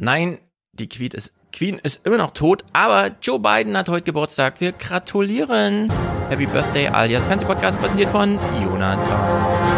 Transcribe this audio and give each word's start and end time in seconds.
Nein, 0.00 0.38
die 0.74 0.88
Queen 0.88 1.10
ist, 1.10 1.32
Queen 1.52 1.80
ist 1.82 2.06
immer 2.06 2.18
noch 2.18 2.30
tot, 2.30 2.64
aber 2.72 3.10
Joe 3.20 3.40
Biden 3.40 3.76
hat 3.76 3.88
heute 3.88 4.04
Geburtstag. 4.04 4.60
Wir 4.60 4.70
gratulieren. 4.70 5.92
Happy 6.28 6.46
Birthday, 6.46 6.86
alias 6.86 7.26
Fernsehpodcast, 7.26 7.80
präsentiert 7.80 8.10
von 8.10 8.38
Jonathan. 8.62 9.77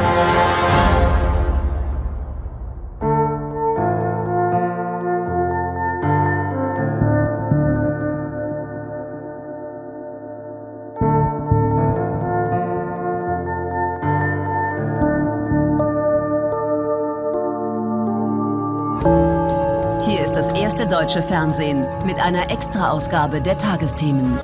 Erste 21.10 21.20
deutsche 21.20 21.22
Fernsehen 21.22 21.86
mit 22.06 22.20
einer 22.20 22.50
Extra-Ausgabe 22.50 23.40
der 23.40 23.58
Tagesthemen. 23.58 24.38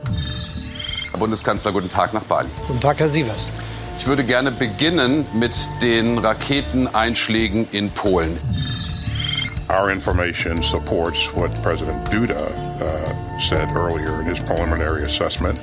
Herr 1.11 1.19
Bundeskanzler, 1.19 1.70
guten 1.70 1.88
Tag 1.88 2.12
nach 2.12 2.24
Bali. 2.24 2.48
Guten 2.66 2.80
Tag, 2.80 2.98
Herr 2.98 3.09
Sievers. 3.09 3.52
Ich 3.98 4.07
würde 4.07 4.24
gerne 4.24 4.51
beginnen 4.51 5.24
mit 5.33 5.57
den 5.80 6.19
Raketeneinschlägen 6.19 7.69
in 7.71 7.91
Polen. 7.91 8.37
Our 9.69 9.91
information 9.91 10.62
supports 10.62 11.30
what 11.34 11.51
President 11.62 12.05
Duda 12.12 12.34
uh, 12.34 13.38
said 13.38 13.69
earlier 13.74 14.21
in 14.21 14.27
his 14.27 14.41
preliminary 14.41 15.02
assessment, 15.02 15.60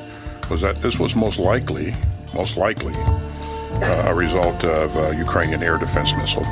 was 0.49 0.61
that 0.61 0.81
this 0.81 0.99
was 0.99 1.16
most 1.16 1.38
likely, 1.38 1.94
most 2.33 2.55
likely, 2.55 2.94
uh, 3.81 4.05
a 4.08 4.13
result 4.13 4.63
of 4.63 4.95
a 4.95 5.16
Ukrainian 5.17 5.63
air 5.63 5.77
defense 5.77 6.16
missile. 6.16 6.45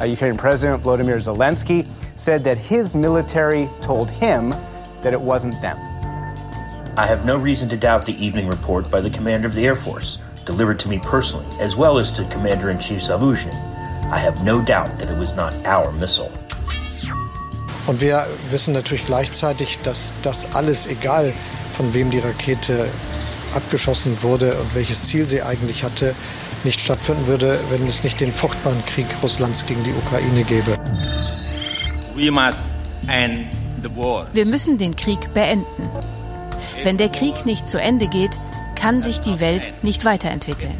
Uh, 0.00 0.06
Ukrainian 0.06 0.38
President 0.38 0.82
Volodymyr 0.82 1.20
Zelensky 1.20 1.86
said 2.22 2.44
that 2.44 2.56
his 2.56 2.94
military 2.94 3.68
told 3.80 4.08
him 4.08 4.54
that 5.02 5.12
it 5.12 5.20
wasn't 5.20 5.60
them. 5.60 5.76
I 6.96 7.04
have 7.04 7.24
no 7.24 7.36
reason 7.36 7.68
to 7.70 7.76
doubt 7.76 8.06
the 8.06 8.14
evening 8.24 8.46
report 8.46 8.88
by 8.92 9.00
the 9.00 9.10
commander 9.10 9.48
of 9.48 9.56
the 9.56 9.66
Air 9.66 9.74
Force, 9.74 10.18
delivered 10.46 10.78
to 10.80 10.88
me 10.88 11.00
personally, 11.00 11.46
as 11.58 11.74
well 11.74 11.98
as 11.98 12.12
to 12.12 12.24
Commander 12.26 12.70
in 12.70 12.78
Chief 12.78 13.00
Zaluzhny. 13.00 13.52
I 14.12 14.18
have 14.18 14.44
no 14.44 14.62
doubt 14.62 14.96
that 15.00 15.10
it 15.10 15.18
was 15.18 15.34
not 15.34 15.52
our 15.66 15.90
missile. 15.90 16.30
Und 17.88 18.00
wir 18.00 18.28
wissen 18.50 18.72
natürlich 18.72 19.04
gleichzeitig, 19.06 19.80
dass 19.82 20.14
das 20.22 20.46
alles, 20.54 20.86
egal 20.86 21.32
von 21.72 21.92
wem 21.92 22.12
die 22.12 22.20
Rakete 22.20 22.86
abgeschossen 23.56 24.22
wurde 24.22 24.56
und 24.60 24.72
welches 24.76 25.02
Ziel 25.04 25.26
sie 25.26 25.42
eigentlich 25.42 25.82
hatte, 25.82 26.14
nicht 26.62 26.80
stattfinden 26.80 27.26
würde, 27.26 27.58
wenn 27.70 27.84
es 27.84 28.04
nicht 28.04 28.20
den 28.20 28.32
furchtbaren 28.32 28.84
Krieg 28.86 29.06
Russlands 29.24 29.66
gegen 29.66 29.82
die 29.82 29.92
Ukraine 29.92 30.44
gäbe. 30.44 30.78
Wir 34.32 34.46
müssen 34.46 34.78
den 34.78 34.96
Krieg 34.96 35.32
beenden. 35.34 35.90
Wenn 36.82 36.98
der 36.98 37.08
Krieg 37.08 37.46
nicht 37.46 37.66
zu 37.66 37.80
Ende 37.80 38.08
geht, 38.08 38.38
kann 38.74 39.02
sich 39.02 39.20
die 39.20 39.40
Welt 39.40 39.72
nicht 39.82 40.04
weiterentwickeln. 40.04 40.74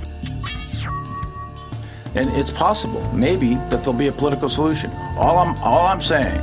And 2.15 2.29
it's 2.37 2.51
possible, 2.51 3.01
maybe, 3.15 3.57
that 3.71 3.83
there'll 3.83 3.97
be 3.97 4.09
a 4.09 4.13
political 4.13 4.49
solution. 4.49 4.91
All 5.17 5.39
I'm, 5.39 5.57
all 5.63 5.87
I'm 5.87 6.03
saying 6.03 6.41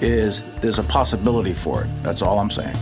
is 0.00 0.44
there's 0.60 0.80
a 0.80 0.82
possibility 0.82 1.54
for 1.54 1.82
it. 1.82 1.88
That's 2.02 2.20
all 2.20 2.40
I'm 2.40 2.50
saying. 2.50 2.74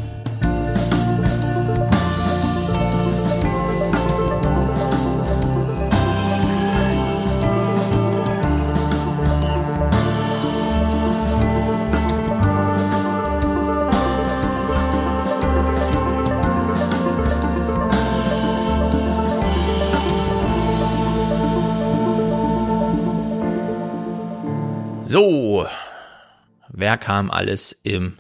Wer 26.83 26.99
kam 26.99 27.31
alles 27.31 27.79
im 27.85 28.19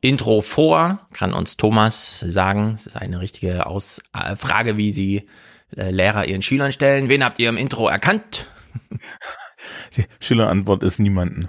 Intro 0.00 0.40
vor? 0.40 0.98
Kann 1.12 1.32
uns 1.32 1.56
Thomas 1.56 2.18
sagen. 2.26 2.72
Das 2.72 2.88
ist 2.88 2.96
eine 2.96 3.20
richtige 3.20 3.66
Aus 3.66 4.02
äh, 4.12 4.34
Frage, 4.34 4.76
wie 4.76 4.90
sie 4.90 5.28
äh, 5.76 5.92
Lehrer 5.92 6.26
ihren 6.26 6.42
Schülern 6.42 6.72
stellen. 6.72 7.08
Wen 7.08 7.22
habt 7.22 7.38
ihr 7.38 7.48
im 7.48 7.56
Intro 7.56 7.88
erkannt? 7.88 8.46
Die 9.96 10.04
Schülerantwort 10.18 10.82
ist 10.82 10.98
niemanden. 10.98 11.48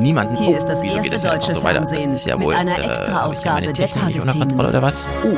Niemanden. 0.00 0.34
Hier 0.36 0.54
oh, 0.54 0.56
ist 0.56 0.64
das 0.66 0.82
erste 0.82 1.10
das 1.10 1.22
deutsche 1.24 1.54
so 1.54 1.60
Fernsehen 1.60 2.16
ja 2.24 2.38
mit 2.38 2.46
wohl, 2.46 2.54
einer 2.54 2.78
Extra-Ausgabe 2.78 3.66
äh, 3.66 3.72
der 3.74 3.90
Tagesthemen. 3.90 4.58
Oder 4.58 4.80
was? 4.80 5.10
Uh. 5.22 5.36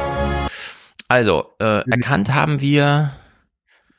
Also, 1.08 1.46
äh, 1.58 1.82
erkannt 1.90 2.32
haben 2.32 2.60
wir 2.60 3.10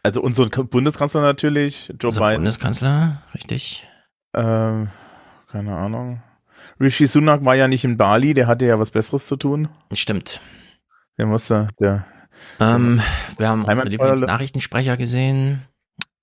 also 0.03 0.21
unseren 0.21 0.49
Bundeskanzler 0.49 1.21
natürlich, 1.21 1.89
Joe 1.99 2.09
Unser 2.09 2.21
Biden. 2.21 2.35
Bundeskanzler, 2.35 3.23
richtig. 3.35 3.87
Ähm, 4.33 4.89
keine 5.53 5.77
Ahnung. 5.77 6.19
Rishi 6.79 7.05
Sunak 7.05 7.45
war 7.45 7.53
ja 7.53 7.67
nicht 7.67 7.83
in 7.85 7.95
Bali, 7.95 8.33
der 8.33 8.47
hatte 8.47 8.65
ja 8.65 8.79
was 8.79 8.89
Besseres 8.89 9.27
zu 9.27 9.35
tun. 9.35 9.69
Stimmt. 9.91 10.41
Der 11.19 11.27
musste, 11.27 11.67
der. 11.79 12.07
Ähm, 12.59 12.99
wir 13.37 13.49
haben 13.49 13.63
unsere 13.63 13.87
Lieblingsnachrichtensprecher 13.87 14.97
gesehen. 14.97 15.67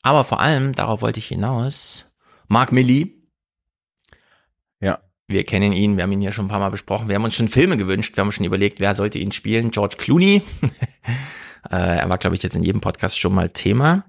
Aber 0.03 0.25
vor 0.25 0.41
allem, 0.41 0.75
darauf 0.75 1.01
wollte 1.01 1.21
ich 1.21 1.29
hinaus, 1.29 2.11
Mark 2.49 2.73
Milley. 2.73 3.23
Ja. 4.81 4.99
Wir 5.29 5.45
kennen 5.45 5.73
ihn, 5.73 5.97
wir 5.97 6.03
haben 6.03 6.13
ihn 6.13 6.23
ja 6.23 6.33
schon 6.33 6.47
ein 6.47 6.49
paar 6.49 6.59
Mal 6.59 6.71
besprochen. 6.71 7.09
Wir 7.09 7.15
haben 7.15 7.25
uns 7.25 7.37
schon 7.37 7.47
Filme 7.47 7.77
gewünscht, 7.77 8.17
wir 8.17 8.25
haben 8.25 8.33
schon 8.33 8.47
überlegt, 8.47 8.81
wer 8.81 8.97
sollte 8.97 9.21
ihn 9.21 9.31
spielen. 9.31 9.71
George 9.71 9.95
Clooney. 9.97 10.43
äh, 11.71 11.99
er 11.99 12.09
war, 12.09 12.19
glaube 12.19 12.35
ich, 12.35 12.43
jetzt 12.43 12.57
in 12.57 12.65
jedem 12.65 12.81
Podcast 12.81 13.17
schon 13.17 13.35
mal 13.35 13.49
Thema. 13.51 14.07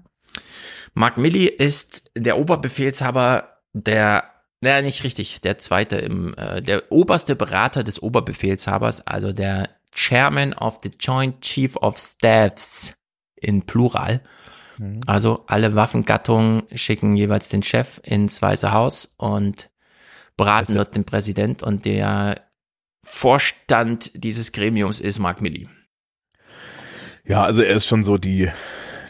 Mark 0.94 1.16
Milley 1.16 1.46
ist 1.46 2.10
der 2.16 2.38
Oberbefehlshaber 2.38 3.60
der, 3.72 4.24
naja, 4.62 4.80
nicht 4.80 5.02
richtig, 5.02 5.40
der 5.40 5.58
zweite 5.58 5.96
im, 5.96 6.34
äh, 6.34 6.62
der 6.62 6.90
oberste 6.92 7.34
Berater 7.34 7.82
des 7.82 8.00
Oberbefehlshabers, 8.00 9.04
also 9.06 9.32
der 9.32 9.70
Chairman 9.92 10.54
of 10.54 10.78
the 10.84 10.90
Joint 10.98 11.40
Chief 11.40 11.76
of 11.76 11.98
Staffs 11.98 12.94
in 13.34 13.62
Plural. 13.62 14.22
Mhm. 14.78 15.00
Also 15.06 15.44
alle 15.48 15.74
Waffengattungen 15.74 16.62
schicken 16.74 17.16
jeweils 17.16 17.48
den 17.48 17.64
Chef 17.64 18.00
ins 18.04 18.40
Weiße 18.40 18.70
Haus 18.70 19.12
und 19.18 19.68
beraten 20.36 20.76
dort 20.76 20.94
den 20.94 21.04
Präsident 21.04 21.64
und 21.64 21.84
der 21.84 22.46
Vorstand 23.04 24.12
dieses 24.14 24.52
Gremiums 24.52 25.00
ist 25.00 25.18
Mark 25.18 25.42
Milley. 25.42 25.68
Ja, 27.24 27.42
also 27.42 27.62
er 27.62 27.74
ist 27.74 27.86
schon 27.86 28.04
so 28.04 28.16
die, 28.16 28.48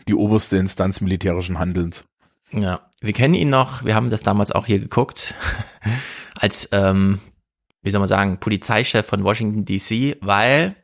die 0.09 0.15
oberste 0.15 0.57
Instanz 0.57 1.03
militärischen 1.03 1.59
Handelns. 1.59 2.07
Ja, 2.53 2.81
wir 3.01 3.13
kennen 3.13 3.35
ihn 3.35 3.51
noch, 3.51 3.85
wir 3.85 3.95
haben 3.95 4.11
das 4.11 4.23
damals 4.23 4.53
auch 4.53 4.67
hier 4.67 4.79
geguckt, 4.79 5.35
als, 6.39 6.69
ähm, 6.73 7.19
wie 7.83 7.91
soll 7.91 7.99
man 7.99 8.09
sagen, 8.09 8.39
Polizeichef 8.39 9.07
von 9.07 9.25
Washington 9.25 9.65
DC, 9.65 10.19
weil 10.21 10.77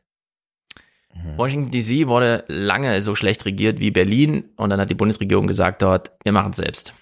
mhm. 1.15 1.37
Washington 1.37 1.71
DC 1.71 2.09
wurde 2.09 2.45
lange 2.49 3.01
so 3.03 3.15
schlecht 3.15 3.45
regiert 3.45 3.81
wie 3.81 3.91
Berlin 3.91 4.45
und 4.57 4.71
dann 4.71 4.81
hat 4.81 4.91
die 4.91 4.95
Bundesregierung 4.95 5.47
gesagt 5.47 5.83
dort, 5.83 6.13
wir 6.25 6.33
machen 6.33 6.53
es 6.53 6.57
selbst. 6.57 6.95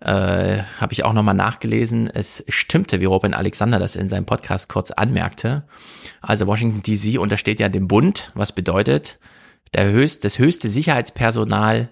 Äh, 0.00 0.62
Habe 0.78 0.92
ich 0.92 1.04
auch 1.04 1.14
nochmal 1.14 1.34
nachgelesen. 1.34 2.10
Es 2.12 2.44
stimmte, 2.48 3.00
wie 3.00 3.06
Robin 3.06 3.32
Alexander 3.32 3.78
das 3.78 3.96
in 3.96 4.10
seinem 4.10 4.26
Podcast 4.26 4.68
kurz 4.68 4.90
anmerkte. 4.90 5.66
Also 6.20 6.46
Washington 6.46 6.82
DC 6.82 7.18
untersteht 7.18 7.60
ja 7.60 7.68
dem 7.68 7.88
Bund, 7.88 8.30
was 8.34 8.52
bedeutet, 8.52 9.18
der 9.72 9.90
höchst, 9.90 10.24
das 10.24 10.38
höchste 10.38 10.68
Sicherheitspersonal 10.68 11.88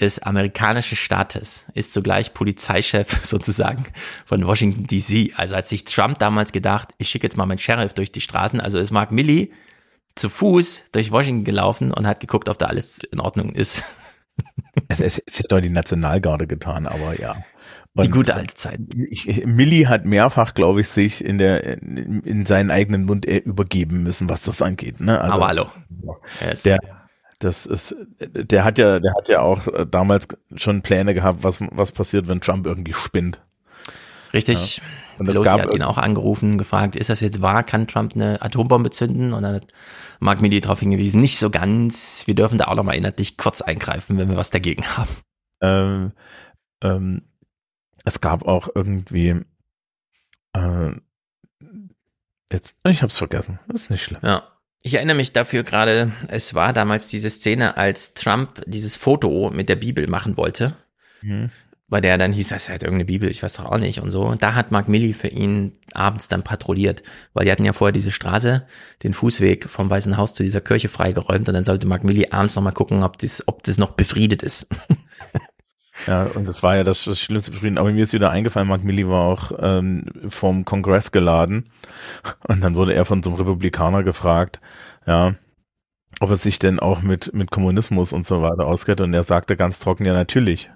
des 0.00 0.20
amerikanischen 0.20 0.96
Staates 0.96 1.66
ist 1.74 1.92
zugleich 1.92 2.32
Polizeichef 2.34 3.20
sozusagen 3.24 3.84
von 4.24 4.46
Washington 4.46 4.86
DC. 4.86 5.32
Also 5.36 5.56
hat 5.56 5.68
sich 5.68 5.84
Trump 5.84 6.18
damals 6.18 6.52
gedacht, 6.52 6.94
ich 6.98 7.08
schicke 7.08 7.26
jetzt 7.26 7.36
mal 7.36 7.46
meinen 7.46 7.58
Sheriff 7.58 7.92
durch 7.92 8.12
die 8.12 8.20
Straßen. 8.20 8.60
Also 8.60 8.78
ist 8.78 8.90
Mark 8.90 9.12
Milley 9.12 9.52
zu 10.16 10.28
Fuß 10.28 10.84
durch 10.92 11.12
Washington 11.12 11.44
gelaufen 11.44 11.92
und 11.92 12.06
hat 12.06 12.20
geguckt, 12.20 12.48
ob 12.48 12.58
da 12.58 12.66
alles 12.66 12.98
in 12.98 13.20
Ordnung 13.20 13.52
ist. 13.52 13.84
Es, 14.88 15.00
es, 15.00 15.22
es 15.26 15.38
hätte 15.38 15.48
doch 15.48 15.60
die 15.60 15.70
Nationalgarde 15.70 16.46
getan, 16.46 16.86
aber 16.86 17.20
ja. 17.20 17.36
Und 17.94 18.06
die 18.06 18.10
gute 18.10 18.34
alte 18.34 18.54
Zeit. 18.54 18.78
Milli 19.44 19.82
hat 19.82 20.04
mehrfach, 20.04 20.54
glaube 20.54 20.80
ich, 20.80 20.88
sich 20.88 21.24
in 21.24 21.38
der 21.38 21.64
in, 21.82 22.22
in 22.22 22.46
seinen 22.46 22.70
eigenen 22.70 23.04
Mund 23.04 23.26
äh, 23.26 23.38
übergeben 23.38 24.02
müssen, 24.04 24.28
was 24.28 24.42
das 24.42 24.62
angeht. 24.62 25.00
Ne? 25.00 25.20
Also 25.20 25.34
aber 25.34 25.48
hallo. 25.48 25.66
Der, 26.64 26.78
das 27.40 27.66
ist, 27.66 27.96
der 28.20 28.64
hat 28.64 28.78
ja, 28.78 29.00
der 29.00 29.12
hat 29.14 29.28
ja 29.28 29.40
auch 29.40 29.66
äh, 29.66 29.86
damals 29.86 30.28
schon 30.56 30.82
Pläne 30.82 31.14
gehabt, 31.14 31.42
was, 31.42 31.60
was 31.72 31.92
passiert, 31.92 32.28
wenn 32.28 32.40
Trump 32.40 32.66
irgendwie 32.66 32.92
spinnt. 32.94 33.42
Richtig. 34.32 34.76
Ja. 34.76 34.82
Und 35.18 35.26
Pelosi 35.26 35.44
gab 35.44 35.60
hat 35.60 35.74
ihn 35.74 35.82
auch 35.82 35.98
angerufen, 35.98 36.56
gefragt, 36.56 36.96
ist 36.96 37.10
das 37.10 37.20
jetzt 37.20 37.42
wahr? 37.42 37.64
Kann 37.64 37.88
Trump 37.88 38.14
eine 38.14 38.40
Atombombe 38.40 38.90
zünden? 38.90 39.32
Und 39.32 39.42
dann 39.42 39.56
hat 39.56 39.66
Mark 40.20 40.40
Milley 40.40 40.60
darauf 40.60 40.80
hingewiesen, 40.80 41.20
nicht 41.20 41.38
so 41.38 41.50
ganz. 41.50 42.26
Wir 42.26 42.34
dürfen 42.34 42.58
da 42.58 42.66
auch 42.66 42.76
nochmal 42.76 42.96
inhaltlich 42.96 43.36
kurz 43.36 43.60
eingreifen, 43.60 44.16
wenn 44.18 44.28
wir 44.30 44.36
was 44.36 44.50
dagegen 44.50 44.84
haben. 44.96 45.10
Ähm, 45.60 46.12
ähm, 46.82 47.22
es 48.04 48.20
gab 48.20 48.46
auch 48.46 48.68
irgendwie 48.74 49.44
Äh, 50.52 50.92
jetzt, 52.52 52.78
ich 52.88 53.02
hab's 53.02 53.18
vergessen. 53.18 53.58
Das 53.68 53.82
ist 53.82 53.90
nicht 53.90 54.02
schlimm. 54.04 54.20
Ja. 54.22 54.42
Ich 54.82 54.94
erinnere 54.94 55.16
mich 55.16 55.32
dafür 55.32 55.62
gerade, 55.62 56.12
es 56.28 56.54
war 56.54 56.72
damals 56.72 57.08
diese 57.08 57.28
Szene, 57.28 57.76
als 57.76 58.14
Trump 58.14 58.62
dieses 58.66 58.96
Foto 58.96 59.50
mit 59.50 59.68
der 59.68 59.76
Bibel 59.76 60.06
machen 60.06 60.36
wollte. 60.36 60.76
Mhm 61.22 61.50
bei 61.90 62.00
der 62.00 62.16
dann 62.18 62.32
hieß, 62.32 62.48
das 62.48 62.62
ist 62.62 62.68
halt 62.68 62.84
irgendeine 62.84 63.04
Bibel, 63.04 63.28
ich 63.28 63.42
weiß 63.42 63.54
doch 63.54 63.64
auch 63.64 63.78
nicht 63.78 64.00
und 64.00 64.12
so. 64.12 64.22
Und 64.22 64.44
da 64.44 64.54
hat 64.54 64.70
Mark 64.70 64.88
Milley 64.88 65.12
für 65.12 65.26
ihn 65.26 65.72
abends 65.92 66.28
dann 66.28 66.44
patrouilliert, 66.44 67.02
weil 67.34 67.44
die 67.44 67.52
hatten 67.52 67.64
ja 67.64 67.72
vorher 67.72 67.92
diese 67.92 68.12
Straße, 68.12 68.64
den 69.02 69.12
Fußweg 69.12 69.68
vom 69.68 69.90
Weißen 69.90 70.16
Haus 70.16 70.32
zu 70.32 70.44
dieser 70.44 70.60
Kirche 70.60 70.88
freigeräumt 70.88 71.48
und 71.48 71.54
dann 71.54 71.64
sollte 71.64 71.88
Mark 71.88 72.04
Milley 72.04 72.28
abends 72.30 72.54
nochmal 72.54 72.72
gucken, 72.72 73.02
ob 73.02 73.18
das, 73.18 73.46
ob 73.48 73.64
das 73.64 73.76
noch 73.76 73.90
befriedet 73.90 74.42
ist. 74.44 74.68
Ja, 76.06 76.24
und 76.34 76.46
das 76.46 76.62
war 76.62 76.76
ja 76.76 76.84
das, 76.84 77.02
Schlimmste 77.18 77.50
beschrieben. 77.50 77.78
Aber 77.78 77.90
mir 77.90 78.02
ist 78.02 78.12
wieder 78.12 78.30
eingefallen, 78.30 78.68
Mark 78.68 78.84
Milley 78.84 79.08
war 79.08 79.26
auch 79.26 79.52
ähm, 79.60 80.06
vom 80.28 80.64
Kongress 80.64 81.12
geladen. 81.12 81.70
Und 82.46 82.62
dann 82.64 82.74
wurde 82.74 82.94
er 82.94 83.04
von 83.04 83.22
so 83.22 83.30
einem 83.30 83.38
Republikaner 83.38 84.02
gefragt, 84.02 84.60
ja, 85.06 85.34
ob 86.20 86.30
er 86.30 86.36
sich 86.36 86.58
denn 86.58 86.80
auch 86.80 87.02
mit, 87.02 87.32
mit 87.34 87.50
Kommunismus 87.50 88.12
und 88.12 88.24
so 88.24 88.42
weiter 88.42 88.66
auskennt. 88.66 89.00
Und 89.00 89.14
er 89.14 89.24
sagte 89.24 89.56
ganz 89.56 89.78
trocken, 89.78 90.04
ja, 90.04 90.12
natürlich. 90.12 90.70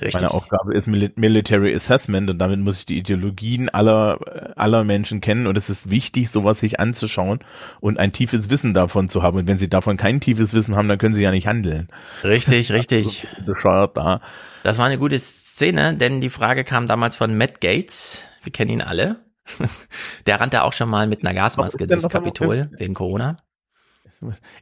Richtig. 0.00 0.14
Meine 0.14 0.30
Aufgabe 0.30 0.74
ist 0.74 0.86
Military 0.86 1.74
Assessment 1.74 2.30
und 2.30 2.38
damit 2.38 2.60
muss 2.60 2.80
ich 2.80 2.86
die 2.86 2.98
Ideologien 2.98 3.68
aller, 3.68 4.18
aller 4.56 4.84
Menschen 4.84 5.20
kennen 5.20 5.46
und 5.46 5.56
es 5.56 5.70
ist 5.70 5.90
wichtig, 5.90 6.30
sowas 6.30 6.60
sich 6.60 6.80
anzuschauen 6.80 7.40
und 7.80 7.98
ein 7.98 8.12
tiefes 8.12 8.50
Wissen 8.50 8.74
davon 8.74 9.08
zu 9.08 9.22
haben. 9.22 9.38
Und 9.38 9.48
wenn 9.48 9.58
sie 9.58 9.68
davon 9.68 9.96
kein 9.96 10.20
tiefes 10.20 10.54
Wissen 10.54 10.76
haben, 10.76 10.88
dann 10.88 10.98
können 10.98 11.14
sie 11.14 11.22
ja 11.22 11.30
nicht 11.30 11.46
handeln. 11.46 11.88
Richtig, 12.24 12.72
richtig. 12.72 13.26
Also 13.36 13.52
bescheuert 13.52 13.96
da. 13.96 14.20
Das 14.62 14.78
war 14.78 14.86
eine 14.86 14.98
gute 14.98 15.18
Szene, 15.18 15.94
denn 15.94 16.20
die 16.20 16.30
Frage 16.30 16.64
kam 16.64 16.86
damals 16.86 17.16
von 17.16 17.36
Matt 17.36 17.60
Gates. 17.60 18.26
Wir 18.42 18.52
kennen 18.52 18.70
ihn 18.70 18.82
alle. 18.82 19.16
Der 20.26 20.40
rannte 20.40 20.64
auch 20.64 20.72
schon 20.72 20.88
mal 20.88 21.06
mit 21.06 21.24
einer 21.24 21.34
Gasmaske 21.34 21.86
durchs 21.86 22.08
Kapitol 22.08 22.70
wegen 22.76 22.94
Corona. 22.94 23.38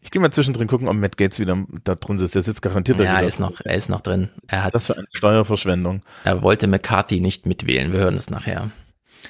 Ich 0.02 0.10
gehe 0.10 0.20
mal 0.20 0.30
zwischendrin 0.30 0.68
gucken, 0.68 0.88
ob 0.88 0.96
Matt 0.96 1.16
Gates 1.16 1.38
wieder 1.38 1.64
da 1.84 1.94
drin 1.94 2.18
sitzt. 2.18 2.34
Der 2.34 2.42
sitzt 2.42 2.62
garantiert 2.62 2.98
da 2.98 3.04
Ja, 3.04 3.20
er 3.20 3.26
ist 3.26 3.40
noch, 3.40 3.60
er 3.64 3.74
ist 3.74 3.88
noch 3.88 4.00
drin. 4.00 4.30
Er 4.48 4.64
hat, 4.64 4.74
das 4.74 4.86
für 4.86 4.96
eine 4.96 5.06
Steuerverschwendung. 5.12 6.02
Er 6.24 6.42
wollte 6.42 6.66
McCarthy 6.66 7.20
nicht 7.20 7.46
mitwählen. 7.46 7.92
Wir 7.92 8.00
hören 8.00 8.16
es 8.16 8.30
nachher. 8.30 8.70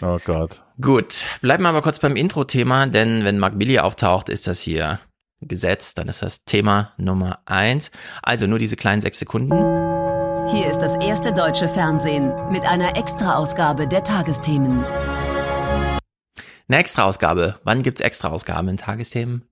Oh 0.02 0.18
Gott. 0.24 0.62
Gut, 0.80 1.26
bleiben 1.40 1.62
wir 1.62 1.70
aber 1.70 1.82
kurz 1.82 1.98
beim 1.98 2.16
Intro-Thema, 2.16 2.86
denn 2.86 3.24
wenn 3.24 3.38
Mark 3.38 3.58
Billy 3.58 3.78
auftaucht, 3.78 4.28
ist 4.28 4.46
das 4.46 4.60
hier 4.60 4.98
Gesetz, 5.40 5.94
dann 5.94 6.08
ist 6.08 6.22
das 6.22 6.44
Thema 6.44 6.92
Nummer 6.96 7.40
eins. 7.46 7.90
Also 8.22 8.46
nur 8.46 8.58
diese 8.58 8.76
kleinen 8.76 9.00
sechs 9.00 9.18
Sekunden. 9.18 9.54
Hier 10.48 10.70
ist 10.70 10.78
das 10.78 10.96
erste 10.96 11.32
deutsche 11.32 11.68
Fernsehen 11.68 12.32
mit 12.50 12.64
einer 12.64 12.96
Extra-Ausgabe 12.96 13.86
der 13.88 14.04
Tagesthemen. 14.04 14.84
Eine 16.68 16.78
Extra-Ausgabe. 16.78 17.58
Wann 17.64 17.82
gibt's 17.82 18.00
Extra-Ausgaben 18.00 18.68
in 18.68 18.76
Tagesthemen? 18.76 19.48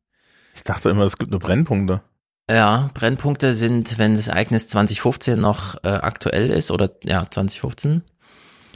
Ich 0.54 0.62
dachte 0.64 0.90
immer, 0.90 1.04
es 1.04 1.18
gibt 1.18 1.30
nur 1.30 1.40
Brennpunkte. 1.40 2.02
Ja, 2.50 2.90
Brennpunkte 2.94 3.54
sind, 3.54 3.98
wenn 3.98 4.14
das 4.14 4.28
Ereignis 4.28 4.68
2015 4.68 5.38
noch 5.38 5.82
äh, 5.82 5.88
aktuell 5.88 6.50
ist 6.50 6.70
oder 6.70 6.90
ja, 7.02 7.28
2015. 7.28 8.02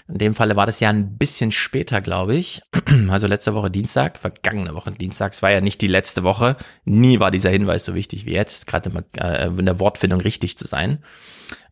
In 0.09 0.17
dem 0.17 0.35
Falle 0.35 0.57
war 0.57 0.65
das 0.65 0.81
ja 0.81 0.89
ein 0.89 1.19
bisschen 1.19 1.53
später, 1.53 2.01
glaube 2.01 2.35
ich. 2.35 2.63
Also 3.11 3.27
letzte 3.27 3.55
Woche 3.55 3.71
Dienstag, 3.71 4.19
vergangene 4.19 4.75
Woche 4.75 4.91
Dienstag. 4.91 5.35
Es 5.35 5.43
war 5.43 5.51
ja 5.51 5.61
nicht 5.61 5.81
die 5.83 5.87
letzte 5.87 6.25
Woche. 6.25 6.57
Nie 6.85 7.21
war 7.21 7.31
dieser 7.31 7.51
Hinweis 7.51 7.85
so 7.85 7.95
wichtig 7.95 8.25
wie 8.27 8.33
jetzt, 8.33 8.67
gerade 8.67 9.05
äh, 9.19 9.47
in 9.47 9.67
der 9.67 9.79
Wortfindung 9.81 10.21
richtig 10.21 10.57
zu 10.57 10.67
sein. 10.67 11.05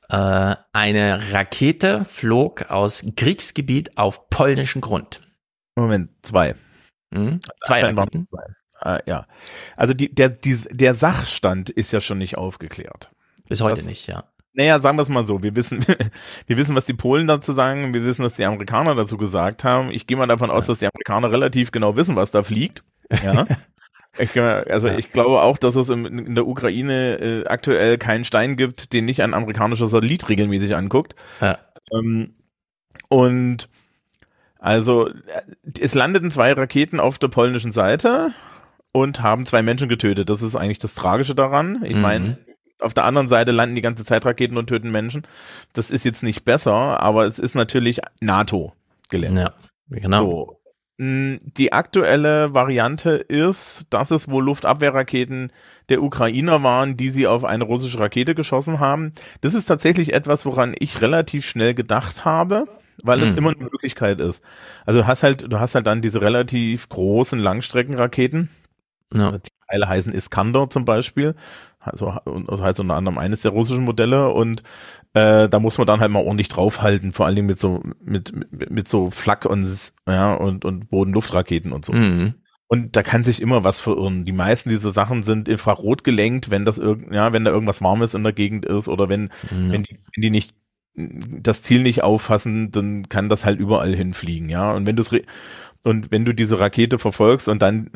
Äh, 0.08 0.54
eine 0.72 1.32
Rakete 1.32 2.04
flog 2.04 2.70
aus 2.70 3.04
Kriegsgebiet 3.16 3.96
auf 3.96 4.28
polnischen 4.28 4.82
Grund. 4.82 5.20
Moment, 5.74 6.10
zwei. 6.22 6.54
Mhm. 7.10 7.40
Zwei 7.64 7.80
Raketen. 7.80 8.26
Zwei. 8.26 8.44
Äh, 8.86 9.00
ja. 9.06 9.26
Also 9.76 9.94
die, 9.94 10.14
der, 10.14 10.30
die, 10.30 10.56
der 10.70 10.94
Sachstand 10.94 11.70
ist 11.70 11.92
ja 11.92 12.00
schon 12.00 12.18
nicht 12.18 12.38
aufgeklärt. 12.38 13.10
Bis 13.48 13.60
heute 13.60 13.76
das, 13.76 13.86
nicht, 13.86 14.06
ja. 14.06 14.24
Naja, 14.54 14.80
sagen 14.80 14.96
wir 14.96 15.02
es 15.02 15.08
mal 15.08 15.22
so. 15.22 15.42
Wir 15.42 15.54
wissen, 15.54 15.84
wir 16.46 16.56
wissen, 16.56 16.76
was 16.76 16.86
die 16.86 16.94
Polen 16.94 17.26
dazu 17.26 17.52
sagen. 17.52 17.92
Wir 17.92 18.04
wissen, 18.04 18.24
was 18.24 18.36
die 18.36 18.44
Amerikaner 18.44 18.94
dazu 18.94 19.16
gesagt 19.16 19.64
haben. 19.64 19.90
Ich 19.90 20.06
gehe 20.06 20.16
mal 20.16 20.26
davon 20.26 20.50
aus, 20.50 20.66
dass 20.66 20.78
die 20.78 20.86
Amerikaner 20.86 21.30
relativ 21.30 21.72
genau 21.72 21.96
wissen, 21.96 22.16
was 22.16 22.30
da 22.30 22.42
fliegt. 22.42 22.82
Ja. 23.22 23.46
ich, 24.18 24.38
also 24.40 24.88
ja. 24.88 24.96
ich 24.96 25.12
glaube 25.12 25.42
auch, 25.42 25.58
dass 25.58 25.76
es 25.76 25.90
in, 25.90 26.06
in 26.06 26.34
der 26.34 26.46
Ukraine 26.46 27.16
äh, 27.16 27.46
aktuell 27.46 27.98
keinen 27.98 28.24
Stein 28.24 28.56
gibt, 28.56 28.92
den 28.92 29.04
nicht 29.04 29.22
ein 29.22 29.34
amerikanischer 29.34 29.88
Satellit 29.88 30.28
regelmäßig 30.28 30.74
anguckt. 30.74 31.14
Ja. 31.40 31.58
Ähm, 31.92 32.34
und 33.08 33.68
also 34.58 35.10
es 35.78 35.94
landeten 35.94 36.30
zwei 36.30 36.52
Raketen 36.52 36.98
auf 36.98 37.18
der 37.18 37.28
polnischen 37.28 37.72
Seite 37.72 38.32
und 38.96 39.20
haben 39.20 39.44
zwei 39.44 39.62
Menschen 39.62 39.90
getötet. 39.90 40.30
Das 40.30 40.40
ist 40.40 40.56
eigentlich 40.56 40.78
das 40.78 40.94
Tragische 40.94 41.34
daran. 41.34 41.82
Ich 41.84 41.96
mhm. 41.96 42.00
meine, 42.00 42.38
auf 42.80 42.94
der 42.94 43.04
anderen 43.04 43.28
Seite 43.28 43.50
landen 43.50 43.74
die 43.74 43.82
ganze 43.82 44.04
Zeit 44.04 44.24
Raketen 44.24 44.56
und 44.56 44.68
töten 44.68 44.90
Menschen. 44.90 45.26
Das 45.74 45.90
ist 45.90 46.04
jetzt 46.04 46.22
nicht 46.22 46.46
besser, 46.46 46.98
aber 46.98 47.26
es 47.26 47.38
ist 47.38 47.54
natürlich 47.54 48.00
NATO-Gelände. 48.22 49.52
Ja, 49.90 49.98
genau. 50.00 50.24
So. 50.24 50.60
Die 50.98 51.74
aktuelle 51.74 52.54
Variante 52.54 53.10
ist, 53.10 53.84
dass 53.90 54.10
es 54.10 54.30
wohl 54.30 54.42
Luftabwehrraketen 54.46 55.52
der 55.90 56.02
Ukrainer 56.02 56.62
waren, 56.62 56.96
die 56.96 57.10
sie 57.10 57.26
auf 57.26 57.44
eine 57.44 57.64
russische 57.64 57.98
Rakete 57.98 58.34
geschossen 58.34 58.80
haben. 58.80 59.12
Das 59.42 59.52
ist 59.52 59.66
tatsächlich 59.66 60.14
etwas, 60.14 60.46
woran 60.46 60.74
ich 60.78 61.02
relativ 61.02 61.44
schnell 61.44 61.74
gedacht 61.74 62.24
habe, 62.24 62.64
weil 63.04 63.22
es 63.22 63.32
mhm. 63.32 63.38
immer 63.38 63.50
eine 63.50 63.64
Möglichkeit 63.64 64.22
ist. 64.22 64.42
Also 64.86 65.00
du 65.00 65.06
hast 65.06 65.22
halt, 65.22 65.52
du 65.52 65.60
hast 65.60 65.74
halt 65.74 65.86
dann 65.86 66.00
diese 66.00 66.22
relativ 66.22 66.88
großen 66.88 67.38
Langstreckenraketen, 67.38 68.48
ja. 69.12 69.32
Die 69.32 69.50
Teile 69.68 69.88
heißen 69.88 70.12
Iskander 70.12 70.70
zum 70.70 70.84
Beispiel. 70.84 71.34
Also, 71.78 72.08
also 72.08 72.64
heißt 72.64 72.80
unter 72.80 72.96
anderem 72.96 73.18
eines 73.18 73.42
der 73.42 73.52
russischen 73.52 73.84
Modelle 73.84 74.30
und 74.30 74.62
äh, 75.14 75.48
da 75.48 75.60
muss 75.60 75.78
man 75.78 75.86
dann 75.86 76.00
halt 76.00 76.10
mal 76.10 76.24
ordentlich 76.24 76.48
draufhalten, 76.48 77.12
vor 77.12 77.26
allen 77.26 77.36
Dingen 77.36 77.46
mit 77.46 77.60
so 77.60 77.80
mit 78.00 78.34
mit, 78.50 78.70
mit 78.70 78.88
so 78.88 79.10
Flak 79.10 79.44
und 79.44 79.64
ja 80.08 80.34
und 80.34 80.64
und 80.64 80.90
Bodenluftraketen 80.90 81.72
und 81.72 81.84
so. 81.84 81.92
Mhm. 81.92 82.34
Und 82.68 82.96
da 82.96 83.04
kann 83.04 83.22
sich 83.22 83.40
immer 83.40 83.62
was 83.62 83.78
verirren. 83.78 84.24
Die 84.24 84.32
meisten 84.32 84.70
dieser 84.70 84.90
Sachen 84.90 85.22
sind 85.22 85.48
infrarot 85.48 86.02
gelenkt, 86.02 86.50
wenn 86.50 86.64
das 86.64 86.78
irgend, 86.78 87.14
ja, 87.14 87.32
wenn 87.32 87.44
da 87.44 87.52
irgendwas 87.52 87.80
Warmes 87.80 88.14
in 88.14 88.24
der 88.24 88.32
Gegend 88.32 88.64
ist 88.64 88.88
oder 88.88 89.08
wenn, 89.08 89.30
mhm. 89.52 89.70
wenn, 89.70 89.82
die, 89.84 90.00
wenn 90.14 90.22
die 90.22 90.30
nicht 90.30 90.54
das 90.96 91.62
Ziel 91.62 91.82
nicht 91.82 92.02
auffassen, 92.02 92.72
dann 92.72 93.08
kann 93.08 93.28
das 93.28 93.44
halt 93.44 93.60
überall 93.60 93.94
hinfliegen, 93.94 94.48
ja. 94.48 94.72
Und 94.72 94.86
wenn 94.86 94.96
du 94.96 95.02
und 95.84 96.10
wenn 96.10 96.24
du 96.24 96.32
diese 96.32 96.58
Rakete 96.58 96.98
verfolgst 96.98 97.48
und 97.48 97.62
dann 97.62 97.90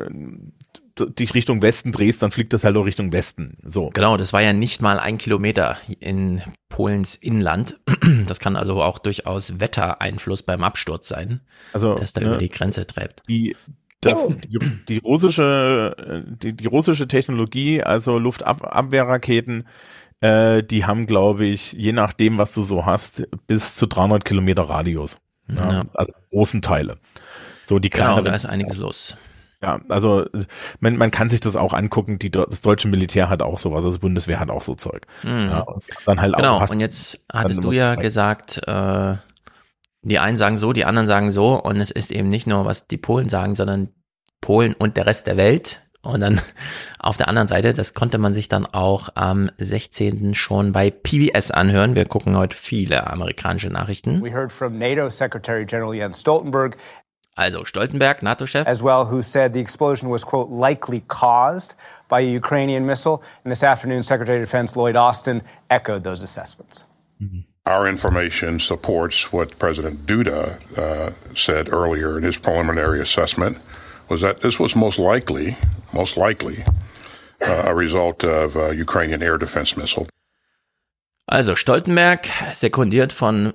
dich 0.98 1.34
Richtung 1.34 1.62
Westen 1.62 1.92
drehst, 1.92 2.22
dann 2.22 2.30
fliegt 2.30 2.52
das 2.52 2.64
halt 2.64 2.76
auch 2.76 2.84
Richtung 2.84 3.12
Westen. 3.12 3.58
So. 3.64 3.90
Genau, 3.90 4.16
das 4.16 4.32
war 4.32 4.42
ja 4.42 4.52
nicht 4.52 4.82
mal 4.82 4.98
ein 4.98 5.18
Kilometer 5.18 5.76
in 6.00 6.42
Polens 6.68 7.14
Inland. 7.14 7.78
Das 8.26 8.40
kann 8.40 8.56
also 8.56 8.82
auch 8.82 8.98
durchaus 8.98 9.60
Wettereinfluss 9.60 10.42
beim 10.42 10.62
Absturz 10.62 11.08
sein, 11.08 11.40
also, 11.72 11.94
dass 11.94 12.12
da 12.12 12.20
ne, 12.20 12.26
über 12.26 12.36
die 12.38 12.48
Grenze 12.48 12.86
treibt. 12.86 13.22
Die, 13.28 13.56
das, 14.00 14.26
die, 14.28 14.58
die 14.88 14.98
russische, 14.98 16.26
die, 16.42 16.54
die 16.54 16.66
russische 16.66 17.08
Technologie, 17.08 17.82
also 17.82 18.18
Luftabwehrraketen, 18.18 19.66
äh, 20.20 20.62
die 20.62 20.84
haben, 20.84 21.06
glaube 21.06 21.46
ich, 21.46 21.72
je 21.72 21.92
nachdem, 21.92 22.38
was 22.38 22.54
du 22.54 22.62
so 22.62 22.86
hast, 22.86 23.26
bis 23.46 23.74
zu 23.74 23.86
300 23.86 24.24
Kilometer 24.24 24.62
Radius. 24.62 25.18
Ja, 25.48 25.72
ja. 25.72 25.84
Also 25.94 26.12
großen 26.30 26.62
Teile. 26.62 26.98
So 27.64 27.78
die 27.78 27.90
kleineren. 27.90 28.18
Genau, 28.18 28.30
da 28.30 28.36
ist 28.36 28.46
einiges 28.46 28.78
los. 28.78 29.16
Ja, 29.62 29.78
also 29.88 30.24
man, 30.80 30.96
man 30.96 31.10
kann 31.10 31.28
sich 31.28 31.40
das 31.40 31.56
auch 31.56 31.74
angucken. 31.74 32.18
Die, 32.18 32.30
das 32.30 32.62
deutsche 32.62 32.88
Militär 32.88 33.28
hat 33.28 33.42
auch 33.42 33.58
sowas, 33.58 33.78
also 33.78 33.90
das 33.90 33.98
Bundeswehr 33.98 34.40
hat 34.40 34.50
auch 34.50 34.62
so 34.62 34.74
Zeug. 34.74 35.06
Mhm. 35.22 35.48
Ja, 35.50 35.60
und 35.60 35.84
dann 36.06 36.20
halt 36.20 36.36
genau, 36.36 36.56
auch 36.56 36.70
und 36.70 36.80
jetzt 36.80 37.20
hattest 37.30 37.62
du 37.62 37.72
ja 37.72 37.94
gesagt, 37.94 38.60
äh, 38.66 39.16
die 40.02 40.18
einen 40.18 40.38
sagen 40.38 40.56
so, 40.56 40.72
die 40.72 40.86
anderen 40.86 41.06
sagen 41.06 41.30
so 41.30 41.60
und 41.62 41.76
es 41.76 41.90
ist 41.90 42.10
eben 42.10 42.28
nicht 42.28 42.46
nur, 42.46 42.64
was 42.64 42.86
die 42.86 42.96
Polen 42.96 43.28
sagen, 43.28 43.54
sondern 43.54 43.90
Polen 44.40 44.72
und 44.72 44.96
der 44.96 45.06
Rest 45.06 45.26
der 45.26 45.36
Welt. 45.36 45.82
Und 46.02 46.20
dann 46.20 46.40
auf 46.98 47.18
der 47.18 47.28
anderen 47.28 47.48
Seite, 47.48 47.74
das 47.74 47.92
konnte 47.92 48.16
man 48.16 48.32
sich 48.32 48.48
dann 48.48 48.64
auch 48.64 49.10
am 49.14 49.50
16. 49.58 50.34
schon 50.34 50.72
bei 50.72 50.90
PBS 50.90 51.50
anhören. 51.50 51.94
Wir 51.94 52.06
gucken 52.06 52.38
heute 52.38 52.56
viele 52.56 53.06
amerikanische 53.08 53.68
Nachrichten. 53.68 54.22
We 54.22 54.32
heard 54.32 54.50
from 54.50 54.78
NATO 54.78 55.10
Secretary 55.10 55.66
General 55.66 55.94
Jens 55.94 56.20
Stoltenberg 56.22 56.78
also 57.40 57.62
Stoltenberg, 57.62 58.22
NATO-Chef. 58.22 58.66
As 58.66 58.82
well, 58.82 59.02
who 59.06 59.22
said 59.22 59.52
the 59.52 59.60
explosion 59.60 60.08
was, 60.08 60.22
quote, 60.24 60.50
likely 60.50 61.00
caused 61.08 61.74
by 62.08 62.20
a 62.20 62.30
Ukrainian 62.42 62.84
missile. 62.86 63.22
And 63.44 63.50
this 63.50 63.64
afternoon, 63.72 64.02
Secretary 64.02 64.38
of 64.40 64.46
Defense 64.48 64.76
Lloyd 64.76 64.96
Austin 64.96 65.42
echoed 65.70 66.02
those 66.04 66.22
assessments. 66.22 66.84
Mm-hmm. 67.22 67.40
Our 67.66 67.88
information 67.88 68.60
supports 68.60 69.32
what 69.32 69.58
President 69.58 70.06
Duda 70.06 70.40
uh, 70.78 71.10
said 71.34 71.64
earlier 71.72 72.18
in 72.18 72.24
his 72.24 72.38
preliminary 72.38 73.00
assessment, 73.00 73.58
was 74.08 74.20
that 74.20 74.40
this 74.40 74.58
was 74.58 74.74
most 74.74 74.98
likely, 74.98 75.56
most 75.94 76.16
likely, 76.16 76.64
uh, 77.42 77.62
a 77.66 77.74
result 77.74 78.24
of 78.24 78.56
a 78.56 78.74
Ukrainian 78.74 79.22
air 79.22 79.38
defense 79.38 79.76
missile. 79.76 80.06
Also 81.28 81.54
Stoltenberg, 81.54 82.22
sekundiert 82.52 83.12
von 83.12 83.54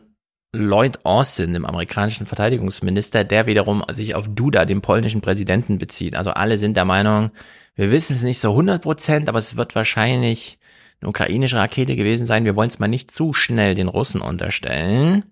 Lloyd 0.56 1.00
Austin, 1.04 1.54
dem 1.54 1.66
amerikanischen 1.66 2.26
Verteidigungsminister, 2.26 3.24
der 3.24 3.48
wiederum 3.48 3.84
sich 3.92 4.16
auf 4.16 4.28
Duda, 4.30 4.66
dem 4.66 4.82
polnischen 4.82 5.22
Präsidenten, 5.22 5.78
bezieht. 5.78 6.16
Also 6.16 6.32
alle 6.32 6.58
sind 6.58 6.78
der 6.78 6.86
Meinung, 6.86 7.32
wir 7.76 7.92
wissen 7.92 8.16
es 8.16 8.24
nicht 8.24 8.40
so 8.40 8.52
100 8.52 8.82
Prozent, 8.82 9.30
aber 9.30 9.40
es 9.40 9.58
wird 9.58 9.76
wahrscheinlich 9.76 10.60
eine 11.02 11.10
ukrainische 11.10 11.58
Rakete 11.58 11.96
gewesen 11.96 12.26
sein. 12.26 12.46
Wir 12.46 12.56
wollen 12.56 12.70
es 12.70 12.80
mal 12.80 12.88
nicht 12.88 13.12
zu 13.12 13.34
schnell 13.34 13.76
den 13.76 13.88
Russen 13.88 14.22
unterstellen. 14.22 15.24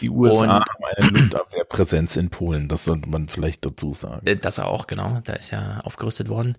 Die 0.00 0.10
USA 0.10 0.44
und, 0.44 0.50
haben 0.50 0.84
eine 0.96 1.08
Luftabwehrpräsenz 1.08 2.16
in 2.16 2.28
Polen, 2.28 2.68
das 2.68 2.84
sollte 2.84 3.08
man 3.08 3.28
vielleicht 3.28 3.64
dazu 3.64 3.92
sagen. 3.92 4.26
Äh, 4.26 4.36
das 4.36 4.58
auch, 4.58 4.86
genau. 4.86 5.20
Da 5.24 5.34
ist 5.34 5.50
ja 5.50 5.80
aufgerüstet 5.84 6.28
worden. 6.28 6.56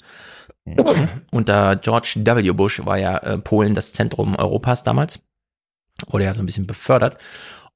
Mhm. 0.66 1.10
Unter 1.32 1.76
George 1.76 2.16
W. 2.24 2.52
Bush 2.52 2.86
war 2.86 2.98
ja 2.98 3.18
äh, 3.18 3.38
Polen 3.38 3.76
das 3.76 3.94
Zentrum 3.94 4.36
Europas 4.36 4.84
damals. 4.84 5.20
Oder 6.08 6.26
ja 6.26 6.34
so 6.34 6.42
ein 6.42 6.46
bisschen 6.46 6.68
befördert. 6.68 7.18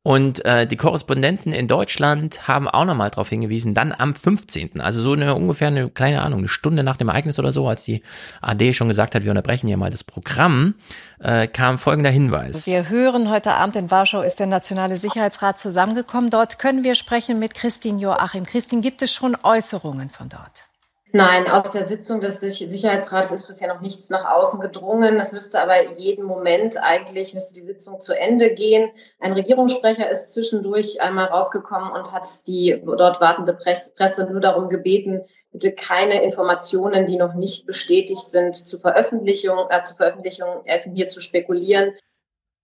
Und 0.03 0.45
äh, 0.45 0.65
die 0.65 0.77
Korrespondenten 0.77 1.51
in 1.51 1.67
Deutschland 1.67 2.47
haben 2.47 2.69
auch 2.69 2.85
nochmal 2.85 3.09
darauf 3.09 3.27
hingewiesen, 3.27 3.73
dann 3.73 3.91
am 3.91 4.15
15., 4.15 4.79
also 4.79 5.01
so 5.01 5.11
eine 5.11 5.35
ungefähr 5.35 5.67
eine 5.67 5.89
kleine 5.89 6.21
Ahnung, 6.21 6.39
eine 6.39 6.47
Stunde 6.47 6.81
nach 6.81 6.95
dem 6.95 7.09
Ereignis 7.09 7.39
oder 7.39 7.51
so, 7.51 7.67
als 7.67 7.83
die 7.83 8.01
AD 8.41 8.73
schon 8.73 8.87
gesagt 8.87 9.15
hat, 9.15 9.23
wir 9.23 9.31
unterbrechen 9.31 9.67
hier 9.67 9.75
mal 9.75 9.89
das 9.89 10.05
Programm, 10.05 10.75
äh, 11.19 11.47
kam 11.47 11.77
folgender 11.77 12.09
Hinweis. 12.09 12.67
Wir 12.67 12.87
hören, 12.87 13.29
heute 13.29 13.55
Abend 13.55 13.75
in 13.75 13.91
Warschau 13.91 14.21
ist 14.21 14.39
der 14.39 14.47
Nationale 14.47 14.95
Sicherheitsrat 14.95 15.59
zusammengekommen. 15.59 16.29
Dort 16.29 16.57
können 16.57 16.85
wir 16.85 16.95
sprechen 16.95 17.37
mit 17.37 17.53
Christine 17.53 17.99
Joachim. 17.99 18.45
Christine, 18.45 18.81
gibt 18.81 19.01
es 19.01 19.13
schon 19.13 19.35
Äußerungen 19.43 20.09
von 20.09 20.29
dort? 20.29 20.66
Nein, 21.13 21.49
aus 21.49 21.71
der 21.71 21.85
Sitzung 21.85 22.19
des 22.19 22.41
Sicherheitsrates 22.41 23.31
ist 23.31 23.47
bisher 23.47 23.73
noch 23.73 23.79
nichts 23.79 24.09
nach 24.09 24.25
außen 24.25 24.59
gedrungen. 24.59 25.17
Das 25.17 25.31
müsste 25.31 25.61
aber 25.61 25.97
jeden 25.97 26.25
Moment 26.25 26.77
eigentlich, 26.81 27.33
müsste 27.33 27.55
die 27.55 27.65
Sitzung 27.65 28.01
zu 28.01 28.13
Ende 28.13 28.53
gehen. 28.53 28.89
Ein 29.19 29.31
Regierungssprecher 29.31 30.09
ist 30.09 30.33
zwischendurch 30.33 31.01
einmal 31.01 31.27
rausgekommen 31.27 31.91
und 31.91 32.11
hat 32.11 32.27
die 32.47 32.81
dort 32.85 33.21
wartende 33.21 33.53
Presse 33.53 34.29
nur 34.29 34.41
darum 34.41 34.67
gebeten, 34.67 35.21
bitte 35.51 35.71
keine 35.71 36.23
Informationen, 36.23 37.05
die 37.05 37.17
noch 37.17 37.35
nicht 37.35 37.65
bestätigt 37.65 38.29
sind, 38.29 38.55
zur 38.55 38.81
Veröffentlichung, 38.81 39.69
äh, 39.69 39.83
zur 39.83 39.95
Veröffentlichung 39.95 40.65
äh, 40.65 40.79
hier 40.93 41.07
zu 41.07 41.21
spekulieren. 41.21 41.93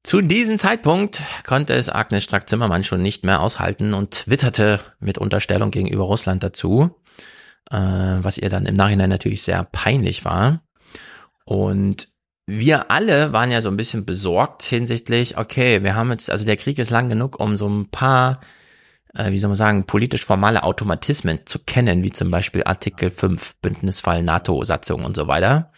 Zu 0.03 0.19
diesem 0.19 0.57
Zeitpunkt 0.57 1.21
konnte 1.47 1.73
es 1.73 1.88
Agnes 1.88 2.25
Strack-Zimmermann 2.25 2.83
schon 2.83 3.01
nicht 3.01 3.23
mehr 3.23 3.41
aushalten 3.41 3.93
und 3.93 4.12
twitterte 4.12 4.81
mit 5.00 5.17
Unterstellung 5.17 5.71
gegenüber 5.71 6.03
Russland 6.03 6.43
dazu 6.43 6.93
äh, 7.72 7.77
was 7.77 8.38
ihr 8.38 8.50
dann 8.50 8.65
im 8.65 8.75
Nachhinein 8.75 9.10
natürlich 9.10 9.43
sehr 9.43 9.63
peinlich 9.63 10.25
war. 10.25 10.62
Und 11.46 12.08
wir 12.46 12.91
alle 12.91 13.32
waren 13.32 13.51
ja 13.51 13.62
so 13.62 13.70
ein 13.70 13.77
bisschen 13.77 14.05
besorgt 14.05 14.63
hinsichtlich, 14.63 15.38
okay, 15.38 15.84
wir 15.84 15.96
haben 15.96 16.12
jetzt, 16.12 16.29
also 16.29 16.46
der 16.46 16.58
Krieg 16.58 16.77
ist 16.77 16.89
lang 16.89 17.10
genug, 17.10 17.39
um 17.39 17.55
so 17.55 17.70
ein 17.70 17.89
paar, 17.89 18.41
äh, 19.13 19.32
wie 19.32 19.39
soll 19.39 19.50
man 19.50 19.55
sagen, 19.55 19.86
politisch 19.86 20.25
formale 20.25 20.63
Automatismen 20.63 21.39
zu 21.46 21.60
kennen, 21.60 22.03
wie 22.03 22.12
zum 22.12 22.32
Beispiel 22.32 22.63
Artikel 22.65 23.10
5, 23.12 23.55
Bündnisfall, 23.62 24.24
NATO-Satzung 24.24 25.05
und 25.05 25.15
so 25.15 25.27
weiter. 25.27 25.72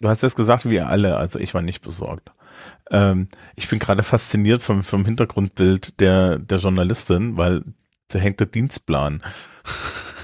Du 0.00 0.08
hast 0.08 0.22
jetzt 0.22 0.36
gesagt, 0.36 0.68
wir 0.68 0.88
alle, 0.88 1.16
also 1.16 1.38
ich 1.38 1.52
war 1.52 1.62
nicht 1.62 1.82
besorgt. 1.82 2.32
Ähm, 2.90 3.28
ich 3.54 3.68
bin 3.68 3.78
gerade 3.78 4.02
fasziniert 4.02 4.62
vom, 4.62 4.82
vom 4.82 5.04
Hintergrundbild 5.04 6.00
der, 6.00 6.38
der 6.38 6.58
Journalistin, 6.58 7.36
weil 7.36 7.62
da 8.08 8.18
hängt 8.18 8.40
der 8.40 8.46
Dienstplan. 8.46 9.22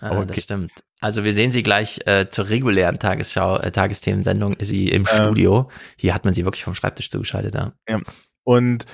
Ah, 0.00 0.18
okay. 0.18 0.26
Das 0.28 0.42
stimmt. 0.42 0.72
Also 1.00 1.24
wir 1.24 1.32
sehen 1.32 1.52
sie 1.52 1.62
gleich 1.62 2.00
äh, 2.06 2.28
zur 2.30 2.48
regulären 2.48 2.98
Tagesschau, 2.98 3.58
äh, 3.58 3.70
Tagesthemensendung, 3.70 4.54
ist 4.54 4.68
sie 4.68 4.88
im 4.88 5.02
ähm, 5.02 5.06
Studio. 5.06 5.70
Hier 5.96 6.14
hat 6.14 6.24
man 6.24 6.34
sie 6.34 6.44
wirklich 6.44 6.64
vom 6.64 6.74
Schreibtisch 6.74 7.10
zugeschaltet, 7.10 7.54
ja. 7.54 7.72
ja. 7.88 8.00
Und 8.44 8.86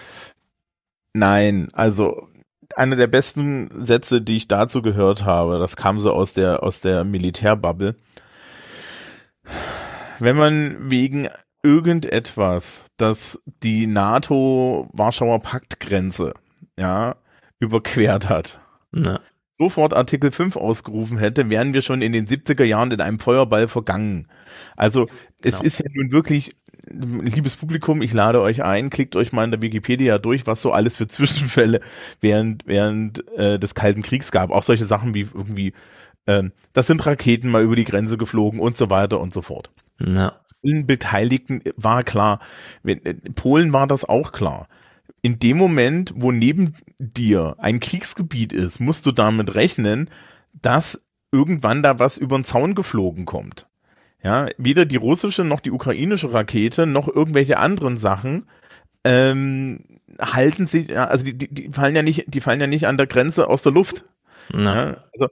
nein, 1.12 1.68
also 1.72 2.28
einer 2.74 2.96
der 2.96 3.06
besten 3.06 3.70
Sätze, 3.82 4.20
die 4.20 4.36
ich 4.38 4.48
dazu 4.48 4.82
gehört 4.82 5.24
habe, 5.24 5.58
das 5.58 5.76
kam 5.76 5.98
so 5.98 6.12
aus 6.12 6.32
der, 6.32 6.62
aus 6.62 6.80
der 6.80 7.04
Militärbubble. 7.04 7.94
Wenn 10.18 10.36
man 10.36 10.90
wegen 10.90 11.28
irgendetwas, 11.62 12.86
das 12.96 13.40
die 13.62 13.86
NATO-Warschauer 13.86 15.40
Paktgrenze, 15.40 16.34
ja, 16.76 17.16
überquert 17.60 18.28
hat, 18.28 18.60
Na 18.90 19.20
sofort 19.52 19.94
Artikel 19.94 20.30
5 20.30 20.56
ausgerufen 20.56 21.18
hätte, 21.18 21.50
wären 21.50 21.74
wir 21.74 21.82
schon 21.82 22.02
in 22.02 22.12
den 22.12 22.26
70er 22.26 22.64
Jahren 22.64 22.90
in 22.90 23.00
einem 23.00 23.18
Feuerball 23.18 23.68
vergangen. 23.68 24.28
Also 24.76 25.06
es 25.42 25.56
genau. 25.56 25.66
ist 25.66 25.78
ja 25.80 25.86
nun 25.94 26.10
wirklich, 26.10 26.52
liebes 26.88 27.56
Publikum, 27.56 28.00
ich 28.02 28.12
lade 28.12 28.40
euch 28.40 28.62
ein, 28.62 28.90
klickt 28.90 29.14
euch 29.14 29.32
mal 29.32 29.44
in 29.44 29.50
der 29.50 29.62
Wikipedia 29.62 30.18
durch, 30.18 30.46
was 30.46 30.62
so 30.62 30.72
alles 30.72 30.96
für 30.96 31.08
Zwischenfälle 31.08 31.80
während, 32.20 32.66
während 32.66 33.28
äh, 33.36 33.58
des 33.58 33.74
Kalten 33.74 34.02
Kriegs 34.02 34.32
gab. 34.32 34.50
Auch 34.50 34.62
solche 34.62 34.84
Sachen 34.84 35.14
wie 35.14 35.28
irgendwie, 35.34 35.74
äh, 36.26 36.44
das 36.72 36.86
sind 36.86 37.04
Raketen 37.04 37.50
mal 37.50 37.62
über 37.62 37.76
die 37.76 37.84
Grenze 37.84 38.16
geflogen 38.16 38.58
und 38.58 38.76
so 38.76 38.88
weiter 38.88 39.20
und 39.20 39.34
so 39.34 39.42
fort. 39.42 39.70
Ja. 40.00 40.40
Allen 40.64 40.86
Beteiligten 40.86 41.60
war 41.76 42.02
klar. 42.02 42.40
Äh, 42.84 43.14
Polen 43.34 43.72
war 43.72 43.86
das 43.86 44.04
auch 44.04 44.32
klar 44.32 44.68
in 45.22 45.38
dem 45.38 45.56
Moment, 45.56 46.12
wo 46.16 46.32
neben 46.32 46.74
dir 46.98 47.56
ein 47.58 47.80
Kriegsgebiet 47.80 48.52
ist, 48.52 48.80
musst 48.80 49.06
du 49.06 49.12
damit 49.12 49.54
rechnen, 49.54 50.10
dass 50.52 51.06
irgendwann 51.30 51.82
da 51.82 51.98
was 51.98 52.16
über 52.18 52.36
den 52.36 52.44
Zaun 52.44 52.74
geflogen 52.74 53.24
kommt. 53.24 53.68
Ja, 54.22 54.48
weder 54.58 54.84
die 54.84 54.96
russische 54.96 55.44
noch 55.44 55.60
die 55.60 55.72
ukrainische 55.72 56.32
Rakete 56.32 56.86
noch 56.86 57.08
irgendwelche 57.08 57.58
anderen 57.58 57.96
Sachen 57.96 58.46
ähm, 59.04 59.84
halten 60.20 60.66
sich, 60.66 60.96
also 60.96 61.24
die, 61.24 61.36
die, 61.36 61.52
die 61.52 61.72
fallen 61.72 61.96
ja 61.96 62.02
nicht, 62.02 62.26
die 62.28 62.40
fallen 62.40 62.60
ja 62.60 62.66
nicht 62.66 62.86
an 62.86 62.96
der 62.96 63.06
Grenze 63.06 63.48
aus 63.48 63.62
der 63.62 63.72
Luft. 63.72 64.04
Ja, 64.52 65.04
also 65.12 65.28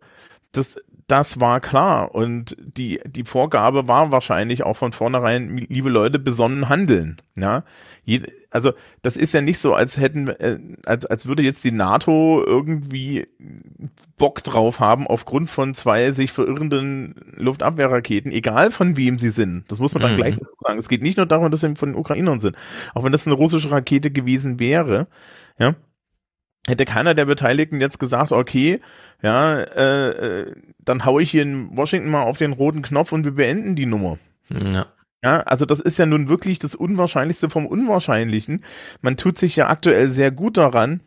das, 0.53 0.81
das 1.11 1.41
war 1.41 1.61
klar 1.61 2.15
und 2.15 2.57
die, 2.61 3.01
die 3.05 3.25
Vorgabe 3.25 3.89
war 3.89 4.13
wahrscheinlich 4.13 4.63
auch 4.63 4.77
von 4.77 4.93
vornherein, 4.93 5.57
liebe 5.69 5.91
Leute, 5.91 6.19
besonnen 6.19 6.69
handeln. 6.69 7.17
Ja, 7.37 7.65
also 8.51 8.73
das 9.03 9.17
ist 9.17 9.33
ja 9.33 9.41
nicht 9.41 9.59
so, 9.59 9.75
als 9.75 9.99
hätten, 9.99 10.29
äh, 10.29 10.59
als, 10.85 11.07
als 11.07 11.27
würde 11.27 11.43
jetzt 11.43 11.65
die 11.65 11.73
NATO 11.73 12.43
irgendwie 12.45 13.27
Bock 14.19 14.43
drauf 14.43 14.81
haben, 14.81 15.07
aufgrund 15.07 15.51
von 15.51 15.75
zwei 15.75 16.11
sich 16.13 16.33
verirrenden 16.33 17.15
Luftabwehrraketen, 17.37 18.33
egal 18.33 18.71
von 18.71 18.97
wem 18.97 19.19
sie 19.19 19.31
sind. 19.31 19.65
Das 19.69 19.79
muss 19.79 19.95
man 19.95 20.03
dann 20.03 20.13
mhm. 20.13 20.17
gleich 20.17 20.37
dazu 20.37 20.55
sagen. 20.59 20.79
Es 20.79 20.89
geht 20.89 21.03
nicht 21.03 21.17
nur 21.17 21.27
darum, 21.27 21.51
dass 21.51 21.61
sie 21.61 21.75
von 21.77 21.91
den 21.91 21.99
Ukrainern 21.99 22.41
sind. 22.41 22.57
Auch 22.95 23.05
wenn 23.05 23.13
das 23.13 23.27
eine 23.27 23.35
russische 23.35 23.71
Rakete 23.71 24.11
gewesen 24.11 24.59
wäre, 24.61 25.07
ja, 25.59 25.75
hätte 26.71 26.85
keiner 26.85 27.15
der 27.15 27.27
Beteiligten 27.27 27.81
jetzt 27.81 27.99
gesagt, 27.99 28.33
okay, 28.33 28.81
ja, 29.23 29.59
äh, 29.59 30.09
äh 30.09 30.55
dann 30.83 31.05
hau 31.05 31.19
ich 31.19 31.31
hier 31.31 31.43
in 31.43 31.77
Washington 31.77 32.11
mal 32.11 32.23
auf 32.23 32.39
den 32.39 32.53
roten 32.53 32.83
Knopf 32.83 33.13
und 33.13 33.25
wir 33.25 33.33
beenden 33.33 33.77
die 33.77 33.87
Nummer. 33.87 34.19
Ja. 34.49 34.87
Ja, 35.23 35.41
also 35.41 35.67
das 35.67 35.81
ist 35.81 35.99
ja 35.99 36.07
nun 36.07 36.31
wirklich 36.31 36.59
das 36.59 36.75
Unwahrscheinlichste 36.75 37.51
vom 37.51 37.67
Unwahrscheinlichen. 37.67 38.65
Man 39.03 39.19
tut 39.19 39.37
sich 39.37 39.55
ja 39.55 39.69
aktuell 39.69 40.09
sehr 40.09 40.31
gut 40.31 40.57
daran, 40.57 41.01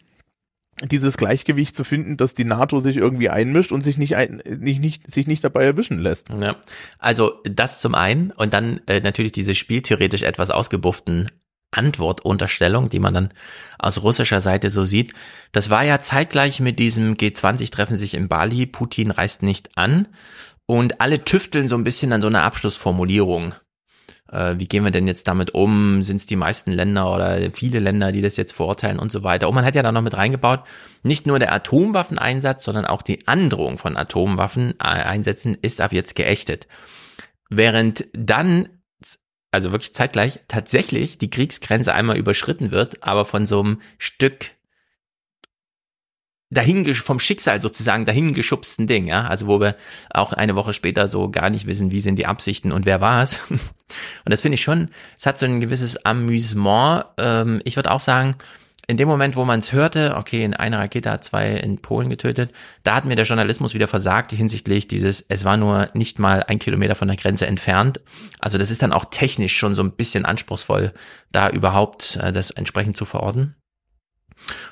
dieses 0.82 1.18
Gleichgewicht 1.18 1.76
zu 1.76 1.84
finden, 1.84 2.18
dass 2.18 2.36
die 2.36 2.46
NATO 2.46 2.80
sich 2.80 2.98
irgendwie 2.98 3.30
einmischt 3.30 3.72
und 3.72 3.82
sich 3.82 3.98
nicht, 3.98 4.16
ein, 4.16 4.42
nicht, 4.46 4.82
nicht, 4.82 5.10
sich 5.10 5.28
nicht 5.28 5.44
dabei 5.44 5.64
erwischen 5.64 6.00
lässt. 6.00 6.30
Ja, 6.30 6.58
also 7.00 7.42
das 7.44 7.80
zum 7.80 7.96
einen 7.96 8.32
und 8.32 8.54
dann 8.54 8.82
äh, 8.88 9.00
natürlich 9.00 9.32
diese 9.32 9.56
spieltheoretisch 9.56 10.24
etwas 10.24 10.52
ausgebufften 10.52 11.30
Antwortunterstellung, 11.74 12.90
die 12.90 13.00
man 13.00 13.14
dann 13.14 13.30
aus 13.80 14.04
russischer 14.04 14.40
Seite 14.40 14.70
so 14.70 14.86
sieht. 14.86 15.14
Das 15.52 15.70
war 15.70 15.84
ja 15.84 16.02
zeitgleich 16.02 16.60
mit 16.60 16.80
diesem 16.80 17.16
G20-Treffen 17.16 17.98
sich 17.98 18.14
in 18.14 18.28
Bali. 18.28 18.66
Putin 18.66 19.12
reist 19.12 19.44
nicht 19.44 19.78
an 19.78 20.08
und 20.66 21.02
alle 21.02 21.24
tüfteln 21.24 21.68
so 21.68 21.76
ein 21.76 21.84
bisschen 21.84 22.14
an 22.14 22.22
so 22.22 22.28
einer 22.28 22.44
Abschlussformulierung 22.44 23.54
äh, 24.34 24.56
wie 24.58 24.68
gehen 24.68 24.84
wir 24.84 24.92
denn 24.92 25.08
jetzt 25.08 25.28
damit 25.28 25.54
um? 25.54 26.02
Sind 26.04 26.18
es 26.18 26.26
die 26.26 26.36
meisten 26.36 26.72
Länder 26.72 27.14
oder 27.14 27.52
viele 27.52 27.80
Länder, 27.80 28.12
die 28.12 28.22
das 28.22 28.36
jetzt 28.36 28.54
verurteilen 28.54 29.00
und 29.00 29.12
so 29.12 29.24
weiter? 29.24 29.48
Und 29.48 29.56
man 29.56 29.64
hat 29.64 29.76
ja 29.76 29.84
da 29.84 29.92
noch 29.92 30.02
mit 30.02 30.18
reingebaut, 30.18 30.64
nicht 31.04 31.28
nur 31.28 31.40
der 31.40 31.54
Atomwaffeneinsatz, 31.54 32.64
sondern 32.64 32.86
auch 32.86 33.04
die 33.04 33.28
Androhung 33.28 33.78
von 33.78 33.96
Atomwaffeneinsätzen 33.96 35.56
ist 35.62 35.80
ab 35.80 35.94
jetzt 35.94 36.16
geächtet. 36.16 36.68
Während 37.50 38.06
dann 38.14 38.70
also 39.54 39.72
wirklich 39.72 39.94
zeitgleich 39.94 40.40
tatsächlich 40.48 41.18
die 41.18 41.30
Kriegsgrenze 41.30 41.94
einmal 41.94 42.18
überschritten 42.18 42.72
wird, 42.72 43.04
aber 43.04 43.26
von 43.26 43.46
so 43.46 43.60
einem 43.60 43.82
Stück 43.98 44.52
dahin 46.54 46.94
vom 46.94 47.20
Schicksal 47.20 47.62
sozusagen 47.62 48.06
dahingeschubsten 48.06 48.88
Ding, 48.88 49.06
ja, 49.06 49.26
also 49.26 49.48
wo 49.48 49.60
wir 49.60 49.76
auch 50.10 50.34
eine 50.34 50.56
Woche 50.56 50.74
später 50.74 51.08
so 51.08 51.30
gar 51.30 51.50
nicht 51.50 51.66
wissen, 51.66 51.92
wie 51.92 52.00
sind 52.00 52.18
die 52.18 52.26
Absichten 52.26 52.72
und 52.72 52.86
wer 52.86 53.02
war 53.02 53.24
es. 53.24 53.40
Und 53.50 54.32
das 54.32 54.42
finde 54.42 54.56
ich 54.56 54.64
schon, 54.64 54.90
es 55.16 55.28
hat 55.28 55.38
so 55.38 55.46
ein 55.46 55.60
gewisses 55.60 56.04
Amüsement. 56.04 57.06
Ähm, 57.18 57.62
ich 57.64 57.76
würde 57.76 57.92
auch 57.92 58.00
sagen, 58.00 58.36
in 58.88 58.98
dem 58.98 59.08
Moment, 59.08 59.36
wo 59.36 59.46
man 59.46 59.60
es 59.60 59.72
hörte, 59.72 60.16
okay, 60.18 60.44
in 60.44 60.54
einer 60.54 60.80
Rakete 60.80 61.10
hat 61.10 61.24
zwei 61.24 61.52
in 61.52 61.78
Polen 61.78 62.10
getötet, 62.10 62.52
da 62.84 62.96
hat 62.96 63.06
mir 63.06 63.16
der 63.16 63.26
Journalismus 63.26 63.74
wieder 63.74 63.88
versagt 63.88 64.32
hinsichtlich 64.32 64.88
dieses, 64.88 65.26
es 65.30 65.46
war 65.46 65.56
nur 65.56 65.88
nicht 65.94 66.20
mal 66.20 66.44
ein 66.44 66.60
Kilometer 66.60 66.96
von 66.96 67.08
der 67.08 67.18
Grenze 67.18 67.48
entfernt. 67.48 68.02
Also 68.40 68.58
das 68.58 68.72
ist 68.72 68.82
dann 68.82 68.92
auch 68.92 69.06
technisch 69.06 69.56
schon 69.56 69.74
so 69.74 69.84
ein 69.84 69.94
bisschen 69.94 70.26
anspruchsvoll, 70.26 70.92
da 71.32 71.50
überhaupt 71.50 72.18
äh, 72.18 72.34
das 72.34 72.52
entsprechend 72.52 72.98
zu 72.98 73.06
verorten. 73.06 73.56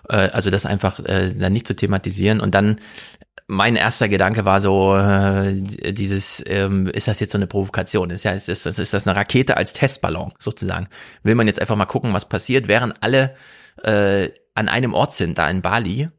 Äh, 0.10 0.30
also 0.30 0.50
das 0.50 0.66
einfach 0.66 1.00
äh, 1.00 1.34
dann 1.34 1.54
nicht 1.54 1.68
zu 1.68 1.76
thematisieren 1.76 2.42
und 2.42 2.54
dann 2.54 2.82
mein 3.48 3.76
erster 3.76 4.08
Gedanke 4.08 4.46
war 4.46 4.62
so, 4.62 4.96
äh, 4.96 5.54
dieses, 5.94 6.44
ähm, 6.48 6.88
ist 6.88 7.08
das 7.08 7.20
jetzt 7.20 7.32
so 7.32 7.38
eine 7.38 7.48
Provokation? 7.48 8.10
Ist 8.10 8.24
ja, 8.24 8.32
ist, 8.32 8.48
ist, 8.50 8.66
ist 8.66 8.94
das 8.94 9.08
eine 9.08 9.16
Rakete 9.16 9.58
als 9.58 9.74
Testballon 9.74 10.34
sozusagen? 10.40 10.88
Will 11.24 11.36
man 11.36 11.48
jetzt 11.48 11.60
einfach 11.60 11.76
mal 11.76 11.86
gucken, 11.86 12.14
was 12.14 12.30
passiert, 12.30 12.68
während 12.68 13.02
alle 13.04 13.36
äh, 13.84 14.32
an 14.56 14.70
einem 14.70 14.94
Ort 14.94 15.14
sind, 15.14 15.38
da 15.38 15.50
in 15.50 15.62
Bali. 15.62 16.10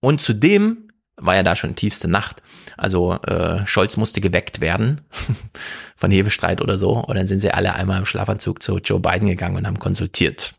Und 0.00 0.20
zudem 0.20 0.88
war 1.16 1.34
ja 1.34 1.42
da 1.42 1.56
schon 1.56 1.74
tiefste 1.74 2.08
Nacht. 2.08 2.42
Also 2.76 3.14
äh, 3.14 3.66
Scholz 3.66 3.96
musste 3.96 4.20
geweckt 4.20 4.60
werden 4.60 5.00
von 5.96 6.10
Hebestreit 6.10 6.60
oder 6.60 6.78
so. 6.78 6.92
Und 6.92 7.16
dann 7.16 7.26
sind 7.26 7.40
sie 7.40 7.50
alle 7.50 7.74
einmal 7.74 7.98
im 7.98 8.06
Schlafanzug 8.06 8.62
zu 8.62 8.78
Joe 8.78 9.00
Biden 9.00 9.28
gegangen 9.28 9.56
und 9.56 9.66
haben 9.66 9.78
konsultiert. 9.78 10.52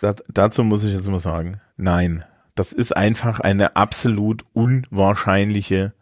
Das, 0.00 0.16
dazu 0.28 0.64
muss 0.64 0.84
ich 0.84 0.94
jetzt 0.94 1.08
mal 1.08 1.20
sagen, 1.20 1.60
nein. 1.76 2.24
Das 2.56 2.72
ist 2.72 2.96
einfach 2.96 3.40
eine 3.40 3.76
absolut 3.76 4.44
unwahrscheinliche 4.52 5.92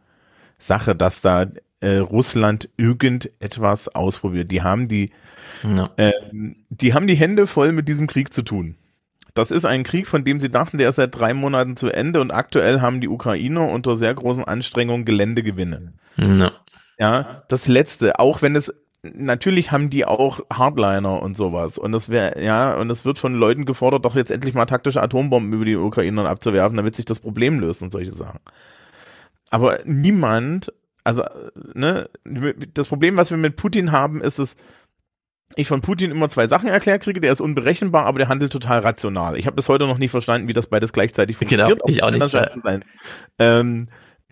Sache, 0.59 0.97
dass 0.97 1.21
da 1.21 1.47
äh, 1.81 1.99
Russland 1.99 2.69
irgendetwas 2.77 3.89
ausprobiert. 3.89 4.51
Die 4.51 4.63
haben 4.63 4.89
die, 4.89 5.11
no. 5.63 5.89
äh, 5.97 6.13
die 6.69 6.95
haben 6.95 7.07
die 7.07 7.15
Hände 7.15 7.47
voll 7.47 7.73
mit 7.73 7.89
diesem 7.89 8.07
Krieg 8.07 8.33
zu 8.33 8.43
tun. 8.43 8.77
Das 9.35 9.51
ist 9.51 9.65
ein 9.65 9.85
Krieg, 9.85 10.09
von 10.09 10.25
dem 10.25 10.41
sie 10.41 10.51
dachten, 10.51 10.79
der 10.79 10.89
ist 10.89 10.97
seit 10.97 11.17
drei 11.19 11.35
Monaten 11.35 11.77
zu 11.77 11.89
Ende 11.89 12.21
und 12.21 12.31
aktuell 12.33 12.81
haben 12.81 13.01
die 13.01 13.09
Ukrainer 13.09 13.69
unter 13.69 13.97
sehr 13.97 14.15
großen 14.15 14.45
Anstrengungen 14.45 15.05
Geländegewinne. 15.05 15.93
No. 16.17 16.51
Ja, 16.99 17.45
das 17.49 17.69
letzte, 17.69 18.19
auch 18.19 18.43
wenn 18.43 18.57
es 18.57 18.73
natürlich 19.03 19.71
haben 19.71 19.91
die 19.91 20.05
auch 20.05 20.41
Hardliner 20.53 21.23
und 21.23 21.37
sowas. 21.37 21.79
Und 21.79 21.93
das 21.93 22.09
wäre, 22.09 22.43
ja, 22.43 22.75
und 22.75 22.91
es 22.91 23.05
wird 23.05 23.19
von 23.19 23.35
Leuten 23.35 23.65
gefordert, 23.65 24.05
doch 24.05 24.17
jetzt 24.17 24.31
endlich 24.31 24.55
mal 24.55 24.67
taktische 24.67 25.03
Atombomben 25.03 25.53
über 25.53 25.65
die 25.65 25.77
Ukrainer 25.77 26.29
abzuwerfen, 26.29 26.77
damit 26.77 26.97
sich 26.97 27.05
das 27.05 27.21
Problem 27.21 27.61
löst 27.61 27.83
und 27.83 27.93
solche 27.93 28.13
Sachen. 28.13 28.41
Aber 29.51 29.81
niemand, 29.85 30.73
also, 31.05 31.25
ne, 31.75 32.09
das 32.75 32.89
Problem, 32.89 33.17
was 33.17 33.31
wir 33.31 33.39
mit 33.39 33.57
Putin 33.57 33.93
haben, 33.93 34.21
ist 34.21 34.39
es, 34.39 34.57
ich 35.57 35.69
von 35.69 35.81
Putin 35.81 36.11
immer 36.11 36.29
zwei 36.29 36.47
Sachen 36.47 36.69
erklärt 36.69 37.03
kriege, 37.03 37.21
der 37.21 37.33
ist 37.33 37.41
unberechenbar, 37.41 38.07
aber 38.07 38.19
der 38.19 38.29
handelt 38.29 38.53
total 38.53 38.81
rational. 38.81 39.37
Ich 39.39 39.47
habe 39.47 39.57
bis 39.57 39.69
heute 39.69 39.87
noch 39.87 39.99
nicht 39.99 40.11
verstanden, 40.11 40.49
wie 40.49 40.53
das 40.53 40.67
beides 40.67 40.93
gleichzeitig 40.93 41.39
genau, 41.41 41.71
funktioniert. 41.71 41.83
Genau, 42.03 42.27
ich 42.27 42.35
auch 42.35 42.51
nicht. 42.51 42.63
Sein. 42.63 42.85
Ähm, 43.39 43.89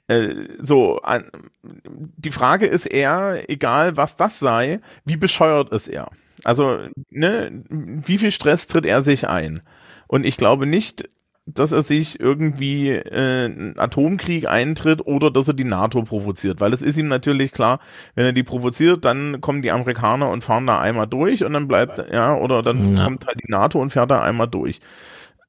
äh, 0.09 0.29
so, 0.61 1.01
an, 1.01 1.31
die 1.63 2.31
Frage 2.31 2.67
ist 2.67 2.87
eher, 2.87 3.43
egal 3.49 3.97
was 3.97 4.17
das 4.17 4.39
sei, 4.39 4.81
wie 5.05 5.17
bescheuert 5.17 5.73
ist 5.73 5.89
er? 5.89 6.11
Also, 6.45 6.79
ne, 7.11 7.65
wie 7.71 8.19
viel 8.19 8.31
Stress 8.31 8.67
tritt 8.67 8.87
er 8.87 9.03
sich 9.03 9.27
ein? 9.27 9.63
Und 10.07 10.25
ich 10.25 10.37
glaube 10.37 10.67
nicht, 10.67 11.09
dass 11.47 11.71
er 11.71 11.83
sich 11.83 12.19
irgendwie 12.19 12.91
äh, 12.91 13.45
einen 13.45 13.79
Atomkrieg 13.79 14.49
eintritt 14.49 15.07
oder 15.07 15.31
dass 15.31 15.47
er 15.47 15.55
die 15.55 15.65
NATO 15.65 16.03
provoziert. 16.03 16.61
Weil 16.61 16.73
es 16.73 16.83
ist 16.83 16.99
ihm 16.99 17.07
natürlich 17.07 17.53
klar, 17.53 17.79
wenn 18.17 18.27
er 18.27 18.33
die 18.33 18.43
provoziert, 18.43 19.05
dann 19.05 19.41
kommen 19.41 19.63
die 19.63 19.71
Amerikaner 19.71 20.29
und 20.29 20.43
fahren 20.43 20.67
da 20.67 20.81
einmal 20.81 21.07
durch 21.07 21.45
und 21.45 21.53
dann 21.53 21.69
bleibt, 21.69 22.13
ja, 22.13 22.37
oder 22.37 22.63
dann 22.63 22.97
ja. 22.97 23.05
kommt 23.05 23.27
halt 23.27 23.41
die 23.41 23.51
NATO 23.51 23.81
und 23.81 23.91
fährt 23.91 24.11
da 24.11 24.21
einmal 24.21 24.49
durch. 24.49 24.81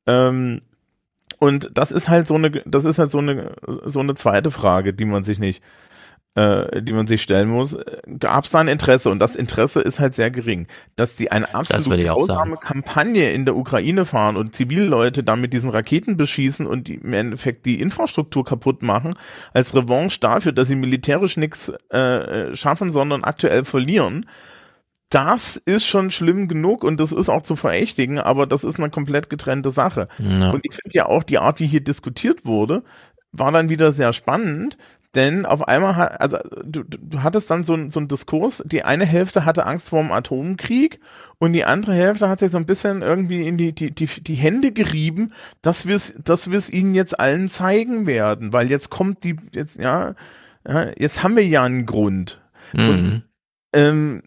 Ähm, 0.05 0.61
und 1.39 1.71
das 1.73 1.91
ist 1.91 2.09
halt 2.09 2.27
so 2.27 2.35
eine, 2.35 2.51
das 2.51 2.85
ist 2.85 2.99
halt 2.99 3.11
so 3.11 3.19
eine, 3.19 3.53
so 3.85 3.99
eine 3.99 4.13
zweite 4.13 4.51
Frage, 4.51 4.93
die 4.93 5.05
man 5.05 5.23
sich 5.23 5.39
nicht, 5.39 5.63
äh, 6.37 6.83
die 6.83 6.93
man 6.93 7.07
sich 7.07 7.23
stellen 7.23 7.49
muss. 7.49 7.75
Gab 8.19 8.45
es 8.45 8.51
da 8.51 8.59
ein 8.59 8.67
Interesse? 8.67 9.09
Und 9.09 9.17
das 9.17 9.35
Interesse 9.35 9.81
ist 9.81 9.99
halt 9.99 10.13
sehr 10.13 10.29
gering. 10.29 10.67
Dass 10.95 11.15
die 11.15 11.31
eine 11.31 11.53
absolut 11.55 11.99
grausame 11.99 12.57
Kampagne 12.57 13.31
in 13.31 13.45
der 13.45 13.55
Ukraine 13.55 14.05
fahren 14.05 14.37
und 14.37 14.55
Zivilleute 14.55 15.23
da 15.23 15.35
mit 15.35 15.51
diesen 15.51 15.71
Raketen 15.71 16.15
beschießen 16.15 16.67
und 16.67 16.87
die, 16.89 16.95
im 16.95 17.13
Endeffekt 17.13 17.65
die 17.65 17.81
Infrastruktur 17.81 18.45
kaputt 18.45 18.83
machen, 18.83 19.15
als 19.51 19.75
Revanche 19.75 20.19
dafür, 20.19 20.51
dass 20.51 20.67
sie 20.67 20.75
militärisch 20.75 21.37
nichts 21.37 21.69
äh, 21.89 22.55
schaffen, 22.55 22.91
sondern 22.91 23.23
aktuell 23.23 23.65
verlieren 23.65 24.25
das 25.09 25.55
ist 25.55 25.85
schon 25.85 26.11
schlimm 26.11 26.49
genug 26.49 26.83
und 26.83 26.99
das 26.99 27.13
ist 27.13 27.29
auch 27.29 27.41
zu 27.41 27.55
verächtigen, 27.55 28.19
aber 28.19 28.45
das 28.45 28.65
ist 28.65 28.77
eine 28.77 28.89
komplett 28.89 29.29
getrennte 29.29 29.71
Sache. 29.71 30.09
Ja. 30.17 30.51
Und 30.51 30.65
ich 30.65 30.75
finde 30.75 30.97
ja 30.97 31.05
auch 31.05 31.23
die 31.23 31.37
Art, 31.37 31.61
wie 31.61 31.65
hier 31.65 31.79
diskutiert 31.79 32.45
wurde, 32.45 32.83
war 33.31 33.51
dann 33.51 33.69
wieder 33.69 33.91
sehr 33.91 34.13
spannend, 34.13 34.77
denn 35.17 35.45
auf 35.45 35.67
einmal 35.67 35.95
hat, 35.95 36.21
also 36.21 36.37
du, 36.63 36.83
du 36.83 37.23
hattest 37.23 37.49
dann 37.51 37.63
so, 37.63 37.73
ein, 37.73 37.91
so 37.91 37.99
einen 37.99 38.07
Diskurs, 38.07 38.63
die 38.65 38.83
eine 38.83 39.05
Hälfte 39.05 39.43
hatte 39.43 39.65
Angst 39.65 39.89
vor 39.89 40.01
dem 40.01 40.11
Atomkrieg 40.11 40.99
und 41.39 41.53
die 41.53 41.65
andere 41.65 41.93
Hälfte 41.93 42.29
hat 42.29 42.39
sich 42.39 42.51
so 42.51 42.57
ein 42.57 42.65
bisschen 42.65 43.01
irgendwie 43.01 43.45
in 43.45 43.57
die, 43.57 43.73
die, 43.73 43.91
die, 43.91 44.05
die 44.05 44.35
Hände 44.35 44.71
gerieben, 44.71 45.33
dass 45.61 45.87
wir 45.87 45.95
es 45.95 46.15
dass 46.23 46.51
wir's 46.51 46.69
ihnen 46.69 46.93
jetzt 46.93 47.19
allen 47.19 47.47
zeigen 47.47 48.07
werden, 48.07 48.53
weil 48.53 48.69
jetzt 48.69 48.89
kommt 48.89 49.23
die, 49.23 49.35
jetzt, 49.51 49.77
ja, 49.77 50.15
ja 50.67 50.91
jetzt 50.97 51.23
haben 51.23 51.35
wir 51.35 51.45
ja 51.45 51.63
einen 51.63 51.85
Grund. 51.85 52.39
Mhm. 52.73 52.89
Und, 52.89 53.23
ähm, 53.73 54.23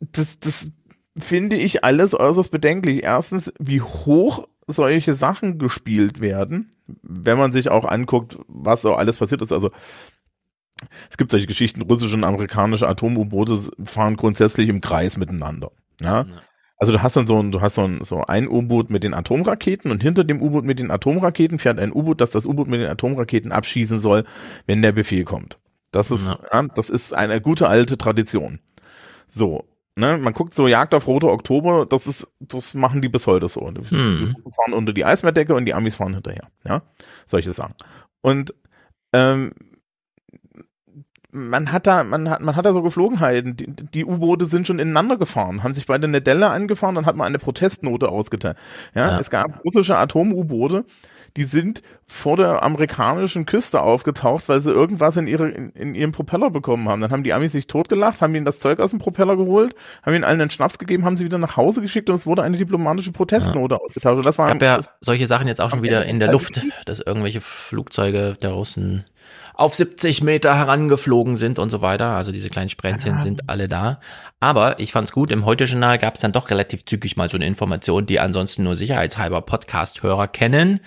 das, 0.00 0.38
das 0.38 0.72
finde 1.16 1.56
ich 1.56 1.84
alles 1.84 2.14
äußerst 2.14 2.50
bedenklich. 2.50 3.02
Erstens, 3.02 3.52
wie 3.58 3.80
hoch 3.80 4.46
solche 4.66 5.14
Sachen 5.14 5.58
gespielt 5.58 6.20
werden, 6.20 6.72
wenn 7.02 7.38
man 7.38 7.52
sich 7.52 7.70
auch 7.70 7.84
anguckt, 7.84 8.38
was 8.48 8.82
so 8.82 8.94
alles 8.94 9.18
passiert 9.18 9.42
ist. 9.42 9.52
Also 9.52 9.70
es 11.10 11.16
gibt 11.16 11.30
solche 11.30 11.46
Geschichten, 11.46 11.82
russische 11.82 12.16
und 12.16 12.24
amerikanische 12.24 12.88
Atom-U-Boote 12.88 13.58
fahren 13.84 14.16
grundsätzlich 14.16 14.68
im 14.68 14.80
Kreis 14.80 15.16
miteinander. 15.16 15.70
Ja? 16.02 16.26
Also 16.76 16.92
du 16.92 17.02
hast 17.02 17.16
dann 17.16 17.26
so 17.26 17.40
ein, 17.40 17.52
du 17.52 17.60
hast 17.60 17.76
so 17.76 17.82
ein, 17.82 18.02
so 18.02 18.24
ein 18.24 18.48
U-Boot 18.48 18.90
mit 18.90 19.04
den 19.04 19.14
Atomraketen 19.14 19.90
und 19.90 20.02
hinter 20.02 20.24
dem 20.24 20.42
U-Boot 20.42 20.64
mit 20.64 20.78
den 20.78 20.90
Atomraketen 20.90 21.58
fährt 21.58 21.78
ein 21.78 21.92
U-Boot, 21.92 22.20
das 22.20 22.32
das 22.32 22.46
U-Boot 22.46 22.68
mit 22.68 22.80
den 22.80 22.88
Atomraketen 22.88 23.52
abschießen 23.52 23.98
soll, 23.98 24.24
wenn 24.66 24.82
der 24.82 24.92
Befehl 24.92 25.24
kommt. 25.24 25.58
Das 25.92 26.10
ist, 26.10 26.28
ja. 26.28 26.38
Ja, 26.52 26.62
das 26.74 26.90
ist 26.90 27.14
eine 27.14 27.40
gute 27.40 27.68
alte 27.68 27.96
Tradition. 27.96 28.58
So 29.28 29.64
ne, 29.96 30.18
man 30.18 30.32
guckt 30.32 30.54
so 30.54 30.68
Jagd 30.68 30.94
auf 30.94 31.06
Rote 31.06 31.30
Oktober, 31.30 31.86
das 31.86 32.06
ist, 32.06 32.32
das 32.40 32.74
machen 32.74 33.02
die 33.02 33.08
bis 33.08 33.26
heute 33.26 33.48
so. 33.48 33.70
Die, 33.70 33.88
hm. 33.88 34.36
fahren 34.56 34.72
unter 34.72 34.92
die 34.92 35.04
Eismeerdecke 35.04 35.54
und 35.54 35.64
die 35.64 35.74
Amis 35.74 35.96
fahren 35.96 36.14
hinterher, 36.14 36.48
ja, 36.66 36.82
solche 37.26 37.52
Sachen. 37.52 37.74
Und 38.20 38.54
ähm, 39.12 39.52
man 41.34 41.72
hat 41.72 41.86
da, 41.86 42.04
man 42.04 42.30
hat, 42.30 42.40
man 42.40 42.54
hat 42.54 42.64
da 42.64 42.72
so 42.72 42.82
Geflogenheiten. 42.82 43.56
Die, 43.56 43.66
die 43.66 44.04
U-Boote 44.04 44.46
sind 44.46 44.66
schon 44.66 44.78
ineinander 44.78 45.16
gefahren, 45.16 45.64
haben 45.64 45.74
sich 45.74 45.86
beide 45.86 46.06
eine 46.06 46.22
Delle 46.22 46.48
angefahren, 46.48 46.94
dann 46.94 47.06
hat 47.06 47.16
man 47.16 47.26
eine 47.26 47.40
Protestnote 47.40 48.08
ausgeteilt. 48.08 48.56
Ja, 48.94 49.10
ja. 49.10 49.18
es 49.18 49.30
gab 49.30 49.64
russische 49.64 49.96
Atom-U-Boote, 49.96 50.84
die 51.36 51.42
sind 51.42 51.82
vor 52.06 52.36
der 52.36 52.62
amerikanischen 52.62 53.46
Küste 53.46 53.82
aufgetaucht, 53.82 54.48
weil 54.48 54.60
sie 54.60 54.70
irgendwas 54.70 55.16
in, 55.16 55.26
ihre, 55.26 55.48
in, 55.48 55.70
in 55.70 55.94
ihrem 55.96 56.12
Propeller 56.12 56.50
bekommen 56.50 56.88
haben. 56.88 57.00
Dann 57.00 57.10
haben 57.10 57.24
die 57.24 57.32
Amis 57.32 57.50
sich 57.50 57.66
totgelacht, 57.66 58.22
haben 58.22 58.34
ihnen 58.36 58.44
das 58.44 58.60
Zeug 58.60 58.78
aus 58.78 58.90
dem 58.90 59.00
Propeller 59.00 59.36
geholt, 59.36 59.74
haben 60.04 60.14
ihnen 60.14 60.22
allen 60.22 60.40
einen 60.40 60.50
Schnaps 60.50 60.78
gegeben, 60.78 61.04
haben 61.04 61.16
sie 61.16 61.24
wieder 61.24 61.38
nach 61.38 61.56
Hause 61.56 61.82
geschickt 61.82 62.08
und 62.08 62.14
es 62.14 62.26
wurde 62.28 62.44
eine 62.44 62.56
diplomatische 62.56 63.10
Protestnote 63.10 63.74
ja. 63.74 63.80
ausgetauscht. 63.80 64.18
Und 64.18 64.26
das 64.26 64.38
war 64.38 64.46
es 64.46 64.52
gab 64.52 64.62
ja 64.62 64.78
solche 65.00 65.26
Sachen 65.26 65.48
jetzt 65.48 65.60
auch 65.60 65.70
schon 65.70 65.82
wieder 65.82 66.06
in 66.06 66.20
der 66.20 66.30
Luft, 66.30 66.64
dass 66.84 67.00
irgendwelche 67.00 67.40
Flugzeuge 67.40 68.34
der 68.40 68.50
Russen 68.50 69.04
auf 69.54 69.74
70 69.74 70.22
Meter 70.22 70.56
herangeflogen 70.56 71.36
sind 71.36 71.58
und 71.58 71.70
so 71.70 71.80
weiter. 71.80 72.08
Also 72.08 72.32
diese 72.32 72.50
kleinen 72.50 72.68
Sprenzchen 72.68 73.20
sind 73.20 73.48
alle 73.48 73.68
da. 73.68 74.00
Aber 74.40 74.80
ich 74.80 74.92
fand's 74.92 75.12
gut, 75.12 75.30
im 75.30 75.46
Heute-Journal 75.46 75.98
gab 75.98 76.16
es 76.16 76.20
dann 76.20 76.32
doch 76.32 76.50
relativ 76.50 76.84
zügig 76.84 77.16
mal 77.16 77.30
so 77.30 77.36
eine 77.36 77.46
Information, 77.46 78.04
die 78.04 78.20
ansonsten 78.20 78.64
nur 78.64 78.74
sicherheitshalber 78.74 79.40
Podcast-Hörer 79.40 80.28
kennen. 80.28 80.80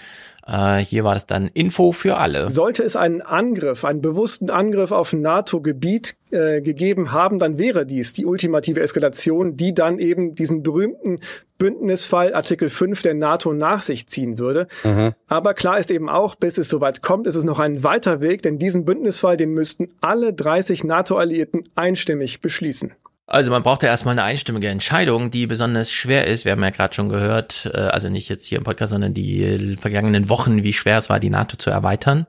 Äh, 0.48 0.78
hier 0.78 1.04
war 1.04 1.14
das 1.14 1.26
dann 1.26 1.48
Info 1.48 1.92
für 1.92 2.18
alle. 2.18 2.50
Sollte 2.50 2.84
es 2.84 2.96
einen 2.96 3.22
Angriff, 3.22 3.84
einen 3.84 4.02
bewussten 4.02 4.50
Angriff 4.50 4.92
auf 4.92 5.14
NATO-Gebiet 5.14 6.16
äh, 6.32 6.62
gegeben 6.62 7.12
haben, 7.12 7.38
dann 7.40 7.58
wäre 7.58 7.86
dies 7.86 8.14
die 8.14 8.26
ultimative 8.26 8.80
Eskalation, 8.80 9.58
die 9.58 9.74
dann 9.74 10.00
eben 10.00 10.36
diesen 10.36 10.64
berühmten 10.64 11.20
Bündnisfall 11.58 12.34
Artikel 12.34 12.70
5 12.70 13.02
der 13.02 13.16
NATO 13.16 13.54
nach 13.54 13.82
sich 13.82 14.08
ziehen 14.08 14.38
würde. 14.38 14.68
Mhm. 14.84 15.14
Aber 15.28 15.54
klar 15.54 15.80
ist 15.80 15.92
eben 15.92 16.10
auch, 16.10 16.36
bis 16.36 16.58
es 16.58 16.70
soweit 16.70 17.02
kommt, 17.02 17.28
ist 17.28 17.36
es 17.36 17.44
noch 17.44 17.60
ein 17.60 17.84
weiter 17.84 18.22
Weg, 18.22 18.42
denn 18.42 18.60
diesen 18.60 18.86
Bündnisfall, 18.86 19.38
den 19.38 19.52
müssten 19.52 19.90
alle 20.02 20.34
30 20.34 20.84
NATO-Alliierten 20.84 21.68
einstimmig 21.76 22.42
beschließen. 22.42 22.94
Also 23.30 23.52
man 23.52 23.62
braucht 23.62 23.84
ja 23.84 23.90
erstmal 23.90 24.14
eine 24.14 24.24
einstimmige 24.24 24.70
Entscheidung, 24.70 25.32
die 25.32 25.48
besonders 25.48 25.92
schwer 25.92 26.26
ist. 26.28 26.46
Wir 26.46 26.54
haben 26.54 26.64
ja 26.64 26.70
gerade 26.70 26.96
schon 26.96 27.10
gehört, 27.10 27.70
äh, 27.74 27.78
also 27.78 28.08
nicht 28.08 28.30
jetzt 28.30 28.46
hier 28.46 28.58
im 28.58 28.64
Podcast, 28.64 28.92
sondern 28.92 29.14
die 29.14 29.76
vergangenen 29.78 30.30
Wochen, 30.30 30.64
wie 30.64 30.72
schwer 30.72 30.98
es 30.98 31.10
war, 31.10 31.20
die 31.20 31.30
NATO 31.30 31.58
zu 31.58 31.70
erweitern. 31.70 32.26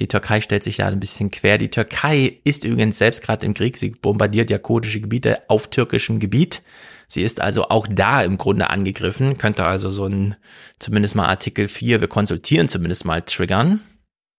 Die 0.00 0.08
Türkei 0.08 0.40
stellt 0.40 0.64
sich 0.64 0.78
da 0.78 0.88
ein 0.88 0.98
bisschen 0.98 1.30
quer. 1.30 1.58
Die 1.58 1.70
Türkei 1.70 2.38
ist 2.42 2.64
übrigens 2.64 2.98
selbst 2.98 3.22
gerade 3.22 3.46
im 3.46 3.54
Krieg. 3.54 3.76
Sie 3.76 3.90
bombardiert 3.90 4.50
ja 4.50 4.58
kurdische 4.58 5.00
Gebiete 5.00 5.38
auf 5.48 5.68
türkischem 5.68 6.18
Gebiet. 6.18 6.62
Sie 7.06 7.22
ist 7.22 7.40
also 7.40 7.68
auch 7.68 7.86
da 7.88 8.22
im 8.22 8.36
Grunde 8.36 8.70
angegriffen, 8.70 9.38
könnte 9.38 9.64
also 9.64 9.90
so 9.90 10.06
ein, 10.06 10.34
zumindest 10.78 11.14
mal 11.14 11.26
Artikel 11.26 11.68
4, 11.68 12.00
wir 12.00 12.08
konsultieren 12.08 12.68
zumindest 12.68 13.04
mal 13.04 13.20
triggern. 13.20 13.80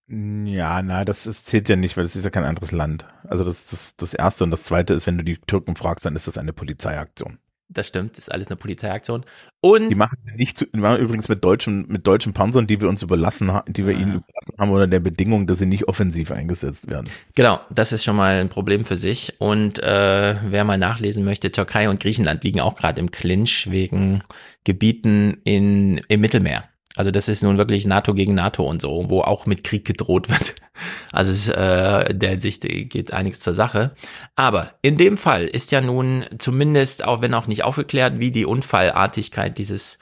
Ja, 0.08 0.82
na, 0.82 1.06
das 1.06 1.26
ist, 1.26 1.46
zählt 1.48 1.70
ja 1.70 1.76
nicht, 1.76 1.96
weil 1.96 2.04
das 2.04 2.16
ist 2.16 2.26
ja 2.26 2.30
kein 2.30 2.44
anderes 2.44 2.72
Land. 2.72 3.06
Also 3.24 3.44
das 3.44 3.60
ist 3.60 3.74
das, 3.74 3.96
das 3.96 4.14
Erste. 4.14 4.44
Und 4.44 4.52
das 4.52 4.64
Zweite 4.64 4.94
ist, 4.94 5.08
wenn 5.08 5.18
du 5.18 5.24
die 5.24 5.38
Türken 5.38 5.76
fragst, 5.76 6.06
dann 6.06 6.16
ist 6.16 6.28
das 6.28 6.38
eine 6.38 6.54
Polizeiaktion. 6.54 7.40
das 7.70 7.88
stimmt, 7.88 8.18
ist 8.18 8.32
alles 8.32 8.48
eine 8.48 8.56
Polizeiaktion. 8.58 9.26
Und 9.62 9.90
die 9.90 9.96
machen 9.96 10.18
nicht 10.36 10.58
zu, 10.58 10.66
die 10.66 10.80
machen 10.80 11.00
übrigens 11.00 11.30
mit 11.30 11.44
deutschen, 11.44 11.88
mit 11.88 12.06
deutschen 12.06 12.34
Panzern, 12.34 12.68
die 12.68 12.82
wir 12.82 12.90
uns 12.90 13.02
überlassen 13.02 13.52
haben, 13.52 13.72
die 13.72 13.86
wir 13.86 13.94
ja. 13.94 14.00
ihnen 14.00 14.16
überlassen 14.16 14.56
haben, 14.60 14.72
unter 14.72 14.88
der 14.88 15.00
Bedingung, 15.00 15.48
dass 15.48 15.60
sie 15.60 15.66
nicht 15.66 15.88
offensiv 15.88 16.32
eingesetzt 16.32 16.90
werden. 16.90 17.10
Genau, 17.36 17.60
das 17.70 17.92
ist 17.92 18.04
schon 18.04 18.16
mal 18.16 18.40
ein 18.40 18.50
Problem 18.50 18.86
für 18.86 18.98
sich. 18.98 19.36
Und 19.40 19.80
äh, 19.80 20.36
wer 20.46 20.64
mal 20.64 20.78
nachlesen 20.78 21.24
möchte, 21.24 21.52
Türkei 21.52 21.90
und 21.90 22.00
Griechenland 22.02 22.44
liegen 22.44 22.60
auch 22.60 22.76
gerade 22.76 23.00
im 23.00 23.10
Clinch 23.12 23.72
wegen 23.72 24.24
Gebieten 24.64 25.42
in, 25.44 25.98
im 26.10 26.22
Mittelmeer. 26.22 26.66
Also 26.96 27.10
das 27.10 27.28
ist 27.28 27.42
nun 27.42 27.58
wirklich 27.58 27.86
NATO 27.86 28.14
gegen 28.14 28.36
NATO 28.36 28.64
und 28.64 28.82
so, 28.82 29.10
wo 29.10 29.22
auch 29.22 29.46
mit 29.46 29.64
Krieg 29.64 29.86
gedroht 29.86 30.30
wird. 30.30 30.56
Also 31.12 31.32
es, 31.32 31.50
äh, 31.50 32.14
der 32.14 32.40
Sicht 32.40 32.64
geht 32.64 33.14
einiges 33.14 33.40
zur 33.40 33.54
Sache. 33.54 33.96
Aber 34.36 34.74
in 34.82 34.98
dem 34.98 35.18
Fall 35.18 35.46
ist 35.46 35.72
ja 35.72 35.82
nun 35.82 36.26
zumindest, 36.38 37.04
auch 37.06 37.22
wenn 37.22 37.34
auch 37.34 37.48
nicht 37.48 37.64
aufgeklärt, 37.64 38.20
wie 38.20 38.32
die 38.32 38.46
Unfallartigkeit 38.46 39.58
dieses 39.58 39.98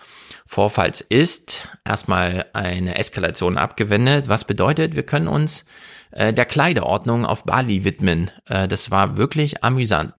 Vorfalls 0.46 1.00
ist, 1.02 1.70
erstmal 1.86 2.46
eine 2.54 2.96
Eskalation 2.96 3.58
abgewendet. 3.58 4.28
Was 4.28 4.46
bedeutet, 4.46 4.96
wir 4.96 5.04
können 5.04 5.30
uns 5.30 5.66
äh, 6.12 6.34
der 6.34 6.46
Kleiderordnung 6.46 7.26
auf 7.26 7.46
Bali 7.46 7.84
widmen. 7.86 8.32
Äh, 8.48 8.68
das 8.68 8.92
war 8.92 9.18
wirklich 9.18 9.64
amüsant. 9.64 10.14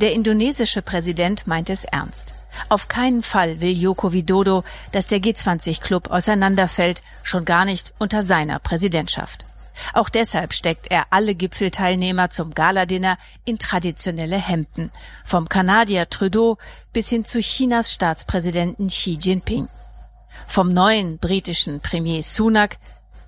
Der 0.00 0.12
indonesische 0.12 0.82
Präsident 0.82 1.46
meint 1.46 1.70
es 1.70 1.84
ernst. 1.84 2.34
Auf 2.68 2.88
keinen 2.88 3.22
Fall 3.22 3.60
will 3.60 3.76
Joko 3.76 4.12
Widodo, 4.12 4.64
dass 4.92 5.06
der 5.06 5.20
G20-Club 5.20 6.10
auseinanderfällt, 6.10 7.02
schon 7.22 7.44
gar 7.44 7.64
nicht 7.64 7.92
unter 7.98 8.22
seiner 8.22 8.58
Präsidentschaft. 8.58 9.46
Auch 9.92 10.08
deshalb 10.08 10.54
steckt 10.54 10.90
er 10.90 11.06
alle 11.10 11.34
Gipfelteilnehmer 11.34 12.30
zum 12.30 12.54
Galadinner 12.54 13.18
in 13.44 13.58
traditionelle 13.58 14.38
Hemden, 14.38 14.90
vom 15.24 15.48
Kanadier 15.48 16.08
Trudeau 16.08 16.56
bis 16.92 17.08
hin 17.08 17.24
zu 17.24 17.40
Chinas 17.40 17.92
Staatspräsidenten 17.92 18.88
Xi 18.88 19.18
Jinping, 19.20 19.68
vom 20.46 20.72
neuen 20.72 21.18
britischen 21.18 21.80
Premier 21.80 22.22
Sunak 22.22 22.78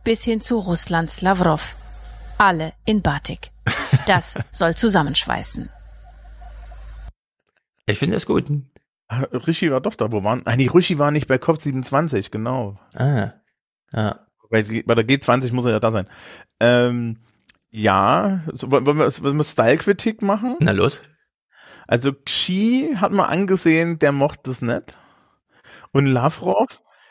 bis 0.04 0.24
hin 0.24 0.40
zu 0.40 0.58
Russlands 0.58 1.20
Lavrov. 1.20 1.76
Alle 2.38 2.72
in 2.84 3.02
Batik. 3.02 3.50
Das 4.06 4.38
soll 4.52 4.74
zusammenschweißen. 4.74 5.68
Ich 7.86 7.98
finde 7.98 8.16
es 8.16 8.26
gut. 8.26 8.46
Ah, 9.09 9.25
Rishi 9.33 9.71
war 9.71 9.81
doch 9.81 9.94
da, 9.94 10.12
wo 10.12 10.23
waren? 10.23 10.42
Nein, 10.44 10.59
die 10.59 10.66
Rishi 10.66 10.99
war 10.99 11.11
nicht 11.11 11.27
bei 11.27 11.37
COP27, 11.37 12.31
genau. 12.31 12.79
Ah. 12.94 13.33
Ja. 13.92 14.27
Bei, 14.51 14.62
bei 14.62 14.94
der 14.94 15.07
G20 15.07 15.53
muss 15.53 15.66
er 15.66 15.73
ja 15.73 15.81
da 15.81 15.92
sein. 15.92 16.09
Ähm, 16.61 17.18
ja, 17.71 18.40
so, 18.53 18.71
wollen 18.71 18.87
wir, 18.87 18.97
wollen 18.97 19.37
wir 19.37 19.44
Style-Kritik 19.44 20.23
machen? 20.23 20.57
Na 20.61 20.73
los. 20.73 21.03
Also 21.87 22.12
Xi 22.12 22.94
hat 22.97 23.12
man 23.12 23.27
angesehen, 23.27 23.99
der 23.99 24.12
mochte 24.12 24.51
es 24.51 24.62
nicht. 24.62 24.97
Und 25.92 26.07
Lavrov, 26.07 26.66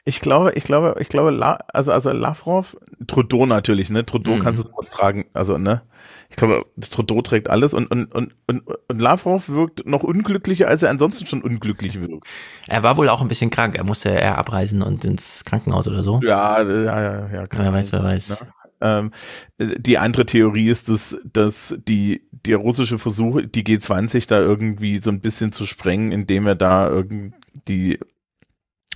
ich 0.07 0.21
glaube, 0.21 0.53
ich 0.53 0.63
glaube, 0.63 0.95
ich 0.99 1.09
glaube, 1.09 1.31
La, 1.31 1.59
also, 1.73 1.91
also 1.91 2.11
Lavrov, 2.11 2.77
Trudeau 3.07 3.45
natürlich, 3.45 3.89
ne? 3.89 4.05
Trudeau 4.05 4.35
mhm. 4.35 4.39
kannst 4.39 4.59
du 4.61 4.63
sowas 4.63 4.89
tragen, 4.89 5.25
also, 5.33 5.57
ne? 5.57 5.81
Ich 6.29 6.37
glaube, 6.37 6.65
Trudeau 6.79 7.21
trägt 7.21 7.49
alles 7.49 7.73
und, 7.73 7.91
und, 7.91 8.15
und, 8.15 8.33
und, 8.47 8.61
und 8.65 8.99
Lavrov 9.01 9.49
wirkt 9.49 9.85
noch 9.85 10.03
unglücklicher, 10.03 10.69
als 10.69 10.81
er 10.81 10.91
ansonsten 10.91 11.25
schon 11.25 11.41
unglücklich 11.41 11.99
wirkt. 11.99 12.25
Er 12.67 12.83
war 12.83 12.95
wohl 12.95 13.09
auch 13.09 13.21
ein 13.21 13.27
bisschen 13.27 13.49
krank, 13.49 13.75
er 13.75 13.83
musste 13.83 14.07
eher 14.07 14.37
abreisen 14.37 14.81
und 14.81 15.03
ins 15.03 15.43
Krankenhaus 15.43 15.89
oder 15.89 16.01
so. 16.03 16.21
Ja, 16.23 16.61
ja, 16.61 17.01
ja, 17.01 17.29
ja. 17.29 17.45
Wer 17.51 17.73
weiß, 17.73 17.91
wer 17.91 18.03
weiß. 18.03 18.41
Ne? 18.41 18.47
Ähm, 18.79 19.11
die 19.59 19.97
andere 19.97 20.25
Theorie 20.25 20.69
ist, 20.69 20.87
dass, 20.87 21.17
dass 21.25 21.75
die, 21.85 22.29
der 22.31 22.57
russische 22.57 22.97
Versuch, 22.97 23.41
die 23.41 23.65
G20 23.65 24.25
da 24.29 24.39
irgendwie 24.39 24.99
so 24.99 25.11
ein 25.11 25.19
bisschen 25.19 25.51
zu 25.51 25.65
sprengen, 25.65 26.13
indem 26.13 26.47
er 26.47 26.55
da 26.55 26.89
irgendwie 26.89 27.99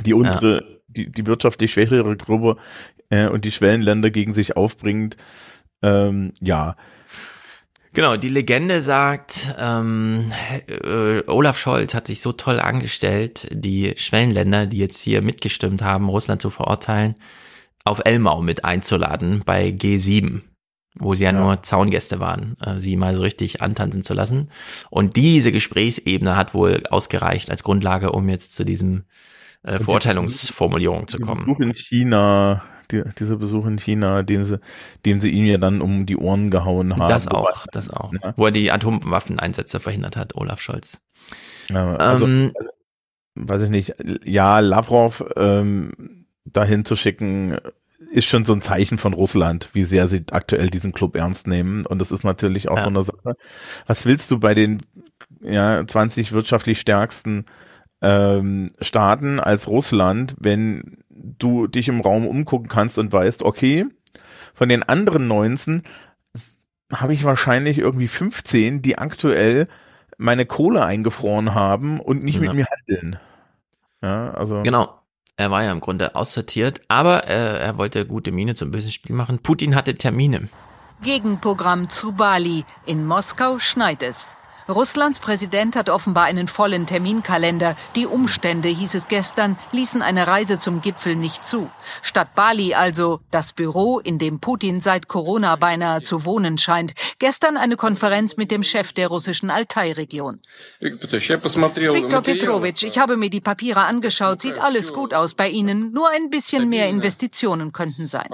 die 0.06 0.13
untere 0.13 0.63
ja 0.63 0.81
die, 0.95 1.12
die 1.12 1.25
wirtschaftlich 1.27 1.73
schwächere 1.73 2.15
Gruppe 2.17 2.58
äh, 3.10 3.27
und 3.27 3.45
die 3.45 3.51
Schwellenländer 3.51 4.10
gegen 4.10 4.34
sich 4.34 4.58
aufbringt. 4.58 5.17
Ähm, 5.82 6.34
ja. 6.39 6.75
Genau, 7.93 8.15
die 8.15 8.30
Legende 8.30 8.80
sagt, 8.80 9.54
ähm, 9.60 10.32
äh, 10.67 11.23
Olaf 11.27 11.58
Scholz 11.58 11.93
hat 11.93 12.08
sich 12.08 12.21
so 12.21 12.32
toll 12.32 12.60
angestellt, 12.60 13.49
die 13.51 13.93
Schwellenländer, 13.97 14.65
die 14.65 14.77
jetzt 14.77 15.01
hier 15.01 15.21
mitgestimmt 15.21 15.82
haben, 15.82 16.08
Russland 16.08 16.41
zu 16.41 16.49
verurteilen, 16.49 17.15
auf 17.84 17.99
Elmau 18.06 18.41
mit 18.41 18.63
einzuladen 18.63 19.41
bei 19.45 19.67
G7, 19.69 20.41
wo 20.99 21.15
sie 21.15 21.25
ja, 21.25 21.34
ja. 21.34 21.39
nur 21.39 21.63
Zaungäste 21.63 22.21
waren, 22.21 22.56
äh, 22.62 22.80
sie 22.80 22.95
mal 22.95 23.13
so 23.13 23.23
richtig 23.23 23.62
antanzen 23.62 24.04
zu 24.04 24.13
lassen. 24.13 24.51
Und 24.89 25.17
diese 25.17 25.51
Gesprächsebene 25.51 26.38
hat 26.38 26.54
wohl 26.54 26.84
ausgereicht 26.89 27.49
als 27.49 27.63
Grundlage, 27.63 28.13
um 28.13 28.30
jetzt 28.30 28.56
zu 28.56 28.63
diesem 28.63 29.04
äh, 29.63 29.80
Verurteilungsformulierung 29.80 31.08
zu 31.08 31.19
kommen. 31.19 31.41
Besuch 31.41 31.60
in 31.60 31.74
China, 31.76 32.63
die, 32.91 33.04
dieser 33.17 33.38
Besuch 33.38 33.65
in 33.65 33.78
China, 33.78 34.24
den 34.24 34.45
sie, 34.45 34.60
dem 35.06 35.21
sie 35.21 35.30
ihm 35.30 35.45
ja 35.45 35.58
dann 35.58 35.82
um 35.82 36.06
die 36.06 36.17
Ohren 36.17 36.50
gehauen 36.50 36.97
haben. 36.97 37.10
Das 37.10 37.28
auch, 37.28 37.65
das 37.71 37.89
auch. 37.89 38.12
Ja. 38.13 38.34
Wo 38.38 38.45
er 38.45 38.52
die 38.52 38.71
Atomwaffeneinsätze 38.71 39.80
verhindert 39.80 40.17
hat, 40.17 40.36
Olaf 40.36 40.62
Scholz. 40.62 41.02
Ja, 41.69 41.95
also, 41.95 42.26
ähm, 42.26 42.54
weiß 43.36 43.63
ich 43.63 43.69
nicht, 43.69 43.93
ja, 44.26 44.60
Lavrov 44.60 45.24
ähm, 45.36 46.26
dahin 46.45 46.86
zu 46.86 46.95
schicken, 46.95 47.58
ist 48.12 48.26
schon 48.26 48.45
so 48.45 48.54
ein 48.54 48.62
Zeichen 48.62 48.97
von 48.97 49.13
Russland, 49.13 49.69
wie 49.74 49.84
sehr 49.84 50.08
sie 50.08 50.24
aktuell 50.32 50.69
diesen 50.69 50.91
Club 50.91 51.15
ernst 51.15 51.47
nehmen. 51.47 51.86
Und 51.86 52.00
das 52.00 52.12
ist 52.12 52.24
natürlich 52.24 52.67
auch 52.67 52.78
ja. 52.78 52.84
so 52.84 52.89
eine 52.89 53.04
Sache. 53.04 53.38
Was 53.88 54.06
willst 54.06 54.32
du 54.32 54.39
bei 54.39 54.54
den 54.54 54.82
ja, 55.41 55.86
20 55.86 56.32
wirtschaftlich 56.32 56.80
stärksten 56.80 57.45
ähm, 58.02 58.72
Staaten 58.82 59.40
als 59.40 59.68
Russland, 59.68 60.36
wenn 60.40 61.04
du 61.10 61.68
dich 61.68 61.88
im 61.88 62.02
Raum 62.02 62.28
umgucken 62.28 62.68
kannst 62.68 62.98
und 62.98 63.12
weißt, 63.14 63.44
okay, 63.44 63.86
von 64.54 64.70
den 64.70 64.84
anderen 64.84 65.28
19 65.28 65.84
habe 66.92 67.14
ich 67.14 67.24
wahrscheinlich 67.24 67.78
irgendwie 67.78 68.08
15, 68.08 68.82
die 68.82 68.98
aktuell 68.98 69.68
meine 70.18 70.46
Kohle 70.46 70.86
eingefroren 70.86 71.54
haben 71.56 72.00
und 72.00 72.24
nicht 72.24 72.36
ja. 72.36 72.42
mit 72.42 72.54
mir 72.54 72.66
handeln. 72.66 73.20
Ja, 74.02 74.32
also. 74.32 74.62
Genau. 74.64 74.98
Er 75.38 75.50
war 75.50 75.64
ja 75.64 75.72
im 75.72 75.80
Grunde 75.80 76.16
aussortiert, 76.16 76.82
aber 76.88 77.28
äh, 77.28 77.60
er 77.60 77.78
wollte 77.78 78.06
gute 78.06 78.32
Miene 78.32 78.54
zum 78.54 78.70
bösen 78.70 78.92
Spiel 78.92 79.16
machen. 79.16 79.40
Putin 79.40 79.76
hatte 79.76 79.96
Termine. 79.96 80.50
Gegenprogramm 81.02 81.90
zu 81.90 82.12
Bali. 82.12 82.64
In 82.86 83.08
Moskau 83.08 83.58
schneit 83.58 84.04
es. 84.04 84.36
Russlands 84.71 85.19
Präsident 85.19 85.75
hat 85.75 85.89
offenbar 85.89 86.23
einen 86.23 86.47
vollen 86.47 86.86
Terminkalender. 86.86 87.75
Die 87.95 88.07
Umstände, 88.07 88.69
hieß 88.69 88.95
es 88.95 89.07
gestern, 89.07 89.57
ließen 89.71 90.01
eine 90.01 90.27
Reise 90.27 90.60
zum 90.60 90.81
Gipfel 90.81 91.15
nicht 91.15 91.47
zu. 91.47 91.69
Statt 92.01 92.34
Bali 92.36 92.73
also 92.73 93.19
das 93.31 93.53
Büro, 93.53 93.99
in 93.99 94.17
dem 94.17 94.39
Putin 94.39 94.81
seit 94.81 95.07
Corona 95.07 95.55
beinahe 95.57 96.01
zu 96.01 96.25
wohnen 96.25 96.57
scheint. 96.57 96.93
Gestern 97.19 97.57
eine 97.57 97.75
Konferenz 97.75 98.38
mit 98.38 98.49
dem 98.49 98.63
Chef 98.63 98.93
der 98.93 99.10
russischen 99.10 99.49
Altai-Region. 99.49 100.39
Viktor 100.79 102.21
Petrovich, 102.21 102.84
ich 102.84 102.97
habe 102.97 103.17
mir 103.17 103.29
die 103.29 103.41
Papiere 103.41 103.84
angeschaut. 103.84 104.41
Sieht 104.41 104.57
alles 104.57 104.93
gut 104.93 105.13
aus 105.13 105.34
bei 105.34 105.49
Ihnen. 105.49 105.91
Nur 105.91 106.10
ein 106.10 106.29
bisschen 106.29 106.69
mehr 106.69 106.88
Investitionen 106.88 107.71
könnten 107.71 108.07
sein. 108.07 108.29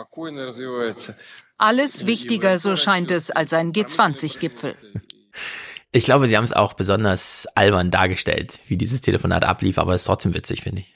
Alles 1.58 2.06
wichtiger, 2.06 2.60
so 2.60 2.76
scheint 2.76 3.10
es, 3.10 3.32
als 3.32 3.54
ein 3.54 3.74
G20-Gipfel. 3.74 4.76
Ich 5.98 6.04
glaube, 6.04 6.28
sie 6.28 6.38
haben 6.38 6.44
es 6.44 6.54
auch 6.54 6.74
besonders 6.74 7.48
albern 7.56 7.90
dargestellt, 7.90 8.60
wie 8.68 8.78
dieses 8.78 9.02
Telefonat 9.02 9.44
ablief, 9.44 9.80
aber 9.80 9.96
es 9.96 10.02
ist 10.02 10.06
trotzdem 10.06 10.36
witzig, 10.36 10.62
finde 10.62 10.82
ich. 10.82 10.96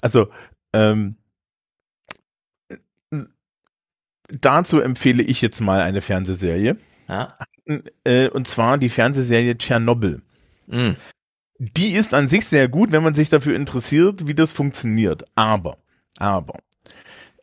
Also, 0.00 0.26
ähm, 0.72 1.18
dazu 4.28 4.80
empfehle 4.80 5.22
ich 5.22 5.40
jetzt 5.40 5.60
mal 5.60 5.82
eine 5.82 6.00
Fernsehserie. 6.00 6.78
Ja. 7.08 7.32
Äh, 8.02 8.28
und 8.28 8.48
zwar 8.48 8.76
die 8.76 8.88
Fernsehserie 8.88 9.56
Tschernobyl. 9.56 10.20
Mhm. 10.66 10.96
Die 11.60 11.92
ist 11.92 12.12
an 12.12 12.26
sich 12.26 12.48
sehr 12.48 12.66
gut, 12.66 12.90
wenn 12.90 13.04
man 13.04 13.14
sich 13.14 13.28
dafür 13.28 13.54
interessiert, 13.54 14.26
wie 14.26 14.34
das 14.34 14.52
funktioniert. 14.52 15.26
Aber, 15.36 15.78
aber, 16.18 16.58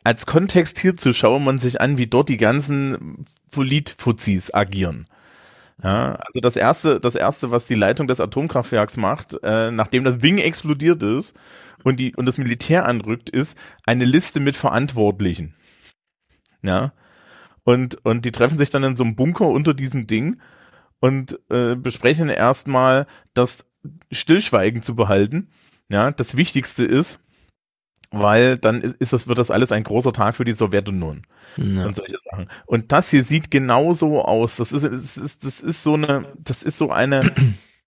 als 0.03 0.25
Kontext 0.25 0.77
hierzu 0.77 1.13
schaut 1.13 1.41
man 1.41 1.57
sich 1.57 1.79
an, 1.79 1.97
wie 1.97 2.07
dort 2.07 2.27
die 2.27 2.35
ganzen 2.35 3.25
Politfuzis 3.49 4.53
agieren. 4.53 5.05
Ja, 5.83 6.15
also 6.15 6.41
das 6.41 6.55
erste, 6.57 6.99
das 6.99 7.15
erste, 7.15 7.51
was 7.51 7.67
die 7.67 7.75
Leitung 7.75 8.07
des 8.07 8.19
Atomkraftwerks 8.19 8.97
macht, 8.97 9.37
äh, 9.43 9.71
nachdem 9.71 10.03
das 10.03 10.17
Ding 10.17 10.37
explodiert 10.37 11.01
ist 11.03 11.35
und 11.83 11.99
die 11.99 12.15
und 12.15 12.25
das 12.25 12.37
Militär 12.37 12.85
anrückt, 12.85 13.29
ist 13.29 13.57
eine 13.85 14.05
Liste 14.05 14.39
mit 14.41 14.57
Verantwortlichen. 14.57 15.55
Ja. 16.61 16.93
Und 17.63 18.03
und 18.05 18.25
die 18.25 18.31
treffen 18.31 18.57
sich 18.57 18.69
dann 18.71 18.83
in 18.83 18.95
so 18.97 19.03
einem 19.03 19.15
Bunker 19.15 19.47
unter 19.47 19.73
diesem 19.73 20.05
Ding 20.05 20.41
und 20.99 21.39
äh, 21.49 21.75
besprechen 21.75 22.29
erstmal, 22.29 23.07
das 23.33 23.65
Stillschweigen 24.11 24.81
zu 24.81 24.95
behalten. 24.95 25.49
Ja, 25.89 26.11
das 26.11 26.35
Wichtigste 26.35 26.83
ist, 26.85 27.21
weil 28.11 28.57
dann 28.57 28.81
ist 28.81 29.13
das, 29.13 29.27
wird 29.27 29.37
das 29.37 29.51
alles 29.51 29.71
ein 29.71 29.83
großer 29.83 30.11
Tag 30.11 30.35
für 30.35 30.45
die 30.45 30.53
Sowjetunion 30.53 31.21
ja. 31.57 31.85
und 31.85 31.95
solche 31.95 32.17
Sachen. 32.31 32.47
Und 32.65 32.91
das 32.91 33.09
hier 33.09 33.23
sieht 33.23 33.51
genau 33.51 33.93
so 33.93 34.23
aus. 34.23 34.57
Das 34.57 34.71
ist, 34.71 34.83
das 34.83 35.17
ist, 35.17 35.45
das 35.45 35.61
ist 35.61 35.83
so 35.83 35.93
eine, 35.93 36.25
das 36.37 36.63
ist 36.63 36.77
so 36.77 36.91
eine, 36.91 37.31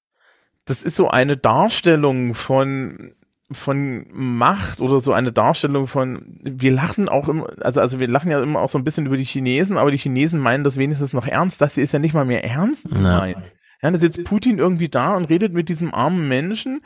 das 0.65 0.83
ist 0.83 0.97
so 0.97 1.09
eine 1.09 1.37
Darstellung 1.37 2.35
von 2.35 3.15
von 3.51 4.07
Macht 4.13 4.81
oder 4.81 4.99
so 5.01 5.13
eine 5.13 5.31
Darstellung 5.31 5.87
von, 5.87 6.39
wir 6.43 6.73
lachen 6.73 7.11
auch 7.11 7.29
immer, 7.29 7.49
also, 7.61 7.83
also 7.83 8.01
wir 8.01 8.09
lachen 8.09 8.31
ja 8.31 8.43
immer 8.43 8.61
auch 8.61 8.71
so 8.71 8.79
ein 8.79 8.85
bisschen 8.85 9.05
über 9.05 9.19
die 9.19 9.25
Chinesen, 9.25 9.77
aber 9.77 9.91
die 9.91 9.99
Chinesen 9.99 10.41
meinen 10.41 10.65
das 10.65 10.79
wenigstens 10.79 11.13
noch 11.13 11.27
ernst. 11.27 11.61
Das 11.61 11.75
hier 11.75 11.85
ist 11.85 11.93
ja 11.93 11.99
nicht 11.99 12.15
mal 12.15 12.25
mehr 12.25 12.45
ernst. 12.45 12.91
Nein. 12.91 13.35
Ja, 13.83 13.91
da 13.91 13.99
sitzt 13.99 14.25
Putin 14.25 14.59
irgendwie 14.59 14.89
da 14.89 15.17
und 15.17 15.27
redet 15.27 15.53
mit 15.53 15.69
diesem 15.69 15.93
armen 15.93 16.29
Menschen. 16.29 16.83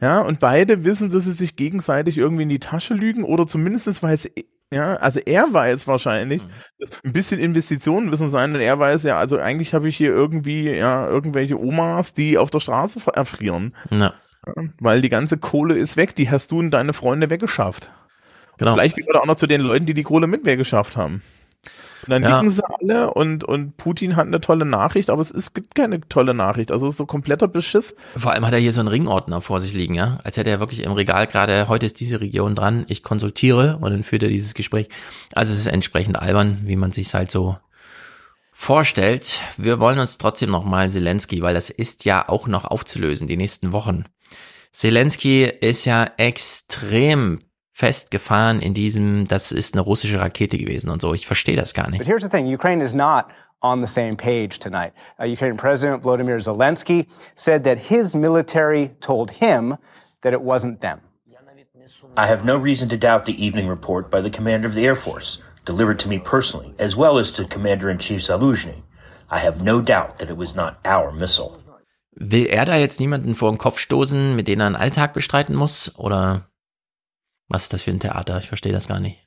Ja, 0.00 0.20
und 0.20 0.40
beide 0.40 0.84
wissen, 0.84 1.10
dass 1.10 1.24
sie 1.24 1.32
sich 1.32 1.56
gegenseitig 1.56 2.16
irgendwie 2.16 2.44
in 2.44 2.48
die 2.48 2.58
Tasche 2.58 2.94
lügen 2.94 3.24
oder 3.24 3.46
zumindest 3.46 4.02
weiß 4.02 4.30
ja, 4.72 4.94
also 4.96 5.18
er 5.18 5.52
weiß 5.52 5.88
wahrscheinlich, 5.88 6.44
mhm. 6.44 6.86
ein 7.04 7.12
bisschen 7.12 7.40
Investitionen 7.40 8.08
müssen 8.08 8.28
sein, 8.28 8.52
denn 8.52 8.62
er 8.62 8.78
weiß 8.78 9.02
ja, 9.02 9.18
also 9.18 9.36
eigentlich 9.38 9.74
habe 9.74 9.88
ich 9.88 9.96
hier 9.96 10.10
irgendwie 10.10 10.70
ja 10.70 11.08
irgendwelche 11.08 11.58
Omas, 11.58 12.14
die 12.14 12.38
auf 12.38 12.50
der 12.50 12.60
Straße 12.60 13.00
erfrieren. 13.12 13.74
Ja. 13.90 14.14
ja. 14.46 14.62
Weil 14.78 15.00
die 15.00 15.08
ganze 15.08 15.38
Kohle 15.38 15.76
ist 15.76 15.96
weg, 15.96 16.14
die 16.14 16.30
hast 16.30 16.52
du 16.52 16.60
und 16.60 16.70
deine 16.70 16.92
Freunde 16.92 17.30
weggeschafft. 17.30 17.90
Genau. 18.58 18.74
vielleicht 18.74 18.96
gehört 18.96 19.16
er 19.16 19.22
auch 19.22 19.26
noch 19.26 19.36
zu 19.36 19.46
den 19.46 19.62
Leuten, 19.62 19.86
die 19.86 19.94
die 19.94 20.02
Kohle 20.02 20.26
mit 20.26 20.44
weggeschafft 20.44 20.96
haben. 20.96 21.22
Und 22.02 22.10
dann 22.10 22.22
ja. 22.22 22.38
liegen 22.38 22.50
sie 22.50 22.62
alle 22.80 23.12
und, 23.12 23.44
und 23.44 23.76
Putin 23.76 24.16
hat 24.16 24.26
eine 24.26 24.40
tolle 24.40 24.64
Nachricht, 24.64 25.10
aber 25.10 25.20
es 25.20 25.30
ist, 25.30 25.54
gibt 25.54 25.74
keine 25.74 26.00
tolle 26.00 26.34
Nachricht. 26.34 26.72
Also 26.72 26.86
es 26.86 26.94
ist 26.94 26.98
so 26.98 27.06
kompletter 27.06 27.48
Beschiss. 27.48 27.94
Vor 28.16 28.32
allem 28.32 28.46
hat 28.46 28.52
er 28.52 28.58
hier 28.58 28.72
so 28.72 28.80
einen 28.80 28.88
Ringordner 28.88 29.40
vor 29.40 29.60
sich 29.60 29.74
liegen, 29.74 29.94
ja. 29.94 30.18
Als 30.24 30.36
hätte 30.36 30.50
er 30.50 30.60
wirklich 30.60 30.82
im 30.82 30.92
Regal 30.92 31.26
gerade, 31.26 31.68
heute 31.68 31.86
ist 31.86 32.00
diese 32.00 32.20
Region 32.20 32.54
dran, 32.54 32.84
ich 32.88 33.02
konsultiere 33.02 33.78
und 33.80 33.90
dann 33.90 34.02
führt 34.02 34.22
er 34.22 34.28
dieses 34.28 34.54
Gespräch. 34.54 34.88
Also 35.34 35.52
es 35.52 35.60
ist 35.60 35.66
entsprechend 35.66 36.18
albern, 36.18 36.60
wie 36.64 36.76
man 36.76 36.92
sich 36.92 37.12
halt 37.14 37.30
so 37.30 37.56
vorstellt. 38.52 39.42
Wir 39.56 39.80
wollen 39.80 39.98
uns 39.98 40.18
trotzdem 40.18 40.50
nochmal 40.50 40.88
Zelensky, 40.90 41.42
weil 41.42 41.54
das 41.54 41.70
ist 41.70 42.04
ja 42.04 42.28
auch 42.28 42.46
noch 42.46 42.64
aufzulösen, 42.64 43.26
die 43.26 43.36
nächsten 43.36 43.72
Wochen. 43.72 44.04
Zelensky 44.72 45.44
ist 45.44 45.84
ja 45.86 46.04
extrem 46.16 47.40
festgefahren 47.80 48.60
in 48.60 48.74
diesem, 48.74 49.26
das 49.26 49.52
ist 49.52 49.74
eine 49.74 49.80
russische 49.82 50.20
Rakete 50.20 50.58
gewesen 50.58 50.90
und 50.90 51.00
so. 51.00 51.14
Ich 51.14 51.26
verstehe 51.26 51.56
das 51.56 51.72
gar 51.72 51.88
nicht. 51.88 51.98
But 51.98 52.06
here's 52.06 52.22
the 52.22 52.28
thing, 52.28 52.46
Ukraine 52.46 52.84
is 52.84 52.94
not 52.94 53.28
on 53.62 53.80
the 53.80 53.88
same 53.88 54.16
page 54.16 54.58
tonight. 54.58 54.92
Uh, 55.18 55.24
Ukrainian 55.24 55.56
President 55.56 56.02
Volodymyr 56.02 56.40
Zelensky 56.40 57.06
said 57.36 57.64
that 57.64 57.78
his 57.78 58.14
military 58.14 58.90
told 59.00 59.30
him 59.30 59.78
that 60.20 60.34
it 60.34 60.42
wasn't 60.42 60.80
them. 60.80 61.00
I 62.16 62.26
have 62.26 62.44
no 62.44 62.56
reason 62.56 62.88
to 62.90 62.96
doubt 62.96 63.24
the 63.24 63.44
evening 63.44 63.66
report 63.66 64.10
by 64.10 64.20
the 64.20 64.30
commander 64.30 64.68
of 64.68 64.74
the 64.74 64.86
Air 64.86 64.94
Force, 64.94 65.42
delivered 65.64 65.98
to 66.00 66.08
me 66.08 66.18
personally, 66.18 66.74
as 66.78 66.94
well 66.94 67.18
as 67.18 67.32
to 67.32 67.44
Commander-in-Chief 67.44 68.20
Zaluzhny. 68.20 68.82
I 69.30 69.38
have 69.38 69.62
no 69.62 69.80
doubt 69.80 70.18
that 70.18 70.28
it 70.28 70.36
was 70.36 70.54
not 70.54 70.78
our 70.84 71.10
missile. 71.10 71.56
Will 72.12 72.46
er 72.46 72.66
da 72.66 72.76
jetzt 72.76 73.00
niemanden 73.00 73.34
vor 73.34 73.50
den 73.50 73.58
Kopf 73.58 73.78
stoßen, 73.78 74.36
mit 74.36 74.46
dem 74.46 74.60
er 74.60 74.66
einen 74.66 74.76
Alltag 74.76 75.14
bestreiten 75.14 75.56
muss? 75.56 75.98
Oder 75.98 76.49
was 77.50 77.64
ist 77.64 77.72
das 77.72 77.82
für 77.82 77.90
ein 77.90 78.00
Theater? 78.00 78.38
Ich 78.38 78.48
verstehe 78.48 78.72
das 78.72 78.88
gar 78.88 79.00
nicht. 79.00 79.18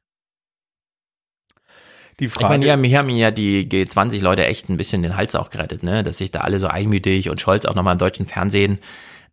Die 2.20 2.28
Frage. 2.28 2.46
Ich 2.46 2.50
meine, 2.50 2.66
ja, 2.66 2.78
mir 2.78 2.98
haben 2.98 3.10
ja 3.10 3.32
die 3.32 3.68
G20-Leute 3.68 4.46
echt 4.46 4.70
ein 4.70 4.78
bisschen 4.78 5.04
den 5.04 5.18
Hals 5.18 5.36
auch 5.36 5.50
gerettet, 5.50 5.84
ne? 5.84 6.04
Dass 6.04 6.18
sich 6.18 6.32
da 6.32 6.42
alle 6.42 6.60
so 6.60 6.68
einmütig 6.68 7.30
und 7.30 7.42
Scholz 7.42 7.66
auch 7.66 7.76
nochmal 7.76 7.94
im 7.94 8.00
deutschen 8.00 8.26
Fernsehen. 8.26 8.80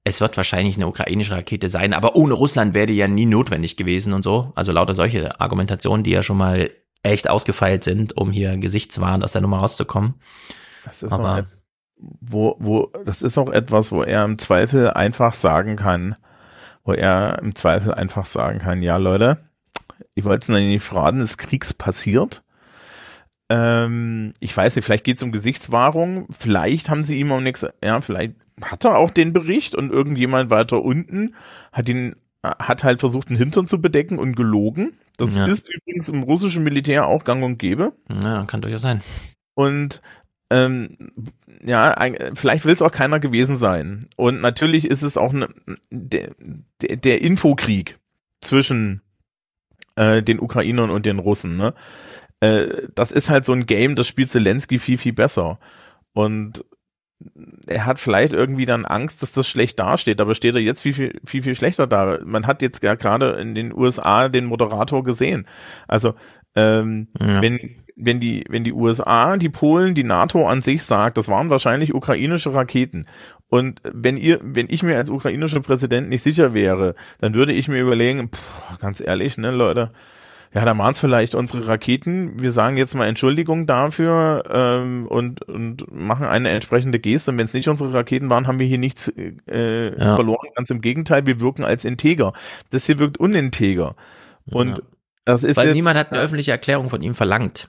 Es 0.03 0.21
wird 0.21 0.37
wahrscheinlich 0.37 0.77
eine 0.77 0.89
ukrainische 0.89 1.35
Rakete 1.35 1.69
sein, 1.69 1.93
aber 1.93 2.17
ohne 2.17 2.33
Russland 2.33 2.75
wäre 2.75 2.87
die 2.87 2.97
ja 2.97 3.07
nie 3.07 3.27
notwendig 3.27 3.77
gewesen 3.77 4.15
und 4.15 4.23
so. 4.23 4.53
Also 4.55 4.73
lauter 4.73 4.95
solche 4.95 5.41
Argumentationen, 5.41 6.05
die 6.05 6.11
ja 6.11 6.23
schon 6.23 6.39
mal 6.39 6.71
echt 7.03 7.29
ausgefeilt 7.29 7.85
sind, 7.85 8.17
um 8.17 8.33
hier 8.33 8.57
gesichtswahrend 8.57 9.23
aus 9.25 9.33
der 9.33 9.43
Nummer 9.43 9.59
rauszukommen. 9.59 10.15
Das 10.85 11.03
ist 11.03 11.13
aber 11.13 11.47
wo, 12.21 12.57
wo, 12.59 12.91
das 13.05 13.23
ist 13.23 13.37
auch 13.39 13.51
etwas, 13.51 13.93
wo 13.93 14.03
er 14.03 14.25
im 14.25 14.39
Zweifel 14.39 14.91
einfach 14.91 15.35
sagen 15.35 15.77
kann, 15.77 16.17
wo 16.91 16.95
er 16.95 17.39
im 17.41 17.55
Zweifel 17.55 17.95
einfach 17.95 18.27
sagen 18.27 18.59
kann, 18.59 18.83
ja 18.83 18.97
Leute, 18.97 19.39
ich 20.17 20.25
wollte 20.25 20.43
es 20.43 20.49
noch 20.49 20.59
nicht 20.59 20.83
fragen, 20.83 21.21
des 21.21 21.39
Kriegs 21.39 21.73
passiert. 21.73 22.43
Ähm, 23.49 24.33
ich 24.41 24.57
weiß 24.57 24.75
nicht, 24.75 24.85
vielleicht 24.85 25.05
geht 25.05 25.19
es 25.19 25.23
um 25.23 25.31
Gesichtswahrung, 25.31 26.27
vielleicht 26.31 26.91
haben 26.91 27.05
sie 27.05 27.21
ihm 27.21 27.31
auch 27.31 27.41
nichts, 27.41 27.65
ja, 27.85 28.01
vielleicht 28.01 28.35
hat 28.61 28.85
er 28.85 28.99
auch 28.99 29.11
den 29.11 29.33
Bericht 29.33 29.77
und 29.77 29.93
irgendjemand 29.93 30.51
weiter 30.51 30.83
unten 30.83 31.35
hat 31.73 31.89
ihn, 31.89 32.17
hat 32.43 32.83
halt 32.83 32.99
versucht, 32.99 33.31
den 33.31 33.37
Hintern 33.37 33.69
zu 33.69 33.81
bedecken 33.81 34.19
und 34.19 34.35
gelogen. 34.35 34.95
Das 35.17 35.37
ja. 35.37 35.47
ist 35.47 35.73
übrigens 35.73 36.09
im 36.09 36.25
russischen 36.25 36.65
Militär 36.65 37.07
auch 37.07 37.23
gang 37.23 37.45
und 37.45 37.59
gäbe. 37.59 37.93
Ja, 38.25 38.45
kann 38.47 38.63
durchaus 38.63 38.83
sein. 38.83 39.01
Und 39.55 40.01
ähm, 40.51 40.97
ja, 41.65 41.95
vielleicht 42.35 42.65
will 42.65 42.73
es 42.73 42.83
auch 42.83 42.93
keiner 42.93 43.21
gewesen 43.21 43.57
sein. 43.57 44.07
Und 44.17 44.41
natürlich 44.41 44.87
ist 44.87 45.03
es 45.03 45.17
auch 45.17 45.33
ne, 45.33 45.49
der, 45.91 46.31
der, 46.83 46.97
der 46.97 47.23
Infokrieg 47.23 47.99
zwischen 48.41 49.03
äh, 49.97 50.23
den 50.23 50.41
Ukrainern 50.41 50.91
und 50.91 51.07
den 51.07 51.19
Russen. 51.19 51.57
Ne? 51.57 51.75
Äh, 52.41 52.89
das 52.95 53.13
ist 53.13 53.31
halt 53.31 53.45
so 53.45 53.53
ein 53.53 53.67
Game, 53.67 53.95
das 53.95 54.09
spielt 54.09 54.31
Zelensky 54.31 54.79
viel, 54.79 54.99
viel 54.99 55.13
besser. 55.13 55.59
Und 56.13 56.65
er 57.67 57.85
hat 57.85 57.99
vielleicht 57.99 58.33
irgendwie 58.33 58.65
dann 58.65 58.87
Angst, 58.87 59.23
dass 59.23 59.33
das 59.33 59.47
schlecht 59.47 59.79
dasteht, 59.79 60.21
aber 60.21 60.35
steht 60.35 60.55
er 60.55 60.61
jetzt 60.61 60.81
viel, 60.81 60.95
viel, 60.95 61.21
viel, 61.25 61.43
viel 61.43 61.55
schlechter 61.55 61.87
da. 61.87 62.19
Man 62.25 62.47
hat 62.47 62.63
jetzt 62.63 62.83
ja 62.83 62.95
gerade 62.95 63.33
in 63.33 63.55
den 63.55 63.75
USA 63.75 64.29
den 64.29 64.47
Moderator 64.47 65.05
gesehen. 65.05 65.47
Also 65.87 66.15
ähm, 66.57 67.09
ja. 67.21 67.43
wenn 67.43 67.80
wenn 68.03 68.21
die, 68.21 68.45
wenn 68.49 68.65
die 68.65 68.73
USA, 68.73 69.37
die 69.37 69.49
Polen, 69.49 69.95
die 69.95 70.05
NATO 70.05 70.47
an 70.47 70.63
sich 70.63 70.83
sagt, 70.85 71.19
das 71.19 71.29
waren 71.29 71.51
wahrscheinlich 71.51 71.95
ukrainische 71.95 72.55
Raketen. 72.55 73.07
Und 73.49 73.81
wenn 73.83 74.17
ihr, 74.17 74.41
wenn 74.43 74.67
ich 74.71 74.83
mir 74.83 74.97
als 74.97 75.11
ukrainischer 75.11 75.61
Präsident 75.61 76.09
nicht 76.09 76.23
sicher 76.23 76.55
wäre, 76.55 76.95
dann 77.21 77.35
würde 77.35 77.53
ich 77.53 77.69
mir 77.69 77.81
überlegen, 77.81 78.31
pff, 78.31 78.79
ganz 78.79 79.01
ehrlich, 79.01 79.39
ne, 79.39 79.51
Leute, 79.51 79.91
ja, 80.53 80.65
da 80.65 80.77
waren 80.77 80.91
es 80.91 80.99
vielleicht 80.99 81.37
unsere 81.37 81.69
Raketen. 81.69 82.41
Wir 82.43 82.51
sagen 82.51 82.77
jetzt 82.77 82.95
mal 82.95 83.07
Entschuldigung 83.07 83.67
dafür 83.67 84.43
ähm, 84.51 85.07
und, 85.07 85.43
und 85.43 85.93
machen 85.93 86.27
eine 86.27 86.51
entsprechende 86.51 86.99
Geste. 86.99 87.31
Und 87.31 87.39
wenn 87.39 87.45
es 87.45 87.55
nicht 87.55 87.69
unsere 87.69 87.93
Raketen 87.95 88.31
waren, 88.31 88.49
haben 88.49 88.59
wir 88.59 88.67
hier 88.67 88.79
nichts 88.79 89.13
äh, 89.49 89.97
ja. 89.97 90.17
verloren. 90.17 90.49
Ganz 90.57 90.71
im 90.71 90.81
Gegenteil, 90.81 91.25
wir 91.25 91.39
wirken 91.39 91.65
als 91.65 91.85
integer. 91.85 92.33
Das 92.71 92.87
hier 92.87 92.99
wirkt 92.99 93.19
uninteger. 93.19 93.95
Und 94.51 94.71
ja. 94.71 94.79
das 95.25 95.45
ist 95.45 95.57
Weil 95.57 95.69
jetzt, 95.69 95.77
niemand 95.77 95.97
hat 95.97 96.11
eine 96.11 96.21
öffentliche 96.21 96.51
Erklärung 96.51 96.91
von 96.91 97.01
ihm 97.01 97.15
verlangt 97.15 97.69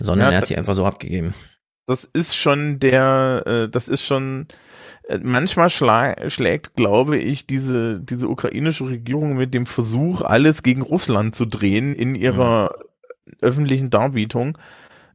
sondern 0.00 0.28
ja, 0.28 0.32
er 0.32 0.38
hat 0.38 0.46
sie 0.46 0.56
einfach 0.56 0.74
so 0.74 0.84
abgegeben. 0.84 1.34
Das 1.86 2.04
ist 2.04 2.36
schon 2.36 2.78
der, 2.78 3.42
äh, 3.46 3.68
das 3.68 3.88
ist 3.88 4.02
schon, 4.02 4.46
äh, 5.08 5.18
manchmal 5.22 5.68
schla 5.68 6.30
schlägt, 6.30 6.74
glaube 6.74 7.18
ich, 7.18 7.46
diese, 7.46 8.00
diese 8.00 8.28
ukrainische 8.28 8.86
Regierung 8.86 9.34
mit 9.34 9.52
dem 9.52 9.66
Versuch, 9.66 10.22
alles 10.22 10.62
gegen 10.62 10.82
Russland 10.82 11.34
zu 11.34 11.44
drehen 11.44 11.94
in 11.94 12.14
ihrer 12.14 12.76
mhm. 13.26 13.32
öffentlichen 13.40 13.90
Darbietung, 13.90 14.58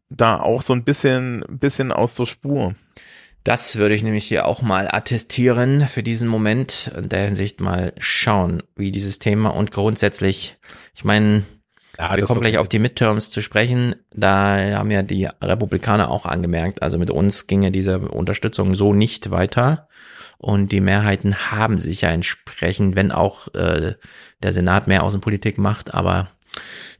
da 0.09 0.39
auch 0.39 0.61
so 0.61 0.73
ein 0.73 0.83
bisschen, 0.83 1.43
bisschen 1.49 1.91
aus 1.91 2.15
der 2.15 2.25
Spur. 2.25 2.75
Das 3.47 3.77
würde 3.77 3.95
ich 3.95 4.03
nämlich 4.03 4.25
hier 4.25 4.45
auch 4.45 4.61
mal 4.61 4.89
attestieren 4.91 5.87
für 5.87 6.03
diesen 6.03 6.27
Moment, 6.27 6.91
in 6.97 7.07
der 7.07 7.23
Hinsicht 7.27 7.61
mal 7.61 7.93
schauen, 7.97 8.61
wie 8.75 8.91
dieses 8.91 9.19
Thema 9.19 9.51
und 9.51 9.71
grundsätzlich, 9.71 10.57
ich 10.93 11.05
meine, 11.05 11.43
ja, 11.97 12.15
wir 12.15 12.25
kommen 12.25 12.41
gleich 12.41 12.57
auf 12.57 12.69
die 12.69 12.79
Midterms 12.79 13.29
zu 13.31 13.41
sprechen. 13.41 13.95
Da 14.11 14.77
haben 14.77 14.91
ja 14.91 15.01
die 15.01 15.27
Republikaner 15.41 16.09
auch 16.09 16.25
angemerkt, 16.25 16.81
also 16.81 16.97
mit 16.97 17.09
uns 17.09 17.47
ging 17.47 17.63
ja 17.63 17.69
diese 17.69 17.99
Unterstützung 17.99 18.75
so 18.75 18.93
nicht 18.93 19.31
weiter. 19.31 19.87
Und 20.37 20.71
die 20.71 20.81
Mehrheiten 20.81 21.51
haben 21.51 21.79
sich 21.79 22.01
ja 22.01 22.09
entsprechend, 22.09 22.95
wenn 22.95 23.11
auch 23.11 23.53
äh, 23.55 23.95
der 24.43 24.51
Senat 24.51 24.87
mehr 24.87 25.03
Außenpolitik 25.03 25.57
macht, 25.57 25.93
aber 25.95 26.29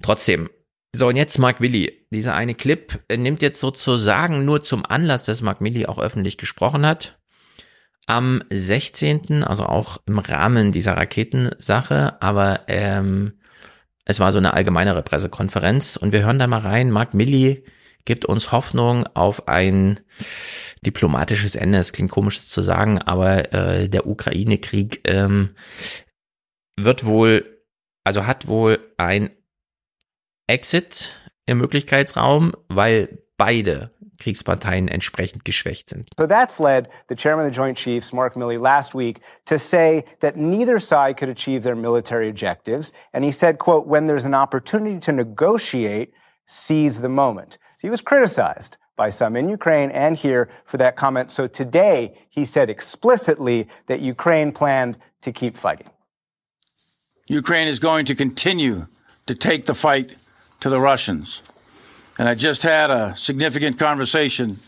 trotzdem. 0.02 0.50
So, 0.96 1.10
und 1.10 1.16
jetzt 1.16 1.38
Mark 1.38 1.62
Willi. 1.62 2.08
Dieser 2.10 2.34
eine 2.34 2.56
Clip 2.56 3.00
nimmt 3.16 3.44
jetzt 3.44 3.60
sozusagen 3.60 4.46
nur 4.46 4.64
zum 4.64 4.84
Anlass, 4.84 5.26
dass 5.26 5.44
Mark 5.44 5.62
Willi 5.62 5.86
auch 5.86 6.00
öffentlich 6.00 6.38
gesprochen 6.38 6.86
hat. 6.86 7.20
Am 8.08 8.42
16., 8.50 9.44
also 9.44 9.66
auch 9.66 10.00
im 10.08 10.18
Rahmen 10.18 10.72
dieser 10.72 10.98
Raketensache, 10.98 12.20
aber 12.22 12.62
ähm, 12.68 13.34
es 14.10 14.22
war 14.22 14.32
so 14.32 14.38
eine 14.38 14.54
allgemeinere 14.54 15.04
Pressekonferenz 15.04 15.98
und 15.98 16.14
wir 16.14 16.24
hören 16.24 16.40
da 16.40 16.48
mal 16.48 16.62
rein. 16.62 16.92
Mark 16.92 17.14
Milley 17.14 17.66
gibt 18.06 18.24
uns 18.24 18.54
Hoffnung 18.54 19.06
auf 19.16 19.50
ein 19.50 20.00
diplomatisches 20.82 21.58
Ende. 21.58 21.78
Es 21.78 21.92
klingt 21.92 22.10
komisch 22.10 22.40
zu 22.40 22.62
sagen, 22.62 23.00
aber 23.02 23.54
äh, 23.54 23.90
der 23.90 24.08
Ukraine-Krieg 24.08 25.02
ähm, 25.04 25.56
wird 26.80 27.06
wohl, 27.06 27.66
also 28.06 28.26
hat 28.26 28.48
wohl 28.48 28.80
ein 28.96 29.30
Exit 30.48 31.20
im 31.46 31.58
Möglichkeitsraum, 31.58 32.54
weil 32.70 33.24
beide 33.36 33.92
Kriegsparteien 34.20 34.88
entsprechend 34.88 35.46
geschwächt 35.46 35.90
sind. 35.90 36.10
So 36.18 36.28
that's 36.28 36.60
led 36.60 36.90
the 37.08 37.16
chairman 37.16 37.46
of 37.46 37.52
the 37.52 37.56
Joint 37.56 37.78
Chiefs, 37.78 38.14
Mark 38.14 38.36
Milley, 38.36 38.60
last 38.60 38.94
week 38.96 39.22
to 39.46 39.58
say 39.58 40.04
that 40.20 40.36
neither 40.36 40.80
side 40.80 41.18
could 41.18 41.30
achieve 41.30 41.64
their 41.64 41.76
military 41.76 42.30
objectives. 42.30 42.92
And 43.14 43.24
he 43.24 43.32
said, 43.32 43.58
quote, 43.58 43.88
when 43.88 44.08
there's 44.08 44.26
an 44.26 44.34
opportunity 44.34 45.00
to 45.00 45.12
negotiate, 45.12 46.14
seize 46.46 47.02
the 47.02 47.10
moment. 47.10 47.58
So 47.78 47.88
he 47.88 47.90
was 47.90 48.02
criticized 48.02 48.78
by 48.96 49.12
some 49.12 49.36
in 49.36 49.48
Ukraine 49.48 49.92
and 49.92 50.18
here 50.18 50.50
for 50.66 50.78
that 50.78 50.96
comment. 50.96 51.32
So 51.32 51.48
today 51.48 52.18
he 52.30 52.44
said 52.46 52.70
explicitly 52.70 53.68
that 53.86 54.02
Ukraine 54.02 54.52
planned 54.52 54.98
to 55.22 55.32
keep 55.32 55.56
fighting. 55.56 55.88
Ukraine 57.28 57.68
is 57.68 57.80
going 57.80 58.06
to 58.06 58.16
continue 58.16 58.88
to 59.28 59.36
take 59.36 59.66
the 59.66 59.76
fight 59.76 60.16
to 60.62 60.70
the 60.70 60.80
Russians. 60.80 61.44
And 62.20 62.28
I 62.28 62.34
just 62.34 62.64
had 62.64 62.90
a 62.90 63.16
significant 63.16 63.78
conversation 63.78 64.60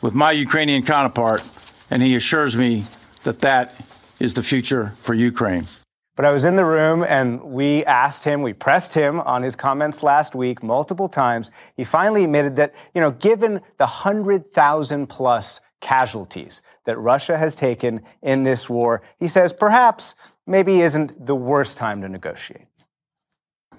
with 0.00 0.14
my 0.14 0.30
Ukrainian 0.30 0.84
counterpart, 0.84 1.42
and 1.90 2.02
he 2.02 2.14
assures 2.14 2.56
me 2.56 2.84
that 3.24 3.40
that 3.40 3.74
is 4.20 4.34
the 4.34 4.42
future 4.42 4.94
for 4.98 5.14
Ukraine. 5.14 5.66
But 6.14 6.24
I 6.24 6.32
was 6.32 6.44
in 6.44 6.56
the 6.56 6.64
room 6.64 7.04
and 7.04 7.40
we 7.42 7.84
asked 7.84 8.24
him, 8.24 8.42
we 8.42 8.52
pressed 8.52 8.92
him 8.92 9.20
on 9.20 9.42
his 9.42 9.54
comments 9.54 10.02
last 10.02 10.34
week 10.34 10.64
multiple 10.64 11.08
times. 11.08 11.52
He 11.76 11.84
finally 11.84 12.24
admitted 12.24 12.56
that, 12.56 12.74
you 12.92 13.00
know, 13.00 13.12
given 13.12 13.60
the 13.78 13.86
100,000 13.86 15.06
plus 15.06 15.60
casualties 15.80 16.62
that 16.86 16.98
Russia 16.98 17.38
has 17.38 17.54
taken 17.54 18.00
in 18.22 18.42
this 18.42 18.68
war, 18.68 19.02
he 19.20 19.28
says 19.28 19.52
perhaps 19.52 20.16
maybe 20.44 20.80
isn't 20.80 21.24
the 21.24 21.36
worst 21.36 21.76
time 21.76 22.02
to 22.02 22.08
negotiate. 22.08 22.67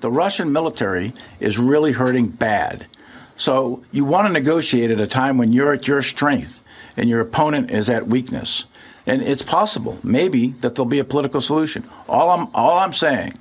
The 0.02 0.12
Russian 0.12 0.52
military 0.52 1.14
is 1.40 1.58
really 1.58 1.92
hurting 1.92 2.30
bad. 2.30 2.88
So 3.36 3.84
you 3.92 4.06
want 4.06 4.28
to 4.28 4.34
negotiate 4.34 4.92
at 4.92 5.00
a 5.00 5.08
time 5.08 5.38
when 5.38 5.54
you're 5.54 5.74
at 5.74 5.88
your 5.88 6.02
strength 6.02 6.62
and 6.98 7.10
your 7.10 7.22
opponent 7.22 7.72
is 7.72 7.90
at 7.90 8.08
weakness. 8.08 8.66
And 9.06 9.22
it's 9.22 9.44
possible, 9.44 9.98
maybe, 10.04 10.50
that 10.50 10.76
there'll 10.76 10.90
be 10.90 11.00
a 11.00 11.06
political 11.06 11.42
solution. 11.42 11.88
All 12.08 12.30
I'm, 12.30 12.48
all 12.54 12.80
I'm 12.80 12.94
saying 12.94 13.34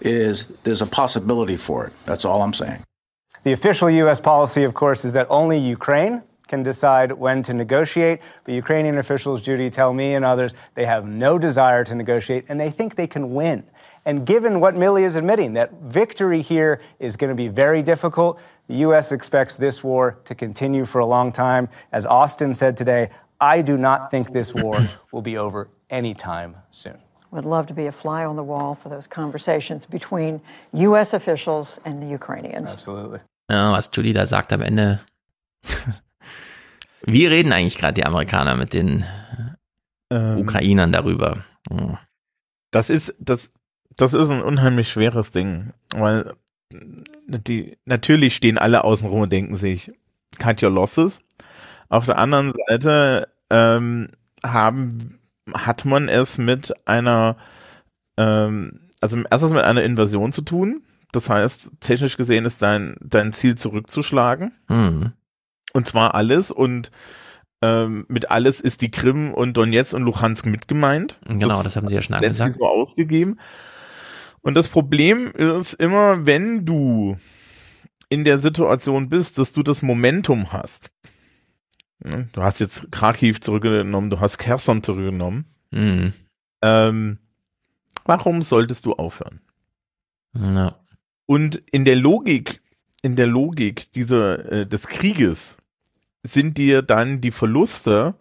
is 0.00 0.48
there's 0.64 0.82
a 0.82 0.86
possibility 0.86 1.56
for 1.56 1.86
it. 1.86 1.92
That's 2.06 2.24
all 2.24 2.42
I'm 2.42 2.54
saying. 2.54 2.82
The 3.44 3.52
official 3.52 3.90
U.S. 3.90 4.20
policy, 4.20 4.64
of 4.64 4.74
course, 4.74 5.04
is 5.04 5.12
that 5.12 5.26
only 5.30 5.58
Ukraine 5.58 6.22
can 6.48 6.62
decide 6.62 7.12
when 7.12 7.42
to 7.42 7.54
negotiate. 7.54 8.20
But 8.44 8.54
Ukrainian 8.54 8.98
officials, 8.98 9.40
Judy, 9.40 9.70
tell 9.70 9.94
me 9.94 10.14
and 10.14 10.24
others 10.24 10.52
they 10.74 10.84
have 10.84 11.06
no 11.06 11.38
desire 11.38 11.82
to 11.84 11.94
negotiate 11.94 12.44
and 12.48 12.60
they 12.60 12.70
think 12.70 12.94
they 12.94 13.06
can 13.06 13.34
win. 13.34 13.64
And 14.04 14.26
given 14.26 14.60
what 14.60 14.74
Milley 14.74 15.04
is 15.04 15.16
admitting, 15.16 15.52
that 15.54 15.72
victory 15.82 16.42
here 16.42 16.80
is 16.98 17.16
going 17.16 17.30
to 17.30 17.36
be 17.36 17.48
very 17.48 17.82
difficult, 17.82 18.40
the 18.68 18.76
U.S. 18.76 19.12
expects 19.12 19.56
this 19.56 19.84
war 19.84 20.18
to 20.24 20.34
continue 20.34 20.84
for 20.84 21.00
a 21.00 21.06
long 21.06 21.30
time. 21.32 21.68
As 21.92 22.04
Austin 22.06 22.52
said 22.52 22.76
today, 22.76 23.10
I 23.40 23.62
do 23.62 23.76
not 23.76 24.10
think 24.10 24.32
this 24.32 24.54
war 24.54 24.76
will 25.12 25.22
be 25.22 25.36
over 25.36 25.68
anytime 25.90 26.56
soon. 26.70 26.98
Would 27.30 27.44
love 27.46 27.66
to 27.68 27.74
be 27.74 27.86
a 27.86 27.92
fly 27.92 28.24
on 28.24 28.36
the 28.36 28.42
wall 28.42 28.78
for 28.82 28.88
those 28.88 29.06
conversations 29.06 29.86
between 29.86 30.40
U.S. 30.72 31.14
officials 31.14 31.78
and 31.84 32.02
the 32.02 32.06
Ukrainians. 32.06 32.68
Absolutely. 32.68 33.20
Ja, 33.50 33.72
was 33.72 33.88
Julie 33.90 34.12
da 34.12 34.26
sagt 34.26 34.52
am 34.52 34.62
Ende. 34.62 35.00
Wie 37.04 37.26
reden 37.26 37.52
eigentlich 37.52 37.78
gerade 37.78 37.94
die 37.94 38.04
Amerikaner 38.04 38.54
mit 38.54 38.74
den 38.74 39.04
äh, 40.10 40.14
ähm, 40.14 40.40
Ukrainern 40.40 40.92
darüber? 40.92 41.44
Hm. 41.70 41.98
Das 42.70 42.90
ist, 42.90 43.14
das, 43.18 43.52
das 43.96 44.14
ist 44.14 44.30
ein 44.30 44.42
unheimlich 44.42 44.90
schweres 44.90 45.32
Ding, 45.32 45.72
weil 45.94 46.32
die, 47.26 47.76
natürlich 47.84 48.34
stehen 48.34 48.58
alle 48.58 48.84
außen 48.84 49.08
rum 49.08 49.22
und 49.22 49.32
denken 49.32 49.56
sich, 49.56 49.92
cut 50.38 50.62
your 50.62 50.70
losses. 50.70 51.20
Auf 51.88 52.06
der 52.06 52.18
anderen 52.18 52.52
Seite 52.52 53.28
ähm, 53.50 54.08
haben, 54.42 55.18
hat 55.52 55.84
man 55.84 56.08
es 56.08 56.38
mit 56.38 56.72
einer, 56.86 57.36
ähm, 58.16 58.88
also 59.00 59.18
erstens 59.30 59.52
mit 59.52 59.64
einer 59.64 59.82
Invasion 59.82 60.32
zu 60.32 60.42
tun. 60.42 60.82
Das 61.12 61.28
heißt, 61.28 61.72
technisch 61.80 62.16
gesehen 62.16 62.46
ist 62.46 62.62
dein, 62.62 62.96
dein 63.00 63.32
Ziel 63.32 63.56
zurückzuschlagen. 63.56 64.52
Mhm. 64.68 65.12
Und 65.74 65.86
zwar 65.86 66.14
alles 66.14 66.50
und 66.50 66.90
ähm, 67.62 68.06
mit 68.08 68.30
alles 68.30 68.60
ist 68.60 68.80
die 68.80 68.90
Krim 68.90 69.32
und 69.32 69.56
Donetsk 69.56 69.94
und 69.94 70.02
Luhansk 70.02 70.46
mitgemeint. 70.46 71.18
Genau, 71.26 71.48
das, 71.48 71.62
das 71.62 71.76
haben 71.76 71.88
sie 71.88 71.94
ja 71.94 72.02
schon 72.02 72.16
angesagt. 72.16 72.54
so 72.54 72.66
ausgegeben. 72.66 73.38
Und 74.42 74.54
das 74.54 74.68
Problem 74.68 75.30
ist 75.32 75.74
immer, 75.74 76.26
wenn 76.26 76.66
du 76.66 77.16
in 78.08 78.24
der 78.24 78.38
Situation 78.38 79.08
bist, 79.08 79.38
dass 79.38 79.52
du 79.52 79.62
das 79.62 79.80
Momentum 79.82 80.52
hast. 80.52 80.90
Du 82.32 82.42
hast 82.42 82.58
jetzt 82.58 82.90
Kharkiv 82.90 83.40
zurückgenommen, 83.40 84.10
du 84.10 84.20
hast 84.20 84.38
Kherson 84.38 84.82
zurückgenommen. 84.82 85.46
Mhm. 85.70 86.12
Ähm, 86.60 87.18
warum 88.04 88.42
solltest 88.42 88.86
du 88.86 88.94
aufhören? 88.94 89.40
Ja. 90.34 90.80
Und 91.26 91.62
in 91.70 91.84
der 91.84 91.96
Logik, 91.96 92.60
in 93.02 93.14
der 93.14 93.28
Logik 93.28 93.92
dieser, 93.92 94.50
äh, 94.50 94.66
des 94.66 94.88
Krieges 94.88 95.56
sind 96.24 96.58
dir 96.58 96.82
dann 96.82 97.20
die 97.20 97.30
Verluste 97.30 98.14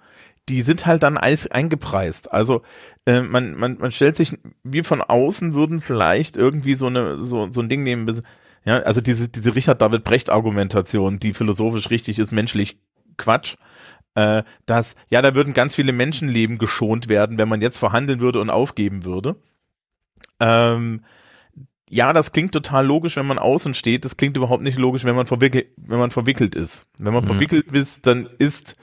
die 0.51 0.61
sind 0.63 0.85
halt 0.85 1.03
dann 1.03 1.17
alles 1.17 1.49
eingepreist. 1.49 2.33
Also 2.33 2.61
äh, 3.05 3.21
man, 3.21 3.55
man, 3.55 3.77
man 3.77 3.91
stellt 3.91 4.17
sich, 4.17 4.37
wir 4.63 4.83
von 4.83 5.01
außen 5.01 5.53
würden 5.53 5.79
vielleicht 5.79 6.35
irgendwie 6.35 6.75
so 6.75 6.87
eine 6.87 7.19
so, 7.19 7.49
so 7.49 7.61
ein 7.61 7.69
Ding 7.69 7.83
nehmen, 7.83 8.21
ja, 8.65 8.79
also 8.79 8.99
diese, 8.99 9.29
diese 9.29 9.55
Richard 9.55 9.81
David 9.81 10.03
Brecht 10.03 10.29
Argumentation, 10.29 11.19
die 11.19 11.33
philosophisch 11.33 11.89
richtig 11.89 12.19
ist, 12.19 12.31
menschlich 12.31 12.77
Quatsch. 13.17 13.55
Äh, 14.13 14.43
dass, 14.65 14.95
ja, 15.09 15.21
da 15.21 15.35
würden 15.35 15.53
ganz 15.53 15.75
viele 15.75 15.93
Menschenleben 15.93 16.57
geschont 16.57 17.07
werden, 17.07 17.37
wenn 17.37 17.47
man 17.47 17.61
jetzt 17.61 17.79
verhandeln 17.79 18.19
würde 18.19 18.41
und 18.41 18.49
aufgeben 18.49 19.05
würde. 19.05 19.37
Ähm, 20.41 21.05
ja, 21.89 22.11
das 22.11 22.33
klingt 22.33 22.51
total 22.51 22.85
logisch, 22.85 23.15
wenn 23.15 23.25
man 23.25 23.39
außen 23.39 23.73
steht. 23.73 24.03
Das 24.03 24.17
klingt 24.17 24.35
überhaupt 24.35 24.63
nicht 24.63 24.77
logisch, 24.77 25.05
wenn 25.05 25.15
man 25.15 25.27
verwickelt, 25.27 25.67
wenn 25.77 25.99
man 25.99 26.11
verwickelt 26.11 26.57
ist. 26.57 26.87
Wenn 26.97 27.13
man 27.13 27.23
mhm. 27.23 27.27
verwickelt 27.27 27.71
ist, 27.71 28.05
dann 28.05 28.27
ist 28.37 28.75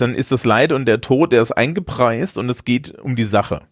dann 0.00 0.14
ist 0.14 0.32
das 0.32 0.44
Leid 0.44 0.72
und 0.72 0.86
der 0.86 1.00
Tod, 1.00 1.32
der 1.32 1.42
ist 1.42 1.52
eingepreist 1.52 2.38
und 2.38 2.50
es 2.50 2.64
geht 2.64 2.98
um 2.98 3.16
die 3.16 3.24
Sache. 3.24 3.62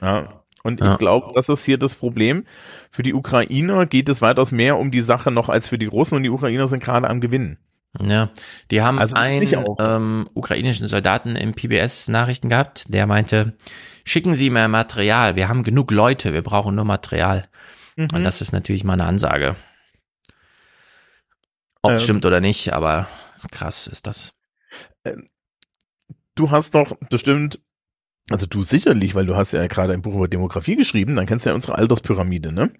Ja. 0.00 0.44
Und 0.62 0.80
ja. 0.80 0.92
ich 0.92 0.98
glaube, 0.98 1.32
das 1.34 1.48
ist 1.48 1.64
hier 1.64 1.78
das 1.78 1.94
Problem. 1.94 2.44
Für 2.90 3.02
die 3.02 3.12
Ukrainer 3.12 3.84
geht 3.86 4.08
es 4.08 4.22
weitaus 4.22 4.50
mehr 4.50 4.78
um 4.78 4.90
die 4.90 5.02
Sache 5.02 5.30
noch 5.30 5.50
als 5.50 5.68
für 5.68 5.78
die 5.78 5.86
Russen 5.86 6.16
und 6.16 6.22
die 6.22 6.30
Ukrainer 6.30 6.68
sind 6.68 6.82
gerade 6.82 7.08
am 7.08 7.20
Gewinnen. 7.20 7.58
Ja, 8.00 8.30
die 8.70 8.82
haben 8.82 8.98
also 8.98 9.14
einen 9.14 9.46
ähm, 9.78 10.28
ukrainischen 10.34 10.88
Soldaten 10.88 11.36
im 11.36 11.54
PBS 11.54 12.08
Nachrichten 12.08 12.48
gehabt, 12.48 12.86
der 12.88 13.06
meinte, 13.06 13.54
schicken 14.04 14.34
Sie 14.34 14.50
mehr 14.50 14.66
Material, 14.66 15.36
wir 15.36 15.48
haben 15.48 15.62
genug 15.62 15.92
Leute, 15.92 16.32
wir 16.32 16.42
brauchen 16.42 16.74
nur 16.74 16.84
Material. 16.84 17.46
Mhm. 17.94 18.08
Und 18.12 18.24
das 18.24 18.40
ist 18.40 18.52
natürlich 18.52 18.82
mal 18.82 18.94
eine 18.94 19.04
Ansage. 19.04 19.54
Ob 21.82 21.92
es 21.92 22.00
ähm, 22.00 22.04
stimmt 22.04 22.26
oder 22.26 22.40
nicht, 22.40 22.72
aber 22.72 23.06
krass 23.52 23.86
ist 23.86 24.06
das. 24.06 24.34
Du 26.34 26.50
hast 26.50 26.74
doch 26.74 26.96
bestimmt, 27.10 27.60
also 28.30 28.46
du 28.46 28.62
sicherlich, 28.62 29.14
weil 29.14 29.26
du 29.26 29.36
hast 29.36 29.52
ja 29.52 29.66
gerade 29.66 29.92
ein 29.92 30.02
Buch 30.02 30.14
über 30.14 30.28
Demografie 30.28 30.76
geschrieben, 30.76 31.14
dann 31.14 31.26
kennst 31.26 31.44
du 31.44 31.50
ja 31.50 31.54
unsere 31.54 31.78
Alterspyramide, 31.78 32.52
ne? 32.52 32.72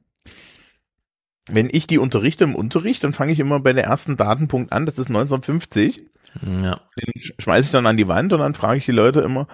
Wenn 1.47 1.69
ich 1.71 1.87
die 1.87 1.99
unterrichte 1.99 2.45
im 2.45 2.55
Unterricht, 2.55 3.05
dann 3.05 3.13
fange 3.13 3.33
ich 3.33 3.39
immer 3.39 3.61
bei 3.61 3.75
der 3.75 3.85
ersten 3.85 4.17
Datenpunkt 4.17 4.73
an, 4.73 4.87
das 4.87 4.99
ist 4.99 5.09
1950. 5.09 6.03
Ja. 6.43 6.81
Den 6.97 7.23
schmeiße 7.39 7.67
ich 7.67 7.71
dann 7.71 7.87
an 7.87 7.99
die 7.99 8.09
Wand 8.09 8.33
und 8.33 8.41
dann 8.41 8.55
frage 8.55 8.79
ich 8.79 8.87
die 8.87 8.93
Leute 8.93 9.21
immer, 9.21 9.47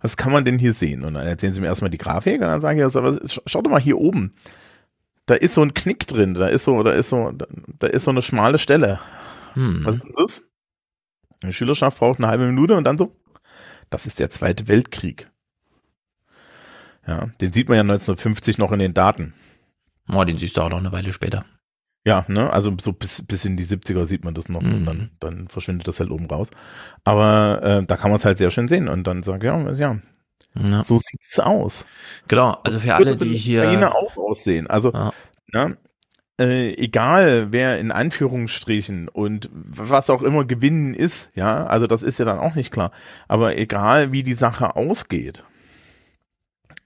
was 0.00 0.16
kann 0.16 0.32
man 0.32 0.44
denn 0.44 0.58
hier 0.58 0.72
sehen? 0.72 1.04
Und 1.04 1.14
dann 1.14 1.26
erzählen 1.26 1.52
sie 1.52 1.60
mir 1.60 1.66
erstmal 1.66 1.90
die 1.90 1.98
Grafik 1.98 2.40
und 2.40 2.48
dann 2.48 2.60
sage 2.60 2.78
ich, 2.78 2.84
also, 2.84 3.18
schau 3.46 3.62
doch 3.62 3.70
mal 3.70 3.80
hier 3.80 3.98
oben. 3.98 4.34
Da 5.26 5.34
ist 5.34 5.54
so 5.54 5.62
ein 5.62 5.74
Knick 5.74 6.06
drin, 6.06 6.34
da 6.34 6.48
ist 6.48 6.64
so, 6.64 6.82
da 6.82 6.92
ist 6.92 7.10
so, 7.10 7.30
da, 7.30 7.46
da 7.78 7.86
ist 7.86 8.04
so 8.04 8.10
eine 8.10 8.22
schmale 8.22 8.58
Stelle. 8.58 9.00
Hm. 9.52 9.80
Was 9.84 9.96
ist 9.96 10.04
das? 10.16 10.42
Die 11.42 11.52
Schülerschaft 11.52 11.98
braucht 11.98 12.18
eine 12.18 12.28
halbe 12.28 12.46
Minute 12.46 12.76
und 12.76 12.84
dann 12.84 12.98
so, 12.98 13.14
das 13.94 14.06
ist 14.06 14.18
der 14.18 14.28
Zweite 14.28 14.66
Weltkrieg. 14.66 15.30
Ja, 17.06 17.28
den 17.40 17.52
sieht 17.52 17.68
man 17.68 17.76
ja 17.76 17.82
1950 17.82 18.58
noch 18.58 18.72
in 18.72 18.80
den 18.80 18.92
Daten. 18.92 19.34
Oh, 20.12 20.24
den 20.24 20.36
siehst 20.36 20.56
du 20.56 20.62
auch 20.62 20.68
noch 20.68 20.78
eine 20.78 20.90
Weile 20.90 21.12
später. 21.12 21.44
Ja, 22.04 22.24
ne, 22.26 22.52
also 22.52 22.74
so 22.80 22.92
bis, 22.92 23.24
bis 23.24 23.44
in 23.44 23.56
die 23.56 23.64
70er 23.64 24.04
sieht 24.04 24.24
man 24.24 24.34
das 24.34 24.48
noch 24.48 24.62
mhm. 24.62 24.74
und 24.74 24.84
dann, 24.84 25.10
dann 25.20 25.48
verschwindet 25.48 25.86
das 25.86 26.00
halt 26.00 26.10
oben 26.10 26.26
raus. 26.26 26.50
Aber 27.04 27.62
äh, 27.62 27.86
da 27.86 27.96
kann 27.96 28.10
man 28.10 28.16
es 28.16 28.24
halt 28.24 28.36
sehr 28.36 28.50
schön 28.50 28.66
sehen 28.66 28.88
und 28.88 29.06
dann 29.06 29.22
sagt, 29.22 29.44
ja, 29.44 29.58
ja, 29.70 30.00
ja. 30.54 30.84
so 30.84 30.98
sieht 30.98 31.20
es 31.30 31.38
aus. 31.38 31.86
Genau, 32.26 32.58
also 32.64 32.80
für 32.80 32.96
alle, 32.96 33.16
die 33.16 33.36
hier 33.36 33.94
auch 33.94 34.16
aussehen. 34.16 34.66
Also, 34.66 34.92
ja. 34.92 35.12
ne, 35.52 35.78
äh, 36.40 36.74
egal 36.74 37.52
wer 37.52 37.78
in 37.78 37.92
Anführungsstrichen 37.92 39.08
und 39.08 39.48
was 39.52 40.10
auch 40.10 40.22
immer 40.22 40.44
gewinnen 40.44 40.94
ist, 40.94 41.30
ja, 41.34 41.66
also 41.66 41.86
das 41.86 42.02
ist 42.02 42.18
ja 42.18 42.24
dann 42.24 42.38
auch 42.38 42.54
nicht 42.54 42.72
klar, 42.72 42.90
aber 43.28 43.58
egal 43.58 44.12
wie 44.12 44.22
die 44.22 44.34
Sache 44.34 44.76
ausgeht, 44.76 45.44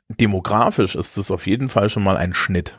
demografisch 0.08 0.94
ist 0.94 1.16
es 1.16 1.30
auf 1.30 1.46
jeden 1.46 1.68
Fall 1.68 1.88
schon 1.88 2.02
mal 2.02 2.16
ein 2.16 2.34
Schnitt. 2.34 2.78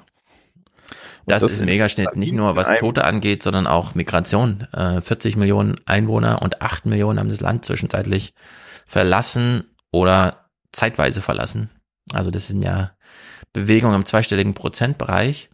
Das, 1.26 1.44
das, 1.44 1.54
ist 1.54 1.62
ein 1.62 1.66
Megaschnitt, 1.66 2.16
nicht 2.16 2.34
nur 2.34 2.56
was 2.56 2.68
Tote 2.80 3.04
angeht, 3.04 3.44
sondern 3.44 3.68
auch 3.68 3.94
Migration. 3.94 4.68
Äh, 4.74 5.02
40 5.02 5.36
Millionen 5.36 5.76
Einwohner 5.86 6.42
und 6.42 6.62
8 6.64 6.88
Millionen 6.88 7.20
haben 7.20 7.30
das 7.30 7.42
Land 7.42 7.66
zwischenzeitlich 7.66 8.34
verlassen 8.88 9.66
oder 9.92 10.50
zeitweise 10.72 11.22
verlassen. 11.22 11.70
Also 12.14 12.32
das 12.32 12.48
sind 12.48 12.64
ja 12.64 12.92
Bewegungen 13.54 13.96
im 13.96 14.06
zweistelligen 14.06 14.56
Prozentbereich 14.56 15.50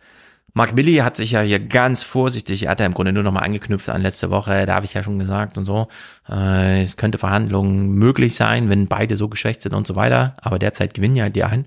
Mark 0.58 0.74
Billy 0.74 0.96
hat 0.96 1.18
sich 1.18 1.32
ja 1.32 1.42
hier 1.42 1.60
ganz 1.60 2.04
vorsichtig, 2.04 2.64
er 2.64 2.72
hat 2.72 2.80
ja 2.80 2.86
im 2.86 2.94
Grunde 2.94 3.12
nur 3.12 3.24
noch 3.24 3.34
mal 3.34 3.42
angeknüpft 3.42 3.90
an 3.90 4.02
letzte 4.02 4.32
Woche, 4.32 4.66
da 4.66 4.76
habe 4.76 4.86
ich 4.86 4.94
ja 4.94 5.04
schon 5.04 5.20
gesagt 5.20 5.58
und 5.58 5.66
so, 5.66 5.90
äh, 6.30 6.82
es 6.82 6.96
könnte 6.96 7.18
Verhandlungen 7.18 7.90
möglich 7.90 8.38
sein, 8.38 8.70
wenn 8.70 8.88
beide 8.88 9.18
so 9.18 9.28
geschwächt 9.28 9.62
sind 9.62 9.74
und 9.74 9.86
so 9.86 9.98
weiter, 9.98 10.38
aber 10.42 10.58
derzeit 10.58 10.94
gewinnen 10.94 11.18
ja 11.18 11.28
die 11.28 11.44
einen. 11.44 11.66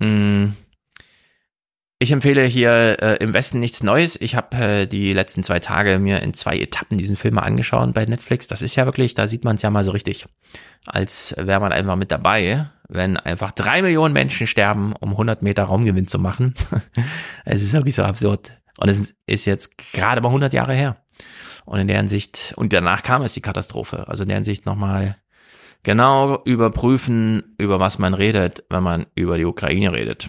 Mm. 0.00 0.54
Ich 2.00 2.10
empfehle 2.10 2.44
hier 2.44 2.96
äh, 3.00 3.16
im 3.22 3.34
Westen 3.34 3.60
nichts 3.60 3.82
Neues. 3.82 4.18
Ich 4.20 4.34
habe 4.34 4.56
äh, 4.56 4.86
die 4.86 5.12
letzten 5.12 5.44
zwei 5.44 5.60
Tage 5.60 5.98
mir 5.98 6.20
in 6.22 6.34
zwei 6.34 6.58
Etappen 6.58 6.98
diesen 6.98 7.14
Film 7.14 7.34
mal 7.34 7.42
angeschaut 7.42 7.94
bei 7.94 8.06
Netflix. 8.06 8.48
Das 8.48 8.62
ist 8.62 8.74
ja 8.74 8.86
wirklich, 8.86 9.14
da 9.14 9.26
sieht 9.26 9.44
man 9.44 9.56
es 9.56 9.62
ja 9.62 9.70
mal 9.70 9.84
so 9.84 9.90
richtig, 9.90 10.26
als 10.86 11.34
wäre 11.36 11.60
man 11.60 11.72
einfach 11.72 11.96
mit 11.96 12.10
dabei 12.10 12.70
wenn 12.90 13.16
einfach 13.16 13.52
drei 13.52 13.82
Millionen 13.82 14.12
Menschen 14.12 14.46
sterben, 14.46 14.94
um 14.98 15.12
100 15.12 15.42
Meter 15.42 15.64
Raumgewinn 15.64 16.08
zu 16.08 16.18
machen. 16.18 16.54
es 17.44 17.62
ist 17.62 17.72
wirklich 17.72 17.94
so 17.94 18.02
absurd. 18.02 18.52
Und 18.78 18.88
es 18.88 19.14
ist 19.26 19.44
jetzt 19.44 19.78
gerade 19.78 20.20
mal 20.20 20.28
100 20.28 20.52
Jahre 20.52 20.74
her. 20.74 20.96
Und 21.64 21.78
in 21.78 21.88
der 21.88 21.98
Hinsicht, 21.98 22.52
und 22.56 22.72
danach 22.72 23.02
kam 23.02 23.22
es 23.22 23.34
die 23.34 23.40
Katastrophe. 23.40 24.08
Also 24.08 24.24
in 24.24 24.28
der 24.28 24.38
Hinsicht 24.38 24.66
nochmal 24.66 25.16
genau 25.84 26.42
überprüfen, 26.44 27.54
über 27.58 27.78
was 27.78 27.98
man 27.98 28.14
redet, 28.14 28.64
wenn 28.70 28.82
man 28.82 29.06
über 29.14 29.38
die 29.38 29.44
Ukraine 29.44 29.92
redet. 29.92 30.28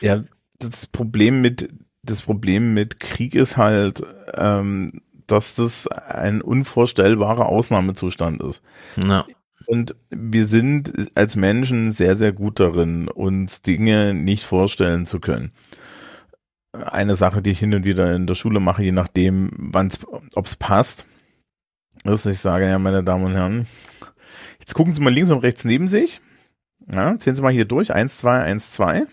Ja, 0.00 0.24
das 0.58 0.86
Problem 0.86 1.40
mit, 1.40 1.70
das 2.02 2.22
Problem 2.22 2.74
mit 2.74 3.00
Krieg 3.00 3.34
ist 3.34 3.56
halt, 3.56 4.02
ähm, 4.34 5.02
dass 5.26 5.54
das 5.54 5.86
ein 5.86 6.40
unvorstellbarer 6.40 7.46
Ausnahmezustand 7.46 8.42
ist. 8.42 8.62
Ja. 8.96 9.26
Und 9.66 9.94
wir 10.08 10.46
sind 10.46 11.10
als 11.14 11.36
Menschen 11.36 11.90
sehr, 11.90 12.16
sehr 12.16 12.32
gut 12.32 12.58
darin, 12.58 13.08
uns 13.08 13.60
Dinge 13.60 14.14
nicht 14.14 14.44
vorstellen 14.44 15.04
zu 15.04 15.20
können. 15.20 15.52
Eine 16.72 17.16
Sache, 17.16 17.42
die 17.42 17.50
ich 17.50 17.58
hin 17.58 17.74
und 17.74 17.84
wieder 17.84 18.14
in 18.14 18.26
der 18.26 18.34
Schule 18.34 18.60
mache, 18.60 18.82
je 18.82 18.92
nachdem, 18.92 19.50
wann's, 19.56 19.98
ob's 20.34 20.56
passt, 20.56 21.06
ist, 22.04 22.26
ich 22.26 22.38
sage, 22.38 22.66
ja, 22.66 22.78
meine 22.78 23.04
Damen 23.04 23.24
und 23.24 23.34
Herren, 23.34 23.66
jetzt 24.58 24.74
gucken 24.74 24.92
Sie 24.92 25.02
mal 25.02 25.12
links 25.12 25.30
und 25.30 25.40
rechts 25.40 25.64
neben 25.64 25.88
sich. 25.88 26.20
Ja, 26.90 27.18
zählen 27.18 27.36
Sie 27.36 27.42
mal 27.42 27.52
hier 27.52 27.66
durch. 27.66 27.92
Eins, 27.92 28.18
zwei, 28.18 28.40
eins, 28.40 28.72
zwei. 28.72 29.06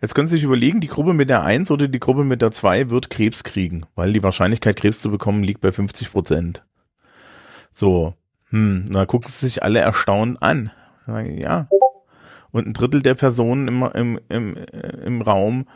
Jetzt 0.00 0.14
können 0.14 0.28
Sie 0.28 0.36
sich 0.36 0.44
überlegen, 0.44 0.80
die 0.80 0.88
Gruppe 0.88 1.12
mit 1.12 1.28
der 1.28 1.42
Eins 1.42 1.70
oder 1.70 1.88
die 1.88 1.98
Gruppe 1.98 2.24
mit 2.24 2.40
der 2.40 2.52
Zwei 2.52 2.90
wird 2.90 3.10
Krebs 3.10 3.42
kriegen, 3.42 3.86
weil 3.96 4.12
die 4.12 4.22
Wahrscheinlichkeit, 4.22 4.76
Krebs 4.76 5.00
zu 5.00 5.10
bekommen, 5.10 5.42
liegt 5.42 5.60
bei 5.60 5.72
50 5.72 6.12
Prozent. 6.12 6.64
So. 7.72 8.14
Hm, 8.50 8.86
na 8.88 9.04
gucken 9.06 9.28
sie 9.28 9.46
sich 9.46 9.62
alle 9.62 9.80
erstaunt 9.80 10.42
an. 10.42 10.70
Ja. 11.06 11.68
Und 12.50 12.66
ein 12.66 12.72
Drittel 12.72 13.02
der 13.02 13.14
Personen 13.14 13.68
im, 13.68 13.82
im, 13.82 14.20
im, 14.28 14.56
im 15.04 15.22
Raum 15.22 15.66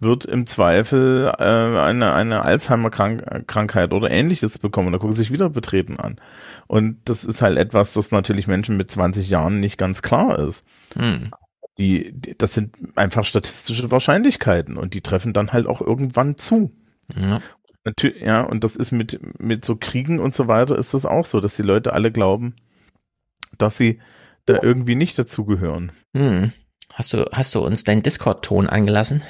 wird 0.00 0.24
im 0.24 0.46
Zweifel 0.46 1.32
äh, 1.38 1.42
eine, 1.42 2.12
eine 2.12 2.42
Alzheimer-Krankheit 2.42 3.92
oder 3.92 4.10
ähnliches 4.10 4.58
bekommen. 4.58 4.92
Da 4.92 4.98
gucken 4.98 5.12
sie 5.12 5.22
sich 5.22 5.32
wieder 5.32 5.48
betreten 5.48 5.98
an. 5.98 6.16
Und 6.66 6.98
das 7.04 7.24
ist 7.24 7.42
halt 7.42 7.58
etwas, 7.58 7.94
das 7.94 8.10
natürlich 8.10 8.46
Menschen 8.46 8.76
mit 8.76 8.90
20 8.90 9.30
Jahren 9.30 9.60
nicht 9.60 9.78
ganz 9.78 10.02
klar 10.02 10.38
ist. 10.38 10.64
Hm. 10.96 11.30
Die, 11.78 12.12
die, 12.12 12.36
das 12.36 12.54
sind 12.54 12.74
einfach 12.96 13.24
statistische 13.24 13.90
Wahrscheinlichkeiten 13.90 14.76
und 14.76 14.94
die 14.94 15.02
treffen 15.02 15.32
dann 15.32 15.52
halt 15.52 15.66
auch 15.66 15.80
irgendwann 15.80 16.38
zu. 16.38 16.74
Ja. 17.14 17.40
Natürlich, 17.84 18.22
ja, 18.22 18.42
und 18.42 18.64
das 18.64 18.76
ist 18.76 18.90
mit, 18.90 19.20
mit 19.38 19.64
so 19.64 19.76
Kriegen 19.76 20.18
und 20.18 20.34
so 20.34 20.48
weiter 20.48 20.76
ist 20.76 20.94
das 20.94 21.06
auch 21.06 21.24
so, 21.24 21.40
dass 21.40 21.54
die 21.54 21.62
Leute 21.62 21.92
alle 21.92 22.10
glauben, 22.10 22.56
dass 23.58 23.76
sie 23.76 24.00
da 24.46 24.60
irgendwie 24.60 24.96
nicht 24.96 25.18
dazugehören. 25.18 25.92
Hm. 26.16 26.52
Hast 26.94 27.12
du, 27.12 27.26
hast 27.32 27.54
du 27.54 27.64
uns 27.64 27.84
deinen 27.84 28.02
Discord-Ton 28.02 28.68
angelassen? 28.68 29.22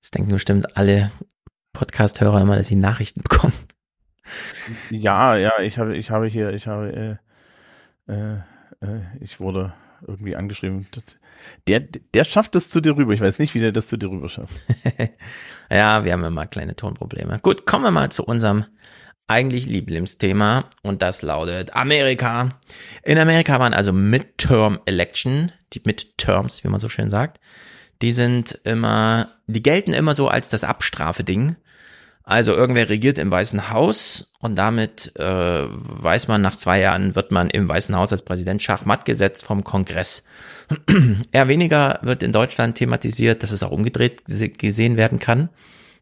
Das 0.00 0.10
denken 0.10 0.30
bestimmt 0.30 0.76
alle 0.76 1.10
Podcast-Hörer 1.72 2.42
immer, 2.42 2.56
dass 2.56 2.68
sie 2.68 2.76
Nachrichten 2.76 3.22
bekommen. 3.22 3.54
Ja, 4.90 5.36
ja, 5.36 5.58
ich 5.60 5.78
habe, 5.78 5.96
ich 5.96 6.10
habe 6.10 6.26
hier, 6.26 6.52
ich 6.52 6.66
habe, 6.66 7.18
äh, 8.08 8.12
äh, 8.12 8.34
äh 8.80 9.00
ich 9.20 9.40
wurde 9.40 9.74
irgendwie 10.06 10.36
angeschrieben. 10.36 10.86
Der, 11.66 11.80
der 11.80 12.24
schafft 12.24 12.54
es 12.54 12.70
zu 12.70 12.80
dir 12.80 12.96
rüber. 12.96 13.12
Ich 13.12 13.20
weiß 13.20 13.38
nicht, 13.38 13.54
wie 13.54 13.60
der 13.60 13.72
das 13.72 13.88
zu 13.88 13.96
dir 13.96 14.10
rüber 14.10 14.28
schafft. 14.28 14.54
ja, 15.70 16.04
wir 16.04 16.12
haben 16.12 16.24
immer 16.24 16.46
kleine 16.46 16.76
Tonprobleme. 16.76 17.38
Gut, 17.42 17.66
kommen 17.66 17.84
wir 17.84 17.90
mal 17.90 18.10
zu 18.10 18.24
unserem 18.24 18.64
eigentlich 19.26 19.66
Lieblingsthema 19.66 20.64
und 20.82 21.02
das 21.02 21.22
lautet 21.22 21.74
Amerika. 21.74 22.58
In 23.02 23.18
Amerika 23.18 23.58
waren 23.58 23.74
also 23.74 23.92
Midterm 23.92 24.80
Election, 24.84 25.52
die 25.72 25.80
Midterms, 25.84 26.62
wie 26.62 26.68
man 26.68 26.80
so 26.80 26.88
schön 26.88 27.10
sagt. 27.10 27.40
Die 28.02 28.12
sind 28.12 28.60
immer, 28.64 29.32
die 29.46 29.62
gelten 29.62 29.94
immer 29.94 30.14
so 30.14 30.28
als 30.28 30.48
das 30.48 30.64
Abstrafe-Ding. 30.64 31.56
Also 32.26 32.54
irgendwer 32.54 32.88
regiert 32.88 33.18
im 33.18 33.30
Weißen 33.30 33.70
Haus 33.70 34.32
und 34.40 34.56
damit 34.56 35.12
äh, 35.16 35.66
weiß 35.68 36.26
man, 36.28 36.40
nach 36.40 36.56
zwei 36.56 36.80
Jahren 36.80 37.14
wird 37.14 37.30
man 37.30 37.50
im 37.50 37.68
Weißen 37.68 37.94
Haus 37.94 38.12
als 38.12 38.22
Präsident 38.22 38.62
Schachmatt 38.62 39.04
gesetzt 39.04 39.44
vom 39.44 39.62
Kongress. 39.62 40.24
Eher 41.32 41.48
weniger 41.48 41.98
wird 42.00 42.22
in 42.22 42.32
Deutschland 42.32 42.76
thematisiert, 42.78 43.42
dass 43.42 43.50
es 43.50 43.62
auch 43.62 43.72
umgedreht 43.72 44.22
gesehen 44.26 44.96
werden 44.96 45.18
kann, 45.18 45.50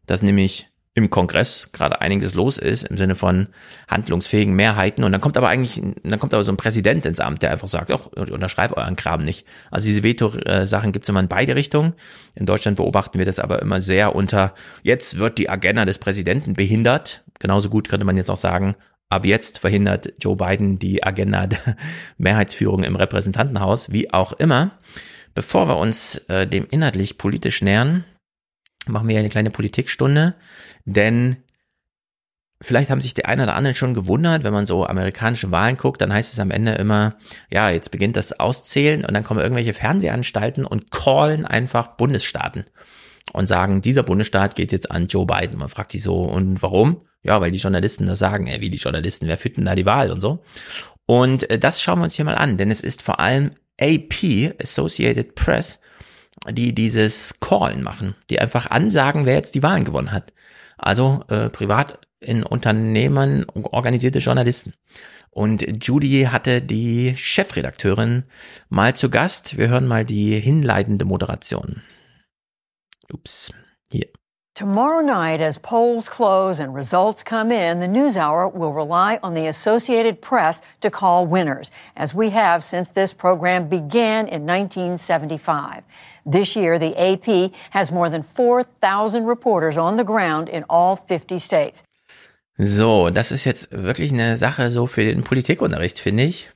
dass 0.05 0.21
nämlich 0.21 0.69
im 0.95 1.09
Kongress 1.09 1.71
gerade 1.71 2.01
einiges 2.01 2.35
los 2.35 2.57
ist 2.57 2.83
im 2.83 2.97
Sinne 2.97 3.15
von 3.15 3.47
handlungsfähigen 3.87 4.55
Mehrheiten 4.55 5.03
und 5.03 5.11
dann 5.11 5.21
kommt 5.21 5.37
aber 5.37 5.49
eigentlich, 5.49 5.81
dann 6.03 6.19
kommt 6.19 6.33
aber 6.35 6.43
so 6.43 6.51
ein 6.51 6.57
Präsident 6.57 7.05
ins 7.05 7.19
Amt, 7.19 7.41
der 7.41 7.51
einfach 7.51 7.67
sagt, 7.67 7.89
ach, 7.91 8.05
unterschreib 8.05 8.77
euren 8.77 8.95
Kram 8.95 9.23
nicht. 9.23 9.47
Also 9.71 9.87
diese 9.87 10.03
Veto-Sachen 10.03 10.91
gibt 10.91 11.05
es 11.05 11.09
immer 11.09 11.19
in 11.19 11.27
beide 11.27 11.55
Richtungen. 11.55 11.93
In 12.35 12.45
Deutschland 12.45 12.77
beobachten 12.77 13.17
wir 13.17 13.25
das 13.25 13.39
aber 13.39 13.61
immer 13.61 13.81
sehr 13.81 14.15
unter, 14.15 14.53
jetzt 14.83 15.17
wird 15.17 15.39
die 15.39 15.49
Agenda 15.49 15.85
des 15.85 15.97
Präsidenten 15.97 16.53
behindert. 16.53 17.23
Genauso 17.39 17.69
gut 17.69 17.89
könnte 17.89 18.05
man 18.05 18.15
jetzt 18.15 18.29
auch 18.29 18.37
sagen, 18.37 18.75
ab 19.09 19.25
jetzt 19.25 19.57
verhindert 19.59 20.13
Joe 20.21 20.35
Biden 20.35 20.77
die 20.77 21.03
Agenda 21.03 21.47
der 21.47 21.75
Mehrheitsführung 22.19 22.83
im 22.83 22.95
Repräsentantenhaus, 22.95 23.91
wie 23.91 24.13
auch 24.13 24.33
immer. 24.33 24.71
Bevor 25.33 25.67
wir 25.67 25.77
uns 25.77 26.17
äh, 26.27 26.45
dem 26.45 26.67
inhaltlich 26.69 27.17
politisch 27.17 27.63
nähern, 27.63 28.05
machen 28.87 29.07
wir 29.07 29.17
eine 29.17 29.29
kleine 29.29 29.49
Politikstunde, 29.49 30.35
denn 30.85 31.37
vielleicht 32.61 32.89
haben 32.89 33.01
sich 33.01 33.13
die 33.13 33.25
einen 33.25 33.41
oder 33.41 33.55
anderen 33.55 33.75
schon 33.75 33.93
gewundert, 33.93 34.43
wenn 34.43 34.53
man 34.53 34.65
so 34.65 34.85
amerikanische 34.85 35.51
Wahlen 35.51 35.77
guckt, 35.77 36.01
dann 36.01 36.13
heißt 36.13 36.31
es 36.31 36.39
am 36.39 36.51
Ende 36.51 36.73
immer, 36.73 37.17
ja, 37.51 37.69
jetzt 37.69 37.91
beginnt 37.91 38.15
das 38.15 38.39
Auszählen 38.39 39.03
und 39.05 39.13
dann 39.13 39.23
kommen 39.23 39.41
irgendwelche 39.41 39.73
Fernsehanstalten 39.73 40.65
und 40.65 40.91
callen 40.91 41.45
einfach 41.45 41.95
Bundesstaaten 41.97 42.65
und 43.31 43.47
sagen, 43.47 43.81
dieser 43.81 44.03
Bundesstaat 44.03 44.55
geht 44.55 44.71
jetzt 44.71 44.91
an 44.91 45.07
Joe 45.07 45.25
Biden. 45.25 45.59
Man 45.59 45.69
fragt 45.69 45.91
sich 45.91 46.03
so, 46.03 46.21
und 46.21 46.61
warum? 46.61 47.01
Ja, 47.21 47.39
weil 47.39 47.51
die 47.51 47.59
Journalisten 47.59 48.07
das 48.07 48.19
sagen, 48.19 48.47
ey, 48.47 48.59
wie 48.59 48.69
die 48.69 48.77
Journalisten, 48.77 49.27
wer 49.27 49.37
führt 49.37 49.57
denn 49.57 49.65
da 49.65 49.75
die 49.75 49.85
Wahl 49.85 50.11
und 50.11 50.19
so. 50.19 50.43
Und 51.05 51.49
äh, 51.49 51.59
das 51.59 51.81
schauen 51.81 51.99
wir 51.99 52.03
uns 52.03 52.15
hier 52.15 52.25
mal 52.25 52.35
an, 52.35 52.57
denn 52.57 52.71
es 52.71 52.81
ist 52.81 53.01
vor 53.01 53.19
allem 53.19 53.51
AP, 53.79 54.53
Associated 54.61 55.35
Press, 55.35 55.79
die 56.49 56.75
dieses 56.75 57.39
Callen 57.39 57.83
machen, 57.83 58.15
die 58.29 58.39
einfach 58.39 58.69
ansagen, 58.71 59.25
wer 59.25 59.35
jetzt 59.35 59.55
die 59.55 59.63
Wahlen 59.63 59.85
gewonnen 59.85 60.11
hat. 60.11 60.33
Also 60.83 61.23
äh, 61.29 61.49
privat 61.49 61.99
in 62.19 62.43
Unternehmen 62.43 63.45
organisierte 63.49 64.19
Journalisten. 64.19 64.73
Und 65.29 65.65
Judy 65.85 66.27
hatte 66.29 66.61
die 66.61 67.15
Chefredakteurin 67.15 68.23
mal 68.69 68.95
zu 68.95 69.09
Gast. 69.09 69.57
Wir 69.57 69.69
hören 69.69 69.87
mal 69.87 70.05
die 70.05 70.39
hinleitende 70.39 71.05
Moderation. 71.05 71.81
Ups, 73.11 73.51
hier. 73.91 74.07
Tomorrow 74.55 75.01
night, 75.01 75.41
as 75.41 75.57
polls 75.57 76.07
close 76.07 76.59
and 76.59 76.75
results 76.75 77.23
come 77.23 77.51
in, 77.51 77.79
the 77.79 77.87
NewsHour 77.87 78.53
will 78.53 78.71
rely 78.71 79.19
on 79.23 79.33
the 79.33 79.47
Associated 79.47 80.21
Press 80.21 80.61
to 80.81 80.91
call 80.91 81.25
winners, 81.25 81.71
as 81.97 82.13
we 82.13 82.29
have 82.29 82.63
since 82.63 82.87
this 82.93 83.13
program 83.13 83.67
began 83.67 84.27
in 84.27 84.45
1975. 84.45 85.81
This 86.27 86.55
year, 86.55 86.77
the 86.77 86.95
AP 86.95 87.51
has 87.71 87.91
more 87.91 88.11
than 88.11 88.25
4,000 88.35 89.25
reporters 89.25 89.75
on 89.75 89.97
the 89.97 90.03
ground 90.03 90.49
in 90.49 90.63
all 90.69 90.97
50 90.97 91.39
states. 91.39 91.81
So, 92.55 93.09
das 93.09 93.31
ist 93.31 93.45
jetzt 93.45 93.71
wirklich 93.71 94.13
eine 94.13 94.37
Sache 94.37 94.69
so 94.69 94.85
für 94.85 95.03
den 95.03 95.23
Politikunterricht, 95.23 95.97
finde 95.97 96.25
ich. 96.25 96.51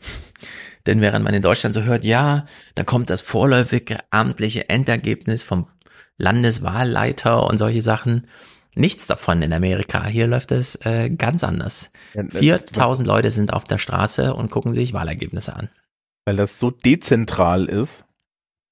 Denn 0.86 1.02
während 1.02 1.26
man 1.26 1.34
in 1.34 1.42
Deutschland 1.42 1.74
so 1.74 1.82
hört, 1.82 2.04
ja, 2.06 2.46
da 2.76 2.84
kommt 2.84 3.10
das 3.10 3.22
vorläufige 3.22 3.98
amtliche 4.12 4.70
Endergebnis 4.70 5.42
vom 5.42 5.66
Landeswahlleiter 6.18 7.46
und 7.46 7.58
solche 7.58 7.82
Sachen. 7.82 8.28
Nichts 8.76 9.08
davon 9.08 9.42
in 9.42 9.54
Amerika. 9.54 10.06
Hier 10.06 10.28
läuft 10.28 10.52
es 10.52 10.76
äh, 10.86 11.10
ganz 11.10 11.44
anders. 11.44 11.92
4000 12.14 13.08
Leute 13.08 13.32
sind 13.32 13.52
auf 13.52 13.64
der 13.64 13.80
Straße 13.80 14.36
und 14.36 14.52
gucken 14.52 14.76
sich 14.76 14.94
Wahlergebnisse 14.94 15.56
an. 15.56 15.70
Weil 16.26 16.36
das 16.36 16.60
so 16.60 16.70
dezentral 16.70 17.66
ist. 17.66 18.06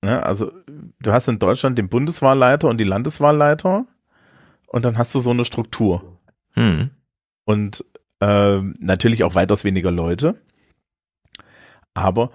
Ne? 0.03 0.21
Also 0.23 0.51
du 0.99 1.11
hast 1.11 1.27
in 1.27 1.39
Deutschland 1.39 1.77
den 1.77 1.89
Bundeswahlleiter 1.89 2.69
und 2.69 2.77
die 2.77 2.83
Landeswahlleiter 2.83 3.85
und 4.67 4.85
dann 4.85 4.97
hast 4.97 5.15
du 5.15 5.19
so 5.19 5.31
eine 5.31 5.45
Struktur. 5.45 6.19
Hm. 6.53 6.91
Und 7.45 7.83
äh, 8.19 8.61
natürlich 8.79 9.23
auch 9.23 9.35
weitaus 9.35 9.63
weniger 9.63 9.91
Leute. 9.91 10.39
Aber 11.93 12.31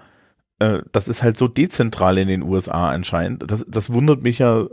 äh, 0.59 0.81
das 0.91 1.07
ist 1.07 1.23
halt 1.23 1.37
so 1.37 1.47
dezentral 1.47 2.17
in 2.17 2.27
den 2.27 2.43
USA 2.43 2.89
anscheinend. 2.89 3.49
Das, 3.49 3.65
das 3.67 3.93
wundert 3.93 4.23
mich 4.23 4.39
ja 4.39 4.67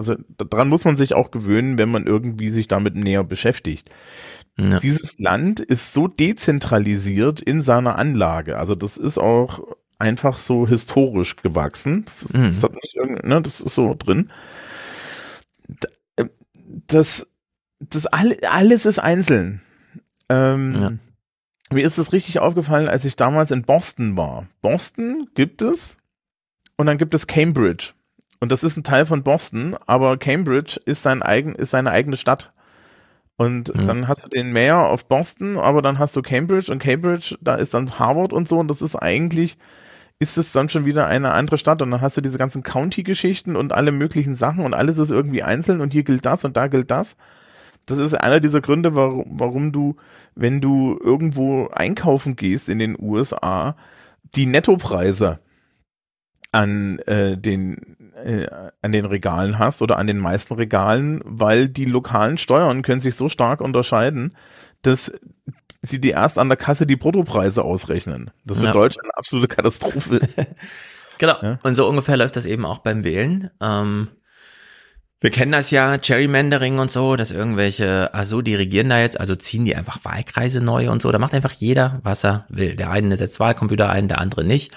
also 0.00 0.16
daran 0.38 0.70
muss 0.70 0.86
man 0.86 0.96
sich 0.96 1.12
auch 1.12 1.30
gewöhnen, 1.30 1.76
wenn 1.76 1.90
man 1.90 2.06
irgendwie 2.06 2.48
sich 2.48 2.68
damit 2.68 2.94
näher 2.96 3.22
beschäftigt. 3.22 3.90
Ja. 4.58 4.80
Dieses 4.80 5.18
Land 5.18 5.60
ist 5.60 5.92
so 5.92 6.08
dezentralisiert 6.08 7.40
in 7.40 7.60
seiner 7.60 7.98
Anlage. 7.98 8.58
Also 8.58 8.74
das 8.74 8.96
ist 8.96 9.18
auch 9.18 9.60
einfach 9.98 10.38
so 10.38 10.66
historisch 10.66 11.36
gewachsen. 11.36 12.04
Das 12.06 12.22
ist, 12.22 12.34
mhm. 12.34 12.44
das, 12.44 12.62
nicht, 12.62 13.24
ne, 13.24 13.42
das 13.42 13.60
ist 13.60 13.74
so 13.74 13.94
drin. 13.94 14.30
Äh, 16.16 16.24
das, 16.86 17.30
das 17.78 18.06
all, 18.06 18.38
alles 18.50 18.86
ist 18.86 19.00
einzeln. 19.00 19.60
Ähm, 20.30 20.74
ja. 20.80 20.92
Mir 21.72 21.84
ist 21.84 21.98
es 21.98 22.14
richtig 22.14 22.38
aufgefallen, 22.38 22.88
als 22.88 23.04
ich 23.04 23.16
damals 23.16 23.50
in 23.50 23.64
Boston 23.64 24.16
war. 24.16 24.48
Boston 24.62 25.28
gibt 25.34 25.60
es 25.60 25.98
und 26.78 26.86
dann 26.86 26.96
gibt 26.96 27.14
es 27.14 27.26
Cambridge. 27.26 27.92
Und 28.40 28.50
das 28.50 28.64
ist 28.64 28.76
ein 28.76 28.84
Teil 28.84 29.06
von 29.06 29.22
Boston, 29.22 29.76
aber 29.86 30.16
Cambridge 30.16 30.80
ist 30.86 31.02
sein 31.02 31.22
eigen, 31.22 31.54
ist 31.54 31.70
seine 31.70 31.90
eigene 31.90 32.16
Stadt. 32.16 32.52
Und 33.36 33.74
mhm. 33.74 33.86
dann 33.86 34.08
hast 34.08 34.24
du 34.24 34.28
den 34.28 34.52
Mayor 34.52 34.92
of 34.92 35.06
Boston, 35.06 35.58
aber 35.58 35.82
dann 35.82 35.98
hast 35.98 36.16
du 36.16 36.22
Cambridge 36.22 36.72
und 36.72 36.78
Cambridge, 36.78 37.36
da 37.40 37.54
ist 37.54 37.74
dann 37.74 37.98
Harvard 37.98 38.32
und 38.32 38.48
so 38.48 38.58
und 38.58 38.68
das 38.68 38.82
ist 38.82 38.96
eigentlich, 38.96 39.56
ist 40.18 40.36
es 40.36 40.52
dann 40.52 40.68
schon 40.68 40.84
wieder 40.84 41.06
eine 41.06 41.32
andere 41.32 41.56
Stadt 41.56 41.80
und 41.80 41.90
dann 41.90 42.00
hast 42.00 42.16
du 42.16 42.20
diese 42.20 42.36
ganzen 42.38 42.62
County-Geschichten 42.62 43.56
und 43.56 43.72
alle 43.72 43.92
möglichen 43.92 44.34
Sachen 44.34 44.64
und 44.64 44.74
alles 44.74 44.98
ist 44.98 45.10
irgendwie 45.10 45.42
einzeln 45.42 45.80
und 45.80 45.92
hier 45.92 46.02
gilt 46.02 46.26
das 46.26 46.44
und 46.44 46.56
da 46.56 46.66
gilt 46.66 46.90
das. 46.90 47.16
Das 47.86 47.98
ist 47.98 48.14
einer 48.14 48.40
dieser 48.40 48.60
Gründe, 48.60 48.94
warum, 48.94 49.24
warum 49.28 49.72
du, 49.72 49.96
wenn 50.34 50.60
du 50.60 50.98
irgendwo 51.02 51.68
einkaufen 51.68 52.36
gehst 52.36 52.68
in 52.68 52.78
den 52.78 52.96
USA, 53.00 53.74
die 54.34 54.46
Nettopreise 54.46 55.40
an 56.52 56.98
äh, 57.00 57.38
den 57.38 57.96
äh, 58.24 58.70
an 58.82 58.92
den 58.92 59.04
Regalen 59.04 59.58
hast 59.58 59.82
oder 59.82 59.98
an 59.98 60.06
den 60.06 60.18
meisten 60.18 60.54
Regalen, 60.54 61.20
weil 61.24 61.68
die 61.68 61.84
lokalen 61.84 62.38
Steuern 62.38 62.82
können 62.82 63.00
sich 63.00 63.16
so 63.16 63.28
stark 63.28 63.60
unterscheiden, 63.60 64.36
dass 64.82 65.12
sie 65.82 66.00
dir 66.00 66.14
erst 66.14 66.38
an 66.38 66.48
der 66.48 66.56
Kasse 66.56 66.86
die 66.86 66.96
Bruttopreise 66.96 67.64
ausrechnen. 67.64 68.30
Das 68.44 68.58
ist 68.58 68.62
ja. 68.62 68.68
in 68.68 68.74
Deutschland 68.74 69.06
eine 69.06 69.16
absolute 69.16 69.48
Katastrophe. 69.48 70.20
genau. 71.18 71.36
Ja? 71.42 71.58
Und 71.62 71.74
so 71.74 71.88
ungefähr 71.88 72.16
läuft 72.16 72.36
das 72.36 72.44
eben 72.44 72.64
auch 72.64 72.78
beim 72.78 73.04
Wählen. 73.04 73.50
Ähm, 73.60 74.08
wir 75.22 75.30
kennen 75.30 75.52
das 75.52 75.70
ja, 75.70 75.96
Gerrymandering 75.96 76.78
und 76.78 76.90
so, 76.90 77.14
dass 77.14 77.30
irgendwelche, 77.30 78.14
also 78.14 78.40
die 78.40 78.54
regieren 78.54 78.88
da 78.88 78.98
jetzt, 78.98 79.20
also 79.20 79.34
ziehen 79.34 79.66
die 79.66 79.76
einfach 79.76 80.02
Wahlkreise 80.02 80.62
neu 80.62 80.90
und 80.90 81.02
so. 81.02 81.12
Da 81.12 81.18
macht 81.18 81.34
einfach 81.34 81.52
jeder, 81.52 82.00
was 82.02 82.24
er 82.24 82.46
will. 82.48 82.74
Der 82.74 82.90
eine 82.90 83.14
setzt 83.18 83.38
Wahlcomputer 83.38 83.90
ein, 83.90 84.08
der 84.08 84.18
andere 84.18 84.44
nicht. 84.44 84.72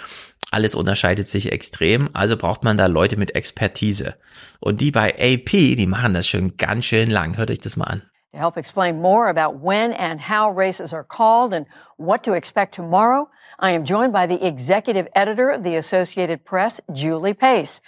Alles 0.52 0.76
unterscheidet 0.76 1.28
sich 1.28 1.52
extrem, 1.52 2.10
also 2.14 2.38
braucht 2.38 2.64
man 2.64 2.78
da 2.78 2.86
Leute 2.86 3.18
mit 3.18 3.36
Expertise. 3.36 4.16
Und 4.60 4.82
die 4.82 4.92
bei 4.92 5.14
AP, 5.14 5.50
die 5.76 5.88
machen 5.88 6.14
das 6.14 6.28
schon 6.28 6.58
ganz 6.58 6.86
schön 6.86 7.10
lang. 7.10 7.38
Hört 7.38 7.52
euch 7.52 7.60
das 7.60 7.76
mal 7.76 7.86
an. 7.86 8.02
To 8.34 8.40
help 8.40 8.58
explain 8.58 9.00
more 9.00 9.30
about 9.30 9.60
when 9.62 9.94
and 9.94 10.20
how 10.20 10.50
races 10.50 10.92
are 10.92 11.04
called 11.04 11.54
and 11.54 11.68
what 11.98 12.24
to 12.24 12.34
expect 12.34 12.74
tomorrow, 12.74 13.30
I 13.60 13.72
am 13.72 13.86
joined 13.86 14.12
by 14.12 14.26
the 14.26 14.44
executive 14.46 15.08
editor 15.14 15.52
of 15.52 15.64
the 15.64 15.76
Associated 15.76 16.44
Press, 16.44 16.82
Julie 16.92 17.36
Pace. 17.36 17.80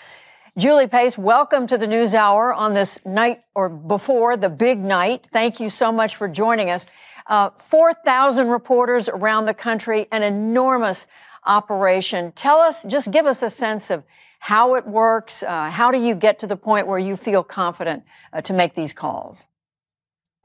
Julie 0.57 0.87
Pace, 0.87 1.17
welcome 1.17 1.67
to 1.67 1.77
the 1.77 1.87
News 1.87 2.13
Hour 2.13 2.53
on 2.53 2.75
this 2.75 2.97
night 3.05 3.41
or 3.55 3.67
before 3.67 4.37
the 4.37 4.47
big 4.47 4.77
night. 4.77 5.25
Thank 5.33 5.59
you 5.59 5.69
so 5.69 5.91
much 5.91 6.15
for 6.15 6.29
joining 6.29 6.69
us. 6.69 6.85
Uh, 7.27 7.49
4,000 7.69 8.47
reporters 8.47 9.09
around 9.09 9.47
the 9.47 9.53
country, 9.53 10.07
an 10.11 10.21
enormous 10.21 11.07
operation. 11.45 12.31
Tell 12.33 12.59
us, 12.59 12.83
just 12.87 13.11
give 13.11 13.25
us 13.25 13.41
a 13.41 13.49
sense 13.49 13.91
of 13.91 14.03
how 14.39 14.75
it 14.75 14.85
works. 14.85 15.43
Uh, 15.43 15.69
how 15.69 15.91
do 15.91 15.97
you 15.97 16.15
get 16.15 16.39
to 16.39 16.47
the 16.47 16.57
point 16.57 16.87
where 16.87 16.99
you 16.99 17.15
feel 17.15 17.43
confident 17.43 18.03
uh, 18.33 18.41
to 18.41 18.53
make 18.53 18.75
these 18.75 18.93
calls? 18.93 19.45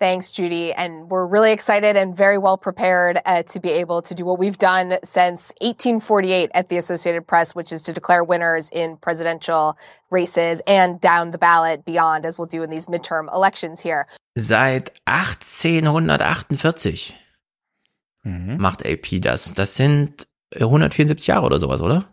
Thanks, 0.01 0.30
Judy. 0.30 0.72
And 0.72 1.11
we're 1.11 1.26
really 1.26 1.53
excited 1.53 1.94
and 1.94 2.16
very 2.16 2.38
well 2.38 2.57
prepared 2.57 3.20
uh, 3.26 3.42
to 3.42 3.61
be 3.61 3.68
able 3.68 4.01
to 4.01 4.14
do 4.14 4.24
what 4.24 4.38
we've 4.38 4.57
done 4.57 4.98
since 5.05 5.53
1848 5.61 6.51
at 6.55 6.70
the 6.70 6.78
Associated 6.78 7.26
Press, 7.26 7.55
which 7.55 7.70
is 7.70 7.82
to 7.82 7.92
declare 7.92 8.24
winners 8.24 8.70
in 8.70 8.96
presidential 8.96 9.76
races 10.11 10.62
and 10.66 10.98
down 11.03 11.32
the 11.32 11.38
ballot 11.38 11.84
beyond, 11.84 12.24
as 12.24 12.38
we'll 12.38 12.46
do 12.46 12.62
in 12.62 12.70
these 12.70 12.86
midterm 12.86 13.30
elections 13.34 13.82
here. 13.82 14.07
Seit 14.38 14.90
1848 15.07 17.14
mhm. 18.24 18.59
macht 18.59 18.86
AP 18.86 19.20
das. 19.20 19.53
Das 19.53 19.76
sind 19.76 20.26
174 20.55 21.26
Jahre 21.26 21.46
oder 21.46 21.59
sowas, 21.59 21.80
oder? 21.80 22.12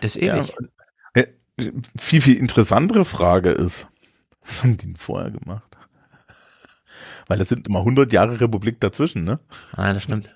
Das 0.00 0.16
ist 0.16 0.22
ewig. 0.22 0.54
Ja, 1.14 1.22
äh, 1.22 1.72
viel, 1.98 2.20
viel 2.20 2.36
interessantere 2.36 3.04
Frage 3.04 3.50
ist, 3.50 3.88
was 4.44 4.62
haben 4.62 4.76
die 4.76 4.86
denn 4.86 4.96
vorher 4.96 5.30
gemacht? 5.30 5.64
Weil 7.26 7.40
es 7.40 7.48
sind 7.50 7.68
immer 7.68 7.80
100 7.80 8.12
Jahre 8.12 8.40
Republik 8.40 8.80
dazwischen, 8.80 9.24
ne? 9.24 9.38
Ah, 9.72 9.92
das 9.92 10.04
stimmt. 10.04 10.34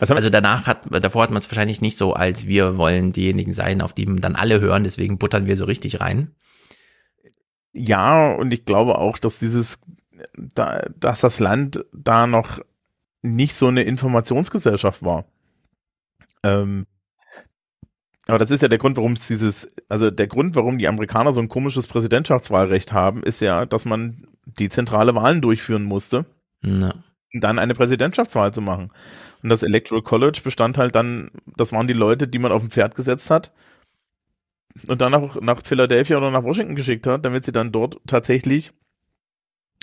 also 0.00 0.30
danach 0.30 0.66
hat, 0.66 0.86
davor 0.90 1.22
hat 1.22 1.30
man 1.30 1.38
es 1.38 1.50
wahrscheinlich 1.50 1.82
nicht 1.82 1.98
so, 1.98 2.14
als 2.14 2.46
wir 2.46 2.78
wollen 2.78 3.12
diejenigen 3.12 3.52
sein, 3.52 3.82
auf 3.82 3.92
die 3.92 4.06
dann 4.16 4.36
alle 4.36 4.60
hören, 4.60 4.84
deswegen 4.84 5.18
buttern 5.18 5.46
wir 5.46 5.56
so 5.56 5.66
richtig 5.66 6.00
rein. 6.00 6.34
Ja, 7.72 8.32
und 8.32 8.54
ich 8.54 8.64
glaube 8.64 8.96
auch, 8.98 9.18
dass 9.18 9.38
dieses, 9.38 9.80
da, 10.34 10.86
dass 10.98 11.20
das 11.20 11.40
Land 11.40 11.84
da 11.92 12.26
noch 12.26 12.60
nicht 13.20 13.54
so 13.54 13.66
eine 13.66 13.82
Informationsgesellschaft 13.82 15.02
war. 15.02 15.26
Ähm, 16.42 16.86
aber 18.28 18.38
das 18.38 18.50
ist 18.50 18.62
ja 18.62 18.68
der 18.68 18.78
Grund, 18.78 18.96
warum 18.96 19.12
es 19.12 19.28
dieses, 19.28 19.72
also 19.88 20.10
der 20.10 20.26
Grund, 20.26 20.56
warum 20.56 20.78
die 20.78 20.88
Amerikaner 20.88 21.32
so 21.32 21.40
ein 21.40 21.48
komisches 21.48 21.86
Präsidentschaftswahlrecht 21.86 22.92
haben, 22.92 23.22
ist 23.22 23.40
ja, 23.40 23.66
dass 23.66 23.84
man 23.84 24.26
die 24.44 24.68
zentrale 24.68 25.14
Wahlen 25.14 25.40
durchführen 25.40 25.84
musste, 25.84 26.26
ja. 26.64 26.94
um 27.32 27.40
dann 27.40 27.58
eine 27.58 27.74
Präsidentschaftswahl 27.74 28.52
zu 28.52 28.62
machen. 28.62 28.92
Und 29.42 29.50
das 29.50 29.62
Electoral 29.62 30.02
College 30.02 30.40
bestand 30.42 30.76
halt 30.76 30.96
dann, 30.96 31.30
das 31.56 31.72
waren 31.72 31.86
die 31.86 31.92
Leute, 31.92 32.26
die 32.26 32.38
man 32.38 32.50
auf 32.50 32.62
dem 32.62 32.70
Pferd 32.70 32.96
gesetzt 32.96 33.30
hat 33.30 33.52
und 34.88 35.00
dann 35.00 35.14
auch 35.14 35.40
nach 35.40 35.62
Philadelphia 35.62 36.16
oder 36.16 36.32
nach 36.32 36.42
Washington 36.42 36.74
geschickt 36.74 37.06
hat, 37.06 37.24
damit 37.24 37.44
sie 37.44 37.52
dann 37.52 37.70
dort 37.70 38.00
tatsächlich 38.06 38.72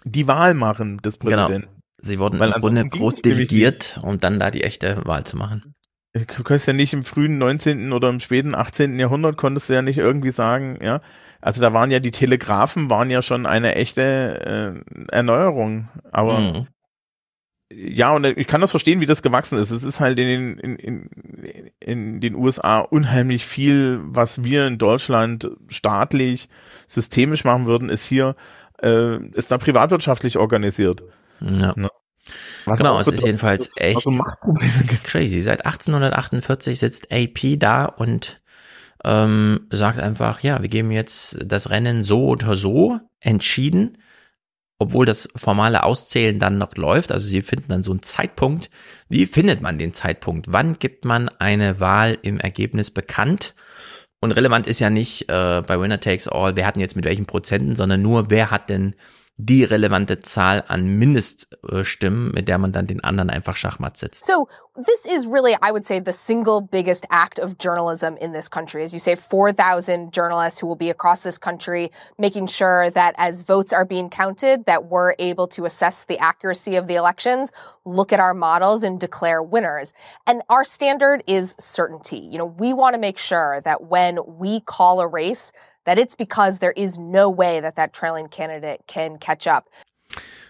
die 0.04 0.28
Wahl 0.28 0.54
machen 0.54 0.98
des 0.98 1.18
genau. 1.18 1.46
Präsidenten. 1.46 1.68
Genau. 1.68 1.80
Sie 2.00 2.20
wurden 2.20 2.40
Weil 2.40 2.52
im 2.52 2.60
Grunde 2.60 2.86
groß 2.86 3.22
delegiert, 3.22 4.00
um 4.04 4.20
dann 4.20 4.38
da 4.38 4.52
die 4.52 4.64
echte 4.64 5.06
Wahl 5.06 5.26
zu 5.26 5.38
machen. 5.38 5.74
Du 6.14 6.44
kannst 6.44 6.68
ja 6.68 6.74
nicht 6.74 6.94
im 6.94 7.04
frühen 7.04 7.40
19. 7.40 7.92
oder 7.92 8.10
im 8.10 8.20
späten 8.20 8.54
18. 8.54 9.00
Jahrhundert 9.00 9.36
konntest 9.36 9.70
du 9.70 9.74
ja 9.74 9.82
nicht 9.82 9.98
irgendwie 9.98 10.30
sagen, 10.30 10.78
ja. 10.82 11.02
Also 11.42 11.60
da 11.60 11.74
waren 11.74 11.92
ja 11.92 12.00
die 12.00 12.12
Telegraphen 12.12 12.90
waren 12.90 13.10
ja 13.10 13.22
schon 13.22 13.46
eine 13.46 13.76
echte 13.76 14.84
äh, 14.86 15.12
Erneuerung. 15.12 15.90
Aber 16.12 16.40
mhm. 16.40 16.68
ja, 17.72 18.12
und 18.12 18.26
ich 18.26 18.48
kann 18.48 18.62
das 18.62 18.72
verstehen, 18.72 19.02
wie 19.02 19.08
das 19.08 19.24
gewachsen 19.24 19.58
ist. 19.58 19.72
Es 19.72 19.84
ist 19.84 20.00
halt 20.00 20.20
in, 20.20 20.58
in, 20.60 20.76
in, 20.78 21.10
in 21.80 22.22
den 22.22 22.36
USA 22.36 22.80
unheimlich 22.80 23.46
viel, 23.46 24.00
was 24.04 24.44
wir 24.44 24.68
in 24.68 24.78
Deutschland 24.78 25.50
staatlich, 25.68 26.48
systemisch 26.88 27.44
machen 27.44 27.66
würden, 27.66 27.90
ist 27.90 28.06
hier, 28.06 28.36
äh, 28.82 29.18
ist 29.30 29.52
da 29.52 29.58
privatwirtschaftlich 29.58 30.38
organisiert. 30.38 31.04
Ja. 31.42 31.74
Ne? 31.76 31.90
Was 32.66 32.80
genau, 32.80 33.00
es 33.00 33.08
ist 33.08 33.24
jedenfalls 33.24 33.70
echt 33.76 34.08
crazy. 35.04 35.42
Seit 35.42 35.66
1848 35.66 36.80
sitzt 36.80 37.12
AP 37.12 37.60
da 37.60 37.86
und 37.86 38.42
ähm, 39.04 39.68
sagt 39.70 40.00
einfach, 40.00 40.42
ja, 40.42 40.62
wir 40.62 40.70
geben 40.70 40.92
jetzt 40.92 41.38
das 41.44 41.70
Rennen 41.70 42.04
so 42.04 42.28
oder 42.28 42.56
so 42.56 43.00
entschieden, 43.20 43.98
obwohl 44.80 45.06
das 45.06 45.30
formale 45.36 45.84
Auszählen 45.84 46.40
dann 46.40 46.58
noch 46.58 46.76
läuft. 46.76 47.12
Also 47.12 47.28
sie 47.28 47.42
finden 47.42 47.70
dann 47.70 47.84
so 47.84 47.92
einen 47.92 48.02
Zeitpunkt. 48.02 48.70
Wie 49.10 49.26
findet 49.26 49.62
man 49.62 49.78
den 49.78 49.94
Zeitpunkt? 49.94 50.48
Wann 50.52 50.80
gibt 50.80 51.06
man 51.06 51.30
eine 51.30 51.80
Wahl 51.80 52.18
im 52.22 52.40
Ergebnis 52.40 52.92
bekannt? 52.92 53.56
Und 54.20 54.32
relevant 54.32 54.68
ist 54.68 54.80
ja 54.80 54.90
nicht 54.90 55.24
äh, 55.30 55.62
bei 55.68 55.80
Winner 55.80 56.00
Takes 56.00 56.30
All, 56.30 56.56
wer 56.56 56.66
hat 56.66 56.76
denn 56.76 56.82
jetzt 56.82 56.96
mit 56.96 57.04
welchen 57.04 57.26
Prozenten, 57.26 57.76
sondern 57.76 58.02
nur, 58.02 58.30
wer 58.30 58.52
hat 58.52 58.70
denn 58.70 58.96
die 59.38 59.64
relevante 59.64 60.22
Zahl 60.22 60.64
an 60.68 60.86
Mindeststimmen, 60.86 62.32
mit 62.34 62.48
der 62.48 62.60
man 62.60 62.72
dann 62.72 62.86
den 62.86 63.04
anderen 63.04 63.32
einfach 63.32 63.56
Schachmatt 63.56 63.98
setzt. 63.98 64.26
So 64.26 64.48
this 64.76 65.06
is 65.06 65.26
really, 65.26 65.56
I 65.62 65.72
would 65.72 65.86
say, 65.86 66.00
the 66.00 66.14
single 66.14 66.62
biggest 66.62 67.06
act 67.10 67.40
of 67.40 67.58
journalism 67.58 68.16
in 68.18 68.34
this 68.34 68.48
country. 68.48 68.84
As 68.84 68.94
you 68.94 69.00
say, 69.00 69.16
4,000 69.16 70.14
journalists 70.14 70.60
who 70.60 70.68
will 70.68 70.76
be 70.76 70.92
across 70.92 71.22
this 71.22 71.40
country 71.40 71.92
making 72.20 72.48
sure 72.48 72.92
that 72.92 73.16
as 73.18 73.42
votes 73.42 73.74
are 73.74 73.86
being 73.86 74.10
counted, 74.10 74.66
that 74.66 74.86
we're 74.86 75.16
able 75.18 75.48
to 75.48 75.66
assess 75.66 76.04
the 76.04 76.20
accuracy 76.20 76.76
of 76.76 76.88
the 76.88 76.96
elections, 76.96 77.52
look 77.86 78.14
at 78.14 78.20
our 78.20 78.36
models 78.36 78.84
and 78.84 79.00
declare 79.00 79.42
winners. 79.42 79.94
And 80.28 80.44
our 80.48 80.64
standard 80.64 81.24
is 81.26 81.56
certainty. 81.60 82.20
You 82.20 82.38
know, 82.38 82.46
we 82.46 82.74
want 82.74 82.94
to 82.94 83.00
make 83.00 83.18
sure 83.18 83.62
that 83.62 83.84
when 83.84 84.20
we 84.28 84.60
call 84.60 85.02
a 85.02 85.08
race, 85.08 85.52
that 85.86 85.98
it's 85.98 86.16
because 86.16 86.60
there 86.60 86.74
is 86.76 86.98
no 86.98 87.30
way 87.30 87.62
that 87.62 87.76
that 87.76 87.94
trailing 87.94 88.30
candidate 88.30 88.88
can 88.88 89.20
catch 89.20 89.48
up. 89.48 89.66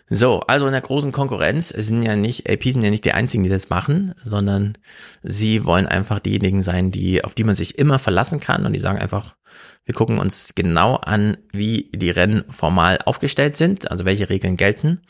So, 0.09 0.41
also 0.41 0.65
in 0.67 0.73
der 0.73 0.81
großen 0.81 1.11
Konkurrenz 1.11 1.69
sind 1.69 2.03
ja 2.03 2.15
nicht, 2.15 2.49
AP 2.49 2.63
sind 2.63 2.83
ja 2.83 2.89
nicht 2.89 3.05
die 3.05 3.13
einzigen, 3.13 3.43
die 3.43 3.49
das 3.49 3.69
machen, 3.69 4.13
sondern 4.21 4.77
sie 5.23 5.65
wollen 5.65 5.87
einfach 5.87 6.19
diejenigen 6.19 6.61
sein, 6.61 6.91
die, 6.91 7.23
auf 7.23 7.33
die 7.33 7.45
man 7.45 7.55
sich 7.55 7.79
immer 7.79 7.99
verlassen 7.99 8.39
kann 8.39 8.65
und 8.65 8.73
die 8.73 8.79
sagen 8.79 8.99
einfach, 8.99 9.35
Wir 9.85 9.93
gucken 9.93 10.17
uns 10.17 10.55
genau 10.55 10.95
an, 10.95 11.37
wie 11.51 11.91
die 11.93 12.09
Rennen 12.09 12.45
formal 12.49 12.99
aufgestellt 13.03 13.57
sind, 13.57 13.91
also 13.91 14.05
welche 14.05 14.29
Regeln 14.29 14.55
gelten. 14.55 15.01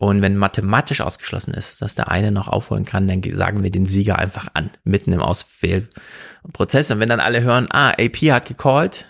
Und 0.00 0.22
wenn 0.22 0.36
mathematisch 0.36 1.00
ausgeschlossen 1.00 1.54
ist, 1.54 1.82
dass 1.82 1.94
der 1.94 2.08
eine 2.08 2.30
noch 2.30 2.48
aufholen 2.48 2.84
kann, 2.84 3.08
dann 3.08 3.22
sagen 3.22 3.62
wir 3.62 3.70
den 3.70 3.86
Sieger 3.86 4.18
einfach 4.18 4.48
an, 4.54 4.70
mitten 4.84 5.12
im 5.12 5.22
Auswählprozess. 5.22 6.90
Und 6.90 7.00
wenn 7.00 7.08
dann 7.08 7.20
alle 7.20 7.42
hören, 7.42 7.66
ah, 7.70 7.90
AP 7.90 8.16
hat 8.30 8.46
gecallt, 8.46 9.06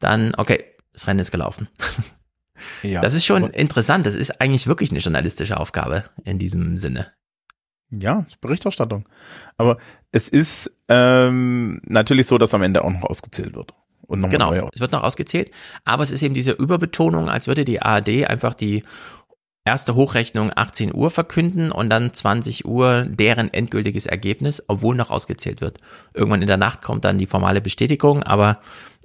dann, 0.00 0.34
okay, 0.36 0.64
das 0.92 1.06
Rennen 1.06 1.20
ist 1.20 1.30
gelaufen. 1.30 1.68
Ja. 2.82 3.00
Das 3.00 3.14
ist 3.14 3.24
schon 3.24 3.48
interessant. 3.50 4.04
Das 4.04 4.14
ist 4.14 4.40
eigentlich 4.40 4.66
wirklich 4.66 4.90
eine 4.90 5.00
journalistische 5.00 5.58
Aufgabe 5.58 6.04
in 6.24 6.38
diesem 6.38 6.76
Sinne. 6.76 7.06
Ja, 7.90 8.26
Berichterstattung. 8.40 9.08
Aber 9.56 9.78
es 10.12 10.28
ist 10.28 10.70
ähm, 10.88 11.80
natürlich 11.84 12.26
so, 12.26 12.38
dass 12.38 12.54
am 12.54 12.62
Ende 12.62 12.84
auch 12.84 12.90
noch 12.90 13.04
ausgezählt 13.04 13.54
wird. 13.54 13.74
Und 14.06 14.28
genau, 14.28 14.52
es 14.52 14.80
wird 14.80 14.92
noch 14.92 15.04
ausgezählt. 15.04 15.52
Aber 15.84 16.02
es 16.02 16.10
ist 16.10 16.22
eben 16.22 16.34
diese 16.34 16.52
Überbetonung, 16.52 17.28
als 17.28 17.46
würde 17.46 17.64
die 17.64 17.80
ARD 17.80 18.26
einfach 18.26 18.54
die 18.54 18.84
erste 19.64 19.94
Hochrechnung 19.94 20.50
18 20.54 20.94
Uhr 20.94 21.10
verkünden 21.10 21.70
und 21.70 21.90
dann 21.90 22.12
20 22.12 22.64
Uhr 22.64 23.06
deren 23.08 23.52
endgültiges 23.52 24.06
Ergebnis, 24.06 24.62
obwohl 24.66 24.96
noch 24.96 25.10
ausgezählt 25.10 25.60
wird. 25.60 25.78
Irgendwann 26.14 26.42
in 26.42 26.48
der 26.48 26.56
Nacht 26.56 26.82
kommt 26.82 27.04
dann 27.04 27.18
die 27.18 27.26
formale 27.26 27.60
Bestätigung, 27.60 28.22
aber 28.22 28.60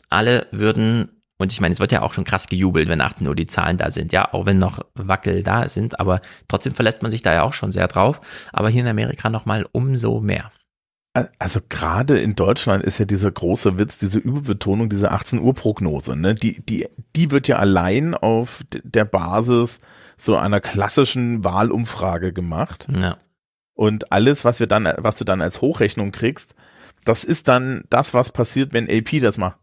alle 0.09 0.47
würden, 0.51 1.09
und 1.37 1.51
ich 1.51 1.61
meine, 1.61 1.73
es 1.73 1.79
wird 1.79 1.91
ja 1.91 2.01
auch 2.01 2.13
schon 2.13 2.23
krass 2.23 2.47
gejubelt, 2.47 2.87
wenn 2.87 3.01
18 3.01 3.27
Uhr 3.27 3.35
die 3.35 3.47
Zahlen 3.47 3.77
da 3.77 3.89
sind, 3.89 4.13
ja, 4.13 4.33
auch 4.33 4.45
wenn 4.45 4.57
noch 4.59 4.79
Wackel 4.93 5.43
da 5.43 5.67
sind, 5.67 5.99
aber 5.99 6.21
trotzdem 6.47 6.73
verlässt 6.73 7.01
man 7.01 7.11
sich 7.11 7.21
da 7.21 7.33
ja 7.33 7.43
auch 7.43 7.53
schon 7.53 7.71
sehr 7.71 7.87
drauf. 7.87 8.21
Aber 8.53 8.69
hier 8.69 8.81
in 8.81 8.87
Amerika 8.87 9.29
nochmal 9.29 9.65
umso 9.71 10.21
mehr. 10.21 10.51
Also 11.39 11.61
gerade 11.69 12.19
in 12.19 12.35
Deutschland 12.35 12.83
ist 12.83 12.97
ja 12.97 13.05
dieser 13.05 13.31
große 13.31 13.79
Witz, 13.79 13.97
diese 13.97 14.19
Überbetonung, 14.19 14.89
diese 14.89 15.11
18 15.11 15.39
Uhr 15.39 15.53
Prognose, 15.53 16.17
ne? 16.17 16.35
Die, 16.35 16.59
die, 16.59 16.89
die 17.15 17.31
wird 17.31 17.47
ja 17.47 17.55
allein 17.55 18.15
auf 18.15 18.65
der 18.83 19.05
Basis 19.05 19.79
so 20.17 20.35
einer 20.35 20.59
klassischen 20.59 21.45
Wahlumfrage 21.45 22.33
gemacht. 22.33 22.87
Ja. 22.93 23.15
Und 23.73 24.11
alles, 24.11 24.43
was 24.43 24.59
wir 24.59 24.67
dann, 24.67 24.91
was 24.97 25.15
du 25.17 25.23
dann 25.23 25.41
als 25.41 25.61
Hochrechnung 25.61 26.11
kriegst, 26.11 26.53
das 27.05 27.23
ist 27.23 27.47
dann 27.47 27.85
das, 27.89 28.13
was 28.13 28.31
passiert, 28.31 28.73
wenn 28.73 28.89
AP 28.89 29.21
das 29.21 29.37
macht. 29.37 29.57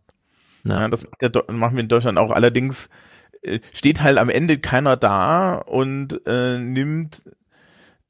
Ja. 0.65 0.89
das 0.89 1.07
machen 1.49 1.77
wir 1.77 1.83
in 1.83 1.89
Deutschland 1.89 2.19
auch. 2.19 2.31
Allerdings 2.31 2.89
äh, 3.43 3.61
steht 3.73 4.03
halt 4.03 4.19
am 4.19 4.29
Ende 4.29 4.59
keiner 4.59 4.97
da 4.97 5.57
und 5.57 6.21
äh, 6.27 6.59
nimmt 6.59 7.23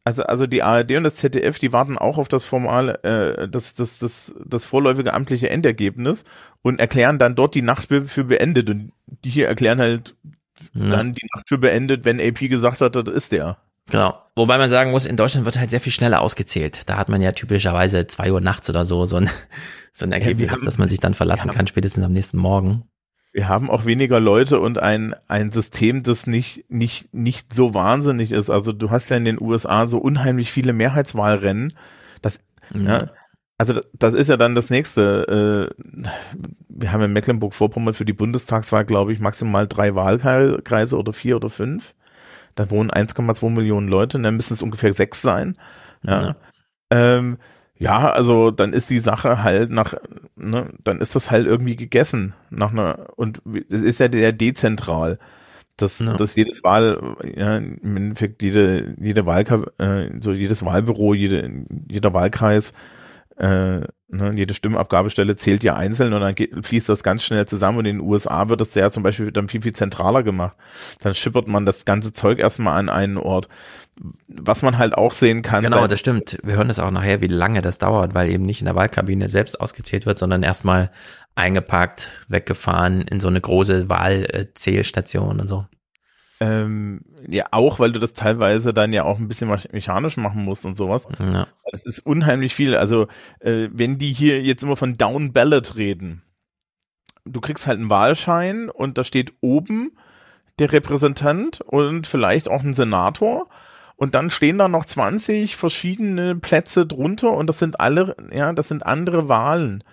also, 0.04 0.24
also 0.24 0.46
die 0.46 0.62
ARD 0.62 0.92
und 0.96 1.04
das 1.04 1.16
ZDF, 1.16 1.58
die 1.58 1.72
warten 1.72 1.96
auch 1.96 2.18
auf 2.18 2.26
das 2.26 2.44
formale, 2.44 3.02
äh, 3.04 3.48
das, 3.48 3.74
das, 3.74 3.98
das, 3.98 4.34
das 4.44 4.64
vorläufige 4.64 5.14
amtliche 5.14 5.48
Endergebnis 5.48 6.24
und 6.62 6.80
erklären 6.80 7.18
dann 7.18 7.36
dort 7.36 7.54
die 7.54 7.62
Nacht 7.62 7.86
für 7.88 8.24
beendet. 8.24 8.68
Und 8.68 8.92
die 9.06 9.30
hier 9.30 9.46
erklären 9.46 9.78
halt 9.78 10.16
ja. 10.74 10.90
dann 10.90 11.12
die 11.12 11.26
Nacht 11.34 11.48
für 11.48 11.58
beendet, 11.58 12.04
wenn 12.04 12.20
AP 12.20 12.48
gesagt 12.48 12.80
hat, 12.80 12.96
das 12.96 13.08
ist 13.08 13.32
der. 13.32 13.58
Genau. 13.90 14.18
Wobei 14.34 14.56
man 14.56 14.70
sagen 14.70 14.92
muss, 14.92 15.04
in 15.04 15.16
Deutschland 15.16 15.44
wird 15.44 15.58
halt 15.58 15.70
sehr 15.70 15.80
viel 15.80 15.92
schneller 15.92 16.22
ausgezählt. 16.22 16.88
Da 16.88 16.96
hat 16.96 17.08
man 17.08 17.20
ja 17.20 17.32
typischerweise 17.32 18.06
zwei 18.06 18.32
Uhr 18.32 18.40
nachts 18.40 18.70
oder 18.70 18.84
so 18.84 19.04
so 19.04 19.16
ein, 19.18 19.28
so 19.92 20.06
ein 20.06 20.12
Ergebnis, 20.12 20.46
ja, 20.46 20.52
haben, 20.52 20.64
dass 20.64 20.78
man 20.78 20.88
sich 20.88 21.00
dann 21.00 21.14
verlassen 21.14 21.50
kann, 21.50 21.66
spätestens 21.66 22.04
am 22.04 22.12
nächsten 22.12 22.38
Morgen. 22.38 22.84
Wir 23.32 23.48
haben 23.48 23.70
auch 23.70 23.86
weniger 23.86 24.20
Leute 24.20 24.60
und 24.60 24.78
ein, 24.78 25.14
ein 25.26 25.52
System, 25.52 26.02
das 26.02 26.26
nicht, 26.26 26.70
nicht, 26.70 27.12
nicht 27.14 27.52
so 27.52 27.72
wahnsinnig 27.72 28.30
ist. 28.30 28.50
Also 28.50 28.72
du 28.72 28.90
hast 28.90 29.08
ja 29.08 29.16
in 29.16 29.24
den 29.24 29.40
USA 29.40 29.86
so 29.86 29.98
unheimlich 29.98 30.52
viele 30.52 30.74
Mehrheitswahlrennen. 30.74 31.72
Das, 32.20 32.40
mhm. 32.72 32.86
ja, 32.86 33.10
also 33.56 33.80
das 33.94 34.14
ist 34.14 34.28
ja 34.28 34.36
dann 34.36 34.54
das 34.54 34.70
nächste. 34.70 35.70
Äh, 35.72 36.10
wir 36.68 36.92
haben 36.92 37.02
in 37.02 37.12
Mecklenburg-Vorpommern 37.12 37.94
für 37.94 38.04
die 38.04 38.12
Bundestagswahl, 38.12 38.84
glaube 38.84 39.12
ich, 39.12 39.20
maximal 39.20 39.66
drei 39.66 39.94
Wahlkreise 39.94 40.98
oder 40.98 41.12
vier 41.12 41.36
oder 41.36 41.48
fünf. 41.48 41.94
Da 42.54 42.70
wohnen 42.70 42.90
1,2 42.90 43.50
Millionen 43.50 43.88
Leute, 43.88 44.20
dann 44.20 44.36
müssen 44.36 44.54
es 44.54 44.62
ungefähr 44.62 44.92
sechs 44.92 45.22
sein. 45.22 45.56
Ja. 46.02 46.22
ja. 46.22 46.36
Ähm, 46.90 47.38
ja, 47.78 48.12
also 48.12 48.50
dann 48.50 48.72
ist 48.72 48.90
die 48.90 49.00
Sache 49.00 49.42
halt 49.42 49.70
nach, 49.70 49.94
ne, 50.36 50.72
dann 50.84 51.00
ist 51.00 51.16
das 51.16 51.30
halt 51.30 51.46
irgendwie 51.46 51.74
gegessen 51.74 52.34
nach 52.50 52.70
einer, 52.70 53.08
und 53.16 53.42
es 53.70 53.82
ist 53.82 53.98
ja 53.98 54.08
sehr 54.12 54.32
dezentral, 54.32 55.18
dass, 55.76 55.98
ja. 55.98 56.14
dass 56.16 56.36
jedes 56.36 56.62
Wahl, 56.62 57.16
ja, 57.34 57.56
im 57.56 57.96
Endeffekt 57.96 58.42
jede, 58.42 58.94
jede 59.00 59.26
Wahlkreis, 59.26 59.62
äh, 59.78 60.10
so 60.20 60.32
jedes 60.32 60.64
Wahlbüro, 60.64 61.14
jede, 61.14 61.50
jeder 61.88 62.12
Wahlkreis 62.14 62.72
äh, 63.42 63.80
ne, 64.08 64.32
jede 64.36 64.54
Stimmabgabestelle 64.54 65.34
zählt 65.34 65.64
ja 65.64 65.74
einzeln 65.74 66.12
und 66.12 66.20
dann 66.20 66.36
geht, 66.36 66.64
fließt 66.64 66.88
das 66.88 67.02
ganz 67.02 67.24
schnell 67.24 67.44
zusammen 67.46 67.78
und 67.78 67.86
in 67.86 67.98
den 67.98 68.06
USA 68.06 68.48
wird 68.48 68.60
das 68.60 68.72
ja 68.76 68.88
zum 68.88 69.02
Beispiel 69.02 69.32
dann 69.32 69.48
viel, 69.48 69.62
viel 69.62 69.72
zentraler 69.72 70.22
gemacht. 70.22 70.56
Dann 71.00 71.12
schippert 71.14 71.48
man 71.48 71.66
das 71.66 71.84
ganze 71.84 72.12
Zeug 72.12 72.38
erstmal 72.38 72.78
an 72.78 72.88
einen 72.88 73.16
Ort. 73.16 73.48
Was 74.28 74.62
man 74.62 74.78
halt 74.78 74.94
auch 74.94 75.12
sehen 75.12 75.42
kann. 75.42 75.64
Genau, 75.64 75.86
das 75.86 76.00
stimmt. 76.00 76.38
Wir 76.42 76.54
hören 76.54 76.70
es 76.70 76.78
auch 76.78 76.90
nachher, 76.92 77.20
wie 77.20 77.26
lange 77.26 77.62
das 77.62 77.78
dauert, 77.78 78.14
weil 78.14 78.30
eben 78.30 78.46
nicht 78.46 78.60
in 78.60 78.66
der 78.66 78.76
Wahlkabine 78.76 79.28
selbst 79.28 79.60
ausgezählt 79.60 80.06
wird, 80.06 80.18
sondern 80.18 80.42
erstmal 80.42 80.90
eingepackt, 81.34 82.10
weggefahren 82.28 83.02
in 83.02 83.20
so 83.20 83.28
eine 83.28 83.40
große 83.40 83.90
Wahlzählstation 83.90 85.40
und 85.40 85.48
so. 85.48 85.66
Ähm, 86.42 87.02
ja, 87.28 87.44
auch, 87.52 87.78
weil 87.78 87.92
du 87.92 88.00
das 88.00 88.14
teilweise 88.14 88.74
dann 88.74 88.92
ja 88.92 89.04
auch 89.04 89.20
ein 89.20 89.28
bisschen 89.28 89.48
mechanisch 89.48 90.16
machen 90.16 90.44
musst 90.44 90.66
und 90.66 90.74
sowas. 90.74 91.06
Ja. 91.20 91.46
Das 91.70 91.82
ist 91.82 92.04
unheimlich 92.04 92.52
viel. 92.52 92.74
Also, 92.74 93.06
äh, 93.38 93.68
wenn 93.70 93.98
die 93.98 94.12
hier 94.12 94.42
jetzt 94.42 94.64
immer 94.64 94.76
von 94.76 94.96
Down 94.96 95.32
Ballot 95.32 95.76
reden, 95.76 96.22
du 97.24 97.40
kriegst 97.40 97.68
halt 97.68 97.78
einen 97.78 97.90
Wahlschein 97.90 98.70
und 98.70 98.98
da 98.98 99.04
steht 99.04 99.34
oben 99.40 99.92
der 100.58 100.72
Repräsentant 100.72 101.60
und 101.60 102.08
vielleicht 102.08 102.48
auch 102.48 102.64
ein 102.64 102.74
Senator. 102.74 103.48
Und 103.94 104.16
dann 104.16 104.30
stehen 104.30 104.58
da 104.58 104.66
noch 104.66 104.84
20 104.84 105.54
verschiedene 105.54 106.34
Plätze 106.34 106.86
drunter 106.86 107.30
und 107.30 107.46
das 107.46 107.60
sind 107.60 107.78
alle, 107.78 108.16
ja, 108.32 108.52
das 108.52 108.66
sind 108.66 108.84
andere 108.84 109.28
Wahlen 109.28 109.84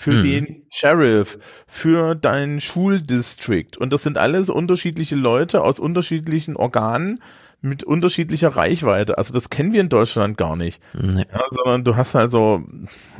für 0.00 0.12
hm. 0.12 0.22
den 0.22 0.62
Sheriff, 0.70 1.38
für 1.66 2.14
dein 2.14 2.58
Schuldistrikt. 2.58 3.76
Und 3.76 3.92
das 3.92 4.02
sind 4.02 4.16
alles 4.16 4.48
unterschiedliche 4.48 5.14
Leute 5.14 5.60
aus 5.62 5.78
unterschiedlichen 5.78 6.56
Organen 6.56 7.22
mit 7.60 7.84
unterschiedlicher 7.84 8.48
Reichweite. 8.48 9.18
Also 9.18 9.34
das 9.34 9.50
kennen 9.50 9.74
wir 9.74 9.82
in 9.82 9.90
Deutschland 9.90 10.38
gar 10.38 10.56
nicht. 10.56 10.82
Nee. 10.94 11.26
Ja, 11.30 11.42
sondern 11.50 11.84
du 11.84 11.96
hast 11.96 12.16
also, 12.16 12.64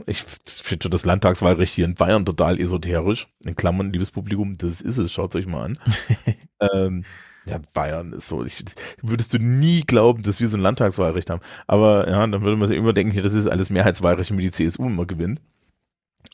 ich 0.07 0.23
finde 0.47 0.89
das 0.89 1.05
Landtagswahlrecht 1.05 1.75
hier 1.75 1.85
in 1.85 1.97
Bayern 1.97 2.25
total 2.25 2.59
esoterisch. 2.59 3.29
In 3.45 3.57
Klammern, 3.57 3.93
liebes 3.93 4.11
Publikum, 4.11 4.57
das 4.57 4.81
ist 4.81 4.97
es, 4.97 5.13
schaut 5.13 5.37
euch 5.37 5.47
mal 5.47 5.65
an. 5.65 5.79
ähm, 6.73 7.05
ja, 7.45 7.59
Bayern 7.75 8.15
ist 8.15 8.29
so, 8.29 8.43
ich, 8.43 8.65
würdest 9.03 9.35
du 9.35 9.39
nie 9.39 9.83
glauben, 9.83 10.23
dass 10.23 10.41
wir 10.41 10.49
so 10.49 10.57
ein 10.57 10.63
Landtagswahlrecht 10.63 11.29
haben. 11.29 11.43
Aber 11.67 12.09
ja, 12.09 12.27
dann 12.27 12.41
würde 12.41 12.57
man 12.57 12.69
sich 12.69 12.79
immer 12.79 12.95
denken, 12.95 13.23
das 13.23 13.35
ist 13.35 13.49
alles 13.49 13.69
Mehrheitswahlrecht, 13.69 14.35
wie 14.35 14.41
die 14.41 14.51
CSU 14.51 14.87
immer 14.87 15.05
gewinnt. 15.05 15.43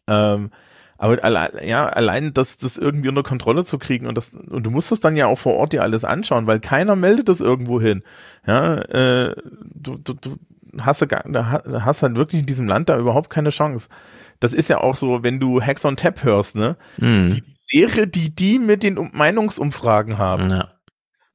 Ähm, 0.07 0.51
aber 0.99 1.23
allein, 1.23 1.51
ja, 1.67 1.87
allein 1.87 2.33
das, 2.33 2.57
das 2.57 2.79
irgendwie 2.79 3.09
unter 3.09 3.23
Kontrolle 3.23 3.65
zu 3.65 3.79
kriegen 3.79 4.07
und 4.07 4.17
das, 4.17 4.33
und 4.33 4.65
du 4.65 4.71
musst 4.71 4.91
das 4.93 5.01
dann 5.01 5.17
ja 5.17 5.27
auch 5.27 5.37
vor 5.39 5.55
Ort 5.55 5.73
dir 5.73 5.83
alles 5.83 6.05
anschauen, 6.05 6.47
weil 6.47 6.61
keiner 6.61 6.97
meldet 6.97 7.29
das 7.29 7.41
irgendwo 7.41 7.81
hin. 7.81 8.03
Ja, 8.47 8.77
äh, 8.77 9.35
du, 9.75 9.99
du, 9.99 10.15
du 10.15 10.37
hast, 10.81 11.03
da 11.03 11.63
hast 11.85 12.03
halt 12.03 12.17
wirklich 12.17 12.41
in 12.41 12.47
diesem 12.47 12.67
Land 12.67 12.89
da 12.89 12.99
überhaupt 12.99 13.31
keine 13.31 13.51
Chance. 13.51 13.89
Das 14.41 14.53
ist 14.55 14.69
ja 14.69 14.79
auch 14.79 14.97
so, 14.97 15.23
wenn 15.23 15.41
du 15.41 15.63
Hacks 15.63 15.85
on 15.85 15.97
Tap 15.97 16.23
hörst, 16.25 16.57
ne? 16.57 16.77
Mhm. 16.99 17.31
Die 17.31 17.45
Lehre, 17.73 18.07
die 18.07 18.35
die 18.35 18.59
mit 18.59 18.83
den 18.83 19.11
Meinungsumfragen 19.13 20.19
haben. 20.19 20.51
Ja. 20.51 20.76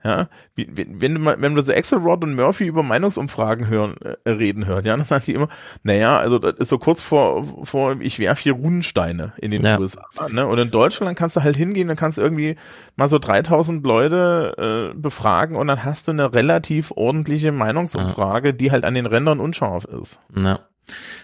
Ja, 0.03 0.29
wenn 0.55 1.21
mal, 1.21 1.39
wenn 1.39 1.53
du 1.53 1.61
so 1.61 1.71
Axelrod 1.71 2.23
und 2.23 2.33
Murphy 2.33 2.65
über 2.65 2.81
Meinungsumfragen 2.81 3.67
hören, 3.67 3.95
äh, 4.01 4.29
reden 4.29 4.65
hört, 4.65 4.85
ja, 4.87 4.97
dann 4.97 5.05
sagen 5.05 5.23
die 5.27 5.33
immer, 5.33 5.47
naja, 5.83 6.17
also 6.17 6.39
das 6.39 6.55
ist 6.55 6.69
so 6.69 6.79
kurz 6.79 7.03
vor, 7.03 7.65
vor 7.65 8.01
ich 8.01 8.17
werfe 8.17 8.41
hier 8.41 8.53
Runensteine 8.53 9.33
in 9.37 9.51
den 9.51 9.63
ja. 9.63 9.79
USA, 9.79 10.03
ne? 10.29 10.47
Und 10.47 10.57
in 10.57 10.71
Deutschland 10.71 11.17
kannst 11.17 11.35
du 11.35 11.43
halt 11.43 11.55
hingehen, 11.55 11.87
dann 11.87 11.97
kannst 11.97 12.17
du 12.17 12.23
irgendwie 12.23 12.55
mal 12.95 13.07
so 13.07 13.19
3000 13.19 13.85
Leute 13.85 14.91
äh, 14.93 14.97
befragen 14.97 15.55
und 15.55 15.67
dann 15.67 15.83
hast 15.83 16.07
du 16.07 16.11
eine 16.11 16.33
relativ 16.33 16.91
ordentliche 16.95 17.51
Meinungsumfrage, 17.51 18.49
ja. 18.49 18.53
die 18.53 18.71
halt 18.71 18.85
an 18.85 18.95
den 18.95 19.05
Rändern 19.05 19.39
unscharf 19.39 19.85
ist. 19.85 20.19
Ja. 20.35 20.61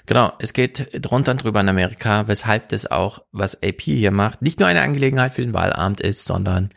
Genau, 0.05 0.31
es 0.39 0.53
geht 0.53 0.89
drunter 0.93 1.31
und 1.31 1.43
drüber 1.43 1.59
in 1.59 1.69
Amerika, 1.69 2.27
weshalb 2.27 2.69
das 2.69 2.89
auch, 2.89 3.23
was 3.31 3.61
AP 3.63 3.81
hier 3.81 4.11
macht, 4.11 4.41
nicht 4.41 4.59
nur 4.59 4.69
eine 4.69 4.81
Angelegenheit 4.81 5.33
für 5.33 5.41
den 5.41 5.53
Wahlabend 5.53 5.99
ist, 5.99 6.25
sondern 6.25 6.69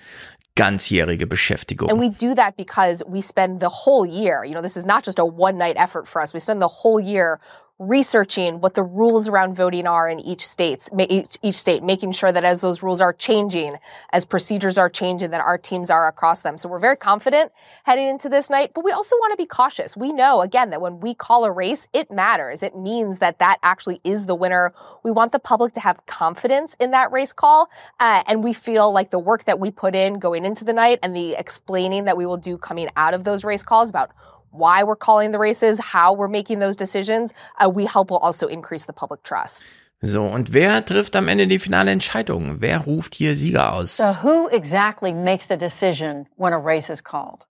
ganzjährige 0.55 1.27
Beschäftigung. 1.27 1.91
And 1.91 1.99
we 1.99 2.09
do 2.09 2.35
that 2.35 2.57
because 2.57 3.03
we 3.07 3.23
spend 3.23 3.61
the 3.61 3.69
whole 3.69 4.07
year, 4.07 4.45
you 4.45 4.55
know, 4.55 4.63
this 4.63 4.77
is 4.77 4.85
not 4.85 5.05
just 5.05 5.19
a 5.19 5.25
one 5.25 5.57
night 5.59 5.77
effort 5.77 6.07
for 6.07 6.21
us. 6.21 6.35
We 6.35 6.41
spend 6.41 6.61
the 6.61 6.69
whole 6.69 7.01
year 7.01 7.41
researching 7.81 8.61
what 8.61 8.75
the 8.75 8.83
rules 8.83 9.27
around 9.27 9.55
voting 9.57 9.87
are 9.87 10.07
in 10.07 10.21
each 10.21 10.47
states, 10.47 10.91
each, 11.09 11.39
each 11.41 11.55
state, 11.55 11.83
making 11.83 12.13
sure 12.13 12.31
that 12.31 12.45
as 12.45 12.61
those 12.61 12.83
rules 12.83 13.01
are 13.01 13.15
changing, 13.15 13.77
as 14.13 14.27
procedures 14.27 14.77
are 14.77 14.91
changing, 14.91 15.31
that 15.31 15.41
our 15.41 15.57
teams 15.57 15.89
are 15.89 16.07
across 16.07 16.41
them. 16.41 16.59
So 16.59 16.69
we're 16.69 16.79
very 16.79 16.97
confident 16.97 17.53
heading 17.85 18.07
into 18.07 18.29
this 18.29 18.51
night, 18.51 18.73
but 18.75 18.85
we 18.85 18.93
also 18.93 19.17
want 19.17 19.33
to 19.33 19.37
be 19.39 19.47
cautious. 19.47 19.97
We 19.97 20.13
know 20.13 20.43
again 20.43 20.69
that 20.71 20.83
when 20.83 21.01
we 21.01 21.15
call 21.15 21.47
a 21.47 21.51
race, 21.51 21.89
it 21.95 22.11
matters. 22.11 22.63
It 22.63 22.77
means 22.77 23.19
that 23.21 23.39
that 23.39 23.57
actually 23.63 24.03
is 24.05 24.27
the 24.27 24.35
winner. 24.35 24.75
We 25.03 25.11
want 25.11 25.33
the 25.33 25.39
public 25.39 25.73
to 25.75 25.81
have 25.81 26.05
confidence 26.05 26.77
in 26.79 26.91
that 26.91 27.11
race 27.11 27.33
call. 27.33 27.71
Uh, 27.99 28.23
and 28.27 28.45
we 28.45 28.53
feel 28.53 28.93
like 28.93 29.11
the 29.11 29.19
work 29.19 29.45
that 29.45 29.59
we 29.59 29.71
put 29.71 29.95
in 29.95 30.19
going 30.19 30.45
into 30.45 30.65
the 30.67 30.75
night 30.75 30.99
and 31.03 31.17
the 31.17 31.33
explaining 31.33 32.05
that 32.05 32.19
we 32.19 32.27
will 32.27 32.37
do 32.37 32.59
coming 32.59 32.91
out 32.95 33.15
of 33.15 33.25
those 33.25 33.43
race 33.43 33.63
calls 33.63 33.89
about 33.89 34.11
why 34.51 34.83
we're 34.83 34.97
calling 34.97 35.33
the 35.33 35.39
races, 35.39 35.79
how 35.79 36.13
we're 36.13 36.29
making 36.29 36.59
those 36.59 36.77
decisions, 36.77 37.33
uh, 37.59 37.69
we 37.69 37.87
hope 37.87 38.11
will 38.11 38.19
also 38.19 38.47
increase 38.47 38.85
the 38.85 38.93
public 38.93 39.23
trust. 39.23 39.65
So, 40.03 40.25
und 40.25 40.55
wer 40.55 40.83
trifft 40.85 41.15
am 41.15 41.29
Ende 41.29 41.47
die 41.47 41.59
finale 41.59 41.91
Entscheidung? 41.91 42.61
Wer 42.61 42.87
ruft 42.87 43.15
hier 43.15 43.37
Sieger 43.37 43.75
aus? 43.75 43.99
So 43.99 44.15
who 44.23 44.49
exactly 44.49 45.13
makes 45.13 45.47
the 45.47 45.59
decision 45.59 46.27
when 46.37 46.55
a 46.55 46.59
race 46.59 46.89
is 46.89 47.03
called? 47.03 47.45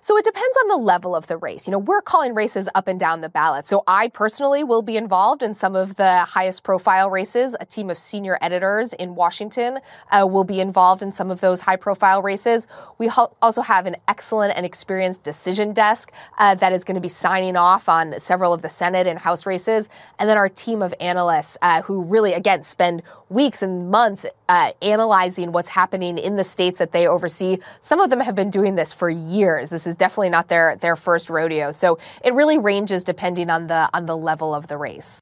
So 0.00 0.16
it 0.16 0.24
depends 0.24 0.56
on 0.62 0.68
the 0.68 0.76
level 0.76 1.14
of 1.14 1.26
the 1.26 1.36
race. 1.36 1.66
You 1.66 1.72
know, 1.72 1.78
we're 1.78 2.02
calling 2.02 2.34
races 2.34 2.68
up 2.74 2.88
and 2.88 2.98
down 2.98 3.20
the 3.20 3.28
ballot. 3.28 3.66
So 3.66 3.82
I 3.86 4.08
personally 4.08 4.64
will 4.64 4.82
be 4.82 4.96
involved 4.96 5.42
in 5.42 5.54
some 5.54 5.74
of 5.74 5.96
the 5.96 6.20
highest 6.20 6.62
profile 6.62 7.10
races. 7.10 7.56
A 7.60 7.66
team 7.66 7.90
of 7.90 7.98
senior 7.98 8.38
editors 8.40 8.92
in 8.92 9.14
Washington 9.14 9.80
uh, 10.10 10.26
will 10.26 10.44
be 10.44 10.60
involved 10.60 11.02
in 11.02 11.12
some 11.12 11.30
of 11.30 11.40
those 11.40 11.62
high 11.62 11.76
profile 11.76 12.22
races. 12.22 12.66
We 12.98 13.08
also 13.42 13.62
have 13.62 13.86
an 13.86 13.96
excellent 14.08 14.56
and 14.56 14.66
experienced 14.66 15.22
decision 15.22 15.72
desk 15.72 16.12
uh, 16.38 16.54
that 16.56 16.72
is 16.72 16.84
going 16.84 16.96
to 16.96 17.00
be 17.00 17.08
signing 17.08 17.56
off 17.56 17.88
on 17.88 18.18
several 18.18 18.52
of 18.52 18.62
the 18.62 18.68
Senate 18.68 19.06
and 19.06 19.18
House 19.18 19.46
races. 19.46 19.88
And 20.18 20.28
then 20.28 20.36
our 20.36 20.48
team 20.48 20.82
of 20.82 20.94
analysts 21.00 21.56
uh, 21.62 21.82
who 21.82 22.02
really, 22.02 22.32
again, 22.32 22.62
spend 22.62 23.02
weeks 23.28 23.62
and 23.62 23.90
months 23.90 24.26
uh, 24.48 24.72
analyzing 24.82 25.52
what's 25.52 25.68
happening 25.68 26.18
in 26.18 26.36
the 26.36 26.44
states 26.44 26.78
that 26.78 26.92
they 26.92 27.06
oversee. 27.06 27.58
Some 27.80 28.00
of 28.00 28.10
them 28.10 28.20
have 28.20 28.34
been 28.34 28.50
doing 28.50 28.76
this 28.76 28.92
for 28.92 29.08
years. 29.10 29.70
This 29.70 29.86
is 29.86 29.96
definitely 29.96 30.30
not 30.30 30.48
their 30.48 30.76
their 30.76 30.96
first 30.96 31.30
rodeo. 31.30 31.72
So 31.72 31.98
it 32.24 32.34
really 32.34 32.58
ranges 32.58 33.04
depending 33.04 33.50
on 33.50 33.66
the 33.68 33.88
on 33.92 34.06
the 34.06 34.16
level 34.16 34.54
of 34.54 34.68
the 34.68 34.76
race. 34.76 35.20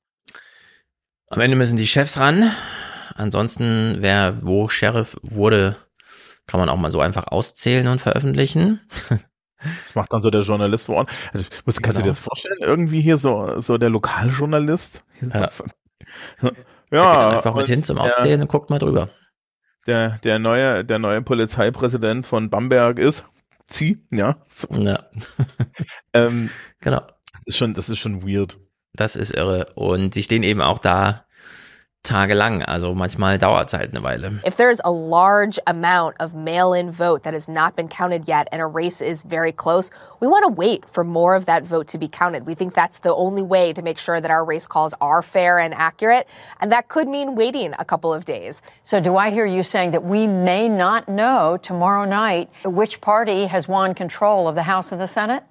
Am 1.31 1.41
Ende 1.41 1.57
müssen 1.57 1.77
die 1.77 1.87
Chefs 1.87 2.19
ran. 2.19 2.53
Ansonsten, 3.15 3.97
wer 4.01 4.43
wo 4.43 4.69
Sheriff 4.69 5.17
wurde, 5.23 5.77
kann 6.47 6.61
man 6.61 6.69
auch 6.69 6.77
mal 6.77 6.91
so 6.91 7.01
einfach 7.01 7.29
auszählen 7.29 7.87
und 7.87 8.01
veröffentlichen. 8.01 8.81
Das 9.85 9.95
macht 9.95 10.13
dann 10.13 10.23
so 10.23 10.31
der 10.31 10.41
Journalist 10.41 10.87
vor 10.87 10.97
Ort. 10.97 11.11
Also, 11.33 11.47
musst, 11.65 11.83
kannst 11.83 11.99
genau. 11.99 11.99
du 11.99 12.03
dir 12.03 12.11
das 12.11 12.19
vorstellen? 12.19 12.59
Irgendwie 12.61 13.01
hier 13.01 13.17
so, 13.17 13.61
so 13.61 13.79
der 13.79 13.91
Lokaljournalist? 13.91 15.05
Ja. 15.21 15.51
Ja. 16.93 17.31
einfach 17.31 17.55
mit 17.55 17.67
hin 17.67 17.83
zum 17.83 17.99
Aufzählen 17.99 18.39
der, 18.39 18.41
und 18.43 18.49
guckt 18.49 18.71
mal 18.71 18.79
drüber. 18.79 19.09
Der, 19.87 20.19
der 20.19 20.39
neue, 20.39 20.85
der 20.85 20.99
neue 20.99 21.23
Polizeipräsident 21.23 22.27
von 22.27 22.51
Bamberg 22.51 22.99
ist 22.99 23.25
Zieh, 23.67 24.05
ja. 24.11 24.37
So. 24.49 24.69
Ja. 24.75 24.99
ähm, 26.13 26.51
genau. 26.81 27.01
Das 27.33 27.43
ist 27.47 27.57
schon, 27.57 27.75
das 27.75 27.89
ist 27.89 27.99
schon 27.99 28.23
weird. 28.23 28.59
Das 28.93 29.17
ist 29.17 29.35
irre. 29.35 29.67
Und 29.75 30.15
sie 30.15 30.23
stehen 30.23 30.43
eben 30.43 30.61
auch 30.61 30.79
da 30.79 31.25
tagelang. 32.03 32.65
Also 32.69 32.95
manchmal 32.95 33.39
dauert 33.39 33.69
es 33.69 33.73
halt 33.73 33.95
eine 33.95 34.03
Weile. 34.03 34.41
If 34.45 34.57
there's 34.57 34.81
a 34.85 34.91
large 34.91 35.59
amount 35.67 36.17
of 36.21 36.35
mail-in 36.35 36.91
vote 36.91 37.23
that 37.23 37.35
has 37.35 37.49
not 37.49 37.77
been 37.77 37.89
counted 37.89 38.27
yet 38.27 38.49
and 38.53 38.61
a 38.61 38.67
race 38.67 39.01
is 39.01 39.23
very 39.23 39.53
close, 39.53 39.91
we 40.21 40.29
want 40.29 40.45
to 40.45 40.53
wait 40.53 40.85
for 40.89 41.05
more 41.05 41.35
of 41.35 41.47
that 41.47 41.65
vote 41.65 41.89
to 41.89 41.99
be 41.99 42.09
counted. 42.09 42.47
We 42.47 42.55
think 42.55 42.75
that's 42.75 42.99
the 43.01 43.15
only 43.15 43.43
way 43.43 43.73
to 43.73 43.83
make 43.83 43.99
sure 43.99 44.21
that 44.21 44.31
our 44.31 44.45
race 44.45 44.67
calls 44.67 44.95
are 45.01 45.23
fair 45.23 45.59
and 45.59 45.75
accurate. 45.75 46.29
And 46.61 46.73
that 46.73 46.89
could 46.89 47.09
mean 47.09 47.35
waiting 47.35 47.75
a 47.79 47.85
couple 47.85 48.13
of 48.13 48.25
days. 48.25 48.63
So 48.85 49.01
do 49.01 49.17
I 49.17 49.31
hear 49.31 49.47
you 49.47 49.63
saying 49.63 49.93
that 49.93 50.05
we 50.05 50.27
may 50.27 50.69
not 50.69 51.09
know 51.09 51.59
tomorrow 51.63 52.05
night 52.05 52.51
which 52.65 53.01
party 53.01 53.47
has 53.47 53.69
won 53.69 53.95
control 53.95 54.49
of 54.49 54.55
the 54.55 54.63
House 54.65 54.93
and 54.93 55.01
the 55.01 55.07
Senate? 55.07 55.45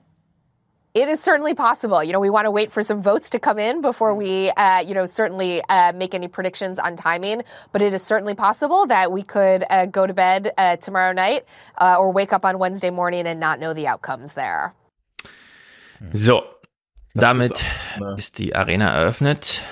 It 0.93 1.07
is 1.07 1.21
certainly 1.21 1.53
possible. 1.53 2.03
You 2.03 2.11
know, 2.11 2.19
we 2.19 2.29
want 2.29 2.45
to 2.45 2.51
wait 2.51 2.73
for 2.73 2.83
some 2.83 3.01
votes 3.01 3.29
to 3.29 3.39
come 3.39 3.57
in 3.57 3.81
before 3.81 4.13
we, 4.13 4.49
uh, 4.51 4.81
you 4.81 4.93
know, 4.93 5.05
certainly 5.05 5.63
uh, 5.69 5.93
make 5.93 6.13
any 6.13 6.27
predictions 6.27 6.79
on 6.79 6.97
timing. 6.97 7.43
But 7.71 7.81
it 7.81 7.93
is 7.93 8.03
certainly 8.03 8.35
possible 8.35 8.85
that 8.87 9.09
we 9.09 9.23
could 9.23 9.63
uh, 9.69 9.85
go 9.85 10.05
to 10.05 10.13
bed 10.13 10.51
uh, 10.57 10.75
tomorrow 10.75 11.13
night 11.13 11.45
uh, 11.79 11.95
or 11.97 12.11
wake 12.11 12.33
up 12.33 12.43
on 12.43 12.59
Wednesday 12.59 12.89
morning 12.89 13.25
and 13.25 13.39
not 13.39 13.59
know 13.59 13.73
the 13.73 13.87
outcomes 13.87 14.33
there. 14.33 14.73
So, 16.11 16.43
damit 17.13 17.51
ist, 17.51 18.17
ist 18.17 18.37
die 18.39 18.53
Arena 18.53 18.89
eröffnet. 18.89 19.63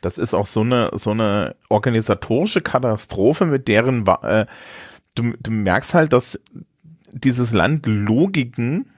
Das 0.00 0.18
ist 0.18 0.34
auch 0.34 0.46
so 0.46 0.60
eine 0.60 0.90
so 0.94 1.12
eine 1.12 1.54
organisatorische 1.70 2.60
Katastrophe, 2.60 3.46
mit 3.46 3.68
deren 3.68 4.06
äh, 4.06 4.46
du, 5.14 5.34
du 5.40 5.50
merkst 5.50 5.94
halt, 5.94 6.12
dass 6.12 6.38
dieses 7.12 7.52
Land 7.52 7.86
Logiken 7.86 8.91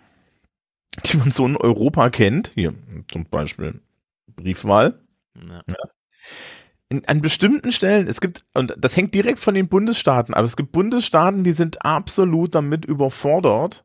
die 1.07 1.17
man 1.17 1.31
so 1.31 1.47
in 1.47 1.57
Europa 1.57 2.11
kennt, 2.11 2.53
hier 2.55 2.75
zum 3.11 3.25
Beispiel 3.27 3.81
Briefwahl. 4.35 5.01
Ja. 5.37 5.63
Ja. 5.67 5.77
In, 6.91 7.05
an 7.07 7.23
bestimmten 7.23 7.73
Stellen, 7.73 8.09
es 8.09 8.21
gibt, 8.21 8.45
und 8.55 8.75
das 8.79 8.97
hängt 8.97 9.15
direkt 9.15 9.39
von 9.39 9.55
den 9.55 9.69
Bundesstaaten, 9.69 10.35
aber 10.35 10.45
es 10.45 10.57
gibt 10.57 10.73
Bundesstaaten, 10.73 11.43
die 11.43 11.53
sind 11.53 11.85
absolut 11.85 12.55
damit 12.55 12.85
überfordert, 12.85 13.85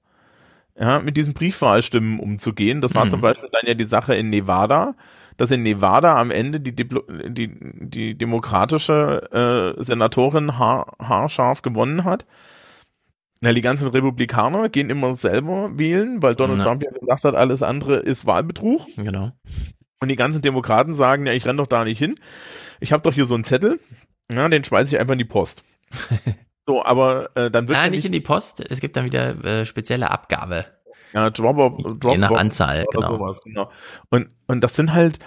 ja, 0.78 1.00
mit 1.00 1.18
diesen 1.18 1.34
Briefwahlstimmen 1.34 2.20
umzugehen. 2.20 2.82
Das 2.82 2.96
war 2.96 3.06
mhm. 3.06 3.10
zum 3.10 3.22
Beispiel 3.22 3.50
dann 3.52 3.68
ja 3.68 3.74
die 3.74 3.86
Sache 3.86 4.16
in 4.16 4.30
Nevada, 4.30 4.96
dass 5.38 5.52
in 5.52 5.64
Nevada 5.64 6.20
am 6.20 6.32
Ende 6.32 6.60
die, 6.60 6.76
Diplo 6.76 7.04
die, 7.10 7.58
die 7.80 8.18
demokratische 8.18 9.76
äh, 9.78 9.82
Senatorin 9.82 10.58
haar, 10.58 10.94
haarscharf 11.02 11.62
gewonnen 11.62 12.04
hat. 12.04 12.26
Na, 13.42 13.54
die 13.54 13.62
ganzen 13.62 13.88
Republikaner 13.88 14.68
gehen 14.68 14.90
immer 14.90 15.14
selber 15.14 15.72
wählen, 15.78 16.22
weil 16.22 16.36
Donald 16.36 16.60
ja. 16.60 16.66
Trump 16.66 16.84
ja 16.84 16.92
gesagt 16.92 17.24
hat, 17.24 17.36
alles 17.36 17.64
andere 17.64 17.98
ist 17.98 18.26
Wahlbetrug. 18.26 18.86
Genau. 18.98 19.32
Und 20.02 20.10
die 20.10 20.18
ganzen 20.18 20.42
Demokraten 20.42 20.94
sagen, 20.94 21.26
ja, 21.26 21.34
ich 21.34 21.46
renn 21.46 21.58
doch 21.58 21.68
da 21.68 21.86
nicht 21.86 22.00
hin. 22.00 22.16
Ich 22.80 22.92
habe 22.92 23.02
doch 23.02 23.14
hier 23.14 23.26
so 23.26 23.36
einen 23.36 23.44
Zettel, 23.44 23.80
ja, 24.32 24.48
den 24.50 24.64
schmeiße 24.64 24.94
ich 24.94 25.00
einfach 25.00 25.14
in 25.14 25.20
die 25.20 25.26
Post. 25.26 25.64
so, 26.66 26.84
aber 26.84 27.30
äh, 27.36 27.50
dann 27.50 27.68
wird 27.68 27.78
Nein, 27.78 27.92
nicht 27.92 28.06
in 28.06 28.12
die 28.12 28.20
Post. 28.20 28.64
Es 28.70 28.80
gibt 28.82 28.96
dann 28.96 29.06
wieder 29.06 29.44
äh, 29.44 29.66
spezielle 29.66 30.12
Abgabe. 30.12 30.66
Ja, 31.14 31.30
Dropper, 31.30 31.72
Dropbox 31.72 32.14
Je 32.14 32.18
nach 32.18 32.32
Anzahl, 32.32 32.86
genau. 32.92 33.16
Sowas, 33.16 33.42
genau. 33.44 33.72
Und 34.10 34.30
und 34.48 34.64
das 34.64 34.76
sind 34.76 34.94
halt 34.94 35.18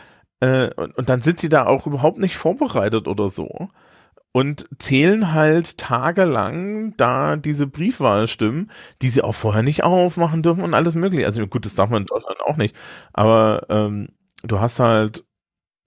äh, 0.41 0.71
und, 0.75 0.97
und 0.97 1.09
dann 1.09 1.23
sind 1.23 1.41
sie 1.41 1.49
da 1.49 1.67
auch 1.67 1.87
überhaupt 1.87 2.19
nicht 2.19 2.37
vorbereitet 2.37 3.09
oder 3.09 3.29
so 3.29 3.69
und 4.33 4.67
zählen 4.79 5.33
halt 5.33 5.77
tagelang 5.77 6.97
da 6.97 7.37
diese 7.37 7.67
Briefwahlstimmen, 7.67 8.71
die 9.03 9.11
sie 9.11 9.23
auch 9.23 9.35
vorher 9.35 9.63
nicht 9.63 9.85
aufmachen 9.85 10.43
dürfen 10.43 10.65
und 10.65 10.75
alles 10.75 10.95
mögliche. 10.95 11.27
Also 11.27 11.47
gut, 11.47 11.67
das 11.67 11.75
darf 11.75 11.91
man 11.91 12.03
in 12.03 12.07
Deutschland 12.07 12.41
auch 12.41 12.57
nicht. 12.57 12.75
Aber 13.13 13.67
ähm, 13.69 14.09
du 14.43 14.59
hast 14.59 14.81
halt 14.81 15.25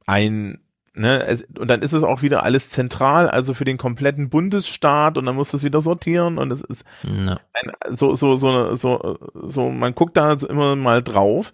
ein, 0.06 0.60
ne, 0.94 1.26
es, 1.26 1.44
und 1.58 1.70
dann 1.70 1.82
ist 1.82 1.94
es 1.94 2.04
auch 2.04 2.22
wieder 2.22 2.44
alles 2.44 2.70
zentral, 2.70 3.28
also 3.28 3.56
für 3.56 3.66
den 3.66 3.80
kompletten 3.80 4.30
Bundesstaat 4.30 5.18
und 5.18 5.26
dann 5.26 5.36
musst 5.36 5.54
du 5.54 5.58
es 5.58 5.64
wieder 5.64 5.82
sortieren 5.82 6.38
und 6.38 6.52
es 6.52 6.62
ist 6.62 6.86
no. 7.04 7.38
ein, 7.54 7.96
so, 7.96 8.14
so, 8.14 8.36
so, 8.36 8.76
so, 8.76 9.18
so, 9.34 9.70
man 9.72 9.96
guckt 9.96 10.18
da 10.18 10.34
immer 10.34 10.76
mal 10.76 11.02
drauf 11.02 11.52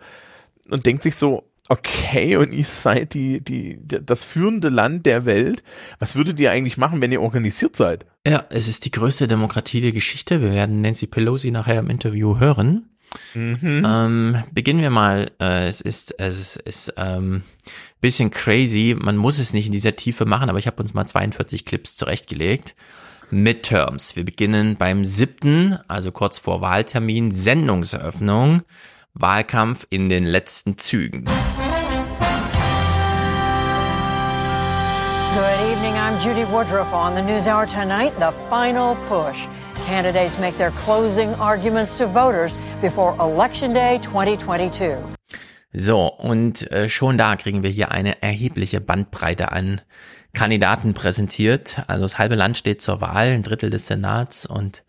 und 0.70 0.86
denkt 0.86 1.04
sich 1.04 1.16
so, 1.16 1.51
okay, 1.72 2.36
und 2.36 2.52
ihr 2.52 2.66
seid 2.66 3.14
die, 3.14 3.42
die, 3.42 3.80
das 3.82 4.26
führende 4.26 4.68
Land 4.68 5.06
der 5.06 5.26
Welt. 5.26 5.64
Was 6.00 6.16
würdet 6.16 6.40
ihr 6.40 6.52
eigentlich 6.52 6.78
machen, 6.78 7.00
wenn 7.00 7.14
ihr 7.14 7.22
organisiert 7.22 7.78
seid? 7.78 8.06
Ja, 8.28 8.46
es 8.50 8.68
ist 8.68 8.84
die 8.84 8.92
größte 8.92 9.28
Demokratie 9.28 9.80
der 9.80 9.94
Geschichte. 9.94 10.42
Wir 10.42 10.52
werden 10.52 10.82
Nancy 10.82 11.08
Pelosi 11.08 11.50
nachher 11.50 11.80
im 11.80 11.90
Interview 11.90 12.40
hören. 12.40 12.90
Mhm. 13.34 13.86
Ähm, 13.86 14.44
beginnen 14.52 14.82
wir 14.82 14.90
mal. 14.90 15.32
Äh, 15.40 15.68
es 15.68 15.80
ist, 15.80 16.20
es 16.20 16.40
ist, 16.40 16.56
ist 16.58 16.94
ähm, 16.98 17.44
bisschen 18.02 18.32
crazy. 18.32 18.96
Man 19.00 19.16
muss 19.16 19.40
es 19.40 19.54
nicht 19.54 19.68
in 19.68 19.72
dieser 19.72 19.96
Tiefe 19.96 20.26
machen, 20.26 20.50
aber 20.50 20.60
ich 20.60 20.68
habe 20.68 20.82
uns 20.82 20.94
mal 20.94 21.06
42 21.06 21.66
Clips 21.66 21.96
zurechtgelegt. 21.96 22.76
Midterms. 23.30 24.18
Wir 24.18 24.26
beginnen 24.26 24.76
beim 24.76 25.06
siebten, 25.06 25.78
also 25.88 26.12
kurz 26.12 26.38
vor 26.38 26.60
Wahltermin, 26.60 27.32
Sendungseröffnung. 27.32 28.64
Wahlkampf 29.14 29.88
in 29.90 30.10
den 30.10 30.26
letzten 30.26 30.78
Zügen. 30.78 31.26
Good 35.34 35.72
evening, 35.72 35.94
I'm 35.94 36.20
Judy 36.20 36.44
Woodruff 36.44 36.92
on 36.92 37.16
the 37.16 37.22
NewsHour 37.22 37.66
tonight. 37.66 38.12
The 38.20 38.34
final 38.50 38.98
push. 39.08 39.48
Candidates 39.86 40.38
make 40.38 40.58
their 40.58 40.72
closing 40.84 41.34
arguments 41.36 41.98
to 42.00 42.08
voters 42.08 42.54
before 42.82 43.16
Election 43.18 43.74
Day 43.74 44.02
2022. 44.04 44.98
So, 45.72 46.08
und 46.08 46.70
äh, 46.70 46.90
schon 46.90 47.18
da 47.18 47.38
kriegen 47.38 47.64
wir 47.64 47.70
hier 47.70 47.92
eine 47.92 48.22
erhebliche 48.22 48.82
Bandbreite 48.82 49.54
an 49.54 49.80
Kandidaten 50.34 50.94
präsentiert. 50.94 51.82
Also 51.88 52.02
das 52.02 52.18
halbe 52.18 52.36
Land 52.36 52.58
steht 52.58 52.82
zur 52.82 53.00
Wahl, 53.00 53.30
ein 53.30 53.44
Drittel 53.44 53.70
des 53.70 53.88
Senats 53.88 54.46
und 54.46 54.84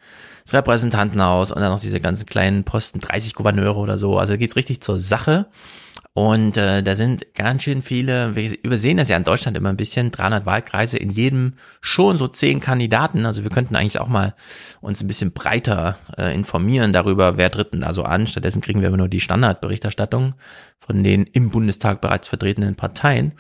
das 0.45 0.55
Repräsentantenhaus 0.55 1.53
und 1.53 1.63
dann 1.63 1.71
noch 1.71 1.79
diese 1.79 2.01
ganzen 2.01 2.27
kleinen 2.27 2.65
Posten, 2.65 2.99
30 2.99 3.35
Gouverneure 3.35 3.79
oder 3.79 3.97
so. 3.97 4.19
Also 4.19 4.37
geht's 4.37 4.57
richtig 4.57 4.81
zur 4.81 4.99
Sache. 4.99 5.47
Und 6.15 6.59
äh, 6.59 6.83
da 6.83 6.95
sind 6.95 7.35
ganz 7.35 7.63
schön 7.63 7.81
viele, 7.81 8.37
wir 8.37 8.63
übersehen 8.63 8.99
das 8.99 9.09
ja 9.09 9.17
in 9.17 9.25
Deutschland 9.25 9.57
immer 9.57 9.71
ein 9.71 9.79
bisschen, 9.79 10.13
300 10.13 10.45
Wahlkreise, 10.45 10.99
in 10.99 11.09
jedem 11.09 11.55
schon 11.81 12.19
so 12.19 12.29
zehn 12.29 12.61
Kandidaten. 12.61 13.25
Also 13.25 13.45
wir 13.45 13.51
könnten 13.51 13.77
eigentlich 13.77 13.99
auch 13.99 14.09
mal 14.09 14.35
uns 14.83 15.03
ein 15.03 15.07
bisschen 15.07 15.33
breiter 15.33 15.97
äh, 16.19 16.35
informieren 16.35 16.93
darüber, 16.93 17.39
wer 17.39 17.51
tritt 17.51 17.73
denn 17.73 17.81
da 17.81 17.95
so 17.95 18.03
an. 18.03 18.27
Stattdessen 18.27 18.61
kriegen 18.61 18.83
wir 18.83 18.89
immer 18.89 18.99
nur 18.99 19.09
die 19.09 19.21
Standardberichterstattung 19.21 20.35
von 20.81 21.03
den 21.03 21.25
im 21.25 21.51
Bundestag 21.51 22.03
bereits 22.03 22.29
vertretenen 22.29 22.75
Parteien. 22.75 23.33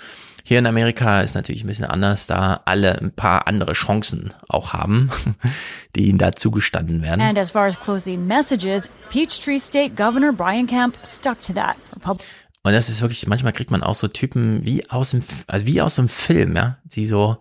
Hier 0.44 0.58
in 0.58 0.66
Amerika 0.66 1.20
ist 1.20 1.34
natürlich 1.34 1.62
ein 1.62 1.68
bisschen 1.68 1.84
anders, 1.84 2.26
da 2.26 2.62
alle 2.64 3.00
ein 3.00 3.12
paar 3.12 3.46
andere 3.46 3.74
Chancen 3.74 4.34
auch 4.48 4.72
haben, 4.72 5.10
die 5.96 6.08
ihnen 6.08 6.18
da 6.18 6.32
zugestanden 6.32 7.02
werden. 7.02 7.20
And 7.20 7.38
as 7.38 7.52
far 7.52 7.66
as 7.66 7.78
closing 7.78 8.26
messages, 8.26 8.90
Peachtree 9.10 9.58
State 9.58 9.94
Governor 9.94 10.32
Brian 10.32 10.66
Kemp 10.66 10.98
stuck 11.04 11.40
to 11.42 11.52
that. 11.52 11.76
Repub 11.94 12.22
und 12.64 12.72
das 12.72 12.88
ist 12.88 13.02
wirklich, 13.02 13.26
manchmal 13.26 13.52
kriegt 13.52 13.70
man 13.70 13.82
auch 13.82 13.94
so 13.94 14.08
Typen 14.08 14.64
wie 14.64 14.88
aus 14.88 15.10
dem, 15.10 15.22
also 15.46 15.66
wie 15.66 15.80
aus 15.80 15.96
so 15.96 16.02
einem 16.02 16.08
Film, 16.08 16.54
ja, 16.54 16.78
die 16.84 17.06
so, 17.06 17.38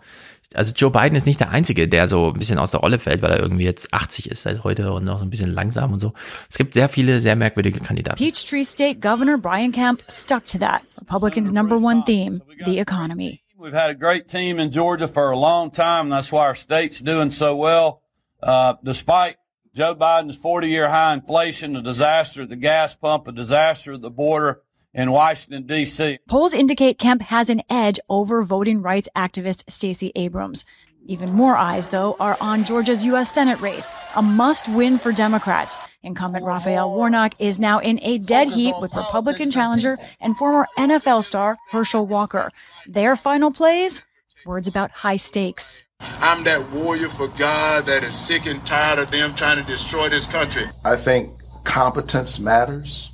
also 0.54 0.74
Joe 0.76 0.92
Biden 0.92 1.16
ist 1.16 1.28
nicht 1.28 1.40
der 1.40 1.52
Einzige, 1.52 1.88
der 1.88 2.08
so 2.08 2.28
ein 2.28 2.40
bisschen 2.40 2.58
aus 2.58 2.72
der 2.72 2.80
Rolle 2.80 3.00
fällt, 3.00 3.22
weil 3.22 3.32
er 3.32 3.40
irgendwie 3.40 3.64
jetzt 3.64 3.94
80 3.94 4.32
ist 4.32 4.42
seit 4.42 4.64
heute 4.64 4.92
und 4.94 5.06
noch 5.06 5.20
so 5.20 5.26
ein 5.26 5.30
bisschen 5.30 5.52
langsam 5.54 5.94
und 5.94 6.00
so. 6.00 6.14
Es 6.50 6.58
gibt 6.58 6.74
sehr 6.74 6.90
viele 6.90 7.20
sehr 7.20 7.36
merkwürdige 7.36 7.80
Kandidaten. 7.80 8.18
Peachtree 8.18 8.64
State 8.64 9.00
Governor 9.00 9.38
Brian 9.38 9.72
Kemp 9.72 10.04
stuck 10.10 10.46
to 10.46 10.58
that. 10.58 10.82
Republicans' 11.00 11.52
number 11.52 11.78
one 11.78 12.04
theme, 12.04 12.42
the 12.66 12.80
economy. 12.80 13.42
We've 13.58 13.74
had 13.74 13.92
a 13.92 13.96
great 13.96 14.28
team 14.28 14.60
in 14.60 14.72
Georgia 14.72 15.08
for 15.08 15.30
a 15.30 15.38
long 15.38 15.70
time. 15.70 16.10
That's 16.10 16.32
why 16.32 16.48
our 16.48 16.56
state's 16.56 17.00
doing 17.00 17.30
so 17.30 17.56
well. 17.56 18.02
Uh, 18.42 18.74
despite 18.84 19.36
Joe 19.76 19.94
Biden's 19.94 20.36
40 20.36 20.68
year 20.68 20.90
high 20.90 21.14
inflation, 21.14 21.76
a 21.76 21.82
disaster 21.84 22.42
at 22.42 22.50
the 22.50 22.56
gas 22.56 22.96
pump, 22.96 23.28
a 23.28 23.32
disaster 23.32 23.94
at 23.94 24.02
the 24.02 24.10
border, 24.10 24.64
in 24.94 25.12
Washington, 25.12 25.66
D.C. 25.68 26.20
Polls 26.28 26.54
indicate 26.54 26.98
Kemp 26.98 27.22
has 27.22 27.50
an 27.50 27.62
edge 27.70 28.00
over 28.10 28.44
voting 28.44 28.82
rights 28.82 29.10
activist 29.16 29.70
Stacey 29.70 30.12
Abrams. 30.16 30.66
Even 31.08 31.32
more 31.32 31.58
eyes, 31.58 31.90
though, 31.90 32.16
are 32.20 32.38
on 32.40 32.64
Georgia's 32.64 33.06
U.S. 33.08 33.32
Senate 33.32 33.60
race, 33.60 33.92
a 34.16 34.22
must 34.22 34.70
win 34.70 35.00
for 35.00 35.12
Democrats. 35.12 35.76
Incumbent 36.04 36.46
Raphael 36.46 36.94
Warnock 36.94 37.34
is 37.40 37.60
now 37.60 37.80
in 37.80 38.00
a 38.04 38.20
dead 38.20 38.50
heat 38.50 38.76
with 38.80 38.94
Republican 38.94 39.50
challenger 39.50 39.98
and 40.20 40.38
former 40.38 40.68
NFL 40.78 41.24
star 41.24 41.58
Herschel 41.72 42.06
Walker. 42.06 42.52
Their 42.88 43.16
final 43.16 43.52
plays? 43.52 44.04
Words 44.46 44.68
about 44.68 44.92
high 44.92 45.16
stakes. 45.16 45.84
I'm 46.20 46.44
that 46.46 46.72
warrior 46.72 47.10
for 47.10 47.28
God 47.30 47.86
that 47.86 48.04
is 48.04 48.16
sick 48.16 48.46
and 48.46 48.64
tired 48.66 49.00
of 49.00 49.12
them 49.12 49.36
trying 49.36 49.58
to 49.58 49.64
destroy 49.64 50.10
this 50.10 50.26
country. 50.26 50.64
I 50.84 50.96
think 50.96 51.32
competence 51.64 52.40
matters. 52.40 53.11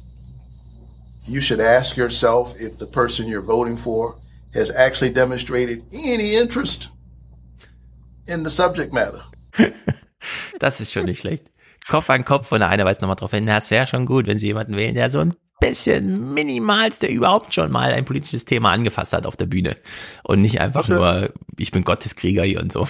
You 1.28 1.42
should 1.42 1.60
ask 1.60 1.98
yourself 1.98 2.56
if 2.60 2.78
the 2.80 2.86
person 2.86 3.28
you're 3.28 3.46
voting 3.46 3.78
for 3.78 4.16
has 4.54 4.72
actually 4.72 5.12
demonstrated 5.12 5.84
any 5.92 6.36
interest 6.36 6.90
in 8.28 8.44
the 8.44 8.50
subject 8.50 8.94
matter. 8.94 9.24
das 10.60 10.82
ist 10.82 10.94
schon 10.94 11.06
nicht 11.06 11.20
schlecht. 11.20 11.52
Kopf 11.88 12.10
an 12.10 12.26
Kopf 12.26 12.52
und 12.52 12.60
der 12.60 12.70
eine 12.70 12.86
weiß 12.86 13.00
nochmal 13.02 13.16
drauf 13.16 13.32
hin, 13.32 13.46
das 13.46 13.72
wäre 13.72 13.88
schon 13.88 14.06
gut, 14.06 14.28
wenn 14.28 14.40
Sie 14.40 14.48
jemanden 14.48 14.76
wählen, 14.76 14.94
der 14.94 15.10
so 15.10 15.20
ein 15.20 15.34
bisschen 15.60 16.34
minimalste 16.34 17.08
überhaupt 17.08 17.54
schon 17.54 17.72
mal 17.72 17.94
ein 17.94 18.06
politisches 18.06 18.46
Thema 18.46 18.72
angefasst 18.72 19.14
hat 19.14 19.26
auf 19.26 19.38
der 19.38 19.46
Bühne 19.48 19.78
und 20.24 20.42
nicht 20.42 20.62
einfach 20.62 20.88
nur, 20.88 21.34
ich 21.58 21.72
bin 21.72 21.84
Gotteskrieger 21.84 22.44
hier 22.44 22.62
und 22.62 22.72
so. 22.72 22.88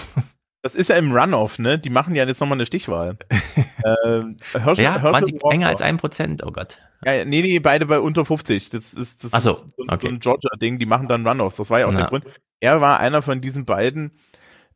Das 0.68 0.76
ist 0.76 0.90
ja 0.90 0.98
im 0.98 1.14
Runoff, 1.14 1.60
ne? 1.60 1.80
Die 1.80 1.90
machen 1.90 2.14
ja 2.14 2.26
jetzt 2.26 2.42
nochmal 2.42 2.58
eine 2.58 2.66
Stichwahl. 2.66 3.16
ähm, 4.06 4.36
Herschel, 4.52 4.84
ja, 4.84 5.00
Herschel 5.00 5.14
waren 5.14 5.26
sie 5.26 5.40
enger 5.50 5.70
als 5.70 5.82
ein 5.82 5.96
Prozent? 5.96 6.44
Oh 6.46 6.52
Gott. 6.52 6.78
Ja, 7.06 7.24
nee, 7.24 7.42
nee, 7.42 7.60
beide 7.60 7.86
bei 7.86 8.02
unter 8.02 8.26
50. 8.26 8.70
Das 8.72 8.94
ist, 8.94 9.24
das 9.24 9.34
Ach 9.34 9.40
so, 9.40 9.52
ist 9.52 9.60
so, 9.78 9.84
okay. 9.84 9.98
so 10.02 10.08
ein 10.10 10.20
Georgia-Ding. 10.20 10.78
Die 10.78 10.86
machen 10.86 11.08
dann 11.08 11.26
Runoffs. 11.26 11.56
Das 11.56 11.70
war 11.70 11.80
ja 11.80 11.86
auch 11.86 11.94
ja. 11.94 12.00
der 12.00 12.08
Grund. 12.08 12.26
Er 12.60 12.82
war 12.82 13.00
einer 13.00 13.22
von 13.22 13.40
diesen 13.40 13.64
beiden 13.64 14.12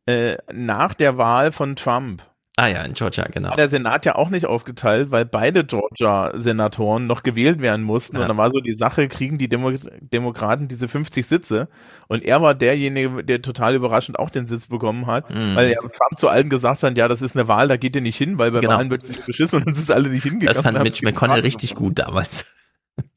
äh, 0.06 0.38
nach 0.54 0.94
der 0.94 1.18
Wahl 1.18 1.52
von 1.52 1.76
Trump. 1.76 2.24
Ah 2.58 2.68
ja, 2.68 2.84
in 2.84 2.94
Georgia, 2.94 3.26
genau. 3.32 3.50
War 3.50 3.56
der 3.56 3.70
Senat 3.70 4.06
ja 4.06 4.16
auch 4.16 4.30
nicht 4.30 4.46
aufgeteilt, 4.46 5.10
weil 5.10 5.24
beide 5.24 5.64
Georgia-Senatoren 5.64 7.08
noch 7.08 7.24
gewählt 7.24 7.62
werden 7.62 7.82
mussten. 7.82 8.18
Ja. 8.18 8.24
Und 8.24 8.28
dann 8.28 8.38
war 8.38 8.52
so 8.52 8.60
die 8.60 8.74
Sache, 8.74 9.08
kriegen 9.08 9.38
die 9.38 9.48
Demo 9.48 9.72
Demokraten 10.02 10.68
diese 10.68 10.90
50 10.90 11.26
Sitze? 11.26 11.70
Und 12.10 12.24
er 12.24 12.42
war 12.42 12.54
derjenige, 12.54 13.24
der 13.24 13.42
total 13.42 13.76
überraschend 13.76 14.20
auch 14.20 14.30
den 14.30 14.48
Sitz 14.48 14.68
bekommen 14.68 15.08
hat, 15.08 15.30
mhm. 15.30 15.56
weil 15.56 15.74
Trump 15.76 16.20
zu 16.20 16.28
allen 16.28 16.50
gesagt 16.50 16.84
hat, 16.84 16.98
ja, 16.98 17.08
das 17.08 17.22
ist 17.22 17.38
eine 17.38 17.48
Wahl, 17.48 17.70
da 17.70 17.78
geht 17.78 17.96
ihr 17.96 18.02
nicht 18.02 18.18
hin, 18.18 18.38
weil 18.38 18.52
bei 18.52 18.60
genau. 18.60 18.74
Wahlen 18.74 18.92
wird 18.92 19.08
nicht 19.08 19.26
beschissen 19.26 19.60
und 19.60 19.68
uns 19.68 19.80
ist 19.80 19.90
alle 19.90 20.10
nicht 20.10 20.24
hingegangen. 20.24 20.54
Das 20.54 20.62
fand 20.62 20.84
Mitch 20.84 21.06
McConnell 21.06 21.40
richtig 21.40 21.74
gut 21.74 22.00
damals. 22.00 22.54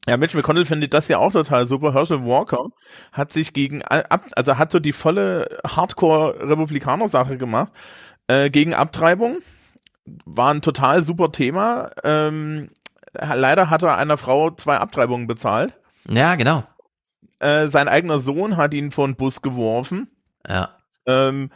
Ja, 0.07 0.15
Mitch 0.15 0.37
McConnell 0.37 0.65
findet 0.65 0.93
das 0.93 1.09
ja 1.09 1.17
auch 1.17 1.33
total 1.33 1.65
super. 1.65 1.93
Herschel 1.93 2.23
Walker 2.23 2.67
hat 3.11 3.33
sich 3.33 3.51
gegen, 3.51 3.83
also 3.83 4.57
hat 4.57 4.71
so 4.71 4.79
die 4.79 4.93
volle 4.93 5.59
Hardcore-Republikaner-Sache 5.67 7.37
gemacht 7.37 7.73
äh, 8.27 8.49
gegen 8.49 8.73
Abtreibung. 8.73 9.37
War 10.25 10.53
ein 10.53 10.61
total 10.61 11.01
super 11.01 11.31
Thema. 11.31 11.91
Ähm, 12.03 12.69
leider 13.13 13.69
hat 13.69 13.83
er 13.83 13.97
einer 13.97 14.17
Frau 14.17 14.51
zwei 14.51 14.77
Abtreibungen 14.77 15.27
bezahlt. 15.27 15.73
Ja, 16.07 16.35
genau. 16.35 16.63
Äh, 17.39 17.67
sein 17.67 17.87
eigener 17.87 18.19
Sohn 18.19 18.57
hat 18.57 18.73
ihn 18.73 18.91
vor 18.91 19.07
den 19.07 19.15
Bus 19.15 19.41
geworfen. 19.41 20.09
Ja. 20.47 20.69
Ähm, 21.05 21.49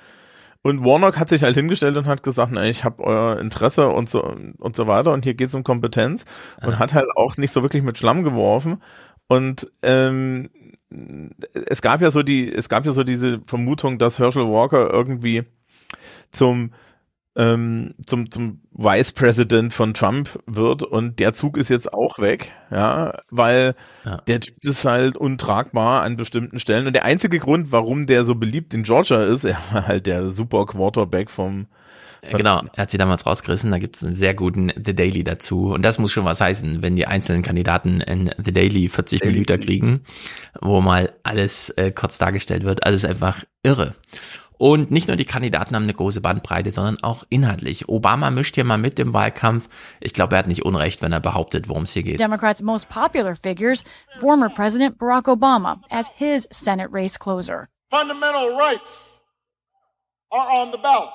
und 0.62 0.84
Warnock 0.84 1.18
hat 1.18 1.30
sich 1.30 1.44
halt 1.44 1.56
hingestellt 1.56 1.96
und 1.96 2.06
hat 2.06 2.22
gesagt, 2.22 2.52
na, 2.54 2.66
ich 2.66 2.84
habe 2.84 3.04
euer 3.04 3.40
Interesse 3.40 3.88
und 3.88 4.10
so 4.10 4.22
und 4.24 4.76
so 4.76 4.88
weiter 4.88 5.14
und 5.14 5.24
hier 5.24 5.34
geht's 5.34 5.56
um 5.56 5.64
Kompetenz 5.64 6.26
ja. 6.62 6.68
und 6.68 6.80
hat 6.80 6.94
halt 6.94 7.08
auch 7.16 7.38
nicht 7.38 7.52
so 7.52 7.62
wirklich 7.62 7.82
mit 7.82 7.98
Schlamm 7.98 8.24
geworfen. 8.24 8.82
Und 9.28 9.70
ähm, 9.84 10.50
es 11.54 11.82
gab 11.82 12.02
ja 12.02 12.12
so 12.12 12.24
die, 12.24 12.52
es 12.52 12.68
gab 12.68 12.86
ja 12.86 12.92
so 12.92 13.04
diese 13.04 13.40
Vermutung, 13.46 14.00
dass 14.00 14.20
Herschel 14.20 14.48
Walker 14.48 14.90
irgendwie 14.92 15.46
zum 16.32 16.72
ähm, 17.36 17.94
zum, 18.06 18.32
zum 18.32 18.62
Vice 18.72 19.14
President 19.14 19.74
von 19.74 19.94
Trump 19.94 20.40
wird 20.46 20.84
und 20.84 21.20
der 21.20 21.32
Zug 21.32 21.58
ist 21.58 21.70
jetzt 21.70 21.94
auch 21.94 22.20
weg, 22.20 22.52
ja, 22.70 23.20
weil 23.30 23.76
ja. 24.04 24.18
der 24.28 24.42
Typ 24.42 24.56
ist 24.62 24.84
halt 24.84 25.16
untragbar 25.16 26.02
an 26.02 26.18
bestimmten 26.18 26.60
Stellen 26.60 26.88
und 26.88 26.94
der 26.94 27.06
einzige 27.06 27.40
Grund, 27.40 27.72
warum 27.72 28.08
der 28.08 28.26
so 28.26 28.36
beliebt 28.36 28.74
in 28.74 28.84
Georgia 28.84 29.24
ist, 29.24 29.44
er 29.46 29.58
war 29.72 29.88
halt 29.88 30.06
der 30.06 30.30
super 30.30 30.66
Quarterback 30.66 31.30
vom 31.30 31.68
Genau, 32.22 32.64
er 32.74 32.82
hat 32.82 32.92
sie 32.92 32.98
damals 32.98 33.26
rausgerissen, 33.26 33.72
da 33.72 33.78
gibt 33.78 33.96
es 33.96 34.04
einen 34.04 34.14
sehr 34.14 34.34
guten 34.34 34.74
The 34.76 34.94
Daily 34.94 35.24
dazu. 35.24 35.72
Und 35.72 35.84
das 35.84 36.00
muss 36.00 36.12
schon 36.12 36.26
was 36.26 36.42
heißen, 36.42 36.82
wenn 36.82 36.98
die 36.98 37.08
einzelnen 37.08 37.44
Kandidaten 37.44 38.02
in 38.02 38.30
The 38.44 38.52
Daily 38.52 38.90
40 38.90 39.22
Daily. 39.22 39.34
Minuten 39.34 39.60
kriegen, 39.62 40.02
wo 40.60 40.82
mal 40.82 41.14
alles 41.24 41.70
äh, 41.72 41.92
kurz 41.92 42.18
dargestellt 42.18 42.64
wird. 42.64 42.84
Also 42.84 42.96
ist 42.96 43.06
einfach 43.06 43.46
irre. 43.64 43.96
Und 44.60 44.92
nicht 44.92 45.08
nur 45.08 45.16
die 45.16 45.26
Kandidaten 45.26 45.74
haben 45.74 45.84
eine 45.84 45.94
große 45.94 46.20
Bandbreite, 46.20 46.74
sondern 46.74 47.02
auch 47.02 47.24
inhaltlich. 47.30 47.88
Obama 47.88 48.30
mischt 48.30 48.56
hier 48.56 48.66
mal 48.66 48.78
mit 48.78 49.00
im 49.00 49.14
Wahlkampf. 49.14 49.70
Ich 50.02 50.12
glaube, 50.12 50.36
er 50.36 50.40
hat 50.40 50.48
nicht 50.48 50.66
Unrecht, 50.66 51.02
wenn 51.02 51.14
er 51.14 51.22
behauptet, 51.22 51.70
worum 51.70 51.84
es 51.84 51.94
hier 51.94 52.04
geht. 52.04 52.20
Democrats' 52.20 52.62
most 52.62 52.90
popular 52.90 53.36
figures, 53.36 53.86
former 54.20 54.50
President 54.50 54.98
Barack 54.98 55.30
Obama 55.30 55.82
as 55.90 56.12
his 56.14 56.46
Senate 56.52 56.90
race 56.92 57.18
closer. 57.18 57.68
Fundamental 57.90 58.50
rights 58.54 59.24
are 60.30 60.48
on 60.52 60.74
the 60.74 60.78
ballot. 60.78 61.14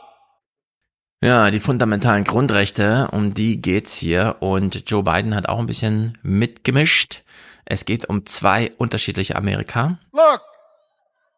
Ja, 1.22 1.50
die 1.50 1.60
fundamentalen 1.60 2.24
Grundrechte, 2.24 3.08
um 3.12 3.34
die 3.34 3.60
geht's 3.60 3.94
hier. 3.94 4.36
Und 4.40 4.90
Joe 4.90 5.02
Biden 5.02 5.34
hat 5.34 5.50
auch 5.50 5.58
ein 5.58 5.66
bisschen 5.66 6.16
mitgemischt. 6.22 7.24
Es 7.66 7.84
geht 7.84 8.08
um 8.08 8.24
zwei 8.24 8.72
unterschiedliche 8.78 9.36
Amerika. 9.36 9.98
Look, 10.12 10.40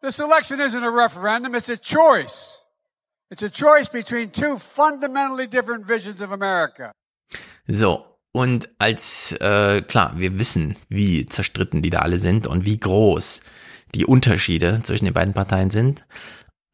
This 0.01 0.19
election 0.19 0.59
isn't 0.59 0.83
a 0.83 0.91
referendum, 0.91 1.55
it's 1.55 1.69
a 1.69 1.77
choice. 1.77 2.61
It's 3.31 3.43
a 3.43 3.49
choice 3.49 3.89
between 3.89 4.31
two 4.31 4.57
fundamentally 4.57 5.47
different 5.47 5.85
visions 5.85 6.21
of 6.21 6.31
America. 6.31 6.91
So, 7.67 8.05
und 8.31 8.69
als, 8.77 9.33
äh, 9.41 9.81
klar, 9.81 10.13
wir 10.17 10.37
wissen, 10.37 10.75
wie 10.89 11.25
zerstritten 11.25 11.81
die 11.81 11.89
da 11.89 11.99
alle 11.99 12.19
sind 12.19 12.45
und 12.45 12.65
wie 12.65 12.79
groß 12.79 13.41
die 13.95 14.05
Unterschiede 14.05 14.81
zwischen 14.83 15.05
den 15.05 15.13
beiden 15.13 15.33
Parteien 15.33 15.71
sind, 15.71 16.05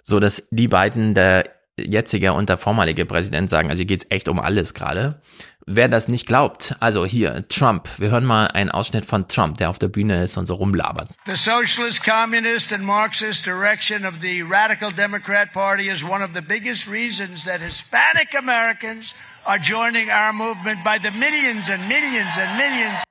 so 0.03 0.19
dass 0.19 0.47
die 0.51 0.67
beiden, 0.67 1.13
der 1.13 1.49
jetzige 1.80 2.34
und 2.34 2.49
der 2.49 2.57
vormalige 2.57 3.05
Präsident 3.05 3.49
sagen, 3.49 3.69
also 3.69 3.80
hier 3.80 3.88
geht's 3.88 4.05
echt 4.09 4.28
um 4.28 4.39
alles 4.39 4.74
gerade. 4.74 5.21
Wer 5.65 5.88
das 5.88 6.09
nicht 6.09 6.28
glaubt, 6.28 6.76
also 6.82 7.05
hier, 7.05 7.47
Trump. 7.47 7.88
Wir 7.97 8.11
hören 8.11 8.26
mal 8.26 8.47
einen 8.47 8.69
Ausschnitt 8.69 9.05
von 9.05 9.30
Trump, 9.30 9.57
der 9.57 9.69
auf 9.69 9.80
der 9.80 9.88
Bühne 9.88 10.24
ist 10.24 10.36
und 10.36 10.45
so 10.45 10.55
rumlabert. 10.55 11.09
The 11.26 11.36
socialist, 11.36 12.03
communist 12.03 12.74
and 12.74 12.84
Marxist 12.84 13.45
direction 13.45 14.05
of 14.05 14.15
the 14.21 14.43
radical 14.43 14.91
Democrat 14.91 15.53
Party 15.53 15.89
is 15.89 16.03
one 16.03 16.24
of 16.24 16.32
the 16.36 16.41
biggest 16.41 16.88
reasons 16.88 17.45
that 17.45 17.61
Hispanic 17.61 18.38
Americans 18.38 19.15
are 19.45 19.57
joining 19.57 20.09
our 20.09 20.34
movement 20.34 20.84
by 20.84 20.99
the 21.01 21.11
millions 21.11 21.69
and 21.69 21.88
millions 21.88 22.38
and 22.38 22.57
millions. 22.57 23.03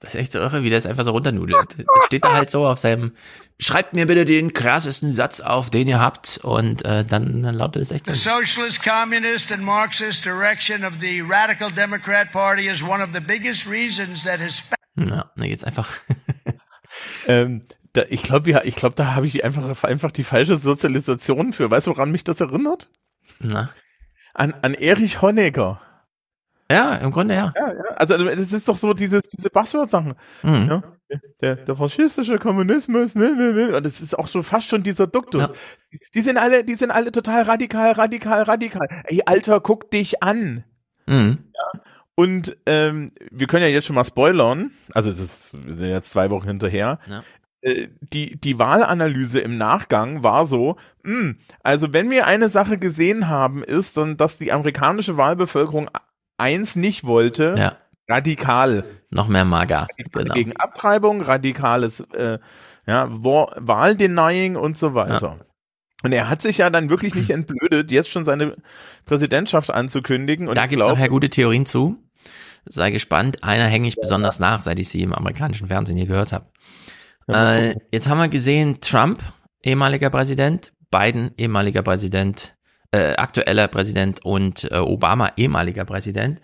Das 0.00 0.14
ist 0.14 0.20
echt 0.20 0.32
so 0.32 0.38
irre, 0.38 0.62
wie 0.62 0.68
der 0.68 0.78
es 0.78 0.86
einfach 0.86 1.04
so 1.04 1.12
runternudelt. 1.12 1.76
Steht 2.06 2.24
da 2.24 2.32
halt 2.32 2.50
so 2.50 2.66
auf 2.66 2.78
seinem, 2.78 3.12
schreibt 3.58 3.94
mir 3.94 4.06
bitte 4.06 4.24
den 4.24 4.52
krassesten 4.52 5.12
Satz 5.12 5.40
auf, 5.40 5.70
den 5.70 5.88
ihr 5.88 6.00
habt. 6.00 6.38
Und 6.42 6.84
äh, 6.84 7.04
dann, 7.04 7.42
dann 7.42 7.54
lautet 7.54 7.82
es 7.82 7.90
echt 7.90 8.06
so. 8.06 8.12
The 8.12 8.18
socialist, 8.18 8.82
communist 8.82 9.50
and 9.50 9.62
Marxist 9.62 10.24
direction 10.24 10.84
of 10.84 10.94
the 11.00 11.22
radical 11.22 11.70
Democrat 11.70 12.30
Party 12.30 12.68
is 12.68 12.82
one 12.82 13.02
of 13.02 13.10
the 13.14 13.20
biggest 13.20 13.66
reasons 13.66 14.24
that 14.24 14.38
Hispanic... 14.38 14.76
Na, 14.96 15.30
da 15.34 15.46
geht's 15.46 15.64
einfach... 15.64 15.88
ähm, 17.26 17.62
da, 17.94 18.02
ich 18.10 18.22
glaube, 18.22 18.62
ich 18.64 18.76
glaube, 18.76 18.94
da 18.94 19.14
habe 19.14 19.26
ich 19.26 19.42
einfach, 19.44 19.84
einfach 19.84 20.10
die 20.10 20.24
falsche 20.24 20.58
Sozialisation 20.58 21.54
für. 21.54 21.70
Weißt 21.70 21.86
du, 21.86 21.92
woran 21.92 22.10
mich 22.10 22.24
das 22.24 22.40
erinnert? 22.40 22.88
Na? 23.38 23.70
An, 24.34 24.52
an 24.60 24.74
Erich 24.74 25.22
Honecker. 25.22 25.80
Ja, 26.70 26.96
im 26.96 27.10
Grunde 27.12 27.34
ja. 27.34 27.50
Ja, 27.54 27.68
ja. 27.68 27.84
Also 27.96 28.16
das 28.16 28.52
ist 28.52 28.68
doch 28.68 28.76
so 28.76 28.92
dieses, 28.92 29.28
diese 29.28 29.50
Buzzword-Sachen. 29.50 30.14
Mhm. 30.42 30.68
Ja? 30.68 30.82
Der, 31.40 31.56
der 31.56 31.76
faschistische 31.76 32.38
Kommunismus, 32.38 33.14
ne, 33.14 33.32
ne, 33.36 33.52
ne. 33.52 33.76
Und 33.76 33.86
das 33.86 34.00
ist 34.00 34.18
auch 34.18 34.26
so 34.26 34.42
fast 34.42 34.68
schon 34.68 34.82
dieser 34.82 35.06
Duktus. 35.06 35.42
Ja. 35.42 35.98
Die 36.14 36.20
sind 36.20 36.38
alle, 36.38 36.64
die 36.64 36.74
sind 36.74 36.90
alle 36.90 37.12
total 37.12 37.42
radikal, 37.42 37.92
radikal, 37.92 38.42
radikal. 38.42 38.88
Ey, 39.04 39.22
Alter, 39.24 39.60
guck 39.60 39.90
dich 39.90 40.22
an. 40.22 40.64
Mhm. 41.06 41.38
Ja. 41.54 41.80
Und 42.16 42.56
ähm, 42.66 43.12
wir 43.30 43.46
können 43.46 43.62
ja 43.62 43.68
jetzt 43.68 43.86
schon 43.86 43.94
mal 43.94 44.04
spoilern. 44.04 44.72
Also 44.92 45.10
es 45.10 45.20
ist, 45.20 45.64
wir 45.64 45.74
sind 45.74 45.88
jetzt 45.90 46.10
zwei 46.10 46.30
Wochen 46.30 46.48
hinterher. 46.48 46.98
Ja. 47.08 47.22
Äh, 47.60 47.88
die, 48.00 48.40
die 48.40 48.58
Wahlanalyse 48.58 49.40
im 49.40 49.56
Nachgang 49.56 50.22
war 50.22 50.46
so, 50.46 50.76
mh, 51.02 51.20
hm, 51.20 51.38
also 51.62 51.92
wenn 51.92 52.10
wir 52.10 52.26
eine 52.26 52.48
Sache 52.48 52.78
gesehen 52.78 53.28
haben, 53.28 53.62
ist 53.62 53.96
dann, 53.96 54.16
dass 54.16 54.38
die 54.38 54.52
amerikanische 54.52 55.16
Wahlbevölkerung 55.16 55.88
eins 56.38 56.76
nicht 56.76 57.04
wollte, 57.04 57.54
ja. 57.58 57.76
radikal. 58.08 58.84
Noch 59.10 59.28
mehr 59.28 59.44
Mager. 59.44 59.86
Genau. 60.12 60.34
Gegen 60.34 60.56
Abtreibung, 60.56 61.20
radikales 61.20 62.00
äh, 62.12 62.38
ja, 62.86 63.08
Wahldenying 63.10 64.56
und 64.56 64.76
so 64.76 64.94
weiter. 64.94 65.38
Ja. 65.40 65.46
Und 66.02 66.12
er 66.12 66.28
hat 66.28 66.42
sich 66.42 66.58
ja 66.58 66.70
dann 66.70 66.90
wirklich 66.90 67.14
nicht 67.14 67.30
entblödet, 67.30 67.90
jetzt 67.90 68.10
schon 68.10 68.24
seine 68.24 68.56
Präsidentschaft 69.06 69.70
anzukündigen. 69.70 70.46
Und 70.48 70.56
da 70.56 70.66
gibt 70.66 70.82
es 70.82 70.88
nachher 70.88 71.08
gute 71.08 71.30
Theorien 71.30 71.66
zu. 71.66 71.96
Sei 72.66 72.90
gespannt. 72.90 73.42
Einer 73.42 73.66
hänge 73.66 73.88
ich 73.88 73.96
besonders 73.96 74.38
nach, 74.38 74.60
seit 74.60 74.78
ich 74.78 74.88
sie 74.88 75.02
im 75.02 75.12
amerikanischen 75.12 75.68
Fernsehen 75.68 75.96
hier 75.96 76.06
gehört 76.06 76.32
habe. 76.32 76.46
Äh, 77.28 77.76
jetzt 77.92 78.08
haben 78.08 78.18
wir 78.18 78.28
gesehen, 78.28 78.80
Trump, 78.80 79.20
ehemaliger 79.62 80.10
Präsident, 80.10 80.72
Biden, 80.90 81.32
ehemaliger 81.38 81.82
Präsident, 81.82 82.55
äh, 82.96 83.14
aktueller 83.16 83.68
Präsident 83.68 84.24
und 84.24 84.70
äh, 84.70 84.78
Obama, 84.78 85.32
ehemaliger 85.36 85.84
Präsident. 85.84 86.40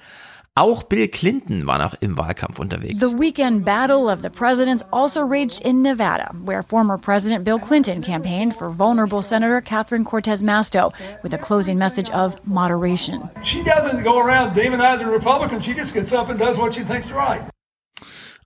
Auch 0.54 0.82
Bill 0.82 1.08
Clinton 1.08 1.66
war 1.66 1.78
noch 1.78 1.94
im 2.02 2.18
Wahlkampf 2.18 2.58
unterwegs. 2.58 3.00
The 3.00 3.18
weekend 3.18 3.64
battle 3.64 4.12
of 4.12 4.20
the 4.20 4.28
presidents 4.28 4.84
also 4.90 5.22
raged 5.22 5.62
in 5.64 5.80
Nevada, 5.80 6.30
where 6.44 6.62
former 6.62 6.98
President 6.98 7.42
Bill 7.42 7.58
Clinton 7.58 8.02
campaigned 8.02 8.54
for 8.54 8.68
vulnerable 8.68 9.22
Senator 9.22 9.62
Catherine 9.62 10.04
Cortez 10.04 10.42
Masto 10.42 10.92
with 11.22 11.32
a 11.32 11.38
closing 11.38 11.78
message 11.78 12.10
of 12.10 12.36
moderation. 12.46 13.30
She 13.42 13.62
doesn't 13.62 14.04
go 14.04 14.20
around 14.20 14.54
demonizing 14.54 15.10
Republicans, 15.10 15.64
she 15.64 15.72
just 15.72 15.94
gets 15.94 16.12
up 16.12 16.28
and 16.28 16.38
does 16.38 16.58
what 16.58 16.74
she 16.74 16.82
thinks 16.82 17.10
right. 17.12 17.40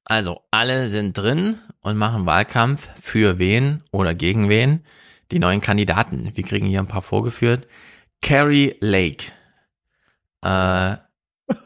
Also, 0.04 0.42
alle 0.52 0.88
sind 0.88 1.18
drin 1.18 1.58
und 1.80 1.96
machen 1.96 2.24
Wahlkampf 2.24 2.88
für 3.00 3.40
wen 3.40 3.82
oder 3.90 4.14
gegen 4.14 4.48
wen. 4.48 4.84
Die 5.32 5.40
neuen 5.40 5.60
Kandidaten. 5.60 6.30
Wir 6.34 6.44
kriegen 6.44 6.66
hier 6.66 6.78
ein 6.78 6.86
paar 6.86 7.02
vorgeführt. 7.02 7.66
Carrie 8.22 8.76
Lake. 8.80 9.32
Äh, 10.42 10.96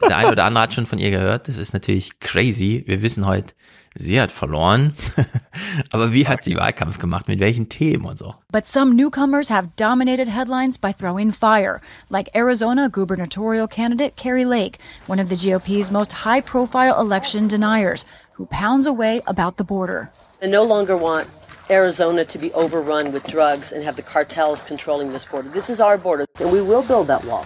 der 0.07 0.17
eine 0.17 0.31
oder 0.31 0.43
andere 0.43 0.63
hat 0.63 0.73
schon 0.73 0.85
von 0.85 0.99
ihr 0.99 1.11
gehört. 1.11 1.47
Das 1.47 1.57
ist 1.57 1.73
natürlich 1.73 2.19
crazy. 2.19 2.83
Wir 2.85 3.01
wissen 3.01 3.25
heute, 3.25 3.53
sie 3.95 4.21
hat 4.21 4.31
verloren. 4.31 4.95
Aber 5.91 6.13
wie 6.13 6.27
hat 6.27 6.43
sie 6.43 6.55
Wahlkampf 6.55 6.99
gemacht? 6.99 7.27
Mit 7.27 7.39
welchen 7.39 7.67
Themen 7.67 8.05
und 8.05 8.17
so? 8.17 8.35
But 8.51 8.67
some 8.67 8.95
newcomers 8.95 9.49
have 9.49 9.69
dominated 9.77 10.27
headlines 10.29 10.77
by 10.77 10.93
throwing 10.93 11.31
fire, 11.31 11.81
like 12.09 12.29
Arizona 12.35 12.89
gubernatorial 12.89 13.67
candidate 13.67 14.15
Carrie 14.15 14.45
Lake, 14.45 14.77
one 15.07 15.19
of 15.19 15.29
the 15.29 15.35
GOP's 15.35 15.89
most 15.89 16.11
high-profile 16.25 16.99
election 16.99 17.47
deniers, 17.47 18.05
who 18.33 18.45
pounds 18.45 18.85
away 18.85 19.21
about 19.25 19.57
the 19.57 19.63
border. 19.63 20.11
They 20.39 20.49
no 20.49 20.63
longer 20.63 20.95
want 20.95 21.27
Arizona 21.71 22.25
to 22.25 22.37
be 22.37 22.51
overrun 22.53 23.13
with 23.13 23.23
drugs 23.23 23.71
and 23.71 23.83
have 23.83 23.95
the 23.95 24.03
cartels 24.03 24.63
controlling 24.63 25.13
this 25.13 25.25
border. 25.25 25.49
This 25.49 25.69
is 25.69 25.79
our 25.79 25.97
border, 25.97 26.25
and 26.39 26.51
we 26.51 26.61
will 26.61 26.83
build 26.83 27.07
that 27.07 27.23
wall. 27.25 27.45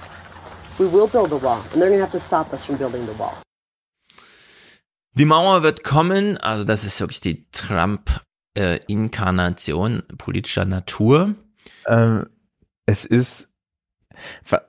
We 0.80 0.88
will 0.88 1.08
build 1.08 1.32
a 1.32 1.38
wall, 1.38 1.62
and 1.72 1.82
they're 1.82 1.90
going 1.90 2.00
to 2.00 2.06
have 2.06 2.12
to 2.12 2.20
stop 2.20 2.52
us 2.52 2.66
from 2.66 2.78
building 2.78 3.06
the 3.06 3.14
wall. 3.14 3.38
Die 5.18 5.26
Mauer 5.26 5.64
wird 5.64 5.86
kommen, 5.86 6.36
also 6.38 6.66
das 6.66 6.84
ist 6.84 7.00
wirklich 7.00 7.22
die 7.22 7.50
Trump-Inkarnation 7.52 10.00
äh, 10.00 10.02
politischer 10.18 10.66
Natur. 10.66 11.36
Ähm, 11.88 12.28
es 12.86 13.06
ist, 13.06 13.48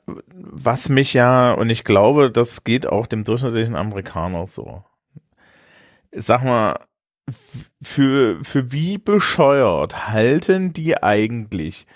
was 0.06 0.88
mich 0.88 1.14
ja, 1.14 1.50
und 1.52 1.68
ich 1.70 1.82
glaube, 1.82 2.30
das 2.30 2.62
geht 2.62 2.86
auch 2.86 3.08
dem 3.08 3.24
durchschnittlichen 3.24 3.74
Amerikaner 3.74 4.46
so. 4.46 4.84
Sag 6.12 6.44
mal, 6.44 6.78
für, 7.82 8.44
für 8.44 8.72
wie 8.72 8.98
bescheuert 8.98 10.08
halten 10.08 10.72
die 10.72 11.02
eigentlich 11.02 11.86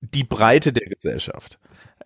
die 0.00 0.24
Breite 0.24 0.72
der 0.72 0.88
Gesellschaft? 0.88 1.58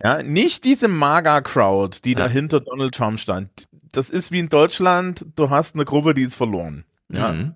Ja, 0.03 0.23
nicht 0.23 0.65
diese 0.65 0.89
Maga-Crowd, 0.89 2.01
die 2.05 2.13
ja. 2.13 2.21
dahinter 2.21 2.61
Donald 2.61 2.95
Trump 2.95 3.21
stand. 3.21 3.69
Das 3.93 4.09
ist 4.09 4.33
wie 4.33 4.39
in 4.39 4.49
Deutschland, 4.49 5.27
du 5.37 5.51
hast 5.51 5.75
eine 5.75 5.85
Gruppe, 5.85 6.15
die 6.15 6.23
ist 6.23 6.37
verloren. 6.37 6.85
Ja. 7.09 7.33
Mhm. 7.33 7.55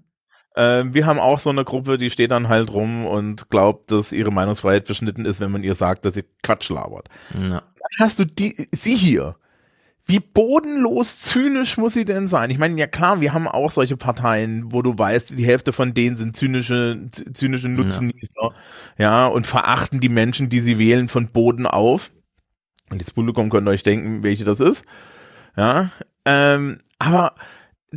Äh, 0.54 0.84
wir 0.92 1.06
haben 1.06 1.18
auch 1.18 1.38
so 1.38 1.50
eine 1.50 1.64
Gruppe, 1.64 1.96
die 1.96 2.10
steht 2.10 2.30
dann 2.30 2.48
halt 2.48 2.72
rum 2.72 3.06
und 3.06 3.50
glaubt, 3.50 3.90
dass 3.90 4.12
ihre 4.12 4.30
Meinungsfreiheit 4.30 4.84
beschnitten 4.84 5.24
ist, 5.24 5.40
wenn 5.40 5.50
man 5.50 5.64
ihr 5.64 5.74
sagt, 5.74 6.04
dass 6.04 6.14
sie 6.14 6.24
Quatsch 6.42 6.68
labert. 6.70 7.08
Ja. 7.34 7.60
Dann 7.60 7.98
hast 7.98 8.18
du 8.18 8.24
die, 8.24 8.68
sie 8.72 8.96
hier. 8.96 9.36
Wie 10.06 10.20
bodenlos 10.20 11.18
zynisch 11.20 11.78
muss 11.78 11.94
sie 11.94 12.04
denn 12.04 12.26
sein? 12.26 12.50
Ich 12.50 12.58
meine, 12.58 12.78
ja 12.78 12.86
klar, 12.86 13.22
wir 13.22 13.32
haben 13.32 13.48
auch 13.48 13.70
solche 13.70 13.96
Parteien, 13.96 14.70
wo 14.70 14.82
du 14.82 14.96
weißt, 14.98 15.38
die 15.38 15.46
Hälfte 15.46 15.72
von 15.72 15.94
denen 15.94 16.18
sind 16.18 16.36
zynische, 16.36 17.08
zynische 17.32 17.70
Nutznießer, 17.70 18.52
ja. 18.98 19.24
ja, 19.24 19.26
und 19.26 19.46
verachten 19.46 20.00
die 20.00 20.10
Menschen, 20.10 20.50
die 20.50 20.60
sie 20.60 20.78
wählen, 20.78 21.08
von 21.08 21.28
Boden 21.28 21.66
auf. 21.66 22.12
Und 22.90 23.00
das 23.00 23.12
Publikum 23.12 23.48
könnt 23.48 23.66
ihr 23.66 23.70
euch 23.72 23.82
denken, 23.82 24.22
welche 24.22 24.44
das 24.44 24.60
ist. 24.60 24.84
Ja. 25.56 25.90
Ähm, 26.26 26.80
aber 26.98 27.34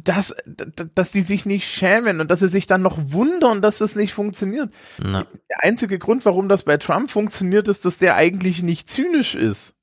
dass, 0.03 0.36
dass 0.95 1.12
die 1.12 1.22
sich 1.22 1.45
nicht 1.45 1.70
schämen 1.70 2.22
und 2.22 2.30
dass 2.30 2.39
sie 2.39 2.47
sich 2.47 2.68
dann 2.68 2.82
noch 2.82 2.97
wundern, 3.12 3.62
dass 3.62 3.80
das 3.80 3.95
nicht 3.95 4.14
funktioniert. 4.14 4.72
Na. 4.97 5.26
Der 5.49 5.64
einzige 5.64 5.99
Grund, 5.99 6.26
warum 6.26 6.49
das 6.49 6.64
bei 6.64 6.78
Trump 6.78 7.10
funktioniert, 7.10 7.68
ist, 7.68 7.84
dass 7.84 7.97
der 7.97 8.16
eigentlich 8.16 8.64
nicht 8.64 8.89
zynisch 8.89 9.36
ist. 9.36 9.74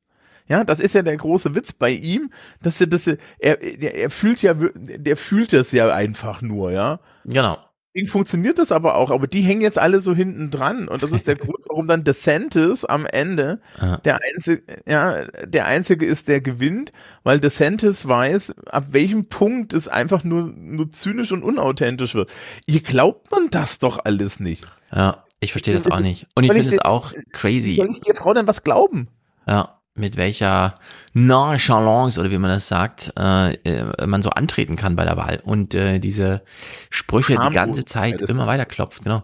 Ja, 0.47 0.65
das 0.65 0.79
ist 0.79 0.95
ja 0.95 1.03
der 1.03 1.17
große 1.17 1.55
Witz 1.55 1.73
bei 1.73 1.91
ihm, 1.91 2.31
dass 2.63 2.81
er, 2.81 2.87
dass 2.87 3.07
er, 3.07 3.17
er, 3.39 3.63
er 3.63 4.11
fühlt 4.11 4.43
ja, 4.43 4.55
der 4.55 5.17
fühlt 5.17 5.53
es 5.55 5.73
ja 5.73 5.93
einfach 5.93 6.43
nur, 6.43 6.71
ja. 6.71 7.01
Genau. 7.25 7.59
Deswegen 7.95 8.09
funktioniert 8.09 8.59
das 8.59 8.73
aber 8.73 8.97
auch, 8.97 9.11
aber 9.11 9.29
die 9.29 9.41
hängen 9.41 9.61
jetzt 9.61 9.79
alle 9.79 10.01
so 10.01 10.15
hinten 10.15 10.51
dran 10.51 10.89
und 10.89 11.03
das 11.03 11.13
ist 11.13 11.29
der 11.29 11.37
Grund, 11.37 11.65
warum 11.69 11.87
dann 11.87 12.03
DeSantis 12.03 12.85
am 12.85 13.07
Ende 13.07 13.61
ja. 13.81 13.99
der 13.99 14.21
einzige, 14.21 14.63
ja, 14.85 15.25
der 15.47 15.67
einzige 15.67 16.05
ist, 16.05 16.29
der 16.29 16.41
gewinnt, 16.41 16.93
weil 17.23 17.41
DeSantis 17.41 18.07
weiß, 18.07 18.55
ab 18.67 18.89
welchem 18.91 19.29
Punkt 19.29 19.73
es 19.73 19.89
einfach 19.89 20.25
nur, 20.25 20.43
nur 20.43 20.91
zynisch 20.93 21.31
und 21.33 21.45
unauthentisch 21.45 22.15
wird. 22.15 22.31
Ihr 22.67 22.83
glaubt 22.83 23.31
man 23.31 23.49
das 23.51 23.79
doch 23.79 24.05
alles 24.05 24.41
nicht. 24.41 24.67
Ja, 24.93 25.25
ich 25.39 25.53
verstehe 25.53 25.75
das 25.75 25.87
auch 25.87 26.01
nicht. 26.01 26.27
Und 26.35 26.45
ich 26.45 26.53
finde 26.53 26.75
es 26.75 26.81
auch 26.81 27.15
crazy. 27.33 27.75
Soll 27.75 27.93
ich 27.93 28.01
dir 28.01 28.15
Frau 28.17 28.35
denn 28.35 28.49
was 28.49 28.65
glauben? 28.65 29.09
Ja 29.47 29.79
mit 29.95 30.17
welcher 30.17 30.75
Nonchalance 31.13 32.19
oder 32.19 32.31
wie 32.31 32.39
man 32.39 32.51
das 32.51 32.69
sagt, 32.69 33.13
äh, 33.19 33.53
äh, 33.53 34.07
man 34.07 34.23
so 34.23 34.31
antreten 34.31 34.77
kann 34.77 34.97
bei 34.97 35.05
der 35.05 35.17
Wahl 35.17 35.41
und 35.45 35.75
äh, 35.75 36.01
diese 36.01 36.43
Sprüche 36.91 37.39
die 37.39 37.55
ganze 37.55 37.85
Zeit 37.85 38.21
immer 38.21 38.47
weiter 38.47 38.65
klopft. 38.65 39.05
Genau. 39.05 39.23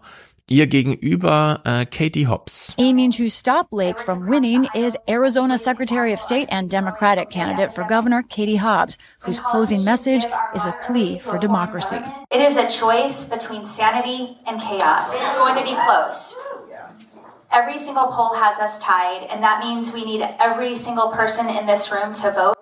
Ihr 0.49 0.67
gegenüber 0.67 1.61
äh, 1.65 1.87
Katie 1.87 2.27
Hobbs. 2.27 2.75
Aiming 2.77 3.13
to 3.13 3.29
stop 3.29 3.69
Lake 3.73 4.01
from 4.01 4.29
winning 4.29 4.67
is 4.75 4.97
Arizona 5.09 5.57
Secretary 5.57 6.13
of 6.13 6.19
State 6.19 6.49
and 6.51 6.69
Democratic 6.69 7.31
candidate 7.31 7.71
for 7.73 7.85
governor 7.85 8.25
Katie 8.25 8.57
Hobbs, 8.57 8.99
whose 9.25 9.41
closing 9.41 9.85
message 9.85 10.27
is 10.53 10.67
a 10.67 10.75
plea 10.85 11.19
for 11.19 11.39
democracy. 11.39 12.01
It 12.33 12.41
is 12.41 12.57
a 12.57 12.67
choice 12.69 13.29
between 13.29 13.65
sanity 13.65 14.39
and 14.45 14.61
chaos. 14.61 15.15
It's 15.23 15.35
going 15.35 15.55
to 15.55 15.63
be 15.63 15.77
close. 15.87 16.35
Every 17.53 17.79
single 17.79 18.09
poll 18.09 18.35
has 18.35 18.61
us 18.61 18.79
tied, 18.79 19.29
and 19.31 19.43
that 19.43 19.61
means 19.61 19.93
we 19.93 20.05
need 20.05 20.23
every 20.39 20.77
single 20.77 21.11
person 21.11 21.49
in 21.49 21.67
this 21.67 21.91
room 21.91 22.13
to 22.15 22.31
vote. 22.33 22.57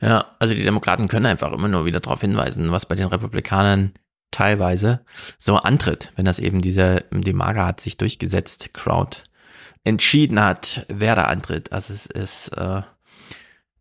Ja, 0.00 0.26
also 0.38 0.54
die 0.54 0.62
Demokraten 0.62 1.08
können 1.08 1.26
einfach 1.26 1.52
immer 1.52 1.68
nur 1.68 1.84
wieder 1.84 2.00
darauf 2.00 2.20
hinweisen, 2.20 2.70
was 2.70 2.86
bei 2.86 2.94
den 2.94 3.08
Republikanern 3.08 3.92
teilweise 4.30 5.04
so 5.38 5.56
antritt, 5.56 6.12
wenn 6.16 6.24
das 6.24 6.38
eben 6.38 6.60
diese, 6.60 7.04
die 7.10 7.32
Mager 7.32 7.66
hat 7.66 7.80
sich 7.80 7.96
durchgesetzt, 7.96 8.72
Crowd 8.74 9.18
entschieden 9.84 10.40
hat, 10.40 10.86
wer 10.88 11.14
da 11.14 11.24
antritt. 11.24 11.72
Also 11.72 11.92
es 11.92 12.06
ist 12.06 12.48
äh, 12.48 12.82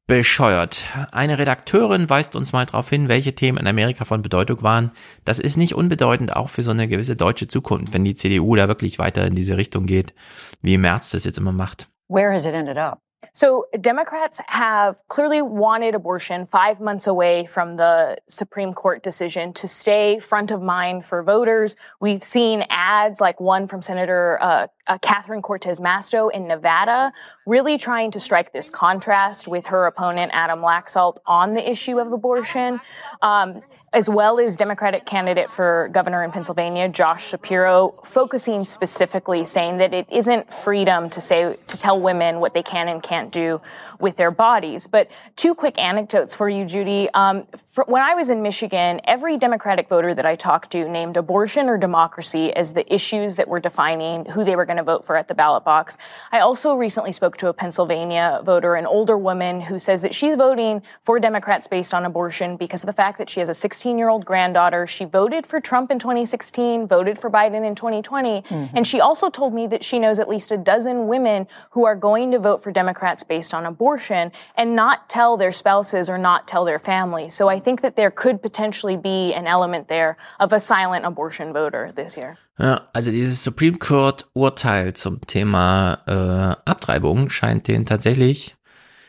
bescheuert. 0.08 0.86
Eine 1.12 1.38
Redakteurin 1.38 2.10
weist 2.10 2.36
uns 2.38 2.54
mal 2.54 2.66
darauf 2.66 2.90
hin, 2.90 3.10
welche 3.10 3.34
Themen 3.34 3.58
in 3.58 3.68
Amerika 3.68 4.06
von 4.06 4.22
Bedeutung 4.22 4.64
waren. 4.64 4.92
Das 5.26 5.40
ist 5.40 5.58
nicht 5.58 5.76
unbedeutend 5.76 6.36
auch 6.36 6.50
für 6.50 6.64
so 6.64 6.72
eine 6.72 6.88
gewisse 6.88 7.18
deutsche 7.18 7.48
Zukunft, 7.48 7.94
wenn 7.94 8.06
die 8.06 8.16
CDU 8.16 8.56
da 8.56 8.70
wirklich 8.70 9.00
weiter 9.00 9.26
in 9.26 9.36
diese 9.36 9.58
Richtung 9.58 9.86
geht, 9.86 10.14
wie 10.62 10.78
Merz 10.78 11.12
das 11.12 11.26
jetzt 11.26 11.38
immer 11.38 11.52
macht. 11.52 11.90
Where 12.08 12.32
has 12.32 12.46
it 12.46 12.54
ended 12.54 12.78
up? 12.78 13.00
So, 13.34 13.66
Democrats 13.80 14.42
have 14.48 14.96
clearly 15.10 15.42
wanted 15.42 15.94
abortion 15.94 16.48
five 16.48 16.80
months 16.80 17.08
away 17.08 17.46
from 17.46 17.78
the 17.78 18.18
Supreme 18.28 18.74
Court 18.74 19.04
decision 19.04 19.54
to 19.54 19.68
stay 19.68 20.20
front 20.20 20.52
of 20.52 20.62
mind 20.62 21.06
for 21.06 21.22
voters. 21.24 21.76
We've 22.00 22.24
seen 22.24 22.64
ads 22.70 23.20
like 23.20 23.40
one 23.40 23.68
from 23.68 23.82
Senator 23.82 24.40
uh, 24.42 24.68
uh, 24.88 24.98
Catherine 25.00 25.42
Cortez 25.42 25.80
Masto 25.80 26.32
in 26.32 26.48
Nevada, 26.48 27.12
really 27.46 27.78
trying 27.78 28.12
to 28.12 28.20
strike 28.20 28.54
this 28.54 28.70
contrast 28.70 29.48
with 29.48 29.66
her 29.68 29.86
opponent, 29.86 30.32
Adam 30.34 30.60
Laxalt, 30.60 31.18
on 31.26 31.54
the 31.54 31.70
issue 31.70 32.00
of 32.00 32.12
abortion, 32.12 32.80
um, 33.22 33.62
as 33.94 34.10
well 34.10 34.40
as 34.40 34.58
Democratic 34.58 35.06
candidate 35.06 35.52
for 35.52 35.90
governor 35.92 36.24
in 36.24 36.32
Pennsylvania, 36.32 36.90
Josh 36.90 37.30
Shapiro, 37.30 38.00
focusing 38.04 38.64
specifically 38.64 39.44
saying 39.44 39.78
that 39.78 39.94
it 39.94 40.08
isn't 40.12 40.54
freedom 40.54 41.10
to 41.10 41.22
say, 41.22 41.58
to 41.68 41.78
tell 41.78 42.00
women 42.00 42.40
what 42.40 42.54
they 42.54 42.64
can 42.64 42.88
and 42.88 43.02
can't 43.02 43.32
do 43.32 43.62
with 44.00 44.16
their 44.18 44.32
bodies. 44.32 44.88
But 44.88 45.10
two 45.36 45.56
quick 45.56 45.78
anecdotes 45.78 46.36
for 46.36 46.50
you, 46.50 46.66
Judy. 46.66 47.10
Um, 47.14 47.48
for, 47.74 47.84
when 47.88 48.02
I 48.02 48.14
was 48.14 48.30
in 48.30 48.42
Michigan, 48.42 49.02
every 49.06 49.38
Democratic 49.38 49.90
voter 49.90 50.14
that 50.14 50.26
I 50.26 50.36
talked 50.36 50.72
to 50.72 50.88
named 50.88 51.18
abortion 51.18 51.70
or 51.70 51.78
democracy 51.78 52.54
as 52.54 52.74
the 52.74 52.92
issues 52.94 53.36
that 53.38 53.48
were 53.48 53.60
defining 53.60 54.26
who 54.26 54.44
they 54.44 54.56
were 54.56 54.66
going 54.66 54.77
to 54.78 54.84
vote 54.84 55.06
for 55.06 55.18
at 55.18 55.28
the 55.28 55.34
ballot 55.34 55.64
box. 55.64 55.98
I 56.32 56.40
also 56.40 56.76
recently 56.76 57.12
spoke 57.12 57.38
to 57.38 57.50
a 57.50 57.54
Pennsylvania 57.54 58.42
voter, 58.44 58.76
an 58.76 58.86
older 58.86 59.18
woman 59.18 59.62
who 59.62 59.80
says 59.80 60.02
that 60.02 60.16
she's 60.16 60.36
voting 60.36 60.82
for 61.04 61.20
Democrats 61.20 61.68
based 61.68 61.94
on 61.94 62.06
abortion 62.06 62.58
because 62.58 62.84
of 62.84 62.88
the 62.88 62.94
fact 62.94 63.18
that 63.18 63.30
she 63.30 63.40
has 63.40 63.50
a 63.50 63.54
16 63.54 63.98
year 63.98 64.10
old 64.10 64.26
granddaughter. 64.26 64.88
She 64.88 65.06
voted 65.06 65.46
for 65.46 65.60
Trump 65.60 65.92
in 65.92 66.00
2016, 66.00 66.88
voted 66.88 67.20
for 67.20 67.30
Biden 67.30 67.66
in 67.66 67.76
2020. 67.76 68.42
Mm-hmm. 68.42 68.78
And 68.78 68.86
she 68.86 69.02
also 69.02 69.30
told 69.30 69.54
me 69.54 69.68
that 69.68 69.84
she 69.84 70.00
knows 70.00 70.20
at 70.20 70.30
least 70.30 70.52
a 70.52 70.58
dozen 70.58 71.08
women 71.08 71.48
who 71.72 71.86
are 71.86 71.96
going 71.96 72.32
to 72.32 72.40
vote 72.40 72.64
for 72.64 72.72
Democrats 72.72 73.24
based 73.24 73.54
on 73.54 73.66
abortion 73.66 74.32
and 74.56 74.76
not 74.76 75.10
tell 75.10 75.38
their 75.38 75.52
spouses 75.52 76.10
or 76.10 76.18
not 76.18 76.48
tell 76.48 76.66
their 76.66 76.80
family. 76.80 77.30
So 77.30 77.48
I 77.50 77.60
think 77.60 77.82
that 77.82 77.96
there 77.96 78.12
could 78.12 78.42
potentially 78.42 78.98
be 78.98 79.34
an 79.34 79.48
element 79.48 79.88
there 79.88 80.18
of 80.40 80.54
a 80.54 80.60
silent 80.60 81.06
abortion 81.06 81.54
voter 81.54 81.92
this 81.96 82.16
year. 82.18 82.38
Ja, 82.60 82.88
also 82.96 83.12
dieses 83.12 83.40
Supreme 83.40 83.78
Court 83.78 84.26
Urteil 84.34 84.67
zum 84.94 85.22
Thema 85.22 86.00
äh, 86.06 86.70
Abtreibung 86.70 87.30
scheint 87.30 87.68
denen 87.68 87.86
tatsächlich 87.86 88.56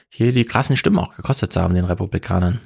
hier 0.08 0.32
die 0.32 0.44
krassen 0.44 0.76
Stimmen 0.76 0.98
auch 0.98 1.14
gekostet 1.14 1.52
zu 1.52 1.60
haben, 1.60 1.74
den 1.74 1.84
Republikanern. 1.84 2.60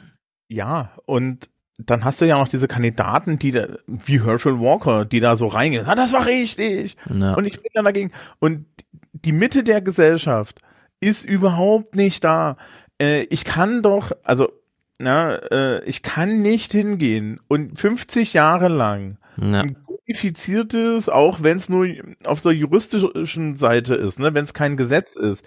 Ja, 0.49 0.93
und 1.07 1.51
dann 1.79 2.05
hast 2.05 2.21
du 2.21 2.27
ja 2.27 2.39
noch 2.39 2.49
diese 2.49 2.69
Kandidaten, 2.69 3.39
die 3.39 3.51
da, 3.51 3.67
wie 3.87 4.23
Herschel 4.23 4.61
Walker, 4.61 5.05
die 5.05 5.21
da 5.21 5.37
so 5.37 5.47
reingehen, 5.47 5.87
ah, 5.87 5.95
das 5.95 6.13
war 6.13 6.27
richtig. 6.27 6.97
Ja. 7.13 7.35
Und 7.35 7.47
ich 7.47 7.55
bin 7.55 7.71
dann 7.75 7.85
dagegen. 7.85 8.13
Und 8.39 8.67
die 9.13 9.33
Mitte 9.33 9.65
der 9.65 9.81
Gesellschaft 9.81 10.61
ist 11.01 11.25
überhaupt 11.25 11.97
nicht 11.97 12.23
da. 12.25 12.57
Äh, 13.01 13.23
ich 13.25 13.45
kann 13.45 13.83
doch, 13.83 14.13
also, 14.23 14.53
na, 14.99 15.35
äh, 15.37 15.85
ich 15.85 16.03
kann 16.03 16.43
nicht 16.43 16.73
hingehen 16.73 17.41
und 17.49 17.79
50 17.79 18.35
Jahre 18.35 18.69
lang 18.69 19.19
ja. 19.37 19.61
ein 19.61 19.82
kodifiziertes, 20.13 21.09
auch 21.09 21.43
wenn 21.43 21.57
es 21.57 21.69
nur 21.69 21.87
auf 22.25 22.41
der 22.41 22.53
juristischen 22.53 23.55
Seite 23.55 23.95
ist, 23.95 24.19
ne, 24.19 24.35
wenn 24.35 24.45
es 24.45 24.55
kein 24.55 24.77
Gesetz 24.77 25.17
ist, 25.17 25.45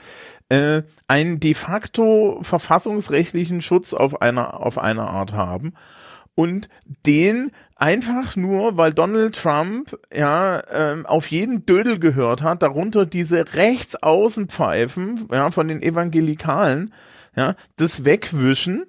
äh, 0.49 0.83
einen 1.07 1.39
de 1.39 1.53
facto 1.53 2.39
verfassungsrechtlichen 2.41 3.61
Schutz 3.61 3.93
auf 3.93 4.21
einer 4.21 4.59
auf 4.59 4.77
eine 4.77 5.07
Art 5.07 5.33
haben 5.33 5.73
und 6.33 6.69
den 7.05 7.51
einfach 7.75 8.35
nur, 8.35 8.77
weil 8.77 8.93
Donald 8.93 9.35
Trump 9.35 9.97
ja 10.13 10.63
ähm, 10.71 11.05
auf 11.05 11.29
jeden 11.29 11.65
Dödel 11.65 11.99
gehört 11.99 12.41
hat, 12.41 12.63
darunter 12.63 13.05
diese 13.05 13.53
Rechtsaußenpfeifen 13.53 15.27
ja, 15.31 15.51
von 15.51 15.67
den 15.67 15.81
Evangelikalen, 15.81 16.91
ja, 17.35 17.55
das 17.75 18.05
wegwischen. 18.05 18.85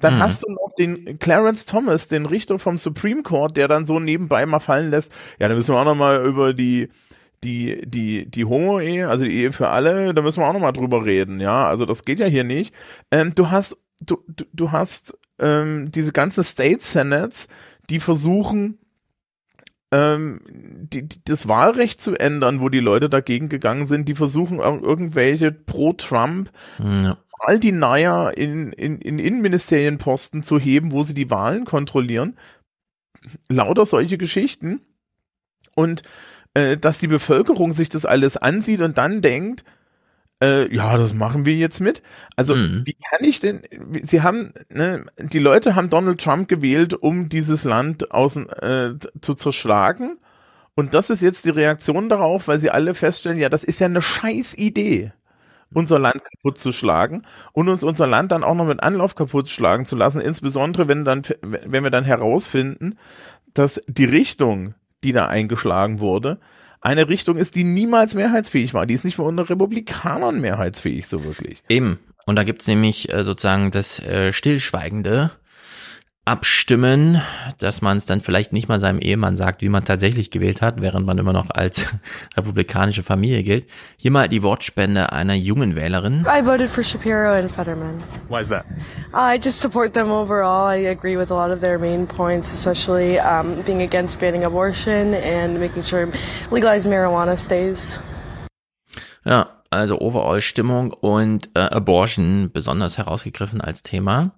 Dann 0.00 0.16
mhm. 0.16 0.22
hast 0.22 0.42
du 0.42 0.50
noch 0.50 0.72
den 0.78 1.18
Clarence 1.18 1.64
Thomas, 1.64 2.08
den 2.08 2.26
Richter 2.26 2.58
vom 2.58 2.76
Supreme 2.76 3.22
Court, 3.22 3.56
der 3.56 3.68
dann 3.68 3.86
so 3.86 3.98
nebenbei 3.98 4.44
mal 4.46 4.60
fallen 4.60 4.90
lässt. 4.90 5.12
Ja, 5.38 5.48
da 5.48 5.54
müssen 5.54 5.74
wir 5.74 5.80
auch 5.80 5.84
noch 5.84 5.94
mal 5.94 6.24
über 6.24 6.52
die 6.52 6.88
die 7.44 7.82
die 7.86 8.30
die 8.30 8.44
Homo-Ehe, 8.44 9.08
also 9.08 9.24
die 9.24 9.32
Ehe 9.32 9.52
für 9.52 9.68
alle, 9.68 10.14
da 10.14 10.22
müssen 10.22 10.40
wir 10.40 10.48
auch 10.48 10.52
noch 10.52 10.60
mal 10.60 10.72
drüber 10.72 11.04
reden. 11.04 11.40
Ja, 11.40 11.66
also 11.66 11.84
das 11.84 12.04
geht 12.04 12.20
ja 12.20 12.26
hier 12.26 12.44
nicht. 12.44 12.74
Ähm, 13.10 13.34
du 13.34 13.50
hast 13.50 13.76
du, 14.00 14.22
du, 14.28 14.44
du 14.52 14.72
hast 14.72 15.16
ähm, 15.38 15.90
diese 15.90 16.12
ganzen 16.12 16.44
State 16.44 16.82
Senates, 16.82 17.48
die 17.90 18.00
versuchen, 18.00 18.78
ähm, 19.92 20.40
die, 20.46 21.08
die, 21.08 21.24
das 21.24 21.48
Wahlrecht 21.48 22.00
zu 22.00 22.16
ändern, 22.16 22.60
wo 22.60 22.68
die 22.68 22.80
Leute 22.80 23.08
dagegen 23.08 23.48
gegangen 23.48 23.86
sind, 23.86 24.08
die 24.08 24.14
versuchen 24.14 24.58
irgendwelche 24.58 25.52
pro-Trump 25.52 26.50
ja. 26.78 27.16
Wahldenier 27.38 28.32
in, 28.36 28.72
in, 28.72 29.00
in 29.00 29.18
Innenministerienposten 29.18 30.42
zu 30.42 30.58
heben, 30.58 30.92
wo 30.92 31.02
sie 31.02 31.14
die 31.14 31.30
Wahlen 31.30 31.64
kontrollieren. 31.64 32.36
Lauter 33.48 33.86
solche 33.86 34.18
Geschichten. 34.18 34.80
Und 35.74 36.02
äh, 36.54 36.76
dass 36.76 36.98
die 36.98 37.08
Bevölkerung 37.08 37.72
sich 37.72 37.88
das 37.88 38.06
alles 38.06 38.36
ansieht 38.36 38.80
und 38.80 38.96
dann 38.98 39.20
denkt, 39.20 39.64
äh, 40.42 40.72
ja, 40.74 40.96
das 40.98 41.14
machen 41.14 41.46
wir 41.46 41.54
jetzt 41.54 41.80
mit. 41.80 42.02
Also, 42.36 42.54
mhm. 42.54 42.82
wie 42.84 42.96
kann 43.10 43.24
ich 43.24 43.40
denn, 43.40 43.62
sie 44.02 44.22
haben, 44.22 44.52
ne, 44.68 45.06
die 45.18 45.38
Leute 45.38 45.74
haben 45.74 45.90
Donald 45.90 46.20
Trump 46.20 46.48
gewählt, 46.48 46.94
um 46.94 47.28
dieses 47.28 47.64
Land 47.64 48.10
außen, 48.10 48.48
äh, 48.50 48.94
zu 49.20 49.34
zerschlagen. 49.34 50.18
Und 50.74 50.92
das 50.92 51.08
ist 51.08 51.22
jetzt 51.22 51.46
die 51.46 51.50
Reaktion 51.50 52.08
darauf, 52.08 52.48
weil 52.48 52.58
sie 52.58 52.70
alle 52.70 52.92
feststellen, 52.94 53.38
ja, 53.38 53.48
das 53.48 53.64
ist 53.64 53.78
ja 53.78 53.86
eine 53.86 54.02
scheiß 54.02 54.58
Idee, 54.58 55.12
unser 55.72 55.98
Land 55.98 56.22
kaputt 56.22 56.58
zu 56.58 56.72
schlagen 56.72 57.22
und 57.52 57.68
uns 57.68 57.82
unser 57.82 58.06
Land 58.06 58.32
dann 58.32 58.44
auch 58.44 58.54
noch 58.54 58.66
mit 58.66 58.82
Anlauf 58.82 59.14
kaputt 59.14 59.48
schlagen 59.48 59.84
zu 59.84 59.96
lassen, 59.96 60.20
insbesondere 60.20 60.88
wenn 60.88 61.04
dann, 61.04 61.22
wenn 61.42 61.84
wir 61.84 61.90
dann 61.90 62.04
herausfinden, 62.04 62.98
dass 63.52 63.82
die 63.86 64.04
Richtung, 64.04 64.74
die 65.02 65.12
da 65.12 65.26
eingeschlagen 65.26 66.00
wurde, 66.00 66.38
eine 66.80 67.08
Richtung 67.08 67.36
ist, 67.36 67.54
die 67.54 67.64
niemals 67.64 68.14
mehrheitsfähig 68.14 68.74
war. 68.74 68.86
Die 68.86 68.94
ist 68.94 69.04
nicht 69.04 69.18
mal 69.18 69.24
unter 69.24 69.48
Republikanern 69.48 70.40
mehrheitsfähig, 70.40 71.08
so 71.08 71.24
wirklich. 71.24 71.62
Eben. 71.68 71.98
Und 72.26 72.36
da 72.36 72.44
gibt's 72.44 72.66
nämlich 72.66 73.12
äh, 73.12 73.24
sozusagen 73.24 73.70
das 73.70 73.98
äh, 74.00 74.32
Stillschweigende 74.32 75.32
abstimmen, 76.26 77.22
dass 77.58 77.82
man 77.82 77.96
es 77.96 78.04
dann 78.04 78.20
vielleicht 78.20 78.52
nicht 78.52 78.68
mal 78.68 78.80
seinem 78.80 78.98
Ehemann 78.98 79.36
sagt, 79.36 79.62
wie 79.62 79.68
man 79.68 79.84
tatsächlich 79.84 80.32
gewählt 80.32 80.60
hat, 80.60 80.82
während 80.82 81.06
man 81.06 81.16
immer 81.18 81.32
noch 81.32 81.50
als 81.50 81.86
republikanische 82.36 83.04
Familie 83.04 83.44
gilt. 83.44 83.66
Hier 83.96 84.10
mal 84.10 84.28
die 84.28 84.42
Wortspende 84.42 85.12
einer 85.12 85.34
jungen 85.34 85.76
Wählerin. 85.76 86.26
I 86.26 86.44
voted 86.44 86.68
for 86.68 86.82
Shapiro 86.82 87.32
and 87.32 87.48
Fetterman. 87.48 88.02
Why 88.28 88.40
is 88.40 88.48
that? 88.48 88.64
I 89.14 89.38
just 89.42 89.60
support 89.60 89.94
them 89.94 90.10
overall. 90.10 90.68
I 90.68 90.88
agree 90.88 91.16
with 91.16 91.30
a 91.30 91.34
lot 91.34 91.54
of 91.54 91.60
their 91.60 91.78
main 91.78 92.08
points, 92.08 92.52
especially 92.52 93.20
um, 93.20 93.62
being 93.64 93.82
against 93.82 94.18
banning 94.18 94.44
abortion 94.44 95.14
and 95.14 95.60
making 95.60 95.84
sure 95.84 96.08
legalized 96.50 96.88
marijuana 96.88 97.36
stays. 97.36 98.00
Ja, 99.24 99.48
also 99.70 100.00
overall 100.00 100.40
Stimmung 100.40 100.92
und 100.92 101.50
äh, 101.54 101.60
Abortion 101.60 102.50
besonders 102.52 102.98
herausgegriffen 102.98 103.60
als 103.60 103.84
Thema. 103.84 104.32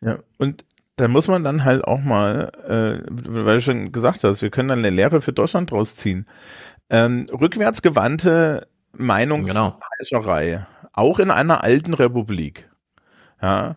Ja, 0.00 0.18
und 0.38 0.64
da 0.96 1.08
muss 1.08 1.28
man 1.28 1.42
dann 1.42 1.64
halt 1.64 1.84
auch 1.84 2.00
mal, 2.00 2.52
äh, 2.66 3.04
weil 3.08 3.56
du 3.56 3.60
schon 3.60 3.92
gesagt 3.92 4.24
hast, 4.24 4.42
wir 4.42 4.50
können 4.50 4.68
dann 4.68 4.78
eine 4.78 4.90
Lehre 4.90 5.20
für 5.20 5.32
Deutschland 5.32 5.70
draus 5.70 5.96
ziehen. 5.96 6.26
Ähm, 6.88 7.26
rückwärtsgewandte 7.32 8.68
Meinungsfälscherei, 8.92 10.50
genau. 10.50 10.66
auch 10.92 11.18
in 11.18 11.30
einer 11.30 11.64
alten 11.64 11.94
Republik. 11.94 12.70
Ja. 13.42 13.76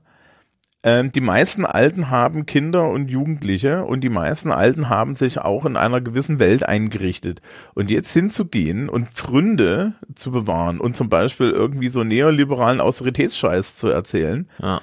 Ähm, 0.83 1.11
die 1.11 1.21
meisten 1.21 1.65
Alten 1.65 2.11
haben 2.11 2.45
Kinder 2.45 2.87
und 2.89 3.09
Jugendliche 3.09 3.83
und 3.83 4.03
die 4.03 4.09
meisten 4.09 4.51
Alten 4.51 4.89
haben 4.89 5.15
sich 5.15 5.39
auch 5.39 5.65
in 5.65 5.75
einer 5.75 6.01
gewissen 6.01 6.39
Welt 6.39 6.63
eingerichtet. 6.63 7.41
Und 7.73 7.89
jetzt 7.89 8.13
hinzugehen 8.13 8.87
und 8.87 9.09
Pfründe 9.09 9.93
zu 10.13 10.31
bewahren 10.31 10.79
und 10.79 10.95
zum 10.95 11.09
Beispiel 11.09 11.49
irgendwie 11.49 11.89
so 11.89 12.03
neoliberalen 12.03 12.79
Austeritätsscheiß 12.79 13.75
zu 13.75 13.87
erzählen, 13.87 14.47
ja 14.59 14.81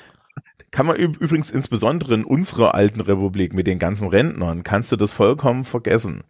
kann 0.74 0.86
man 0.86 0.96
übrigens 0.96 1.51
insbesondere 1.51 2.14
in 2.14 2.24
unserer 2.24 2.74
alten 2.74 3.01
Republik 3.01 3.55
mit 3.55 3.68
den 3.68 3.78
ganzen 3.78 4.09
Rentnern, 4.09 4.64
kannst 4.64 4.90
du 4.90 4.96
das 4.96 5.12
vollkommen 5.12 5.62
vergessen. 5.62 6.24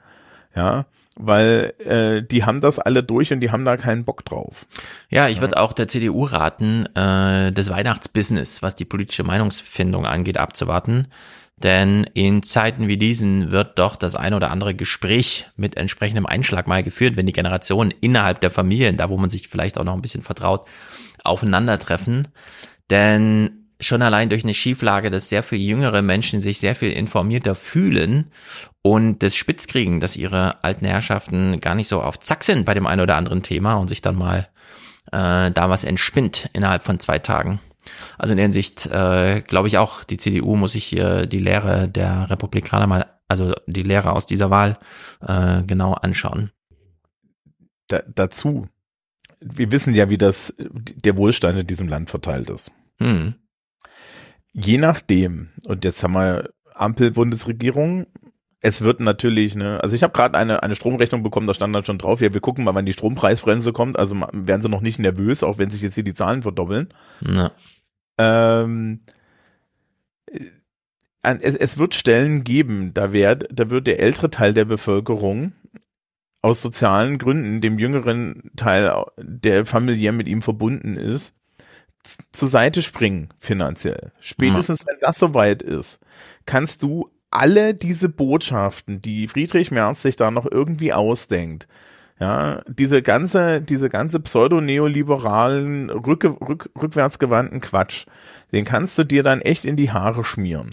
Ja, 0.54 0.84
weil 1.16 1.72
äh, 1.78 2.22
die 2.22 2.44
haben 2.44 2.60
das 2.60 2.78
alle 2.78 3.02
durch 3.02 3.32
und 3.32 3.40
die 3.40 3.50
haben 3.50 3.64
da 3.64 3.78
keinen 3.78 4.04
Bock 4.04 4.22
drauf. 4.26 4.66
Ja, 5.08 5.28
ich 5.28 5.40
würde 5.40 5.56
auch 5.56 5.72
der 5.72 5.88
CDU 5.88 6.24
raten, 6.24 6.84
äh, 6.94 7.52
das 7.52 7.70
Weihnachtsbusiness, 7.70 8.62
was 8.62 8.74
die 8.74 8.84
politische 8.84 9.24
Meinungsfindung 9.24 10.04
angeht, 10.04 10.36
abzuwarten. 10.36 11.08
Denn 11.56 12.04
in 12.12 12.42
Zeiten 12.42 12.86
wie 12.86 12.98
diesen 12.98 13.50
wird 13.50 13.78
doch 13.78 13.96
das 13.96 14.14
ein 14.14 14.34
oder 14.34 14.50
andere 14.50 14.74
Gespräch 14.74 15.46
mit 15.56 15.78
entsprechendem 15.78 16.26
Einschlag 16.26 16.66
mal 16.66 16.82
geführt, 16.82 17.16
wenn 17.16 17.24
die 17.24 17.32
Generationen 17.32 17.94
innerhalb 18.02 18.42
der 18.42 18.50
Familien, 18.50 18.98
da 18.98 19.08
wo 19.08 19.16
man 19.16 19.30
sich 19.30 19.48
vielleicht 19.48 19.78
auch 19.78 19.84
noch 19.84 19.94
ein 19.94 20.02
bisschen 20.02 20.22
vertraut, 20.22 20.66
aufeinandertreffen. 21.22 22.28
Denn 22.90 23.63
schon 23.84 24.02
allein 24.02 24.28
durch 24.28 24.44
eine 24.44 24.54
Schieflage, 24.54 25.10
dass 25.10 25.28
sehr 25.28 25.42
viel 25.42 25.58
jüngere 25.58 26.02
Menschen 26.02 26.40
sich 26.40 26.58
sehr 26.58 26.74
viel 26.74 26.92
informierter 26.92 27.54
fühlen 27.54 28.30
und 28.82 29.22
das 29.22 29.36
spitz 29.36 29.66
kriegen, 29.66 30.00
dass 30.00 30.16
ihre 30.16 30.62
alten 30.62 30.86
Herrschaften 30.86 31.60
gar 31.60 31.74
nicht 31.74 31.88
so 31.88 32.02
auf 32.02 32.20
Zack 32.20 32.44
sind 32.44 32.64
bei 32.64 32.74
dem 32.74 32.86
einen 32.86 33.00
oder 33.00 33.16
anderen 33.16 33.42
Thema 33.42 33.74
und 33.74 33.88
sich 33.88 34.02
dann 34.02 34.16
mal 34.16 34.48
äh, 35.12 35.50
da 35.50 35.70
was 35.70 35.84
entspinnt 35.84 36.50
innerhalb 36.52 36.82
von 36.82 37.00
zwei 37.00 37.18
Tagen. 37.18 37.60
Also 38.18 38.32
in 38.32 38.38
der 38.38 38.44
Hinsicht 38.44 38.86
äh, 38.86 39.42
glaube 39.42 39.68
ich 39.68 39.78
auch, 39.78 40.04
die 40.04 40.16
CDU 40.16 40.56
muss 40.56 40.72
sich 40.72 40.84
hier 40.84 41.26
die 41.26 41.38
Lehre 41.38 41.88
der 41.88 42.30
Republikaner 42.30 42.86
mal, 42.86 43.06
also 43.28 43.54
die 43.66 43.82
Lehre 43.82 44.12
aus 44.12 44.26
dieser 44.26 44.50
Wahl 44.50 44.78
äh, 45.20 45.62
genau 45.62 45.92
anschauen. 45.94 46.50
Da, 47.88 48.02
dazu, 48.06 48.68
wir 49.40 49.70
wissen 49.70 49.94
ja, 49.94 50.08
wie 50.08 50.18
das 50.18 50.54
der 50.58 51.16
Wohlstand 51.16 51.58
in 51.58 51.66
diesem 51.66 51.88
Land 51.88 52.10
verteilt 52.10 52.48
ist. 52.48 52.72
Hm. 52.98 53.34
Je 54.54 54.78
nachdem, 54.78 55.50
und 55.66 55.84
jetzt 55.84 56.02
haben 56.02 56.14
wir 56.14 56.50
Ampel-Bundesregierung, 56.74 58.06
es 58.60 58.80
wird 58.80 59.00
natürlich, 59.00 59.56
ne, 59.56 59.80
also 59.82 59.94
ich 59.94 60.02
habe 60.02 60.14
gerade 60.14 60.38
eine, 60.38 60.62
eine 60.62 60.74
Stromrechnung 60.74 61.22
bekommen, 61.22 61.46
da 61.46 61.54
stand 61.54 61.74
dann 61.74 61.84
schon 61.84 61.98
drauf, 61.98 62.20
ja, 62.20 62.32
wir 62.32 62.40
gucken 62.40 62.64
mal, 62.64 62.74
wann 62.74 62.86
die 62.86 62.94
Strompreisbremse 62.94 63.72
kommt, 63.72 63.98
also 63.98 64.14
werden 64.32 64.62
sie 64.62 64.70
noch 64.70 64.80
nicht 64.80 64.98
nervös, 64.98 65.42
auch 65.42 65.58
wenn 65.58 65.68
sich 65.68 65.82
jetzt 65.82 65.96
hier 65.96 66.04
die 66.04 66.14
Zahlen 66.14 66.42
verdoppeln. 66.42 66.88
Ja. 67.20 67.50
Ähm, 68.16 69.00
äh, 70.26 71.36
es, 71.40 71.56
es 71.56 71.76
wird 71.76 71.94
Stellen 71.94 72.44
geben, 72.44 72.94
da 72.94 73.12
wird, 73.12 73.48
da 73.52 73.70
wird 73.70 73.86
der 73.86 74.00
ältere 74.00 74.30
Teil 74.30 74.54
der 74.54 74.64
Bevölkerung 74.64 75.52
aus 76.40 76.62
sozialen 76.62 77.18
Gründen 77.18 77.60
dem 77.60 77.78
jüngeren 77.78 78.50
Teil, 78.56 79.04
der 79.18 79.66
familiär 79.66 80.12
mit 80.12 80.28
ihm 80.28 80.42
verbunden 80.42 80.96
ist, 80.96 81.34
zur 82.32 82.48
Seite 82.48 82.82
springen 82.82 83.30
finanziell. 83.38 84.12
Spätestens 84.20 84.86
wenn 84.86 84.96
das 85.00 85.18
soweit 85.18 85.62
ist, 85.62 85.98
kannst 86.46 86.82
du 86.82 87.10
alle 87.30 87.74
diese 87.74 88.08
Botschaften, 88.08 89.02
die 89.02 89.26
Friedrich 89.26 89.70
Merz 89.70 90.02
sich 90.02 90.16
da 90.16 90.30
noch 90.30 90.46
irgendwie 90.50 90.92
ausdenkt, 90.92 91.66
ja, 92.20 92.62
diese 92.68 93.02
ganze, 93.02 93.60
diese 93.60 93.90
ganze 93.90 94.20
pseudo-neoliberalen, 94.20 95.90
rück, 95.90 96.24
rück, 96.24 96.70
rückwärtsgewandten 96.80 97.60
Quatsch, 97.60 98.06
den 98.52 98.64
kannst 98.64 98.96
du 98.98 99.04
dir 99.04 99.24
dann 99.24 99.40
echt 99.40 99.64
in 99.64 99.76
die 99.76 99.90
Haare 99.90 100.22
schmieren. 100.22 100.70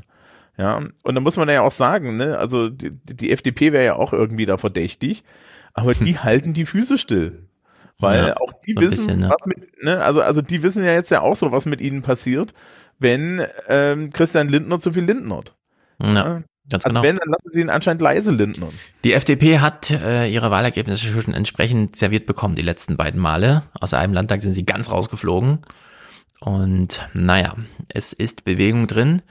Ja, 0.58 0.84
und 1.04 1.16
da 1.16 1.22
muss 1.22 1.38
man 1.38 1.50
ja 1.50 1.62
auch 1.62 1.72
sagen, 1.72 2.18
ne, 2.18 2.38
also 2.38 2.70
die, 2.70 2.92
die 2.92 3.32
FDP 3.32 3.74
wäre 3.74 3.86
ja 3.86 3.96
auch 3.96 4.14
irgendwie 4.14 4.46
da 4.46 4.58
verdächtig, 4.58 5.24
aber 5.74 5.96
die 5.96 6.20
halten 6.20 6.54
die 6.54 6.66
Füße 6.66 7.00
still. 7.00 7.48
Weil 8.02 8.28
ja, 8.28 8.38
auch 8.38 8.54
die 8.66 8.74
so 8.74 8.82
wissen, 8.82 9.08
bisschen, 9.08 9.22
ja. 9.22 9.30
was 9.30 9.46
mit, 9.46 9.84
ne, 9.84 10.02
also, 10.02 10.22
also 10.22 10.42
die 10.42 10.64
wissen 10.64 10.84
ja 10.84 10.92
jetzt 10.92 11.12
ja 11.12 11.22
auch 11.22 11.36
so, 11.36 11.52
was 11.52 11.66
mit 11.66 11.82
ihnen 11.82 12.02
passiert, 12.02 12.54
wenn 13.00 13.46
ähm, 13.68 14.12
Christian 14.12 14.50
Lindner 14.50 14.80
zu 14.80 14.94
viel 14.94 15.04
Lindnert. 15.04 15.56
Ja. 16.02 16.42
Ganz 16.70 16.86
also 16.86 17.02
genau. 17.02 17.04
wenn, 17.04 17.18
dann 17.18 17.30
lassen 17.30 17.50
sie 17.50 17.62
ihn 17.62 17.70
anscheinend 17.70 18.02
leise 18.02 18.32
lindern. 18.32 18.72
Die 19.04 19.14
FDP 19.14 19.60
hat 19.60 19.92
äh, 19.92 20.28
ihre 20.28 20.52
Wahlergebnisse 20.52 21.08
schon 21.08 21.34
entsprechend 21.34 21.96
serviert 21.96 22.26
bekommen, 22.26 22.56
die 22.56 22.62
letzten 22.62 22.98
beiden 22.98 23.20
Male. 23.20 23.64
Aus 23.80 23.94
einem 23.94 24.14
Landtag 24.14 24.42
sind 24.42 24.52
sie 24.52 24.66
ganz 24.66 24.90
rausgeflogen. 24.90 25.60
Und 26.40 27.08
naja, 27.14 27.56
es 27.90 28.14
ist 28.14 28.46
Bewegung 28.46 28.88
drin. 28.88 29.22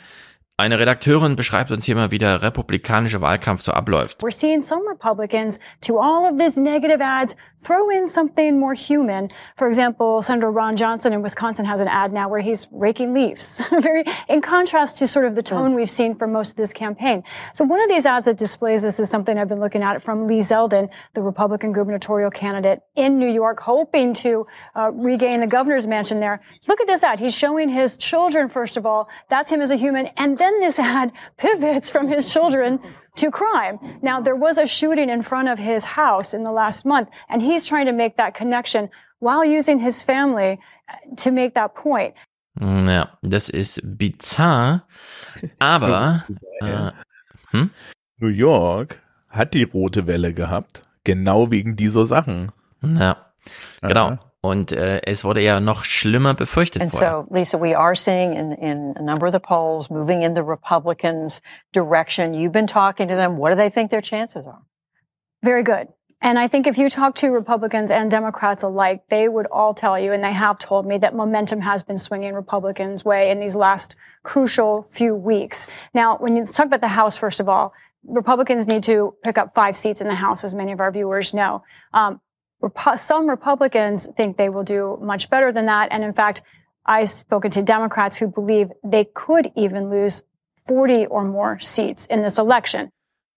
Eine 0.60 0.78
Redakteurin 0.78 1.36
beschreibt 1.36 1.70
uns 1.70 1.86
hier 1.86 1.94
mal, 1.94 2.10
wie 2.10 2.18
der 2.18 2.42
republikanische 2.42 3.22
Wahlkampf 3.22 3.62
so 3.62 3.72
abläuft. 3.72 4.22
We're 4.22 4.30
seeing 4.30 4.60
some 4.60 4.86
Republicans 4.86 5.58
to 5.80 5.98
all 5.98 6.26
of 6.26 6.36
this 6.36 6.58
negative 6.58 7.00
ads 7.00 7.34
throw 7.62 7.90
in 7.90 8.08
something 8.08 8.58
more 8.58 8.74
human. 8.74 9.28
For 9.56 9.68
example, 9.68 10.22
Senator 10.22 10.50
Ron 10.50 10.76
Johnson 10.76 11.12
in 11.12 11.22
Wisconsin 11.22 11.64
has 11.64 11.80
an 11.80 11.88
ad 11.88 12.12
now 12.12 12.28
where 12.28 12.40
he's 12.40 12.66
raking 12.72 13.12
leaves. 13.14 13.60
Very 13.70 14.04
in 14.28 14.40
contrast 14.40 14.98
to 14.98 15.06
sort 15.06 15.26
of 15.26 15.34
the 15.34 15.42
tone 15.42 15.74
we've 15.74 15.90
seen 15.90 16.14
for 16.14 16.26
most 16.26 16.50
of 16.50 16.56
this 16.56 16.72
campaign. 16.72 17.22
So 17.54 17.64
one 17.64 17.80
of 17.80 17.88
these 17.88 18.06
ads 18.06 18.26
that 18.26 18.38
displays 18.38 18.82
this 18.82 18.98
is 18.98 19.10
something 19.10 19.38
I've 19.38 19.48
been 19.48 19.60
looking 19.60 19.82
at 19.82 20.02
from 20.02 20.26
Lee 20.26 20.38
Zeldin, 20.38 20.88
the 21.14 21.22
Republican 21.22 21.72
gubernatorial 21.72 22.30
candidate 22.30 22.80
in 22.96 23.18
New 23.18 23.30
York, 23.30 23.60
hoping 23.60 24.14
to 24.14 24.46
uh, 24.74 24.90
regain 24.92 25.40
the 25.40 25.46
governor's 25.46 25.86
mansion 25.86 26.18
there. 26.18 26.40
Look 26.66 26.80
at 26.80 26.86
this 26.86 27.02
ad. 27.02 27.18
He's 27.18 27.34
showing 27.34 27.68
his 27.68 27.96
children, 27.96 28.48
first 28.48 28.76
of 28.76 28.86
all. 28.86 29.08
That's 29.28 29.50
him 29.50 29.60
as 29.60 29.70
a 29.70 29.76
human. 29.76 30.06
And 30.16 30.38
then 30.38 30.49
then 30.50 30.60
this 30.60 30.78
ad 30.78 31.12
pivots 31.36 31.90
from 31.90 32.08
his 32.08 32.32
children 32.32 32.78
to 33.16 33.30
crime. 33.30 33.78
Now, 34.02 34.20
there 34.20 34.36
was 34.36 34.58
a 34.58 34.66
shooting 34.66 35.10
in 35.10 35.22
front 35.22 35.48
of 35.48 35.58
his 35.58 35.84
house 35.84 36.34
in 36.34 36.44
the 36.44 36.52
last 36.52 36.84
month, 36.84 37.08
and 37.28 37.42
he's 37.42 37.66
trying 37.66 37.86
to 37.86 37.92
make 37.92 38.16
that 38.16 38.34
connection 38.34 38.88
while 39.18 39.44
using 39.44 39.78
his 39.78 40.02
family 40.02 40.58
uh, 40.88 41.16
to 41.16 41.30
make 41.30 41.54
that 41.54 41.74
point. 41.74 42.14
Ja, 42.60 43.08
das 43.22 43.48
ist 43.48 43.80
bizarr, 43.82 44.82
aber 45.58 46.24
äh, 46.60 46.90
hm? 47.52 47.70
New 48.18 48.28
York 48.28 49.00
hat 49.28 49.54
die 49.54 49.62
rote 49.62 50.06
Welle 50.06 50.34
gehabt, 50.34 50.82
genau 51.04 51.50
wegen 51.50 51.76
dieser 51.76 52.06
Sachen. 52.06 52.50
Ja, 52.82 53.32
genau. 53.82 54.06
Aha. 54.08 54.29
Und 54.42 54.72
äh, 54.72 55.02
es 55.04 55.24
wurde 55.24 55.42
ja 55.42 55.60
noch 55.60 55.84
schlimmer 55.84 56.34
befürchtet 56.34 56.80
and 56.80 56.90
vorher. 56.92 57.26
so, 57.28 57.34
Lisa, 57.34 57.58
we 57.60 57.76
are 57.76 57.94
seeing 57.94 58.32
in, 58.32 58.52
in 58.52 58.94
a 58.96 59.02
number 59.02 59.26
of 59.26 59.32
the 59.32 59.40
polls 59.40 59.90
moving 59.90 60.22
in 60.22 60.34
the 60.34 60.42
Republicans' 60.42 61.42
direction. 61.72 62.32
You've 62.32 62.52
been 62.52 62.66
talking 62.66 63.08
to 63.08 63.16
them. 63.16 63.36
What 63.36 63.50
do 63.50 63.56
they 63.56 63.70
think 63.70 63.90
their 63.90 64.00
chances 64.00 64.46
are? 64.46 64.62
Very 65.42 65.62
good. 65.62 65.88
And 66.22 66.38
I 66.38 66.48
think 66.48 66.66
if 66.66 66.78
you 66.78 66.88
talk 66.90 67.14
to 67.16 67.30
Republicans 67.30 67.90
and 67.90 68.10
Democrats 68.10 68.62
alike, 68.62 69.02
they 69.08 69.28
would 69.28 69.46
all 69.46 69.72
tell 69.74 69.98
you, 69.98 70.12
and 70.12 70.22
they 70.22 70.32
have 70.32 70.58
told 70.58 70.86
me, 70.86 70.98
that 70.98 71.14
momentum 71.14 71.60
has 71.60 71.82
been 71.82 71.96
swinging 71.96 72.34
Republicans' 72.34 73.04
way 73.04 73.30
in 73.30 73.40
these 73.40 73.54
last 73.54 73.94
crucial 74.22 74.86
few 74.90 75.14
weeks. 75.14 75.66
Now, 75.94 76.18
when 76.18 76.36
you 76.36 76.44
talk 76.44 76.66
about 76.66 76.82
the 76.82 76.88
House, 76.88 77.16
first 77.16 77.40
of 77.40 77.48
all, 77.48 77.72
Republicans 78.06 78.66
need 78.66 78.82
to 78.84 79.14
pick 79.22 79.38
up 79.38 79.54
five 79.54 79.76
seats 79.76 80.00
in 80.00 80.08
the 80.08 80.14
House, 80.14 80.44
as 80.44 80.54
many 80.54 80.72
of 80.72 80.80
our 80.80 80.90
viewers 80.90 81.32
know. 81.32 81.62
Um, 81.94 82.20
some 82.96 83.28
Republicans 83.28 84.08
think 84.16 84.36
they 84.36 84.48
will 84.48 84.64
do 84.64 84.98
much 85.02 85.28
better 85.30 85.52
than 85.52 85.66
that. 85.66 85.88
And 85.90 86.04
in 86.04 86.12
fact, 86.12 86.42
I've 86.86 87.10
spoken 87.10 87.50
to 87.52 87.62
Democrats 87.62 88.20
who 88.20 88.28
believe 88.28 88.70
they 88.84 89.04
could 89.04 89.50
even 89.54 89.90
lose 89.90 90.22
40 90.66 91.08
or 91.10 91.24
more 91.24 91.58
seats 91.60 92.06
in 92.06 92.22
this 92.22 92.38
election. 92.38 92.90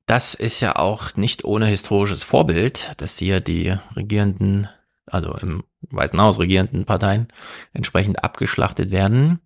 Das 0.06 0.34
ist 0.34 0.60
ja 0.60 0.76
auch 0.76 1.16
nicht 1.16 1.46
ohne 1.46 1.66
historisches 1.66 2.24
Vorbild, 2.24 2.92
dass 2.98 3.18
hier 3.18 3.40
die 3.40 3.78
regierenden, 3.96 4.68
also 5.06 5.34
im 5.36 5.64
Weißen 5.90 6.20
Haus 6.20 6.40
regierenden 6.40 6.86
Parteien 6.86 7.28
entsprechend 7.74 8.24
abgeschlachtet 8.24 8.92
werden. 8.92 9.40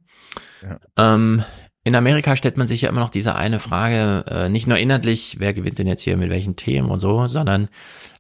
Ja. 0.64 0.80
Ähm, 0.98 1.44
in 1.84 1.96
Amerika 1.96 2.36
stellt 2.36 2.58
man 2.58 2.68
sich 2.68 2.82
ja 2.82 2.90
immer 2.90 3.00
noch 3.00 3.10
diese 3.10 3.36
eine 3.36 3.60
Frage, 3.60 4.26
äh, 4.30 4.50
nicht 4.50 4.68
nur 4.68 4.78
inhaltlich, 4.78 5.38
wer 5.40 5.54
gewinnt 5.54 5.80
denn 5.80 5.88
jetzt 5.88 6.02
hier 6.02 6.18
mit 6.18 6.30
welchen 6.30 6.56
Themen 6.56 6.90
und 6.90 7.00
so, 7.00 7.28
sondern 7.28 7.70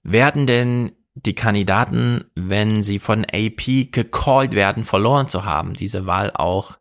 werden 0.03 0.47
denn 0.47 0.91
die 1.25 1.35
Kandidaten, 1.35 2.25
wenn 2.35 2.83
sie 2.83 2.99
von 2.99 3.25
AP 3.25 3.91
gecallt 3.91 4.53
werden, 4.53 4.85
verloren 4.85 5.27
zu 5.27 5.45
haben, 5.45 5.73
diese 5.73 6.05
Wahl 6.05 6.31
auch 6.33 6.77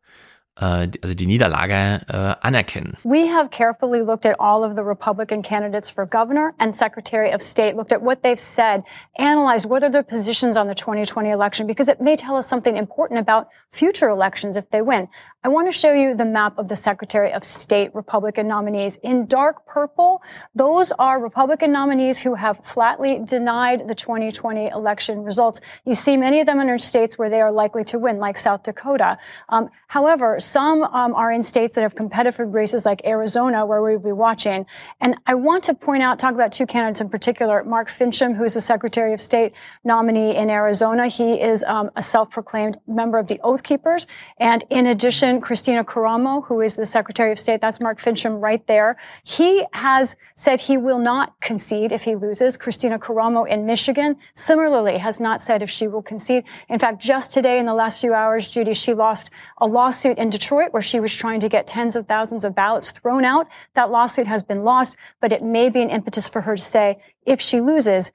also 0.57 1.15
die 1.15 1.27
Niederlage 1.27 2.01
äh, 2.09 2.35
anerkennen. 2.41 2.97
We 3.05 3.27
have 3.27 3.51
carefully 3.51 4.01
looked 4.01 4.25
at 4.25 4.39
all 4.41 4.65
of 4.65 4.75
the 4.75 4.83
Republican 4.83 5.43
candidates 5.43 5.91
for 5.91 6.07
governor 6.07 6.55
and 6.59 6.75
secretary 6.75 7.33
of 7.33 7.43
state, 7.43 7.77
looked 7.77 7.93
at 7.93 8.01
what 8.01 8.23
they've 8.23 8.41
said, 8.41 8.83
analyzed 9.19 9.69
what 9.69 9.83
are 9.83 9.91
their 9.91 10.03
positions 10.03 10.57
on 10.57 10.67
the 10.67 10.75
2020 10.75 11.31
election 11.31 11.67
because 11.67 11.89
it 11.89 12.01
may 12.01 12.17
tell 12.17 12.37
us 12.37 12.49
something 12.49 12.77
important 12.77 13.21
about 13.21 13.49
future 13.71 14.09
elections 14.09 14.57
if 14.57 14.69
they 14.71 14.81
win. 14.81 15.09
I 15.45 15.49
want 15.49 15.69
to 15.69 15.73
show 15.73 15.93
you 15.93 16.17
the 16.17 16.25
map 16.25 16.59
of 16.59 16.67
the 16.67 16.75
Secretary 16.75 17.33
of 17.33 17.45
State 17.45 17.95
Republican 17.95 18.49
nominees. 18.49 18.97
In 19.05 19.27
dark 19.27 19.65
purple, 19.67 20.23
those 20.57 20.91
are 20.99 21.21
Republican 21.21 21.71
nominees 21.71 22.19
who 22.19 22.35
have 22.35 22.59
flatly 22.65 23.21
denied 23.25 23.87
the 23.87 23.95
2020 23.95 24.69
election 24.69 25.23
results. 25.23 25.61
You 25.85 25.95
see 25.95 26.17
many 26.17 26.41
of 26.41 26.47
them 26.47 26.59
in 26.59 26.79
states 26.79 27.17
where 27.17 27.31
they 27.31 27.41
are 27.41 27.53
likely 27.53 27.85
to 27.85 27.99
win, 27.99 28.19
like 28.19 28.39
South 28.39 28.65
Dakota. 28.65 29.19
Um, 29.51 29.71
however, 29.87 30.41
some 30.47 30.85
um, 30.85 31.15
are 31.15 31.33
in 31.33 31.43
states 31.43 31.75
that 31.75 31.83
have 31.83 31.95
competitive 31.95 32.55
races 32.55 32.85
like 32.87 33.01
Arizona, 33.05 33.67
where 33.67 33.83
we'll 33.83 33.99
be 33.99 34.13
watching. 34.13 34.65
And 35.01 35.17
I 35.27 35.35
want 35.35 35.65
to 35.65 35.75
point 35.75 36.03
out, 36.03 36.19
talk 36.19 36.35
about 36.35 36.53
two 36.53 36.67
candidates 36.67 37.01
in 37.01 37.09
particular. 37.09 37.65
Mark 37.65 37.91
Fincham, 37.91 38.37
who's 38.37 38.55
the 38.55 38.61
Secretary 38.61 39.13
of 39.13 39.21
State 39.21 39.53
nominee 39.85 40.37
in 40.37 40.49
Arizona. 40.51 41.09
He 41.09 41.41
is 41.41 41.65
um, 41.65 41.91
a 41.97 42.03
self-proclaimed 42.03 42.79
member 42.87 43.19
of 43.19 43.27
the 43.27 43.41
Oath 43.43 43.63
Keepers. 43.63 44.07
And 44.39 44.65
in 44.71 44.87
addition, 44.87 45.41
Christina 45.41 45.85
Caramo, 45.85 46.45
who 46.47 46.61
is 46.61 46.77
the 46.77 46.87
Secretary 46.87 47.33
of 47.33 47.39
State, 47.39 47.61
that's 47.61 47.81
Mark 47.81 48.01
Fincham 48.01 48.41
right 48.41 48.65
there. 48.67 48.97
He 49.25 49.65
has 49.73 50.17
said 50.37 50.61
he 50.61 50.77
will 50.77 50.99
not 50.99 51.39
concede 51.41 51.93
if 51.93 52.05
he 52.05 52.15
loses. 52.15 52.57
Christina 52.57 52.99
Caramo 52.99 53.49
in 53.49 53.67
Michigan 53.67 54.17
similarly 54.35 54.99
has 54.99 55.21
not 55.21 55.43
said 55.43 55.63
if 55.63 55.71
she 55.71 55.89
will 55.89 56.03
concede. 56.03 56.45
In 56.69 56.79
fact, 56.79 57.01
just 57.01 57.33
today 57.33 57.59
in 57.59 57.67
the 57.67 57.75
last 57.75 58.01
few 58.01 58.15
hours, 58.15 58.51
Judy, 58.51 58.75
she 58.75 58.95
lost 58.95 59.31
a 59.59 59.67
lawsuit 59.67 60.19
in 60.19 60.31
Detroit 60.39 60.73
where 60.73 60.83
she 60.83 61.01
was 61.01 61.15
trying 61.17 61.41
to 61.41 61.49
get 61.49 61.67
tens 61.67 61.97
of 61.97 62.07
thousands 62.07 62.45
of 62.45 62.55
ballots 62.55 62.91
thrown 62.91 63.25
out. 63.25 63.47
That 63.75 63.91
lawsuit 63.91 64.27
has 64.27 64.43
been 64.43 64.65
lost, 64.65 64.97
but 65.21 65.33
it 65.33 65.43
may 65.43 65.71
be 65.71 65.83
an 65.83 65.91
impetus 65.91 66.29
for 66.29 66.43
her 66.43 66.57
to 66.57 66.63
say, 66.63 66.99
if 67.25 67.41
she 67.41 67.61
loses, 67.61 68.13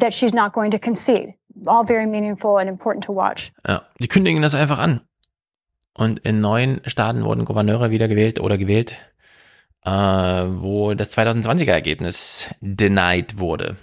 that 0.00 0.12
she's 0.12 0.34
not 0.34 0.52
going 0.52 0.70
to 0.72 0.78
concede. 0.78 1.34
All 1.66 1.84
very 1.84 2.06
meaningful 2.06 2.58
and 2.58 2.68
important 2.68 3.04
to 3.04 3.12
watch. 3.12 3.52
Ja, 3.66 3.82
die 3.98 4.08
kündigen 4.08 4.42
das 4.42 4.54
einfach 4.54 4.78
an. 4.78 5.00
Und 5.94 6.18
in 6.20 6.40
neun 6.42 6.80
Staaten 6.84 7.24
wurden 7.24 7.46
Gouverneure 7.46 7.90
wieder 7.90 8.06
gewählt 8.06 8.38
oder 8.38 8.58
gewählt, 8.58 8.98
äh, 9.84 9.90
wo 9.90 10.92
das 10.92 11.16
2020er 11.16 11.72
Ergebnis 11.72 12.50
denied 12.60 13.38
wurde. 13.38 13.76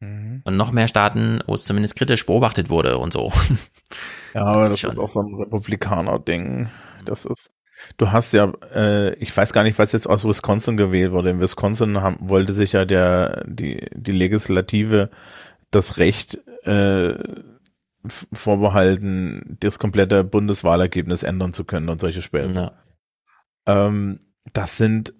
Mhm. 0.00 0.42
und 0.44 0.56
noch 0.56 0.72
mehr 0.72 0.88
Staaten, 0.88 1.40
wo 1.46 1.54
es 1.54 1.64
zumindest 1.64 1.96
kritisch 1.96 2.26
beobachtet 2.26 2.68
wurde 2.68 2.98
und 2.98 3.12
so. 3.12 3.32
Ja, 4.34 4.44
aber 4.44 4.68
das, 4.68 4.82
das 4.82 4.92
ist 4.92 4.98
auch 4.98 5.08
so 5.08 5.20
ein 5.22 5.34
Republikaner-Ding. 5.34 6.68
Das 7.06 7.24
ist, 7.24 7.52
du 7.96 8.12
hast 8.12 8.32
ja, 8.32 8.52
äh, 8.74 9.14
ich 9.14 9.34
weiß 9.34 9.54
gar 9.54 9.62
nicht, 9.62 9.78
was 9.78 9.92
jetzt 9.92 10.06
aus 10.06 10.26
Wisconsin 10.26 10.76
gewählt 10.76 11.12
wurde. 11.12 11.30
In 11.30 11.40
Wisconsin 11.40 12.02
haben, 12.02 12.18
wollte 12.20 12.52
sich 12.52 12.72
ja 12.72 12.84
der, 12.84 13.44
die, 13.46 13.86
die 13.94 14.12
Legislative 14.12 15.08
das 15.70 15.96
Recht 15.96 16.38
äh, 16.64 17.14
vorbehalten, 18.32 19.56
das 19.60 19.78
komplette 19.78 20.22
Bundeswahlergebnis 20.22 21.22
ändern 21.22 21.54
zu 21.54 21.64
können 21.64 21.88
und 21.88 22.00
solche 22.00 22.20
Späße. 22.20 22.60
Ja. 22.60 23.86
Ähm, 23.86 24.20
das 24.52 24.76
sind 24.76 25.14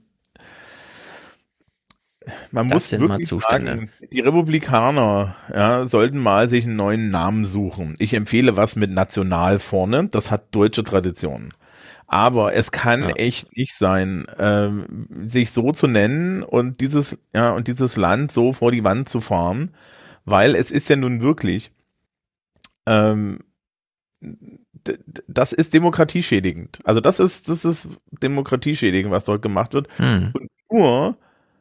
man 2.50 2.68
das 2.68 2.92
muss 2.92 3.00
wirklich 3.00 3.28
sagen, 3.28 3.90
die 4.12 4.20
Republikaner 4.20 5.36
ja, 5.52 5.84
sollten 5.84 6.18
mal 6.18 6.48
sich 6.48 6.64
einen 6.64 6.76
neuen 6.76 7.10
Namen 7.10 7.44
suchen. 7.44 7.94
Ich 7.98 8.14
empfehle 8.14 8.56
was 8.56 8.76
mit 8.76 8.90
National 8.90 9.58
vorne. 9.58 10.08
Das 10.08 10.30
hat 10.30 10.54
deutsche 10.54 10.84
Traditionen. 10.84 11.54
Aber 12.08 12.54
es 12.54 12.70
kann 12.70 13.02
ja. 13.02 13.10
echt 13.10 13.56
nicht 13.56 13.74
sein, 13.74 14.26
ähm, 14.38 15.08
sich 15.22 15.50
so 15.50 15.72
zu 15.72 15.88
nennen 15.88 16.42
und 16.42 16.80
dieses 16.80 17.18
ja 17.34 17.50
und 17.50 17.66
dieses 17.66 17.96
Land 17.96 18.30
so 18.30 18.52
vor 18.52 18.70
die 18.70 18.84
Wand 18.84 19.08
zu 19.08 19.20
fahren, 19.20 19.74
weil 20.24 20.54
es 20.54 20.70
ist 20.70 20.88
ja 20.88 20.96
nun 20.96 21.22
wirklich 21.22 21.72
ähm, 22.86 23.40
das 25.26 25.52
ist 25.52 25.74
demokratieschädigend. 25.74 26.78
Also 26.84 27.00
das 27.00 27.20
ist, 27.20 27.48
das 27.48 27.64
ist 27.64 27.98
demokratieschädigend, 28.22 29.10
was 29.10 29.24
dort 29.24 29.42
gemacht 29.42 29.74
wird. 29.74 29.88
Hm. 29.98 30.30
Und 30.32 30.50
nur, 30.70 31.16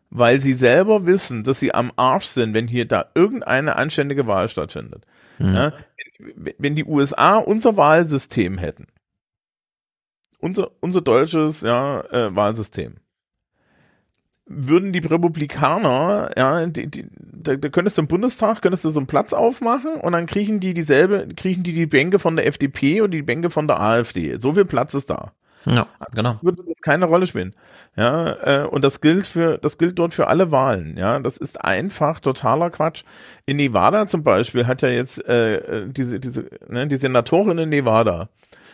weil 0.10 0.40
sie 0.40 0.54
selber 0.54 1.06
wissen, 1.06 1.44
dass 1.44 1.60
sie 1.60 1.74
am 1.74 1.92
Arsch 1.96 2.26
sind, 2.26 2.54
wenn 2.54 2.68
hier 2.68 2.86
da 2.86 3.06
irgendeine 3.16 3.76
anständige 3.76 4.28
Wahl 4.28 4.48
stattfindet. 4.48 5.06
Hm. 5.38 5.54
Ja, 5.54 5.74
wenn 6.58 6.76
die 6.76 6.86
USA 6.86 7.38
unser 7.38 7.76
Wahlsystem 7.76 8.58
hätten, 8.58 8.88
unser, 10.40 10.72
unser 10.80 11.02
deutsches 11.02 11.62
ja, 11.62 12.02
äh, 12.12 12.36
Wahlsystem, 12.36 12.96
würden 14.48 14.94
die 14.94 15.00
Republikaner, 15.00 16.30
ja, 16.38 16.66
die, 16.68 16.88
die, 16.88 17.08
da, 17.10 17.56
da 17.56 17.70
könntest 17.70 17.98
du 17.98 18.04
im 18.04 18.08
Bundestag, 18.08 18.62
könntest 18.62 18.86
du 18.86 18.90
so 18.90 19.00
einen 19.00 19.08
Platz 19.08 19.34
aufmachen 19.34 19.96
und 19.96 20.12
dann 20.12 20.28
kriechen 20.28 20.60
die 20.60 20.74
dieselbe, 20.74 21.28
kriechen 21.36 21.64
die 21.64 21.74
die 21.74 21.88
Bänke 21.88 22.20
von 22.20 22.36
der 22.36 22.46
FDP 22.46 23.02
und 23.02 23.12
die 23.12 23.24
Bänke 23.24 23.50
von 23.50 23.68
der 23.68 23.82
AfD. 23.82 24.38
So 24.40 24.54
viel 24.54 24.66
Platz 24.66 24.94
ist 24.94 25.10
da. 25.10 25.34
Ja, 25.66 25.88
genau. 26.14 26.30
Das 26.30 26.44
würde 26.44 26.64
das 26.68 26.82
keine 26.82 27.06
Rolle 27.06 27.26
spielen. 27.26 27.56
Ja, 27.96 28.64
äh, 28.64 28.68
und 28.68 28.84
das 28.84 29.02
gilt 29.02 29.26
für, 29.26 29.58
das 29.58 29.78
gilt 29.78 29.98
dort 29.98 30.14
für 30.14 30.28
alle 30.28 30.52
Wahlen. 30.52 30.98
Ja, 30.98 31.20
das 31.20 31.38
ist 31.38 31.64
einfach 31.64 32.20
totaler 32.20 32.70
Quatsch. 32.70 33.04
In 33.46 33.58
Nevada 33.58 34.06
zum 34.08 34.24
Beispiel 34.24 34.68
hat 34.68 34.82
ja 34.82 34.90
jetzt 34.90 35.26
äh, 35.28 35.88
diese, 35.88 36.20
diese, 36.20 36.50
ne, 36.68 36.88
die 36.88 36.98
Senatorin 36.98 37.58
in 37.58 37.70
Nevada. 37.70 38.30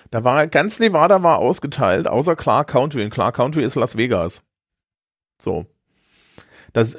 Da 0.10 0.26
war 0.26 0.46
ganz 0.48 0.80
Nevada 0.80 1.24
war 1.24 1.38
ausgeteilt, 1.38 2.08
außer 2.08 2.36
Clark 2.36 2.70
County. 2.70 3.02
Und 3.02 3.12
Clark 3.12 3.36
County 3.36 3.62
ist 3.64 3.76
Las 3.76 3.96
Vegas. 3.96 4.44
So. 5.42 5.66
Das, 6.74 6.98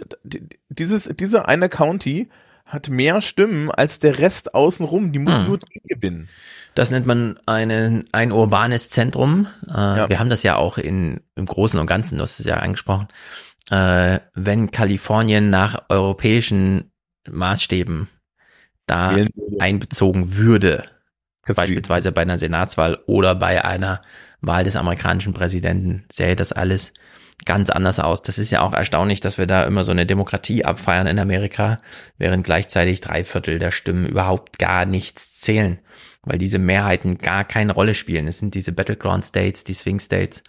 dieses, 0.69 1.05
diese 1.05 1.47
eine 1.47 1.69
County 1.69 2.31
hat 2.66 2.89
mehr 2.89 3.20
Stimmen 3.20 3.70
als 3.70 3.98
der 3.98 4.19
Rest 4.19 4.55
außenrum. 4.55 5.12
Die 5.12 5.19
muss 5.19 5.36
hm. 5.36 5.47
nur 5.47 5.59
gewinnen. 5.85 6.28
Das 6.74 6.90
nennt 6.90 7.07
man 7.07 7.36
eine, 7.47 8.05
ein 8.12 8.32
urbanes 8.32 8.89
Zentrum. 8.90 9.47
Äh, 9.69 9.74
ja. 9.74 10.09
Wir 10.09 10.19
haben 10.19 10.31
das 10.31 10.43
ja 10.43 10.57
auch 10.57 10.78
in, 10.78 11.20
im 11.35 11.47
Großen 11.47 11.78
und 11.78 11.86
Ganzen, 11.86 12.16
du 12.16 12.23
hast 12.23 12.40
es 12.40 12.47
ja 12.47 12.57
angesprochen. 12.57 13.09
Äh, 13.70 14.20
wenn 14.35 14.70
Kalifornien 14.70 15.51
nach 15.51 15.85
europäischen 15.89 16.90
Maßstäben 17.31 18.09
da 18.86 19.15
einbezogen 19.59 20.36
würde, 20.36 20.85
beispielsweise 21.47 22.12
bei 22.12 22.23
einer 22.23 22.39
Senatswahl 22.39 22.99
oder 23.07 23.35
bei 23.35 23.65
einer 23.65 24.01
Wahl 24.40 24.65
des 24.65 24.77
amerikanischen 24.77 25.35
Präsidenten, 25.35 26.05
sähe 26.12 26.36
das 26.36 26.53
alles 26.53 26.93
ganz 27.44 27.70
anders 27.70 27.99
aus. 27.99 28.23
Das 28.23 28.39
ist 28.39 28.51
ja 28.51 28.61
auch 28.61 28.73
erstaunlich, 28.73 29.20
dass 29.20 29.39
wir 29.39 29.47
da 29.47 29.65
immer 29.65 29.85
so 29.85 29.93
eine 29.93 30.07
Demokratie 30.07 30.65
abfeiern 30.65 31.07
in 31.07 31.19
Amerika, 31.19 31.81
während 32.19 32.44
gleichzeitig 32.44 33.01
drei 33.01 33.24
Viertel 33.24 33.59
der 33.59 33.70
Stimmen 33.70 34.07
überhaupt 34.07 34.59
gar 34.59 34.85
nichts 34.85 35.40
zählen, 35.40 35.78
weil 36.24 36.39
diese 36.39 36.59
Mehrheiten 36.59 37.19
gar 37.19 37.44
keine 37.44 37.73
Rolle 37.73 37.94
spielen. 37.94 38.27
Es 38.27 38.39
sind 38.39 38.55
diese 38.55 38.73
Battleground 38.73 39.24
States, 39.24 39.65
die 39.65 39.74
Swing 39.74 40.01
States, 40.01 40.43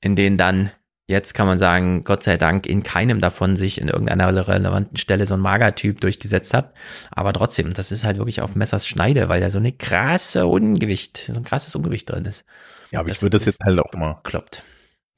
in 0.00 0.16
denen 0.16 0.36
dann 0.38 0.70
jetzt 1.08 1.34
kann 1.34 1.46
man 1.48 1.58
sagen, 1.58 2.04
Gott 2.04 2.22
sei 2.22 2.36
Dank 2.36 2.66
in 2.66 2.84
keinem 2.84 3.20
davon 3.20 3.56
sich 3.56 3.80
in 3.80 3.88
irgendeiner 3.88 4.46
relevanten 4.46 4.96
Stelle 4.96 5.26
so 5.26 5.34
ein 5.34 5.40
Magertyp 5.40 6.00
durchgesetzt 6.00 6.54
hat. 6.54 6.72
Aber 7.10 7.32
trotzdem, 7.32 7.72
das 7.72 7.90
ist 7.90 8.04
halt 8.04 8.18
wirklich 8.18 8.40
auf 8.40 8.54
Messers 8.54 8.86
Schneide, 8.86 9.28
weil 9.28 9.40
da 9.40 9.50
so 9.50 9.58
eine 9.58 9.72
krasse 9.72 10.46
Ungewicht, 10.46 11.18
so 11.26 11.40
ein 11.40 11.44
krasses 11.44 11.74
Ungewicht 11.74 12.08
drin 12.08 12.26
ist. 12.26 12.44
Ja, 12.92 13.00
aber 13.00 13.08
das 13.08 13.18
ich 13.18 13.22
würde 13.22 13.36
das 13.36 13.46
jetzt 13.46 13.60
halt 13.64 13.80
auch 13.80 13.92
mal 13.94 14.20
kloppt 14.22 14.62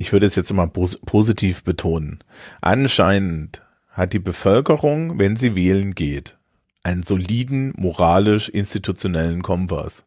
ich 0.03 0.13
würde 0.13 0.27
es 0.27 0.35
jetzt 0.35 0.51
immer 0.51 0.67
pos 0.67 0.99
positiv 1.07 1.63
betonen. 1.63 2.19
Anscheinend 2.61 3.63
hat 3.89 4.13
die 4.13 4.19
Bevölkerung, 4.19 5.19
wenn 5.19 5.37
sie 5.37 5.55
wählen 5.55 5.95
geht, 5.95 6.39
einen 6.83 7.03
soliden, 7.03 7.73
moralisch-institutionellen 7.77 9.43
Kompass. 9.43 10.05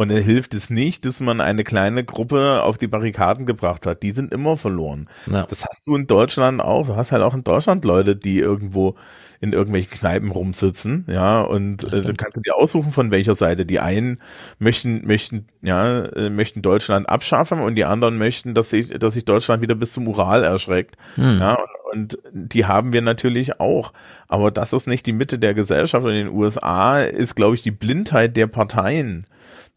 Und 0.00 0.10
er 0.10 0.22
hilft 0.22 0.54
es 0.54 0.70
nicht, 0.70 1.04
dass 1.04 1.20
man 1.20 1.42
eine 1.42 1.62
kleine 1.62 2.02
Gruppe 2.04 2.62
auf 2.62 2.78
die 2.78 2.86
Barrikaden 2.86 3.44
gebracht 3.44 3.84
hat. 3.84 4.02
Die 4.02 4.12
sind 4.12 4.32
immer 4.32 4.56
verloren. 4.56 5.10
Ja. 5.30 5.42
Das 5.42 5.66
hast 5.66 5.82
du 5.84 5.94
in 5.94 6.06
Deutschland 6.06 6.62
auch. 6.62 6.86
Du 6.86 6.96
hast 6.96 7.12
halt 7.12 7.22
auch 7.22 7.34
in 7.34 7.44
Deutschland 7.44 7.84
Leute, 7.84 8.16
die 8.16 8.38
irgendwo 8.38 8.94
in 9.42 9.52
irgendwelchen 9.52 9.90
Kneipen 9.90 10.30
rumsitzen, 10.30 11.04
ja, 11.06 11.42
und 11.42 11.84
äh, 11.84 12.02
dann 12.02 12.16
kannst 12.16 12.38
du 12.38 12.40
dir 12.40 12.56
aussuchen, 12.56 12.92
von 12.92 13.10
welcher 13.10 13.34
Seite. 13.34 13.66
Die 13.66 13.78
einen 13.78 14.20
möchten, 14.58 15.06
möchten, 15.06 15.46
ja, 15.60 16.04
äh, 16.04 16.30
möchten 16.30 16.62
Deutschland 16.62 17.06
abschaffen 17.06 17.60
und 17.60 17.74
die 17.74 17.84
anderen 17.84 18.16
möchten, 18.16 18.54
dass 18.54 18.70
sich, 18.70 18.88
dass 18.88 19.12
sich 19.12 19.26
Deutschland 19.26 19.60
wieder 19.60 19.74
bis 19.74 19.92
zum 19.92 20.08
Ural 20.08 20.44
erschreckt. 20.44 20.96
Hm. 21.16 21.40
Ja, 21.40 21.58
und 21.92 22.18
die 22.32 22.64
haben 22.64 22.94
wir 22.94 23.02
natürlich 23.02 23.60
auch. 23.60 23.92
Aber 24.28 24.50
das 24.50 24.72
ist 24.72 24.86
nicht 24.86 25.04
die 25.04 25.12
Mitte 25.12 25.38
der 25.38 25.52
Gesellschaft. 25.52 26.06
Und 26.06 26.12
in 26.12 26.26
den 26.26 26.34
USA 26.34 27.02
ist, 27.02 27.34
glaube 27.34 27.54
ich, 27.54 27.60
die 27.60 27.70
Blindheit 27.70 28.38
der 28.38 28.46
Parteien 28.46 29.26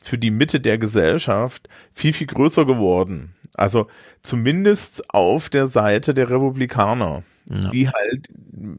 für 0.03 0.17
die 0.17 0.31
Mitte 0.31 0.59
der 0.59 0.77
Gesellschaft 0.77 1.67
viel, 1.93 2.13
viel 2.13 2.27
größer 2.27 2.65
geworden. 2.65 3.33
Also 3.55 3.87
zumindest 4.21 5.09
auf 5.09 5.49
der 5.49 5.67
Seite 5.67 6.13
der 6.13 6.29
Republikaner 6.29 7.23
ja. 7.45 7.69
die 7.69 7.89
halt 7.89 8.27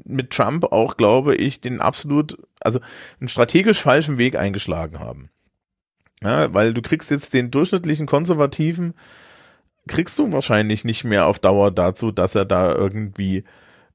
mit 0.05 0.31
Trump 0.31 0.65
auch, 0.65 0.97
glaube 0.97 1.35
ich, 1.35 1.61
den 1.61 1.81
absolut, 1.81 2.39
also 2.61 2.81
einen 3.21 3.29
strategisch 3.29 3.81
falschen 3.81 4.19
Weg 4.19 4.37
eingeschlagen 4.37 4.99
haben. 4.99 5.31
Ja, 6.23 6.53
weil 6.55 6.73
du 6.73 6.81
kriegst 6.81 7.11
jetzt 7.11 7.35
den 7.35 7.51
durchschnittlichen 7.51 8.07
Konservativen, 8.07 8.95
kriegst 9.87 10.19
du 10.19 10.33
wahrscheinlich 10.33 10.85
nicht 10.85 11.05
mehr 11.05 11.27
auf 11.27 11.39
Dauer 11.39 11.71
dazu, 11.71 12.11
dass 12.11 12.35
er 12.35 12.47
da 12.47 12.75
irgendwie 12.75 13.45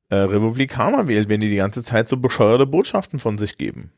äh, 0.10 0.16
Republikaner 0.16 1.08
wählt, 1.08 1.30
wenn 1.30 1.40
die 1.40 1.50
die 1.50 1.56
ganze 1.56 1.82
Zeit 1.82 2.08
so 2.08 2.18
bescheuerte 2.18 2.68
Botschaften 2.68 3.18
von 3.18 3.38
sich 3.38 3.58
geben. 3.58 3.92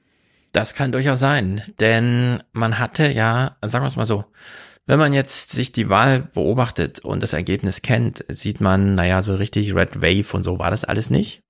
Das 0.52 0.74
kann 0.74 0.92
durchaus 0.92 1.20
sein, 1.20 1.62
denn 1.80 2.44
man 2.52 2.78
hatte 2.78 3.10
ja, 3.10 3.58
sagen 3.62 3.86
wir 3.86 3.88
es 3.88 3.96
mal 3.96 4.06
so, 4.06 4.26
wenn 4.86 5.00
man 5.00 5.14
jetzt 5.14 5.52
sich 5.52 5.72
die 5.72 5.90
Wahl 5.90 6.20
beobachtet 6.20 7.00
und 7.00 7.24
das 7.24 7.34
Ergebnis 7.34 7.82
kennt, 7.82 8.26
sieht 8.28 8.60
man, 8.60 8.96
naja, 8.96 9.22
so 9.22 9.36
richtig 9.36 9.74
Red 9.76 10.02
Wave 10.02 10.36
und 10.36 10.44
so 10.44 10.60
war 10.60 10.70
das 10.70 10.84
alles 10.84 11.10
nicht. 11.10 11.44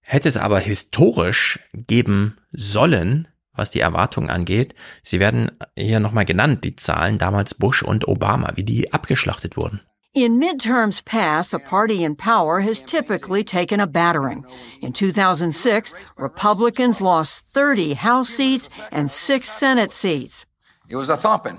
Hätte 0.00 0.28
es 0.28 0.36
aber 0.36 0.58
historisch 0.58 1.60
geben 1.72 2.38
sollen, 2.50 3.28
was 3.52 3.70
die 3.70 3.80
Erwartungen 3.80 4.30
angeht, 4.30 4.74
sie 5.02 5.20
werden 5.20 5.52
hier 5.76 6.00
nochmal 6.00 6.24
genannt, 6.24 6.64
die 6.64 6.74
Zahlen 6.74 7.18
damals 7.18 7.54
Bush 7.54 7.82
und 7.82 8.08
Obama, 8.08 8.52
wie 8.56 8.64
die 8.64 8.92
abgeschlachtet 8.92 9.56
wurden. 9.56 9.80
In 10.14 10.38
midterms 10.38 11.02
past, 11.02 11.52
the 11.52 11.58
party 11.58 12.04
in 12.04 12.16
power 12.16 12.60
has 12.60 12.82
typically 12.82 13.42
taken 13.42 13.80
a 13.80 13.86
battering. 13.86 14.44
In 14.82 14.92
2006, 14.92 15.94
Republicans 16.18 17.00
lost 17.00 17.46
30 17.46 17.94
House 17.94 18.28
seats 18.28 18.68
and 18.90 19.10
six 19.10 19.48
Senate 19.48 19.90
seats. 19.90 20.44
It 20.90 20.96
was 20.96 21.08
a 21.08 21.16
thumping. 21.16 21.58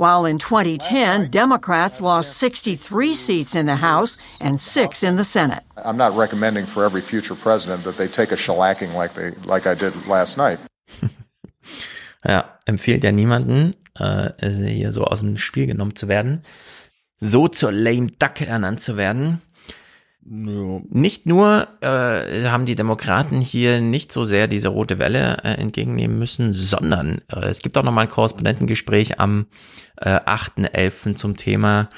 while 0.00 0.24
in 0.24 0.38
2010, 0.38 1.30
Democrats 1.30 2.00
lost 2.00 2.38
63 2.38 3.14
seats 3.14 3.54
in 3.54 3.66
the 3.66 3.76
House 3.76 4.16
and 4.40 4.58
six 4.58 5.02
in 5.02 5.16
the 5.16 5.24
Senate. 5.24 5.62
I'm 5.76 5.98
not 5.98 6.16
recommending 6.16 6.64
for 6.64 6.84
every 6.84 7.02
future 7.02 7.34
president 7.34 7.84
that 7.84 7.98
they 7.98 8.08
take 8.08 8.32
a 8.32 8.36
shellacking 8.36 8.94
like 8.94 9.12
they 9.12 9.32
like 9.44 9.66
I 9.66 9.74
did 9.74 9.92
last 10.06 10.38
night. 10.38 10.58
ja, 12.24 12.44
empfiehlt 12.66 13.04
ja 13.04 13.12
niemanden, 13.12 13.74
äh, 13.98 14.30
hier 14.40 14.90
so 14.92 15.04
aus 15.04 15.20
dem 15.20 15.36
Spiel 15.36 15.66
genommen 15.66 15.94
zu 15.96 16.08
werden, 16.08 16.42
so 17.20 17.48
zur 17.48 17.72
lame 17.72 18.08
duck 18.18 18.40
ernannt 18.40 18.80
zu 18.80 18.96
werden. 18.96 19.42
Ja. 20.22 20.80
Nicht 20.90 21.26
nur 21.26 21.68
äh, 21.80 22.46
haben 22.46 22.66
die 22.66 22.74
Demokraten 22.74 23.40
hier 23.40 23.80
nicht 23.80 24.12
so 24.12 24.24
sehr 24.24 24.48
diese 24.48 24.68
rote 24.68 24.98
Welle 24.98 25.38
äh, 25.42 25.54
entgegennehmen 25.54 26.18
müssen, 26.18 26.52
sondern 26.52 27.22
äh, 27.32 27.46
es 27.46 27.60
gibt 27.60 27.78
auch 27.78 27.82
nochmal 27.82 28.04
ein 28.04 28.10
Korrespondentengespräch 28.10 29.18
am 29.18 29.46
äh, 29.96 30.10
8.11. 30.10 31.14
zum 31.14 31.36
Thema, 31.36 31.88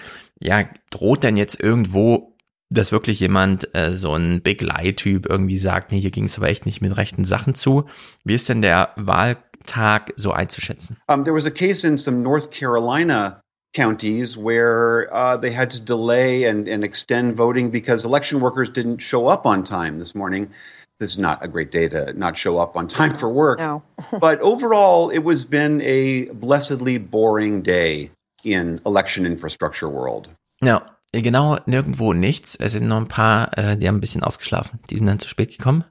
ja, 0.41 0.65
droht 0.91 1.25
denn 1.25 1.37
jetzt 1.37 1.61
irgendwo 1.61 2.33
dass 2.75 2.93
wirklich 2.93 3.21
jemand, 3.21 3.75
äh, 3.75 3.95
so 3.95 4.15
ein 4.15 4.41
Big 4.41 4.63
Lie-Typ 4.63 5.27
irgendwie 5.27 5.59
sagt, 5.59 5.93
nee, 5.93 6.01
hier 6.01 6.11
ging 6.11 6.25
es 6.25 6.37
aber 6.39 6.49
echt 6.49 6.67
nicht 6.67 6.81
mit 6.81 6.97
rechten 6.97 7.25
Sachen 7.25 7.55
zu. 7.55 7.85
Wie 8.25 8.35
ist 8.35 8.49
denn 8.49 8.63
der 8.63 8.91
Wahltag 8.97 10.13
so 10.17 10.33
einzuschätzen? 10.33 10.97
Um, 11.07 11.25
there 11.25 11.37
was 11.37 11.47
a 11.47 11.51
case 11.51 11.87
in 11.87 11.99
some 11.99 12.23
North 12.23 12.51
Carolina 12.51 13.42
counties 13.73 14.37
where 14.37 15.13
uh, 15.13 15.37
they 15.37 15.51
had 15.51 15.71
to 15.71 15.81
delay 15.81 16.45
and, 16.45 16.69
and 16.69 16.85
extend 16.85 17.37
voting 17.37 17.71
because 17.71 18.05
election 18.05 18.41
workers 18.41 18.71
didn't 18.71 18.99
show 18.99 19.27
up 19.27 19.47
on 19.47 19.65
time 19.65 19.99
this 19.99 20.15
morning. 20.15 20.51
This 20.99 21.11
is 21.11 21.19
not 21.19 21.43
a 21.43 21.49
great 21.49 21.71
day 21.71 21.89
to 21.89 22.13
not 22.13 22.37
show 22.37 22.59
up 22.59 22.77
on 22.77 22.87
time 22.87 23.15
for 23.15 23.29
work. 23.29 23.59
No. 23.59 23.83
but 24.21 24.41
overall, 24.41 25.11
it 25.11 25.25
was 25.25 25.45
been 25.45 25.81
a 25.83 26.27
blessedly 26.27 26.99
boring 26.99 27.63
day 27.63 28.11
in 28.45 28.81
election 28.85 29.27
infrastructure 29.27 29.89
world. 29.89 30.31
Ja, 30.63 30.83
genau 31.13 31.59
nirgendwo 31.67 32.13
nichts. 32.13 32.57
Es 32.57 32.73
sind 32.73 32.87
noch 32.87 32.99
ein 32.99 33.09
paar, 33.09 33.57
äh, 33.59 33.77
die 33.77 33.89
haben 33.89 33.97
ein 33.97 34.01
bisschen 34.01 34.23
ausgeschlafen. 34.23 34.81
Die 34.91 34.97
sind 34.97 35.07
dann 35.07 35.19
zu 35.19 35.29
spät 35.29 35.57
gekommen. 35.57 35.85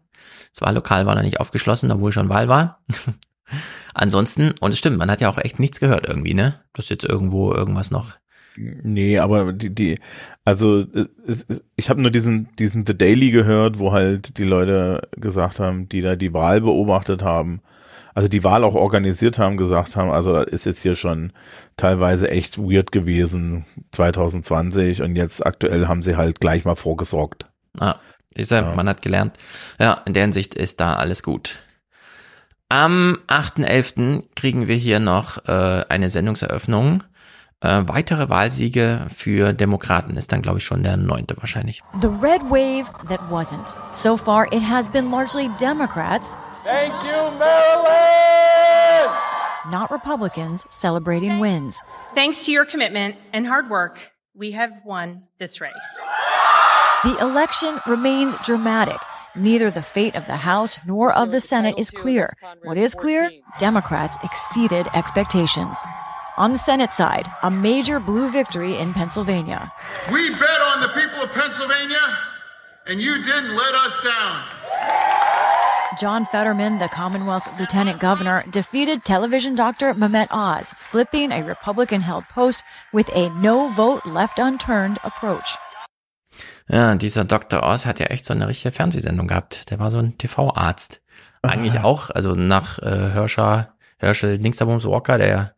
Das 0.53 0.61
Wahllokal 0.61 1.05
war 1.05 1.15
noch 1.15 1.23
nicht 1.23 1.39
aufgeschlossen, 1.39 1.91
obwohl 1.91 2.11
schon 2.11 2.29
Wahl 2.29 2.47
war. 2.47 2.79
Ansonsten, 3.93 4.53
und 4.59 4.71
es 4.71 4.77
stimmt, 4.77 4.97
man 4.97 5.11
hat 5.11 5.21
ja 5.21 5.29
auch 5.29 5.37
echt 5.37 5.59
nichts 5.59 5.79
gehört 5.79 6.07
irgendwie, 6.07 6.33
ne? 6.33 6.59
Dass 6.73 6.89
jetzt 6.89 7.03
irgendwo 7.03 7.53
irgendwas 7.53 7.91
noch. 7.91 8.17
Nee, 8.57 9.17
aber 9.19 9.53
die, 9.53 9.73
die 9.73 9.97
also 10.43 10.85
ich 11.75 11.89
habe 11.89 12.01
nur 12.01 12.11
diesen, 12.11 12.49
diesen 12.57 12.85
The 12.85 12.97
Daily 12.97 13.31
gehört, 13.31 13.79
wo 13.79 13.91
halt 13.91 14.37
die 14.37 14.43
Leute 14.43 15.07
gesagt 15.15 15.59
haben, 15.59 15.87
die 15.87 16.01
da 16.01 16.15
die 16.15 16.33
Wahl 16.33 16.61
beobachtet 16.61 17.23
haben, 17.23 17.61
also 18.13 18.27
die 18.27 18.43
Wahl 18.43 18.63
auch 18.63 18.75
organisiert 18.75 19.39
haben, 19.39 19.55
gesagt 19.55 19.95
haben, 19.95 20.09
also 20.09 20.33
das 20.33 20.45
ist 20.47 20.65
jetzt 20.65 20.81
hier 20.81 20.95
schon 20.95 21.31
teilweise 21.77 22.29
echt 22.29 22.57
weird 22.57 22.91
gewesen 22.91 23.65
2020 23.91 25.01
und 25.01 25.15
jetzt 25.15 25.45
aktuell 25.45 25.87
haben 25.87 26.01
sie 26.01 26.17
halt 26.17 26.41
gleich 26.41 26.65
mal 26.65 26.75
vorgesorgt. 26.75 27.45
Ah, 27.79 27.95
ist 28.33 28.51
ja, 28.51 28.73
man 28.75 28.89
hat 28.89 29.01
gelernt. 29.01 29.37
Ja, 29.79 30.01
in 30.05 30.13
der 30.13 30.23
Hinsicht 30.23 30.55
ist 30.55 30.79
da 30.79 30.95
alles 30.95 31.23
gut. 31.23 31.61
Am 32.71 33.17
8.11. 33.27 34.23
kriegen 34.33 34.69
wir 34.69 34.77
hier 34.77 35.01
noch 35.01 35.45
äh, 35.45 35.83
eine 35.89 36.09
Sendungseröffnung. 36.09 37.03
Äh, 37.59 37.83
weitere 37.85 38.29
Wahlsiege 38.29 39.07
für 39.13 39.51
Demokraten 39.51 40.15
ist 40.15 40.31
dann, 40.31 40.41
glaube 40.41 40.59
ich, 40.59 40.63
schon 40.63 40.81
der 40.81 40.95
neunte 40.95 41.35
wahrscheinlich. 41.37 41.83
The 41.99 42.07
red 42.07 42.41
wave 42.43 42.89
that 43.09 43.19
wasn't. 43.29 43.75
So 43.91 44.15
far, 44.15 44.45
it 44.53 44.63
has 44.63 44.87
been 44.87 45.11
largely 45.11 45.49
Democrats, 45.59 46.37
Thank 46.63 46.93
you, 47.03 47.37
Maryland! 47.37 49.11
not 49.69 49.91
Republicans, 49.91 50.65
celebrating 50.69 51.39
wins. 51.39 51.81
Thanks 52.15 52.45
to 52.45 52.53
your 52.53 52.63
commitment 52.63 53.17
and 53.33 53.47
hard 53.47 53.69
work, 53.69 54.13
we 54.33 54.51
have 54.53 54.71
won 54.85 55.23
this 55.39 55.59
race. 55.59 55.73
The 57.03 57.17
election 57.19 57.81
remains 57.85 58.37
dramatic. 58.45 59.01
Neither 59.35 59.71
the 59.71 59.81
fate 59.81 60.15
of 60.15 60.27
the 60.27 60.37
House 60.37 60.79
nor 60.85 61.13
of 61.13 61.31
the 61.31 61.39
Senate 61.39 61.75
is 61.77 61.89
clear. 61.89 62.29
What 62.63 62.77
is 62.77 62.93
clear? 62.93 63.31
Democrats 63.59 64.17
exceeded 64.23 64.87
expectations. 64.93 65.77
On 66.37 66.51
the 66.51 66.57
Senate 66.57 66.91
side, 66.91 67.25
a 67.41 67.49
major 67.49 67.99
blue 67.99 68.27
victory 68.27 68.77
in 68.77 68.93
Pennsylvania. 68.93 69.71
We 70.11 70.29
bet 70.31 70.61
on 70.73 70.81
the 70.81 70.89
people 70.89 71.23
of 71.23 71.31
Pennsylvania, 71.31 72.17
and 72.87 73.01
you 73.01 73.23
didn't 73.23 73.55
let 73.55 73.75
us 73.75 74.03
down. 74.03 74.43
John 75.97 76.25
Fetterman, 76.25 76.77
the 76.79 76.89
Commonwealth's 76.89 77.49
lieutenant 77.59 77.99
governor, 77.99 78.43
defeated 78.49 79.05
television 79.05 79.55
doctor 79.55 79.93
Mehmet 79.93 80.27
Oz, 80.31 80.73
flipping 80.75 81.31
a 81.31 81.43
Republican 81.43 82.01
held 82.01 82.25
post 82.25 82.63
with 82.91 83.09
a 83.15 83.29
no 83.29 83.69
vote 83.69 84.05
left 84.05 84.39
unturned 84.39 84.99
approach. 85.03 85.55
Ja, 86.71 86.95
dieser 86.95 87.25
Dr. 87.25 87.63
Oz 87.63 87.85
hat 87.85 87.99
ja 87.99 88.05
echt 88.07 88.25
so 88.25 88.33
eine 88.33 88.47
richtige 88.47 88.71
Fernsehsendung 88.71 89.27
gehabt. 89.27 89.69
Der 89.69 89.79
war 89.79 89.91
so 89.91 89.97
ein 89.97 90.17
TV-Arzt. 90.17 91.01
Eigentlich 91.41 91.79
auch, 91.79 92.11
also 92.11 92.33
nach 92.35 92.79
äh, 92.79 93.11
Hirscher, 93.13 93.73
Herschel 93.97 94.37
Dingsabums 94.37 94.85
Walker, 94.85 95.17
der 95.17 95.27
ja 95.27 95.51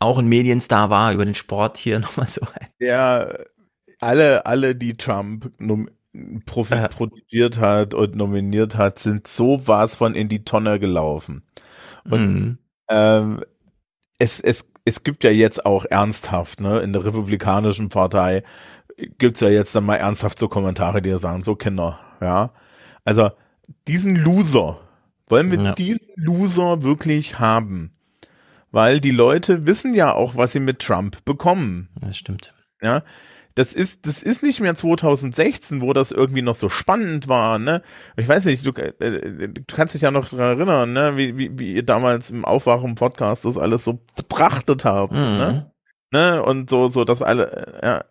auch 0.00 0.18
ein 0.18 0.26
Medienstar 0.26 0.90
war, 0.90 1.12
über 1.12 1.24
den 1.24 1.34
Sport 1.36 1.78
hier 1.78 1.98
nochmal 2.00 2.28
so. 2.28 2.46
Ja, 2.78 3.26
alle, 4.00 4.44
alle, 4.46 4.74
die 4.74 4.96
Trump 4.96 5.50
nom 5.58 5.88
profi 6.44 6.74
Ja. 6.74 6.88
produziert 6.88 7.58
hat 7.58 7.94
und 7.94 8.16
nominiert 8.16 8.76
hat, 8.76 8.98
sind 8.98 9.28
so 9.28 9.66
was 9.68 9.94
von 9.94 10.14
in 10.14 10.28
die 10.28 10.44
Tonne 10.44 10.80
gelaufen. 10.80 11.44
Und 12.10 12.34
Mhm. 12.34 12.58
ähm, 12.90 13.44
es, 14.18 14.40
es, 14.40 14.72
es 14.84 15.04
gibt 15.04 15.22
ja 15.22 15.30
jetzt 15.30 15.64
auch 15.64 15.84
ernsthaft, 15.84 16.60
ne, 16.60 16.80
in 16.80 16.92
der 16.92 17.04
Republikanischen 17.04 17.88
Partei 17.88 18.42
gibt's 19.18 19.40
ja 19.40 19.48
jetzt 19.48 19.74
dann 19.74 19.84
mal 19.84 19.96
ernsthaft 19.96 20.38
so 20.38 20.48
Kommentare, 20.48 21.02
die 21.02 21.16
sagen, 21.18 21.42
so 21.42 21.54
Kinder, 21.56 21.98
ja. 22.20 22.52
Also 23.04 23.30
diesen 23.88 24.16
Loser, 24.16 24.80
wollen 25.28 25.50
wir 25.50 25.60
Ja. 25.60 25.72
diesen 25.72 26.08
Loser 26.16 26.82
wirklich 26.82 27.38
haben? 27.38 27.92
Weil 28.72 29.00
die 29.00 29.10
Leute 29.10 29.66
wissen 29.66 29.94
ja 29.94 30.12
auch, 30.14 30.36
was 30.36 30.52
sie 30.52 30.60
mit 30.60 30.78
Trump 30.80 31.24
bekommen. 31.24 31.88
Das 32.00 32.16
stimmt. 32.16 32.54
Ja. 32.80 33.02
Das 33.56 33.74
ist, 33.74 34.06
das 34.06 34.22
ist 34.22 34.44
nicht 34.44 34.60
mehr 34.60 34.76
2016, 34.76 35.80
wo 35.82 35.92
das 35.92 36.12
irgendwie 36.12 36.40
noch 36.42 36.54
so 36.54 36.68
spannend 36.68 37.26
war, 37.28 37.58
ne? 37.58 37.82
Ich 38.16 38.28
weiß 38.28 38.44
nicht, 38.44 38.64
du, 38.64 38.70
äh, 38.80 39.48
du 39.48 39.62
kannst 39.74 39.94
dich 39.94 40.02
ja 40.02 40.12
noch 40.12 40.28
dran 40.28 40.56
erinnern, 40.58 40.92
ne? 40.92 41.16
Wie, 41.16 41.36
wie, 41.36 41.58
wie 41.58 41.72
ihr 41.74 41.82
damals 41.82 42.30
im 42.30 42.44
Aufwachen-Podcast 42.44 43.44
das 43.44 43.58
alles 43.58 43.82
so 43.82 43.98
betrachtet 44.14 44.84
habt, 44.84 45.12
Mhm. 45.12 45.18
ne? 45.18 45.72
ne? 46.12 46.42
Und 46.44 46.70
so, 46.70 46.86
so, 46.86 47.04
dass 47.04 47.22
alle, 47.22 47.50
äh, 47.82 47.86
ja. 47.86 48.04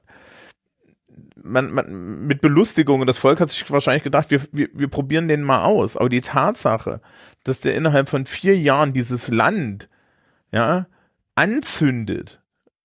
Man, 1.44 1.72
man, 1.72 2.26
mit 2.28 2.42
Belustigung, 2.42 3.02
und 3.02 3.08
das 3.08 3.18
Volk 3.18 3.40
hat 3.40 3.50
sich 3.50 3.70
wahrscheinlich 3.72 4.04
gedacht, 4.04 4.32
wir, 4.32 4.42
wir, 4.52 4.70
wir 4.74 4.88
probieren 4.88 5.28
den 5.28 5.44
mal 5.44 5.66
aus. 5.66 5.98
Aber 5.98 6.10
die 6.10 6.22
Tatsache, 6.22 7.02
dass 7.44 7.62
der 7.62 7.76
innerhalb 7.76 8.10
von 8.10 8.26
vier 8.26 8.58
Jahren 8.58 8.94
dieses 8.94 9.30
Land, 9.30 9.90
ja, 10.52 10.88
anzündet, 11.36 12.42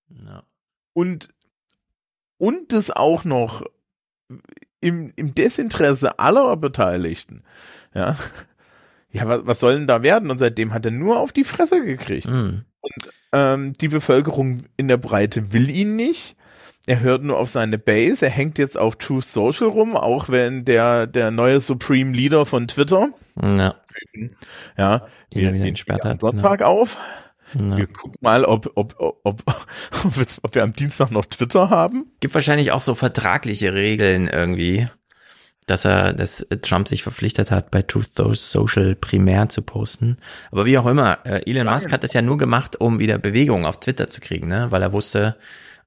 Ja. 0.08 0.42
und 0.92 1.28
und 2.36 2.72
das 2.72 2.90
auch 2.90 3.24
noch 3.24 3.62
im, 4.80 5.12
im 5.16 5.34
Desinteresse 5.34 6.18
aller 6.18 6.56
Beteiligten. 6.56 7.42
Ja, 7.94 8.16
ja 9.10 9.28
was, 9.28 9.40
was 9.46 9.60
soll 9.60 9.76
denn 9.76 9.86
da 9.86 10.02
werden? 10.02 10.30
Und 10.30 10.38
seitdem 10.38 10.74
hat 10.74 10.84
er 10.84 10.90
nur 10.90 11.18
auf 11.18 11.32
die 11.32 11.44
Fresse 11.44 11.84
gekriegt. 11.84 12.28
Mhm. 12.28 12.64
Und 12.80 13.10
ähm, 13.32 13.72
die 13.74 13.88
Bevölkerung 13.88 14.64
in 14.76 14.88
der 14.88 14.98
Breite 14.98 15.52
will 15.52 15.70
ihn 15.70 15.96
nicht. 15.96 16.36
Er 16.86 17.00
hört 17.00 17.22
nur 17.22 17.38
auf 17.38 17.48
seine 17.48 17.78
Base. 17.78 18.24
Er 18.26 18.30
hängt 18.30 18.58
jetzt 18.58 18.76
auf 18.78 18.96
Truth 18.96 19.24
Social 19.24 19.68
rum, 19.68 19.96
auch 19.96 20.28
wenn 20.28 20.64
der, 20.64 21.06
der 21.06 21.30
neue 21.30 21.60
Supreme 21.60 22.12
Leader 22.12 22.44
von 22.46 22.68
Twitter, 22.68 23.08
Ja. 23.40 23.76
ja, 24.76 25.06
wir 25.30 25.54
entsperrt 25.64 26.04
am 26.04 26.12
hat, 26.12 26.20
Sonntag 26.20 26.62
auf. 26.62 26.96
Ja. 27.58 27.76
Wir 27.76 27.86
gucken 27.86 28.18
mal, 28.20 28.44
ob, 28.44 28.70
ob, 28.74 28.94
ob, 28.98 29.20
ob, 29.24 29.42
ob, 30.42 30.54
wir- 30.54 30.62
am 30.62 30.72
Dienstag 30.72 31.10
noch 31.10 31.24
Twitter 31.24 31.70
haben. 31.70 32.06
Gibt 32.20 32.34
wahrscheinlich 32.34 32.72
auch 32.72 32.80
so 32.80 32.94
vertragliche 32.94 33.72
Regeln 33.74 34.26
irgendwie, 34.28 34.88
dass 35.66 35.84
er, 35.84 36.12
dass 36.12 36.46
Trump 36.62 36.88
sich 36.88 37.02
verpflichtet 37.02 37.50
hat, 37.50 37.70
bei 37.70 37.82
Truth 37.82 38.10
Social 38.32 38.94
primär 38.96 39.48
zu 39.48 39.62
posten. 39.62 40.18
Aber 40.50 40.64
wie 40.66 40.76
auch 40.78 40.86
immer, 40.86 41.18
äh, 41.24 41.48
Elon 41.50 41.66
Musk 41.72 41.92
hat 41.92 42.02
das 42.04 42.12
ja 42.12 42.22
nur 42.22 42.38
gemacht, 42.38 42.80
um 42.80 42.98
wieder 42.98 43.18
Bewegung 43.18 43.64
auf 43.66 43.78
Twitter 43.80 44.10
zu 44.10 44.20
kriegen, 44.20 44.48
ne? 44.48 44.66
Weil 44.70 44.82
er 44.82 44.92
wusste, 44.92 45.36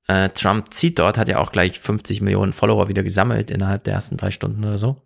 äh, 0.08 0.30
Trump 0.30 0.74
zieht 0.74 1.00
dort, 1.00 1.18
hat 1.18 1.28
ja 1.28 1.40
auch 1.40 1.52
gleich 1.52 1.80
50 1.80 2.22
Millionen 2.22 2.54
Follower 2.54 2.88
wieder 2.88 3.04
gesammelt 3.04 3.52
innerhalb 3.52 3.84
der 3.84 3.94
ersten 3.94 4.18
drei 4.18 4.32
Stunden 4.32 4.64
oder 4.64 4.78
so. 4.78 5.02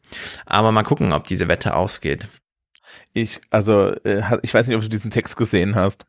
Aber 0.46 0.72
mal 0.72 0.84
gucken, 0.84 1.12
ob 1.12 1.26
diese 1.26 1.48
Wette 1.48 1.76
ausgeht. 1.76 2.28
Ich, 3.14 3.42
also, 3.50 3.94
äh, 4.04 4.22
ich 4.44 4.54
weiß 4.54 4.68
nicht, 4.68 4.76
ob 4.76 4.84
du 4.84 4.90
diesen 4.90 5.12
Text 5.12 5.38
gesehen 5.38 5.76
hast. 5.76 6.06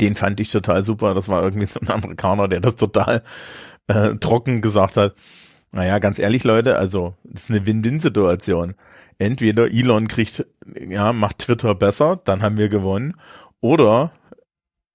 Den 0.00 0.16
fand 0.16 0.40
ich 0.40 0.50
total 0.50 0.82
super. 0.82 1.14
Das 1.14 1.28
war 1.28 1.42
irgendwie 1.42 1.66
so 1.66 1.78
ein 1.80 1.90
Amerikaner, 1.90 2.48
der 2.48 2.60
das 2.60 2.76
total 2.76 3.22
äh, 3.88 4.14
trocken 4.16 4.62
gesagt 4.62 4.96
hat. 4.96 5.14
Naja, 5.72 5.98
ganz 5.98 6.18
ehrlich, 6.18 6.44
Leute, 6.44 6.78
also, 6.78 7.16
das 7.24 7.44
ist 7.44 7.50
eine 7.50 7.66
Win-Win-Situation. 7.66 8.76
Entweder 9.18 9.66
Elon 9.70 10.08
kriegt, 10.08 10.46
ja, 10.88 11.12
macht 11.12 11.40
Twitter 11.40 11.74
besser, 11.74 12.20
dann 12.24 12.42
haben 12.42 12.56
wir 12.56 12.68
gewonnen. 12.68 13.16
Oder 13.60 14.12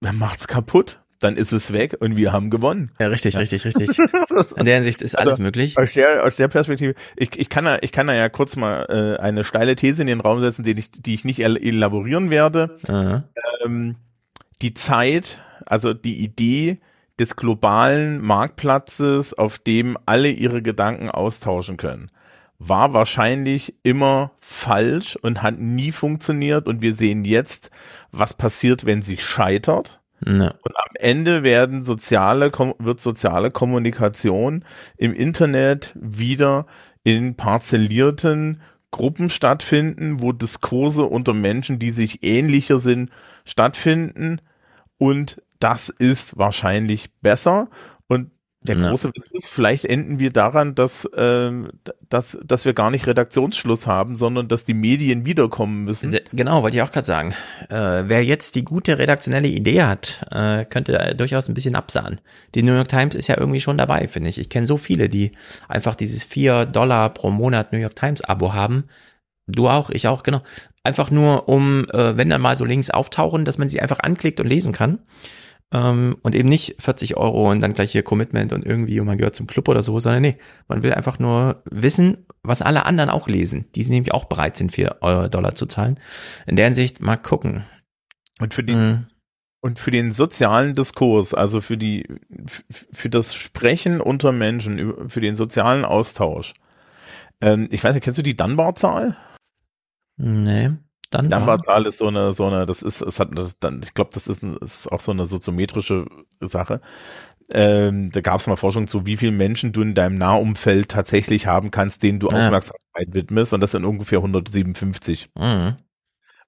er 0.01 0.13
macht's 0.13 0.47
kaputt, 0.47 1.01
dann 1.19 1.35
ist 1.35 1.51
es 1.51 1.73
weg 1.73 1.97
und 1.99 2.15
wir 2.17 2.31
haben 2.31 2.49
gewonnen. 2.49 2.91
Ja, 2.99 3.07
richtig, 3.07 3.35
richtig, 3.37 3.65
richtig. 3.65 3.97
In 4.57 4.65
der 4.65 4.75
Hinsicht 4.75 5.01
ist 5.01 5.17
alles 5.17 5.33
Also, 5.33 5.43
möglich. 5.43 5.77
Aus 5.77 5.93
der, 5.93 6.23
aus 6.23 6.35
der 6.37 6.47
Perspektive, 6.47 6.95
ich, 7.17 7.37
ich, 7.37 7.49
kann 7.49 7.65
da, 7.65 7.77
ich 7.81 7.91
kann 7.91 8.07
da 8.07 8.13
ja 8.13 8.29
kurz 8.29 8.55
mal 8.55 8.85
äh, 8.89 9.21
eine 9.21 9.43
steile 9.43 9.75
These 9.75 10.01
in 10.01 10.07
den 10.07 10.21
Raum 10.21 10.39
setzen, 10.39 10.63
die 10.63 10.71
ich, 10.79 10.91
die 10.91 11.13
ich 11.13 11.25
nicht 11.25 11.41
el- 11.43 11.57
elaborieren 11.61 12.29
werde. 12.29 12.77
Ähm, 13.65 13.95
die 14.61 14.73
Zeit, 14.73 15.39
also 15.65 15.93
die 15.93 16.17
Idee 16.23 16.79
des 17.19 17.35
globalen 17.35 18.21
Marktplatzes, 18.21 19.33
auf 19.33 19.57
dem 19.59 19.97
alle 20.05 20.29
ihre 20.29 20.61
Gedanken 20.61 21.09
austauschen 21.09 21.77
können, 21.77 22.07
war 22.59 22.93
wahrscheinlich 22.93 23.75
immer 23.83 24.31
falsch 24.39 25.17
und 25.21 25.41
hat 25.43 25.59
nie 25.59 25.91
funktioniert. 25.91 26.67
Und 26.67 26.81
wir 26.81 26.93
sehen 26.93 27.25
jetzt, 27.25 27.71
was 28.11 28.33
passiert, 28.33 28.85
wenn 28.85 29.01
sie 29.01 29.17
scheitert. 29.17 29.99
Ja. 30.25 30.53
Und 30.61 30.75
am 30.75 30.95
Ende 30.95 31.43
werden 31.43 31.83
soziale, 31.83 32.51
wird 32.79 32.99
soziale 32.99 33.51
Kommunikation 33.51 34.65
im 34.97 35.13
Internet 35.13 35.93
wieder 35.95 36.65
in 37.03 37.35
parzellierten 37.35 38.61
Gruppen 38.91 39.29
stattfinden, 39.29 40.21
wo 40.21 40.31
Diskurse 40.31 41.03
unter 41.03 41.33
Menschen, 41.33 41.79
die 41.79 41.91
sich 41.91 42.23
ähnlicher 42.23 42.79
sind, 42.79 43.11
stattfinden. 43.45 44.41
Und 44.97 45.41
das 45.59 45.89
ist 45.89 46.37
wahrscheinlich 46.37 47.11
besser. 47.21 47.69
Und 48.07 48.31
der 48.61 48.75
Ja. 48.75 48.89
große 48.89 49.07
Witz 49.09 49.25
ist, 49.31 49.49
vielleicht 49.49 49.85
enden 49.85 50.19
wir 50.19 50.31
daran, 50.31 50.75
dass, 50.75 51.09
ähm, 51.15 51.69
dass, 52.09 52.37
dass 52.43 52.65
wir 52.65 52.73
gar 52.73 52.91
nicht 52.91 53.07
Redaktionsschluss 53.07 53.87
haben, 53.87 54.15
sondern 54.15 54.49
dass 54.49 54.65
die 54.65 54.73
Medien 54.73 55.25
wiederkommen 55.25 55.85
müssen. 55.85 56.09
Se- 56.11 56.23
Genau, 56.33 56.61
wollte 56.61 56.75
ich 56.75 56.83
auch 56.83 56.91
gerade 56.91 57.07
sagen. 57.07 57.33
Äh, 57.69 58.03
wer 58.07 58.23
jetzt 58.25 58.55
die 58.55 58.65
gute 58.65 58.97
redaktionelle 58.97 59.47
Idee 59.47 59.83
hat, 59.83 60.25
äh, 60.31 60.65
könnte 60.65 60.91
da 60.91 61.13
durchaus 61.13 61.47
ein 61.47 61.53
bisschen 61.53 61.75
absahen. 61.75 62.19
Die 62.53 62.61
New 62.63 62.73
York 62.73 62.89
Times 62.89 63.15
ist 63.15 63.27
ja 63.27 63.37
irgendwie 63.37 63.61
schon 63.61 63.77
dabei, 63.77 64.07
finde 64.09 64.29
ich. 64.29 64.37
Ich 64.37 64.49
kenne 64.49 64.67
so 64.67 64.77
viele, 64.77 65.07
die 65.07 65.31
einfach 65.69 65.95
dieses 65.95 66.25
4 66.25 66.65
Dollar 66.65 67.13
pro 67.13 67.29
Monat 67.31 67.71
New 67.71 67.79
York 67.79 67.95
Times 67.95 68.21
Abo 68.21 68.53
haben. 68.53 68.85
Du 69.47 69.69
auch, 69.69 69.89
ich 69.89 70.07
auch, 70.07 70.21
genau. 70.23 70.41
Einfach 70.83 71.11
nur, 71.11 71.47
um, 71.49 71.85
äh, 71.91 72.17
wenn 72.17 72.29
dann 72.29 72.41
mal 72.41 72.55
so 72.57 72.65
Links 72.65 72.89
auftauchen, 72.89 73.45
dass 73.45 73.57
man 73.57 73.69
sie 73.69 73.81
einfach 73.81 73.99
anklickt 74.01 74.39
und 74.39 74.47
lesen 74.47 74.73
kann. 74.73 74.99
Ähm, 75.71 76.17
und 76.23 76.33
eben 76.33 76.49
nicht 76.49 76.77
40 76.79 77.17
Euro 77.17 77.51
und 77.51 77.61
dann 77.61 77.73
gleich 77.73 77.91
hier 77.91 78.03
Commitment 78.03 78.53
und 78.53 78.65
irgendwie 78.65 78.99
und 78.99 79.05
man 79.05 79.17
gehört 79.17 79.35
zum 79.35 79.45
Club 79.45 79.67
oder 79.67 79.83
so, 79.83 79.99
sondern 79.99 80.21
nee, 80.23 80.37
man 80.67 80.81
will 80.81 80.93
einfach 80.93 81.19
nur 81.19 81.61
wissen, 81.69 82.25
was 82.41 82.61
alle 82.61 82.85
anderen 82.85 83.09
auch 83.09 83.27
lesen. 83.27 83.65
Die 83.75 83.83
sind 83.83 83.93
nämlich 83.93 84.13
auch 84.13 84.25
bereit 84.25 84.57
sind, 84.57 84.71
4 84.71 84.97
Euro 85.01 85.27
Dollar 85.27 85.53
zu 85.55 85.67
zahlen. 85.67 85.99
In 86.47 86.55
der 86.55 86.65
Hinsicht 86.65 87.01
mal 87.01 87.17
gucken. 87.17 87.65
Und 88.39 88.53
für 88.53 88.63
die, 88.63 88.97
und 89.61 89.79
für 89.79 89.91
den 89.91 90.11
sozialen 90.11 90.73
Diskurs, 90.73 91.33
also 91.33 91.61
für 91.61 91.77
die, 91.77 92.07
für 92.91 93.09
das 93.09 93.35
Sprechen 93.35 94.01
unter 94.01 94.31
Menschen, 94.31 95.09
für 95.09 95.21
den 95.21 95.35
sozialen 95.35 95.85
Austausch. 95.85 96.53
Ähm, 97.41 97.67
ich 97.69 97.83
weiß 97.83 97.93
nicht, 97.93 98.03
kennst 98.03 98.17
du 98.17 98.23
die 98.23 98.37
Dunbar-Zahl? 98.37 99.17
Nee. 100.17 100.71
Dann 101.09 101.29
Dunbar-Zahl 101.29 101.85
ist 101.87 101.97
so 101.97 102.07
eine, 102.07 102.33
so 102.33 102.45
eine, 102.45 102.65
das 102.65 102.81
ist, 102.83 103.01
es 103.01 103.19
hat, 103.19 103.29
das, 103.37 103.57
dann, 103.59 103.81
ich 103.83 103.93
glaube, 103.93 104.11
das 104.13 104.27
ist, 104.27 104.43
ein, 104.43 104.57
ist 104.57 104.91
auch 104.91 104.99
so 105.01 105.11
eine 105.11 105.25
soziometrische 105.25 106.05
Sache. 106.39 106.81
Ähm, 107.51 108.11
da 108.11 108.21
gab 108.21 108.39
es 108.39 108.45
mal 108.47 108.57
Forschung 108.57 108.85
zu, 108.85 109.07
wie 109.07 109.17
viele 109.17 109.31
Menschen 109.31 109.71
du 109.71 109.81
in 109.81 109.95
deinem 109.95 110.15
Nahumfeld 110.15 110.89
tatsächlich 110.89 111.47
haben 111.47 111.71
kannst, 111.71 112.03
denen 112.03 112.19
du 112.19 112.29
Ja. 112.29 112.45
Aufmerksamkeit 112.45 113.07
widmest, 113.13 113.53
und 113.53 113.61
das 113.61 113.71
sind 113.71 113.85
ungefähr 113.85 114.19
157. 114.19 115.29
Mhm. 115.35 115.77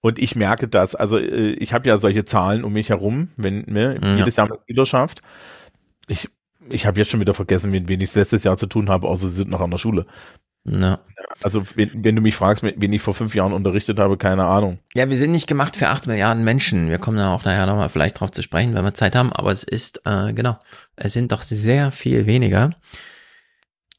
Und 0.01 0.19
ich 0.19 0.35
merke 0.35 0.67
das, 0.67 0.93
also 0.95 1.17
äh, 1.17 1.51
ich 1.53 1.73
habe 1.73 1.87
ja 1.89 1.97
solche 1.97 2.25
Zahlen 2.25 2.63
um 2.63 2.73
mich 2.73 2.89
herum, 2.89 3.29
wenn 3.37 3.61
ne, 3.67 3.99
Ja. 4.01 4.15
jedes 4.17 4.35
Jahr 4.35 4.47
mit 4.49 4.59
Schülerschaft. 4.67 5.21
Ich, 6.07 6.29
ich 6.69 6.85
habe 6.85 6.99
jetzt 6.99 7.09
schon 7.09 7.19
wieder 7.19 7.33
vergessen, 7.33 7.71
mit 7.71 7.87
wen 7.87 8.01
ich 8.01 8.13
letztes 8.13 8.43
Jahr 8.43 8.57
zu 8.57 8.67
tun 8.67 8.89
habe, 8.91 9.07
außer 9.07 9.27
sie 9.29 9.35
sind 9.37 9.49
noch 9.49 9.61
an 9.61 9.71
der 9.71 9.77
Schule. 9.79 10.05
Ja. 10.63 10.99
Also 11.41 11.63
wenn, 11.75 12.03
wenn 12.03 12.15
du 12.15 12.21
mich 12.21 12.35
fragst, 12.35 12.63
wen 12.63 12.93
ich 12.93 13.01
vor 13.01 13.15
fünf 13.15 13.33
Jahren 13.33 13.53
unterrichtet 13.53 13.99
habe, 13.99 14.17
keine 14.17 14.45
Ahnung. 14.45 14.79
Ja, 14.93 15.09
wir 15.09 15.17
sind 15.17 15.31
nicht 15.31 15.47
gemacht 15.47 15.75
für 15.75 15.89
acht 15.89 16.05
Milliarden 16.05 16.43
Menschen. 16.43 16.89
Wir 16.89 16.99
kommen 16.99 17.17
da 17.17 17.33
auch 17.33 17.43
nachher 17.43 17.65
nochmal 17.65 17.89
vielleicht 17.89 18.19
drauf 18.19 18.31
zu 18.31 18.43
sprechen, 18.43 18.75
wenn 18.75 18.83
wir 18.83 18.93
Zeit 18.93 19.15
haben. 19.15 19.33
Aber 19.33 19.51
es 19.51 19.63
ist, 19.63 20.01
äh, 20.05 20.33
genau, 20.33 20.59
es 20.95 21.13
sind 21.13 21.31
doch 21.31 21.41
sehr 21.41 21.91
viel 21.91 22.27
weniger. 22.27 22.75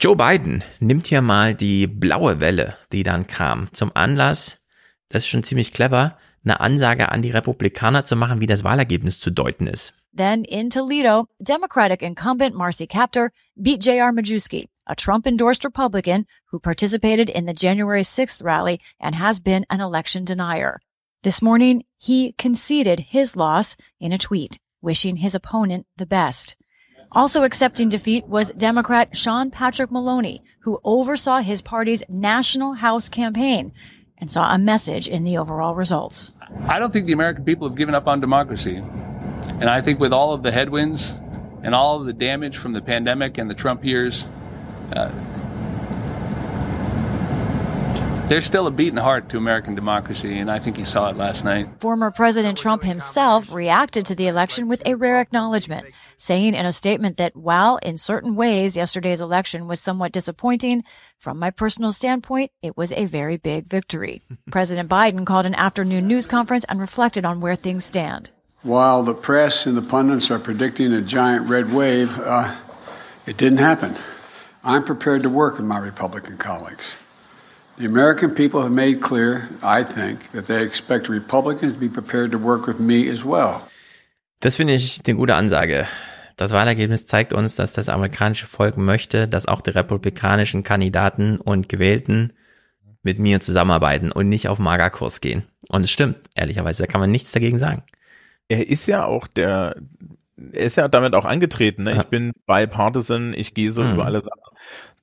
Joe 0.01 0.17
Biden 0.17 0.65
nimmt 0.81 1.07
hier 1.07 1.23
mal 1.23 1.55
die 1.55 1.87
blaue 1.87 2.41
Welle, 2.41 2.77
die 2.93 3.03
dann 3.03 3.27
kam, 3.27 3.69
zum 3.73 3.93
Anlass, 3.95 4.65
das 5.09 5.23
ist 5.23 5.29
schon 5.29 5.45
ziemlich 5.45 5.73
clever, 5.73 6.17
eine 6.45 6.61
Ansage 6.61 7.11
an 7.11 7.23
die 7.23 7.31
Republikaner 7.31 8.05
zu 8.05 8.17
machen, 8.17 8.41
wie 8.41 8.47
das 8.47 8.65
Wahlergebnis 8.65 9.21
zu 9.21 9.31
deuten 9.31 9.67
ist. 9.67 9.95
Then 10.15 10.45
in 10.45 10.71
Toledo, 10.71 11.27
Democratic 11.39 12.03
incumbent 12.03 12.55
Marcy 12.55 12.87
Kaptur 12.87 13.31
beat 13.55 13.85
J.R. 13.87 14.13
Majewski, 14.13 14.69
a 14.87 14.95
Trump 14.95 15.27
endorsed 15.27 15.65
Republican 15.65 16.27
who 16.47 16.59
participated 16.59 17.29
in 17.29 17.47
the 17.47 17.53
January 17.53 18.03
6th 18.03 18.43
rally 18.43 18.81
and 19.01 19.15
has 19.15 19.41
been 19.41 19.67
an 19.71 19.81
election 19.81 20.25
denier. 20.25 20.81
This 21.23 21.41
morning, 21.41 21.85
he 21.99 22.33
conceded 22.33 23.01
his 23.01 23.37
loss 23.37 23.77
in 24.01 24.13
a 24.13 24.19
tweet, 24.19 24.59
wishing 24.81 25.17
his 25.17 25.35
opponent 25.35 25.87
the 25.97 26.07
best. 26.07 26.57
Also 27.13 27.43
accepting 27.43 27.89
defeat 27.89 28.27
was 28.27 28.51
Democrat 28.53 29.17
Sean 29.17 29.51
Patrick 29.51 29.93
Maloney, 29.93 30.43
who 30.63 30.81
oversaw 30.83 31.39
his 31.39 31.61
party's 31.61 32.03
national 32.09 32.75
House 32.75 33.09
campaign 33.09 33.73
and 34.19 34.31
saw 34.31 34.53
a 34.53 34.59
message 34.59 35.09
in 35.09 35.25
the 35.25 35.37
overall 35.37 35.75
results. 35.75 36.33
I 36.67 36.79
don't 36.79 36.93
think 36.93 37.07
the 37.07 37.13
American 37.13 37.45
people 37.45 37.69
have 37.69 37.77
given 37.77 37.95
up 37.95 38.09
on 38.09 38.21
democracy. 38.21 38.77
And 38.77 39.69
I 39.69 39.81
think 39.81 40.01
with 40.01 40.13
all 40.13 40.33
of 40.33 40.43
the 40.43 40.51
headwinds 40.51 41.13
and 41.63 41.75
all 41.75 42.01
of 42.01 42.07
the 42.07 42.13
damage 42.13 42.57
from 42.57 42.73
the 42.73 42.81
pandemic 42.81 43.39
and 43.39 43.51
the 43.51 43.55
Trump 43.55 43.85
years, 43.85 44.27
uh, 44.93 45.11
there's 48.33 48.47
still 48.47 48.67
a 48.67 48.71
beating 48.71 48.97
heart 48.97 49.29
to 49.29 49.37
American 49.37 49.75
democracy, 49.75 50.39
and 50.39 50.51
I 50.51 50.59
think 50.59 50.79
he 50.79 50.87
saw 50.87 51.11
it 51.11 51.19
last 51.19 51.45
night. 51.45 51.69
Former 51.81 52.11
President 52.11 52.57
Trump 52.57 52.83
himself 52.83 53.53
reacted 53.53 54.07
to 54.07 54.15
the 54.15 54.27
election 54.27 54.69
with 54.69 54.83
a 54.87 54.95
rare 54.95 55.21
acknowledgement, 55.21 55.87
saying 56.17 56.55
in 56.55 56.65
a 56.65 56.73
statement 56.73 57.19
that 57.19 57.37
while 57.37 57.77
in 57.83 57.99
certain 57.99 58.35
ways 58.35 58.75
yesterday's 58.75 59.21
election 59.21 59.69
was 59.69 59.83
somewhat 59.83 60.13
disappointing, 60.13 60.83
from 61.19 61.39
my 61.39 61.51
personal 61.51 61.93
standpoint, 61.93 62.51
it 62.63 62.75
was 62.75 62.91
a 62.93 63.05
very 63.05 63.37
big 63.37 63.69
victory. 63.69 64.23
President 64.51 64.89
Biden 64.89 65.27
called 65.27 65.45
an 65.45 65.55
afternoon 65.57 66.07
news 66.07 66.27
conference 66.27 66.65
and 66.71 66.81
reflected 66.81 67.27
on 67.27 67.41
where 67.41 67.55
things 67.55 67.85
stand. 67.85 68.31
While 68.63 69.03
the 69.03 69.13
press 69.13 69.67
and 69.67 69.77
the 69.77 69.83
pundits 69.83 70.31
are 70.31 70.39
predicting 70.39 70.95
a 70.95 71.03
giant 71.03 71.51
red 71.51 71.71
wave, 71.71 72.19
uh, 72.19 72.57
it 73.27 73.37
didn't 73.37 73.59
happen. 73.59 73.95
I'm 74.65 74.85
prepared 74.85 75.23
to 75.25 75.29
work 75.29 75.59
with 75.59 75.67
my 75.67 75.79
Republican 75.79 76.37
colleagues. 76.39 76.95
The 77.79 77.87
American 77.87 78.31
people 78.31 78.61
have 78.61 78.71
made 78.71 79.01
clear, 79.01 79.49
I 79.63 79.83
think, 79.83 80.31
that 80.33 80.47
they 80.47 80.63
expect 80.63 81.09
Republicans 81.09 81.73
to 81.73 81.79
be 81.79 81.89
prepared 81.89 82.31
to 82.33 82.39
work 82.39 82.67
with 82.67 82.79
me 82.79 83.11
as 83.11 83.25
well. 83.25 83.63
Das 84.41 84.57
finde 84.57 84.75
ich 84.75 85.01
eine 85.07 85.17
gute 85.17 85.35
Ansage. 85.35 85.87
Das 86.37 86.53
Wahlergebnis 86.53 87.07
zeigt 87.07 87.33
uns, 87.33 87.57
dass 87.57 87.73
das 87.73 87.89
amerikanische 87.89 88.47
Volk 88.47 88.77
möchte, 88.77 89.29
dass 89.29 89.47
auch 89.47 89.61
die 89.61 89.71
republikanischen 89.71 90.63
Kandidaten 90.63 91.39
und 91.39 91.69
Gewählten 91.69 92.33
mit 93.03 93.19
mir 93.19 93.41
zusammenarbeiten 93.41 94.13
und 94.13 94.29
nicht 94.29 94.49
auf 94.49 94.59
Magerkurs 94.59 95.21
gehen. 95.21 95.45
Und 95.69 95.85
es 95.85 95.91
stimmt, 95.91 96.19
ehrlicherweise, 96.35 96.85
da 96.85 96.87
kann 96.87 97.01
man 97.01 97.11
nichts 97.11 97.33
dagegen 97.33 97.59
sagen. 97.59 97.83
Er 98.49 98.69
ist 98.69 98.87
ja 98.87 99.05
auch 99.05 99.27
der, 99.27 99.77
er 100.53 100.65
ist 100.65 100.77
ja 100.77 100.89
damit 100.89 101.15
auch 101.15 101.25
angetreten. 101.25 101.85
Ne? 101.85 101.97
Ich 101.97 102.05
bin 102.05 102.33
bipartisan, 102.47 103.35
ich 103.35 103.55
gehe 103.55 103.71
so 103.73 103.83
Mhm. 103.83 103.95
über 103.95 104.05
alle 104.07 104.21
Sachen. 104.21 104.41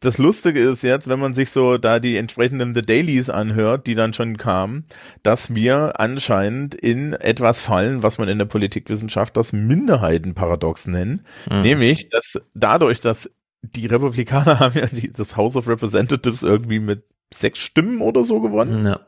Das 0.02 0.18
Lustige 0.18 0.60
ist 0.62 0.82
jetzt, 0.82 1.10
wenn 1.10 1.20
man 1.20 1.34
sich 1.34 1.52
so 1.52 1.78
da 1.78 2.00
die 2.00 2.16
entsprechenden 2.16 2.74
The 2.74 2.82
Dailies 2.82 3.30
anhört, 3.30 3.86
die 3.86 3.96
dann 3.96 4.14
schon 4.14 4.38
kamen, 4.38 4.86
dass 5.24 5.54
wir 5.54 6.00
anscheinend 6.00 6.74
in 6.74 7.14
etwas 7.14 7.60
fallen, 7.60 8.02
was 8.02 8.18
man 8.18 8.30
in 8.30 8.38
der 8.38 8.46
Politikwissenschaft 8.46 9.36
das 9.36 9.52
Minderheitenparadox 9.54 10.88
nennen. 10.88 11.26
Mhm. 11.52 11.62
Nämlich, 11.62 12.10
dass 12.10 12.40
dadurch, 12.54 13.02
dass 13.02 13.30
die 13.62 13.88
Republikaner 13.88 14.60
haben 14.60 14.78
ja 14.80 14.86
die, 14.88 15.12
das 15.12 15.36
House 15.36 15.58
of 15.58 15.68
Representatives 15.68 16.44
irgendwie 16.44 16.80
mit 16.80 17.04
sechs 17.34 17.60
Stimmen 17.60 18.02
oder 18.02 18.24
so 18.24 18.40
gewonnen. 18.40 18.86
Ja. 18.86 19.00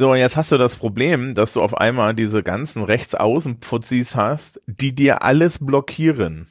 So, 0.00 0.12
und 0.12 0.16
jetzt 0.16 0.38
hast 0.38 0.50
du 0.50 0.56
das 0.56 0.76
Problem, 0.76 1.34
dass 1.34 1.52
du 1.52 1.60
auf 1.60 1.76
einmal 1.76 2.14
diese 2.14 2.42
ganzen 2.42 2.82
Rechtsaußen-Fuzis 2.84 4.16
hast, 4.16 4.58
die 4.66 4.94
dir 4.94 5.22
alles 5.22 5.58
blockieren. 5.58 6.46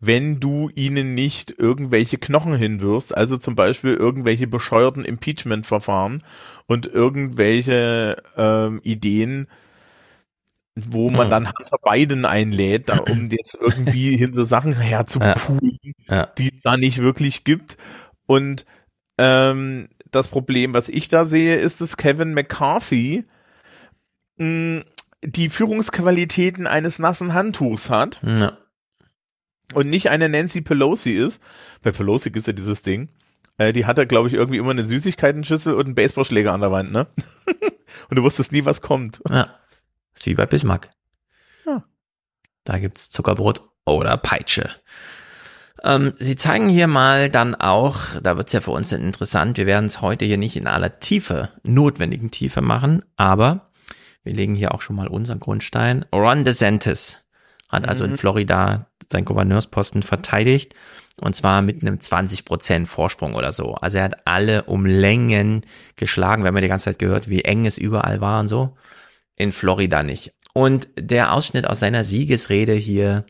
Wenn 0.00 0.40
du 0.40 0.70
ihnen 0.74 1.14
nicht 1.14 1.50
irgendwelche 1.58 2.16
Knochen 2.16 2.54
hinwirfst, 2.56 3.14
also 3.14 3.36
zum 3.36 3.54
Beispiel 3.54 3.92
irgendwelche 3.92 4.46
bescheuerten 4.46 5.04
Impeachment-Verfahren 5.04 6.22
und 6.66 6.86
irgendwelche 6.86 8.22
ähm, 8.38 8.80
Ideen, 8.82 9.46
wo 10.74 11.10
man 11.10 11.24
Hm. 11.24 11.30
dann 11.30 11.48
Hunter 11.48 11.76
Biden 11.84 12.24
einlädt, 12.24 12.88
da, 12.88 12.96
um 12.96 13.28
jetzt 13.30 13.58
irgendwie 13.60 14.16
hinter 14.16 14.46
Sachen 14.46 14.72
herzupulen, 14.72 15.78
Ja. 16.08 16.28
die 16.38 16.48
es 16.54 16.62
da 16.62 16.78
nicht 16.78 17.02
wirklich 17.02 17.44
gibt. 17.44 17.76
Und 18.24 18.64
ähm, 19.18 19.88
das 20.10 20.28
Problem, 20.28 20.74
was 20.74 20.88
ich 20.88 21.08
da 21.08 21.24
sehe, 21.24 21.56
ist, 21.56 21.80
dass 21.80 21.96
Kevin 21.96 22.32
McCarthy 22.34 23.24
mh, 24.36 24.84
die 25.22 25.48
Führungsqualitäten 25.48 26.66
eines 26.66 26.98
nassen 26.98 27.34
Handtuchs 27.34 27.90
hat 27.90 28.20
Ja. 28.22 28.58
und 29.74 29.88
nicht 29.88 30.10
eine 30.10 30.28
Nancy 30.28 30.60
Pelosi 30.60 31.12
ist. 31.12 31.42
Bei 31.82 31.90
Pelosi 31.92 32.30
gibt's 32.30 32.46
ja 32.46 32.52
dieses 32.52 32.82
Ding. 32.82 33.08
Äh, 33.58 33.72
die 33.72 33.86
hatte, 33.86 34.06
glaube 34.06 34.28
ich, 34.28 34.34
irgendwie 34.34 34.58
immer 34.58 34.70
eine 34.72 34.84
Süßigkeitenschüssel 34.84 35.74
und 35.74 35.86
einen 35.86 35.94
Baseballschläger 35.94 36.52
an 36.52 36.60
der 36.60 36.70
Wand, 36.70 36.92
ne? 36.92 37.06
und 38.10 38.16
du 38.16 38.22
wusstest 38.22 38.52
nie, 38.52 38.64
was 38.64 38.82
kommt. 38.82 39.22
Ja. 39.30 39.58
Ist 40.14 40.26
wie 40.26 40.34
bei 40.34 40.46
Bismarck. 40.46 40.90
Ja. 41.64 41.84
Da 42.64 42.78
gibt's 42.78 43.10
Zuckerbrot 43.10 43.62
oder 43.86 44.16
Peitsche. 44.18 44.70
Ähm, 45.86 46.12
Sie 46.18 46.36
zeigen 46.36 46.68
hier 46.68 46.86
mal 46.88 47.30
dann 47.30 47.54
auch, 47.54 48.20
da 48.22 48.36
wird's 48.36 48.52
ja 48.52 48.60
für 48.60 48.72
uns 48.72 48.92
interessant, 48.92 49.56
wir 49.56 49.66
werden 49.66 49.86
es 49.86 50.00
heute 50.00 50.24
hier 50.24 50.36
nicht 50.36 50.56
in 50.56 50.66
aller 50.66 50.98
Tiefe, 51.00 51.50
notwendigen 51.62 52.30
Tiefe 52.30 52.60
machen, 52.60 53.02
aber 53.16 53.70
Wir 54.24 54.34
legen 54.34 54.56
hier 54.56 54.74
auch 54.74 54.80
schon 54.82 54.96
mal 54.96 55.06
unseren 55.06 55.38
Grundstein. 55.38 56.04
Ron 56.12 56.44
DeSantis 56.44 57.18
hat 57.68 57.88
also 57.88 58.02
in 58.02 58.10
Mhm. 58.12 58.18
Florida 58.18 58.90
seinen 59.12 59.24
Gouverneursposten 59.24 60.02
verteidigt 60.02 60.74
und 61.20 61.36
zwar 61.36 61.62
mit 61.62 61.80
einem 61.80 62.00
20% 62.00 62.86
Vorsprung 62.86 63.36
oder 63.36 63.52
so. 63.52 63.74
Also 63.74 63.98
er 63.98 64.04
hat 64.04 64.26
alle 64.26 64.64
um 64.64 64.84
Längen 64.84 65.64
geschlagen. 65.94 66.42
Wir 66.42 66.48
haben 66.48 66.56
ja 66.56 66.62
die 66.62 66.66
ganze 66.66 66.86
Zeit 66.86 66.98
gehört, 66.98 67.28
wie 67.28 67.42
eng 67.42 67.66
es 67.66 67.78
überall 67.78 68.20
war 68.20 68.40
und 68.40 68.48
so. 68.48 68.76
In 69.36 69.52
Florida 69.52 70.02
nicht. 70.02 70.34
Und 70.54 70.88
der 70.98 71.32
Ausschnitt 71.32 71.64
aus 71.64 71.78
seiner 71.78 72.02
Siegesrede 72.02 72.72
hier 72.74 73.26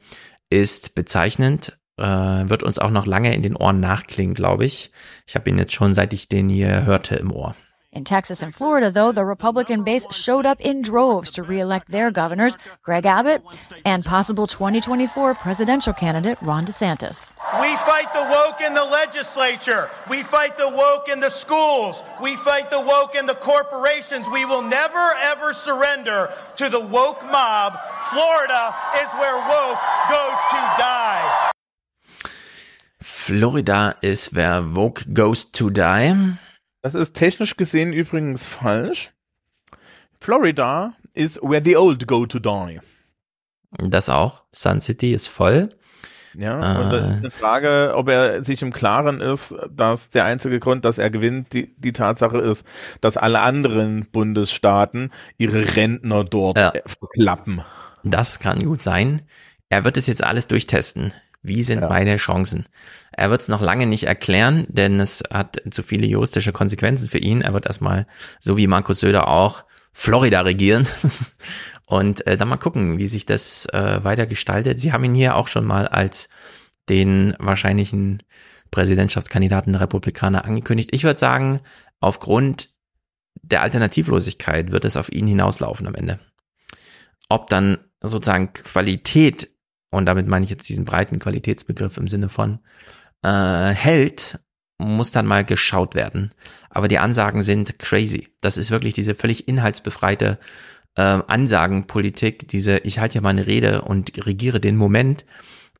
ist 0.49 0.95
bezeichnend, 0.95 1.77
äh, 1.99 2.03
wird 2.49 2.63
uns 2.63 2.79
auch 2.79 2.91
noch 2.91 3.07
lange 3.07 3.35
in 3.35 3.43
den 3.43 3.57
Ohren 3.57 3.81
nachklingen, 3.81 4.35
glaube 4.35 4.65
ich. 4.65 4.91
Ich 5.27 5.35
habe 5.35 5.49
ihn 5.51 5.59
jetzt 5.59 5.73
schon, 5.73 5.95
seit 5.95 6.13
ich 6.13 6.29
den 6.29 6.49
hier 6.49 6.85
hörte, 6.85 7.17
im 7.17 7.33
Ohr. 7.33 7.55
In 7.97 8.05
Texas 8.05 8.43
and 8.43 8.55
Florida, 8.55 8.91
though, 8.91 9.11
the 9.11 9.25
Republican 9.25 9.83
base 9.83 10.07
showed 10.11 10.45
up 10.45 10.61
in 10.61 10.83
droves 10.83 11.33
to 11.33 11.43
re-elect 11.43 11.91
their 11.91 12.11
governors, 12.11 12.59
Greg 12.83 13.07
Abbott, 13.07 13.43
and 13.87 14.05
possible 14.05 14.47
2024 14.47 15.35
presidential 15.37 15.95
candidate 15.95 16.37
Ron 16.43 16.67
DeSantis. 16.67 17.33
We 17.59 17.75
fight 17.89 18.13
the 18.13 18.21
woke 18.31 18.61
in 18.61 18.75
the 18.75 18.85
legislature. 18.85 19.89
We 20.11 20.23
fight 20.23 20.59
the 20.59 20.69
woke 20.69 21.09
in 21.09 21.21
the 21.21 21.31
schools. 21.31 22.03
We 22.21 22.37
fight 22.37 22.69
the 22.69 22.83
woke 22.83 23.15
in 23.15 23.25
the 23.25 23.37
corporations. 23.37 24.29
We 24.29 24.45
will 24.45 24.61
never, 24.61 25.15
ever 25.23 25.55
surrender 25.55 26.29
to 26.57 26.69
the 26.69 26.81
woke 26.81 27.25
mob. 27.25 27.79
Florida 28.11 28.75
is 29.03 29.11
where 29.15 29.37
woke 29.49 29.81
goes 30.11 30.39
to 30.51 30.61
die. 30.77 31.53
Florida 33.27 33.91
ist 34.03 34.37
where 34.37 34.63
Vogue 34.63 35.03
goes 35.13 35.51
to 35.51 35.69
die. 35.69 36.15
Das 36.83 36.95
ist 36.95 37.15
technisch 37.15 37.57
gesehen 37.57 37.93
übrigens 37.93 38.47
falsch. 38.47 39.11
Florida 40.21 40.95
is 41.13 41.37
where 41.43 41.61
the 41.65 41.77
old 41.77 42.07
go 42.07 42.25
to 42.27 42.39
die. 42.39 42.79
Das 43.79 44.09
auch. 44.09 44.45
Sun 44.53 44.81
City 44.81 45.13
ist 45.13 45.27
voll. 45.27 45.71
Ja, 46.35 46.61
Äh. 46.61 46.85
und 46.85 46.93
ist 46.93 47.03
eine 47.17 47.31
Frage, 47.33 47.93
ob 47.97 48.09
er 48.11 48.45
sich 48.45 48.63
im 48.63 48.73
Klaren 48.73 49.21
ist, 49.21 49.57
dass 49.71 50.11
der 50.11 50.25
einzige 50.25 50.61
Grund, 50.61 50.85
dass 50.85 50.99
er 50.99 51.11
gewinnt, 51.11 51.53
die, 51.53 51.75
die 51.79 51.93
Tatsache 51.93 52.39
ist, 52.39 52.65
dass 53.01 53.17
alle 53.17 53.41
anderen 53.41 54.07
Bundesstaaten 54.13 55.11
ihre 55.37 55.75
Rentner 55.75 56.23
dort 56.23 56.59
Ja. 56.59 56.71
äh, 56.71 56.83
verklappen. 56.87 57.65
Das 58.05 58.39
kann 58.39 58.63
gut 58.65 58.83
sein. 58.83 59.23
Er 59.69 59.85
wird 59.85 59.97
es 59.97 60.07
jetzt 60.07 60.23
alles 60.23 60.47
durchtesten. 60.47 61.13
Wie 61.47 61.63
sind 61.63 61.81
meine 61.81 62.17
Chancen? 62.17 62.67
Er 63.13 63.31
wird 63.31 63.43
es 63.43 63.49
noch 63.49 63.61
lange 63.61 63.87
nicht 63.87 64.05
erklären, 64.05 64.67
denn 64.69 65.01
es 65.01 65.23
hat 65.31 65.63
zu 65.71 65.83
viele 65.83 66.07
juristische 66.07 66.53
Konsequenzen 66.53 67.09
für 67.09 67.19
ihn. 67.19 67.43
Er 67.43 67.55
wird 67.55 67.67
erstmal, 67.67 68.07
so 68.41 68.57
wie 68.57 68.67
Markus 68.67 69.01
Söder 69.01 69.29
auch, 69.29 69.65
Florida 69.93 70.41
regieren. 70.41 70.87
Und 71.87 72.27
äh, 72.27 72.37
dann 72.37 72.49
mal 72.49 72.57
gucken, 72.57 72.99
wie 72.99 73.07
sich 73.07 73.27
das 73.27 73.67
äh, 73.67 74.03
weiter 74.03 74.27
gestaltet. 74.27 74.81
Sie 74.81 74.93
haben 74.93 75.05
ihn 75.05 75.15
hier 75.15 75.37
auch 75.37 75.47
schon 75.47 75.65
mal 75.65 75.87
als 75.87 76.29
den 76.89 77.35
wahrscheinlichen 77.39 78.23
Präsidentschaftskandidaten 78.71 79.73
der 79.73 79.83
Republikaner 79.83 80.45
angekündigt. 80.45 80.91
Ich 80.93 81.05
würde 81.05 81.19
sagen, 81.19 81.61
aufgrund 82.01 82.71
der 83.43 83.63
Alternativlosigkeit 83.63 84.73
wird 84.73 84.85
es 84.85 84.97
auf 84.97 85.13
ihn 85.13 85.29
hinauslaufen 85.29 85.87
am 85.87 85.95
Ende. 85.95 86.19
Ob 87.29 87.49
dann 87.49 87.79
sozusagen 88.01 88.53
Qualität, 88.53 89.49
und 89.91 90.07
damit 90.07 90.27
meine 90.27 90.45
ich 90.45 90.51
jetzt 90.51 90.69
diesen 90.69 90.85
breiten 90.85 91.19
Qualitätsbegriff 91.19 91.97
im 91.97 92.09
Sinne 92.09 92.29
von 92.29 92.59
äh, 93.23 93.69
hält, 93.71 94.41
muss 94.79 95.11
dann 95.11 95.27
mal 95.27 95.45
geschaut 95.45 95.95
werden. 95.95 96.33
Aber 96.71 96.89
die 96.89 96.99
Ansagen 96.99 97.43
sind 97.43 97.79
crazy. 97.79 98.29
Das 98.41 98.57
ist 98.57 98.71
wirklich 98.71 98.95
diese 98.95 99.15
völlig 99.15 99.49
inhaltsbefreite 99.49 100.39
äh, 100.97 101.03
Ansagenpolitik, 101.03 102.49
diese 102.49 102.79
ich 102.79 102.99
halte 102.99 103.15
hier 103.15 103.23
mal 103.23 103.31
eine 103.31 103.47
Rede 103.47 103.83
und 103.83 104.27
regiere 104.27 104.61
den 104.61 104.77
Moment, 104.77 105.25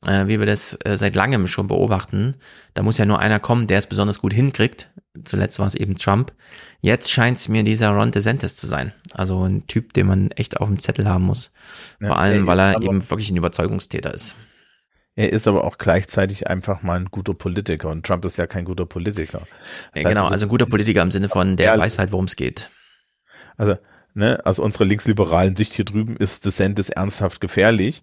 äh, 0.03 0.27
wie 0.27 0.39
wir 0.39 0.47
das 0.47 0.79
äh, 0.85 0.97
seit 0.97 1.15
langem 1.15 1.47
schon 1.47 1.69
beobachten. 1.69 2.37
Da 2.75 2.83
muss 2.83 2.99
ja 2.99 3.07
nur 3.07 3.19
einer 3.19 3.41
kommen, 3.41 3.67
der 3.67 3.79
es 3.79 3.87
besonders 3.87 4.19
gut 4.19 4.33
hinkriegt. 4.33 4.91
Zuletzt 5.25 5.59
war 5.59 5.67
es 5.67 5.75
eben 5.75 5.97
Trump. 5.97 6.33
Jetzt 6.81 7.11
scheint 7.11 7.39
es 7.39 7.49
mir 7.49 7.63
dieser 7.65 7.91
Ron 7.91 8.11
DeSantis 8.11 8.57
zu 8.57 8.67
sein. 8.67 8.93
Also 9.13 9.45
ein 9.45 9.67
Typ, 9.67 9.93
den 9.93 10.07
man 10.07 10.31
echt 10.33 10.59
auf 10.61 10.69
dem 10.69 10.79
Zettel 10.79 11.09
haben 11.09 11.25
muss. 11.25 11.53
Ja, 12.01 12.09
Vor 12.09 12.19
allem, 12.19 12.43
er 12.43 12.47
weil 12.47 12.59
er 12.61 12.83
eben 12.83 13.09
wirklich 13.11 13.31
ein 13.31 13.37
Überzeugungstäter 13.37 14.13
ist. 14.13 14.37
Er 15.15 15.33
ist 15.33 15.49
aber 15.49 15.65
auch 15.65 15.79
gleichzeitig 15.79 16.47
einfach 16.47 16.83
mal 16.83 16.99
ein 17.01 17.07
guter 17.07 17.33
Politiker 17.33 17.89
und 17.89 18.05
Trump 18.05 18.25
ist 18.27 18.37
ja 18.37 18.47
kein 18.47 18.67
guter 18.67 18.85
Politiker. 18.85 19.41
Das 19.95 20.03
Ja, 20.03 20.09
heißt 20.11 20.17
genau, 20.17 20.29
also 20.29 20.47
ein 20.47 20.51
guter 20.51 20.67
Politiker 20.67 21.01
im 21.01 21.11
Sinne 21.11 21.31
von, 21.31 21.57
der 21.57 21.75
Ja, 21.75 21.79
weiß 21.79 21.99
halt, 21.99 22.13
worum 22.13 22.27
es 22.27 22.37
geht. 22.37 22.71
Also, 23.57 23.77
ne, 24.13 24.41
aus 24.45 24.59
unserer 24.59 24.85
linksliberalen 24.85 25.57
Sicht 25.57 25.73
hier 25.73 25.87
drüben 25.87 26.17
ist 26.17 26.45
DeSantis 26.45 26.91
ernsthaft 26.91 27.41
gefährlich, 27.41 28.03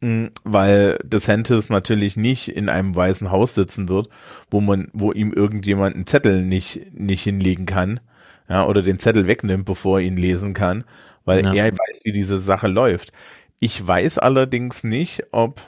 weil 0.00 0.98
DeSantis 1.02 1.70
natürlich 1.70 2.16
nicht 2.16 2.48
in 2.48 2.68
einem 2.68 2.94
weißen 2.94 3.30
Haus 3.32 3.54
sitzen 3.54 3.88
wird, 3.88 4.08
wo 4.50 4.60
man, 4.60 4.88
wo 4.92 5.12
ihm 5.12 5.32
irgendjemand 5.32 5.96
einen 5.96 6.06
Zettel 6.06 6.44
nicht, 6.44 6.92
nicht 6.92 7.22
hinlegen 7.24 7.66
kann, 7.66 8.00
ja, 8.48 8.64
oder 8.66 8.82
den 8.82 8.98
Zettel 9.00 9.26
wegnimmt, 9.26 9.64
bevor 9.64 9.98
er 9.98 10.06
ihn 10.06 10.16
lesen 10.16 10.54
kann, 10.54 10.84
weil 11.24 11.44
Ja. 11.44 11.52
er 11.52 11.72
weiß, 11.72 12.00
wie 12.04 12.12
diese 12.12 12.38
Sache 12.38 12.68
läuft. 12.68 13.10
Ich 13.58 13.84
weiß 13.84 14.18
allerdings 14.18 14.84
nicht, 14.84 15.24
ob 15.32 15.60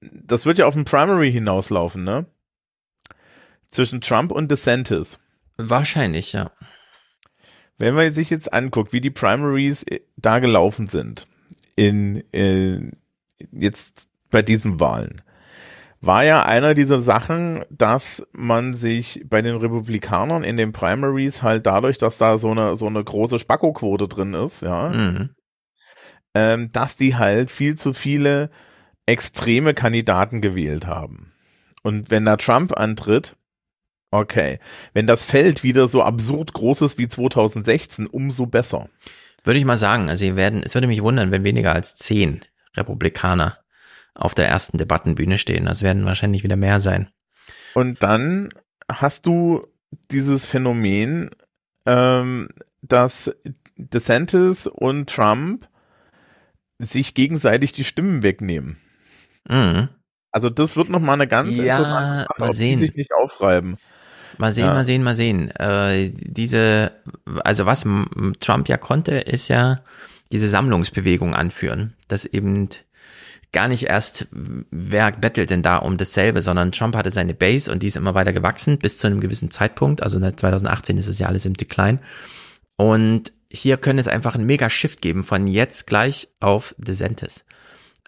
das 0.00 0.46
wird 0.46 0.58
ja 0.58 0.66
auf 0.66 0.76
ein 0.76 0.84
Primary 0.84 1.32
hinauslaufen, 1.32 2.04
ne? 2.04 2.26
Zwischen 3.70 4.00
Trump 4.00 4.32
und 4.32 4.50
DeSantis. 4.50 5.18
Wahrscheinlich, 5.56 6.32
ja. 6.32 6.50
Wenn 7.78 7.94
man 7.94 8.12
sich 8.12 8.30
jetzt 8.30 8.52
anguckt, 8.52 8.92
wie 8.92 9.00
die 9.00 9.10
Primaries 9.10 9.82
äh, 9.84 10.00
da 10.16 10.38
gelaufen 10.40 10.86
sind, 10.88 11.28
in, 11.78 12.24
in 12.32 12.96
jetzt 13.52 14.10
bei 14.30 14.42
diesen 14.42 14.80
Wahlen, 14.80 15.22
war 16.00 16.24
ja 16.24 16.42
einer 16.42 16.74
dieser 16.74 17.00
Sachen, 17.00 17.64
dass 17.70 18.26
man 18.32 18.72
sich 18.72 19.24
bei 19.28 19.42
den 19.42 19.56
Republikanern 19.56 20.42
in 20.44 20.56
den 20.56 20.72
Primaries 20.72 21.42
halt 21.42 21.66
dadurch, 21.66 21.98
dass 21.98 22.18
da 22.18 22.36
so 22.38 22.50
eine 22.50 22.76
so 22.76 22.86
eine 22.86 23.02
große 23.02 23.38
Spacko-Quote 23.38 24.08
drin 24.08 24.34
ist, 24.34 24.62
ja, 24.62 24.88
Mhm. 24.90 25.30
ähm, 26.34 26.70
dass 26.72 26.96
die 26.96 27.16
halt 27.16 27.50
viel 27.50 27.76
zu 27.76 27.92
viele 27.92 28.50
extreme 29.06 29.72
Kandidaten 29.72 30.40
gewählt 30.40 30.86
haben. 30.86 31.32
Und 31.82 32.10
wenn 32.10 32.24
da 32.24 32.36
Trump 32.36 32.76
antritt, 32.76 33.36
okay, 34.10 34.58
wenn 34.94 35.06
das 35.06 35.24
Feld 35.24 35.62
wieder 35.62 35.88
so 35.88 36.02
absurd 36.02 36.52
groß 36.52 36.82
ist 36.82 36.98
wie 36.98 37.08
2016, 37.08 38.06
umso 38.06 38.46
besser. 38.46 38.88
Würde 39.48 39.60
ich 39.60 39.64
mal 39.64 39.78
sagen, 39.78 40.10
also 40.10 40.36
werden, 40.36 40.62
es 40.62 40.74
würde 40.74 40.88
mich 40.88 41.02
wundern, 41.02 41.30
wenn 41.30 41.42
weniger 41.42 41.72
als 41.72 41.96
zehn 41.96 42.42
Republikaner 42.76 43.56
auf 44.14 44.34
der 44.34 44.46
ersten 44.46 44.76
Debattenbühne 44.76 45.38
stehen. 45.38 45.64
Das 45.64 45.80
werden 45.80 46.04
wahrscheinlich 46.04 46.42
wieder 46.44 46.56
mehr 46.56 46.80
sein. 46.80 47.08
Und 47.72 48.02
dann 48.02 48.50
hast 48.92 49.24
du 49.24 49.66
dieses 50.10 50.44
Phänomen, 50.44 51.30
ähm, 51.86 52.50
dass 52.82 53.34
DeSantis 53.76 54.66
und 54.66 55.08
Trump 55.08 55.66
sich 56.78 57.14
gegenseitig 57.14 57.72
die 57.72 57.84
Stimmen 57.84 58.22
wegnehmen. 58.22 58.76
Mhm. 59.48 59.88
Also 60.30 60.50
das 60.50 60.76
wird 60.76 60.90
noch 60.90 61.00
mal 61.00 61.14
eine 61.14 61.26
ganz 61.26 61.56
Ja, 61.56 61.78
interessante 61.78 62.26
Sache, 62.28 62.48
ob 62.50 62.54
sehen. 62.54 62.78
die 62.78 62.84
sich 62.84 62.94
nicht 62.96 63.14
aufreiben. 63.14 63.78
Mal 64.38 64.52
sehen, 64.52 64.66
Ja. 64.66 64.74
mal 64.74 64.84
sehen, 64.84 65.02
mal 65.02 65.14
sehen. 65.14 65.50
Äh, 65.50 66.10
diese, 66.14 66.92
also 67.44 67.66
was 67.66 67.84
Trump 68.40 68.68
ja 68.68 68.76
konnte, 68.76 69.16
ist 69.18 69.48
ja 69.48 69.80
diese 70.30 70.48
Sammlungsbewegung 70.48 71.34
anführen, 71.34 71.94
dass 72.08 72.24
eben 72.24 72.68
gar 73.52 73.68
nicht 73.68 73.84
erst, 73.84 74.28
wer 74.30 75.10
bettelt 75.12 75.50
denn 75.50 75.62
da 75.62 75.76
um 75.76 75.96
dasselbe, 75.96 76.42
sondern 76.42 76.72
Trump 76.72 76.94
hatte 76.94 77.10
seine 77.10 77.34
Base 77.34 77.72
und 77.72 77.82
die 77.82 77.86
ist 77.86 77.96
immer 77.96 78.14
weiter 78.14 78.32
gewachsen 78.32 78.78
bis 78.78 78.98
zu 78.98 79.06
einem 79.06 79.20
gewissen 79.20 79.50
Zeitpunkt. 79.50 80.02
Also 80.02 80.18
seit 80.20 80.38
2018 80.38 80.98
ist 80.98 81.06
es 81.08 81.18
ja 81.18 81.28
alles 81.28 81.46
im 81.46 81.54
Decline. 81.54 81.98
Und 82.76 83.32
hier 83.50 83.78
könnte 83.78 84.00
es 84.00 84.08
einfach 84.08 84.34
einen 84.34 84.46
mega 84.46 84.68
Shift 84.68 85.00
geben 85.00 85.24
von 85.24 85.46
jetzt 85.46 85.86
gleich 85.86 86.28
auf 86.40 86.74
DeSantis. 86.78 87.44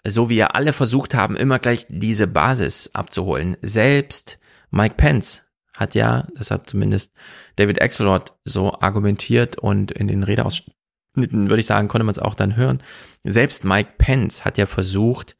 So 0.07 0.29
wie 0.29 0.35
ja 0.35 0.47
alle 0.47 0.73
versucht 0.73 1.15
haben, 1.15 1.35
immer 1.35 1.59
gleich 1.59 1.87
diese 1.89 2.27
Basis 2.27 2.91
abzuholen. 2.93 3.57
Selbst 3.61 4.37
Mike 4.69 4.95
Pence 4.95 5.43
hat 5.77 5.95
ja, 5.95 6.27
das 6.37 6.51
hat 6.51 6.69
zumindest 6.69 7.13
David 7.55 7.81
Axelrod 7.81 8.33
so 8.45 8.73
argumentiert 8.79 9.57
und 9.57 9.91
in 9.91 10.07
den 10.07 10.23
Redeausschnitten, 10.23 11.49
würde 11.49 11.59
ich 11.59 11.65
sagen, 11.65 11.87
konnte 11.87 12.03
man 12.03 12.13
es 12.13 12.19
auch 12.19 12.35
dann 12.35 12.55
hören. 12.55 12.81
Selbst 13.23 13.63
Mike 13.63 13.93
Pence 13.97 14.45
hat 14.45 14.57
ja 14.57 14.65
versucht, 14.65 15.37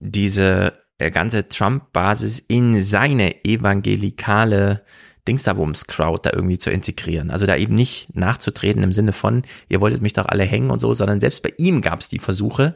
diese 0.00 0.78
äh, 0.98 1.10
ganze 1.10 1.48
Trump-Basis 1.48 2.38
in 2.46 2.80
seine 2.80 3.44
evangelikale 3.44 4.84
Dingsabums-Crowd 5.26 6.22
da 6.22 6.30
irgendwie 6.34 6.58
zu 6.58 6.70
integrieren. 6.70 7.30
Also 7.30 7.46
da 7.46 7.56
eben 7.56 7.74
nicht 7.74 8.14
nachzutreten 8.16 8.82
im 8.82 8.92
Sinne 8.92 9.12
von, 9.12 9.42
ihr 9.68 9.80
wolltet 9.80 10.02
mich 10.02 10.14
doch 10.14 10.26
alle 10.26 10.44
hängen 10.44 10.70
und 10.70 10.80
so, 10.80 10.94
sondern 10.94 11.20
selbst 11.20 11.42
bei 11.42 11.52
ihm 11.58 11.82
gab 11.82 12.00
es 12.00 12.08
die 12.08 12.18
Versuche, 12.18 12.74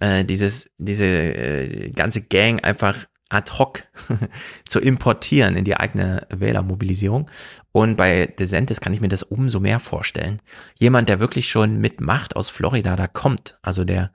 äh, 0.00 0.24
dieses, 0.24 0.70
diese 0.78 1.06
äh, 1.06 1.90
ganze 1.90 2.22
Gang 2.22 2.62
einfach 2.62 3.06
ad 3.28 3.50
hoc 3.58 3.84
zu 4.68 4.80
importieren 4.80 5.56
in 5.56 5.64
die 5.64 5.76
eigene 5.76 6.26
Wählermobilisierung. 6.30 7.30
Und 7.72 7.96
bei 7.96 8.26
DeSantis 8.26 8.80
kann 8.80 8.92
ich 8.92 9.00
mir 9.00 9.08
das 9.08 9.22
umso 9.22 9.60
mehr 9.60 9.80
vorstellen. 9.80 10.40
Jemand, 10.76 11.08
der 11.08 11.20
wirklich 11.20 11.48
schon 11.48 11.78
mit 11.78 12.00
Macht 12.00 12.36
aus 12.36 12.50
Florida 12.50 12.96
da 12.96 13.06
kommt, 13.06 13.58
also 13.62 13.84
der 13.84 14.10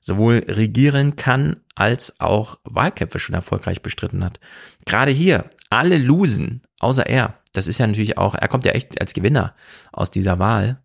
sowohl 0.00 0.44
regieren 0.46 1.16
kann, 1.16 1.56
als 1.74 2.20
auch 2.20 2.58
Wahlkämpfe 2.64 3.18
schon 3.18 3.34
erfolgreich 3.34 3.82
bestritten 3.82 4.24
hat. 4.24 4.38
Gerade 4.84 5.10
hier, 5.10 5.48
alle 5.70 5.98
losen, 5.98 6.62
außer 6.80 7.06
er. 7.06 7.34
Das 7.52 7.66
ist 7.66 7.78
ja 7.78 7.86
natürlich 7.86 8.18
auch, 8.18 8.34
er 8.34 8.48
kommt 8.48 8.64
ja 8.64 8.72
echt 8.72 9.00
als 9.00 9.14
Gewinner 9.14 9.54
aus 9.92 10.10
dieser 10.10 10.38
Wahl. 10.38 10.82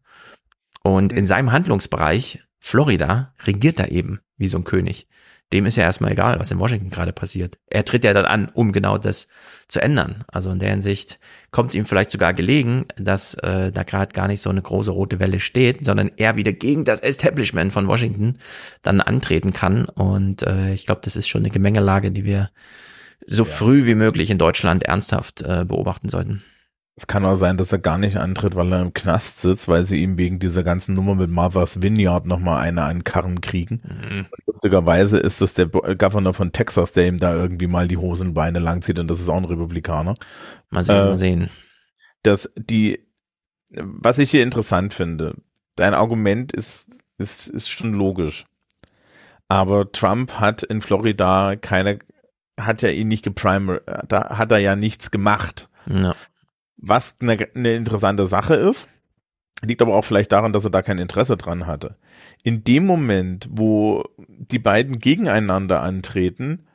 Und 0.82 1.14
in 1.14 1.28
seinem 1.28 1.52
Handlungsbereich, 1.52 2.44
Florida, 2.60 3.34
regiert 3.46 3.80
er 3.80 3.92
eben 3.92 4.20
wie 4.38 4.48
so 4.48 4.58
ein 4.58 4.64
König 4.64 5.08
dem 5.52 5.66
ist 5.66 5.76
ja 5.76 5.84
erstmal 5.84 6.14
egal, 6.14 6.40
was 6.40 6.52
in 6.52 6.60
Washington 6.60 6.90
gerade 6.90 7.14
passiert. 7.14 7.60
Er 7.68 7.86
tritt 7.86 8.04
ja 8.04 8.14
dann 8.14 8.26
an, 8.26 8.50
um 8.54 8.72
genau 8.72 8.98
das 8.98 9.28
zu 9.68 9.82
ändern. 9.82 10.24
Also 10.28 10.52
in 10.52 10.60
der 10.60 10.72
Hinsicht 10.72 11.20
kommt 11.52 11.70
es 11.70 11.76
ihm 11.76 11.86
vielleicht 11.86 12.12
sogar 12.12 12.34
gelegen, 12.34 12.86
dass 12.96 13.36
äh, 13.36 13.72
da 13.72 13.84
gerade 13.84 14.14
gar 14.14 14.28
nicht 14.28 14.42
so 14.42 14.50
eine 14.50 14.62
große 14.62 14.92
rote 14.92 15.20
Welle 15.20 15.40
steht, 15.40 15.86
sondern 15.86 16.12
er 16.18 16.38
wieder 16.38 16.54
gegen 16.54 16.86
das 16.86 17.02
Establishment 17.02 17.72
von 17.72 17.88
Washington 17.88 18.40
dann 18.82 19.02
antreten 19.02 19.54
kann. 19.54 19.86
Und 19.86 20.44
äh, 20.44 20.74
ich 20.74 20.86
glaube, 20.86 21.02
das 21.04 21.16
ist 21.16 21.28
schon 21.28 21.42
eine 21.42 21.52
Gemengelage, 21.52 22.12
die 22.12 22.26
wir 22.26 22.50
so 23.28 23.44
ja. 23.44 23.50
früh 23.50 23.86
wie 23.86 23.96
möglich 23.96 24.30
in 24.30 24.38
Deutschland 24.38 24.84
ernsthaft 24.84 25.42
äh, 25.42 25.66
beobachten 25.66 26.10
sollten. 26.10 26.44
Es 26.96 27.08
kann 27.08 27.26
auch 27.26 27.36
sein, 27.36 27.58
dass 27.58 27.72
er 27.72 27.80
gar 27.80 27.98
nicht 27.98 28.18
antritt, 28.18 28.56
weil 28.56 28.72
er 28.72 28.82
im 28.82 28.94
Knast 28.94 29.42
sitzt, 29.42 29.68
weil 29.68 29.84
sie 29.84 30.04
ihm 30.04 30.18
wegen 30.18 30.38
dieser 30.38 30.64
ganzen 30.64 30.94
Nummer 30.94 31.16
mit 31.16 31.32
Martha's 31.32 31.82
Vineyard 31.82 32.28
nochmal 32.28 32.62
eine 32.62 32.84
an 32.84 33.04
Karren 33.04 33.42
kriegen. 33.42 33.82
Mhm. 33.84 34.26
Lustigerweise 34.46 35.18
ist 35.18 35.42
das 35.42 35.56
der 35.56 35.68
Governor 35.68 36.36
von 36.36 36.52
Texas, 36.52 36.92
der 36.94 37.08
ihm 37.08 37.18
da 37.18 37.36
irgendwie 37.36 37.66
mal 37.66 37.88
die 37.88 37.98
Hosenbeine 37.98 38.60
langzieht 38.60 39.00
und 39.00 39.10
das 39.10 39.20
ist 39.20 39.30
auch 39.30 39.38
ein 39.38 39.46
Republikaner. 39.46 40.14
Mal 40.70 40.84
sehen, 40.84 40.96
äh, 40.96 41.06
mal 41.06 41.18
sehen. 41.18 41.50
Das, 42.22 42.54
die, 42.56 43.00
was 43.70 44.20
ich 44.20 44.30
hier 44.30 44.44
interessant 44.44 44.94
finde, 44.94 45.36
dein 45.76 45.96
Argument 45.96 46.54
ist, 46.54 46.90
ist, 47.18 47.48
ist 47.48 47.70
schon 47.70 47.94
logisch. 47.94 48.46
Aber 49.48 49.92
Trump 49.92 50.40
hat 50.40 50.62
in 50.62 50.82
Florida 50.82 51.56
keine, 51.56 52.00
hat 52.60 52.84
ja 52.84 52.90
ihn 52.90 53.08
nicht 53.08 53.24
geprimer, 53.24 53.82
da 54.08 54.38
hat 54.38 54.52
er 54.52 54.60
ja 54.60 54.76
nichts 54.76 55.10
gemacht. 55.10 55.70
Ja. 55.88 56.16
Was 56.86 57.16
eine, 57.22 57.38
eine 57.56 57.76
interessante 57.76 58.28
Sache 58.28 58.56
ist, 58.56 58.90
liegt 59.64 59.82
aber 59.82 59.96
auch 59.96 60.04
vielleicht 60.04 60.34
daran, 60.34 60.52
dass 60.52 60.66
er 60.66 60.70
da 60.70 60.82
kein 60.82 60.98
Interesse 60.98 61.38
dran 61.38 61.66
hatte. 61.66 61.96
In 62.44 62.66
dem 62.66 62.86
Moment, 62.86 63.48
wo 63.50 64.04
die 64.28 64.60
beiden 64.60 65.00
gegeneinander 65.00 65.82
antreten, 65.82 66.68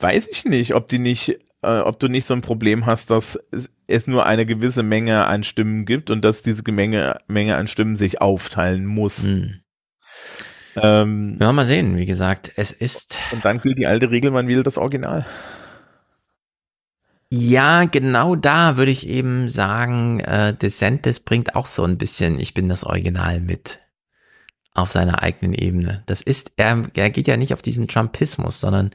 weiß 0.00 0.26
ich 0.28 0.46
nicht, 0.46 0.74
ob 0.74 0.88
die 0.88 0.98
nicht, 0.98 1.38
äh, 1.60 1.80
ob 1.80 1.98
du 1.98 2.08
nicht 2.08 2.24
so 2.24 2.32
ein 2.32 2.40
Problem 2.40 2.86
hast, 2.86 3.10
dass 3.10 3.38
es 3.86 4.06
nur 4.06 4.24
eine 4.24 4.46
gewisse 4.46 4.82
Menge 4.82 5.26
an 5.26 5.44
Stimmen 5.44 5.84
gibt 5.84 6.10
und 6.10 6.24
dass 6.24 6.40
diese 6.42 6.62
Menge, 6.72 7.20
Menge 7.26 7.56
an 7.56 7.66
Stimmen 7.66 7.94
sich 7.94 8.22
aufteilen 8.22 8.86
muss. 8.86 9.26
Hm. 9.26 9.60
Ähm, 10.76 11.36
ja, 11.38 11.52
mal 11.52 11.66
sehen, 11.66 11.98
wie 11.98 12.06
gesagt, 12.06 12.52
es 12.56 12.72
ist. 12.72 13.18
Und 13.32 13.44
dann 13.44 13.60
gilt 13.60 13.76
die 13.76 13.86
alte 13.86 14.10
Regel, 14.10 14.30
man 14.30 14.48
will 14.48 14.62
das 14.62 14.78
Original. 14.78 15.26
Ja, 17.30 17.84
genau 17.84 18.36
da 18.36 18.78
würde 18.78 18.90
ich 18.90 19.06
eben 19.06 19.50
sagen, 19.50 20.20
äh, 20.20 20.54
DeSantis 20.54 21.20
bringt 21.20 21.56
auch 21.56 21.66
so 21.66 21.84
ein 21.84 21.98
bisschen, 21.98 22.40
ich 22.40 22.54
bin 22.54 22.70
das 22.70 22.84
Original 22.84 23.40
mit 23.40 23.80
auf 24.72 24.90
seiner 24.90 25.22
eigenen 25.22 25.52
Ebene. 25.52 26.02
Das 26.06 26.22
ist, 26.22 26.52
er, 26.56 26.84
er 26.94 27.10
geht 27.10 27.28
ja 27.28 27.36
nicht 27.36 27.52
auf 27.52 27.60
diesen 27.60 27.86
Trumpismus, 27.86 28.60
sondern 28.60 28.90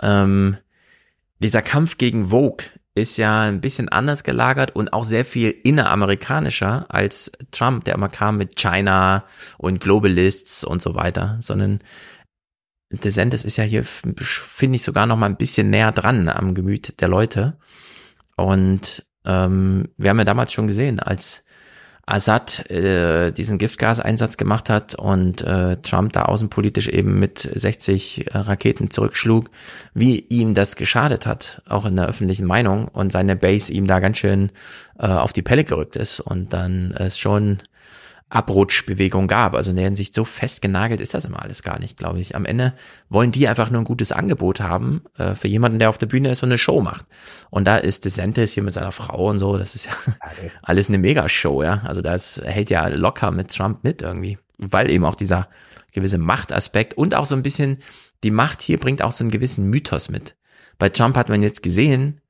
ähm, 0.00 0.58
dieser 1.40 1.62
Kampf 1.62 1.98
gegen 1.98 2.26
Vogue 2.26 2.66
ist 2.94 3.16
ja 3.18 3.42
ein 3.42 3.60
bisschen 3.60 3.88
anders 3.88 4.24
gelagert 4.24 4.74
und 4.74 4.92
auch 4.92 5.04
sehr 5.04 5.24
viel 5.24 5.50
inneramerikanischer 5.50 6.86
als 6.88 7.30
Trump, 7.50 7.84
der 7.84 7.94
immer 7.94 8.08
kam 8.08 8.38
mit 8.38 8.56
China 8.56 9.24
und 9.58 9.80
Globalists 9.80 10.64
und 10.64 10.80
so 10.80 10.94
weiter, 10.94 11.36
sondern 11.40 11.80
DeSantis 12.90 13.44
ist 13.44 13.56
ja 13.56 13.64
hier, 13.64 13.84
finde 13.84 14.76
ich, 14.76 14.82
sogar 14.82 15.06
noch 15.06 15.16
mal 15.16 15.26
ein 15.26 15.36
bisschen 15.36 15.70
näher 15.70 15.92
dran 15.92 16.28
am 16.28 16.54
Gemüt 16.54 17.00
der 17.00 17.08
Leute. 17.08 17.58
Und 18.36 19.04
ähm, 19.24 19.88
wir 19.96 20.10
haben 20.10 20.18
ja 20.18 20.24
damals 20.24 20.52
schon 20.52 20.68
gesehen, 20.68 21.00
als 21.00 21.44
Assad 22.08 22.70
äh, 22.70 23.32
diesen 23.32 23.58
Giftgaseinsatz 23.58 24.36
gemacht 24.36 24.70
hat 24.70 24.94
und 24.94 25.42
äh, 25.42 25.76
Trump 25.78 26.12
da 26.12 26.26
außenpolitisch 26.26 26.86
eben 26.86 27.18
mit 27.18 27.50
60 27.52 28.28
äh, 28.28 28.38
Raketen 28.38 28.92
zurückschlug, 28.92 29.50
wie 29.92 30.20
ihm 30.20 30.54
das 30.54 30.76
geschadet 30.76 31.26
hat, 31.26 31.62
auch 31.68 31.84
in 31.84 31.96
der 31.96 32.06
öffentlichen 32.06 32.46
Meinung 32.46 32.86
und 32.86 33.10
seine 33.10 33.34
Base 33.34 33.72
ihm 33.72 33.88
da 33.88 33.98
ganz 33.98 34.18
schön 34.18 34.52
äh, 35.00 35.08
auf 35.08 35.32
die 35.32 35.42
Pelle 35.42 35.64
gerückt 35.64 35.96
ist 35.96 36.20
und 36.20 36.52
dann 36.52 36.92
es 36.92 37.18
schon 37.18 37.58
Abrutschbewegung 38.28 39.28
gab. 39.28 39.54
Also 39.54 39.70
in 39.70 39.76
der 39.76 39.84
Hinsicht 39.84 40.14
so 40.14 40.24
festgenagelt 40.24 41.00
ist 41.00 41.14
das 41.14 41.24
immer 41.24 41.42
alles 41.42 41.62
gar 41.62 41.78
nicht, 41.78 41.96
glaube 41.96 42.20
ich. 42.20 42.34
Am 42.34 42.44
Ende 42.44 42.74
wollen 43.08 43.30
die 43.30 43.46
einfach 43.46 43.70
nur 43.70 43.80
ein 43.80 43.84
gutes 43.84 44.10
Angebot 44.10 44.60
haben 44.60 45.02
äh, 45.16 45.34
für 45.34 45.46
jemanden, 45.46 45.78
der 45.78 45.90
auf 45.90 45.98
der 45.98 46.06
Bühne 46.06 46.30
ist 46.30 46.42
und 46.42 46.48
eine 46.48 46.58
Show 46.58 46.80
macht. 46.80 47.06
Und 47.50 47.66
da 47.66 47.76
ist 47.76 48.04
DeSantis 48.04 48.52
hier 48.52 48.64
mit 48.64 48.74
seiner 48.74 48.92
Frau 48.92 49.30
und 49.30 49.38
so, 49.38 49.56
das 49.56 49.74
ist 49.76 49.86
ja 49.86 49.92
alles 50.62 50.88
eine 50.88 50.98
Megashow, 50.98 51.62
ja. 51.62 51.82
Also 51.84 52.02
das 52.02 52.42
hält 52.44 52.70
ja 52.70 52.88
locker 52.88 53.30
mit 53.30 53.54
Trump 53.54 53.84
mit 53.84 54.02
irgendwie, 54.02 54.38
weil 54.58 54.90
eben 54.90 55.04
auch 55.04 55.14
dieser 55.14 55.48
gewisse 55.92 56.18
Machtaspekt 56.18 56.94
und 56.94 57.14
auch 57.14 57.26
so 57.26 57.36
ein 57.36 57.42
bisschen 57.42 57.78
die 58.24 58.30
Macht 58.32 58.60
hier 58.60 58.78
bringt 58.78 59.02
auch 59.02 59.12
so 59.12 59.22
einen 59.22 59.30
gewissen 59.30 59.70
Mythos 59.70 60.10
mit. 60.10 60.34
Bei 60.78 60.88
Trump 60.88 61.16
hat 61.16 61.28
man 61.28 61.42
jetzt 61.42 61.62
gesehen, 61.62 62.20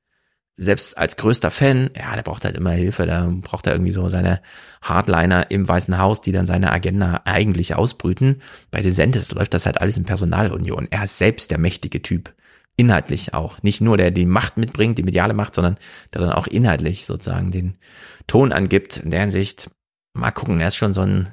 selbst 0.57 0.97
als 0.97 1.17
größter 1.17 1.51
Fan, 1.51 1.91
ja, 1.95 2.15
der 2.15 2.23
braucht 2.23 2.43
halt 2.43 2.57
immer 2.57 2.71
Hilfe, 2.71 3.05
da 3.05 3.31
braucht 3.41 3.67
er 3.67 3.73
irgendwie 3.73 3.91
so 3.91 4.09
seine 4.09 4.41
Hardliner 4.81 5.51
im 5.51 5.67
Weißen 5.67 5.99
Haus, 5.99 6.21
die 6.21 6.31
dann 6.31 6.47
seine 6.47 6.71
Agenda 6.71 7.21
eigentlich 7.25 7.75
ausbrüten. 7.75 8.41
Bei 8.71 8.81
DeSantis 8.81 9.31
läuft 9.31 9.53
das 9.53 9.67
halt 9.67 9.79
alles 9.79 9.97
in 9.97 10.05
Personalunion. 10.05 10.87
Er 10.89 11.03
ist 11.03 11.19
selbst 11.19 11.51
der 11.51 11.59
mächtige 11.59 12.01
Typ. 12.01 12.33
Inhaltlich 12.75 13.35
auch. 13.35 13.61
Nicht 13.61 13.81
nur 13.81 13.97
der 13.97 14.09
die 14.09 14.25
Macht 14.25 14.57
mitbringt, 14.57 14.97
die 14.97 15.03
mediale 15.03 15.35
Macht, 15.35 15.53
sondern 15.53 15.77
der 16.13 16.21
dann 16.21 16.31
auch 16.31 16.47
inhaltlich 16.47 17.05
sozusagen 17.05 17.51
den 17.51 17.77
Ton 18.25 18.51
angibt. 18.51 18.97
In 18.97 19.11
der 19.11 19.21
Hinsicht, 19.21 19.69
mal 20.13 20.31
gucken, 20.31 20.59
er 20.59 20.69
ist 20.69 20.75
schon 20.75 20.93
so 20.95 21.01
ein 21.01 21.27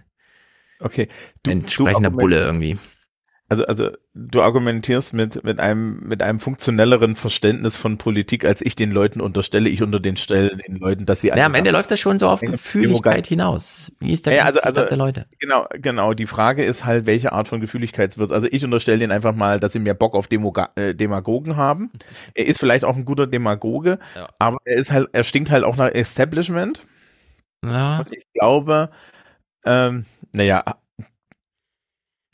okay. 0.81 1.09
du, 1.43 1.51
entsprechender 1.51 2.11
du 2.11 2.17
Bulle 2.17 2.45
irgendwie 2.45 2.79
also, 3.49 3.67
also 3.67 3.91
du 4.15 4.41
argumentierst 4.41 5.13
mit, 5.13 5.45
mit 5.45 5.61
einem, 5.61 6.01
mit 6.01 6.23
einem 6.23 6.41
funktionelleren 6.41 7.15
Verständnis 7.15 7.77
von 7.77 7.99
Politik, 7.99 8.45
als 8.45 8.63
ich 8.63 8.75
den 8.75 8.91
Leuten 8.91 9.21
unterstelle. 9.21 9.69
Ich 9.69 9.83
unter 9.83 10.01
den 10.01 10.17
Stellen 10.17 10.63
den 10.67 10.77
Leuten, 10.77 11.05
dass 11.05 11.21
sie 11.21 11.29
Ja, 11.29 11.45
am 11.45 11.55
Ende 11.55 11.71
läuft 11.71 11.91
das 11.91 12.01
schon 12.01 12.19
so 12.19 12.29
auf 12.29 12.41
Gefühligkeit 12.41 13.27
hinaus. 13.27 13.93
Wie 14.01 14.13
ist 14.13 14.25
der 14.25 14.35
ja, 14.35 14.45
also, 14.45 14.61
also, 14.61 14.85
der 14.85 14.97
Leute? 14.97 15.27
Genau, 15.41 15.67
genau. 15.75 16.15
Die 16.15 16.27
Frage 16.27 16.65
ist 16.65 16.87
halt, 16.87 17.05
welche 17.05 17.33
Art 17.33 17.47
von 17.47 17.61
Gefühligkeit 17.61 18.17
wird. 18.17 18.33
Also 18.33 18.49
ich 18.51 18.65
unterstelle 18.65 18.99
denen 18.99 19.13
einfach 19.13 19.35
mal, 19.35 19.61
dass 19.61 19.75
sie 19.75 19.79
mehr 19.79 19.95
Bock 19.95 20.15
auf 20.15 20.27
Demoga 20.27 20.71
äh, 20.77 20.95
Demagogen 20.95 21.57
haben. 21.57 21.91
Er 22.33 22.47
ist 22.47 22.59
vielleicht 22.59 22.87
auch 22.87 22.97
ein 22.97 23.05
guter 23.05 23.27
Demagoge, 23.27 23.99
ja. 24.17 24.29
aber 24.39 24.57
er 24.65 24.77
ist 24.77 24.91
halt, 24.91 25.09
er 25.13 25.23
stinkt 25.23 25.51
halt 25.51 25.65
auch 25.65 25.77
nach 25.77 25.91
Establishment. 25.91 26.81
Ja. 27.65 27.99
Und 27.99 28.13
ich 28.13 28.25
glaube, 28.33 28.91
ähm, 29.67 30.07
naja, 30.33 30.65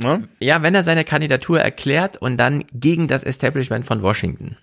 Ne? 0.02 0.28
Ja, 0.40 0.62
wenn 0.62 0.74
er 0.74 0.82
seine 0.82 1.05
Kandidatur 1.05 1.60
erklärt 1.60 2.16
und 2.16 2.39
dann 2.39 2.64
gegen 2.72 3.06
das 3.06 3.22
Establishment 3.22 3.85
von 3.85 4.02
Washington, 4.02 4.56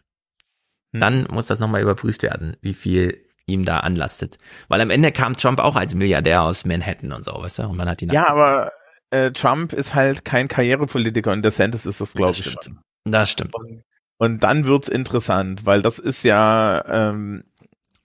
hm. 0.93 0.99
dann 0.99 1.27
muss 1.31 1.47
das 1.47 1.59
nochmal 1.59 1.81
überprüft 1.81 2.23
werden, 2.23 2.57
wie 2.61 2.73
viel 2.73 3.23
ihm 3.45 3.63
da 3.63 3.79
anlastet. 3.79 4.37
Weil 4.67 4.81
am 4.81 4.89
Ende 4.89 5.11
kam 5.11 5.37
Trump 5.37 5.59
auch 5.59 5.75
als 5.75 5.95
Milliardär 5.95 6.41
aus 6.41 6.65
Manhattan 6.65 7.13
und 7.13 7.23
so, 7.23 7.31
weißt 7.31 7.59
du? 7.59 7.63
Und 7.67 7.77
man 7.77 7.87
hat 7.87 8.01
ihn 8.01 8.09
Ja, 8.09 8.27
aber 8.27 8.71
äh, 9.11 9.31
Trump 9.31 9.73
ist 9.73 9.95
halt 9.95 10.25
kein 10.25 10.47
Karrierepolitiker 10.47 11.31
und 11.31 11.43
DeSantis 11.43 11.85
ist 11.85 12.01
das, 12.01 12.13
glaube 12.13 12.31
ich, 12.31 12.43
schon. 12.43 12.79
Das 13.05 13.29
stimmt. 13.29 13.55
Und, 13.55 13.83
und 14.17 14.43
dann 14.43 14.65
wird's 14.65 14.89
interessant, 14.89 15.65
weil 15.65 15.81
das 15.81 15.99
ist 15.99 16.23
ja 16.23 16.83
ähm, 16.87 17.43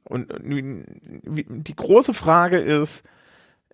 und, 0.04 0.32
und 0.32 0.84
die 1.66 1.74
große 1.74 2.14
Frage 2.14 2.58
ist, 2.58 3.04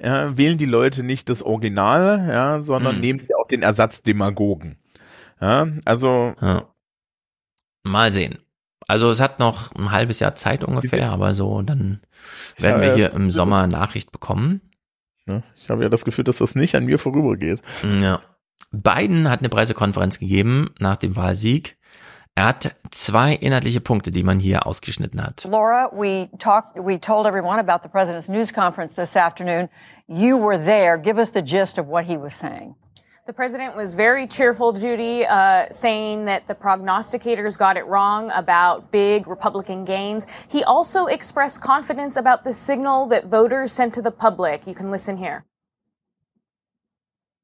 ja, 0.00 0.36
wählen 0.36 0.58
die 0.58 0.66
Leute 0.66 1.02
nicht 1.02 1.28
das 1.28 1.42
Original, 1.42 2.28
ja, 2.28 2.60
sondern 2.60 2.96
hm. 2.96 3.00
nehmen 3.00 3.18
die 3.20 3.34
auch 3.34 3.46
den 3.46 3.62
Ersatzdemagogen. 3.62 4.76
Ja, 5.40 5.68
also. 5.84 6.34
Ja. 6.40 6.68
Mal 7.84 8.12
sehen. 8.12 8.38
Also 8.86 9.08
es 9.10 9.20
hat 9.20 9.38
noch 9.38 9.74
ein 9.74 9.92
halbes 9.92 10.18
Jahr 10.18 10.34
Zeit 10.34 10.64
ungefähr, 10.64 11.10
aber 11.10 11.34
so, 11.34 11.62
dann 11.62 12.00
werden 12.56 12.80
wir 12.80 12.94
hier 12.94 13.12
im 13.12 13.30
Sommer 13.30 13.66
Nachricht 13.66 14.12
bekommen. 14.12 14.62
Ja, 15.26 15.42
ich 15.58 15.68
habe 15.68 15.82
ja 15.82 15.88
das 15.88 16.04
Gefühl, 16.04 16.24
dass 16.24 16.38
das 16.38 16.54
nicht 16.54 16.74
an 16.74 16.86
mir 16.86 16.98
vorübergeht. 16.98 17.60
Ja. 18.00 18.20
Biden 18.70 19.30
hat 19.30 19.40
eine 19.40 19.48
Pressekonferenz 19.48 20.18
gegeben 20.18 20.70
nach 20.78 20.96
dem 20.96 21.16
Wahlsieg 21.16 21.77
Er 22.38 22.46
hat 22.46 22.76
zwei 22.92 23.34
inhaltliche 23.34 23.80
Punkte, 23.80 24.12
die 24.12 24.22
man 24.22 24.38
hier 24.38 24.64
ausgeschnitten 24.64 25.20
hat. 25.20 25.44
Laura, 25.44 25.90
we 25.92 26.28
talked, 26.38 26.78
we 26.78 26.96
told 26.96 27.26
everyone 27.26 27.58
about 27.58 27.82
the 27.82 27.88
president's 27.88 28.28
news 28.28 28.52
conference 28.52 28.94
this 28.94 29.16
afternoon. 29.16 29.68
You 30.06 30.36
were 30.36 30.56
there. 30.56 30.98
Give 30.98 31.18
us 31.18 31.30
the 31.30 31.42
gist 31.42 31.78
of 31.78 31.88
what 31.88 32.04
he 32.04 32.16
was 32.16 32.36
saying. 32.36 32.76
The 33.26 33.32
president 33.32 33.74
was 33.74 33.96
very 33.96 34.28
cheerful, 34.28 34.72
Judy, 34.72 35.26
uh, 35.26 35.66
saying 35.72 36.26
that 36.26 36.46
the 36.46 36.54
prognosticators 36.54 37.58
got 37.58 37.76
it 37.76 37.84
wrong 37.86 38.30
about 38.30 38.92
big 38.92 39.26
Republican 39.26 39.84
gains. 39.84 40.24
He 40.46 40.62
also 40.62 41.06
expressed 41.06 41.60
confidence 41.60 42.16
about 42.16 42.44
the 42.44 42.52
signal 42.52 43.08
that 43.08 43.26
voters 43.26 43.72
sent 43.72 43.92
to 43.94 44.00
the 44.00 44.12
public. 44.12 44.64
You 44.64 44.76
can 44.76 44.92
listen 44.92 45.16
here. 45.16 45.44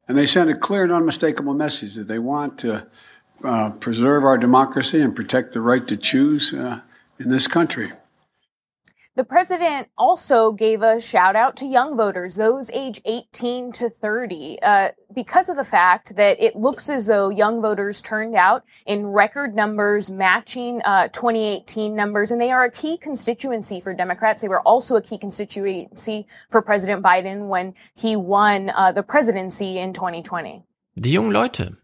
And 0.07 0.17
they 0.17 0.27
sent 0.27 0.51
a 0.51 0.55
clear 0.55 0.85
and 0.85 0.93
unmistakable 0.93 1.55
message 1.55 1.97
that 1.97 2.07
they 2.07 2.21
want 2.21 2.59
to 2.59 2.75
uh, 2.75 2.83
preserve 3.81 4.25
our 4.25 4.39
democracy 4.39 5.01
and 5.01 5.15
protect 5.15 5.53
the 5.53 5.61
right 5.61 5.87
to 5.89 5.97
choose 5.97 6.53
uh, 6.55 6.81
in 7.19 7.31
this 7.31 7.47
country. 7.47 7.93
The 9.17 9.23
president 9.23 9.87
also 9.97 10.51
gave 10.51 10.83
a 10.83 11.01
shout 11.01 11.37
out 11.37 11.55
to 11.59 11.67
young 11.67 11.97
voters, 11.97 12.35
those 12.35 12.69
age 12.73 13.01
18 13.05 13.71
to 13.71 13.89
30, 13.89 14.59
uh, 14.61 14.89
because 15.15 15.49
of 15.49 15.57
the 15.57 15.63
fact 15.63 16.17
that 16.17 16.41
it 16.41 16.57
looks 16.57 16.89
as 16.89 17.07
though 17.07 17.29
young 17.29 17.63
voters 17.63 18.03
turned 18.03 18.35
out 18.35 18.65
in 18.87 19.07
record 19.07 19.55
numbers, 19.55 20.11
matching 20.11 20.83
uh, 20.85 21.07
2018 21.09 21.95
numbers, 21.95 22.33
and 22.33 22.41
they 22.41 22.51
are 22.51 22.65
a 22.65 22.71
key 22.73 22.97
constituency 22.97 23.81
for 23.81 23.95
Democrats. 23.95 24.43
They 24.43 24.49
were 24.49 24.63
also 24.63 24.97
a 24.97 25.03
key 25.03 25.17
constituency 25.17 26.27
for 26.51 26.61
President 26.61 27.01
Biden 27.01 27.47
when 27.47 27.75
he 27.95 28.17
won 28.17 28.71
uh, 28.71 28.91
the 28.91 29.05
presidency 29.05 29.79
in 29.79 29.93
2020. 29.93 30.65
Die 30.97 31.11
jungen 31.11 31.33
Leute. 31.33 31.77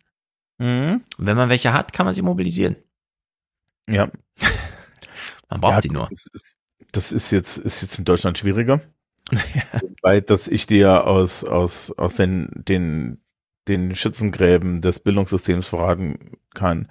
Mhm. 0.60 1.02
Wenn 1.16 1.36
man 1.36 1.48
welche 1.48 1.72
hat, 1.72 1.92
kann 1.92 2.04
man 2.06 2.14
sie 2.14 2.22
mobilisieren. 2.22 2.76
Ja. 3.88 4.10
Man 5.50 5.60
braucht 5.60 5.74
Ja, 5.76 5.82
sie 5.82 5.90
nur. 5.90 6.08
Das 6.08 6.26
ist, 6.32 6.56
das 6.92 7.12
ist 7.12 7.30
jetzt, 7.32 7.58
ist 7.58 7.82
jetzt 7.82 7.98
in 7.98 8.04
Deutschland 8.04 8.38
schwieriger. 8.38 8.80
Weil, 10.02 10.22
dass 10.22 10.46
ich 10.46 10.66
dir 10.66 11.06
aus, 11.08 11.42
aus, 11.42 11.90
aus 11.98 12.14
den, 12.14 12.50
den, 12.54 13.20
den 13.66 13.96
Schützengräben 13.96 14.80
des 14.80 15.00
Bildungssystems 15.00 15.66
verraten 15.66 16.36
kann. 16.54 16.88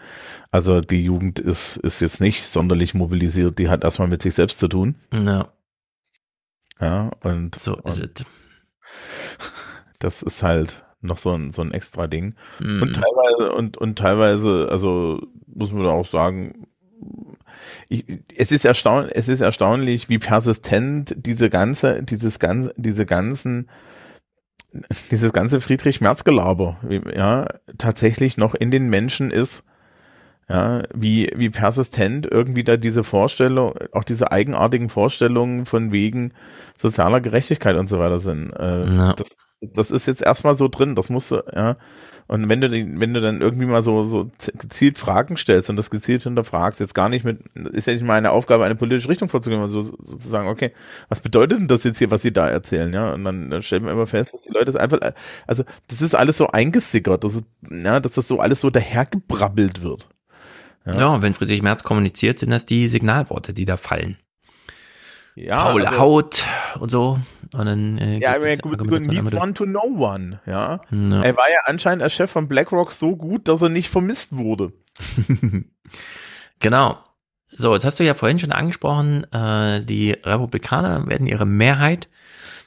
Also 0.52 0.82
die 0.82 1.04
Jugend 1.04 1.40
ist, 1.40 1.78
ist 1.78 2.02
jetzt 2.02 2.20
nicht 2.20 2.44
sonderlich 2.44 2.94
mobilisiert, 2.96 3.60
die 3.60 3.70
hat 3.70 3.86
erstmal 3.86 4.10
mit 4.10 4.22
sich 4.22 4.36
selbst 4.36 4.60
zu 4.60 4.68
tun. 4.68 4.96
Ja. 5.14 5.54
Ja, 6.82 7.12
und 7.24 7.56
so 7.56 7.76
ist 7.78 8.00
es. 8.00 8.26
Das 10.00 10.22
ist 10.22 10.44
halt 10.44 10.86
noch 11.02 11.18
so 11.18 11.34
ein, 11.34 11.52
so 11.52 11.62
ein 11.62 11.72
extra 11.72 12.08
Ding. 12.08 12.36
Mhm. 12.60 12.82
Und 12.82 12.94
teilweise, 12.94 13.52
und, 13.54 13.78
und 13.78 13.98
teilweise, 13.98 14.68
also 14.70 15.22
muss 15.48 15.72
man 15.72 15.84
da 15.84 15.90
auch 15.92 16.08
sagen, 16.08 16.68
ich, 17.88 18.06
es 18.36 18.52
ist 18.52 18.66
erstaunlich, 18.66 19.14
es 19.16 19.28
ist 19.30 19.42
erstaunlich, 19.42 20.10
wie 20.10 20.20
persistent 20.20 21.16
diese 21.18 21.50
ganze, 21.50 22.04
dieses 22.04 22.40
ganze, 22.40 22.74
diese 22.78 23.06
ganzen, 23.06 23.70
dieses 25.10 25.34
ganze 25.34 25.62
Friedrich-Merz-Gelaber, 25.62 26.78
wie- 26.84 27.02
ja, 27.16 27.48
tatsächlich 27.78 28.38
noch 28.38 28.54
in 28.54 28.70
den 28.72 28.88
Menschen 28.90 29.32
ist. 29.32 29.64
Ja, 30.52 30.82
wie, 30.96 31.32
wie 31.36 31.52
persistent 31.52 32.26
irgendwie 32.26 32.64
da 32.64 32.76
diese 32.76 33.04
Vorstellung, 33.04 33.76
auch 33.92 34.04
diese 34.04 34.32
eigenartigen 34.32 34.90
Vorstellungen 34.90 35.68
von 35.68 35.92
wegen 35.92 36.34
sozialer 36.76 37.22
Gerechtigkeit 37.22 37.76
und 37.78 37.88
so 37.88 38.00
weiter 38.00 38.18
sind. 38.18 38.52
Äh, 38.54 38.88
Ja. 38.92 39.14
das, 39.14 39.38
das 39.62 39.92
ist 39.92 40.06
jetzt 40.06 40.22
erstmal 40.22 40.54
so 40.54 40.68
drin, 40.68 40.96
das 40.96 41.10
musst 41.10 41.32
du, 41.32 41.44
ja. 41.54 41.78
Und 42.28 42.48
wenn 42.48 42.62
du, 42.62 42.70
wenn 42.70 43.14
du 43.14 43.22
dann 43.22 43.42
irgendwie 43.42 43.66
mal 43.66 43.82
so, 43.82 44.04
so 44.04 44.30
gezielt 44.54 45.00
Fragen 45.00 45.36
stellst 45.36 45.72
und 45.72 45.78
das 45.78 45.90
gezielt 45.90 46.22
hinterfragst, 46.24 46.80
jetzt 46.80 46.94
gar 46.94 47.10
nicht 47.10 47.26
mit, 47.26 47.40
ist 47.56 47.88
ja 47.88 47.94
nicht 47.94 48.06
meine 48.06 48.30
Aufgabe, 48.30 48.66
eine 48.66 48.76
politische 48.76 49.10
Richtung 49.10 49.30
vorzugeben, 49.30 49.64
also 49.64 49.82
so, 49.82 49.98
sozusagen, 50.00 50.48
okay, 50.48 50.72
was 51.10 51.22
bedeutet 51.22 51.58
denn 51.60 51.68
das 51.68 51.84
jetzt 51.84 51.98
hier, 51.98 52.12
was 52.12 52.22
sie 52.22 52.32
da 52.32 52.48
erzählen, 52.48 52.94
ja? 52.94 53.14
Und 53.14 53.24
dann, 53.24 53.50
dann 53.50 53.64
stellt 53.64 53.82
man 53.82 53.94
immer 53.94 54.06
fest, 54.06 54.32
dass 54.34 54.44
die 54.44 54.54
Leute 54.54 54.70
es 54.70 54.76
einfach, 54.76 55.00
also, 55.48 55.64
das 55.88 56.04
ist 56.04 56.14
alles 56.14 56.38
so 56.38 56.48
eingesickert, 56.50 57.24
das 57.24 57.34
ist, 57.36 57.46
ja, 57.70 58.00
dass 58.00 58.14
das 58.14 58.28
so 58.28 58.40
alles 58.40 58.62
so 58.62 58.70
dahergebrabbelt 58.70 59.82
wird. 59.82 60.08
Ja. 60.86 61.08
und 61.08 61.22
wenn 61.22 61.34
Friedrich 61.34 61.62
Merz 61.62 61.84
kommuniziert, 61.84 62.40
sind 62.40 62.52
das 62.52 62.66
die 62.66 62.88
Signalworte, 62.88 63.54
die 63.54 63.66
da 63.66 63.76
fallen. 63.76 64.18
Ja, 65.36 65.60
Faule 65.62 65.88
also- 65.88 66.00
Haut 66.00 66.46
und 66.80 66.92
so. 66.92 67.20
Und 67.54 67.66
dann, 67.66 67.98
äh, 67.98 68.20
Ja, 68.20 68.36
aber 68.36 68.56
die 68.56 68.62
good, 68.62 69.08
need 69.08 69.34
one 69.34 69.54
to 69.54 69.66
know 69.66 69.86
one, 69.98 70.40
ja. 70.46 70.82
Ja. 70.92 71.24
Er 71.24 71.36
war 71.36 71.50
ja 71.50 71.60
anscheinend 71.66 72.04
als 72.04 72.14
Chef 72.14 72.30
von 72.30 72.48
BlackRock 72.48 72.92
so 72.92 73.16
gut, 73.16 73.48
dass 73.48 73.62
er 73.62 73.70
nicht 73.70 73.90
vermisst 73.90 74.38
wurde. 74.38 74.72
Genau. 76.60 76.98
So, 77.48 77.74
jetzt 77.74 77.86
hast 77.86 78.00
du 78.00 78.04
ja 78.04 78.14
vorhin 78.14 78.38
schon 78.38 78.52
angesprochen, 78.52 79.24
äh, 79.34 79.82
die 79.84 80.12
Republikaner 80.12 81.08
werden 81.08 81.26
ihre 81.26 81.46
Mehrheit 81.46 82.10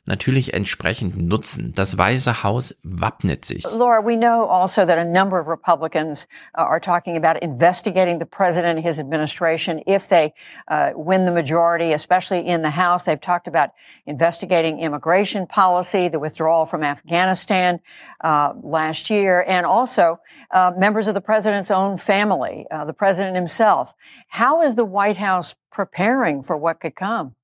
natürlich 0.06 0.52
entsprechend 0.52 1.16
nutzen. 1.16 1.72
Das 1.76 1.96
Weiße 1.96 2.42
Haus 2.42 2.74
wappnet 2.82 3.44
sich. 3.44 3.64
Laura, 3.64 4.04
we 4.04 4.16
know 4.16 4.48
also 4.48 4.84
that 4.84 4.98
a 4.98 5.04
number 5.04 5.38
of 5.38 5.46
Republicans 5.46 6.26
uh, 6.58 6.62
are 6.62 6.80
talking 6.80 7.16
about 7.16 7.40
investigating 7.40 8.18
the 8.18 8.26
president 8.26 8.78
and 8.78 8.84
his 8.84 8.98
administration 8.98 9.80
if 9.86 10.08
they 10.08 10.34
uh, 10.68 10.90
win 10.94 11.24
the 11.24 11.30
majority, 11.30 11.92
especially 11.92 12.46
in 12.46 12.62
the 12.62 12.70
House. 12.70 13.04
They've 13.04 13.20
talked 13.20 13.46
about 13.46 13.70
investigating 14.06 14.80
immigration 14.80 15.46
policy, 15.46 16.08
the 16.08 16.18
withdrawal 16.18 16.66
from 16.66 16.82
Afghanistan 16.82 17.78
uh, 18.24 18.54
last 18.60 19.08
year, 19.08 19.44
and 19.46 19.64
also 19.64 20.18
uh, 20.50 20.72
members 20.76 21.06
of 21.06 21.14
the 21.14 21.20
president's 21.20 21.70
own 21.70 21.96
family, 21.96 22.66
uh, 22.72 22.84
the 22.84 22.92
president 22.92 23.36
himself. 23.36 23.90
How 24.28 24.62
is 24.62 24.74
the 24.74 24.84
White 24.84 25.18
House 25.18 25.54
preparing 25.70 26.42
for 26.42 26.56
what 26.56 26.80
could 26.80 26.96
come? 26.96 27.36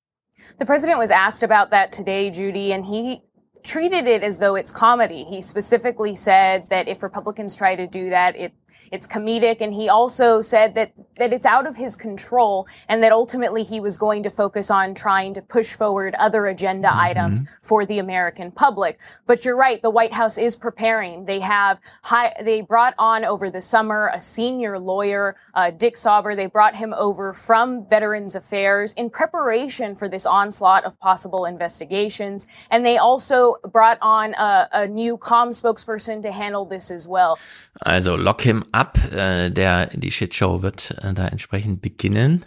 The 0.57 0.65
president 0.65 0.99
was 0.99 1.11
asked 1.11 1.43
about 1.43 1.69
that 1.71 1.91
today, 1.91 2.29
Judy, 2.29 2.73
and 2.73 2.85
he 2.85 3.23
treated 3.63 4.07
it 4.07 4.23
as 4.23 4.39
though 4.39 4.55
it's 4.55 4.71
comedy. 4.71 5.23
He 5.23 5.41
specifically 5.41 6.15
said 6.15 6.69
that 6.69 6.87
if 6.87 7.03
Republicans 7.03 7.55
try 7.55 7.75
to 7.75 7.87
do 7.87 8.09
that, 8.09 8.35
it 8.35 8.53
it's 8.91 9.07
comedic, 9.07 9.61
and 9.61 9.73
he 9.73 9.89
also 9.89 10.41
said 10.41 10.75
that 10.75 10.91
that 11.17 11.33
it's 11.33 11.45
out 11.45 11.67
of 11.67 11.75
his 11.75 11.95
control, 11.95 12.67
and 12.87 13.03
that 13.03 13.11
ultimately 13.11 13.63
he 13.63 13.79
was 13.79 13.97
going 13.97 14.23
to 14.23 14.29
focus 14.29 14.71
on 14.71 14.93
trying 14.93 15.33
to 15.33 15.41
push 15.41 15.73
forward 15.73 16.15
other 16.15 16.47
agenda 16.47 16.89
items 16.93 17.41
for 17.61 17.85
the 17.85 17.99
American 17.99 18.51
public. 18.51 18.97
But 19.27 19.43
you're 19.43 19.57
right, 19.57 19.81
the 19.81 19.89
White 19.89 20.13
House 20.13 20.37
is 20.37 20.55
preparing. 20.55 21.25
They 21.25 21.39
have 21.41 21.79
high, 22.03 22.33
they 22.43 22.61
brought 22.61 22.93
on 22.97 23.25
over 23.25 23.49
the 23.49 23.61
summer 23.61 24.11
a 24.13 24.19
senior 24.19 24.79
lawyer, 24.79 25.35
uh, 25.53 25.71
Dick 25.71 25.97
Sauber. 25.97 26.35
They 26.35 26.45
brought 26.45 26.75
him 26.75 26.93
over 26.93 27.33
from 27.33 27.87
Veterans 27.87 28.35
Affairs 28.35 28.93
in 28.93 29.09
preparation 29.09 29.95
for 29.95 30.07
this 30.07 30.25
onslaught 30.25 30.85
of 30.85 30.97
possible 30.99 31.45
investigations. 31.45 32.47
And 32.71 32.85
they 32.85 32.97
also 32.97 33.57
brought 33.71 33.97
on 34.01 34.33
a, 34.35 34.69
a 34.71 34.87
new 34.87 35.17
comm 35.17 35.49
spokesperson 35.49 36.21
to 36.23 36.31
handle 36.31 36.65
this 36.65 36.89
as 36.91 37.07
well. 37.07 37.37
Also 37.85 38.15
lock 38.15 38.41
him 38.41 38.63
up, 38.73 38.78
äh, 39.11 39.49
der 39.51 39.87
die 39.87 40.11
Shitshow 40.11 40.61
wird 40.61 40.91
äh, 41.01 41.13
da 41.13 41.27
entsprechend 41.27 41.81
beginnen. 41.81 42.45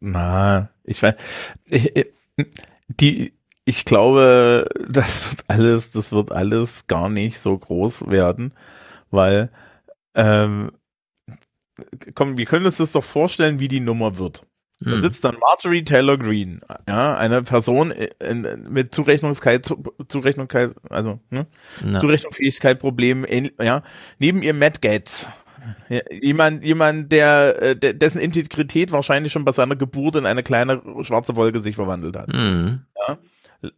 Na, 0.00 0.70
ich 0.84 1.02
weiß, 1.02 1.14
ich- 1.70 2.06
die, 2.88 3.34
ich 3.64 3.84
glaube, 3.84 4.68
das 4.88 5.30
wird 5.30 5.44
alles, 5.48 5.92
das 5.92 6.12
wird 6.12 6.32
alles 6.32 6.86
gar 6.86 7.08
nicht 7.08 7.38
so 7.38 7.56
groß 7.56 8.08
werden, 8.08 8.52
weil, 9.10 9.50
ähm, 10.14 10.72
komm, 12.14 12.36
wir 12.36 12.46
können 12.46 12.66
uns 12.66 12.76
das 12.78 12.92
doch 12.92 13.04
vorstellen, 13.04 13.58
wie 13.60 13.68
die 13.68 13.80
Nummer 13.80 14.18
wird. 14.18 14.46
Da 14.84 14.92
Hm. 14.92 15.00
sitzt 15.02 15.24
dann 15.24 15.36
Marjorie 15.38 15.82
Taylor 15.84 16.18
Greene, 16.18 16.60
ja, 16.88 17.16
eine 17.16 17.42
Person 17.42 17.90
in, 17.90 18.44
in, 18.44 18.66
mit 18.70 18.94
Zurechnungskeit, 18.94 19.64
Zu- 19.64 19.82
Zurechnungskeit, 20.06 20.74
also 20.90 21.20
ne. 21.30 21.46
Zurechnungsfähigkeit, 22.00 22.78
Problem, 22.78 23.24
ja, 23.60 23.82
neben 24.18 24.42
ihr 24.42 24.52
Matt 24.54 24.82
Gates. 24.82 25.28
Ja, 25.88 26.00
jemand, 26.10 26.62
jemand, 26.64 27.10
der, 27.12 27.62
äh, 27.62 27.76
der, 27.76 27.94
dessen 27.94 28.20
Integrität 28.20 28.92
wahrscheinlich 28.92 29.32
schon 29.32 29.46
bei 29.46 29.52
seiner 29.52 29.76
Geburt 29.76 30.16
in 30.16 30.26
eine 30.26 30.42
kleine 30.42 30.82
schwarze 31.02 31.36
Wolke 31.36 31.60
sich 31.60 31.76
verwandelt 31.76 32.16
hat. 32.16 32.28
Mhm. 32.32 32.80
Ja, 33.08 33.18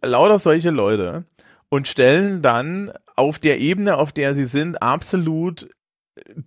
lauter 0.02 0.40
solche 0.40 0.70
Leute 0.70 1.24
und 1.68 1.86
stellen 1.86 2.42
dann 2.42 2.92
auf 3.14 3.38
der 3.38 3.60
Ebene, 3.60 3.96
auf 3.98 4.10
der 4.10 4.34
sie 4.34 4.46
sind, 4.46 4.82
absolut 4.82 5.68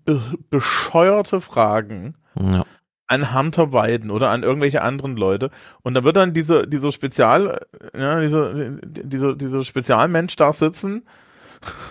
be 0.04 0.22
bescheuerte 0.50 1.40
Fragen 1.40 2.16
Ja. 2.38 2.66
An 3.10 3.34
Hunter 3.34 3.68
Biden 3.68 4.12
oder 4.12 4.30
an 4.30 4.44
irgendwelche 4.44 4.82
anderen 4.82 5.18
Leute. 5.18 5.50
Und 5.82 5.96
da 5.96 6.04
wird 6.04 6.16
dann 6.16 6.32
diese, 6.32 6.68
dieser 6.68 6.92
Spezial, 6.92 7.66
ja, 7.98 8.20
dieser, 8.22 8.54
dieser, 8.54 9.36
dieser 9.36 9.66
Spezialmensch 9.66 10.36
da 10.36 10.54
sitzen 10.54 11.04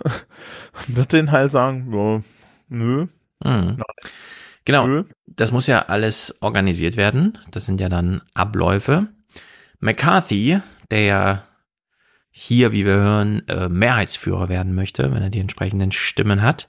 und 0.03 0.97
wird 0.97 1.13
den 1.13 1.33
halt 1.33 1.51
sagen, 1.51 2.23
nö. 2.69 3.07
Mhm. 3.43 3.83
Genau. 4.65 5.05
Das 5.27 5.51
muss 5.51 5.67
ja 5.67 5.87
alles 5.87 6.39
organisiert 6.41 6.97
werden. 6.97 7.39
Das 7.51 7.67
sind 7.67 7.81
ja 7.81 7.89
dann 7.89 8.23
Abläufe. 8.35 9.09
McCarthy, 9.81 10.61
der 10.91 11.01
ja 11.01 11.45
hier, 12.31 12.71
wie 12.71 12.85
wir 12.85 12.95
hören, 12.95 13.47
äh, 13.49 13.69
Mehrheitsführer 13.69 14.49
werden 14.49 14.75
möchte, 14.75 15.13
wenn 15.13 15.23
er 15.23 15.31
die 15.31 15.41
entsprechenden 15.41 15.91
Stimmen 15.91 16.43
hat, 16.43 16.69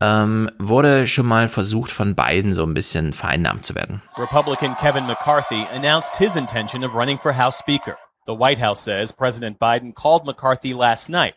ähm, 0.00 0.50
wurde 0.58 1.06
schon 1.06 1.26
mal 1.26 1.48
versucht, 1.48 1.90
von 1.90 2.14
Biden 2.14 2.54
so 2.54 2.64
ein 2.64 2.74
bisschen 2.74 3.12
vereinnahmt 3.12 3.64
zu 3.64 3.74
werden. 3.74 4.02
Republican 4.16 4.76
Kevin 4.76 5.06
McCarthy 5.06 5.66
announced 5.72 6.16
his 6.16 6.36
intention 6.36 6.84
of 6.84 6.94
running 6.94 7.18
for 7.18 7.36
House 7.36 7.58
Speaker. 7.58 7.96
The 8.26 8.32
White 8.32 8.60
House 8.60 8.82
says 8.82 9.12
President 9.12 9.58
Biden 9.58 9.94
called 9.94 10.24
McCarthy 10.24 10.72
last 10.72 11.08
night. 11.08 11.34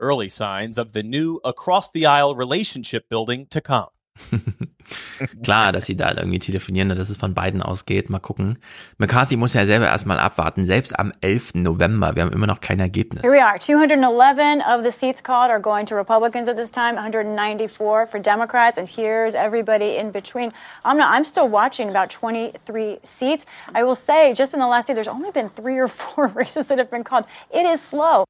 early 0.00 0.28
signs 0.28 0.78
of 0.78 0.92
the 0.92 1.02
new 1.02 1.40
across 1.44 1.90
the 1.90 2.06
aisle 2.06 2.34
relationship 2.34 3.08
building 3.08 3.46
to 3.50 3.60
come. 3.60 3.88
Klar, 5.44 5.72
dass 5.72 5.86
sie 5.86 5.96
da 5.96 6.12
irgendwie 6.14 6.38
telefonieren, 6.38 6.88
dass 6.88 7.10
es 7.10 7.16
von 7.16 7.34
beiden 7.34 7.62
ausgeht. 7.62 8.10
Mal 8.10 8.18
gucken. 8.18 8.58
McCarthy 8.98 9.36
muss 9.36 9.54
ja 9.54 9.66
selber 9.66 9.86
erstmal 9.86 10.18
abwarten, 10.18 10.64
selbst 10.64 10.98
am 10.98 11.12
11. 11.20 11.54
November. 11.54 12.14
Wir 12.16 12.24
haben 12.24 12.32
immer 12.32 12.46
noch 12.46 12.60
kein 12.60 12.80
Ergebnis. 12.80 13.22
Here 13.22 13.32
we 13.32 13.42
are. 13.42 13.58
211 13.58 14.62
of 14.62 14.84
the 14.84 14.90
seats 14.90 15.22
called 15.22 15.50
are 15.50 15.60
going 15.60 15.86
to 15.86 15.94
Republicans 15.94 16.48
at 16.48 16.56
this 16.56 16.70
time, 16.70 16.94
194 16.96 18.06
for 18.06 18.20
Democrats, 18.20 18.78
and 18.78 18.88
here's 18.88 19.34
everybody 19.34 19.96
in 19.96 20.12
between. 20.12 20.52
I'm, 20.84 20.96
not, 20.96 21.10
I'm 21.10 21.24
still 21.24 21.48
watching 21.48 21.88
about 21.88 22.10
23 22.10 22.98
seats. 23.02 23.46
I 23.74 23.84
will 23.84 23.94
say, 23.94 24.32
just 24.34 24.54
in 24.54 24.60
the 24.60 24.66
last 24.66 24.86
day, 24.86 24.94
there's 24.94 25.08
only 25.08 25.30
been 25.30 25.50
three 25.50 25.78
or 25.78 25.88
four 25.88 26.26
races 26.34 26.66
that 26.66 26.78
have 26.78 26.90
been 26.90 27.04
called. 27.04 27.24
It 27.50 27.66
is 27.66 27.80
slow. 27.80 28.24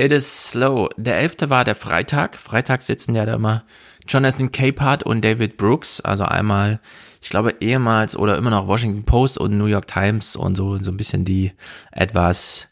It 0.00 0.12
is 0.12 0.28
slow. 0.28 0.88
Der 0.96 1.18
11. 1.18 1.50
war 1.50 1.64
der 1.64 1.74
Freitag. 1.74 2.36
Freitag 2.36 2.82
sitzen 2.82 3.16
ja 3.16 3.26
da 3.26 3.34
immer 3.34 3.64
Jonathan 4.08 4.52
Capehart 4.52 5.02
und 5.02 5.24
David 5.24 5.56
Brooks, 5.56 6.00
also 6.00 6.24
einmal, 6.24 6.80
ich 7.20 7.28
glaube 7.28 7.54
ehemals 7.60 8.16
oder 8.16 8.36
immer 8.36 8.50
noch 8.50 8.66
Washington 8.66 9.04
Post 9.04 9.38
und 9.38 9.56
New 9.56 9.66
York 9.66 9.86
Times 9.86 10.36
und 10.36 10.56
so, 10.56 10.82
so 10.82 10.90
ein 10.90 10.96
bisschen 10.96 11.24
die 11.24 11.52
etwas, 11.92 12.68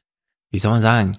wie 0.50 0.58
soll 0.58 0.72
man 0.72 0.82
sagen, 0.82 1.18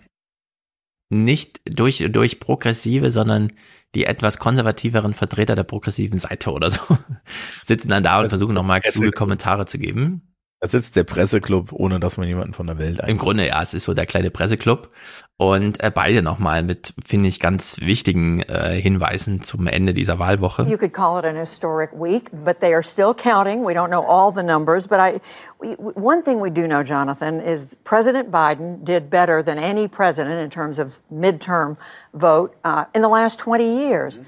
nicht 1.10 1.62
durch, 1.66 2.06
durch 2.10 2.40
progressive, 2.40 3.12
sondern 3.12 3.54
die 3.96 4.06
etwas 4.06 4.38
konservativeren 4.40 5.14
Vertreter 5.14 5.56
der 5.56 5.64
progressiven 5.64 6.20
Seite 6.20 6.52
oder 6.52 6.70
so 6.70 6.82
sitzen 7.64 7.90
dann 7.90 8.04
da 8.04 8.20
und 8.20 8.30
versuchen 8.30 8.54
nochmal 8.54 8.82
kluge 8.82 9.12
Kommentare 9.12 9.66
zu 9.66 9.78
geben. 9.78 10.27
Da 10.60 10.68
sitzt 10.68 10.96
der 10.96 11.04
Presseclub, 11.04 11.72
ohne 11.72 12.00
dass 12.00 12.18
man 12.18 12.28
jemanden 12.28 12.54
von 12.54 12.66
der 12.66 12.80
Welt 12.80 13.00
einlädt. 13.00 13.10
Im 13.10 13.18
Grunde, 13.20 13.48
ja, 13.48 13.62
es 13.62 13.76
ist 13.76 13.84
so 13.84 13.94
der 13.94 14.08
kleine 14.08 14.32
Presseclub. 14.32 14.90
Und 15.38 15.84
äh, 15.84 15.92
beide 15.94 16.24
nochmal 16.24 16.64
mit, 16.64 16.96
finde 17.06 17.30
ich, 17.30 17.40
ganz 17.40 17.80
wichtigen 17.80 18.42
äh, 18.42 18.82
Hinweisen 18.82 19.44
zum 19.44 19.68
Ende 19.68 19.94
dieser 19.94 20.18
Wahlwoche. 20.18 20.64
You 20.64 20.78
could 20.78 20.94
call 20.94 21.20
it 21.20 21.26
an 21.26 21.36
historic 21.36 21.92
week, 21.94 22.32
but 22.32 22.60
they 22.60 22.74
are 22.74 22.82
still 22.82 23.14
counting. 23.14 23.64
We 23.64 23.74
don't 23.74 23.90
know 23.90 24.04
all 24.04 24.34
the 24.34 24.42
numbers, 24.42 24.88
but 24.88 25.00
I, 25.00 25.22
we, 25.62 25.76
one 25.78 26.24
thing 26.24 26.42
we 26.42 26.50
do 26.50 26.66
know, 26.66 26.82
Jonathan, 26.82 27.40
is 27.40 27.68
President 27.84 28.32
Biden 28.32 28.84
did 28.84 29.12
better 29.12 29.44
than 29.44 29.60
any 29.60 29.88
president 29.88 30.42
in 30.42 30.50
terms 30.50 30.80
of 30.80 30.98
midterm 31.14 31.78
vote 32.16 32.56
uh, 32.64 32.86
in 32.96 33.04
the 33.04 33.10
last 33.10 33.38
20 33.38 33.64
years. 33.64 34.20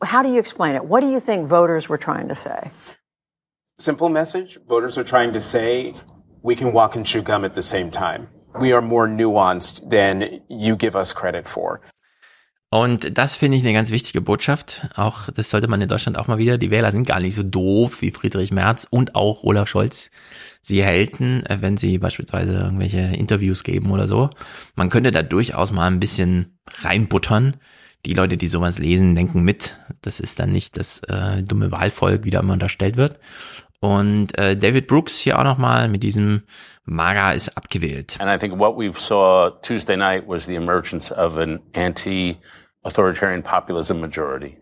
How 0.00 0.22
do 0.22 0.28
you 0.28 0.38
explain 0.38 0.76
it? 0.76 0.84
What 0.84 1.00
do 1.00 1.10
you 1.10 1.18
think 1.18 1.48
voters 1.48 1.88
were 1.88 1.98
trying 1.98 2.28
to 2.28 2.36
say? 2.36 2.70
Simple 3.78 4.08
message. 4.08 4.58
Voters 4.66 4.96
are 4.96 5.04
trying 5.04 5.34
to 5.34 5.40
say 5.40 5.92
we 6.42 6.56
can 6.56 6.72
walk 6.72 6.96
and 6.96 7.06
chew 7.06 7.20
gum 7.20 7.44
at 7.44 7.54
the 7.54 7.62
same 7.62 7.90
time. 7.90 8.28
We 8.58 8.72
are 8.72 8.80
more 8.80 9.06
nuanced 9.06 9.90
than 9.90 10.40
you 10.48 10.76
give 10.76 10.96
us 10.96 11.12
credit 11.12 11.46
for. 11.46 11.82
Und 12.70 13.16
das 13.18 13.36
finde 13.36 13.58
ich 13.58 13.62
eine 13.62 13.74
ganz 13.74 13.90
wichtige 13.90 14.22
Botschaft. 14.22 14.88
Auch 14.96 15.30
das 15.30 15.50
sollte 15.50 15.68
man 15.68 15.80
in 15.82 15.88
Deutschland 15.88 16.18
auch 16.18 16.26
mal 16.26 16.38
wieder. 16.38 16.56
Die 16.56 16.70
Wähler 16.70 16.90
sind 16.90 17.06
gar 17.06 17.20
nicht 17.20 17.34
so 17.34 17.42
doof 17.42 18.00
wie 18.00 18.10
Friedrich 18.12 18.50
Merz 18.50 18.86
und 18.90 19.14
auch 19.14 19.44
Olaf 19.44 19.68
Scholz. 19.68 20.10
Sie 20.62 20.82
halten, 20.82 21.44
äh, 21.44 21.58
wenn 21.60 21.76
sie 21.76 21.98
beispielsweise 21.98 22.54
irgendwelche 22.54 23.00
Interviews 23.00 23.62
geben 23.62 23.90
oder 23.90 24.06
so. 24.06 24.30
Man 24.74 24.88
könnte 24.88 25.10
da 25.10 25.22
durchaus 25.22 25.70
mal 25.70 25.86
ein 25.86 26.00
bisschen 26.00 26.58
reinbuttern. 26.82 27.58
Die 28.06 28.14
Leute, 28.14 28.36
die 28.36 28.46
sowas 28.46 28.78
lesen, 28.78 29.14
denken 29.16 29.42
mit. 29.42 29.76
Das 30.00 30.20
ist 30.20 30.38
dann 30.38 30.52
nicht 30.52 30.76
das 30.76 31.00
äh, 31.08 31.42
dumme 31.42 31.72
Wahlvolk, 31.72 32.24
wie 32.24 32.30
da 32.30 32.40
immer 32.40 32.52
unterstellt 32.52 32.96
wird. 32.96 33.18
Und 33.86 34.36
äh, 34.36 34.56
David 34.56 34.88
Brooks 34.88 35.16
hier 35.16 35.38
auch 35.38 35.44
nochmal 35.44 35.88
mit 35.88 36.02
diesem 36.02 36.42
MAGA 36.86 37.32
ist 37.32 37.56
abgewählt. 37.56 38.16
And 38.18 38.28
I 38.28 38.36
think 38.36 38.58
what 38.58 38.76
we 38.76 38.92
saw 38.92 39.50
Tuesday 39.62 39.96
night 39.96 40.26
was 40.26 40.46
the 40.46 40.56
emergence 40.56 41.12
of 41.12 41.36
an 41.36 41.60
anti-authoritarian 41.74 43.44
populism 43.44 44.00
majority. 44.00 44.56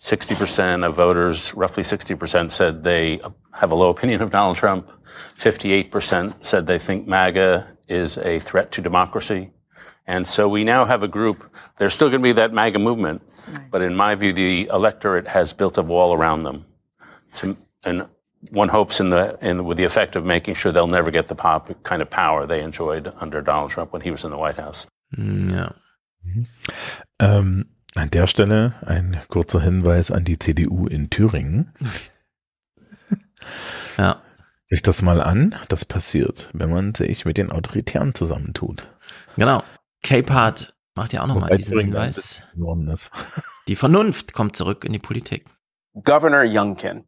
60% 0.00 0.86
of 0.86 0.96
voters, 0.96 1.54
roughly 1.54 1.82
60% 1.82 2.50
said 2.50 2.82
they 2.82 3.20
have 3.52 3.70
a 3.70 3.74
low 3.74 3.90
opinion 3.90 4.22
of 4.22 4.30
Donald 4.30 4.56
Trump. 4.56 4.90
58% 5.38 6.34
said 6.40 6.66
they 6.66 6.78
think 6.78 7.06
MAGA 7.06 7.66
is 7.88 8.16
a 8.18 8.40
threat 8.40 8.72
to 8.72 8.80
democracy. 8.80 9.50
And 10.06 10.26
so 10.26 10.48
we 10.48 10.64
now 10.64 10.86
have 10.86 11.02
a 11.02 11.08
group, 11.08 11.50
there's 11.78 11.94
still 11.94 12.08
going 12.08 12.20
to 12.22 12.24
be 12.24 12.32
that 12.32 12.52
MAGA 12.52 12.78
movement, 12.78 13.20
right. 13.46 13.70
but 13.70 13.82
in 13.82 13.94
my 13.94 14.14
view, 14.14 14.32
the 14.32 14.68
electorate 14.72 15.28
has 15.28 15.52
built 15.52 15.76
a 15.76 15.82
wall 15.82 16.14
around 16.14 16.44
them. 16.44 16.64
To, 17.34 17.56
and 17.84 18.06
one 18.50 18.68
hopes 18.68 19.00
in 19.00 19.10
the 19.10 19.36
in 19.40 19.66
with 19.66 19.76
the 19.76 19.84
effect 19.84 20.16
of 20.16 20.24
making 20.24 20.54
sure 20.54 20.72
they'll 20.72 20.86
never 20.86 21.10
get 21.10 21.28
the 21.28 21.34
pop 21.34 21.70
kind 21.82 22.02
of 22.02 22.10
power 22.10 22.46
they 22.46 22.62
enjoyed 22.62 23.12
under 23.20 23.42
Donald 23.42 23.70
Trump 23.70 23.92
when 23.92 24.02
he 24.02 24.10
was 24.10 24.24
in 24.24 24.30
the 24.30 24.38
White 24.38 24.60
House. 24.60 24.86
Mm, 25.16 25.50
ja. 25.50 25.74
Mhm. 26.24 26.46
Ähm, 27.18 27.66
an 27.94 28.10
der 28.10 28.26
Stelle 28.26 28.74
ein 28.84 29.20
kurzer 29.28 29.60
Hinweis 29.60 30.10
an 30.10 30.24
die 30.24 30.38
CDU 30.38 30.86
in 30.86 31.10
Thüringen. 31.10 31.72
ja. 33.98 34.20
Sich 34.66 34.82
das 34.82 35.02
mal 35.02 35.20
an, 35.20 35.54
das 35.68 35.84
passiert, 35.84 36.48
wenn 36.54 36.70
man 36.70 36.94
sich 36.94 37.26
mit 37.26 37.36
den 37.36 37.52
Autoritären 37.52 38.14
zusammentut. 38.14 38.88
Genau. 39.36 39.62
Capehart 40.02 40.74
macht 40.94 41.12
ja 41.12 41.22
auch 41.22 41.26
nochmal 41.26 41.56
diesen 41.56 41.78
Hinweis. 41.78 42.46
Die 43.68 43.76
Vernunft 43.76 44.32
kommt 44.32 44.56
zurück 44.56 44.84
in 44.84 44.92
die 44.92 44.98
Politik. 44.98 45.44
Governor 45.94 46.44
Youngkin 46.46 47.04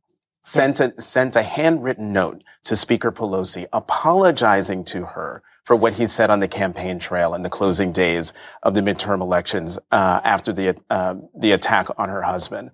sent 0.47 0.79
a, 0.79 1.01
sent 1.01 1.35
a 1.35 1.43
handwritten 1.43 2.13
note 2.13 2.45
to 2.63 2.77
Speaker 2.77 3.11
Pelosi 3.11 3.67
apologizing 3.73 4.85
to 4.85 5.05
her 5.05 5.43
for 5.65 5.75
what 5.75 5.95
he 5.95 6.07
said 6.07 6.31
on 6.31 6.39
the 6.39 6.47
campaign 6.47 7.01
trail 7.01 7.35
in 7.35 7.43
the 7.43 7.51
closing 7.51 7.91
days 7.91 8.33
of 8.63 8.73
the 8.73 8.81
midterm 8.81 9.21
elections 9.21 9.77
uh, 9.91 10.21
after 10.23 10.53
the 10.53 10.77
uh, 10.89 11.17
the 11.37 11.51
attack 11.51 11.89
on 11.99 12.09
her 12.09 12.23
husband. 12.23 12.71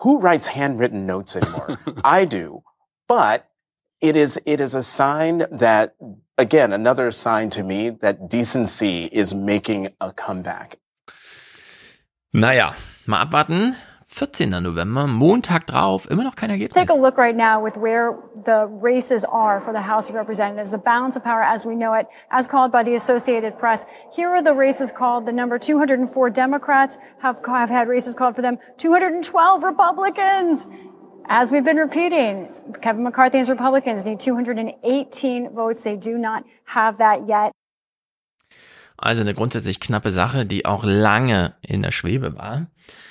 Who 0.00 0.20
writes 0.20 0.48
handwritten 0.48 1.06
notes 1.06 1.34
anymore? 1.34 1.78
I 2.04 2.26
do, 2.26 2.62
but 3.08 3.48
it 4.02 4.14
is 4.14 4.38
it 4.44 4.60
is 4.60 4.74
a 4.74 4.82
sign 4.82 5.46
that 5.50 5.96
again 6.36 6.74
another 6.74 7.10
sign 7.12 7.48
to 7.50 7.62
me 7.62 7.88
that 7.88 8.28
decency 8.28 9.08
is 9.10 9.32
making 9.32 9.88
a 10.02 10.12
comeback. 10.12 10.78
Naja, 12.34 12.76
mal 13.06 13.22
abwarten. 13.22 13.74
14. 14.16 14.48
November, 14.62 15.06
Montag 15.06 15.66
drauf, 15.66 16.08
immer 16.10 16.24
noch 16.24 16.36
kein 16.36 16.48
Ergebnis. 16.48 16.72
Take 16.72 16.88
a 16.88 16.94
look 16.94 17.18
right 17.18 17.36
now 17.36 17.62
with 17.62 17.76
where 17.76 18.16
the 18.46 18.66
races 18.66 19.26
are 19.26 19.60
for 19.60 19.74
the 19.74 19.82
House 19.82 20.08
of 20.08 20.14
Representatives, 20.14 20.70
the 20.70 20.78
balance 20.78 21.16
of 21.16 21.22
power 21.22 21.42
as 21.42 21.66
we 21.66 21.74
know 21.76 21.92
it, 21.92 22.06
as 22.30 22.46
called 22.46 22.72
by 22.72 22.82
the 22.82 22.94
Associated 22.94 23.58
Press. 23.58 23.84
Here 24.14 24.30
are 24.30 24.42
the 24.42 24.54
races 24.54 24.90
called. 24.90 25.26
The 25.26 25.32
number 25.32 25.58
204 25.58 26.30
Democrats 26.30 26.96
have, 27.20 27.44
have 27.44 27.68
had 27.68 27.88
races 27.88 28.14
called 28.14 28.34
for 28.34 28.40
them. 28.40 28.56
212 28.78 29.62
Republicans. 29.62 30.66
As 31.28 31.52
we've 31.52 31.64
been 31.64 31.76
repeating, 31.76 32.48
Kevin 32.80 33.02
McCarthy 33.02 33.36
and 33.36 33.46
his 33.46 33.50
Republicans 33.50 34.02
need 34.06 34.18
218 34.18 35.50
votes. 35.50 35.82
They 35.82 35.96
do 35.96 36.16
not 36.16 36.42
have 36.64 36.96
that 36.98 37.28
yet. 37.28 37.52
Also 38.96 39.20
eine 39.20 39.34
grundsätzlich 39.34 39.78
knappe 39.78 40.10
Sache, 40.10 40.46
die 40.46 40.64
auch 40.64 40.84
lange 40.84 41.54
in 41.60 41.82
der 41.82 41.90
Schwebe 41.90 42.38
war. 42.38 42.68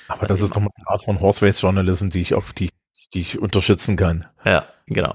Aber 0.08 0.26
das, 0.26 0.40
das 0.40 0.40
ist 0.42 0.56
doch 0.56 0.60
mal 0.60 0.70
eine 0.76 0.88
Art 0.88 1.04
von 1.04 1.20
Horse 1.20 1.44
Race 1.44 1.60
Journalism, 1.60 2.08
die 2.08 2.20
ich 2.20 2.34
auch, 2.34 2.52
die, 2.52 2.70
die 3.14 3.20
ich 3.20 3.38
unterstützen 3.38 3.96
kann. 3.96 4.26
Ja, 4.44 4.66
genau. 4.86 5.14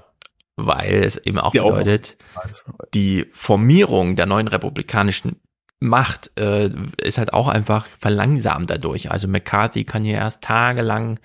Weil 0.56 1.04
es 1.04 1.18
eben 1.18 1.40
auch 1.40 1.52
die 1.52 1.60
bedeutet, 1.60 2.18
auch 2.36 2.86
die 2.94 3.26
Formierung 3.32 4.16
der 4.16 4.26
neuen 4.26 4.48
republikanischen 4.48 5.40
Macht 5.80 6.32
äh, 6.38 6.70
ist 7.02 7.18
halt 7.18 7.34
auch 7.34 7.48
einfach 7.48 7.88
verlangsamt 7.88 8.70
dadurch. 8.70 9.10
Also 9.10 9.28
McCarthy 9.28 9.84
kann 9.84 10.04
hier 10.04 10.18
erst 10.18 10.44
tagelang 10.44 11.20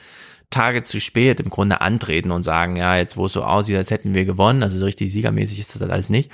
Tage 0.48 0.82
zu 0.82 1.01
spät 1.01 1.40
im 1.40 1.51
Grunde 1.51 1.80
antreten 1.80 2.30
und 2.30 2.43
sagen, 2.43 2.76
ja, 2.76 2.97
jetzt 2.97 3.16
wo 3.16 3.26
es 3.26 3.32
so 3.32 3.43
aussieht, 3.43 3.76
als 3.76 3.90
hätten 3.90 4.14
wir 4.14 4.24
gewonnen, 4.24 4.62
also 4.62 4.78
so 4.78 4.86
richtig 4.86 5.10
siegermäßig 5.12 5.60
ist 5.60 5.74
das 5.74 5.82
halt 5.82 5.90
alles 5.90 6.09
nicht. 6.09 6.30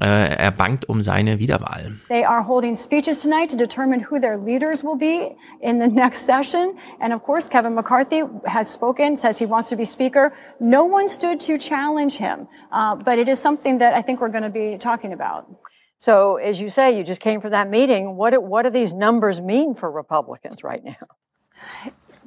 Äh, 0.00 0.36
er 0.36 0.50
bangt 0.50 0.88
um 0.88 1.00
seine 1.02 1.38
Wiederwahl. 1.38 1.92
They 2.08 2.24
are 2.24 2.42
holding 2.42 2.74
speeches 2.76 3.22
tonight 3.22 3.50
to 3.50 3.56
determine 3.56 4.00
who 4.00 4.18
their 4.18 4.36
leaders 4.36 4.82
will 4.82 4.96
be 4.98 5.36
in 5.60 5.78
the 5.78 5.88
next 6.02 6.26
session. 6.26 6.76
And 7.00 7.12
of 7.12 7.22
course, 7.22 7.48
Kevin 7.48 7.74
McCarthy 7.74 8.22
has 8.46 8.70
spoken, 8.70 9.16
says 9.16 9.38
he 9.38 9.46
wants 9.46 9.68
to 9.70 9.76
be 9.76 9.84
speaker. 9.84 10.32
No 10.58 10.84
one 10.84 11.08
stood 11.08 11.40
to 11.40 11.58
challenge 11.58 12.16
him. 12.16 12.48
Uh, 12.72 12.96
but 12.96 13.18
it 13.18 13.28
is 13.28 13.40
something 13.40 13.78
that 13.78 13.94
I 13.94 14.02
think 14.02 14.20
we're 14.20 14.30
going 14.30 14.42
to 14.42 14.50
be 14.50 14.78
talking 14.78 15.12
about. 15.12 15.46
So, 15.98 16.36
as 16.36 16.60
you 16.60 16.68
say, 16.68 16.98
you 16.98 17.04
just 17.04 17.20
came 17.20 17.40
from 17.40 17.52
that 17.52 17.70
meeting. 17.70 18.16
What, 18.16 18.42
what 18.42 18.62
do 18.62 18.70
these 18.70 18.92
numbers 18.92 19.40
mean 19.40 19.74
for 19.74 19.90
Republicans 19.90 20.62
right 20.62 20.84
now? 20.84 21.06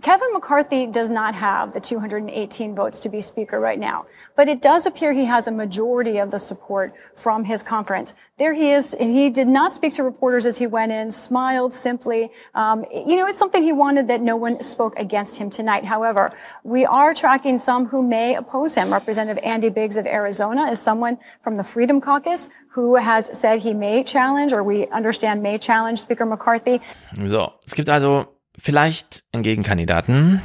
Kevin 0.02 0.32
McCarthy 0.32 0.86
does 0.86 1.10
not 1.10 1.34
have 1.36 1.74
the 1.74 1.80
218 1.80 2.76
votes 2.76 3.00
to 3.00 3.10
be 3.10 3.20
Speaker 3.20 3.60
right 3.60 3.80
now, 3.80 4.06
but 4.36 4.48
it 4.48 4.62
does 4.62 4.86
appear 4.86 5.12
he 5.12 5.26
has 5.26 5.48
a 5.48 5.52
majority 5.52 6.20
of 6.20 6.30
the 6.30 6.38
support 6.38 6.94
from 7.16 7.44
his 7.44 7.64
conference. 7.64 8.14
There 8.38 8.54
he 8.54 8.72
is. 8.72 8.96
He 9.00 9.32
did 9.32 9.48
not 9.48 9.74
speak 9.74 9.94
to 9.96 10.04
reporters 10.04 10.46
as 10.46 10.60
he 10.60 10.68
went 10.68 10.92
in, 10.92 11.10
smiled 11.10 11.74
simply. 11.74 12.32
Um, 12.54 12.86
you 12.94 13.16
know, 13.16 13.26
it's 13.26 13.40
something 13.40 13.64
he 13.64 13.74
wanted 13.74 14.08
that 14.10 14.22
no 14.22 14.36
one 14.36 14.62
spoke 14.62 14.98
against 14.98 15.40
him 15.40 15.50
tonight. 15.50 15.86
However, 15.86 16.30
we 16.64 16.86
are 16.86 17.16
tracking 17.16 17.58
some 17.58 17.88
who 17.88 18.04
may 18.04 18.36
oppose 18.36 18.76
him. 18.76 18.94
Representative 18.94 19.44
Andy 19.44 19.70
Biggs 19.70 19.98
of 19.98 20.06
Arizona 20.06 20.70
is 20.70 20.80
someone 20.80 21.18
from 21.44 21.58
the 21.58 21.64
Freedom 21.64 22.00
Caucus 22.00 22.50
who 22.70 22.96
has 22.96 23.36
said 23.36 23.60
he 23.60 23.74
may 23.74 24.04
challenge, 24.04 24.54
or 24.54 24.64
we 24.64 24.86
understand 24.90 25.42
may 25.42 25.58
challenge 25.58 25.98
Speaker 25.98 26.28
McCarthy. 26.28 26.80
So, 27.28 27.54
es 27.66 27.74
gibt 27.74 27.90
also 27.90 28.37
vielleicht 28.58 29.24
einen 29.32 29.44
Gegenkandidaten. 29.44 30.42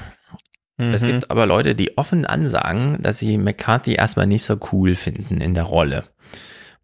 Mhm. 0.76 0.94
Es 0.94 1.02
gibt 1.02 1.30
aber 1.30 1.46
Leute, 1.46 1.74
die 1.74 1.96
offen 1.96 2.26
ansagen, 2.26 3.00
dass 3.00 3.18
sie 3.18 3.38
McCarthy 3.38 3.94
erstmal 3.94 4.26
nicht 4.26 4.44
so 4.44 4.56
cool 4.72 4.94
finden 4.94 5.40
in 5.40 5.54
der 5.54 5.64
Rolle. 5.64 6.04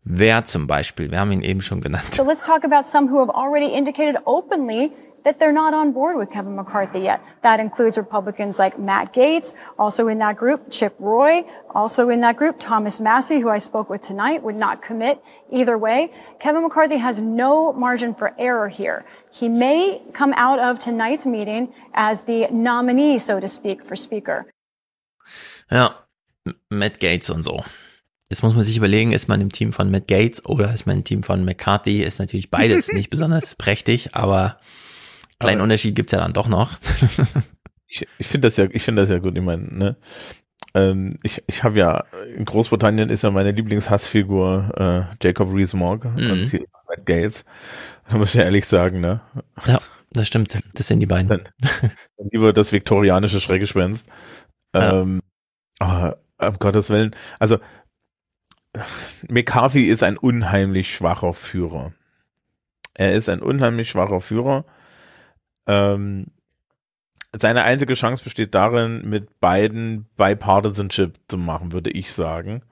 Wer 0.04 0.44
zum 0.44 0.66
Beispiel? 0.66 1.10
Wir 1.10 1.20
haben 1.20 1.32
ihn 1.32 1.42
eben 1.42 1.60
schon 1.60 1.80
genannt. 1.80 2.14
So 2.14 2.24
let's 2.24 2.44
talk 2.44 2.64
about 2.64 2.88
some 2.88 3.10
who 3.10 3.20
have 3.20 3.34
already 3.34 3.76
indicated 3.76 4.16
openly 4.24 4.90
that 5.28 5.38
they're 5.38 5.52
not 5.52 5.74
on 5.74 5.92
board 5.92 6.16
with 6.16 6.30
Kevin 6.30 6.56
McCarthy 6.56 7.00
yet. 7.00 7.20
That 7.42 7.60
includes 7.60 7.98
Republicans 7.98 8.58
like 8.58 8.78
Matt 8.78 9.12
Gates, 9.12 9.52
also 9.78 10.08
in 10.08 10.18
that 10.20 10.38
group, 10.38 10.70
Chip 10.70 10.94
Roy, 10.98 11.44
also 11.74 12.08
in 12.08 12.22
that 12.22 12.38
group, 12.38 12.56
Thomas 12.58 12.98
Massey, 12.98 13.38
who 13.40 13.50
I 13.50 13.58
spoke 13.58 13.90
with 13.90 14.00
tonight, 14.00 14.42
would 14.42 14.56
not 14.56 14.80
commit 14.80 15.22
either 15.52 15.76
way. 15.76 16.10
Kevin 16.40 16.62
McCarthy 16.62 16.96
has 16.96 17.20
no 17.20 17.74
margin 17.74 18.14
for 18.14 18.34
error 18.38 18.68
here. 18.68 19.04
He 19.30 19.50
may 19.50 20.00
come 20.14 20.32
out 20.32 20.60
of 20.60 20.78
tonight's 20.78 21.26
meeting 21.26 21.74
as 21.92 22.22
the 22.22 22.48
nominee, 22.50 23.18
so 23.18 23.38
to 23.38 23.48
speak, 23.48 23.84
for 23.84 23.96
Speaker. 23.96 24.46
Ja, 25.70 25.90
Matt 26.70 27.00
Gates 27.00 27.28
und 27.28 27.42
so. 27.42 27.62
Jetzt 28.30 28.42
muss 28.42 28.54
man 28.54 28.64
sich 28.64 28.78
überlegen, 28.78 29.12
ist 29.12 29.28
man 29.28 29.42
im 29.42 29.52
Team 29.52 29.74
von 29.74 29.90
Matt 29.90 30.08
Gates 30.08 30.46
oder 30.46 30.72
ist 30.72 30.86
man 30.86 30.96
im 30.96 31.04
Team 31.04 31.22
von 31.22 31.44
McCarthy? 31.44 32.00
Ist 32.02 32.18
natürlich 32.18 32.50
beides 32.50 32.88
nicht 32.92 33.10
besonders 33.10 33.56
prächtig, 33.56 34.14
aber 34.14 34.58
kleinen 35.38 35.60
aber 35.60 35.64
Unterschied 35.64 35.94
gibt's 35.94 36.12
ja 36.12 36.18
dann 36.18 36.32
doch 36.32 36.48
noch. 36.48 36.78
ich 37.86 38.06
ich 38.18 38.26
finde 38.26 38.48
das 38.48 38.56
ja, 38.56 38.66
ich 38.70 38.82
finde 38.82 39.02
das 39.02 39.10
ja 39.10 39.18
gut. 39.18 39.36
Ich 39.36 39.42
meine, 39.42 39.62
ne? 39.62 39.96
Ähm, 40.74 41.10
ich 41.22 41.42
ich 41.46 41.64
habe 41.64 41.78
ja 41.78 42.04
in 42.36 42.44
Großbritannien 42.44 43.08
ist 43.08 43.22
ja 43.22 43.30
meine 43.30 43.52
Lieblingshassfigur 43.52 45.08
äh, 45.10 45.14
Jacob 45.24 45.52
Rees-Mogg 45.52 46.04
mhm. 46.04 46.30
und 46.30 46.48
hier 46.48 46.60
ist 46.60 46.84
Matt 46.88 47.06
Gates. 47.06 47.44
Da 48.08 48.16
muss 48.16 48.30
ich 48.30 48.34
ja 48.34 48.44
ehrlich 48.44 48.66
sagen, 48.66 49.00
ne? 49.00 49.20
Ja, 49.66 49.80
das 50.10 50.26
stimmt. 50.26 50.58
Das 50.74 50.86
sind 50.86 51.00
die 51.00 51.06
beiden. 51.06 51.28
Dann, 51.28 51.48
dann 51.60 52.28
lieber 52.30 52.52
das 52.52 52.72
viktorianische 52.72 53.40
Schreckgespenst. 53.40 54.08
Ja. 54.74 55.00
Ähm, 55.00 55.20
aber 55.78 56.18
um 56.38 56.58
Gottes 56.58 56.90
Willen, 56.90 57.14
also 57.38 57.58
McCarthy 59.28 59.84
ist 59.84 60.02
ein 60.02 60.16
unheimlich 60.16 60.94
schwacher 60.94 61.32
Führer. 61.32 61.92
Er 62.94 63.14
ist 63.14 63.28
ein 63.28 63.40
unheimlich 63.40 63.90
schwacher 63.90 64.20
Führer. 64.20 64.64
Ähm, 65.68 66.26
seine 67.36 67.64
einzige 67.64 67.94
Chance 67.94 68.24
besteht 68.24 68.54
darin, 68.54 69.08
mit 69.08 69.38
beiden 69.38 70.06
Bipartisanship 70.16 71.18
zu 71.28 71.38
machen, 71.38 71.72
würde 71.72 71.90
ich 71.90 72.12
sagen. 72.12 72.62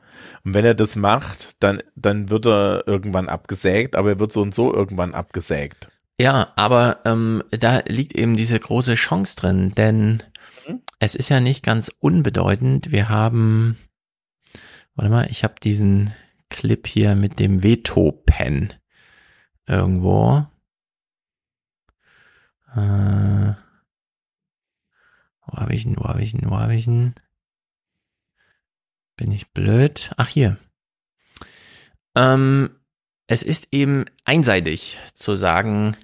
Und 0.44 0.55
wenn 0.55 0.64
er 0.64 0.74
das 0.74 0.97
macht, 0.97 1.62
dann, 1.62 1.82
dann 1.94 2.31
wird 2.31 2.47
er 2.47 2.85
irgendwann 2.86 3.28
abgesägt, 3.28 3.94
aber 3.97 4.10
er 4.10 4.18
wird 4.18 4.32
so 4.32 4.40
und 4.40 4.55
so 4.55 4.74
irgendwann 4.74 5.14
abgesägt. 5.14 5.90
Ja, 6.18 6.52
aber 6.56 7.01
ähm, 7.05 7.43
da 7.51 7.82
liegt 7.86 8.16
eben 8.16 8.36
diese 8.36 8.59
große 8.59 8.94
Chance 8.94 9.36
drin, 9.36 9.74
denn 9.77 10.23
mhm. 10.66 10.81
es 10.98 11.14
ist 11.14 11.28
ja 11.28 11.40
nicht 11.40 11.62
ganz 11.62 11.93
unbedeutend. 12.01 12.90
Wir 12.90 13.10
haben 13.10 13.77
Warte 14.97 15.10
mal, 15.10 15.31
ich 15.31 15.44
habe 15.44 15.55
diesen 15.62 16.14
Clip 16.48 16.86
hier 16.86 17.14
mit 17.14 17.39
dem 17.39 17.62
Veto-Pen 17.62 18.73
irgendwo. 19.66 20.47
Äh, 22.77 23.55
wo 25.47 25.59
habe 25.59 25.74
ich 25.74 25.86
ihn, 25.86 25.97
wo 25.97 26.05
habe 26.05 26.23
ich 26.23 26.35
ihn, 26.35 26.51
wo 26.51 26.59
habe 26.59 26.74
ich 26.74 26.86
ihn? 26.86 27.15
Bin 29.16 29.32
ich 29.32 29.48
blöd? 29.53 30.11
Ach, 30.16 30.28
hier. 30.28 30.59
Ähm, 32.15 32.70
es 33.27 33.43
ist 33.43 33.69
eben 33.73 34.05
einseitig 34.24 34.98
zu 35.15 35.36
sagen, 35.36 35.97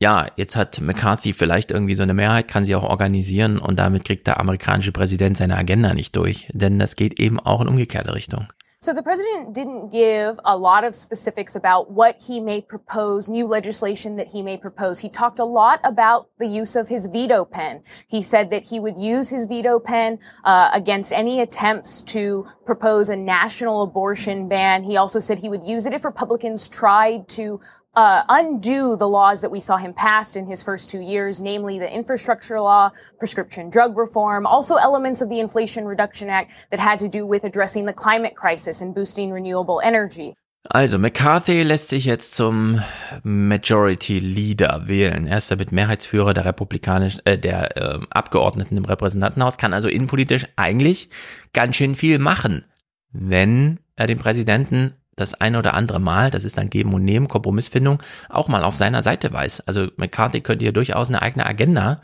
ja, 0.00 0.28
jetzt 0.36 0.56
hat 0.56 0.80
McCarthy 0.80 1.34
vielleicht 1.34 1.70
irgendwie 1.70 1.94
so 1.94 2.02
eine 2.02 2.14
Mehrheit, 2.14 2.48
kann 2.48 2.64
sie 2.64 2.74
auch 2.74 2.82
organisieren 2.82 3.58
und 3.58 3.78
damit 3.78 4.04
kriegt 4.04 4.26
der 4.26 4.40
amerikanische 4.40 4.92
Präsident 4.92 5.36
seine 5.36 5.56
Agenda 5.56 5.92
nicht 5.92 6.16
durch. 6.16 6.48
Denn 6.52 6.78
das 6.78 6.96
geht 6.96 7.20
eben 7.20 7.38
auch 7.38 7.60
in 7.60 7.68
umgekehrte 7.68 8.14
Richtung. 8.14 8.50
So 8.82 8.94
the 8.94 9.02
president 9.02 9.52
didn't 9.52 9.90
give 9.90 10.40
a 10.42 10.56
lot 10.56 10.84
of 10.84 10.94
specifics 10.94 11.54
about 11.54 11.90
what 11.90 12.18
he 12.18 12.40
may 12.40 12.62
propose, 12.62 13.28
new 13.28 13.46
legislation 13.46 14.16
that 14.16 14.28
he 14.28 14.40
may 14.40 14.56
propose. 14.56 14.98
He 14.98 15.10
talked 15.10 15.38
a 15.38 15.44
lot 15.44 15.80
about 15.84 16.30
the 16.38 16.46
use 16.46 16.76
of 16.76 16.88
his 16.88 17.04
veto 17.04 17.44
pen. 17.44 17.82
He 18.08 18.22
said 18.22 18.48
that 18.48 18.62
he 18.62 18.80
would 18.80 18.96
use 18.96 19.28
his 19.28 19.44
veto 19.44 19.80
pen 19.80 20.18
uh, 20.44 20.70
against 20.72 21.12
any 21.12 21.42
attempts 21.42 22.00
to 22.04 22.48
propose 22.64 23.10
a 23.10 23.16
national 23.16 23.82
abortion 23.82 24.48
ban. 24.48 24.82
He 24.82 24.96
also 24.96 25.20
said 25.20 25.36
he 25.36 25.50
would 25.50 25.62
use 25.62 25.84
it 25.84 25.92
if 25.92 26.02
Republicans 26.02 26.66
tried 26.66 27.28
to 27.36 27.60
uh, 27.94 28.22
undo 28.28 28.96
the 28.96 29.08
laws 29.08 29.40
that 29.40 29.50
we 29.50 29.60
saw 29.60 29.76
him 29.76 29.92
pass 29.92 30.36
in 30.36 30.46
his 30.46 30.62
first 30.62 30.90
two 30.90 31.00
years, 31.00 31.42
namely 31.42 31.78
the 31.78 31.92
infrastructure 31.92 32.60
law, 32.60 32.90
prescription 33.18 33.70
drug 33.70 33.96
reform, 33.96 34.46
also 34.46 34.76
elements 34.76 35.20
of 35.20 35.28
the 35.28 35.40
Inflation 35.40 35.84
Reduction 35.86 36.28
Act 36.28 36.50
that 36.70 36.80
had 36.80 36.98
to 37.00 37.08
do 37.08 37.26
with 37.26 37.44
addressing 37.44 37.86
the 37.86 37.92
climate 37.92 38.36
crisis 38.36 38.80
and 38.80 38.94
boosting 38.94 39.32
renewable 39.32 39.80
energy. 39.82 40.34
Also, 40.68 40.98
McCarthy 40.98 41.62
lässt 41.62 41.88
sich 41.88 42.04
jetzt 42.04 42.34
zum 42.34 42.82
Majority 43.22 44.18
Leader 44.18 44.82
wählen. 44.86 45.26
Er 45.26 45.38
ist 45.38 45.50
damit 45.50 45.72
Mehrheitsführer 45.72 46.34
der 46.34 46.44
Republikanisch, 46.44 47.18
äh, 47.24 47.38
der 47.38 47.76
äh, 47.76 47.98
Abgeordneten 48.10 48.76
im 48.76 48.84
Repräsentantenhaus, 48.84 49.56
kann 49.56 49.72
also 49.72 49.88
innenpolitisch 49.88 50.46
eigentlich 50.56 51.08
ganz 51.54 51.76
schön 51.76 51.96
viel 51.96 52.18
machen, 52.18 52.64
wenn 53.10 53.80
er 53.96 54.06
den 54.06 54.18
Präsidenten 54.18 54.94
das 55.16 55.34
eine 55.34 55.58
oder 55.58 55.74
andere 55.74 56.00
Mal, 56.00 56.30
das 56.30 56.44
ist 56.44 56.56
dann 56.56 56.70
Geben 56.70 56.94
und 56.94 57.04
Nehmen, 57.04 57.28
Kompromissfindung, 57.28 58.02
auch 58.28 58.48
mal 58.48 58.64
auf 58.64 58.74
seiner 58.74 59.02
Seite 59.02 59.32
weiß. 59.32 59.62
Also 59.62 59.88
McCarthy 59.96 60.40
könnte 60.40 60.64
hier 60.64 60.72
durchaus 60.72 61.08
eine 61.08 61.22
eigene 61.22 61.46
Agenda 61.46 62.00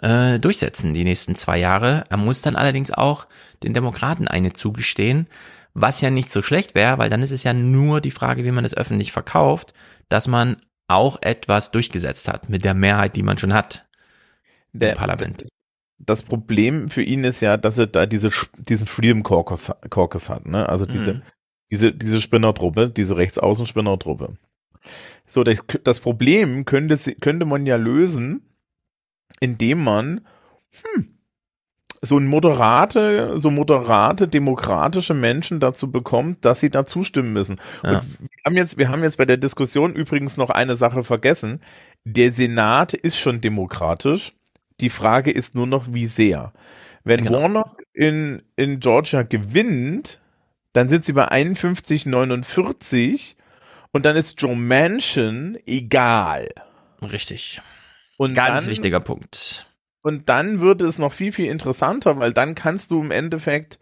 äh, 0.00 0.38
durchsetzen 0.38 0.94
die 0.94 1.04
nächsten 1.04 1.34
zwei 1.34 1.58
Jahre. 1.58 2.04
Er 2.08 2.16
muss 2.16 2.42
dann 2.42 2.56
allerdings 2.56 2.90
auch 2.92 3.26
den 3.62 3.74
Demokraten 3.74 4.28
eine 4.28 4.52
zugestehen, 4.52 5.26
was 5.74 6.00
ja 6.00 6.10
nicht 6.10 6.30
so 6.30 6.42
schlecht 6.42 6.74
wäre, 6.74 6.98
weil 6.98 7.10
dann 7.10 7.22
ist 7.22 7.30
es 7.30 7.44
ja 7.44 7.52
nur 7.52 8.00
die 8.00 8.10
Frage, 8.10 8.44
wie 8.44 8.50
man 8.50 8.64
es 8.64 8.76
öffentlich 8.76 9.12
verkauft, 9.12 9.72
dass 10.08 10.28
man 10.28 10.56
auch 10.88 11.20
etwas 11.22 11.70
durchgesetzt 11.70 12.28
hat 12.28 12.48
mit 12.48 12.64
der 12.64 12.74
Mehrheit, 12.74 13.16
die 13.16 13.22
man 13.22 13.38
schon 13.38 13.54
hat 13.54 13.86
der, 14.72 14.92
im 14.92 14.98
Parlament. 14.98 15.46
Das 15.98 16.22
Problem 16.22 16.90
für 16.90 17.02
ihn 17.02 17.24
ist 17.24 17.40
ja, 17.40 17.56
dass 17.56 17.78
er 17.78 17.86
da 17.86 18.06
diese, 18.06 18.30
diesen 18.58 18.86
Freedom 18.86 19.22
Caucus, 19.22 19.72
Caucus 19.88 20.28
hat, 20.28 20.46
ne? 20.46 20.68
Also 20.68 20.84
diese, 20.84 21.14
mhm. 21.14 21.22
Diese, 21.72 21.90
diese 21.90 22.20
Spinnertruppe, 22.20 22.90
diese 22.90 23.16
Rechtsaußen-Spinnertruppe. 23.16 24.34
So, 25.26 25.42
das, 25.42 25.64
das 25.84 26.00
Problem 26.00 26.66
könnte, 26.66 26.96
könnte 27.14 27.46
man 27.46 27.64
ja 27.64 27.76
lösen, 27.76 28.42
indem 29.40 29.82
man, 29.82 30.20
hm, 30.82 31.08
so 32.02 32.18
ein 32.18 32.26
moderate, 32.26 33.38
so 33.38 33.50
moderate 33.50 34.28
demokratische 34.28 35.14
Menschen 35.14 35.60
dazu 35.60 35.90
bekommt, 35.90 36.44
dass 36.44 36.60
sie 36.60 36.68
da 36.68 36.84
zustimmen 36.84 37.32
müssen. 37.32 37.58
Ja. 37.82 38.00
Und 38.00 38.20
wir 38.20 38.28
haben 38.44 38.56
jetzt, 38.56 38.76
wir 38.76 38.88
haben 38.90 39.02
jetzt 39.02 39.16
bei 39.16 39.24
der 39.24 39.38
Diskussion 39.38 39.94
übrigens 39.94 40.36
noch 40.36 40.50
eine 40.50 40.76
Sache 40.76 41.04
vergessen. 41.04 41.60
Der 42.04 42.30
Senat 42.30 42.92
ist 42.92 43.16
schon 43.16 43.40
demokratisch. 43.40 44.34
Die 44.80 44.90
Frage 44.90 45.30
ist 45.30 45.54
nur 45.54 45.66
noch, 45.66 45.94
wie 45.94 46.06
sehr. 46.06 46.52
Wenn 47.04 47.24
genau. 47.24 47.40
Warner 47.40 47.76
in, 47.94 48.42
in 48.56 48.80
Georgia 48.80 49.22
gewinnt, 49.22 50.20
dann 50.72 50.88
sind 50.88 51.04
sie 51.04 51.12
bei 51.12 51.30
51,49 51.30 53.34
und 53.92 54.06
dann 54.06 54.16
ist 54.16 54.40
Joe 54.40 54.56
Manchin 54.56 55.58
egal. 55.66 56.48
Richtig. 57.02 57.60
Und 58.16 58.34
Ganz 58.34 58.64
dann, 58.64 58.70
wichtiger 58.70 59.00
Punkt. 59.00 59.66
Und 60.02 60.28
dann 60.28 60.60
wird 60.60 60.82
es 60.82 60.98
noch 60.98 61.12
viel, 61.12 61.32
viel 61.32 61.50
interessanter, 61.50 62.18
weil 62.18 62.32
dann 62.32 62.54
kannst 62.54 62.90
du 62.90 63.00
im 63.00 63.10
Endeffekt 63.10 63.78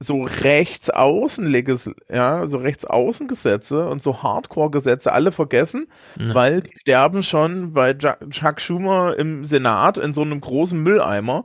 so 0.00 0.22
rechtsaußen 0.22 1.54
ja, 2.10 2.46
so 2.46 2.58
rechtsaußengesetze 2.58 3.86
und 3.86 4.02
so 4.02 4.22
Hardcore-Gesetze 4.22 5.12
alle 5.12 5.32
vergessen, 5.32 5.86
ja. 6.18 6.34
weil 6.34 6.62
die 6.62 6.76
sterben 6.80 7.22
schon 7.22 7.72
bei 7.72 7.94
Chuck 7.94 8.60
Schumer 8.60 9.16
im 9.16 9.44
Senat 9.44 9.98
in 9.98 10.12
so 10.12 10.22
einem 10.22 10.40
großen 10.40 10.78
Mülleimer 10.78 11.44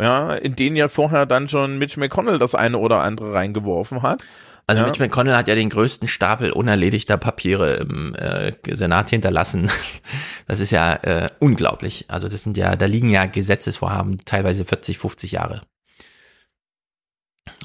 ja, 0.00 0.32
in 0.34 0.56
den 0.56 0.76
ja 0.76 0.88
vorher 0.88 1.26
dann 1.26 1.48
schon 1.48 1.78
Mitch 1.78 1.98
McConnell 1.98 2.38
das 2.38 2.54
eine 2.54 2.78
oder 2.78 3.02
andere 3.02 3.34
reingeworfen 3.34 4.02
hat. 4.02 4.24
Also 4.66 4.82
Ja. 4.82 4.86
Mitch 4.86 5.02
McConnell 5.02 5.34
hat 5.34 5.48
ja 5.48 5.54
den 5.54 5.68
größten 5.68 6.06
Stapel 6.06 6.52
unerledigter 6.52 7.16
Papiere 7.16 7.74
im 7.74 8.14
äh, 8.14 8.52
Senat 8.70 9.10
hinterlassen. 9.10 9.70
Das 10.46 10.58
ist 10.58 10.72
ja 10.72 10.94
äh, 10.94 11.28
unglaublich. 11.38 12.06
Also 12.08 12.28
das 12.28 12.42
sind 12.42 12.56
ja, 12.56 12.74
da 12.74 12.86
liegen 12.86 13.08
ja 13.08 13.26
Gesetzesvorhaben 13.26 14.24
teilweise 14.24 14.64
40, 14.64 14.98
50 14.98 15.30
Jahre. 15.30 15.62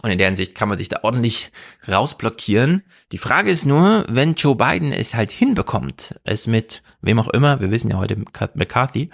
Und 0.04 0.12
in 0.12 0.20
der 0.20 0.28
Hinsicht 0.28 0.54
kann 0.54 0.70
man 0.70 0.78
sich 0.78 0.88
da 0.88 1.00
ordentlich 1.02 1.52
rausblockieren. 1.88 2.84
Die 3.12 3.18
Frage 3.18 3.50
ist 3.50 3.66
nur, 3.66 4.06
wenn 4.08 4.36
Joe 4.36 4.56
Biden 4.56 4.94
es 4.94 5.16
halt 5.16 5.32
hinbekommt, 5.32 6.20
es 6.26 6.46
mit 6.46 6.84
wem 7.02 7.18
auch 7.18 7.30
immer, 7.30 7.60
wir 7.60 7.72
wissen 7.72 7.90
ja 7.90 7.98
heute 7.98 8.18
McCarthy, 8.54 9.10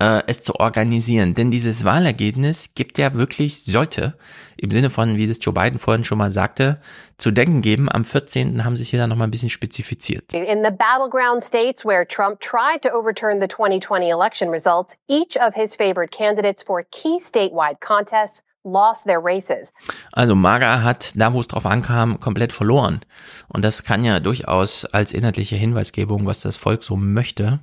äh, 0.00 0.22
es 0.26 0.42
zu 0.42 0.54
organisieren. 0.56 1.34
Denn 1.34 1.50
dieses 1.50 1.84
Wahlergebnis 1.84 2.74
gibt 2.74 2.98
ja 2.98 3.14
wirklich, 3.14 3.64
sollte, 3.64 4.16
im 4.56 4.70
Sinne 4.70 4.90
von, 4.90 5.16
wie 5.16 5.26
das 5.26 5.38
Joe 5.40 5.52
Biden 5.52 5.78
vorhin 5.78 6.04
schon 6.04 6.18
mal 6.18 6.30
sagte, 6.30 6.80
zu 7.16 7.30
denken 7.30 7.62
geben. 7.62 7.88
Am 7.90 8.04
14. 8.04 8.64
haben 8.64 8.74
es 8.74 8.80
hier 8.80 8.98
dann 8.98 9.10
nochmal 9.10 9.28
ein 9.28 9.32
bisschen 9.32 9.50
spezifiziert. 9.50 10.32
In 10.32 10.64
the 10.64 10.70
battleground 10.70 11.44
states 11.44 11.84
where 11.84 12.06
Trump 12.06 12.40
tried 12.40 12.82
to 12.82 12.90
overturn 12.90 13.40
the 13.40 13.48
2020 13.48 14.08
election 14.08 14.50
results, 14.50 14.96
each 15.08 15.36
of 15.36 15.54
his 15.54 15.74
favored 15.74 16.10
candidates 16.10 16.62
for 16.62 16.84
key 16.90 17.18
statewide 17.20 17.80
contests 17.80 18.42
lost 18.64 19.04
their 19.04 19.20
races. 19.20 19.72
Also 20.12 20.34
Maga 20.34 20.82
hat, 20.82 21.12
da 21.16 21.32
wo 21.32 21.40
es 21.40 21.48
drauf 21.48 21.66
ankam, 21.66 22.20
komplett 22.20 22.52
verloren. 22.52 23.00
Und 23.48 23.64
das 23.64 23.82
kann 23.82 24.04
ja 24.04 24.20
durchaus 24.20 24.84
als 24.84 25.12
inhaltliche 25.12 25.56
Hinweisgebung, 25.56 26.26
was 26.26 26.40
das 26.40 26.56
Volk 26.56 26.82
so 26.82 26.96
möchte, 26.96 27.60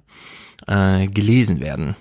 äh, 0.68 1.08
gelesen 1.08 1.60
werden. 1.60 1.96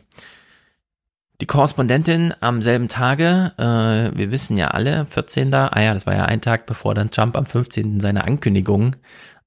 Die 1.41 1.47
Korrespondentin 1.47 2.33
am 2.41 2.63
selben 2.63 2.89
Tage, 2.89 3.53
äh, 3.59 4.17
wir 4.17 4.31
wissen 4.31 4.57
ja 4.57 4.69
alle, 4.69 5.05
14. 5.05 5.53
Ah 5.53 5.81
ja, 5.81 5.93
das 5.93 6.07
war 6.07 6.15
ja 6.15 6.25
ein 6.27 6.41
Tag, 6.41 6.65
bevor 6.65 6.95
dann 6.95 7.11
Trump 7.11 7.37
am 7.37 7.45
15. 7.45 8.01
seine 8.01 8.25
Ankündigung 8.25 8.95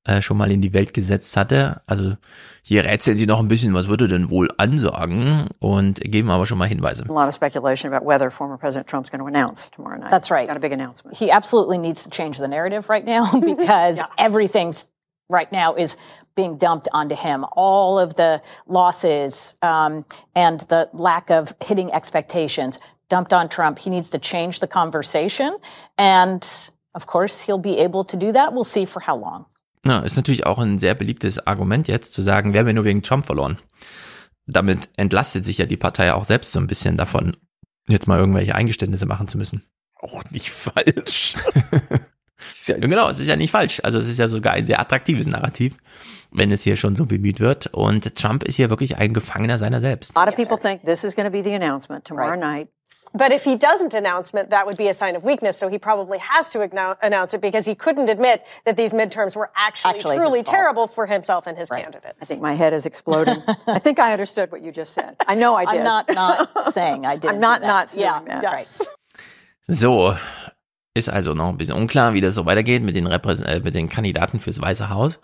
äh, 0.07 0.21
schon 0.21 0.37
mal 0.37 0.51
in 0.51 0.61
die 0.61 0.73
Welt 0.73 0.93
gesetzt 0.93 1.35
hatte. 1.37 1.81
Also 1.87 2.13
hier 2.61 2.83
rätseln 2.83 3.17
sie 3.17 3.25
noch 3.25 3.39
ein 3.39 3.47
bisschen, 3.47 3.73
was 3.73 3.87
würde 3.87 4.07
denn 4.07 4.29
wohl 4.29 4.49
ansagen 4.57 5.47
und 5.59 6.01
geben 6.01 6.29
aber 6.29 6.45
schon 6.45 6.57
mal 6.57 6.67
Hinweise. 6.67 7.05
A 7.09 7.13
lot 7.13 7.27
of 7.27 7.33
speculation 7.33 7.91
about 7.91 8.05
whether 8.05 8.29
former 8.31 8.57
President 8.57 8.87
Trump's 8.87 9.09
going 9.09 9.21
to 9.21 9.27
announce 9.27 9.69
tomorrow 9.69 9.97
night. 9.97 10.11
That's 10.11 10.29
right. 10.29 10.47
Got 10.47 10.57
a 10.57 10.59
big 10.59 10.73
announcement. 10.73 11.17
He 11.17 11.31
absolutely 11.31 11.77
needs 11.77 12.03
to 12.03 12.09
change 12.09 12.37
the 12.37 12.47
narrative 12.47 12.89
right 12.89 13.05
now 13.05 13.31
because 13.39 14.01
everything's 14.17 14.87
right 15.29 15.51
now 15.51 15.75
is 15.75 15.95
being 16.37 16.57
dumped 16.57 16.87
onto 16.93 17.15
him. 17.15 17.43
All 17.57 17.99
of 17.99 18.13
the 18.13 18.41
losses 18.67 19.55
um, 19.61 20.05
and 20.35 20.61
the 20.69 20.87
lack 20.93 21.29
of 21.29 21.53
hitting 21.59 21.91
expectations 21.91 22.79
dumped 23.09 23.33
on 23.33 23.49
Trump. 23.49 23.79
He 23.79 23.89
needs 23.89 24.09
to 24.11 24.19
change 24.19 24.61
the 24.61 24.67
conversation. 24.67 25.57
And 25.97 26.47
of 26.95 27.07
course, 27.07 27.41
he'll 27.41 27.61
be 27.61 27.79
able 27.79 28.05
to 28.05 28.15
do 28.15 28.31
that. 28.31 28.53
We'll 28.53 28.63
see 28.63 28.85
for 28.85 29.01
how 29.01 29.17
long. 29.17 29.45
Ja, 29.85 29.99
ist 29.99 30.17
natürlich 30.17 30.45
auch 30.45 30.59
ein 30.59 30.79
sehr 30.79 30.95
beliebtes 30.95 31.45
Argument 31.45 31.87
jetzt 31.87 32.13
zu 32.13 32.21
sagen, 32.21 32.53
wir 32.53 32.59
haben 32.59 32.67
ja 32.67 32.73
nur 32.73 32.83
wegen 32.83 33.03
Trump 33.03 33.25
verloren. 33.25 33.57
Damit 34.45 34.89
entlastet 34.97 35.45
sich 35.45 35.57
ja 35.57 35.65
die 35.65 35.77
Partei 35.77 36.13
auch 36.13 36.25
selbst 36.25 36.51
so 36.53 36.59
ein 36.59 36.67
bisschen 36.67 36.97
davon, 36.97 37.35
jetzt 37.87 38.07
mal 38.07 38.19
irgendwelche 38.19 38.55
Eingeständnisse 38.55 39.05
machen 39.05 39.27
zu 39.27 39.37
müssen. 39.37 39.63
Auch 39.95 40.23
nicht 40.31 40.51
falsch. 40.51 41.35
ja, 42.67 42.77
genau, 42.77 43.09
es 43.09 43.19
ist 43.19 43.27
ja 43.27 43.35
nicht 43.35 43.51
falsch. 43.51 43.81
Also 43.83 43.97
es 43.97 44.07
ist 44.07 44.19
ja 44.19 44.27
sogar 44.27 44.53
ein 44.53 44.65
sehr 44.65 44.79
attraktives 44.79 45.27
Narrativ, 45.27 45.77
wenn 46.31 46.51
es 46.51 46.63
hier 46.63 46.75
schon 46.75 46.95
so 46.95 47.05
bemüht 47.05 47.39
wird. 47.39 47.67
Und 47.67 48.15
Trump 48.15 48.43
ist 48.43 48.55
hier 48.55 48.69
wirklich 48.69 48.97
ein 48.97 49.13
Gefangener 49.13 49.57
seiner 49.57 49.81
selbst. 49.81 50.15
A 50.15 50.25
lot 50.25 50.29
of 50.29 50.35
people 50.35 50.57
think 50.57 50.85
this 50.85 51.03
is 51.03 51.15
going 51.15 51.25
to 51.25 51.31
be 51.31 51.43
the 51.43 51.53
announcement 51.53 52.05
tomorrow 52.05 52.35
night. 52.35 52.69
But 53.13 53.31
if 53.31 53.43
he 53.43 53.55
doesn't 53.55 53.93
announce 53.93 54.33
it, 54.33 54.49
that 54.49 54.65
would 54.65 54.77
be 54.77 54.89
a 54.89 54.93
sign 54.93 55.15
of 55.15 55.23
weakness. 55.23 55.57
So 55.57 55.69
he 55.69 55.79
probably 55.79 56.19
has 56.19 56.49
to 56.51 56.61
announce 57.01 57.33
it 57.33 57.41
because 57.41 57.65
he 57.65 57.73
couldn't 57.73 58.09
admit 58.09 58.45
that 58.65 58.77
these 58.77 58.93
midterms 58.93 59.35
were 59.35 59.49
actually, 59.55 59.95
Actually 59.95 60.17
truly 60.17 60.43
terrible 60.43 60.87
for 60.87 61.05
himself 61.05 61.47
and 61.47 61.57
his 61.57 61.69
candidates. 61.69 62.15
I 62.21 62.25
think 62.25 62.41
my 62.41 62.53
head 62.53 62.73
is 62.73 62.85
exploding. 62.85 63.41
I 63.67 63.79
think 63.79 63.99
I 63.99 64.13
understood 64.13 64.51
what 64.51 64.61
you 64.61 64.71
just 64.71 64.93
said. 64.93 65.15
I 65.25 65.35
know 65.35 65.55
I 65.55 65.65
did. 65.65 65.79
I'm 65.79 65.83
not 65.83 66.13
not 66.13 66.65
saying 66.73 67.05
I 67.05 67.15
didn't. 67.15 67.35
I'm 67.35 67.41
not 67.41 67.61
not 67.61 67.91
saying 67.91 68.01
yeah, 68.05 68.21
that. 68.25 68.43
yeah, 68.43 68.53
right. 68.53 68.67
So, 69.69 70.15
ist 70.97 71.09
also 71.09 71.33
noch 71.33 71.49
ein 71.49 71.57
bisschen 71.57 71.75
unklar, 71.75 72.13
wie 72.13 72.21
das 72.21 72.35
so 72.35 72.45
weitergeht 72.45 72.83
mit 72.83 72.95
den, 72.95 73.07
Repräsen 73.07 73.45
äh, 73.45 73.59
mit 73.59 73.75
den 73.75 73.87
Kandidaten 73.87 74.39
fürs 74.39 74.59
Weiße 74.59 74.89
Haus. 74.89 75.19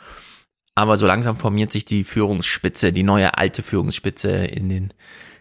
Aber 0.76 0.98
so 0.98 1.06
langsam 1.06 1.36
formiert 1.36 1.72
sich 1.72 1.86
die 1.86 2.04
Führungsspitze, 2.04 2.92
die 2.92 3.04
neue 3.04 3.38
alte 3.38 3.62
Führungsspitze 3.62 4.32
in 4.32 4.70
den 4.70 4.94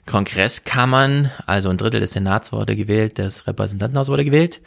Kongresskammern. 0.07 1.31
Also 1.47 1.71
ein 1.71 1.79
Drittel 1.79 2.01
des 2.01 2.13
Senats 2.13 2.53
wurde 2.53 2.77
gewählt, 2.77 3.19
das 3.19 3.47
Repräsentantenhaus 3.47 4.09
wurde 4.09 4.25
gewählt. 4.25 4.61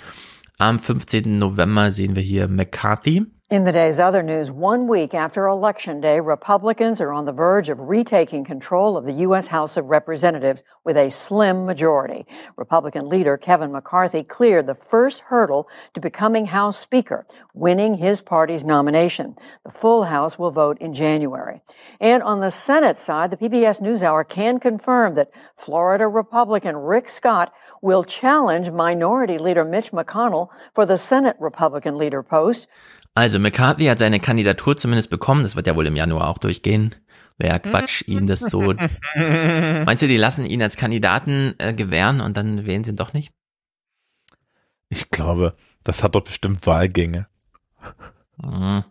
Am 0.58 0.80
15. 0.80 1.38
November 1.38 1.92
sehen 1.92 2.16
wir 2.16 2.24
hier 2.24 2.48
McCarthy. 2.48 3.26
In 3.48 3.64
the 3.64 3.72
day's 3.72 4.00
other 4.00 4.24
news, 4.24 4.50
one 4.50 4.88
week 4.88 5.14
after 5.14 5.46
Election 5.46 6.02
Day, 6.02 6.20
Republicans 6.20 7.00
are 7.00 7.14
on 7.14 7.26
the 7.26 7.32
verge 7.32 7.70
of 7.70 7.80
retaking 7.80 8.44
control 8.44 8.98
of 8.98 9.06
the 9.06 9.14
U.S. 9.22 9.46
House 9.46 9.78
of 9.78 9.86
Representatives 9.86 10.64
with 10.84 10.98
a 10.98 11.12
slim 11.12 11.64
majority. 11.64 12.26
Republican 12.58 13.08
leader 13.08 13.38
Kevin 13.38 13.72
McCarthy 13.72 14.24
cleared 14.24 14.66
the 14.66 14.74
first 14.74 15.20
hurdle 15.28 15.70
to 15.94 16.02
becoming 16.02 16.48
House 16.48 16.80
Speaker, 16.80 17.28
winning 17.54 18.00
his 18.00 18.20
party's 18.20 18.66
nomination. 18.66 19.36
The 19.64 19.70
full 19.70 20.06
House 20.06 20.40
will 20.40 20.50
vote 20.50 20.80
in 20.80 20.96
January. 20.96 21.62
And 22.02 22.24
on 22.24 22.40
the 22.40 22.50
Senate 22.50 23.00
side, 23.00 23.30
the 23.30 23.38
PBS 23.38 23.80
NewsHour 23.80 24.28
can 24.28 24.60
confirm 24.60 25.14
that 25.14 25.30
Florida 25.56 26.08
Republican 26.08 26.78
Rick 26.78 27.10
Scott 27.10 27.54
will 27.80 28.04
challenge 28.04 28.72
Minority 28.72 29.38
Leader 29.38 29.64
Mitch 29.64 29.92
McConnell 29.92 30.50
for 30.74 30.88
the 30.88 30.98
Senate 30.98 31.38
Republican 31.40 31.96
leader 31.96 32.24
post. 32.24 32.66
Also 33.16 33.40
McCarthy 33.40 33.86
hat 33.86 34.00
seine 34.00 34.20
Kandidatur 34.20 34.76
zumindest 34.76 35.10
bekommen. 35.10 35.44
Das 35.44 35.56
wird 35.56 35.68
ja 35.68 35.76
wohl 35.76 35.88
im 35.88 35.96
Januar 35.96 36.28
auch 36.28 36.38
durchgehen. 36.38 36.94
Wäre 37.38 37.62
Quatsch, 37.62 38.04
ihm 38.08 38.28
das 38.28 38.42
so. 38.42 38.62
Meinst 39.16 40.04
du, 40.04 40.08
die 40.08 40.18
lassen 40.18 40.46
ihn 40.46 40.62
als 40.62 40.76
Kandidaten 40.76 41.56
äh, 41.58 41.74
gewähren 41.74 42.20
und 42.20 42.36
dann 42.36 42.66
wählen 42.66 42.84
sie 42.84 42.92
ihn 42.92 42.98
doch 42.98 43.14
nicht? 43.14 43.34
Ich 44.90 45.10
glaube, 45.12 45.56
das 45.84 46.04
hat 46.04 46.16
doch 46.16 46.24
bestimmt 46.24 46.68
Wahlgänge. 46.68 47.28
Mhm. 48.38 48.84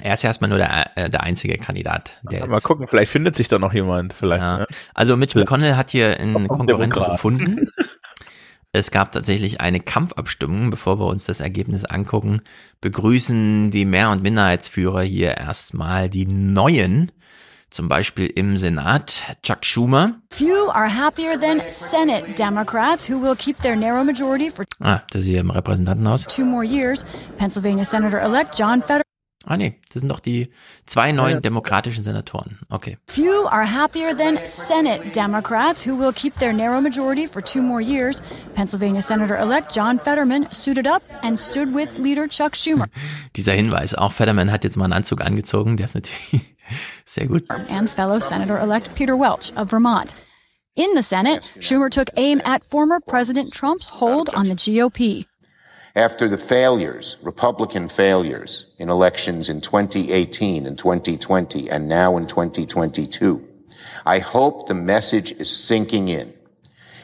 Er 0.00 0.14
ist 0.14 0.22
ja 0.22 0.30
erstmal 0.30 0.48
nur 0.48 0.58
der, 0.58 0.96
äh, 0.96 1.10
der 1.10 1.22
einzige 1.22 1.56
Kandidat. 1.58 2.20
Der 2.22 2.46
Mal 2.46 2.56
jetzt, 2.56 2.64
gucken, 2.64 2.86
vielleicht 2.88 3.12
findet 3.12 3.36
sich 3.36 3.48
da 3.48 3.58
noch 3.58 3.72
jemand. 3.74 4.12
Vielleicht. 4.14 4.42
ja. 4.42 4.58
ne? 4.58 4.66
Also 4.94 5.16
Mitch 5.16 5.38
McConnell 5.38 5.76
hat 5.76 5.90
hier 5.90 6.18
einen 6.18 6.48
Konkurrenten 6.48 7.04
gefunden. 7.12 7.70
Es 8.78 8.90
gab 8.90 9.10
tatsächlich 9.10 9.62
eine 9.62 9.80
Kampfabstimmung, 9.80 10.68
bevor 10.68 10.98
wir 11.00 11.06
uns 11.06 11.24
das 11.24 11.40
Ergebnis 11.40 11.86
angucken. 11.86 12.42
Begrüßen 12.82 13.70
die 13.70 13.86
Mehr- 13.86 14.10
und 14.10 14.22
Minderheitsführer 14.22 15.00
hier 15.00 15.30
erstmal 15.38 16.10
die 16.10 16.26
neuen, 16.26 17.10
zum 17.70 17.88
Beispiel 17.88 18.26
im 18.26 18.58
Senat, 18.58 19.22
Chuck 19.42 19.64
Schumer. 19.64 20.20
Few 20.30 20.68
are 20.74 20.94
happier 20.94 21.40
than 21.40 21.62
Senate 21.68 22.34
Democrats, 22.34 23.08
who 23.08 23.18
will 23.22 23.34
keep 23.34 23.56
their 23.62 23.76
narrow 23.76 24.04
majority 24.04 24.50
for 24.50 24.66
Ah, 24.80 25.00
das 25.10 25.22
ist 25.22 25.28
hier 25.28 25.40
im 25.40 25.50
Repräsentantenhaus. 25.50 26.26
two 26.26 26.44
more 26.44 26.62
years. 26.64 27.06
Pennsylvania 27.38 27.82
Senator-elect 27.84 28.58
John 28.58 28.80
Fetterman. 28.82 29.05
Ah 29.48 29.56
nee, 29.56 29.78
das 29.92 30.00
sind 30.00 30.08
doch 30.10 30.18
die 30.18 30.50
zwei 30.86 31.12
neuen 31.12 31.40
demokratischen 31.40 32.02
Senatoren. 32.02 32.58
Okay. 32.68 32.98
Few 33.06 33.46
are 33.46 33.64
happier 33.64 34.12
than 34.16 34.40
Senate 34.44 35.12
Democrats, 35.12 35.86
who 35.86 35.96
will 35.96 36.12
keep 36.12 36.34
their 36.40 36.52
narrow 36.52 36.80
majority 36.80 37.28
for 37.28 37.40
two 37.40 37.62
more 37.62 37.80
years. 37.80 38.20
Pennsylvania 38.56 39.00
Senator-elect 39.00 39.72
John 39.72 40.00
Fetterman 40.00 40.48
suited 40.50 40.88
up 40.88 41.02
and 41.22 41.38
stood 41.38 41.72
with 41.72 41.96
leader 41.96 42.26
Chuck 42.26 42.54
Schumer. 42.56 42.86
Dieser 43.36 43.52
Hinweis, 43.52 43.94
auch 43.94 44.12
Fetterman 44.12 44.50
hat 44.50 44.64
jetzt 44.64 44.76
mal 44.76 44.86
einen 44.86 44.94
Anzug 44.94 45.20
angezogen, 45.20 45.76
der 45.76 45.86
ist 45.86 45.94
natürlich 45.94 46.56
sehr 47.04 47.28
gut. 47.28 47.48
and 47.70 47.88
fellow 47.88 48.18
Senator 48.18 48.58
elect 48.58 48.92
Peter 48.96 49.14
Welch 49.16 49.52
of 49.56 49.68
Vermont. 49.70 50.16
In 50.74 50.88
the 50.94 51.02
Senate, 51.02 51.52
Schumer 51.60 51.88
took 51.88 52.10
aim 52.16 52.40
at 52.44 52.62
former 52.64 52.98
President 53.00 53.52
Trump's 53.52 53.86
hold 54.00 54.34
on 54.34 54.46
the 54.46 54.54
GOP. 54.56 55.24
After 55.96 56.28
the 56.28 56.36
failures, 56.36 57.16
Republican 57.22 57.88
failures 57.88 58.66
in 58.76 58.90
elections 58.90 59.48
in 59.48 59.62
2018 59.62 60.66
and 60.66 60.76
2020 60.76 61.70
and 61.70 61.88
now 61.88 62.18
in 62.18 62.26
2022, 62.26 63.42
I 64.04 64.18
hope 64.18 64.68
the 64.68 64.74
message 64.74 65.32
is 65.40 65.48
sinking 65.48 66.08
in. 66.08 66.34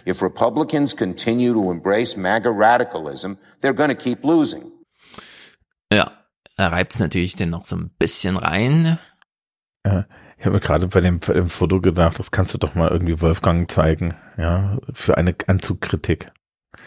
If 0.04 0.20
Republicans 0.20 0.92
continue 0.92 1.54
to 1.54 1.70
embrace 1.70 2.18
MAGA 2.18 2.50
radicalism, 2.50 3.38
they're 3.62 3.72
going 3.72 3.88
to 3.88 3.94
keep 3.94 4.24
losing. 4.24 4.70
Ja, 5.90 6.12
er 6.58 6.72
reibt 6.72 6.92
es 6.92 7.00
natürlich 7.00 7.34
den 7.34 7.48
noch 7.48 7.64
so 7.64 7.76
ein 7.76 7.92
bisschen 7.98 8.36
rein. 8.36 8.98
Ja, 9.86 10.04
ich 10.36 10.44
habe 10.44 10.56
mir 10.56 10.60
gerade 10.60 10.86
bei 10.88 11.00
dem, 11.00 11.18
bei 11.18 11.32
dem 11.32 11.48
Foto 11.48 11.80
gedacht, 11.80 12.18
das 12.18 12.30
kannst 12.30 12.52
du 12.52 12.58
doch 12.58 12.74
mal 12.74 12.90
irgendwie 12.90 13.22
Wolfgang 13.22 13.70
zeigen, 13.70 14.14
ja, 14.36 14.76
für 14.92 15.16
eine 15.16 15.34
Anzugkritik. 15.46 16.30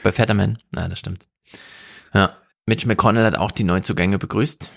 Bei 0.03 0.11
Fetterman, 0.11 0.59
na, 0.69 0.87
das 0.87 0.99
stimmt. 0.99 1.25
Ja, 2.15 2.37
Mitch 2.65 2.87
McConnell 2.87 3.25
hat 3.25 3.35
auch 3.35 3.51
die 3.51 3.65
Neuzugänge 3.65 4.17
begrüßt. 4.17 4.71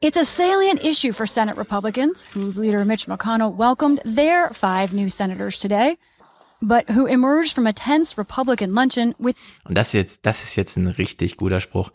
It's 0.00 0.16
a 0.16 0.24
salient 0.24 0.82
issue 0.82 1.12
for 1.12 1.26
Senate 1.26 1.58
Republicans, 1.58 2.24
whose 2.34 2.58
leader 2.58 2.86
Mitch 2.86 3.06
McConnell 3.06 3.52
welcomed 3.58 4.00
their 4.04 4.50
five 4.54 4.94
new 4.94 5.10
senators 5.10 5.58
today, 5.58 5.98
but 6.62 6.88
who 6.88 7.04
emerged 7.04 7.54
from 7.54 7.66
a 7.66 7.72
tense 7.74 8.16
Republican 8.16 8.72
luncheon 8.74 9.14
with 9.18 9.34
Und 9.64 9.76
das 9.76 9.92
jetzt, 9.92 10.24
das 10.24 10.42
ist 10.42 10.56
jetzt 10.56 10.78
ein 10.78 10.86
richtig 10.86 11.36
guter 11.36 11.60
Spruch. 11.60 11.92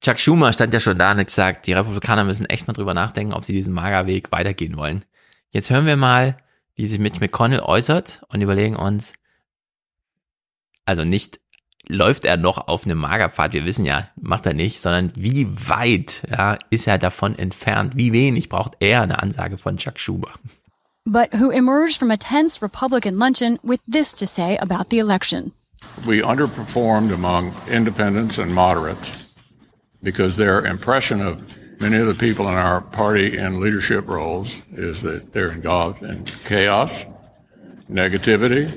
Chuck 0.00 0.20
Schumer 0.20 0.52
stand 0.52 0.72
ja 0.72 0.78
schon 0.78 0.98
da 0.98 1.10
und 1.10 1.18
hat 1.18 1.26
gesagt, 1.26 1.66
die 1.66 1.72
Republikaner 1.72 2.22
müssen 2.22 2.46
echt 2.46 2.68
mal 2.68 2.74
drüber 2.74 2.94
nachdenken, 2.94 3.32
ob 3.32 3.44
sie 3.44 3.52
diesen 3.52 3.74
Magerweg 3.74 4.30
weitergehen 4.30 4.76
wollen. 4.76 5.04
Jetzt 5.50 5.70
hören 5.70 5.86
wir 5.86 5.96
mal, 5.96 6.36
wie 6.76 6.86
sich 6.86 7.00
Mitch 7.00 7.18
McConnell 7.18 7.60
äußert 7.60 8.22
und 8.28 8.40
überlegen 8.40 8.76
uns, 8.76 9.14
also 10.84 11.04
nicht 11.04 11.41
läuft 11.88 12.24
er 12.24 12.36
noch 12.36 12.68
auf 12.68 12.84
einem 12.84 12.98
Magerpfad, 12.98 13.52
wir 13.52 13.64
wissen 13.64 13.84
ja, 13.84 14.08
macht 14.20 14.46
er 14.46 14.54
nicht, 14.54 14.80
sondern 14.80 15.12
wie 15.16 15.46
weit 15.68 16.22
ja, 16.30 16.58
ist 16.70 16.86
er 16.86 16.98
davon 16.98 17.38
entfernt, 17.38 17.96
wie 17.96 18.12
wenig 18.12 18.48
braucht 18.48 18.76
er 18.80 19.02
eine 19.02 19.22
Ansage 19.22 19.58
von 19.58 19.76
Chuck 19.76 19.98
Schumer. 19.98 20.32
But 21.04 21.34
who 21.34 21.50
emerged 21.50 21.98
from 21.98 22.12
a 22.12 22.16
tense 22.16 22.62
Republican 22.62 23.18
luncheon 23.18 23.58
with 23.64 23.80
this 23.88 24.12
to 24.14 24.26
say 24.26 24.56
about 24.58 24.90
the 24.90 24.98
election. 24.98 25.52
We 26.06 26.22
underperformed 26.22 27.12
among 27.12 27.52
independents 27.68 28.38
and 28.38 28.54
moderates 28.54 29.10
because 30.00 30.36
their 30.36 30.64
impression 30.64 31.20
of 31.20 31.42
many 31.80 31.96
of 31.96 32.06
the 32.06 32.14
people 32.14 32.46
in 32.46 32.54
our 32.54 32.80
party 32.80 33.36
in 33.36 33.60
leadership 33.60 34.06
roles 34.06 34.62
is 34.76 35.02
that 35.02 35.32
they're 35.32 35.50
involved 35.50 36.04
in 36.04 36.24
chaos, 36.44 37.04
negativity, 37.90 38.70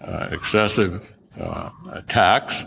uh, 0.00 0.28
excessive 0.32 1.00
uh, 1.38 1.70
attacks, 1.92 2.64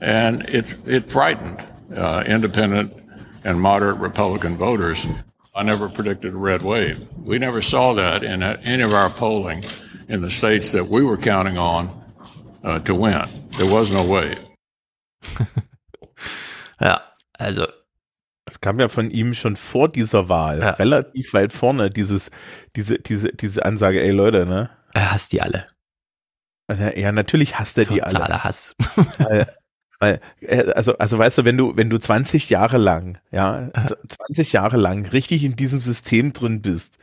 and 0.00 0.48
it 0.48 0.66
it 0.86 1.10
frightened 1.10 1.64
uh, 1.94 2.24
independent 2.26 2.92
and 3.44 3.60
moderate 3.60 3.98
Republican 3.98 4.56
voters. 4.56 5.06
I 5.54 5.62
never 5.62 5.88
predicted 5.88 6.32
a 6.32 6.36
red 6.36 6.62
wave. 6.62 7.06
We 7.24 7.38
never 7.38 7.60
saw 7.60 7.94
that 7.94 8.22
in 8.22 8.42
any 8.42 8.82
of 8.82 8.94
our 8.94 9.10
polling 9.10 9.64
in 10.08 10.22
the 10.22 10.30
states 10.30 10.72
that 10.72 10.88
we 10.88 11.02
were 11.02 11.18
counting 11.18 11.58
on 11.58 11.90
uh, 12.64 12.78
to 12.80 12.94
win. 12.94 13.28
There 13.58 13.70
was 13.70 13.90
no 13.90 14.02
wave. 14.04 14.38
ja, 16.80 17.00
also 17.38 17.66
es 18.46 18.60
kam 18.60 18.80
ja 18.80 18.88
von 18.88 19.10
ihm 19.10 19.34
schon 19.34 19.56
vor 19.56 19.88
dieser 19.88 20.28
Wahl 20.28 20.60
ja. 20.60 20.70
relativ 20.70 21.32
weit 21.32 21.52
vorne 21.52 21.90
dieses 21.90 22.30
diese 22.74 22.98
diese 22.98 23.32
diese 23.32 23.64
Ansage, 23.64 24.02
ey 24.02 24.10
Leute, 24.10 24.46
ne? 24.46 24.70
Er 24.94 25.12
hasst 25.12 25.32
die 25.32 25.40
alle. 25.40 25.66
Ja, 26.96 27.12
natürlich 27.12 27.58
hasst 27.58 27.78
er 27.78 27.84
die 27.84 28.02
alle. 28.02 28.12
Totaler 28.12 28.44
Hass. 28.44 28.74
Weil, 29.18 29.48
weil, 30.00 30.20
äh, 30.40 30.72
also, 30.72 30.98
also 30.98 31.18
weißt 31.18 31.38
du, 31.38 31.44
wenn 31.44 31.56
du, 31.56 31.76
wenn 31.76 31.88
du 31.88 31.98
20 31.98 32.50
Jahre 32.50 32.78
lang, 32.78 33.18
ja, 33.30 33.70
20 34.28 34.52
Jahre 34.52 34.76
lang 34.76 35.06
richtig 35.06 35.44
in 35.44 35.54
diesem 35.54 35.80
System 35.80 36.32
drin 36.32 36.60
bist, 36.60 36.98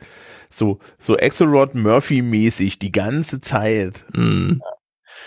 so, 0.50 0.80
so 0.98 1.16
Axelrod 1.16 1.74
Murphy 1.74 2.22
mäßig 2.22 2.78
die 2.78 2.92
ganze 2.92 3.40
Zeit, 3.40 4.04
mm. 4.14 4.60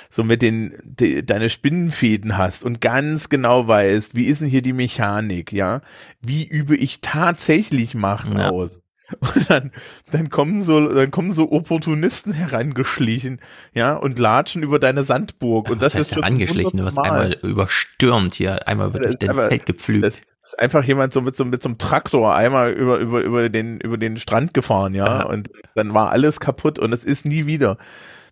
so 0.10 0.24
mit 0.24 0.42
den, 0.42 0.78
die, 0.84 1.26
deine 1.26 1.50
Spinnenfäden 1.50 2.38
hast 2.38 2.64
und 2.64 2.82
ganz 2.82 3.30
genau 3.30 3.68
weißt, 3.68 4.16
wie 4.16 4.26
ist 4.26 4.42
denn 4.42 4.50
hier 4.50 4.62
die 4.62 4.74
Mechanik, 4.74 5.52
ja? 5.52 5.82
Wie 6.22 6.46
übe 6.46 6.76
ich 6.76 7.02
tatsächlich 7.02 7.96
machen 7.96 8.38
ja. 8.38 8.50
aus? 8.50 8.83
Und 9.20 9.50
dann, 9.50 9.72
dann 10.12 10.30
kommen 10.30 10.62
so, 10.62 10.88
dann 10.88 11.12
kommen 11.12 11.32
so 11.32 11.52
Opportunisten 11.52 12.34
herangeschlichen, 12.34 13.40
ja, 13.74 13.96
und 13.96 14.20
latschen 14.20 14.64
über 14.64 14.80
deine 14.80 15.04
Sandburg. 15.04 15.70
Und 15.70 15.82
das, 15.82 15.94
das 15.94 16.00
heißt 16.00 16.12
ist 16.12 16.18
herangeschlichen, 16.18 16.80
du 16.80 16.86
hast 16.86 16.98
einmal 16.98 17.34
überstürmt 17.42 18.34
hier, 18.36 18.68
einmal 18.68 18.88
über 18.88 19.00
das 19.00 19.18
den 19.18 19.34
Feld 19.34 19.66
gepflügt. 19.66 20.04
Das 20.04 20.54
ist 20.54 20.60
einfach 20.60 20.84
jemand 20.84 21.14
so 21.14 21.22
mit 21.22 21.36
so, 21.36 21.46
mit 21.46 21.62
so 21.62 21.70
einem 21.70 21.78
Traktor 21.78 22.36
einmal 22.36 22.72
über, 22.72 22.98
über, 22.98 23.22
über 23.22 23.50
den, 23.50 23.80
über 23.80 23.98
den 23.98 24.18
Strand 24.18 24.54
gefahren, 24.54 24.94
ja, 24.94 25.24
und 25.24 25.50
dann 25.76 25.94
war 25.94 26.12
alles 26.12 26.40
kaputt 26.40 26.80
und 26.80 26.94
es 26.94 27.06
ist 27.06 27.26
nie 27.26 27.46
wieder. 27.46 27.78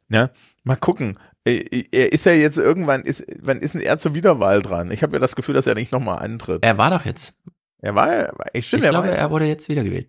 Ja, 0.10 0.30
mal 0.64 0.76
gucken. 0.76 1.18
Er 1.44 2.14
ist 2.14 2.26
ja 2.26 2.34
jetzt 2.34 2.60
irgendwann, 2.60 3.02
ist, 3.02 3.26
wann 3.40 3.62
ist 3.62 3.74
denn 3.74 3.82
er 3.82 3.98
zur 3.98 4.14
Wiederwahl 4.14 4.62
dran? 4.62 4.92
Ich 4.92 5.02
habe 5.02 5.14
ja 5.14 5.20
das 5.20 5.36
Gefühl, 5.36 5.56
dass 5.56 5.66
er 5.66 5.74
nicht 5.74 5.92
nochmal 5.92 6.20
antritt. 6.20 6.64
Er 6.64 6.78
war 6.78 6.92
doch 6.92 7.04
jetzt. 7.06 7.34
Er 7.82 7.96
war, 7.96 8.34
ich, 8.54 8.68
stimmt, 8.68 8.84
ich 8.84 8.86
er 8.86 8.92
glaube, 8.92 9.08
war, 9.08 9.16
er 9.16 9.32
wurde 9.32 9.46
jetzt 9.46 9.68
wiedergewählt. 9.68 10.08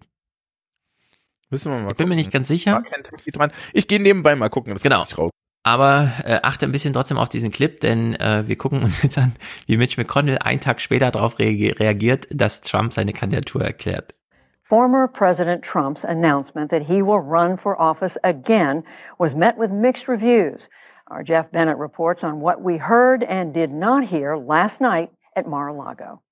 Müssen 1.53 1.70
wir 1.70 1.79
mal 1.81 1.91
ich 1.91 1.99
bin 1.99 2.09
mir 2.09 2.16
nicht 2.16 2.33
ganz 2.33 2.49
sicher. 2.49 2.83
Dran. 3.33 3.53
Ich 3.74 3.87
gehe 3.87 4.01
nebenbei 4.01 4.35
mal 4.35 4.49
gucken. 4.49 4.73
Das 4.73 4.83
genau. 4.83 5.05
Aber 5.65 6.11
äh, 6.24 6.41
achte 6.43 6.65
ein 6.66 6.73
bisschen 6.73 6.95
trotzdem 6.95 7.19
auf 7.19 7.29
diesen 7.29 7.53
Clip, 7.53 7.79
denn 7.79 8.16
äh, 8.16 8.45
wir 8.49 8.57
gucken 8.57 8.83
uns 8.83 9.03
jetzt 9.03 9.19
an, 9.19 9.33
wie 9.66 9.77
Mitch 9.77 10.01
McConnell 10.01 10.39
einen 10.39 10.61
Tag 10.61 10.81
später 10.81 11.11
darauf 11.11 11.39
reagiert, 11.39 12.27
dass 12.31 12.62
Trump 12.62 12.95
seine 12.95 13.12
Kandidatur 13.12 13.62
erklärt. 13.62 14.15
Former 14.65 15.07
President 15.07 15.62
Trump's 15.62 16.05
announcement 16.07 16.70
that 16.70 16.85
he 16.89 17.03
will 17.03 17.20
run 17.20 17.59
for 17.59 17.79
office 17.79 18.16
again 18.24 18.83
was 19.19 19.35
met 19.35 19.59
with 19.59 19.70
mixed 19.70 20.09
reviews. 20.09 20.70
Our 21.11 21.23
Jeff 21.23 21.53
Bennett 21.53 21.77
reports 21.77 22.24
on 22.24 22.41
what 22.41 22.62
we 22.62 22.79
heard 22.79 23.23
and 23.23 23.53
did 23.53 23.70
not 23.70 24.05
hear 24.05 24.37
last 24.37 24.81
night 24.81 25.11
at 25.37 25.47
Mar-a-Lago. 25.47 26.23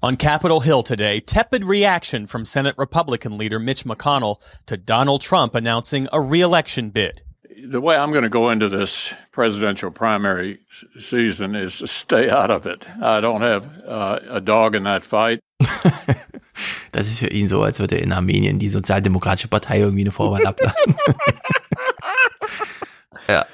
On 0.00 0.14
Capitol 0.14 0.60
Hill 0.60 0.84
today, 0.84 1.18
tepid 1.18 1.64
reaction 1.64 2.26
from 2.26 2.44
Senate 2.44 2.76
Republican 2.78 3.36
leader 3.36 3.58
Mitch 3.58 3.82
McConnell 3.82 4.40
to 4.66 4.76
Donald 4.76 5.22
Trump 5.22 5.56
announcing 5.56 6.06
a 6.12 6.20
reelection 6.20 6.90
bid. 6.90 7.22
The 7.68 7.80
way 7.80 7.96
I'm 7.96 8.12
going 8.12 8.22
to 8.22 8.28
go 8.28 8.50
into 8.50 8.68
this 8.68 9.12
presidential 9.32 9.90
primary 9.90 10.60
season 11.00 11.56
is 11.56 11.78
to 11.78 11.88
stay 11.88 12.30
out 12.30 12.52
of 12.52 12.64
it. 12.64 12.86
I 13.02 13.20
don't 13.20 13.40
have 13.40 13.66
uh, 13.84 14.20
a 14.30 14.40
dog 14.40 14.76
in 14.76 14.84
that 14.84 15.02
fight. 15.02 15.40
das 16.92 17.08
ist 17.08 17.18
für 17.18 17.32
ihn 17.32 17.48
so, 17.48 17.64
als 17.64 17.80
würde 17.80 17.96
in 17.96 18.12
Armenien 18.12 18.60
die 18.60 18.68
Sozialdemokratische 18.68 19.48
Partei 19.48 19.80
irgendwie 19.80 20.02
eine 20.02 20.12
Vorwahl 20.12 20.46
abladen. 20.46 20.94
ja. 23.28 23.44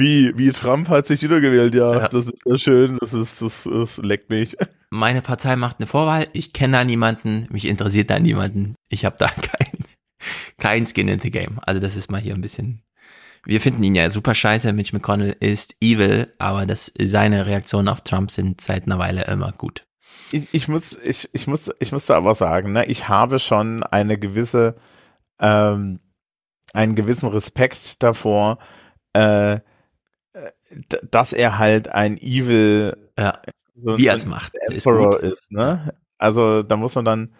Wie, 0.00 0.32
wie 0.38 0.50
Trump 0.50 0.88
hat 0.88 1.06
sich 1.06 1.20
wiedergewählt, 1.20 1.74
ja, 1.74 1.92
ja. 1.92 2.08
das 2.08 2.28
ist 2.28 2.38
ja 2.46 2.56
schön, 2.56 2.96
das 3.00 3.12
ist, 3.12 3.42
das, 3.42 3.68
das 3.70 3.98
leckt 3.98 4.30
mich. 4.30 4.56
Meine 4.88 5.20
Partei 5.20 5.56
macht 5.56 5.76
eine 5.78 5.86
Vorwahl, 5.86 6.26
ich 6.32 6.54
kenne 6.54 6.78
da 6.78 6.84
niemanden, 6.84 7.46
mich 7.50 7.66
interessiert 7.66 8.08
da 8.08 8.18
niemanden, 8.18 8.76
ich 8.88 9.04
habe 9.04 9.16
da 9.18 9.26
kein, 9.28 9.84
kein 10.56 10.86
Skin 10.86 11.08
in 11.08 11.20
the 11.20 11.30
Game. 11.30 11.60
Also 11.66 11.80
das 11.80 11.96
ist 11.96 12.10
mal 12.10 12.18
hier 12.18 12.34
ein 12.34 12.40
bisschen, 12.40 12.80
wir 13.44 13.60
finden 13.60 13.82
ihn 13.82 13.94
ja 13.94 14.08
super 14.08 14.34
scheiße, 14.34 14.72
Mitch 14.72 14.96
McConnell 14.96 15.36
ist 15.38 15.76
evil, 15.82 16.32
aber 16.38 16.64
das, 16.64 16.90
seine 16.98 17.44
Reaktionen 17.44 17.88
auf 17.88 18.00
Trump 18.00 18.30
sind 18.30 18.62
seit 18.62 18.86
einer 18.86 18.98
Weile 18.98 19.26
immer 19.26 19.52
gut. 19.52 19.84
Ich, 20.32 20.48
ich 20.52 20.66
muss, 20.66 20.96
ich, 21.04 21.28
ich 21.34 21.46
muss, 21.46 21.70
ich 21.78 21.92
muss 21.92 22.06
da 22.06 22.16
aber 22.16 22.34
sagen, 22.34 22.72
ne, 22.72 22.86
ich 22.86 23.10
habe 23.10 23.38
schon 23.38 23.82
eine 23.82 24.16
gewisse, 24.16 24.76
ähm, 25.38 26.00
einen 26.72 26.94
gewissen 26.94 27.28
Respekt 27.28 28.02
davor, 28.02 28.60
äh, 29.12 29.60
dass 31.10 31.32
er 31.32 31.58
halt 31.58 31.88
ein 31.88 32.16
Evil, 32.18 32.96
ja, 33.18 33.40
so 33.74 33.98
wie 33.98 34.06
er 34.06 34.14
es 34.14 34.26
macht, 34.26 34.54
Emperor 34.68 35.22
ist, 35.22 35.32
ist, 35.32 35.52
ne? 35.52 35.94
Also 36.18 36.62
da 36.62 36.76
muss 36.76 36.94
man 36.94 37.04
dann, 37.04 37.34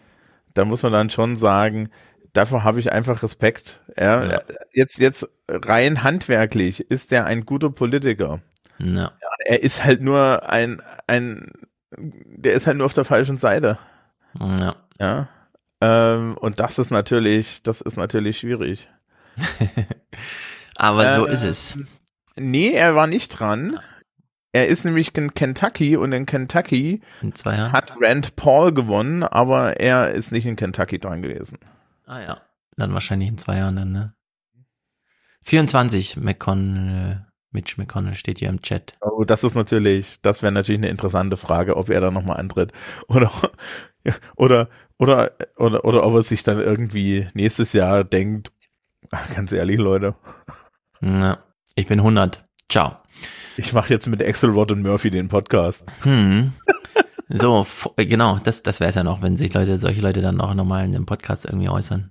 da 0.54 0.64
muss 0.64 0.82
man 0.82 0.92
dann 0.92 1.10
schon 1.10 1.36
sagen, 1.36 1.90
dafür 2.32 2.64
habe 2.64 2.80
ich 2.80 2.92
einfach 2.92 3.22
Respekt. 3.22 3.80
Ja? 3.96 4.24
ja. 4.24 4.42
Jetzt, 4.72 4.98
jetzt 4.98 5.28
rein 5.48 6.02
handwerklich 6.02 6.90
ist 6.90 7.12
er 7.12 7.26
ein 7.26 7.44
guter 7.44 7.70
Politiker. 7.70 8.40
Ja. 8.78 9.12
Er 9.44 9.62
ist 9.62 9.84
halt 9.84 10.00
nur 10.00 10.48
ein, 10.48 10.82
ein, 11.06 11.52
der 11.96 12.54
ist 12.54 12.66
halt 12.66 12.78
nur 12.78 12.86
auf 12.86 12.92
der 12.92 13.04
falschen 13.04 13.36
Seite. 13.36 13.78
Ja. 14.38 14.76
Ja. 14.98 15.28
Ähm, 15.80 16.36
und 16.36 16.60
das 16.60 16.78
ist 16.78 16.90
natürlich, 16.90 17.62
das 17.62 17.80
ist 17.80 17.96
natürlich 17.96 18.38
schwierig. 18.38 18.88
Aber 20.76 21.16
so 21.16 21.26
ist 21.26 21.44
es. 21.44 21.78
Nee, 22.40 22.72
er 22.72 22.94
war 22.94 23.06
nicht 23.06 23.28
dran. 23.28 23.78
Er 24.52 24.66
ist 24.66 24.84
nämlich 24.84 25.16
in 25.16 25.34
Kentucky 25.34 25.96
und 25.96 26.12
in 26.12 26.26
Kentucky 26.26 27.02
in 27.20 27.32
hat 27.44 27.92
Rand 28.00 28.34
Paul 28.34 28.72
gewonnen, 28.72 29.22
aber 29.22 29.78
er 29.78 30.10
ist 30.10 30.32
nicht 30.32 30.46
in 30.46 30.56
Kentucky 30.56 30.98
dran 30.98 31.22
gewesen. 31.22 31.58
Ah 32.06 32.20
ja, 32.20 32.40
dann 32.76 32.92
wahrscheinlich 32.92 33.28
in 33.28 33.38
zwei 33.38 33.58
Jahren 33.58 33.76
dann, 33.76 33.92
ne? 33.92 34.14
24 35.42 36.16
McConnell, 36.16 37.26
Mitch 37.52 37.74
McConnell 37.76 38.16
steht 38.16 38.38
hier 38.40 38.48
im 38.48 38.60
Chat. 38.62 38.94
Oh, 39.00 39.24
das 39.24 39.44
ist 39.44 39.54
natürlich, 39.54 40.20
das 40.22 40.42
wäre 40.42 40.52
natürlich 40.52 40.80
eine 40.80 40.88
interessante 40.88 41.36
Frage, 41.36 41.76
ob 41.76 41.88
er 41.88 42.00
da 42.00 42.10
nochmal 42.10 42.38
antritt. 42.38 42.72
Oder, 43.06 43.30
oder, 44.36 44.68
oder, 44.98 45.32
oder, 45.56 45.84
oder 45.84 46.04
ob 46.04 46.14
er 46.14 46.22
sich 46.22 46.42
dann 46.42 46.58
irgendwie 46.58 47.28
nächstes 47.34 47.72
Jahr 47.72 48.02
denkt, 48.02 48.50
ganz 49.34 49.52
ehrlich, 49.52 49.78
Leute. 49.78 50.16
Ja. 51.00 51.38
Ich 51.74 51.86
bin 51.86 52.00
100. 52.00 52.44
Ciao. 52.68 52.96
Ich 53.56 53.72
mache 53.72 53.92
jetzt 53.92 54.06
mit 54.06 54.22
Axelrod 54.22 54.72
und 54.72 54.82
Murphy 54.82 55.10
den 55.10 55.28
Podcast. 55.28 55.84
Hm. 56.02 56.52
So, 57.32 57.64
genau, 57.96 58.38
das, 58.42 58.64
das 58.64 58.80
wäre 58.80 58.90
es 58.90 58.96
ja 58.96 59.04
noch, 59.04 59.22
wenn 59.22 59.36
sich 59.36 59.54
Leute, 59.54 59.78
solche 59.78 60.00
Leute 60.00 60.20
dann 60.20 60.40
auch 60.40 60.54
nochmal 60.54 60.84
in 60.84 60.92
dem 60.92 61.06
Podcast 61.06 61.44
irgendwie 61.44 61.68
äußern. 61.68 62.10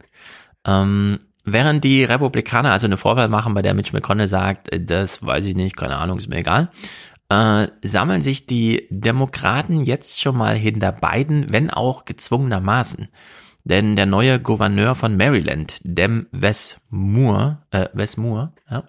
Ähm, 0.65 1.19
während 1.43 1.83
die 1.83 2.05
Republikaner 2.05 2.71
also 2.71 2.87
eine 2.87 2.95
Vorwahl 2.95 3.27
machen, 3.27 3.53
bei 3.53 3.61
der 3.61 3.73
Mitch 3.73 3.91
McConnell 3.91 4.29
sagt, 4.29 4.71
äh, 4.71 4.83
das 4.83 5.25
weiß 5.25 5.43
ich 5.45 5.55
nicht, 5.55 5.75
keine 5.75 5.97
Ahnung, 5.97 6.19
ist 6.19 6.29
mir 6.29 6.37
egal, 6.37 6.69
äh, 7.27 7.67
sammeln 7.83 8.21
sich 8.21 8.45
die 8.45 8.87
Demokraten 8.91 9.81
jetzt 9.81 10.21
schon 10.21 10.37
mal 10.37 10.55
hinter 10.55 10.93
Biden, 10.93 11.47
wenn 11.51 11.69
auch 11.69 12.05
gezwungenermaßen. 12.05 13.09
Denn 13.65 13.97
der 13.97 14.05
neue 14.05 14.39
Gouverneur 14.39 14.95
von 14.95 15.17
Maryland, 15.17 15.79
Dem 15.83 16.27
Wes 16.31 16.79
Moore, 16.89 17.61
äh, 17.71 17.87
Wes 17.93 18.15
Moore, 18.15 18.53
ja, 18.71 18.83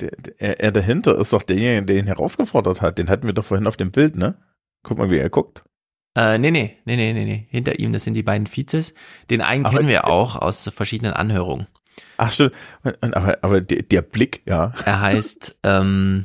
der, 0.00 0.10
der, 0.10 0.60
er 0.60 0.72
dahinter 0.72 1.18
ist 1.18 1.32
doch 1.32 1.42
derjenige, 1.42 1.86
der 1.86 1.96
ihn 1.98 2.06
herausgefordert 2.06 2.80
hat. 2.82 2.98
Den 2.98 3.08
hatten 3.10 3.26
wir 3.26 3.32
doch 3.34 3.44
vorhin 3.44 3.66
auf 3.66 3.76
dem 3.76 3.90
Bild, 3.90 4.16
ne? 4.16 4.36
Guck 4.82 4.98
mal, 4.98 5.10
wie 5.10 5.18
er 5.18 5.30
guckt. 5.30 5.64
Äh, 6.16 6.38
nee, 6.38 6.50
nee, 6.50 6.76
nee, 6.84 6.96
nee, 6.96 7.12
nee, 7.12 7.24
nee. 7.24 7.46
Hinter 7.50 7.78
ihm, 7.78 7.92
das 7.92 8.04
sind 8.04 8.14
die 8.14 8.22
beiden 8.22 8.46
Vizes. 8.46 8.94
Den 9.30 9.40
einen 9.42 9.64
Aber- 9.66 9.76
kennen 9.76 9.88
wir 9.88 10.06
auch 10.06 10.36
aus 10.36 10.70
verschiedenen 10.74 11.12
Anhörungen. 11.12 11.66
Ach 12.16 12.32
stimmt. 12.32 12.52
Aber, 13.00 13.38
aber 13.42 13.60
der, 13.60 13.82
der 13.82 14.02
Blick, 14.02 14.42
ja. 14.46 14.72
Er 14.84 15.00
heißt, 15.00 15.58
ähm, 15.62 16.24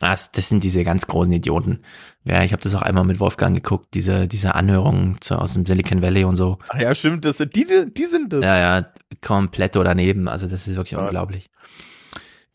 das, 0.00 0.32
das 0.32 0.48
sind 0.48 0.62
diese 0.64 0.84
ganz 0.84 1.06
großen 1.06 1.32
Idioten. 1.32 1.80
Ja, 2.24 2.42
ich 2.42 2.52
habe 2.52 2.62
das 2.62 2.74
auch 2.74 2.82
einmal 2.82 3.04
mit 3.04 3.20
Wolfgang 3.20 3.54
geguckt, 3.54 3.88
diese, 3.94 4.28
diese 4.28 4.54
Anhörungen 4.54 5.20
zu, 5.20 5.36
aus 5.36 5.54
dem 5.54 5.64
Silicon 5.64 6.02
Valley 6.02 6.24
und 6.24 6.36
so. 6.36 6.58
Ach 6.68 6.78
ja, 6.78 6.94
stimmt, 6.94 7.24
das 7.24 7.38
sind 7.38 7.54
die, 7.56 7.64
die 7.64 7.94
die 7.94 8.04
sind 8.04 8.32
das. 8.32 8.44
Ja, 8.44 8.58
ja, 8.58 8.86
komplett 9.22 9.74
daneben. 9.76 10.28
Also 10.28 10.46
das 10.48 10.66
ist 10.66 10.76
wirklich 10.76 10.96
unglaublich. 10.98 11.50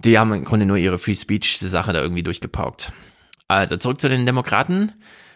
Die 0.04 0.18
haben 0.18 0.34
im 0.34 0.46
Grunde 0.46 0.66
nur 0.66 0.78
ihre 0.78 0.98
Free 0.98 1.14
Speech 1.14 1.60
Sache 1.60 1.94
da 1.94 2.02
irgendwie 2.02 2.24
durchgepaukt. 2.24 2.92
Also 3.48 3.78
zurück 3.78 4.02
zu 4.02 4.10
den 4.10 4.26
Demokraten. 4.26 4.94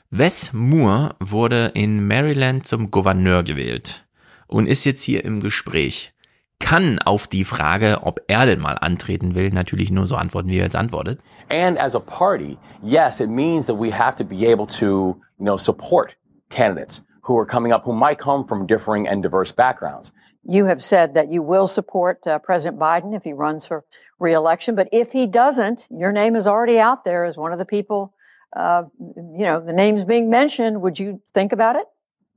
Wes 0.10 0.54
Moore 0.54 1.16
wurde 1.20 1.72
in 1.76 2.08
Maryland 2.08 2.68
zum 2.68 2.90
Gouverneur 2.90 3.44
gewählt 3.44 4.06
und 4.48 4.66
ist 4.66 4.84
jetzt 4.84 5.04
hier 5.04 5.24
im 5.24 5.42
Gespräch. 5.42 6.14
Kann 6.60 7.00
auf 7.00 7.28
die 7.28 7.44
Frage, 7.44 8.00
ob 8.04 8.22
er 8.28 8.46
denn 8.46 8.60
mal 8.60 8.78
antreten 8.80 9.36
will, 9.36 9.50
natürlich 9.50 9.92
nur 9.92 10.08
so 10.08 10.16
antworten, 10.16 10.50
wie 10.50 10.58
er 10.58 10.64
jetzt 10.64 10.76
antwortet. 10.76 11.22
And 11.50 11.80
as 11.80 11.96
a 11.96 12.00
party, 12.00 12.58
yes, 12.82 13.20
it 13.20 13.30
means 13.30 13.68
that 13.68 13.80
we 13.80 13.92
have 13.92 14.16
to 14.16 14.24
be 14.24 14.52
able 14.52 14.66
to, 14.80 15.20
you 15.38 15.46
know, 15.46 15.58
support 15.58 16.16
candidates 16.50 17.06
who 17.28 17.38
are 17.38 17.46
coming 17.46 17.72
up 17.72 17.86
who 17.86 17.94
might 17.94 18.18
come 18.18 18.48
from 18.48 18.66
differing 18.66 19.08
and 19.08 19.22
diverse 19.22 19.54
backgrounds. 19.54 20.12
You 20.48 20.66
have 20.66 20.84
said 20.84 21.16
that 21.16 21.32
you 21.32 21.42
will 21.42 21.68
support 21.68 22.26
uh, 22.26 22.40
President 22.40 22.80
Biden 22.80 23.16
if 23.16 23.24
he 23.24 23.34
runs 23.34 23.66
for 23.66 23.84
reelection, 24.20 24.76
but 24.76 24.88
if 24.92 25.12
he 25.12 25.28
doesn't, 25.28 25.86
your 25.90 26.12
name 26.12 26.36
is 26.36 26.48
already 26.48 26.80
out 26.80 27.04
there 27.04 27.26
as 27.26 27.38
one 27.38 27.52
of 27.52 27.60
the 27.60 27.66
people, 27.66 28.14
uh, 28.56 28.84
you 29.00 29.46
know, 29.46 29.60
the 29.60 29.74
names 29.74 30.04
being 30.04 30.30
mentioned. 30.30 30.82
Would 30.82 31.00
you 31.00 31.22
think 31.34 31.52
about 31.52 31.76
it? 31.76 31.86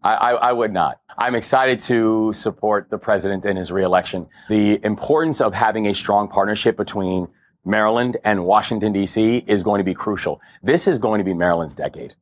I, 0.03 0.15
I, 0.15 0.31
I 0.33 0.53
would 0.53 0.73
not. 0.73 1.01
I'm 1.17 1.35
excited 1.35 1.81
to 1.81 2.33
support 2.33 2.89
the 2.91 2.99
president 2.99 3.45
in 3.45 3.57
his 3.57 3.73
reelection. 3.73 4.29
The 4.49 4.85
importance 4.85 5.41
of 5.41 5.55
having 5.55 5.87
a 5.87 5.95
strong 5.95 6.29
partnership 6.29 6.77
between 6.77 7.29
Maryland 7.65 8.17
and 8.25 8.45
Washington, 8.45 8.93
D.C. 8.93 9.45
is 9.47 9.63
going 9.63 9.79
to 9.79 9.85
be 9.85 9.95
crucial. 9.95 10.41
This 10.63 10.87
is 10.87 10.99
going 10.99 11.19
to 11.19 11.25
be 11.25 11.35
Maryland's 11.35 11.75
decade. 11.75 12.15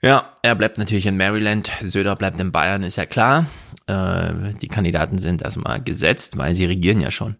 Ja, 0.00 0.32
er 0.42 0.54
bleibt 0.54 0.78
natürlich 0.78 1.06
in 1.06 1.16
Maryland, 1.16 1.72
Söder 1.82 2.14
bleibt 2.14 2.38
in 2.38 2.52
Bayern, 2.52 2.84
ist 2.84 2.96
ja 2.96 3.04
klar. 3.04 3.46
Äh, 3.88 4.54
die 4.62 4.68
Kandidaten 4.68 5.18
sind 5.18 5.42
erstmal 5.42 5.82
gesetzt, 5.82 6.38
weil 6.38 6.54
sie 6.54 6.66
regieren 6.66 7.00
ja 7.00 7.10
schon. 7.10 7.36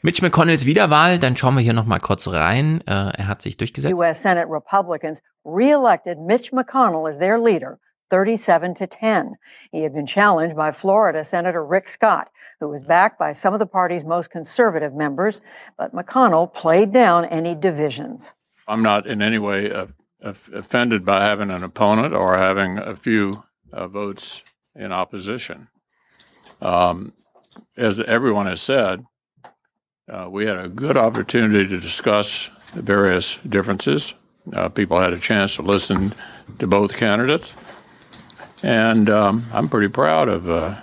Mitch 0.00 0.22
McConnells 0.22 0.64
Wiederwahl, 0.64 1.18
dann 1.18 1.36
schauen 1.36 1.56
wir 1.56 1.62
hier 1.62 1.72
nochmal 1.72 1.98
kurz 1.98 2.28
rein. 2.28 2.80
Äh, 2.86 2.92
er 2.92 3.26
hat 3.26 3.42
sich 3.42 3.56
durchgesetzt. 3.56 3.94
U.S. 3.98 4.22
Senate 4.22 4.48
Republicans 4.48 5.20
reelected 5.44 6.20
Mitch 6.20 6.52
McConnell 6.52 7.12
as 7.12 7.18
their 7.18 7.36
leader, 7.36 7.80
37 8.10 8.76
to 8.76 8.86
10. 8.86 9.36
He 9.72 9.82
had 9.82 9.92
been 9.92 10.06
challenged 10.06 10.54
by 10.54 10.70
Florida 10.70 11.24
Senator 11.24 11.64
Rick 11.64 11.88
Scott, 11.88 12.28
who 12.60 12.68
was 12.68 12.82
backed 12.82 13.18
by 13.18 13.32
some 13.32 13.54
of 13.54 13.58
the 13.58 13.66
party's 13.66 14.04
most 14.04 14.30
conservative 14.30 14.94
members, 14.94 15.40
but 15.76 15.92
McConnell 15.92 16.52
played 16.52 16.92
down 16.92 17.24
any 17.24 17.56
divisions. 17.56 18.30
I'm 18.68 18.82
not 18.82 19.04
in 19.04 19.20
any 19.20 19.38
way 19.38 19.72
uh, 19.72 19.86
offended 20.22 21.04
by 21.04 21.24
having 21.24 21.50
an 21.50 21.64
opponent 21.64 22.14
or 22.14 22.38
having 22.38 22.78
a 22.78 22.94
few 22.94 23.42
uh, 23.72 23.88
votes 23.88 24.44
in 24.76 24.92
opposition. 24.92 25.66
Um, 26.62 27.14
as 27.76 27.98
everyone 27.98 28.46
has 28.46 28.60
said, 28.60 29.04
uh, 30.08 30.28
we 30.30 30.46
had 30.46 30.58
a 30.58 30.68
good 30.68 30.96
opportunity 30.96 31.66
to 31.68 31.78
discuss 31.78 32.50
the 32.74 32.82
various 32.82 33.38
differences. 33.48 34.14
Uh, 34.52 34.68
people 34.68 34.98
had 34.98 35.12
a 35.12 35.18
chance 35.18 35.56
to 35.56 35.62
listen 35.62 36.12
to 36.58 36.66
both 36.66 36.96
candidates. 36.96 37.52
And 38.62 39.08
um, 39.10 39.44
I'm 39.52 39.68
pretty 39.68 39.88
proud 39.88 40.28
of 40.28 40.48
uh, 40.50 40.74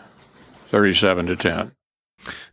37 0.72 1.28
to 1.28 1.36
10. 1.36 1.72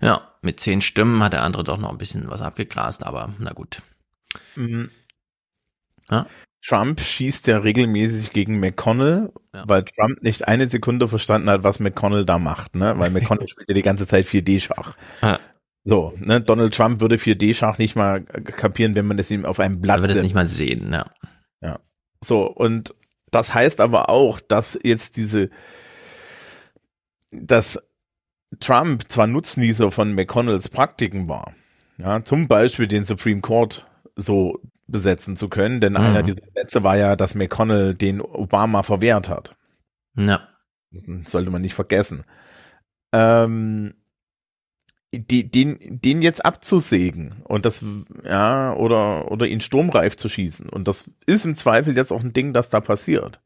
Ja, 0.00 0.22
mit 0.42 0.60
zehn 0.60 0.80
Stimmen 0.80 1.22
hat 1.22 1.32
der 1.32 1.42
andere 1.42 1.64
doch 1.64 1.78
noch 1.78 1.90
ein 1.90 1.98
bisschen 1.98 2.28
was 2.28 2.42
abgegrast, 2.42 3.06
aber 3.06 3.34
na 3.38 3.52
gut. 3.52 3.80
Mhm. 4.56 4.90
Ja. 6.10 6.26
Trump 6.64 7.00
schießt 7.00 7.46
ja 7.48 7.58
regelmäßig 7.58 8.32
gegen 8.32 8.60
McConnell, 8.60 9.32
weil 9.52 9.84
Trump 9.84 10.22
nicht 10.22 10.46
eine 10.46 10.68
Sekunde 10.68 11.08
verstanden 11.08 11.50
hat, 11.50 11.64
was 11.64 11.80
McConnell 11.80 12.24
da 12.24 12.38
macht, 12.38 12.74
ne? 12.76 12.98
Weil 12.98 13.10
McConnell 13.12 13.48
spielt 13.48 13.68
ja 13.68 13.74
die 13.74 13.82
ganze 13.82 14.06
Zeit 14.06 14.26
4D-Schach. 14.26 14.94
Ja. 15.22 15.38
So, 15.84 16.14
ne? 16.18 16.40
Donald 16.40 16.74
Trump 16.74 17.00
würde 17.00 17.16
4D-Schach 17.16 17.78
nicht 17.78 17.96
mal 17.96 18.22
kapieren, 18.22 18.94
wenn 18.94 19.06
man 19.06 19.16
das 19.16 19.30
ihm 19.30 19.44
auf 19.44 19.58
einem 19.58 19.80
Blatt 19.80 19.98
Er 19.98 20.02
wird 20.02 20.16
es 20.16 20.22
nicht 20.22 20.34
mal 20.34 20.46
sehen, 20.46 20.92
ja. 20.92 21.06
Ja. 21.60 21.78
So, 22.22 22.46
und 22.46 22.94
das 23.30 23.52
heißt 23.54 23.80
aber 23.80 24.08
auch, 24.08 24.38
dass 24.40 24.78
jetzt 24.82 25.16
diese, 25.16 25.50
dass 27.30 27.78
Trump 28.60 29.10
zwar 29.10 29.26
Nutznießer 29.26 29.90
von 29.90 30.14
McConnells 30.14 30.68
Praktiken 30.68 31.28
war, 31.28 31.54
ja, 31.98 32.24
zum 32.24 32.48
Beispiel 32.48 32.86
den 32.86 33.04
Supreme 33.04 33.40
Court 33.40 33.86
so 34.14 34.60
besetzen 34.86 35.36
zu 35.36 35.48
können, 35.48 35.80
denn 35.80 35.94
Mhm. 35.94 35.98
einer 36.00 36.22
dieser 36.22 36.42
Sätze 36.54 36.84
war 36.84 36.96
ja, 36.96 37.16
dass 37.16 37.34
McConnell 37.34 37.94
den 37.94 38.20
Obama 38.20 38.82
verwehrt 38.82 39.28
hat. 39.28 39.56
Ja. 40.16 40.48
Das 40.90 41.04
sollte 41.30 41.50
man 41.50 41.62
nicht 41.62 41.74
vergessen. 41.74 42.24
Ähm, 43.14 43.94
die, 45.14 45.50
den, 45.50 45.78
den 46.02 46.22
jetzt 46.22 46.44
abzusägen 46.44 47.42
und 47.44 47.66
das, 47.66 47.84
ja, 48.24 48.74
oder, 48.74 49.30
oder 49.30 49.46
ihn 49.46 49.60
sturmreif 49.60 50.16
zu 50.16 50.28
schießen. 50.28 50.68
Und 50.68 50.88
das 50.88 51.10
ist 51.26 51.44
im 51.44 51.54
Zweifel 51.54 51.96
jetzt 51.96 52.12
auch 52.12 52.22
ein 52.22 52.32
Ding, 52.32 52.52
das 52.52 52.70
da 52.70 52.80
passiert. 52.80 53.40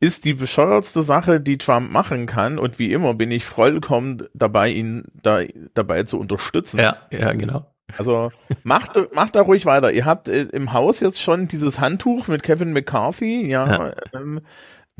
Ist 0.00 0.24
die 0.24 0.34
bescheuertste 0.34 1.02
Sache, 1.02 1.40
die 1.40 1.58
Trump 1.58 1.92
machen 1.92 2.26
kann. 2.26 2.58
Und 2.58 2.78
wie 2.78 2.92
immer 2.92 3.14
bin 3.14 3.30
ich 3.30 3.44
vollkommen 3.44 4.24
dabei, 4.32 4.70
ihn 4.70 5.04
da, 5.22 5.40
dabei 5.74 6.02
zu 6.04 6.18
unterstützen. 6.18 6.80
Ja, 6.80 6.96
ja, 7.12 7.32
genau. 7.32 7.66
Also 7.98 8.32
macht, 8.62 8.98
macht 9.14 9.36
da 9.36 9.42
ruhig 9.42 9.66
weiter. 9.66 9.92
Ihr 9.92 10.04
habt 10.04 10.28
äh, 10.28 10.42
im 10.42 10.72
Haus 10.72 11.00
jetzt 11.00 11.20
schon 11.20 11.48
dieses 11.48 11.80
Handtuch 11.80 12.28
mit 12.28 12.42
Kevin 12.42 12.72
McCarthy, 12.72 13.46
ja. 13.46 13.68
Ja. 13.68 13.92
Ähm, 14.14 14.40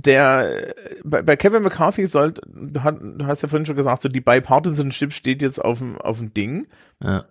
der 0.05 0.75
bei, 1.05 1.23
bei 1.23 1.37
Kevin 1.37 1.63
McCarthy 1.63 2.07
sollte, 2.07 2.43
du 2.47 2.83
hat- 2.83 3.01
du 3.01 3.27
hast 3.27 3.43
ja 3.43 3.49
vorhin 3.49 3.67
schon 3.67 3.77
gesagt, 3.77 4.03
so 4.03 4.09
die 4.09 4.21
Bipartisanship 4.21 5.13
steht 5.13 5.43
jetzt 5.43 5.59
auf 5.65 5.79
dem 5.79 5.99
auf 5.99 6.19
dem 6.19 6.33
Ding. 6.35 6.67
Ja. 7.03 7.25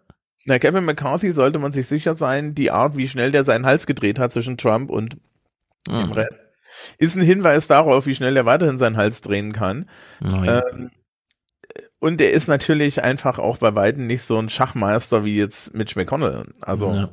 Na, 0.45 0.57
Kevin 0.59 0.85
McCarthy 0.85 1.31
sollte 1.31 1.59
man 1.59 1.71
sich 1.71 1.87
sicher 1.87 2.13
sein, 2.13 2.55
die 2.55 2.71
Art, 2.71 2.95
wie 2.97 3.07
schnell 3.07 3.31
der 3.31 3.43
seinen 3.43 3.65
Hals 3.65 3.85
gedreht 3.85 4.19
hat 4.19 4.31
zwischen 4.31 4.57
Trump 4.57 4.89
und 4.89 5.17
dem 5.87 6.07
Mhm. 6.07 6.11
Rest, 6.13 6.43
ist 6.97 7.15
ein 7.15 7.21
Hinweis 7.23 7.67
darauf, 7.67 8.05
wie 8.05 8.15
schnell 8.15 8.35
er 8.37 8.45
weiterhin 8.45 8.77
seinen 8.77 8.97
Hals 8.97 9.21
drehen 9.21 9.53
kann. 9.53 9.89
Oh, 10.23 10.43
ja. 10.43 10.61
Ähm, 10.71 10.91
und 11.99 12.21
er 12.21 12.31
ist 12.31 12.47
natürlich 12.47 13.03
einfach 13.03 13.39
auch 13.39 13.57
bei 13.57 13.75
Weitem 13.75 14.07
nicht 14.07 14.23
so 14.23 14.37
ein 14.39 14.49
Schachmeister 14.49 15.23
wie 15.25 15.37
jetzt 15.37 15.73
Mitch 15.73 15.97
McConnell. 15.99 16.45
Also, 16.61 16.93
Ja. 16.93 17.09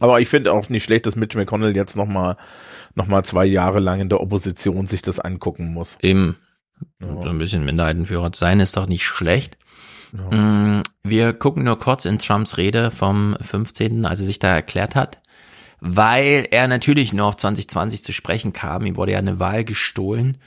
aber 0.00 0.20
ich 0.20 0.28
finde 0.28 0.52
auch 0.52 0.68
nicht 0.70 0.84
schlecht, 0.84 1.06
dass 1.06 1.16
Mitch 1.16 1.36
McConnell 1.38 1.76
jetzt 1.76 1.96
noch 1.96 2.06
mal, 2.06 2.36
noch 2.94 3.06
mal 3.06 3.22
zwei 3.24 3.44
Jahre 3.46 3.80
lang 3.80 4.00
in 4.00 4.08
der 4.08 4.20
Opposition 4.20 4.86
sich 4.86 5.02
das 5.02 5.20
angucken 5.20 5.72
muss. 5.72 5.98
Eben. 6.02 6.36
Ja. 7.00 7.08
Ein 7.08 7.38
bisschen 7.38 7.64
Minderheitenführer 7.64 8.30
sein 8.34 8.60
ist 8.60 8.76
doch 8.76 8.86
nicht 8.86 9.04
schlecht. 9.04 9.56
Ja. 10.12 10.36
Mm, 10.36 10.82
Wir 11.04 11.32
gucken 11.32 11.64
nur 11.64 11.78
kurz 11.78 12.04
in 12.04 12.18
Trumps 12.18 12.56
Rede 12.56 12.90
vom 12.90 13.36
15., 13.40 14.06
als 14.06 14.20
er 14.20 14.26
sich 14.26 14.38
da 14.38 14.48
erklärt 14.48 14.94
hat, 14.96 15.20
weil 15.80 16.46
er 16.50 16.68
natürlich 16.68 17.12
nur 17.12 17.26
auf 17.26 17.36
2020 17.36 18.02
zu 18.02 18.12
sprechen 18.12 18.52
kam. 18.52 18.86
Ihm 18.86 18.96
wurde 18.96 19.12
ja 19.12 19.18
eine 19.18 19.38
Wahl 19.38 19.64
gestohlen. 19.64 20.38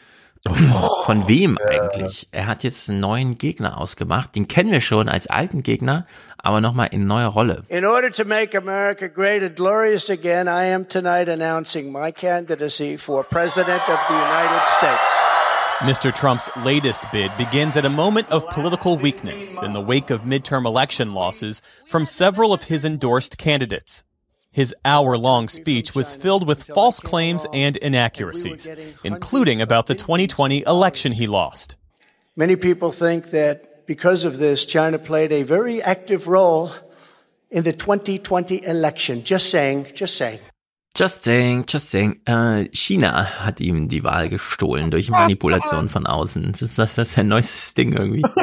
Von 1.06 1.28
wem 1.28 1.58
eigentlich? 1.58 2.28
Er 2.32 2.48
hat 2.48 2.64
jetzt 2.64 2.90
einen 2.90 3.00
neuen 3.00 3.38
Gegner 3.38 3.80
ausgemacht. 3.80 4.36
Den 4.36 4.48
kennen 4.48 4.72
wir 4.72 4.82
schon 4.82 5.10
als 5.10 5.28
alten 5.28 5.64
Gegner, 5.64 6.06
aber 6.38 6.62
nochmal 6.62 6.90
in 6.92 7.08
neuer 7.08 7.28
Rolle. 7.28 7.64
In 7.70 7.86
order 7.86 8.12
to 8.12 8.26
make 8.26 8.58
America 8.58 9.08
great 9.08 9.42
and 9.42 9.56
glorious 9.56 10.10
again, 10.10 10.48
I 10.48 10.66
am 10.74 10.88
tonight 10.88 11.30
announcing 11.30 11.92
my 11.92 12.12
candidacy 12.12 12.98
for 12.98 13.24
President 13.24 13.82
of 13.90 14.00
the 14.08 14.14
United 14.14 14.68
States. 14.68 15.24
Mr. 15.80 16.14
Trump's 16.14 16.50
latest 16.64 17.06
bid 17.12 17.32
begins 17.38 17.76
at 17.76 17.86
a 17.86 17.90
moment 17.90 18.30
of 18.30 18.48
political 18.50 18.98
weakness 18.98 19.62
in 19.62 19.74
the 19.74 19.82
wake 19.82 20.10
of 20.10 20.24
midterm 20.24 20.66
election 20.66 21.14
losses 21.14 21.62
from 21.86 22.06
several 22.06 22.54
of 22.54 22.64
his 22.66 22.86
endorsed 22.86 23.38
candidates. 23.38 24.04
His 24.54 24.74
hour 24.86 25.18
long 25.18 25.50
speech 25.50 25.96
was 25.96 26.14
filled 26.14 26.48
with 26.48 26.64
false 26.64 27.00
claims 27.00 27.48
and 27.52 27.76
inaccuracies, 27.78 28.70
including 29.04 29.62
about 29.62 29.88
the 29.88 29.96
2020 29.96 30.64
election 30.68 31.12
he 31.14 31.26
lost. 31.26 31.76
Many 32.36 32.56
people 32.56 32.92
think 32.92 33.32
that 33.32 33.88
because 33.88 34.26
of 34.26 34.38
this, 34.38 34.64
China 34.64 35.00
played 35.00 35.32
a 35.32 35.42
very 35.42 35.82
active 35.82 36.28
role 36.28 36.72
in 37.50 37.64
the 37.64 37.74
2020 37.74 38.64
election. 38.64 39.24
Just 39.24 39.50
saying, 39.50 39.88
just 39.96 40.18
saying. 40.18 40.40
Just 40.94 41.24
saying, 41.24 41.66
just 41.66 41.90
saying. 41.90 42.22
Äh, 42.28 42.70
China 42.72 43.24
hat 43.24 43.60
ihm 43.60 43.90
die 43.90 44.04
Wahl 44.04 44.30
gestohlen 44.30 44.92
durch 44.92 45.10
Manipulation 45.10 45.90
von 45.90 46.06
außen. 46.06 46.52
Das 46.52 46.62
ist, 46.62 46.78
das 46.78 47.00
ist 47.00 47.18
ein 47.18 47.28
neues 47.28 47.74
Ding 47.74 47.94
irgendwie. 47.94 48.22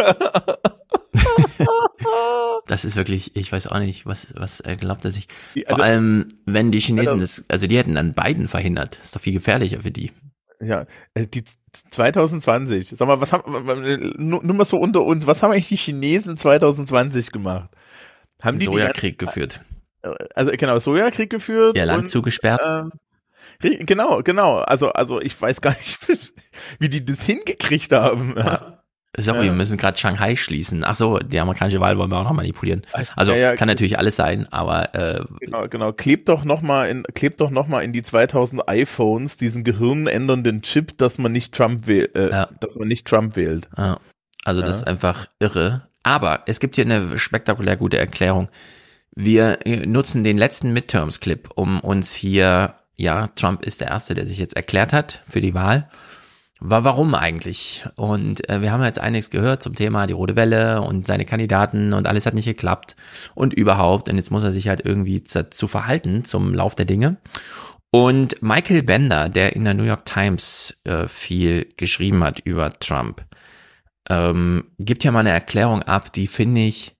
Das 2.67 2.85
ist 2.85 2.97
wirklich, 2.97 3.37
ich 3.37 3.51
weiß 3.51 3.67
auch 3.69 3.79
nicht, 3.81 4.07
was, 4.07 4.33
was 4.37 4.61
er 4.61 4.77
glaubt 4.77 5.05
er 5.05 5.11
sich. 5.13 5.27
Vor 5.55 5.63
also- 5.71 5.83
allem, 5.83 6.29
wenn 6.47 6.71
die 6.71 6.81
Chinesen 6.81 7.09
Also- 7.15 7.21
das, 7.21 7.45
also 7.49 7.67
die 7.67 7.77
hätten 7.79 7.95
dann 7.95 8.13
Biden 8.13 8.49
verhindert. 8.49 8.99
ist 9.03 9.15
doch 9.17 9.21
viel 9.21 9.33
gefährlicher 9.33 9.81
für 9.81 9.91
die. 9.91 10.13
Ja, 10.61 10.85
äh, 11.15 11.27
die 11.27 11.45
z- 11.45 11.57
2020. 11.91 12.89
Sag 12.91 13.09
mal, 13.09 13.21
was 13.21 13.33
haben, 13.33 13.51
nur, 14.19 14.43
nur 14.45 14.55
mal 14.57 14.65
so 14.65 14.77
unter 14.79 15.03
uns, 15.03 15.27
was 15.27 15.43
haben 15.43 15.53
eigentlich 15.53 15.69
die 15.69 15.77
Chinesen 15.77 16.37
2020 16.37 17.33
gemacht? 17.33 17.71
Haben 18.43 18.59
die 18.59 18.67
die 18.67 18.73
Sojakrieg 18.73 19.19
geführt. 19.19 19.65
ganze- 20.03 20.29
Also 20.37 20.53
genau, 20.53 20.79
Sojakrieg 20.79 21.31
geführt. 21.31 21.77
Ihr 21.77 21.87
Land 21.87 22.03
und, 22.03 22.07
zugesperrt. 22.09 22.61
Ähm, 22.65 22.93
genau, 23.87 24.23
genau. 24.23 24.59
Also, 24.59 24.91
also 24.93 25.21
ich 25.21 25.41
weiß 25.41 25.61
gar 25.61 25.71
nicht, 25.77 25.99
wie 26.79 26.89
die 26.89 27.05
das 27.05 27.23
hingekriegt 27.23 27.93
haben. 27.93 28.35
Ja. 28.37 28.80
Sorry, 29.19 29.39
Ja. 29.39 29.45
wir 29.45 29.53
müssen 29.53 29.77
gerade 29.77 29.99
Shanghai 29.99 30.37
schließen. 30.37 30.85
Ach 30.85 30.95
so, 30.95 31.19
die 31.19 31.41
amerikanische 31.41 31.81
Wahl 31.81 31.99
wollen 31.99 32.11
wir 32.11 32.19
auch 32.19 32.25
noch 32.25 32.33
manipulieren. 32.33 32.83
Also 33.17 33.33
Ja, 33.33 33.39
ja, 33.39 33.57
kann 33.57 33.67
natürlich 33.67 33.99
alles 33.99 34.17
sein, 34.17 34.47
aber 34.53 34.95
äh, 34.95 35.25
Genau, 35.41 35.67
genau. 35.69 35.93
Klebt 35.93 36.29
doch 36.29 36.45
noch 36.45 36.63
mal 36.63 36.89
in, 36.89 37.03
klebt 37.15 37.41
doch 37.41 37.51
noch 37.51 37.67
mal 37.67 37.81
in 37.83 37.93
die 37.93 38.03
2000 38.03 38.69
iPhones 38.69 39.37
diesen 39.37 39.65
gehirnändernden 39.65 40.63
Chip, 40.63 40.97
dass 40.99 41.19
man 41.19 41.33
nicht 41.33 41.55
Trump 41.55 41.87
wählt, 41.89 42.15
äh, 42.15 42.31
dass 42.61 42.75
man 42.77 42.87
nicht 42.89 43.07
Trump 43.07 43.35
wählt. 43.37 43.69
Also 44.45 44.63
das 44.63 44.77
ist 44.79 44.87
einfach 44.87 45.27
irre. 45.41 45.89
Aber 46.03 46.43
es 46.47 46.61
gibt 46.61 46.77
hier 46.77 46.85
eine 46.85 47.19
spektakulär 47.19 47.77
gute 47.77 47.99
Erklärung. 47.99 48.49
Wir 49.15 49.67
äh, 49.67 49.87
nutzen 49.87 50.23
den 50.25 50.39
letzten 50.39 50.73
Midterms-Clip, 50.73 51.51
um 51.57 51.81
uns 51.81 52.15
hier, 52.15 52.75
ja, 52.97 53.27
Trump 53.35 53.65
ist 53.65 53.81
der 53.81 53.89
Erste, 53.89 54.15
der 54.15 54.25
sich 54.25 54.39
jetzt 54.39 54.55
erklärt 54.57 54.93
hat 54.93 55.21
für 55.29 55.41
die 55.41 55.53
Wahl. 55.53 55.91
War 56.63 56.85
warum 56.85 57.15
eigentlich? 57.15 57.87
Und 57.97 58.47
äh, 58.51 58.61
wir 58.61 58.71
haben 58.71 58.85
jetzt 58.85 58.99
einiges 58.99 59.31
gehört 59.31 59.63
zum 59.63 59.75
Thema 59.75 60.07
die 60.07 60.13
Rote 60.13 60.37
Welle 60.37 60.83
und 60.83 61.07
seine 61.07 61.25
Kandidaten 61.25 61.95
und 61.95 62.07
alles 62.07 62.27
hat 62.27 62.35
nicht 62.35 62.45
geklappt 62.45 62.97
und 63.35 63.55
überhaupt. 63.55 64.11
Und 64.11 64.17
jetzt 64.17 64.31
muss 64.31 64.43
er 64.43 64.53
sich 64.53 64.69
halt 64.69 64.85
irgendwie 64.85 65.23
dazu 65.23 65.69
verhalten 65.69 66.27
zum 66.27 66.53
Lauf 66.55 66.75
der 66.75 66.85
Dinge. 66.85 67.17
Und 67.91 68.43
Michael 68.43 68.83
Bender, 68.83 69.31
der 69.31 69.57
in 69.57 69.65
der 69.65 69.75
New 69.75 69.85
York 69.85 70.05
Times 70.05 70.81
äh, 70.85 71.09
viel 71.09 71.67
geschrieben 71.79 72.23
hat 72.23 72.41
über 72.41 72.71
Trump, 72.71 73.25
ähm, 74.11 74.65
gibt 74.79 75.03
ja 75.03 75.13
mal 75.13 75.21
eine 75.21 75.31
Erklärung 75.31 75.83
ab, 75.83 76.13
die 76.13 76.27
finde 76.27 76.61
ich 76.61 76.95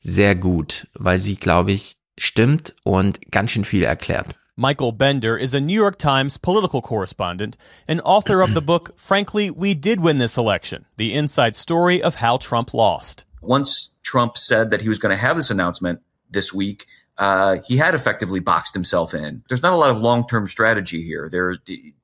sehr 0.00 0.34
gut, 0.34 0.88
weil 0.94 1.20
sie, 1.20 1.36
glaube 1.36 1.72
ich, 1.72 1.96
stimmt 2.18 2.74
und 2.84 3.30
ganz 3.30 3.52
schön 3.52 3.64
viel 3.64 3.84
erklärt. 3.84 4.34
Michael 4.58 4.90
Bender 4.90 5.36
is 5.36 5.52
a 5.52 5.60
New 5.60 5.74
York 5.74 5.98
Times 5.98 6.38
political 6.38 6.80
correspondent 6.80 7.58
and 7.86 8.00
author 8.06 8.40
of 8.40 8.54
the 8.54 8.62
book, 8.62 8.98
Frankly, 8.98 9.50
We 9.50 9.74
Did 9.74 10.00
Win 10.00 10.16
This 10.16 10.38
Election 10.38 10.86
The 10.96 11.12
Inside 11.12 11.54
Story 11.54 12.02
of 12.02 12.14
How 12.14 12.38
Trump 12.38 12.72
Lost. 12.72 13.26
once 13.42 13.90
Trump 14.02 14.38
said 14.38 14.70
that 14.70 14.80
he 14.80 14.88
was 14.88 14.98
going 14.98 15.10
to 15.10 15.20
have 15.20 15.36
this 15.36 15.50
announcement 15.50 16.00
this 16.30 16.54
week, 16.54 16.86
uh, 17.18 17.58
he 17.66 17.76
had 17.76 17.94
effectively 17.94 18.40
boxed 18.40 18.72
himself 18.72 19.12
in. 19.12 19.42
There's 19.50 19.62
not 19.62 19.74
a 19.74 19.76
lot 19.76 19.90
of 19.90 20.00
long-term 20.00 20.48
strategy 20.48 21.02
here. 21.02 21.28
There, 21.30 21.58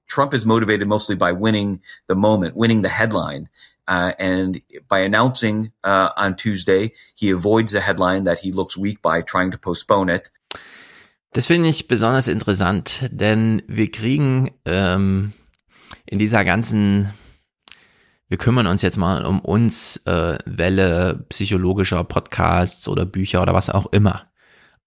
Trump 0.06 0.34
is 0.34 0.44
motivated 0.44 0.86
mostly 0.86 1.16
by 1.16 1.32
winning 1.32 1.80
the 2.06 2.14
moment, 2.14 2.54
winning 2.54 2.82
the 2.82 2.90
headline. 2.90 3.48
Uh, 3.88 4.12
and 4.18 4.60
by 4.88 5.00
announcing 5.00 5.72
uh, 5.84 6.10
on 6.18 6.36
Tuesday, 6.36 6.92
he 7.14 7.30
avoids 7.30 7.72
the 7.72 7.80
headline 7.80 8.24
that 8.24 8.40
he 8.40 8.52
looks 8.52 8.76
weak 8.76 9.00
by 9.00 9.22
trying 9.22 9.50
to 9.52 9.58
postpone 9.58 10.10
it. 10.10 10.28
Das 11.32 11.46
finde 11.46 11.70
ich 11.70 11.88
besonders 11.88 12.28
interessant, 12.28 13.08
denn 13.10 13.62
wir 13.66 13.90
kriegen 13.90 14.50
ähm, 14.66 15.32
in 16.04 16.18
dieser 16.18 16.44
ganzen, 16.44 17.14
wir 18.28 18.36
kümmern 18.36 18.66
uns 18.66 18.82
jetzt 18.82 18.98
mal 18.98 19.24
um 19.24 19.40
uns, 19.40 19.96
äh, 20.04 20.36
Welle 20.44 21.24
psychologischer 21.30 22.04
Podcasts 22.04 22.86
oder 22.86 23.06
Bücher 23.06 23.40
oder 23.40 23.54
was 23.54 23.70
auch 23.70 23.86
immer, 23.92 24.30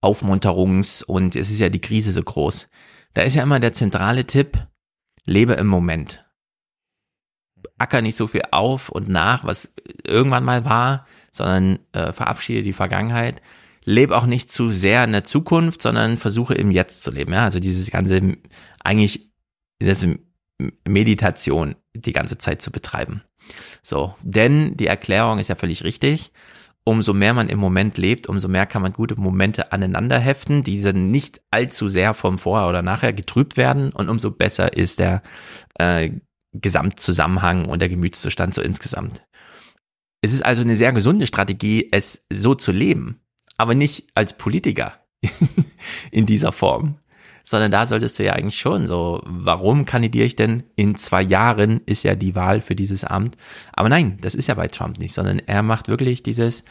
Aufmunterungs- 0.04 1.04
und 1.04 1.36
es 1.36 1.50
ist 1.50 1.58
ja 1.58 1.70
die 1.70 1.82
Krise 1.82 2.12
so 2.12 2.22
groß. 2.22 2.70
Da 3.16 3.24
ist 3.24 3.34
ja 3.34 3.42
immer 3.42 3.60
der 3.60 3.74
zentrale 3.74 4.28
Tipp, 4.28 4.68
lebe 5.26 5.54
im 5.54 5.66
Moment. 5.66 6.26
Acker 7.80 8.04
nicht 8.04 8.16
so 8.18 8.28
viel 8.28 8.44
auf 8.52 8.90
und 8.90 9.10
nach, 9.10 9.46
was 9.46 9.74
irgendwann 10.04 10.44
mal 10.44 10.64
war, 10.64 11.08
sondern 11.32 11.80
äh, 11.94 12.14
verabschiede 12.14 12.62
die 12.62 12.74
Vergangenheit 12.74 13.42
lebe 13.86 14.18
auch 14.18 14.26
nicht 14.26 14.52
zu 14.52 14.72
sehr 14.72 15.04
in 15.04 15.12
der 15.12 15.24
Zukunft, 15.24 15.82
sondern 15.82 16.18
versuche 16.18 16.56
im 16.56 16.72
Jetzt 16.72 17.02
zu 17.02 17.12
leben. 17.12 17.34
Ja, 17.34 17.46
also 17.46 17.60
dieses 17.60 17.90
ganze, 17.92 18.38
eigentlich, 18.84 19.32
das 19.80 20.06
Meditation 20.88 21.76
die 21.96 22.12
ganze 22.12 22.38
Zeit 22.38 22.62
zu 22.62 22.72
betreiben. 22.72 23.22
So, 23.82 24.16
denn 24.22 24.76
die 24.76 24.88
Erklärung 24.88 25.40
ist 25.40 25.50
ja 25.50 25.56
völlig 25.56 25.84
richtig. 25.84 26.32
Umso 26.88 27.14
mehr 27.14 27.34
man 27.34 27.50
im 27.50 27.58
Moment 27.58 27.98
lebt, 27.98 28.28
umso 28.28 28.48
mehr 28.48 28.68
kann 28.68 28.82
man 28.84 28.94
gute 28.94 29.20
Momente 29.20 29.72
aneinander 29.72 30.20
heften, 30.20 30.62
diese 30.62 30.94
nicht 30.94 31.42
allzu 31.50 31.90
sehr 31.90 32.14
vom 32.14 32.38
Vorher 32.38 32.70
oder 32.70 32.84
Nachher 32.84 33.12
getrübt 33.12 33.58
werden 33.58 33.92
und 33.92 34.08
umso 34.08 34.30
besser 34.30 34.74
ist 34.74 35.00
der 35.00 35.24
äh, 35.80 36.12
Gesamtzusammenhang 36.54 37.66
und 37.66 37.80
der 37.80 37.90
Gemütszustand 37.90 38.54
so 38.54 38.62
insgesamt. 38.62 39.26
Es 40.22 40.32
ist 40.32 40.46
also 40.46 40.62
eine 40.62 40.76
sehr 40.76 40.94
gesunde 40.94 41.26
Strategie, 41.28 41.90
es 41.92 42.26
so 42.32 42.54
zu 42.54 42.72
leben, 42.72 43.20
aber 43.58 43.76
nicht 43.76 44.08
als 44.16 44.38
Politiker 44.38 44.94
in 46.12 46.26
dieser 46.26 46.52
Form, 46.52 46.96
sondern 47.44 47.72
da 47.72 47.86
solltest 47.86 48.18
du 48.18 48.24
ja 48.24 48.34
eigentlich 48.34 48.60
schon 48.60 48.88
so, 48.88 49.22
warum 49.26 49.86
kandidiere 49.86 50.26
ich 50.26 50.36
denn? 50.36 50.64
In 50.76 50.96
zwei 50.96 51.22
Jahren 51.22 51.82
ist 51.86 52.04
ja 52.04 52.16
die 52.16 52.36
Wahl 52.36 52.60
für 52.60 52.76
dieses 52.76 53.04
Amt. 53.04 53.38
Aber 53.72 53.88
nein, 53.88 54.18
das 54.22 54.34
ist 54.34 54.48
ja 54.48 54.56
bei 54.56 54.68
Trump 54.68 54.98
nicht, 54.98 55.14
sondern 55.14 55.40
er 55.40 55.62
macht 55.62 55.88
wirklich 55.88 56.24
dieses, 56.24 56.64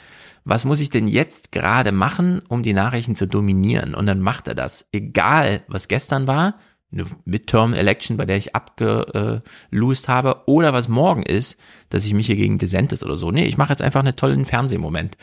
was 0.44 0.64
muss 0.64 0.80
ich 0.80 0.90
denn 0.90 1.06
jetzt 1.06 1.52
gerade 1.52 1.92
machen, 1.92 2.42
um 2.48 2.62
die 2.62 2.72
Nachrichten 2.72 3.14
zu 3.14 3.26
dominieren? 3.26 3.94
Und 3.94 4.06
dann 4.06 4.20
macht 4.20 4.48
er 4.48 4.54
das. 4.54 4.86
Egal, 4.92 5.62
was 5.68 5.86
gestern 5.86 6.26
war, 6.26 6.58
eine 6.92 7.06
Midterm-Election, 7.24 8.16
bei 8.16 8.26
der 8.26 8.36
ich 8.36 8.54
abgelost 8.54 10.08
habe, 10.08 10.42
oder 10.46 10.72
was 10.72 10.88
morgen 10.88 11.22
ist, 11.22 11.56
dass 11.88 12.04
ich 12.04 12.14
mich 12.14 12.26
hier 12.26 12.36
gegen 12.36 12.58
DeSantis 12.58 13.04
oder 13.04 13.16
so. 13.16 13.30
Nee, 13.30 13.44
ich 13.44 13.56
mache 13.56 13.72
jetzt 13.72 13.82
einfach 13.82 14.00
einen 14.00 14.16
tollen 14.16 14.44
Fernsehmoment. 14.44 15.16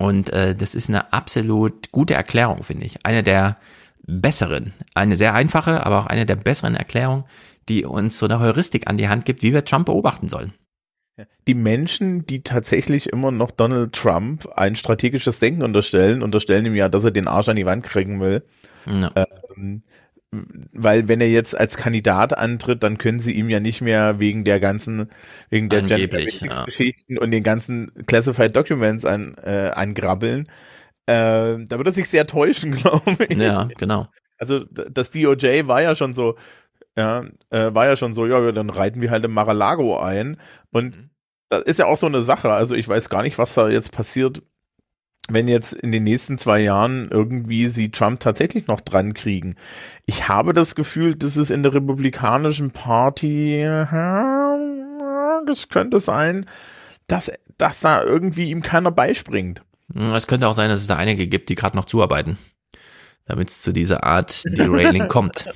Und 0.00 0.30
äh, 0.30 0.54
das 0.54 0.74
ist 0.74 0.88
eine 0.88 1.12
absolut 1.12 1.92
gute 1.92 2.14
Erklärung, 2.14 2.62
finde 2.62 2.86
ich. 2.86 3.04
Eine 3.04 3.22
der 3.22 3.58
besseren, 4.06 4.72
eine 4.94 5.14
sehr 5.14 5.34
einfache, 5.34 5.84
aber 5.84 5.98
auch 5.98 6.06
eine 6.06 6.24
der 6.24 6.36
besseren 6.36 6.74
Erklärungen, 6.74 7.24
die 7.68 7.84
uns 7.84 8.16
so 8.16 8.24
eine 8.24 8.40
Heuristik 8.40 8.88
an 8.88 8.96
die 8.96 9.10
Hand 9.10 9.26
gibt, 9.26 9.42
wie 9.42 9.52
wir 9.52 9.62
Trump 9.62 9.84
beobachten 9.86 10.30
sollen. 10.30 10.54
Die 11.46 11.52
Menschen, 11.52 12.24
die 12.24 12.42
tatsächlich 12.42 13.10
immer 13.10 13.30
noch 13.30 13.50
Donald 13.50 13.92
Trump 13.92 14.48
ein 14.56 14.74
strategisches 14.74 15.38
Denken 15.38 15.62
unterstellen, 15.62 16.22
unterstellen 16.22 16.64
ihm 16.64 16.74
ja, 16.74 16.88
dass 16.88 17.04
er 17.04 17.10
den 17.10 17.28
Arsch 17.28 17.50
an 17.50 17.56
die 17.56 17.66
Wand 17.66 17.84
kriegen 17.84 18.20
will. 18.20 18.42
Ja. 18.86 19.26
Ähm, 19.54 19.82
weil 20.72 21.08
wenn 21.08 21.20
er 21.20 21.28
jetzt 21.28 21.58
als 21.58 21.76
Kandidat 21.76 22.36
antritt, 22.38 22.82
dann 22.84 22.98
können 22.98 23.18
sie 23.18 23.32
ihm 23.34 23.48
ja 23.50 23.58
nicht 23.60 23.80
mehr 23.80 24.20
wegen 24.20 24.44
der 24.44 24.60
ganzen, 24.60 25.08
wegen 25.48 25.68
der 25.68 25.80
Angeblich, 25.80 26.40
ja. 26.40 26.64
Geschichten 26.64 27.18
und 27.18 27.32
den 27.32 27.42
ganzen 27.42 27.90
Classified 28.06 28.54
Documents 28.54 29.04
an, 29.04 29.34
äh, 29.42 29.70
angrabbeln. 29.74 30.44
Äh, 31.06 31.58
da 31.66 31.70
wird 31.78 31.86
er 31.86 31.92
sich 31.92 32.08
sehr 32.08 32.26
täuschen, 32.26 32.72
glaube 32.76 33.24
ich. 33.28 33.38
Ja, 33.38 33.68
genau. 33.76 34.06
Also 34.38 34.64
das 34.64 35.10
DOJ 35.10 35.66
war 35.66 35.82
ja 35.82 35.96
schon 35.96 36.14
so, 36.14 36.36
ja, 36.96 37.24
äh, 37.50 37.74
war 37.74 37.86
ja 37.86 37.96
schon 37.96 38.12
so, 38.14 38.26
ja, 38.26 38.52
dann 38.52 38.70
reiten 38.70 39.02
wir 39.02 39.10
halt 39.10 39.24
im 39.24 39.32
Mar-a-Lago 39.32 39.98
ein. 40.00 40.36
Und 40.70 40.96
Mhm. 40.96 41.10
das 41.48 41.62
ist 41.64 41.78
ja 41.78 41.86
auch 41.86 41.96
so 41.96 42.06
eine 42.06 42.22
Sache. 42.22 42.52
Also 42.52 42.74
ich 42.76 42.88
weiß 42.88 43.08
gar 43.08 43.22
nicht, 43.22 43.38
was 43.38 43.54
da 43.54 43.68
jetzt 43.68 43.92
passiert, 43.92 44.42
wenn 45.28 45.46
jetzt 45.48 45.72
in 45.74 45.92
den 45.92 46.04
nächsten 46.04 46.38
zwei 46.38 46.60
Jahren 46.60 47.08
irgendwie 47.10 47.68
sie 47.68 47.90
Trump 47.90 48.20
tatsächlich 48.20 48.66
noch 48.66 48.80
dran 48.80 49.14
kriegen. 49.14 49.54
Ich 50.06 50.28
habe 50.28 50.52
das 50.52 50.74
Gefühl, 50.74 51.14
dass 51.14 51.36
es 51.36 51.50
in 51.50 51.62
der 51.62 51.74
Republikanischen 51.74 52.70
Party, 52.72 53.64
das 55.46 55.68
könnte 55.68 56.00
sein, 56.00 56.46
dass, 57.06 57.30
dass 57.58 57.80
da 57.80 58.02
irgendwie 58.02 58.50
ihm 58.50 58.62
keiner 58.62 58.90
beispringt. 58.90 59.62
Hm, 59.94 60.12
Es 60.14 60.26
könnte 60.26 60.48
auch 60.48 60.54
sein, 60.54 60.68
dass 60.68 60.80
es 60.80 60.86
da 60.86 60.96
einige 60.96 61.26
gibt, 61.26 61.48
die 61.48 61.54
gerade 61.54 61.76
noch 61.76 61.84
zuarbeiten, 61.84 62.38
damit 63.26 63.48
es 63.50 63.62
zu 63.62 63.72
dieser 63.72 64.04
Art 64.04 64.42
Derailing 64.56 65.08
kommt. 65.08 65.48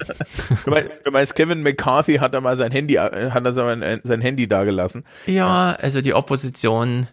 Du 0.65 0.71
meinst, 0.71 0.91
du 1.05 1.11
meinst, 1.11 1.35
Kevin 1.35 1.63
McCarthy 1.63 2.17
hat 2.17 2.35
da 2.35 2.41
mal 2.41 2.57
sein 2.57 2.73
Handy, 2.73 2.97
äh, 2.97 3.31
hat 3.31 3.45
da 3.47 3.53
sein, 3.53 4.01
sein 4.03 4.21
Handy 4.21 4.49
da 4.49 4.65
gelassen. 4.65 5.05
Ja, 5.27 5.77
also 5.81 6.01
die 6.01 6.15
Opposition 6.15 7.09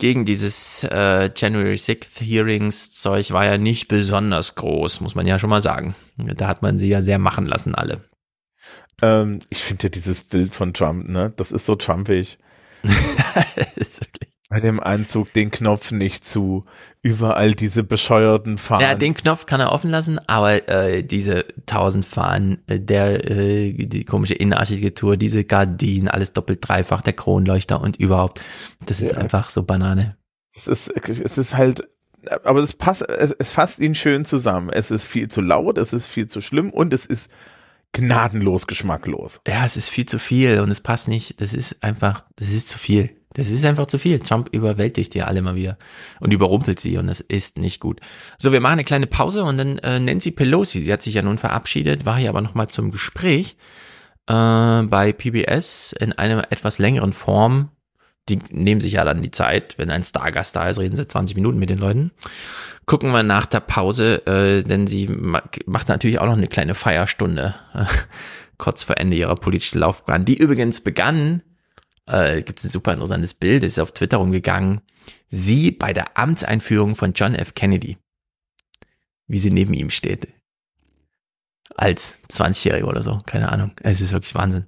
gegen 0.00 0.24
dieses 0.24 0.82
äh, 0.84 1.30
January 1.36 1.74
6th 1.74 2.20
Hearings 2.20 2.92
Zeug 2.92 3.30
war 3.30 3.44
ja 3.44 3.58
nicht 3.58 3.86
besonders 3.86 4.56
groß, 4.56 5.00
muss 5.00 5.14
man 5.14 5.26
ja 5.26 5.38
schon 5.38 5.50
mal 5.50 5.60
sagen. 5.60 5.94
Da 6.16 6.48
hat 6.48 6.62
man 6.62 6.78
sie 6.78 6.88
ja 6.88 7.02
sehr 7.02 7.18
machen 7.18 7.46
lassen, 7.46 7.74
alle. 7.74 8.00
Ähm, 9.02 9.38
ich 9.48 9.62
finde 9.62 9.84
ja 9.84 9.88
dieses 9.90 10.24
Bild 10.24 10.52
von 10.52 10.74
Trump, 10.74 11.08
ne, 11.08 11.32
das 11.36 11.52
ist 11.52 11.66
so 11.66 11.76
trumpig. 11.76 12.38
Bei 14.50 14.58
dem 14.58 14.80
Anzug 14.80 15.32
den 15.32 15.52
Knopf 15.52 15.92
nicht 15.92 16.24
zu, 16.24 16.64
überall 17.02 17.54
diese 17.54 17.84
bescheuerten 17.84 18.58
Fahnen. 18.58 18.82
Ja, 18.82 18.94
den 18.96 19.14
Knopf 19.14 19.46
kann 19.46 19.60
er 19.60 19.70
offen 19.70 19.90
lassen, 19.90 20.18
aber 20.26 20.68
äh, 20.68 21.04
diese 21.04 21.44
tausend 21.66 22.04
Fahnen, 22.04 22.58
äh, 22.66 22.80
der 22.80 23.30
äh, 23.30 23.72
die 23.72 24.04
komische 24.04 24.34
Innenarchitektur, 24.34 25.16
diese 25.16 25.44
Gardinen, 25.44 26.08
alles 26.08 26.32
doppelt 26.32 26.58
dreifach, 26.60 27.00
der 27.00 27.12
Kronleuchter 27.12 27.80
und 27.80 27.96
überhaupt, 27.96 28.40
das 28.84 29.00
ist 29.00 29.12
Ja. 29.12 29.18
einfach 29.18 29.50
so 29.50 29.62
Banane. 29.62 30.16
es 30.52 30.66
ist, 30.66 30.88
es 31.08 31.38
ist 31.38 31.56
halt, 31.56 31.88
aber 32.42 32.58
es 32.58 32.74
passt, 32.74 33.08
es, 33.08 33.30
es 33.30 33.52
fasst 33.52 33.78
ihn 33.78 33.94
schön 33.94 34.24
zusammen. 34.24 34.68
Es 34.70 34.90
ist 34.90 35.04
viel 35.04 35.28
zu 35.28 35.42
laut, 35.42 35.78
es 35.78 35.92
ist 35.92 36.06
viel 36.06 36.26
zu 36.26 36.40
schlimm 36.40 36.70
und 36.70 36.92
es 36.92 37.06
ist 37.06 37.30
gnadenlos 37.92 38.66
geschmacklos. 38.66 39.40
Ja, 39.46 39.64
es 39.64 39.76
ist 39.76 39.90
viel 39.90 40.06
zu 40.06 40.18
viel 40.18 40.58
und 40.60 40.70
es 40.70 40.80
passt 40.80 41.06
nicht. 41.06 41.40
Das 41.40 41.54
ist 41.54 41.82
einfach, 41.84 42.22
das 42.36 42.48
ist 42.48 42.68
zu 42.68 42.78
viel. 42.78 43.10
Das 43.34 43.48
ist 43.48 43.64
einfach 43.64 43.86
zu 43.86 43.98
viel. 43.98 44.18
Trump 44.18 44.48
überwältigt 44.52 45.14
die 45.14 45.22
alle 45.22 45.40
mal 45.40 45.54
wieder 45.54 45.78
und 46.18 46.32
überrumpelt 46.32 46.80
sie 46.80 46.98
und 46.98 47.06
das 47.06 47.20
ist 47.20 47.58
nicht 47.58 47.80
gut. 47.80 48.00
So, 48.38 48.50
wir 48.50 48.60
machen 48.60 48.74
eine 48.74 48.84
kleine 48.84 49.06
Pause 49.06 49.44
und 49.44 49.56
dann 49.56 49.78
äh, 49.78 50.00
Nancy 50.00 50.32
Pelosi, 50.32 50.82
sie 50.82 50.92
hat 50.92 51.02
sich 51.02 51.14
ja 51.14 51.22
nun 51.22 51.38
verabschiedet, 51.38 52.04
war 52.04 52.18
hier 52.18 52.30
aber 52.30 52.40
nochmal 52.40 52.68
zum 52.68 52.90
Gespräch 52.90 53.56
äh, 54.26 54.32
bei 54.82 55.12
PBS 55.16 55.92
in 55.98 56.12
einer 56.12 56.50
etwas 56.50 56.78
längeren 56.78 57.12
Form. 57.12 57.70
Die 58.28 58.38
nehmen 58.50 58.80
sich 58.80 58.94
ja 58.94 59.04
dann 59.04 59.22
die 59.22 59.30
Zeit, 59.30 59.78
wenn 59.78 59.90
ein 59.90 60.02
Stargast 60.02 60.56
da 60.56 60.68
ist, 60.68 60.78
reden 60.78 60.96
sie 60.96 61.06
20 61.06 61.36
Minuten 61.36 61.58
mit 61.58 61.70
den 61.70 61.78
Leuten. 61.78 62.10
Gucken 62.86 63.12
wir 63.12 63.22
nach 63.22 63.46
der 63.46 63.60
Pause, 63.60 64.26
äh, 64.26 64.64
denn 64.64 64.88
sie 64.88 65.06
macht 65.06 65.88
natürlich 65.88 66.18
auch 66.18 66.26
noch 66.26 66.36
eine 66.36 66.48
kleine 66.48 66.74
Feierstunde 66.74 67.54
kurz 68.58 68.82
vor 68.82 68.98
Ende 68.98 69.16
ihrer 69.16 69.36
politischen 69.36 69.78
Laufbahn, 69.78 70.24
die 70.24 70.36
übrigens 70.36 70.80
begann 70.80 71.42
äh, 72.10 72.42
gibt 72.42 72.58
es 72.58 72.64
ein 72.64 72.70
super 72.70 72.92
interessantes 72.92 73.34
Bild, 73.34 73.62
ist 73.62 73.78
auf 73.78 73.92
Twitter 73.92 74.18
rumgegangen. 74.18 74.80
Sie 75.28 75.70
bei 75.70 75.92
der 75.92 76.18
Amtseinführung 76.18 76.96
von 76.96 77.12
John 77.12 77.34
F. 77.34 77.54
Kennedy. 77.54 77.98
Wie 79.26 79.38
sie 79.38 79.50
neben 79.50 79.74
ihm 79.74 79.90
steht. 79.90 80.28
Als 81.76 82.20
20-Jährige 82.28 82.86
oder 82.86 83.02
so, 83.02 83.18
keine 83.26 83.50
Ahnung. 83.50 83.72
Es 83.82 84.00
ist 84.00 84.12
wirklich 84.12 84.34
Wahnsinn. 84.34 84.66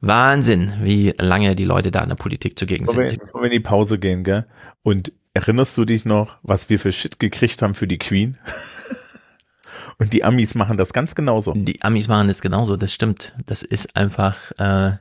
Wahnsinn, 0.00 0.72
wie 0.80 1.14
lange 1.18 1.54
die 1.54 1.64
Leute 1.64 1.90
da 1.90 2.02
in 2.02 2.08
der 2.08 2.16
Politik 2.16 2.58
zugegen 2.58 2.86
bevor 2.86 3.02
sind. 3.08 3.20
Wir, 3.20 3.26
bevor 3.26 3.42
wir 3.42 3.46
in 3.46 3.52
die 3.52 3.60
Pause 3.60 3.98
gehen, 3.98 4.24
gell? 4.24 4.46
Und 4.82 5.12
erinnerst 5.34 5.76
du 5.76 5.84
dich 5.84 6.06
noch, 6.06 6.38
was 6.42 6.70
wir 6.70 6.78
für 6.78 6.92
Shit 6.92 7.20
gekriegt 7.20 7.60
haben 7.60 7.74
für 7.74 7.86
die 7.86 7.98
Queen? 7.98 8.38
Und 9.98 10.14
die 10.14 10.24
Amis 10.24 10.54
machen 10.54 10.78
das 10.78 10.94
ganz 10.94 11.14
genauso. 11.14 11.52
Die 11.52 11.82
Amis 11.82 12.08
machen 12.08 12.28
das 12.28 12.40
genauso, 12.40 12.76
das 12.78 12.94
stimmt. 12.94 13.34
Das 13.44 13.62
ist 13.62 13.94
einfach 13.96 14.50
äh, 14.52 14.96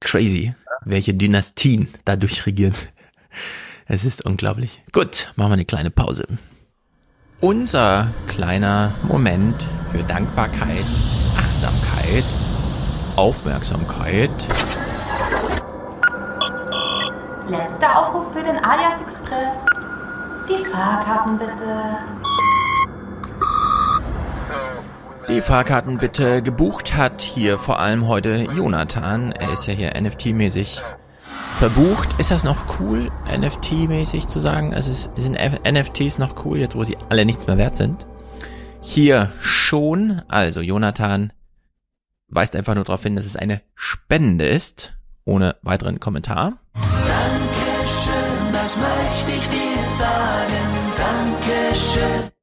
crazy 0.00 0.54
welche 0.84 1.14
Dynastien 1.14 1.88
dadurch 2.04 2.46
regieren. 2.46 2.74
Es 3.86 4.04
ist 4.04 4.24
unglaublich. 4.24 4.82
Gut, 4.92 5.32
machen 5.36 5.50
wir 5.50 5.54
eine 5.54 5.64
kleine 5.64 5.90
Pause. 5.90 6.26
Unser 7.40 8.08
kleiner 8.28 8.92
Moment 9.02 9.54
für 9.92 10.02
Dankbarkeit, 10.02 10.86
Achtsamkeit, 11.36 12.24
Aufmerksamkeit. 13.16 14.30
Letzter 17.48 17.98
Aufruf 17.98 18.32
für 18.32 18.42
den 18.42 18.56
Alias 18.64 19.02
Express. 19.02 19.66
Die 20.48 20.64
Fahrkarten 20.64 21.38
bitte. 21.38 22.23
Die 25.28 25.40
Fahrkarten 25.40 25.96
bitte 25.96 26.42
gebucht 26.42 26.94
hat 26.94 27.22
hier 27.22 27.58
vor 27.58 27.78
allem 27.78 28.06
heute 28.06 28.46
Jonathan. 28.54 29.32
Er 29.32 29.52
ist 29.54 29.66
ja 29.66 29.72
hier 29.72 29.96
NFT-mäßig 29.96 30.80
verbucht. 31.56 32.18
Ist 32.18 32.30
das 32.30 32.44
noch 32.44 32.78
cool, 32.78 33.10
NFT-mäßig 33.26 34.28
zu 34.28 34.38
sagen? 34.38 34.74
Also 34.74 34.90
ist, 34.90 35.10
sind 35.16 35.38
NFTs 35.38 36.18
noch 36.18 36.44
cool, 36.44 36.58
jetzt 36.58 36.76
wo 36.76 36.84
sie 36.84 36.98
alle 37.08 37.24
nichts 37.24 37.46
mehr 37.46 37.56
wert 37.56 37.76
sind? 37.76 38.06
Hier 38.82 39.32
schon. 39.40 40.20
Also 40.28 40.60
Jonathan 40.60 41.32
weist 42.28 42.54
einfach 42.54 42.74
nur 42.74 42.84
darauf 42.84 43.02
hin, 43.02 43.16
dass 43.16 43.24
es 43.24 43.36
eine 43.36 43.62
Spende 43.74 44.46
ist. 44.46 44.94
Ohne 45.24 45.56
weiteren 45.62 46.00
Kommentar. 46.00 46.58
Dankeschön, 46.74 48.52
das 48.52 48.76
möchte 48.76 49.30
ich 49.30 49.48
dir 49.48 49.90
sagen. 49.90 50.64
Dankeschön. 50.98 52.33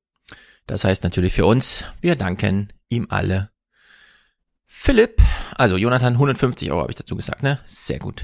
Das 0.71 0.85
heißt 0.85 1.03
natürlich 1.03 1.33
für 1.33 1.45
uns, 1.45 1.83
wir 1.99 2.15
danken 2.15 2.71
ihm 2.87 3.07
alle. 3.09 3.49
Philipp, 4.65 5.21
also 5.57 5.75
Jonathan 5.75 6.13
150 6.13 6.71
Euro 6.71 6.79
habe 6.79 6.93
ich 6.93 6.95
dazu 6.95 7.17
gesagt, 7.17 7.43
ne? 7.43 7.59
Sehr 7.65 7.99
gut. 7.99 8.23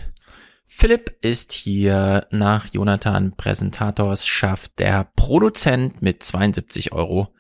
Philipp 0.65 1.18
ist 1.19 1.52
hier 1.52 2.26
nach 2.32 2.68
Jonathan 2.72 3.36
Präsentators 3.36 4.26
schafft 4.26 4.80
der 4.80 5.10
Produzent 5.18 6.02
mit 6.02 6.24
72 6.24 6.94
Euro 6.94 7.34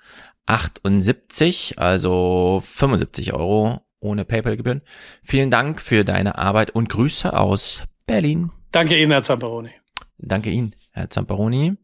78, 0.45 1.79
also 1.79 2.61
75 2.65 3.31
Euro 3.31 3.79
ohne 4.01 4.25
PayPal-Gebühren. 4.25 4.81
Vielen 5.23 5.51
Dank 5.51 5.79
für 5.79 6.03
deine 6.03 6.37
Arbeit 6.37 6.71
und 6.71 6.89
Grüße 6.89 7.31
aus 7.31 7.83
Berlin. 8.07 8.51
Danke 8.73 8.97
Ihnen, 8.97 9.11
Herr 9.11 9.23
Zamperoni. 9.23 9.69
Danke 10.17 10.49
Ihnen, 10.49 10.75
Herr 10.91 11.09
Zamperoni. 11.09 11.77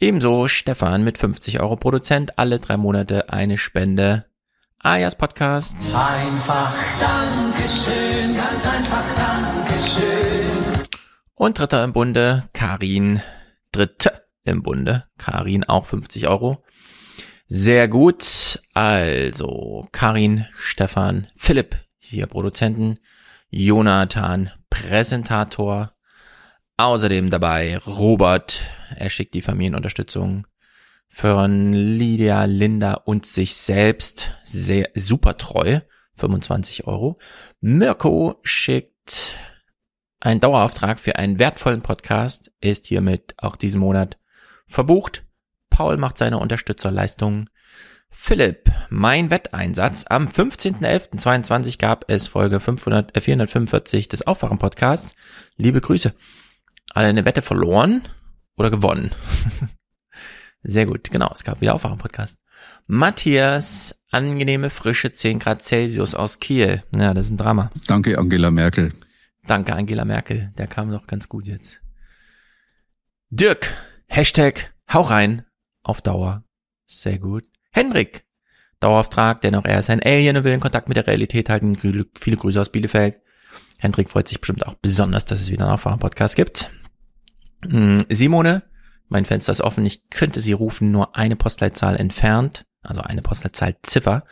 Ebenso 0.00 0.46
Stefan 0.46 1.02
mit 1.02 1.18
50 1.18 1.58
Euro 1.58 1.74
Produzent, 1.74 2.38
alle 2.38 2.60
drei 2.60 2.76
Monate 2.76 3.30
eine 3.32 3.58
Spende. 3.58 4.26
Ayas 4.78 5.16
Podcast. 5.16 5.74
Einfach 5.92 6.72
Dankeschön, 7.00 8.36
ganz 8.36 8.64
einfach 8.64 9.02
Dankeschön. 9.16 10.86
Und 11.34 11.58
dritter 11.58 11.82
im 11.82 11.92
Bunde, 11.92 12.44
Karin. 12.52 13.22
Dritte 13.72 14.22
im 14.44 14.62
Bunde, 14.62 15.06
Karin 15.18 15.64
auch 15.64 15.86
50 15.86 16.28
Euro. 16.28 16.62
Sehr 17.48 17.88
gut. 17.88 18.62
Also, 18.74 19.80
Karin, 19.90 20.46
Stefan, 20.56 21.26
Philipp, 21.36 21.74
hier 21.98 22.28
Produzenten, 22.28 23.00
Jonathan, 23.50 24.52
Präsentator, 24.70 25.90
Außerdem 26.80 27.28
dabei 27.28 27.78
Robert, 27.78 28.62
er 28.96 29.10
schickt 29.10 29.34
die 29.34 29.42
Familienunterstützung 29.42 30.46
von 31.08 31.72
Lydia, 31.72 32.44
Linda 32.44 32.94
und 32.94 33.26
sich 33.26 33.54
selbst 33.54 34.32
sehr 34.44 34.90
super 34.94 35.36
treu, 35.36 35.80
25 36.14 36.86
Euro. 36.86 37.18
Mirko 37.60 38.38
schickt 38.42 39.36
einen 40.20 40.40
Dauerauftrag 40.40 40.98
für 40.98 41.16
einen 41.16 41.38
wertvollen 41.38 41.82
Podcast, 41.82 42.50
ist 42.60 42.86
hiermit 42.86 43.34
auch 43.38 43.56
diesen 43.56 43.80
Monat 43.80 44.18
verbucht. 44.66 45.24
Paul 45.70 45.96
macht 45.96 46.18
seine 46.18 46.38
Unterstützerleistungen. 46.38 47.48
Philipp, 48.10 48.70
mein 48.90 49.30
Wetteinsatz. 49.30 50.04
Am 50.08 50.26
15.11.22 50.26 51.78
gab 51.78 52.10
es 52.10 52.26
Folge 52.26 52.58
500, 52.58 53.16
äh, 53.16 53.20
445 53.20 54.08
des 54.08 54.26
Aufwachen-Podcasts. 54.26 55.14
Liebe 55.56 55.80
Grüße 55.80 56.14
alle 56.94 57.08
eine 57.08 57.24
Wette 57.24 57.42
verloren 57.42 58.02
oder 58.58 58.70
gewonnen. 58.70 59.12
Sehr 60.62 60.86
gut, 60.86 61.10
genau, 61.10 61.30
es 61.32 61.44
gab 61.44 61.60
wieder 61.60 61.74
Aufwachen-Podcast. 61.74 62.38
Matthias, 62.86 64.02
angenehme 64.10 64.70
frische 64.70 65.12
10 65.12 65.38
Grad 65.38 65.62
Celsius 65.62 66.14
aus 66.14 66.40
Kiel. 66.40 66.82
Ja, 66.94 67.14
das 67.14 67.26
ist 67.26 67.32
ein 67.32 67.36
Drama. 67.36 67.70
Danke, 67.86 68.18
Angela 68.18 68.50
Merkel. 68.50 68.92
Danke, 69.46 69.74
Angela 69.74 70.04
Merkel. 70.04 70.52
Der 70.58 70.66
kam 70.66 70.90
doch 70.90 71.06
ganz 71.06 71.28
gut 71.28 71.46
jetzt. 71.46 71.80
Dirk, 73.30 73.72
Hashtag, 74.06 74.74
hau 74.92 75.02
rein, 75.02 75.44
auf 75.82 76.02
Dauer. 76.02 76.44
Sehr 76.86 77.18
gut. 77.18 77.44
Henrik, 77.70 78.24
Dauerauftrag, 78.80 79.40
denn 79.40 79.54
auch 79.54 79.64
er 79.64 79.78
ist 79.78 79.90
ein 79.90 80.02
Alien 80.02 80.36
und 80.36 80.44
will 80.44 80.52
in 80.52 80.60
Kontakt 80.60 80.88
mit 80.88 80.96
der 80.96 81.06
Realität 81.06 81.48
halten. 81.50 81.76
Viele 81.76 82.36
Grüße 82.36 82.60
aus 82.60 82.72
Bielefeld. 82.72 83.16
Hendrik 83.78 84.08
freut 84.08 84.28
sich 84.28 84.40
bestimmt 84.40 84.66
auch 84.66 84.74
besonders, 84.74 85.24
dass 85.24 85.40
es 85.40 85.50
wieder 85.50 85.64
einen 85.64 85.74
Aufwachen-Podcast 85.74 86.36
gibt. 86.36 86.70
Hm, 87.62 88.04
Simone, 88.08 88.62
mein 89.08 89.24
Fenster 89.24 89.52
ist 89.52 89.60
offen. 89.60 89.84
Ich 89.86 90.10
könnte 90.10 90.40
sie 90.40 90.52
rufen, 90.52 90.90
nur 90.90 91.16
eine 91.16 91.36
Postleitzahl 91.36 91.96
entfernt. 91.96 92.64
Also 92.82 93.00
eine 93.00 93.22
Postleitzahl 93.22 93.76
Ziffer. 93.82 94.24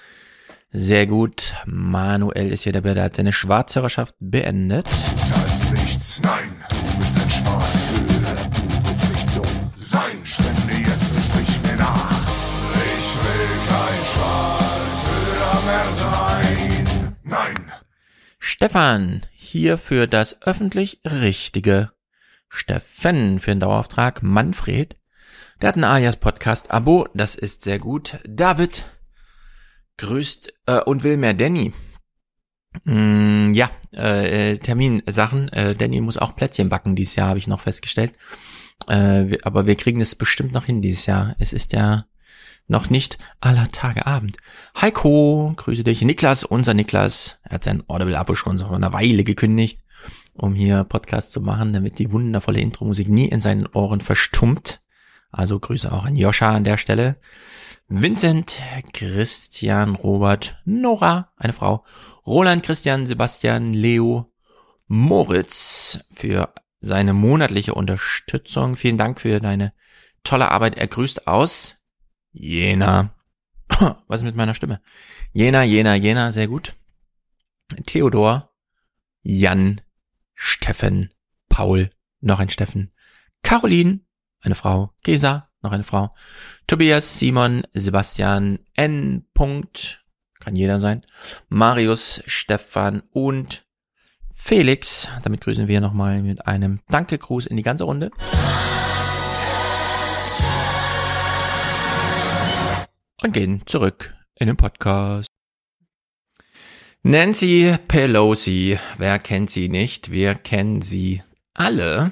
Sehr 0.70 1.06
gut. 1.06 1.54
Manuel 1.64 2.52
ist 2.52 2.62
hier 2.62 2.72
der 2.72 2.82
der 2.82 3.04
hat 3.04 3.16
seine 3.16 3.32
Schwarzhörerschaft 3.32 4.14
beendet. 4.18 4.86
Du 4.86 5.16
zahlst 5.16 5.72
nichts, 5.72 6.20
nein, 6.22 6.50
du 6.68 6.98
bist 6.98 7.18
ein 7.18 7.30
Schwarzhörer. 7.30 8.50
Du 8.50 8.88
willst 8.88 9.14
nicht 9.14 9.30
so 9.30 9.42
sein, 9.76 10.18
spende 10.24 10.72
jetzt 10.86 11.14
nicht 11.14 11.36
mich 11.36 11.62
mehr 11.62 11.76
nach. 11.76 12.28
Ich 12.74 13.14
will 13.16 13.48
kein 13.68 14.04
Schwarzhörer 14.04 15.62
mehr 15.64 15.94
sein. 15.94 17.16
Nein. 17.22 17.72
Stefan, 18.38 19.22
hier 19.34 19.78
für 19.78 20.06
das 20.06 20.42
öffentlich 20.42 21.00
Richtige. 21.04 21.90
Steffen 22.56 23.38
für 23.38 23.50
den 23.50 23.60
Dauerauftrag. 23.60 24.22
Manfred, 24.22 24.94
der 25.60 25.68
hat 25.68 25.76
ein 25.76 25.84
Alias-Podcast-Abo, 25.84 27.08
das 27.14 27.34
ist 27.34 27.62
sehr 27.62 27.78
gut. 27.78 28.18
David 28.26 28.84
grüßt 29.98 30.52
äh, 30.66 30.80
und 30.80 31.04
will 31.04 31.16
mehr 31.16 31.34
Danny. 31.34 31.72
Mm, 32.84 33.52
ja, 33.52 33.70
äh, 33.92 34.56
Terminsachen. 34.58 35.48
Äh, 35.50 35.74
Danny 35.74 36.00
muss 36.00 36.18
auch 36.18 36.34
Plätzchen 36.34 36.68
backen 36.68 36.96
dieses 36.96 37.16
Jahr, 37.16 37.28
habe 37.28 37.38
ich 37.38 37.46
noch 37.46 37.60
festgestellt. 37.60 38.14
Äh, 38.88 39.36
aber 39.42 39.66
wir 39.66 39.76
kriegen 39.76 40.00
es 40.00 40.14
bestimmt 40.14 40.52
noch 40.52 40.64
hin 40.64 40.82
dieses 40.82 41.06
Jahr. 41.06 41.36
Es 41.38 41.52
ist 41.52 41.72
ja 41.72 42.06
noch 42.68 42.90
nicht 42.90 43.18
aller 43.40 43.68
Tage 43.68 44.06
Abend. 44.06 44.38
Heiko, 44.80 45.52
grüße 45.56 45.84
dich. 45.84 46.02
Niklas, 46.02 46.44
unser 46.44 46.74
Niklas, 46.74 47.38
er 47.44 47.56
hat 47.56 47.64
sein 47.64 47.82
Audible-Abo 47.86 48.34
schon 48.34 48.58
vor 48.58 48.72
einer 48.72 48.92
Weile 48.92 49.24
gekündigt, 49.24 49.80
um 50.38 50.54
hier 50.54 50.84
Podcast 50.84 51.32
zu 51.32 51.40
machen, 51.40 51.72
damit 51.72 51.98
die 51.98 52.12
wundervolle 52.12 52.60
Intro-Musik 52.60 53.08
nie 53.08 53.28
in 53.28 53.40
seinen 53.40 53.66
Ohren 53.66 54.00
verstummt. 54.00 54.80
Also 55.30 55.58
Grüße 55.58 55.90
auch 55.92 56.04
an 56.04 56.16
Joscha 56.16 56.52
an 56.54 56.64
der 56.64 56.78
Stelle. 56.78 57.18
Vincent, 57.88 58.60
Christian, 58.92 59.94
Robert, 59.94 60.60
Nora, 60.64 61.32
eine 61.36 61.52
Frau, 61.52 61.84
Roland, 62.26 62.64
Christian, 62.64 63.06
Sebastian, 63.06 63.72
Leo, 63.72 64.32
Moritz 64.88 66.00
für 66.10 66.52
seine 66.80 67.12
monatliche 67.12 67.74
Unterstützung. 67.74 68.76
Vielen 68.76 68.98
Dank 68.98 69.20
für 69.20 69.40
deine 69.40 69.72
tolle 70.24 70.50
Arbeit. 70.50 70.76
Er 70.76 70.86
grüßt 70.86 71.26
aus 71.26 71.76
Jena. 72.32 73.14
Was 74.08 74.20
ist 74.20 74.26
mit 74.26 74.36
meiner 74.36 74.54
Stimme? 74.54 74.80
Jena, 75.32 75.62
Jena, 75.62 75.94
Jena, 75.94 76.32
sehr 76.32 76.48
gut. 76.48 76.74
Theodor, 77.86 78.52
Jan, 79.22 79.80
Steffen, 80.36 81.10
Paul, 81.48 81.90
noch 82.20 82.38
ein 82.38 82.50
Steffen, 82.50 82.92
Caroline, 83.42 84.00
eine 84.40 84.54
Frau, 84.54 84.92
Gesa, 85.02 85.48
noch 85.62 85.72
eine 85.72 85.82
Frau, 85.82 86.14
Tobias, 86.66 87.18
Simon, 87.18 87.62
Sebastian, 87.72 88.60
N. 88.74 89.26
Punkt, 89.34 90.04
kann 90.38 90.54
jeder 90.54 90.78
sein, 90.78 91.02
Marius, 91.48 92.22
Stefan 92.26 93.02
und 93.10 93.66
Felix. 94.34 95.08
Damit 95.24 95.40
grüßen 95.40 95.66
wir 95.66 95.80
nochmal 95.80 96.22
mit 96.22 96.46
einem 96.46 96.80
Danke-Gruß 96.88 97.46
in 97.46 97.56
die 97.56 97.62
ganze 97.62 97.84
Runde. 97.84 98.10
Und 103.22 103.32
gehen 103.32 103.62
zurück 103.66 104.14
in 104.34 104.46
den 104.46 104.56
Podcast. 104.56 105.26
Nancy 107.08 107.72
Pelosi, 107.86 108.80
wer 108.98 109.20
kennt 109.20 109.48
sie 109.48 109.68
nicht? 109.68 110.10
Wir 110.10 110.34
kennen 110.34 110.82
sie 110.82 111.22
alle. 111.54 112.10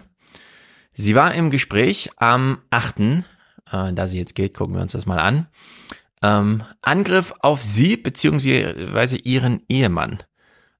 Sie 0.92 1.16
war 1.16 1.34
im 1.34 1.50
Gespräch 1.50 2.10
am 2.18 2.58
8., 2.70 3.00
äh, 3.00 3.92
da 3.92 4.06
sie 4.06 4.18
jetzt 4.18 4.36
geht, 4.36 4.54
gucken 4.54 4.76
wir 4.76 4.82
uns 4.82 4.92
das 4.92 5.06
mal 5.06 5.18
an. 5.18 5.48
Ähm, 6.22 6.62
Angriff 6.80 7.34
auf 7.40 7.60
sie 7.60 7.96
beziehungsweise 7.96 9.16
ihren 9.16 9.64
Ehemann. 9.68 10.22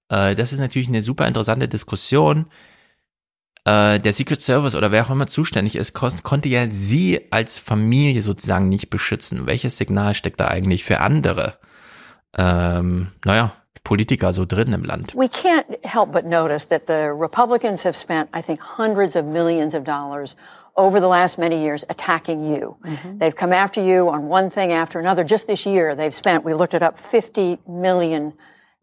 Äh, 0.09 0.37
das 0.37 0.53
ist 0.53 0.61
natürlich 0.61 0.87
eine 0.87 1.03
super 1.03 1.27
interessante 1.27 1.67
Diskussion. 1.67 2.47
Äh, 3.65 3.99
der 3.99 4.13
Secret 4.13 4.43
Service 4.43 4.77
oder 4.77 4.93
wer 4.93 5.05
auch 5.05 5.11
immer 5.11 5.27
zuständig 5.27 5.75
ist, 5.75 5.93
kon 5.93 6.13
konnte 6.23 6.49
ja 6.49 6.69
sie 6.69 7.33
als 7.33 7.59
Familie 7.59 8.23
sozusagen 8.23 8.69
nicht 8.69 8.91
beschützen. 8.91 9.47
Welches 9.47 9.77
Signal 9.77 10.15
steckt 10.15 10.39
da 10.39 10.47
eigentlich 10.47 10.85
für 10.85 11.01
andere? 11.01 11.59
Ähm, 12.37 13.11
naja, 13.25 13.57
Politiker 13.85 14.33
so 14.33 14.45
drin 14.45 14.73
im 14.73 14.83
Land. 14.85 15.13
We 15.15 15.29
can't 15.29 15.85
help 15.85 16.13
but 16.13 16.25
notice 16.25 16.65
that 16.67 16.87
the 16.87 17.13
Republicans 17.13 17.83
have 17.83 17.97
spent, 17.97 18.31
I 18.33 18.41
think, 18.41 18.61
hundreds 18.61 19.17
of 19.17 19.27
millions 19.27 19.75
of 19.75 19.85
dollars 19.85 20.37
over 20.77 21.01
the 21.01 21.07
last 21.09 21.39
many 21.39 21.61
years 21.63 21.85
attacking 21.89 22.51
you. 22.53 22.77
Mhm. 22.85 23.19
They've 23.19 23.35
come 23.37 23.53
after 23.53 23.83
you 23.83 24.09
on 24.09 24.29
one 24.29 24.49
thing 24.51 24.73
after 24.73 24.99
another. 24.99 25.23
Just 25.23 25.47
this 25.47 25.67
year, 25.67 25.95
they've 25.95 26.15
spent, 26.15 26.45
we 26.45 26.55
looked 26.55 26.75
it 26.75 26.83
up, 26.83 26.99
$50 26.99 27.59
million. 27.69 28.33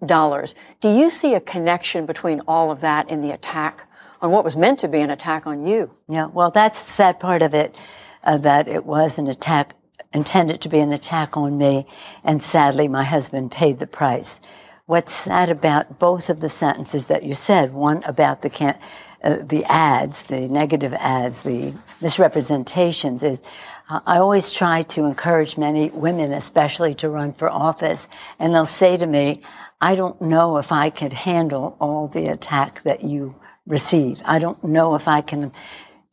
Do 0.05 0.89
you 0.89 1.09
see 1.09 1.33
a 1.33 1.39
connection 1.39 2.05
between 2.05 2.41
all 2.47 2.71
of 2.71 2.81
that 2.81 3.09
in 3.09 3.21
the 3.21 3.31
attack 3.31 3.83
on 4.21 4.31
what 4.31 4.43
was 4.43 4.55
meant 4.55 4.79
to 4.79 4.87
be 4.87 4.99
an 5.01 5.09
attack 5.09 5.45
on 5.47 5.65
you? 5.65 5.89
Yeah, 6.07 6.27
well, 6.27 6.51
that's 6.51 6.83
the 6.83 6.91
sad 6.91 7.19
part 7.19 7.41
of 7.41 7.53
it, 7.53 7.75
uh, 8.23 8.37
that 8.37 8.67
it 8.67 8.85
was 8.85 9.17
an 9.17 9.27
attack 9.27 9.73
intended 10.13 10.61
to 10.61 10.69
be 10.69 10.79
an 10.79 10.91
attack 10.93 11.35
on 11.37 11.57
me, 11.57 11.85
and 12.23 12.41
sadly, 12.41 12.87
my 12.87 13.03
husband 13.03 13.51
paid 13.51 13.79
the 13.79 13.87
price. 13.87 14.39
What's 14.85 15.14
sad 15.14 15.50
about 15.50 16.00
both 16.00 16.30
of 16.30 16.40
the 16.40 16.50
sentences 16.50 17.08
that 17.08 17.24
you 17.24 17.34
said, 17.34 17.74
one 17.74 18.03
about 18.03 18.42
the 18.42 18.50
can- 18.50 18.80
uh, 19.24 19.38
the 19.43 19.64
ads, 19.66 20.24
the 20.24 20.48
negative 20.48 20.93
ads, 20.93 21.43
the 21.43 21.74
misrepresentations, 22.01 23.22
is 23.24 23.42
uh, 23.90 24.00
I 24.08 24.18
always 24.18 24.51
try 24.51 24.82
to 24.84 25.06
encourage 25.06 25.58
many 25.58 25.92
women, 25.92 26.34
especially, 26.34 26.95
to 26.95 27.10
run 27.10 27.34
for 27.34 27.50
office, 27.50 28.08
and 28.40 28.53
they'll 28.53 28.66
say 28.66 28.98
to 28.98 29.06
me, 29.06 29.42
"I 29.80 29.95
don't 29.95 30.19
know 30.22 30.58
if 30.58 30.72
I 30.72 30.90
could 30.90 31.14
handle 31.14 31.76
all 31.80 32.08
the 32.08 32.32
attack 32.32 32.82
that 32.84 33.03
you 33.03 33.35
receive. 33.68 34.22
I 34.26 34.40
don't 34.40 34.64
know 34.64 34.95
if 34.95 35.08
I 35.08 35.22
can 35.22 35.51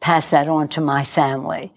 pass 0.00 0.28
that 0.30 0.48
on 0.48 0.68
to 0.68 0.80
my 0.80 1.04
family." 1.04 1.72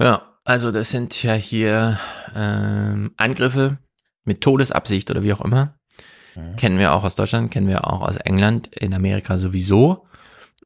Ja, 0.00 0.22
also 0.44 0.72
das 0.72 0.90
sind 0.90 1.22
ja 1.22 1.34
hier 1.34 1.98
ähm, 2.34 3.12
Angriffe 3.16 3.78
mit 4.24 4.40
Todesabsicht 4.40 5.10
oder 5.10 5.22
wie 5.22 5.32
auch 5.32 5.42
immer. 5.42 5.76
Kennen 6.56 6.78
wir 6.78 6.92
auch 6.92 7.04
aus 7.04 7.14
Deutschland, 7.14 7.50
kennen 7.50 7.68
wir 7.68 7.86
auch 7.86 8.02
aus 8.02 8.16
England, 8.16 8.68
in 8.68 8.94
Amerika 8.94 9.36
sowieso. 9.38 10.06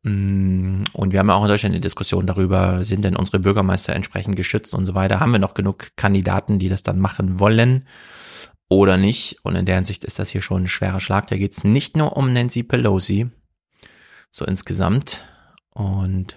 Mm, 0.02 0.84
Und 0.92 1.12
wir 1.12 1.18
haben 1.18 1.28
ja 1.28 1.34
auch 1.34 1.42
in 1.42 1.48
Deutschland 1.48 1.74
eine 1.74 1.80
Diskussion 1.80 2.26
darüber, 2.26 2.84
sind 2.84 3.02
denn 3.04 3.16
unsere 3.16 3.38
Bürgermeister 3.38 3.94
entsprechend 3.94 4.36
geschützt 4.36 4.74
und 4.74 4.84
so 4.86 4.94
weiter. 4.94 5.20
Haben 5.20 5.32
wir 5.32 5.38
noch 5.38 5.54
genug 5.54 5.92
Kandidaten, 5.96 6.58
die 6.58 6.68
das 6.68 6.82
dann 6.82 6.98
machen 6.98 7.40
wollen 7.40 7.86
oder 8.68 8.96
nicht? 8.98 9.38
Und 9.42 9.56
in 9.56 9.64
der 9.66 9.76
Hinsicht 9.76 10.04
ist 10.04 10.18
das 10.18 10.28
hier 10.28 10.42
schon 10.42 10.64
ein 10.64 10.68
schwerer 10.68 11.00
Schlag. 11.00 11.26
Da 11.28 11.36
geht 11.36 11.52
es 11.52 11.64
nicht 11.64 11.96
nur 11.96 12.16
um 12.16 12.32
Nancy 12.32 12.62
Pelosi, 12.62 13.30
so 14.30 14.44
insgesamt. 14.44 15.24
Und 15.70 16.36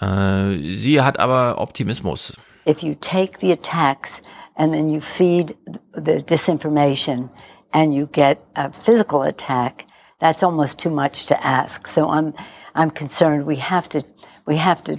äh, 0.00 0.72
sie 0.72 1.02
hat 1.02 1.18
aber 1.18 1.58
Optimismus. 1.60 2.34
if 2.66 2.82
you 2.82 2.94
take 2.94 3.38
the 3.40 3.52
attacks 3.52 4.22
and 4.56 4.72
then 4.72 4.88
you 4.88 4.98
feed 4.98 5.54
the 5.94 6.22
disinformation 6.22 7.28
and 7.74 7.94
you 7.94 8.08
get 8.12 8.42
a 8.56 8.72
physical 8.72 9.22
attack, 9.22 9.86
that's 10.20 10.42
almost 10.42 10.78
too 10.78 10.90
much 10.90 11.26
to 11.26 11.46
ask. 11.46 11.86
So 11.86 12.08
I'm, 12.08 12.32
I'm 12.74 12.90
concerned 12.90 13.44
we 13.44 13.56
have 13.56 13.88
to, 13.90 14.02
we 14.46 14.56
have 14.56 14.82
to 14.84 14.96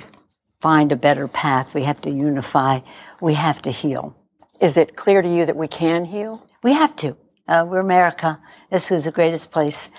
find 0.59 0.91
a 0.91 0.95
better 0.95 1.27
path. 1.27 1.73
We 1.73 1.83
have 1.83 2.01
to 2.01 2.11
unify. 2.11 2.81
We 3.21 3.33
have 3.35 3.61
to 3.63 3.71
heal. 3.71 4.15
Is 4.59 4.77
it 4.77 4.95
clear 4.95 5.21
to 5.21 5.27
you 5.27 5.45
that 5.45 5.55
we 5.55 5.67
can 5.67 6.05
heal? 6.05 6.45
We 6.63 6.73
have 6.73 6.95
to. 6.97 7.15
Uh, 7.47 7.65
we're 7.67 7.79
America. 7.79 8.39
This 8.71 8.91
is 8.91 9.05
the 9.05 9.11
greatest 9.11 9.51
place 9.51 9.89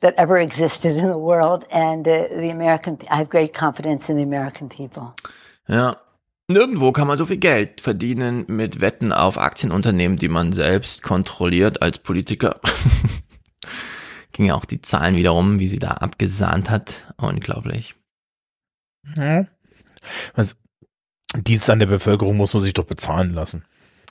that 0.00 0.14
ever 0.16 0.38
existed 0.38 0.96
in 0.96 1.08
the 1.08 1.18
world. 1.18 1.64
And 1.70 2.06
uh, 2.06 2.28
the 2.28 2.50
American, 2.50 2.98
I 3.10 3.16
have 3.16 3.28
great 3.28 3.54
confidence 3.54 4.10
in 4.10 4.16
the 4.16 4.22
American 4.22 4.68
people. 4.68 5.14
Ja. 5.68 5.94
Nirgendwo 6.48 6.92
kann 6.92 7.08
man 7.08 7.18
so 7.18 7.26
viel 7.26 7.38
Geld 7.38 7.80
verdienen 7.80 8.44
mit 8.46 8.80
Wetten 8.80 9.12
auf 9.12 9.36
Aktienunternehmen, 9.36 10.16
die 10.16 10.28
man 10.28 10.52
selbst 10.52 11.02
kontrolliert 11.02 11.82
als 11.82 11.98
Politiker. 11.98 12.60
Ging 14.32 14.46
ja 14.46 14.54
auch 14.54 14.64
die 14.64 14.80
Zahlen 14.80 15.16
wiederum, 15.16 15.58
wie 15.58 15.66
sie 15.66 15.80
da 15.80 15.92
abgesahnt 15.92 16.70
hat. 16.70 17.12
Unglaublich. 17.16 17.96
Ja. 19.16 19.46
Also, 20.34 20.54
Dienst 21.34 21.68
an 21.68 21.80
der 21.80 21.86
Bevölkerung 21.86 22.36
muss 22.36 22.54
man 22.54 22.62
sich 22.62 22.74
doch 22.74 22.84
bezahlen 22.84 23.32
lassen. 23.32 23.64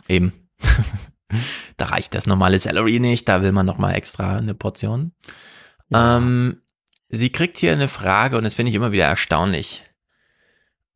Eben. 0.09 0.33
da 1.77 1.85
reicht 1.85 2.15
das 2.15 2.27
normale 2.27 2.59
Salary 2.59 2.99
nicht, 2.99 3.29
da 3.29 3.41
will 3.41 3.53
man 3.53 3.65
noch 3.65 3.77
mal 3.77 3.93
extra 3.93 4.37
eine 4.37 4.53
Portion. 4.53 5.13
Ähm, 5.93 6.61
sie 7.07 7.29
kriegt 7.31 7.57
hier 7.57 7.71
eine 7.71 7.87
Frage 7.87 8.37
und 8.37 8.43
das 8.43 8.53
finde 8.53 8.71
ich 8.71 8.75
immer 8.75 8.91
wieder 8.91 9.05
erstaunlich. 9.05 9.83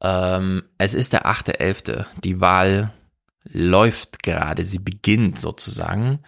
Ähm, 0.01 0.63
es 0.77 0.93
ist 0.93 1.13
der 1.13 1.25
8.11. 1.25 2.05
Die 2.23 2.41
Wahl 2.41 2.93
läuft 3.43 4.23
gerade, 4.23 4.63
sie 4.63 4.79
beginnt 4.79 5.39
sozusagen. 5.39 6.19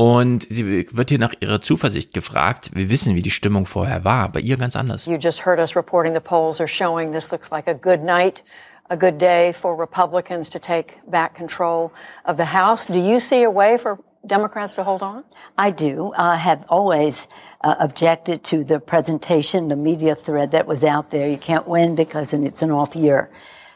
Und 0.00 0.46
sie 0.48 0.86
wird 0.96 1.08
hier 1.08 1.18
nach 1.18 1.34
ihrer 1.40 1.60
Zuversicht 1.60 2.14
gefragt. 2.14 2.70
Wir 2.72 2.88
wissen, 2.88 3.16
wie 3.16 3.22
die 3.22 3.32
Stimmung 3.32 3.66
vorher 3.66 4.04
war, 4.04 4.30
bei 4.30 4.38
ihr 4.38 4.56
ganz 4.56 4.76
anders. 4.76 5.06
You 5.06 5.16
just 5.16 5.44
heard 5.44 5.58
us 5.58 5.74
reporting 5.74 6.14
the 6.14 6.20
polls 6.20 6.60
are 6.60 6.68
showing 6.68 7.12
this 7.12 7.32
looks 7.32 7.50
like 7.50 7.66
a 7.66 7.74
good 7.74 8.04
night, 8.04 8.44
a 8.90 8.96
good 8.96 9.18
day 9.20 9.52
for 9.52 9.76
Republicans 9.76 10.48
to 10.50 10.60
take 10.60 10.94
back 11.10 11.34
control 11.34 11.90
of 12.24 12.36
the 12.36 12.44
House. 12.54 12.86
Do 12.86 12.94
you 12.94 13.18
see 13.18 13.42
a 13.42 13.50
way 13.50 13.76
for 13.76 13.98
Democrats 14.28 14.74
to 14.76 14.84
hold 14.84 15.02
on? 15.02 15.24
I 15.56 15.70
do. 15.70 16.12
I 16.16 16.36
have 16.36 16.64
always 16.68 17.26
uh, 17.62 17.74
objected 17.80 18.44
to 18.44 18.62
the 18.62 18.78
presentation, 18.78 19.68
the 19.68 19.76
media 19.76 20.14
thread 20.14 20.52
that 20.52 20.66
was 20.66 20.84
out 20.84 21.10
there. 21.10 21.28
You 21.28 21.38
can't 21.38 21.66
win 21.66 21.94
because 21.94 22.32
it's 22.32 22.62
an 22.62 22.70
off 22.70 22.94
year. 22.94 23.30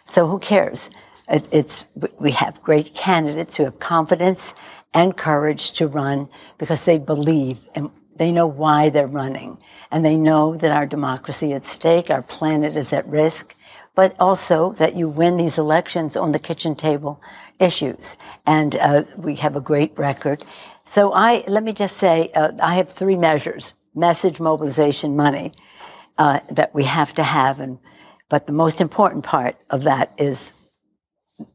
So 0.06 0.28
who 0.28 0.38
cares? 0.38 0.90
It, 1.28 1.48
it's 1.50 1.88
we 2.18 2.32
have 2.32 2.62
great 2.62 2.94
candidates 2.94 3.56
who 3.56 3.64
have 3.64 3.78
confidence 3.78 4.54
and 4.94 5.16
courage 5.16 5.72
to 5.72 5.86
run 5.86 6.28
because 6.58 6.84
they 6.84 6.98
believe 6.98 7.58
and 7.74 7.90
they 8.16 8.30
know 8.30 8.46
why 8.46 8.90
they're 8.90 9.06
running 9.06 9.58
and 9.90 10.04
they 10.04 10.16
know 10.16 10.56
that 10.56 10.70
our 10.70 10.86
democracy 10.86 11.52
at 11.52 11.64
stake, 11.64 12.10
our 12.10 12.22
planet 12.22 12.76
is 12.76 12.92
at 12.92 13.08
risk, 13.08 13.54
but 13.94 14.14
also 14.18 14.72
that 14.72 14.96
you 14.96 15.08
win 15.08 15.36
these 15.36 15.58
elections 15.58 16.16
on 16.16 16.32
the 16.32 16.38
kitchen 16.38 16.74
table 16.74 17.20
issues. 17.62 18.16
And 18.44 18.76
uh, 18.76 19.04
we 19.16 19.36
have 19.36 19.56
a 19.56 19.60
great 19.60 19.96
record. 19.96 20.44
So 20.84 21.12
I 21.12 21.44
let 21.46 21.62
me 21.62 21.72
just 21.72 21.96
say 21.96 22.30
uh, 22.34 22.52
I 22.60 22.74
have 22.74 22.90
three 22.90 23.16
measures: 23.16 23.74
message, 23.94 24.40
mobilization, 24.40 25.16
money 25.16 25.52
uh, 26.18 26.40
that 26.50 26.74
we 26.74 26.84
have 26.84 27.14
to 27.14 27.22
have, 27.22 27.60
and 27.60 27.78
but 28.28 28.46
the 28.46 28.52
most 28.52 28.80
important 28.80 29.24
part 29.24 29.56
of 29.70 29.84
that 29.84 30.12
is 30.18 30.52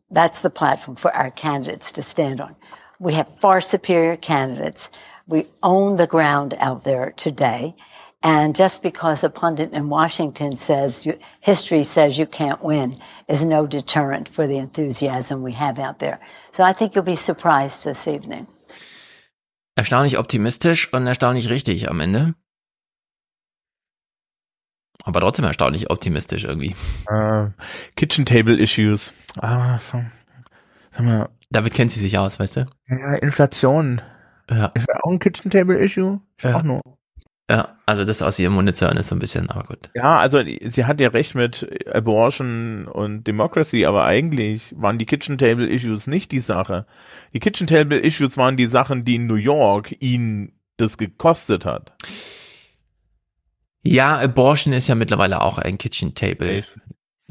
that's 0.10 0.42
the 0.42 0.50
platform 0.50 0.95
for 0.95 1.14
our 1.14 1.30
candidates 1.30 1.92
to 1.94 2.02
stand 2.02 2.40
on. 2.40 2.56
We 3.00 3.14
have 3.14 3.40
far 3.40 3.61
superior 3.61 4.16
candidates. 4.16 4.90
We 5.27 5.48
own 5.61 5.98
the 5.98 6.08
ground 6.08 6.56
out 6.58 6.84
there 6.84 7.11
today. 7.18 7.76
And 8.24 8.56
just 8.56 8.82
because 8.82 9.24
a 9.24 9.30
pundit 9.30 9.72
in 9.74 9.90
Washington 9.90 10.56
says 10.56 11.06
you, 11.06 11.14
history 11.40 11.84
says 11.84 12.18
you 12.18 12.26
can't 12.26 12.62
win 12.64 12.96
is 13.28 13.46
no 13.46 13.68
deterrent 13.68 14.28
for 14.28 14.48
the 14.48 14.58
enthusiasm 14.58 15.44
we 15.44 15.54
have 15.54 15.78
out 15.80 16.00
there. 16.00 16.20
So 16.52 16.64
I 16.64 16.74
think 16.74 16.96
you'll 16.96 17.06
be 17.06 17.16
surprised 17.16 17.84
this 17.84 18.08
evening. 18.08 18.48
Erstaunlich 19.76 20.18
optimistisch 20.18 20.92
und 20.92 21.06
erstaunlich 21.06 21.50
richtig 21.50 21.90
am 21.90 22.00
Ende. 22.00 22.34
Aber 25.04 25.22
trotzdem 25.22 25.46
erstaunlich 25.46 25.90
optimistisch 25.92 26.44
irgendwie. 26.44 26.76
Äh, 27.10 27.50
Kitchen 27.96 28.26
Table 28.26 28.56
Issues. 28.60 29.14
Ah, 29.40 29.78
von- 29.78 30.12
sag 30.92 31.06
mal. 31.06 31.30
Damit 31.50 31.74
kennt 31.76 31.92
sie 31.92 32.00
sich 32.00 32.18
aus, 32.18 32.40
weißt 32.40 32.58
du? 32.58 32.66
Ja, 32.90 33.14
Inflation. 33.16 34.02
Ja. 34.50 34.66
Ist 34.74 34.88
auch 35.04 35.12
ein 35.12 35.20
Kitchen 35.20 35.50
Table 35.52 35.78
Issue? 35.80 36.20
Ich 36.38 36.44
Ja. 36.44 36.52
frag 36.54 36.66
nur. 36.66 36.82
Ja, 37.50 37.77
also 37.85 38.03
das 38.03 38.22
aus 38.22 38.38
ihrem 38.40 38.53
Munde 38.53 38.74
zu 38.74 38.85
hören 38.85 38.98
ist 38.98 39.08
so 39.08 39.16
ein 39.16 39.19
bisschen, 39.19 39.50
aber 39.50 39.64
gut. 39.64 39.90
Ja, 39.95 40.19
also 40.19 40.42
sie 40.43 40.85
hat 40.85 41.00
ja 41.00 41.09
recht 41.09 41.34
mit 41.34 41.66
Abortion 41.93 42.88
und 42.88 43.26
Democracy, 43.26 43.85
aber 43.85 44.03
eigentlich 44.03 44.74
waren 44.77 44.98
die 44.98 45.06
Kitchen 45.06 45.38
Table 45.38 45.66
Issues 45.66 46.08
nicht 46.08 46.34
die 46.34 46.40
Sache. 46.40 46.85
Die 47.34 47.40
Kitchen 47.40 47.66
Table 47.66 48.00
Issues 48.00 48.35
waren 48.35 48.58
die 48.58 48.67
Sachen, 48.67 49.06
die 49.06 49.16
in 49.16 49.27
New 49.27 49.35
York 49.35 49.95
ihn 50.01 50.51
das 50.76 50.98
gekostet 50.98 51.66
hat. 51.66 51.95
Ja, 53.84 54.17
Abortion 54.17 54.74
ist 54.74 54.90
ja 54.90 54.95
mittlerweile 54.95 55.42
auch 55.42 55.58
ein 55.58 55.77
Kitchen 55.77 56.16
Table. 56.16 56.66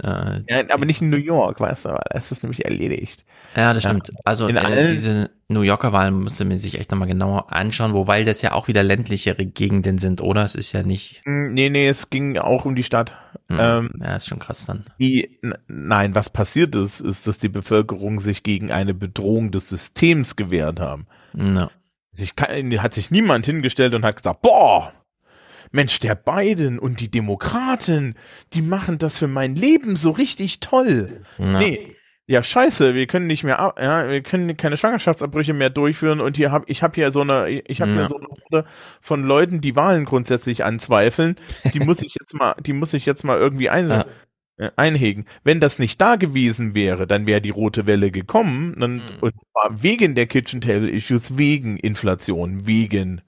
Äh, 0.02 0.41
Ja, 0.49 0.62
aber 0.70 0.84
nicht 0.84 1.00
in 1.00 1.10
New 1.10 1.16
York, 1.16 1.58
weißt 1.60 1.86
du, 1.86 1.89
weil 1.91 2.02
das 2.10 2.31
ist 2.33 2.42
nämlich 2.42 2.65
erledigt. 2.65 3.25
Ja, 3.57 3.73
das 3.73 3.83
stimmt. 3.84 4.12
Also 4.25 4.47
In 4.49 4.57
äh, 4.57 4.89
diese 4.89 5.31
New 5.49 5.62
Yorker 5.62 5.92
Wahl 5.92 6.10
musste 6.10 6.44
man 6.44 6.58
sich 6.58 6.78
echt 6.78 6.91
nochmal 6.91 7.08
genauer 7.08 7.52
anschauen, 7.52 7.94
wobei 7.94 8.25
das 8.25 8.42
ja 8.42 8.52
auch 8.52 8.68
wieder 8.68 8.83
ländlichere 8.83 9.47
Gegenden 9.47 9.99
sind, 9.99 10.20
oder? 10.20 10.44
Es 10.44 10.55
ist 10.55 10.73
ja 10.73 10.83
nicht. 10.83 11.23
Hm, 11.25 11.52
Nee, 11.55 11.70
nee, 11.70 11.89
es 11.89 12.10
ging 12.10 12.36
auch 12.36 12.65
um 12.66 12.75
die 12.75 12.83
Stadt. 12.83 13.15
Hm, 13.49 13.58
Ähm, 13.60 13.91
ja, 14.00 14.16
ist 14.16 14.26
schon 14.28 14.39
krass 14.41 14.66
dann. 14.66 14.84
die, 14.99 15.39
nein, 15.68 16.15
was 16.15 16.28
passiert 16.31 16.75
ist, 16.75 17.00
ist, 17.00 17.26
dass 17.26 17.39
die 17.39 17.49
Bevölkerung 17.49 18.18
sich 18.20 18.42
gegen 18.42 18.70
eine 18.73 18.92
Bedrohung 18.92 19.50
des 19.50 19.68
Systems 19.68 20.36
gewehrt 20.36 20.81
haben. 20.81 21.07
Ja. 21.34 21.70
Sich, 22.10 22.33
hat 22.39 22.94
sich 22.94 23.10
niemand 23.10 23.47
hingestellt 23.47 23.94
und 23.94 24.05
hat 24.05 24.16
gesagt, 24.16 24.41
boah, 24.42 24.92
Mensch, 25.72 26.00
der 26.00 26.14
Biden 26.14 26.78
und 26.78 27.00
die 27.00 27.10
Demokraten, 27.10 28.14
die 28.52 28.62
machen 28.62 28.98
das 28.98 29.18
für 29.18 29.28
mein 29.28 29.54
Leben 29.56 29.96
so 29.96 30.10
richtig 30.10 30.60
toll. 30.60 31.20
Ja. 31.38 31.58
Nee. 31.58 31.92
Ja, 32.28 32.42
scheiße, 32.42 32.96
wir 32.96 33.06
können 33.06 33.28
nicht 33.28 33.44
mehr, 33.44 33.74
ja, 33.80 34.08
wir 34.10 34.20
können 34.20 34.56
keine 34.56 34.76
Schwangerschaftsabbrüche 34.76 35.52
mehr 35.52 35.70
durchführen 35.70 36.20
und 36.20 36.36
hier 36.36 36.50
hab, 36.50 36.68
ich 36.68 36.82
habe 36.82 36.94
hier 36.96 37.12
so 37.12 37.20
eine, 37.20 37.48
ich 37.48 37.80
habe 37.80 37.92
Ja. 37.92 37.98
hier 37.98 38.08
so 38.08 38.16
eine 38.16 38.26
Horde 38.26 38.68
von 39.00 39.22
Leuten, 39.22 39.60
die 39.60 39.76
Wahlen 39.76 40.04
grundsätzlich 40.04 40.64
anzweifeln. 40.64 41.36
Die 41.72 41.78
muss 41.78 42.02
ich 42.02 42.16
jetzt 42.18 42.34
mal, 42.34 42.56
die 42.60 42.72
muss 42.72 42.94
ich 42.94 43.06
jetzt 43.06 43.22
mal 43.22 43.38
irgendwie 43.38 43.70
ein, 43.70 43.88
Ja. 43.88 44.04
äh, 44.58 44.70
einhegen. 44.74 45.26
Wenn 45.44 45.60
das 45.60 45.78
nicht 45.78 46.00
da 46.00 46.16
gewesen 46.16 46.74
wäre, 46.74 47.06
dann 47.06 47.26
wäre 47.26 47.40
die 47.40 47.50
rote 47.50 47.86
Welle 47.86 48.10
gekommen 48.10 48.74
Mhm. 48.76 48.82
und, 48.82 49.02
und 49.20 49.34
zwar 49.52 49.82
wegen 49.84 50.16
der 50.16 50.26
Kitchen 50.26 50.60
Table 50.60 50.90
Issues, 50.90 51.38
wegen 51.38 51.76
Inflation, 51.76 52.66
wegen, 52.66 53.20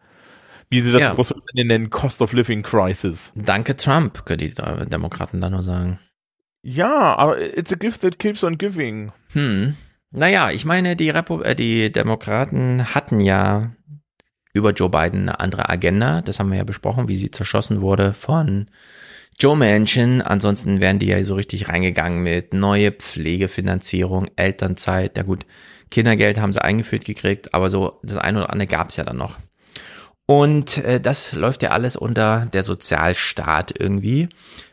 wie 0.70 0.80
sie 0.80 0.92
das 0.92 1.00
Ja. 1.02 1.14
groß 1.14 1.34
nennen, 1.54 1.90
Cost 1.90 2.20
of 2.22 2.32
Living 2.32 2.62
Crisis. 2.62 3.32
Danke 3.34 3.76
Trump, 3.76 4.24
können 4.24 4.40
die 4.40 4.54
Demokraten 4.54 5.40
da 5.40 5.50
nur 5.50 5.62
sagen. 5.62 5.98
Ja, 6.62 7.16
aber 7.16 7.40
it's 7.56 7.72
a 7.72 7.76
gift 7.76 8.02
that 8.02 8.18
keeps 8.18 8.42
on 8.44 8.58
giving. 8.58 9.12
Hm. 9.32 9.74
Naja, 10.10 10.50
ich 10.50 10.64
meine, 10.64 10.96
die, 10.96 11.10
Repu 11.10 11.40
äh, 11.42 11.54
die 11.54 11.92
Demokraten 11.92 12.94
hatten 12.94 13.20
ja 13.20 13.72
über 14.54 14.72
Joe 14.72 14.88
Biden 14.88 15.28
eine 15.28 15.40
andere 15.40 15.68
Agenda. 15.68 16.22
Das 16.22 16.38
haben 16.38 16.50
wir 16.50 16.58
ja 16.58 16.64
besprochen, 16.64 17.08
wie 17.08 17.16
sie 17.16 17.30
zerschossen 17.30 17.80
wurde 17.80 18.12
von 18.12 18.66
Joe 19.38 19.56
Manchin. 19.56 20.20
Ansonsten 20.22 20.80
wären 20.80 20.98
die 20.98 21.06
ja 21.06 21.22
so 21.24 21.34
richtig 21.36 21.68
reingegangen 21.68 22.22
mit 22.22 22.54
neue 22.54 22.90
Pflegefinanzierung, 22.90 24.28
Elternzeit. 24.36 25.16
Ja 25.16 25.22
gut, 25.22 25.46
Kindergeld 25.90 26.40
haben 26.40 26.52
sie 26.52 26.62
eingeführt 26.62 27.04
gekriegt, 27.04 27.54
aber 27.54 27.70
so 27.70 28.00
das 28.02 28.16
eine 28.16 28.38
oder 28.38 28.50
andere 28.52 28.66
gab 28.66 28.88
es 28.88 28.96
ja 28.96 29.04
dann 29.04 29.16
noch. 29.16 29.38
Und 30.30 30.76
äh, 30.84 31.00
das 31.00 31.32
läuft 31.32 31.62
ja 31.62 31.70
alles 31.70 31.96
unter 31.96 32.44
der 32.52 32.62
Sozialstaat 32.62 33.72
irgendwie. 33.80 34.28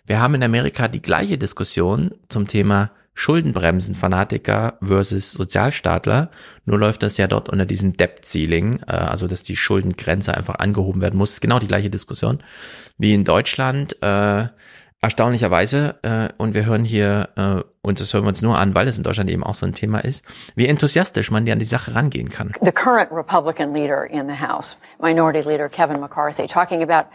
Wir 0.05 0.19
haben 0.19 0.35
in 0.35 0.43
Amerika 0.43 0.89
die 0.89 1.01
gleiche 1.01 1.37
Diskussion 1.37 2.11
zum 2.27 2.45
Thema 2.45 2.91
Schuldenbremsen, 3.13 3.95
Fanatiker 3.95 4.77
versus 4.83 5.31
Sozialstaatler. 5.31 6.29
Nur 6.65 6.77
läuft 6.77 7.03
das 7.03 7.15
ja 7.15 7.27
dort 7.27 7.47
unter 7.47 7.65
diesem 7.65 7.93
Debt 7.93 8.25
Ceiling, 8.25 8.81
äh, 8.85 8.91
also 8.91 9.27
dass 9.27 9.43
die 9.43 9.55
Schuldengrenze 9.55 10.35
einfach 10.35 10.55
angehoben 10.55 10.99
werden 10.99 11.17
muss. 11.17 11.31
Ist 11.31 11.41
genau 11.41 11.59
die 11.59 11.69
gleiche 11.69 11.89
Diskussion 11.89 12.39
wie 12.97 13.13
in 13.13 13.23
Deutschland. 13.23 13.95
Äh, 14.03 14.47
erstaunlicherweise, 15.05 15.95
äh, 16.01 16.29
und 16.37 16.55
wir 16.55 16.65
hören 16.65 16.83
hier, 16.83 17.29
äh, 17.35 17.61
und 17.81 17.99
das 17.99 18.13
hören 18.13 18.23
wir 18.23 18.29
uns 18.29 18.41
nur 18.41 18.57
an, 18.57 18.73
weil 18.73 18.87
es 18.87 18.97
in 18.97 19.03
Deutschland 19.03 19.29
eben 19.29 19.43
auch 19.43 19.53
so 19.53 19.65
ein 19.65 19.71
Thema 19.71 19.99
ist, 19.99 20.25
wie 20.55 20.67
enthusiastisch 20.67 21.29
man 21.29 21.47
an 21.49 21.59
die 21.59 21.65
Sache 21.65 21.93
rangehen 21.93 22.29
kann. 22.29 22.51
the 22.63 22.71
current 22.71 23.11
Republican 23.11 23.71
leader 23.71 24.05
in 24.05 24.27
the 24.27 24.35
House, 24.35 24.75
Minority 24.99 25.47
Leader 25.47 25.69
Kevin 25.69 25.99
McCarthy, 25.99 26.47
talking 26.47 26.81
about 26.81 27.05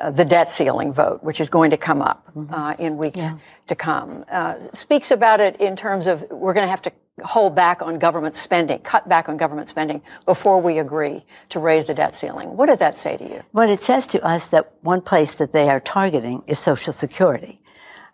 uh, 0.00 0.10
the 0.10 0.24
debt 0.24 0.52
ceiling 0.52 0.92
vote, 0.92 1.20
which 1.22 1.40
is 1.40 1.48
going 1.48 1.70
to 1.70 1.76
come 1.76 2.02
up 2.02 2.24
uh, 2.52 2.74
in 2.78 2.98
weeks 2.98 3.20
to 3.68 3.74
come, 3.76 4.24
uh, 4.30 4.54
speaks 4.72 5.12
about 5.12 5.40
it 5.40 5.56
in 5.60 5.76
terms 5.76 6.06
of 6.08 6.24
we're 6.30 6.52
going 6.52 6.66
to 6.66 6.70
have 6.70 6.82
to 6.82 6.90
hold 7.24 7.54
back 7.54 7.80
on 7.80 7.98
government 7.98 8.36
spending, 8.36 8.78
cut 8.80 9.08
back 9.08 9.28
on 9.28 9.36
government 9.36 9.68
spending 9.68 10.02
before 10.26 10.60
we 10.60 10.78
agree 10.78 11.24
to 11.48 11.58
raise 11.58 11.86
the 11.86 11.94
debt 11.94 12.18
ceiling. 12.18 12.56
What 12.56 12.66
does 12.66 12.78
that 12.78 12.98
say 12.98 13.16
to 13.16 13.24
you? 13.24 13.42
Well, 13.52 13.70
it 13.70 13.82
says 13.82 14.06
to 14.08 14.22
us 14.22 14.48
that 14.48 14.72
one 14.82 15.00
place 15.00 15.34
that 15.36 15.52
they 15.52 15.68
are 15.68 15.80
targeting 15.80 16.42
is 16.46 16.58
Social 16.58 16.92
Security. 16.92 17.60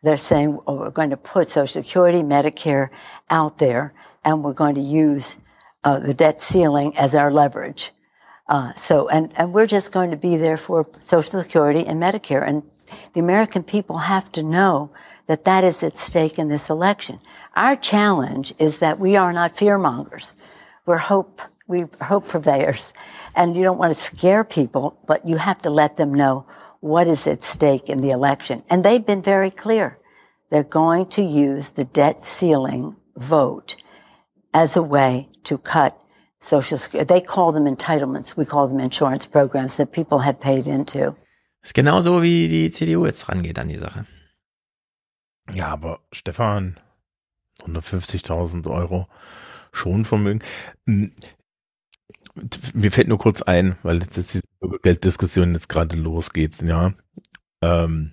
They're 0.03 0.17
saying, 0.17 0.59
oh, 0.67 0.75
we're 0.75 0.91
going 0.91 1.11
to 1.11 1.17
put 1.17 1.49
Social 1.49 1.83
Security, 1.83 2.23
Medicare 2.23 2.91
out 3.31 3.59
there, 3.59 3.95
and 4.25 4.45
we're 4.45 4.53
going 4.53 4.75
to 4.77 4.81
use 4.81 5.37
uh, 5.85 5.99
the 5.99 6.15
debt 6.15 6.41
ceiling 6.41 6.97
as 6.97 7.15
our 7.15 7.33
leverage. 7.33 7.93
Uh, 8.49 8.73
so, 8.75 9.09
and, 9.09 9.33
and 9.37 9.53
we're 9.53 9.67
just 9.67 9.93
going 9.93 10.11
to 10.11 10.17
be 10.17 10.37
there 10.37 10.57
for 10.57 10.89
Social 11.01 11.41
Security 11.41 11.87
and 11.87 12.01
Medicare. 12.01 12.47
And 12.47 12.63
the 13.15 13.21
American 13.21 13.63
people 13.63 13.99
have 13.99 14.31
to 14.33 14.43
know 14.43 14.91
that 15.27 15.45
that 15.45 15.65
is 15.65 15.83
at 15.83 15.99
stake 15.99 16.39
in 16.39 16.49
this 16.49 16.71
election. 16.71 17.19
Our 17.55 17.77
challenge 17.77 18.55
is 18.59 18.79
that 18.79 18.99
we 18.99 19.17
are 19.17 19.33
not 19.33 19.55
fearmongers. 19.55 20.35
We're 20.87 20.99
hope, 20.99 21.43
we 21.67 21.85
hope 22.01 22.29
purveyors. 22.29 22.93
And 23.35 23.57
you 23.57 23.63
don't 23.63 23.79
want 23.79 23.95
to 23.95 24.01
scare 24.01 24.45
people, 24.45 24.99
but 25.07 25.27
you 25.27 25.37
have 25.37 25.63
to 25.63 25.71
let 25.71 25.97
them 25.97 26.13
know 26.13 26.47
what 26.81 27.07
is 27.07 27.27
at 27.27 27.43
stake 27.43 27.89
in 27.89 27.99
the 27.99 28.11
election. 28.11 28.63
And 28.69 28.85
they've 28.85 29.05
been 29.05 29.23
very 29.23 29.51
clear. 29.51 29.99
They're 30.51 30.65
going 30.65 31.07
to 31.11 31.23
use 31.23 31.71
the 31.71 31.85
debt 31.85 32.23
ceiling 32.23 32.97
vote 33.17 33.77
as 34.53 34.77
a 34.77 34.83
way 34.83 35.29
to 35.45 35.57
cut 35.59 35.99
social 36.41 36.77
security. 36.77 37.15
They 37.15 37.21
call 37.21 37.53
them 37.53 37.65
entitlements. 37.65 38.37
We 38.37 38.45
call 38.45 38.69
them 38.69 38.81
insurance 38.81 39.25
programs 39.25 39.77
that 39.77 39.93
people 39.93 40.19
have 40.19 40.41
paid 40.41 40.67
into. 40.67 41.15
Ist 41.65 41.75
genauso 41.75 42.21
wie 42.21 42.49
die 42.49 42.71
CDU 42.71 43.07
jetzt 43.07 43.29
rangeht 43.29 43.59
an 43.59 43.69
die 43.69 43.77
Sache. 43.77 44.05
Ja, 45.55 45.69
aber 45.69 46.01
Stefan, 46.13 46.79
150.000 47.67 48.71
Euro 48.71 49.09
Schonvermögen. 49.73 50.43
Hm, 50.87 51.13
Mir 52.75 52.91
fällt 52.91 53.09
nur 53.09 53.19
kurz 53.19 53.43
ein, 53.43 53.77
weil 53.83 53.99
jetzt 54.03 54.35
die 54.35 54.41
Bürgergelddiskussion 54.61 55.53
jetzt 55.53 55.69
gerade 55.69 55.97
losgeht, 55.97 56.63
ja. 56.63 56.93
Ähm, 57.63 58.13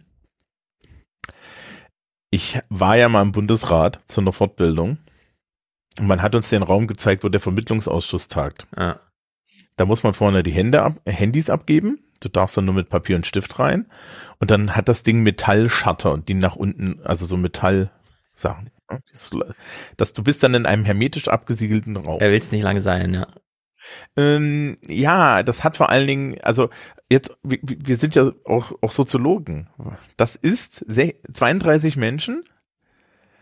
ich 2.32 2.60
war 2.70 2.96
ja 2.98 3.10
mal 3.10 3.22
im 3.24 3.32
Bundesrat 3.32 4.00
zu 4.08 4.22
einer 4.22 4.34
Fortbildung 4.34 4.98
und 6.00 6.08
man 6.08 6.22
hat 6.22 6.36
uns 6.36 6.50
den 6.50 6.64
Raum 6.64 6.88
gezeigt, 6.88 7.24
wo 7.24 7.30
der 7.30 7.42
Vermittlungsausschuss 7.42 8.28
tagt. 8.28 8.68
Ja. 8.78 9.00
Da 9.78 9.86
muss 9.86 10.04
man 10.04 10.14
vorne 10.14 10.44
die 10.44 10.52
Hände 10.52 10.84
ab, 10.84 11.02
Handys 11.06 11.50
abgeben. 11.50 12.00
Du 12.20 12.30
darfst 12.30 12.58
dann 12.58 12.66
nur 12.66 12.74
mit 12.76 12.90
Papier 12.90 13.16
und 13.16 13.26
Stift 13.26 13.60
rein. 13.60 13.90
Und 14.40 14.52
dann 14.52 14.76
hat 14.76 14.88
das 14.88 15.04
Ding 15.04 15.22
Metallschatter, 15.22 16.18
die 16.18 16.34
nach 16.34 16.56
unten, 16.56 17.02
also 17.04 17.26
so 17.26 17.36
Metallsachen. 17.38 17.90
ja. 18.90 19.00
Das, 19.98 20.14
du 20.14 20.24
bist 20.24 20.42
dann 20.44 20.54
in 20.56 20.66
einem 20.66 20.86
hermetisch 20.86 21.28
abgesiegelten 21.28 21.96
Raum. 21.98 22.20
Er 22.22 22.32
will 22.32 22.40
es 22.40 22.52
nicht 22.52 22.64
lange 22.64 22.82
sein, 22.82 23.14
ja. 23.14 23.28
Ähm, 24.18 24.78
ja, 24.88 25.42
das 25.44 25.64
hat 25.64 25.78
vor 25.78 25.90
allen 25.90 26.08
Dingen, 26.08 26.42
also 26.42 26.70
jetzt, 27.10 27.38
wir, 27.44 27.60
wir 27.64 27.96
sind 27.96 28.16
ja 28.16 28.32
auch, 28.46 28.74
auch 28.82 28.92
Soziologen. 28.92 29.70
Das 30.18 30.36
ist 30.36 30.76
se- 30.92 31.16
32 31.34 31.96
Menschen 31.98 32.44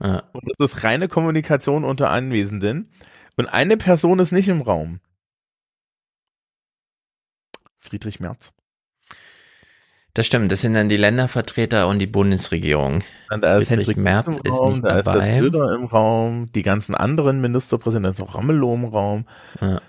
Ja. 0.01 0.23
und 0.33 0.43
das 0.49 0.59
ist 0.59 0.83
reine 0.83 1.07
Kommunikation 1.07 1.83
unter 1.83 2.09
Anwesenden 2.11 2.91
und 3.35 3.47
eine 3.47 3.77
Person 3.77 4.19
ist 4.19 4.31
nicht 4.31 4.47
im 4.47 4.61
Raum. 4.61 4.99
Friedrich 7.79 8.19
Merz. 8.19 8.53
Das 10.17 10.25
stimmt, 10.25 10.51
das 10.51 10.61
sind 10.61 10.73
dann 10.73 10.89
die 10.89 10.97
Ländervertreter 10.97 11.87
und 11.87 11.99
die 11.99 12.07
Bundesregierung. 12.07 13.03
Und 13.29 13.41
da 13.41 13.59
ist 13.59 13.67
Friedrich 13.67 13.87
Hendrik 13.89 13.97
Merz 13.97 14.37
im 14.37 14.51
ist 14.51 14.59
Raum, 14.59 14.71
nicht 14.71 14.83
da 14.83 14.97
ist 14.97 15.05
das 15.05 15.13
dabei. 15.13 15.39
Söder 15.39 15.75
im 15.75 15.85
Raum, 15.85 16.51
die 16.53 16.63
ganzen 16.63 16.95
anderen 16.95 17.39
Ministerpräsidenten, 17.39 18.13
ist 18.23 18.27
auch 18.27 18.33
Ramelow 18.33 18.73
im 18.73 18.85
Raum 18.85 19.25
Ja. 19.61 19.79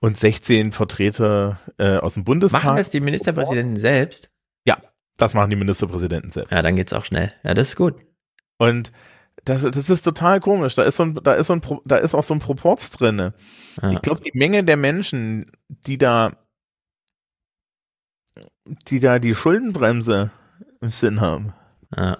und 0.00 0.18
16 0.18 0.72
Vertreter 0.72 1.58
äh, 1.78 1.96
aus 1.96 2.14
dem 2.14 2.24
Bundestag. 2.24 2.64
Machen 2.64 2.76
das 2.76 2.90
die 2.90 3.00
Ministerpräsidenten 3.00 3.78
selbst? 3.78 4.30
Ja. 4.66 4.76
Das 5.16 5.32
machen 5.32 5.48
die 5.48 5.56
Ministerpräsidenten 5.56 6.30
selbst. 6.30 6.52
Ja, 6.52 6.60
dann 6.60 6.76
geht's 6.76 6.92
auch 6.92 7.06
schnell. 7.06 7.32
Ja, 7.42 7.54
das 7.54 7.70
ist 7.70 7.76
gut. 7.76 7.94
Und 8.58 8.92
das, 9.46 9.62
das 9.62 9.88
ist 9.88 10.02
total 10.02 10.40
komisch. 10.40 10.74
Da 10.74 10.82
ist 10.82 10.96
so 10.96 11.04
ein, 11.04 11.18
da 11.22 11.32
ist 11.32 11.46
so 11.46 11.54
ein, 11.54 11.62
da 11.86 11.96
ist 11.96 12.14
auch 12.14 12.24
so 12.24 12.34
ein 12.34 12.40
Proporz 12.40 12.90
drinne. 12.90 13.32
Ich 13.90 14.02
glaube, 14.02 14.20
die 14.20 14.38
Menge 14.38 14.64
der 14.64 14.76
Menschen, 14.76 15.50
die 15.68 15.96
da, 15.96 16.32
die 18.64 19.00
da 19.00 19.18
die 19.18 19.34
Schuldenbremse 19.34 20.30
im 20.80 20.88
Sinn 20.90 21.20
haben, 21.20 21.52
Ja. 21.96 22.18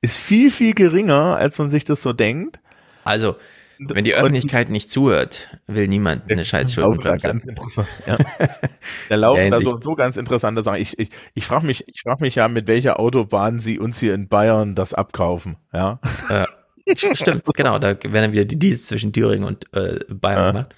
ist 0.00 0.18
viel, 0.18 0.50
viel 0.50 0.74
geringer, 0.74 1.36
als 1.36 1.58
man 1.58 1.70
sich 1.70 1.84
das 1.84 2.02
so 2.02 2.12
denkt. 2.12 2.60
Also, 3.04 3.36
wenn 3.80 4.02
die 4.04 4.14
Öffentlichkeit 4.14 4.70
nicht 4.70 4.90
zuhört, 4.90 5.56
will 5.68 5.86
niemand 5.86 6.30
eine 6.30 6.44
scheiß 6.44 6.68
da 6.74 6.82
Schuldenbremse. 6.82 7.28
ganz 7.28 7.46
interessant, 7.46 7.88
ja. 8.06 8.18
Da 9.08 9.14
laufen 9.14 9.50
da 9.50 9.60
so, 9.60 9.78
so 9.78 9.92
ganz 9.94 10.16
interessante 10.16 10.62
Sachen. 10.62 10.80
Ich, 10.80 10.98
ich, 10.98 11.10
ich 11.34 11.46
frage 11.46 11.64
mich, 11.64 11.84
ich 11.86 12.02
frage 12.02 12.22
mich 12.22 12.34
ja, 12.34 12.48
mit 12.48 12.66
welcher 12.66 12.98
Autobahn 12.98 13.60
sie 13.60 13.78
uns 13.78 13.98
hier 14.00 14.14
in 14.14 14.28
Bayern 14.28 14.74
das 14.74 14.94
abkaufen, 14.94 15.56
ja. 15.72 16.00
Ja. 16.28 16.46
Stimmt, 16.96 17.42
genau, 17.56 17.78
da 17.78 17.88
werden 17.90 18.12
dann 18.14 18.32
wieder 18.32 18.44
die 18.46 18.58
Deals 18.58 18.86
zwischen 18.86 19.12
Thüringen 19.12 19.44
und 19.46 19.72
äh, 19.74 20.00
Bayern 20.08 20.38
Ja. 20.42 20.50
gemacht. 20.52 20.74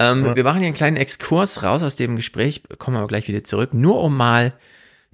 Ähm, 0.00 0.24
Ja. 0.24 0.34
Wir 0.36 0.44
machen 0.44 0.58
hier 0.58 0.66
einen 0.66 0.74
kleinen 0.74 0.96
Exkurs 0.96 1.62
raus 1.62 1.82
aus 1.82 1.94
dem 1.94 2.16
Gespräch, 2.16 2.62
kommen 2.78 2.96
aber 2.96 3.06
gleich 3.06 3.28
wieder 3.28 3.44
zurück, 3.44 3.74
nur 3.74 4.02
um 4.02 4.16
mal 4.16 4.54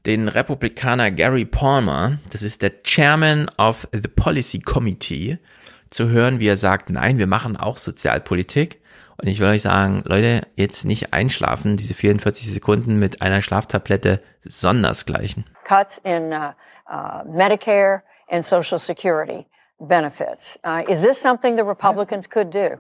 den 0.07 0.29
Republikaner 0.29 1.11
Gary 1.11 1.45
Palmer, 1.45 2.19
das 2.31 2.43
ist 2.43 2.63
der 2.63 2.83
Chairman 2.85 3.51
of 3.59 3.89
the 3.93 4.09
Policy 4.09 4.61
Committee, 4.61 5.39
zu 5.91 6.09
hören, 6.09 6.39
wie 6.39 6.49
er 6.49 6.57
sagt, 6.57 6.91
nein, 6.91 7.19
wir 7.19 7.27
machen 7.27 7.57
auch 7.57 7.77
Sozialpolitik. 7.77 8.81
Und 9.19 9.29
ich 9.29 9.41
will 9.41 9.49
euch 9.49 9.63
sagen, 9.63 10.03
Leute, 10.05 10.43
jetzt 10.57 10.85
nicht 10.85 11.13
einschlafen, 11.13 11.77
diese 11.77 11.95
44 11.95 12.53
Sekunden 12.53 12.99
mit 12.99 13.23
einer 13.23 13.41
Schlaftablette 13.43 14.21
sondersgleichen. 14.45 15.45
cuts 15.65 16.01
in 16.05 16.33
uh, 16.33 16.53
uh, 16.89 17.25
Medicare 17.27 18.03
and 18.29 18.45
Social 18.45 18.79
Security 18.79 19.47
benefits. 19.81 20.59
Uh, 20.65 20.83
is 20.89 21.01
this 21.01 21.21
something 21.21 21.57
the 21.57 21.65
Republicans 21.65 22.29
could 22.29 22.53
do? 22.53 22.79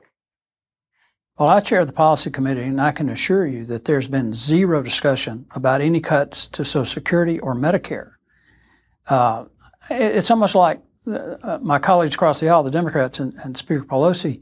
Well, 1.38 1.48
I 1.50 1.60
chair 1.60 1.84
the 1.84 1.92
policy 1.92 2.30
committee, 2.30 2.62
and 2.62 2.80
I 2.80 2.92
can 2.92 3.10
assure 3.10 3.46
you 3.46 3.66
that 3.66 3.84
there's 3.84 4.08
been 4.08 4.32
zero 4.32 4.82
discussion 4.82 5.46
about 5.54 5.82
any 5.82 6.00
cuts 6.00 6.46
to 6.48 6.64
Social 6.64 6.86
Security 6.86 7.38
or 7.40 7.54
Medicare. 7.54 8.12
Uh, 9.06 9.44
it- 9.90 10.16
it's 10.16 10.30
almost 10.30 10.54
like 10.54 10.80
uh, 11.06 11.58
my 11.62 11.78
colleagues 11.78 12.14
across 12.14 12.40
the 12.40 12.48
aisle, 12.48 12.62
the 12.62 12.70
Democrats 12.70 13.20
and, 13.20 13.34
and 13.44 13.56
Speaker 13.56 13.84
Pelosi, 13.84 14.40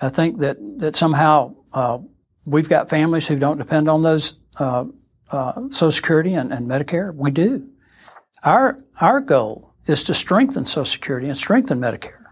I 0.00 0.08
think 0.08 0.40
that 0.40 0.56
that 0.78 0.96
somehow 0.96 1.54
uh, 1.72 1.98
we've 2.44 2.68
got 2.68 2.88
families 2.90 3.28
who 3.28 3.36
don't 3.36 3.56
depend 3.58 3.88
on 3.88 4.02
those 4.02 4.34
uh, 4.58 4.86
uh, 5.30 5.52
Social 5.70 5.92
Security 5.92 6.34
and, 6.34 6.52
and 6.52 6.66
Medicare. 6.68 7.14
We 7.14 7.30
do. 7.30 7.68
Our 8.42 8.78
our 9.00 9.20
goal 9.20 9.74
is 9.86 10.02
to 10.04 10.14
strengthen 10.14 10.66
Social 10.66 10.86
Security 10.86 11.28
and 11.28 11.36
strengthen 11.36 11.78
Medicare. 11.78 12.24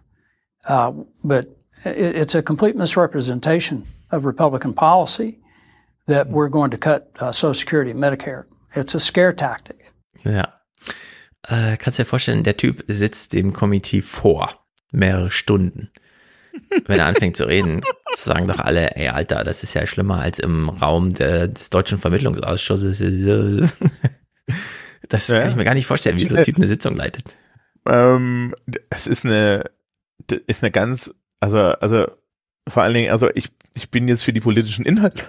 Uh, 0.66 0.92
but 1.22 1.56
it's 1.84 2.34
a 2.34 2.42
complete 2.42 2.76
misrepresentation 2.76 3.84
of 4.10 4.24
Republican 4.24 4.74
policy 4.74 5.38
that 6.06 6.28
we're 6.28 6.48
going 6.50 6.70
to 6.70 6.78
cut 6.78 7.10
uh, 7.20 7.30
Social 7.32 7.54
Security 7.54 7.90
and 7.90 8.00
Medicare. 8.00 8.44
It's 8.74 8.94
a 8.94 9.00
scare 9.00 9.34
tactic. 9.34 9.92
Ja. 10.24 10.48
Äh, 11.48 11.76
kannst 11.78 11.98
dir 11.98 12.04
vorstellen, 12.04 12.42
der 12.44 12.56
Typ 12.56 12.84
sitzt 12.88 13.32
dem 13.32 13.52
Komitee 13.52 14.02
vor. 14.02 14.50
Mehrere 14.92 15.30
Stunden. 15.30 15.90
Wenn 16.86 16.98
er 16.98 17.06
anfängt 17.06 17.36
zu 17.36 17.44
reden, 17.44 17.80
sagen 18.16 18.46
doch 18.48 18.58
alle, 18.58 18.96
ey 18.96 19.08
Alter, 19.08 19.44
das 19.44 19.62
ist 19.62 19.74
ja 19.74 19.86
schlimmer 19.86 20.20
als 20.20 20.40
im 20.40 20.68
Raum 20.68 21.14
der, 21.14 21.46
des 21.48 21.70
deutschen 21.70 21.98
Vermittlungsausschusses. 21.98 22.98
Das 25.08 25.28
Ja. 25.28 25.40
kann 25.40 25.48
ich 25.48 25.56
mir 25.56 25.64
gar 25.64 25.74
nicht 25.74 25.86
vorstellen, 25.86 26.16
wie 26.16 26.26
so 26.26 26.36
ein 26.36 26.42
Typ 26.42 26.56
eine 26.56 26.66
Sitzung 26.66 26.96
leitet. 26.96 27.24
Ähm, 27.86 28.54
es 28.90 29.06
ist 29.06 29.24
eine, 29.24 29.64
ist 30.46 30.62
eine 30.62 30.70
ganz, 30.70 31.14
also, 31.40 31.58
also, 31.58 32.06
vor 32.68 32.82
allen 32.82 32.94
Dingen, 32.94 33.10
also 33.10 33.28
ich, 33.34 33.48
ich 33.74 33.90
bin 33.90 34.06
jetzt 34.08 34.22
für 34.22 34.32
die 34.32 34.40
politischen 34.40 34.84
Inhalte 34.84 35.24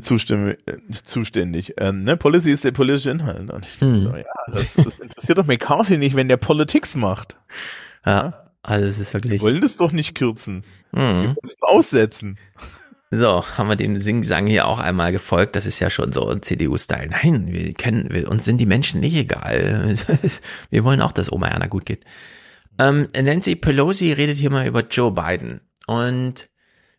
zuständig. 0.00 0.58
zuständig. 1.04 1.74
Ähm, 1.78 2.02
ne? 2.04 2.16
Policy 2.16 2.50
ist 2.50 2.64
der 2.64 2.72
politische 2.72 3.10
Inhalt. 3.10 3.50
Und 3.50 3.64
ich 3.66 3.80
Hm. 3.80 4.02
so, 4.02 4.16
ja, 4.16 4.24
das, 4.52 4.74
das 4.74 5.00
interessiert 5.00 5.38
doch 5.38 5.46
McCarthy 5.46 5.98
nicht, 5.98 6.16
wenn 6.16 6.28
der 6.28 6.36
Politics 6.38 6.96
macht. 6.96 7.36
Ja, 8.04 8.50
also 8.62 8.86
es 8.86 8.98
ist 8.98 9.14
wirklich. 9.14 9.40
Wir 9.40 9.42
wollen 9.42 9.60
das 9.60 9.76
doch 9.76 9.92
nicht 9.92 10.14
kürzen. 10.14 10.64
Wir 10.92 11.02
Mhm. 11.02 11.26
wollen 11.26 11.36
es 11.44 11.56
aussetzen. 11.60 12.38
So, 13.10 13.44
haben 13.56 13.68
wir 13.68 13.76
dem 13.76 13.96
Sing-Sang 13.96 14.46
hier 14.48 14.66
auch 14.66 14.80
einmal 14.80 15.12
gefolgt. 15.12 15.54
Das 15.54 15.64
ist 15.66 15.78
ja 15.78 15.90
schon 15.90 16.12
so 16.12 16.28
ein 16.28 16.42
CDU-Style. 16.42 17.06
Nein, 17.08 17.46
wir 17.52 17.72
kennen, 17.72 18.08
wir, 18.10 18.28
uns 18.28 18.44
sind 18.44 18.58
die 18.58 18.66
Menschen 18.66 19.00
nicht 19.00 19.14
egal. 19.14 19.94
wir 20.70 20.84
wollen 20.84 21.00
auch, 21.00 21.12
dass 21.12 21.30
Oma 21.30 21.46
Erna 21.48 21.66
gut 21.66 21.86
geht. 21.86 22.04
Ähm, 22.78 23.08
Nancy 23.14 23.56
Pelosi 23.56 24.12
redet 24.12 24.36
hier 24.36 24.50
mal 24.50 24.66
über 24.66 24.82
Joe 24.86 25.12
Biden. 25.12 25.60
Und 25.86 26.48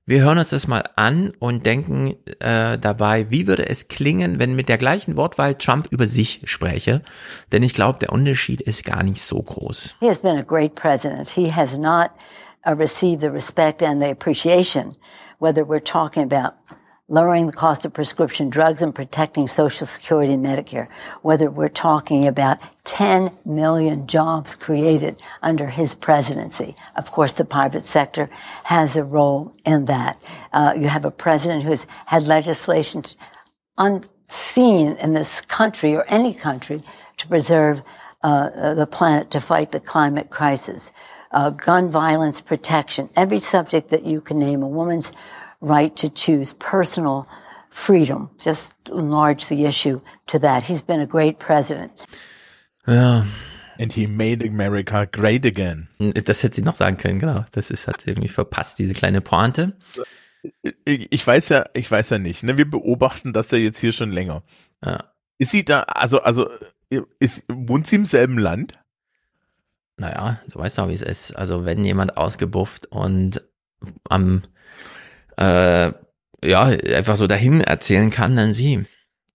wir 0.05 0.21
hören 0.21 0.37
uns 0.37 0.51
das 0.51 0.67
mal 0.67 0.89
an 0.95 1.33
und 1.39 1.65
denken 1.65 2.15
äh, 2.39 2.77
dabei, 2.77 3.29
wie 3.29 3.45
würde 3.45 3.67
es 3.67 3.89
klingen, 3.89 4.39
wenn 4.39 4.55
mit 4.55 4.69
der 4.69 4.77
gleichen 4.77 5.17
Wortwahl 5.17 5.55
Trump 5.55 5.87
über 5.91 6.07
sich 6.07 6.41
spräche? 6.45 7.01
Denn 7.51 7.61
ich 7.61 7.73
glaube, 7.73 7.99
der 7.99 8.13
Unterschied 8.13 8.61
ist 8.61 8.85
gar 8.85 9.03
nicht 9.03 9.21
so 9.21 9.37
groß. 9.39 9.95
He 9.99 10.07
has 10.07 10.19
been 10.19 10.37
a 10.37 10.43
great 10.43 10.75
president. 10.75 11.27
He 11.27 11.51
has 11.51 11.77
not 11.77 12.11
uh, 12.65 12.71
received 12.71 13.19
the 13.19 13.27
respect 13.27 13.83
and 13.83 14.01
the 14.01 14.09
appreciation, 14.09 14.95
whether 15.39 15.63
we're 15.63 15.83
talking 15.83 16.23
about 16.23 16.56
lowering 17.09 17.47
the 17.47 17.53
cost 17.53 17.85
of 17.85 17.93
prescription 17.93 18.49
drugs 18.49 18.81
and 18.81 18.93
protecting 18.93 19.47
Social 19.47 19.87
Security 19.87 20.33
and 20.33 20.45
Medicare, 20.45 20.89
whether 21.21 21.49
we're 21.49 21.69
talking 21.69 22.27
about 22.27 22.59
10 22.83 23.31
million 23.45 24.07
jobs 24.07 24.55
created 24.55 25.21
under 25.41 25.67
his 25.67 25.95
presidency. 25.95 26.75
Of 26.95 27.11
course, 27.11 27.33
the 27.33 27.45
private 27.45 27.85
sector 27.85 28.29
has 28.65 28.97
a 28.97 29.03
role 29.03 29.55
in 29.65 29.85
that. 29.85 30.21
Uh, 30.51 30.73
you 30.77 30.89
have 30.89 31.05
a 31.05 31.11
president 31.11 31.63
who 31.63 31.69
has 31.69 31.87
had 32.05 32.27
legislation 32.27 33.03
unseen 33.77 34.97
in 34.97 35.13
this 35.13 35.39
country 35.41 35.95
or 35.95 36.03
any 36.09 36.33
country 36.33 36.83
to 37.17 37.27
preserve 37.27 37.81
uh, 38.23 38.73
the 38.73 38.87
planet 38.87 39.31
to 39.31 39.39
fight 39.39 39.71
the 39.71 39.79
climate 39.79 40.29
crisis, 40.29 40.91
uh, 41.31 41.51
gun 41.51 41.89
violence 41.89 42.41
protection, 42.41 43.09
every 43.15 43.39
subject 43.39 43.89
that 43.89 44.05
you 44.05 44.19
can 44.19 44.39
name, 44.39 44.63
a 44.63 44.67
woman's 44.67 45.13
right 45.61 45.95
to 45.95 46.09
choose 46.09 46.53
personal 46.53 47.27
freedom. 47.69 48.29
Just 48.39 48.73
enlarge 48.89 49.45
the 49.47 49.65
issue 49.65 50.01
to 50.27 50.39
that. 50.39 50.63
He's 50.63 50.81
been 50.81 50.99
a 50.99 51.05
great 51.05 51.39
president. 51.39 51.91
Ja. 52.87 53.25
And 53.79 53.93
he 53.93 54.07
made 54.07 54.43
America 54.43 55.05
great 55.05 55.45
again. 55.45 55.87
Das 55.99 56.41
hätte 56.41 56.55
sie 56.55 56.61
noch 56.63 56.75
sagen 56.75 56.97
können, 56.97 57.19
genau. 57.19 57.45
Das 57.51 57.69
ist, 57.69 57.87
hat 57.87 58.01
sie 58.01 58.09
irgendwie 58.09 58.29
verpasst, 58.29 58.79
diese 58.79 58.95
kleine 58.95 59.21
Pointe. 59.21 59.77
Ich 60.83 61.11
ich 61.11 61.27
weiß 61.27 61.49
ja, 61.49 61.65
ich 61.73 61.89
weiß 61.91 62.09
ja 62.09 62.17
nicht. 62.17 62.43
Ne? 62.43 62.57
Wir 62.57 62.69
beobachten 62.69 63.33
das 63.33 63.51
ja 63.51 63.59
jetzt 63.59 63.77
hier 63.79 63.91
schon 63.91 64.11
länger. 64.11 64.41
Ja. 64.83 65.11
Ist 65.37 65.51
sie 65.51 65.63
da, 65.63 65.81
also, 65.81 66.21
also, 66.21 66.49
ist, 67.19 67.43
wohnt 67.47 67.85
sie 67.85 67.97
im 67.97 68.05
selben 68.05 68.39
Land? 68.39 68.79
Naja, 69.97 70.39
du 70.49 70.59
weißt 70.59 70.77
doch, 70.77 70.87
wie 70.87 70.93
es 70.93 71.01
ist. 71.01 71.35
Also 71.35 71.65
wenn 71.65 71.83
jemand 71.83 72.17
ausgebufft 72.17 72.87
und 72.87 73.43
am 74.09 74.41
äh, 75.37 75.91
ja, 76.43 76.63
einfach 76.63 77.15
so 77.15 77.27
dahin 77.27 77.61
erzählen 77.61 78.09
kann, 78.09 78.35
dann 78.35 78.53
sie. 78.53 78.85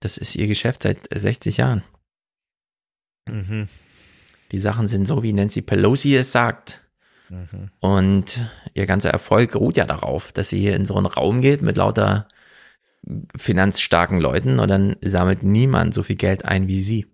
Das 0.01 0.19
ist 0.19 0.35
ihr 0.35 0.47
Geschäft 0.47 0.83
seit 0.83 0.99
60 1.13 1.59
Jahren. 1.59 1.83
Mhm. 3.29 3.69
Die 4.51 4.59
Sachen 4.59 4.89
sind 4.89 5.07
so, 5.07 5.23
wie 5.23 5.33
Nancy 5.33 5.63
Pelosi 5.63 6.17
es 6.17 6.33
sagt. 6.33 6.85
Mhm. 7.29 7.71
Und 7.81 8.51
ihr 8.75 8.87
ganzer 8.87 9.11
Erfolg 9.11 9.55
ruht 9.55 9.77
ja 9.77 9.87
darauf, 9.87 10.33
dass 10.33 10.49
sie 10.51 10.59
hier 10.59 10.77
in 10.77 10.85
so 10.85 10.97
einen 10.97 11.07
Raum 11.07 11.41
geht 11.41 11.63
mit 11.63 11.77
lauter 11.77 12.29
finanzstarken 13.37 14.21
Leuten 14.21 14.61
und 14.61 14.69
dann 14.69 14.97
sammelt 15.03 15.43
niemand 15.43 15.95
so 15.95 16.03
viel 16.03 16.17
Geld 16.17 16.45
ein 16.45 16.69
wie 16.69 16.81
sie. 16.81 17.12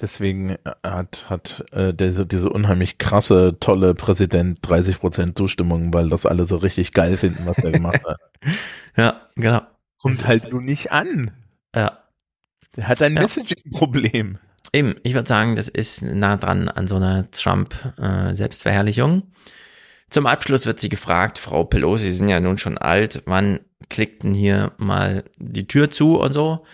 Deswegen 0.00 0.56
hat, 0.82 1.26
hat 1.30 1.64
äh, 1.72 1.94
diese, 1.94 2.26
diese 2.26 2.50
unheimlich 2.50 2.98
krasse, 2.98 3.56
tolle 3.60 3.94
Präsident 3.94 4.58
30 4.62 4.98
Prozent 4.98 5.38
Zustimmung, 5.38 5.94
weil 5.94 6.08
das 6.08 6.26
alle 6.26 6.44
so 6.44 6.56
richtig 6.56 6.92
geil 6.92 7.16
finden, 7.16 7.46
was 7.46 7.58
er 7.58 7.70
gemacht 7.72 8.00
hat. 8.06 8.18
Ja, 8.96 9.22
genau. 9.36 9.62
Kommt 10.02 10.26
halt 10.26 10.52
nur 10.52 10.60
nicht 10.60 10.90
an. 10.92 11.30
Ja. 11.74 12.02
Der 12.76 12.88
hat 12.88 13.00
ein 13.00 13.14
Ja. 13.14 13.22
Messaging-Problem. 13.22 14.38
Eben, 14.72 14.96
ich 15.02 15.14
würde 15.14 15.28
sagen, 15.28 15.54
das 15.56 15.68
ist 15.68 16.02
nah 16.02 16.36
dran 16.36 16.68
an 16.68 16.88
so 16.88 16.96
einer 16.96 17.30
Trump-Selbstverherrlichung. 17.30 19.22
Zum 20.10 20.26
Abschluss 20.26 20.66
wird 20.66 20.80
sie 20.80 20.88
gefragt, 20.88 21.38
Frau 21.38 21.64
Pelosi, 21.64 22.04
Sie 22.04 22.12
sind 22.12 22.28
ja 22.28 22.40
nun 22.40 22.58
schon 22.58 22.76
alt, 22.76 23.22
wann 23.26 23.60
klickt 23.88 24.24
denn 24.24 24.34
hier 24.34 24.72
mal 24.76 25.24
die 25.38 25.66
Tür 25.66 25.90
zu 25.90 26.20
und 26.20 26.32
so? 26.32 26.64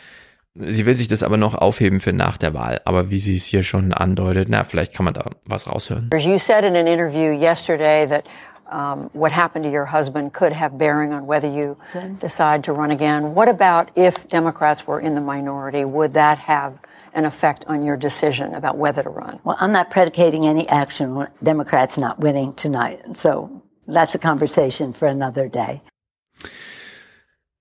Sie 0.60 0.86
will 0.86 0.96
sich 0.96 1.08
das 1.08 1.22
aber 1.22 1.36
noch 1.36 1.54
aufheben 1.54 2.00
für 2.00 2.12
nach 2.12 2.36
der 2.36 2.52
Wahl. 2.52 2.80
Aber 2.84 3.10
wie 3.10 3.18
sie 3.18 3.36
es 3.36 3.44
hier 3.44 3.62
schon 3.62 3.92
andeutet, 3.92 4.48
na, 4.48 4.64
vielleicht 4.64 4.92
kann 4.92 5.04
man 5.04 5.14
da 5.14 5.30
was 5.46 5.68
raushören. 5.68 6.10
You 6.12 6.38
said 6.38 6.64
in 6.64 6.74
an 6.74 6.86
interview 6.86 7.32
yesterday 7.32 8.06
that 8.08 8.24
um, 8.70 9.08
what 9.12 9.32
happened 9.32 9.64
to 9.64 9.70
your 9.70 9.86
husband 9.86 10.32
could 10.32 10.52
have 10.52 10.76
bearing 10.76 11.12
on 11.12 11.26
whether 11.26 11.48
you 11.48 11.76
decide 12.20 12.64
to 12.64 12.72
run 12.72 12.90
again. 12.90 13.34
What 13.34 13.48
about 13.48 13.90
if 13.96 14.28
Democrats 14.28 14.86
were 14.86 15.00
in 15.00 15.14
the 15.14 15.20
minority? 15.20 15.84
Would 15.84 16.14
that 16.14 16.38
have 16.38 16.78
an 17.14 17.24
effect 17.24 17.64
on 17.66 17.82
your 17.82 17.96
decision 17.96 18.54
about 18.54 18.76
whether 18.76 19.02
to 19.02 19.10
run? 19.10 19.40
Well, 19.44 19.56
I'm 19.60 19.72
not 19.72 19.90
predicating 19.90 20.46
any 20.46 20.68
action 20.68 21.16
on 21.16 21.28
Democrats 21.42 21.98
not 21.98 22.20
winning 22.20 22.52
tonight. 22.54 23.16
So 23.16 23.62
that's 23.86 24.14
a 24.14 24.18
conversation 24.18 24.92
for 24.92 25.08
another 25.08 25.48
day. 25.48 25.82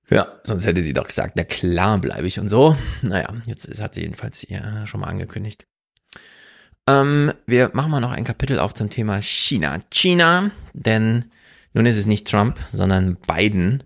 Ja, 0.09 0.39
sonst 0.43 0.65
hätte 0.65 0.81
sie 0.81 0.93
doch 0.93 1.07
gesagt, 1.07 1.33
na 1.35 1.43
klar 1.43 1.99
bleibe 1.99 2.27
ich 2.27 2.39
und 2.39 2.47
so. 2.47 2.77
Naja, 3.01 3.27
jetzt 3.45 3.81
hat 3.81 3.93
sie 3.93 4.01
jedenfalls 4.01 4.47
ja 4.47 4.85
schon 4.85 5.01
mal 5.01 5.07
angekündigt. 5.07 5.67
Ähm, 6.87 7.33
wir 7.45 7.71
machen 7.73 7.91
mal 7.91 7.99
noch 7.99 8.11
ein 8.11 8.23
Kapitel 8.23 8.59
auf 8.59 8.73
zum 8.73 8.89
Thema 8.89 9.21
China. 9.21 9.79
China, 9.91 10.51
denn 10.73 11.25
nun 11.73 11.85
ist 11.85 11.97
es 11.97 12.05
nicht 12.05 12.27
Trump, 12.27 12.57
sondern 12.69 13.17
Biden 13.17 13.83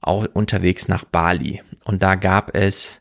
auch 0.00 0.26
unterwegs 0.32 0.88
nach 0.88 1.04
Bali. 1.04 1.62
Und 1.84 2.02
da 2.02 2.16
gab 2.16 2.56
es 2.56 3.00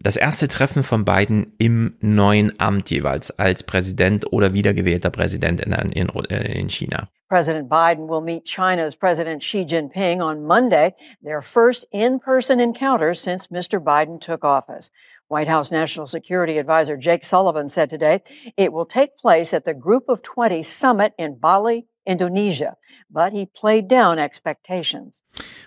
das 0.00 0.16
erste 0.16 0.48
Treffen 0.48 0.84
von 0.84 1.06
Biden 1.06 1.54
im 1.56 1.96
neuen 2.00 2.60
Amt 2.60 2.90
jeweils 2.90 3.30
als 3.30 3.62
Präsident 3.62 4.30
oder 4.32 4.52
wiedergewählter 4.52 5.10
Präsident 5.10 5.62
in, 5.62 5.72
in, 5.72 6.08
in 6.08 6.68
China. 6.68 7.08
President 7.28 7.68
Biden 7.68 8.06
will 8.06 8.20
meet 8.20 8.44
China's 8.44 8.94
President 8.94 9.42
Xi 9.42 9.64
Jinping 9.64 10.20
on 10.20 10.46
Monday, 10.46 10.94
their 11.20 11.42
first 11.42 11.84
in-person 11.90 12.60
encounter 12.60 13.14
since 13.14 13.48
Mr. 13.48 13.82
Biden 13.82 14.20
took 14.20 14.44
office. 14.44 14.90
White 15.26 15.48
House 15.48 15.72
National 15.72 16.06
Security 16.06 16.56
Advisor 16.56 16.96
Jake 16.96 17.26
Sullivan 17.26 17.68
said 17.68 17.90
today 17.90 18.22
it 18.56 18.72
will 18.72 18.86
take 18.86 19.18
place 19.18 19.52
at 19.52 19.64
the 19.64 19.74
Group 19.74 20.08
of 20.08 20.22
20 20.22 20.62
summit 20.62 21.14
in 21.18 21.34
Bali, 21.34 21.86
Indonesia. 22.06 22.76
But 23.10 23.32
he 23.32 23.46
played 23.46 23.88
down 23.88 24.20
expectations. 24.20 25.20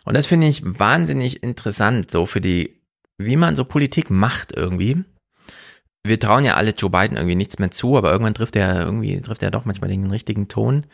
Und 0.06 0.16
das 0.16 0.28
finde 0.28 0.48
ich 0.48 0.64
wahnsinnig 0.64 1.44
interessant, 1.44 2.10
so 2.10 2.26
für 2.26 2.40
die, 2.40 2.82
wie 3.18 3.36
man 3.36 3.58
so 3.58 3.66
Politik 3.66 4.10
macht 4.10 4.56
irgendwie. 4.56 5.04
Wir 6.06 6.22
trauen 6.22 6.46
ja 6.46 6.54
alle 6.54 6.72
Joe 6.72 6.90
Biden 6.90 7.18
irgendwie 7.18 7.36
nichts 7.36 7.60
mehr 7.60 7.72
zu, 7.72 7.98
aber 7.98 8.14
irgendwann 8.14 8.34
trifft 8.34 8.56
er 8.56 8.80
irgendwie, 8.80 9.20
trifft 9.20 9.44
er 9.44 9.52
doch 9.52 9.66
manchmal 9.66 9.90
den 9.90 10.10
richtigen 10.10 10.48
Ton. 10.48 10.86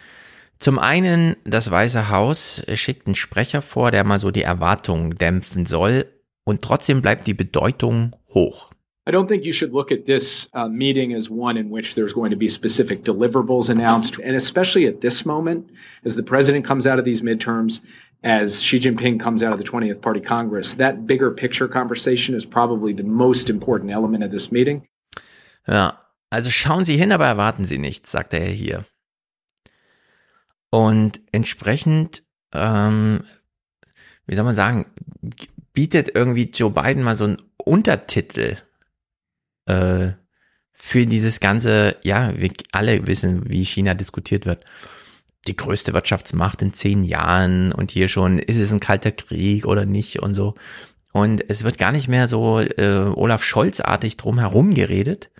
Zum 0.59 0.79
einen, 0.79 1.35
das 1.43 1.69
Weiße 1.69 2.09
Haus 2.09 2.63
schickt 2.73 3.07
einen 3.07 3.15
Sprecher 3.15 3.61
vor, 3.61 3.91
der 3.91 4.03
mal 4.03 4.19
so 4.19 4.31
die 4.31 4.43
Erwartungen 4.43 5.11
dämpfen 5.11 5.65
soll 5.65 6.05
und 6.45 6.61
trotzdem 6.61 7.01
bleibt 7.01 7.27
die 7.27 7.33
Bedeutung 7.33 8.15
hoch. 8.33 8.71
I 9.07 9.11
don't 9.11 9.27
think 9.27 9.45
you 9.45 9.53
should 9.53 9.71
look 9.71 9.91
at 9.91 10.07
this 10.07 10.49
uh, 10.55 10.67
meeting 10.67 11.13
as 11.13 11.29
one 11.29 11.57
in 11.57 11.69
which 11.69 11.93
there's 11.93 12.13
going 12.13 12.31
to 12.31 12.37
be 12.37 12.49
specific 12.49 13.03
deliverables 13.03 13.69
announced. 13.69 14.17
And 14.19 14.35
especially 14.35 14.87
at 14.87 15.01
this 15.01 15.25
moment, 15.25 15.69
as 16.05 16.15
the 16.15 16.23
president 16.23 16.65
comes 16.65 16.87
out 16.87 16.97
of 16.97 17.05
these 17.05 17.21
midterms, 17.21 17.81
as 18.23 18.63
Xi 18.63 18.79
Jinping 18.79 19.19
comes 19.19 19.43
out 19.43 19.53
of 19.53 19.59
the 19.59 19.63
20th 19.63 20.01
Party 20.01 20.19
Congress, 20.19 20.73
that 20.73 21.05
bigger 21.05 21.29
picture 21.29 21.67
conversation 21.67 22.33
is 22.33 22.45
probably 22.45 22.93
the 22.93 23.03
most 23.03 23.47
important 23.47 23.91
element 23.91 24.23
of 24.23 24.31
this 24.31 24.51
meeting. 24.51 24.81
Ja, 25.67 25.99
also 26.31 26.49
schauen 26.49 26.83
Sie 26.83 26.97
hin, 26.97 27.11
aber 27.11 27.27
erwarten 27.27 27.65
Sie 27.65 27.77
nichts, 27.77 28.11
sagt 28.11 28.33
er 28.33 28.47
hier. 28.47 28.85
Und 30.75 31.21
entsprechend, 31.31 32.23
ähm, 32.51 33.23
wie 34.27 34.35
soll 34.35 34.43
man 34.43 34.53
sagen, 34.53 34.85
bietet 35.71 36.13
irgendwie 36.13 36.51
Joe 36.53 36.69
Biden 36.69 37.01
mal 37.01 37.15
so 37.15 37.23
einen 37.23 37.37
Untertitel 37.55 38.57
äh, 39.67 40.09
für 40.73 41.05
dieses 41.05 41.39
ganze, 41.39 41.95
ja, 42.03 42.37
wir 42.37 42.51
alle 42.73 43.07
wissen, 43.07 43.49
wie 43.49 43.63
China 43.63 43.93
diskutiert 43.93 44.45
wird. 44.45 44.65
Die 45.47 45.55
größte 45.55 45.93
Wirtschaftsmacht 45.93 46.61
in 46.61 46.73
zehn 46.73 47.05
Jahren 47.05 47.71
und 47.71 47.89
hier 47.89 48.09
schon, 48.09 48.37
ist 48.37 48.59
es 48.59 48.73
ein 48.73 48.81
kalter 48.81 49.13
Krieg 49.13 49.65
oder 49.65 49.85
nicht 49.85 50.19
und 50.19 50.33
so. 50.33 50.55
Und 51.13 51.49
es 51.49 51.63
wird 51.63 51.77
gar 51.77 51.93
nicht 51.93 52.09
mehr 52.09 52.27
so 52.27 52.59
äh, 52.59 53.13
Olaf 53.15 53.45
Scholz-artig 53.45 54.17
drum 54.17 54.39
herum 54.39 54.73
geredet, 54.73 55.31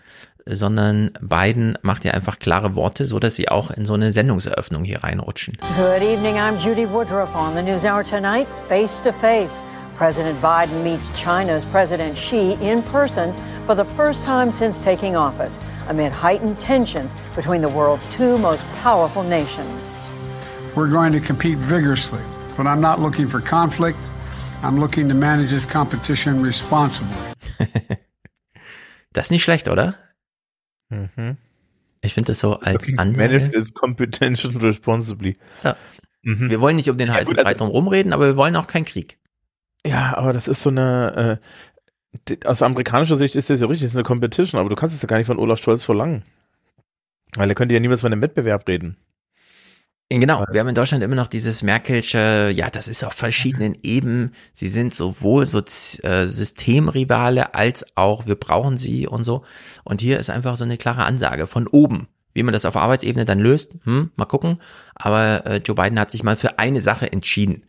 sondern 0.48 1.12
Biden 1.22 1.78
macht 1.82 2.06
ja 2.06 2.12
einfach 2.12 2.38
klare 2.38 2.76
Worte, 2.76 3.08
so 3.08 3.20
dass 3.20 3.36
sie 3.36 3.50
auch 3.50 3.72
in 3.72 3.86
so 3.86 3.94
eine 3.94 4.12
Sendungseröffnung 4.12 4.84
hier 4.84 5.04
reinrutschen. 5.04 5.58
Good 5.76 6.04
evening, 6.04 6.36
I'm 6.36 6.60
Judy 6.60 6.86
Woodruff 6.88 7.34
on 7.36 7.56
the 7.56 7.62
NewsHour 7.62 8.04
tonight, 8.04 8.48
face 8.70 9.02
to 9.02 9.12
face. 9.12 9.64
President 9.98 10.40
Biden 10.42 10.84
meets 10.84 11.10
China's 11.18 11.64
President 11.72 12.18
Xi 12.18 12.58
in 12.62 12.84
person 12.84 13.34
for 13.66 13.76
the 13.76 13.86
first 13.96 14.24
time 14.26 14.52
since 14.52 14.80
taking 14.82 15.16
office, 15.16 15.58
amid 15.88 16.12
heightened 16.12 16.60
tensions 16.60 17.12
between 17.36 17.62
the 17.62 17.70
world's 17.70 18.06
two 18.16 18.38
most 18.38 18.62
powerful 18.84 19.24
nations. 19.24 19.92
We're 20.76 20.92
going 20.92 21.14
to 21.14 21.22
compete 21.22 21.58
vigorously, 21.58 22.22
but 22.58 22.68
I'm 22.68 22.82
not 22.82 23.00
looking 23.00 23.28
for 23.28 23.40
conflict. 23.40 23.98
I'm 24.62 24.80
looking 24.80 25.08
to 25.10 25.16
manage 25.16 25.50
this 25.50 25.66
competition 25.66 26.44
responsibly. 26.44 27.16
das 29.14 29.28
ist 29.28 29.32
nicht 29.32 29.44
schlecht, 29.44 29.70
oder? 29.70 29.96
Mhm. 30.90 31.38
Ich 32.02 32.14
finde 32.14 32.32
das 32.32 32.40
so 32.40 32.60
als 32.60 32.88
Manage 32.88 33.52
this 33.52 33.74
competition 33.74 34.56
responsibly. 34.58 35.38
Ja. 35.64 35.76
Mhm. 36.22 36.50
Wir 36.50 36.62
wollen 36.62 36.76
nicht 36.76 36.90
um 36.90 36.98
den 36.98 37.12
heißen 37.12 37.36
ja, 37.36 37.44
Brei 37.44 37.54
drum 37.54 37.70
rumreden, 37.70 38.14
aber 38.14 38.28
wir 38.28 38.36
wollen 38.36 38.56
auch 38.56 38.68
keinen 38.68 38.86
Krieg. 38.86 39.18
Ja, 39.86 40.18
aber 40.18 40.34
das 40.34 40.48
ist 40.48 40.62
so 40.62 40.70
eine, 40.70 41.40
äh, 42.28 42.38
aus 42.46 42.62
amerikanischer 42.62 43.18
Sicht 43.18 43.36
ist 43.36 43.50
das 43.50 43.62
ja 43.62 43.68
richtig, 43.68 43.86
das 43.86 43.92
ist 43.92 43.98
eine 43.98 44.04
Competition, 44.04 44.60
aber 44.60 44.70
du 44.70 44.76
kannst 44.76 44.96
es 44.96 45.02
ja 45.02 45.08
gar 45.08 45.18
nicht 45.18 45.28
von 45.28 45.40
Olaf 45.40 45.60
Scholz 45.60 45.84
verlangen. 45.84 46.24
Weil 47.36 47.50
er 47.50 47.56
könnte 47.56 47.76
ja 47.76 47.80
niemals 47.80 48.02
von 48.02 48.12
einem 48.12 48.22
Wettbewerb 48.22 48.68
reden. 48.68 48.98
Genau, 50.10 50.46
wir 50.52 50.60
haben 50.60 50.68
in 50.68 50.76
Deutschland 50.76 51.04
immer 51.04 51.16
noch 51.16 51.28
dieses 51.28 51.64
Merkelsche, 51.64 52.52
ja, 52.56 52.70
das 52.70 52.88
ist 52.88 53.04
auf 53.04 53.14
verschiedenen 53.14 53.76
Ebenen. 53.82 54.36
Sie 54.54 54.68
sind 54.68 54.94
sowohl 54.94 55.48
so 55.48 55.60
äh, 56.04 56.28
Systemrivale 56.28 57.56
als 57.56 57.86
auch 57.98 58.28
wir 58.28 58.36
brauchen 58.36 58.78
sie 58.78 59.08
und 59.08 59.24
so. 59.24 59.44
Und 59.84 60.02
hier 60.02 60.20
ist 60.20 60.30
einfach 60.30 60.58
so 60.58 60.64
eine 60.64 60.78
klare 60.78 61.06
Ansage 61.06 61.48
von 61.48 61.68
oben. 61.68 62.08
Wie 62.36 62.44
man 62.44 62.54
das 62.54 62.66
auf 62.66 62.76
Arbeitsebene 62.76 63.26
dann 63.26 63.40
löst, 63.40 63.78
hm, 63.84 64.12
mal 64.16 64.26
gucken. 64.26 64.62
Aber 64.94 65.44
äh, 65.48 65.58
Joe 65.58 65.76
Biden 65.76 66.00
hat 66.00 66.12
sich 66.12 66.22
mal 66.22 66.36
für 66.36 66.60
eine 66.60 66.82
Sache 66.82 67.12
entschieden. 67.12 67.64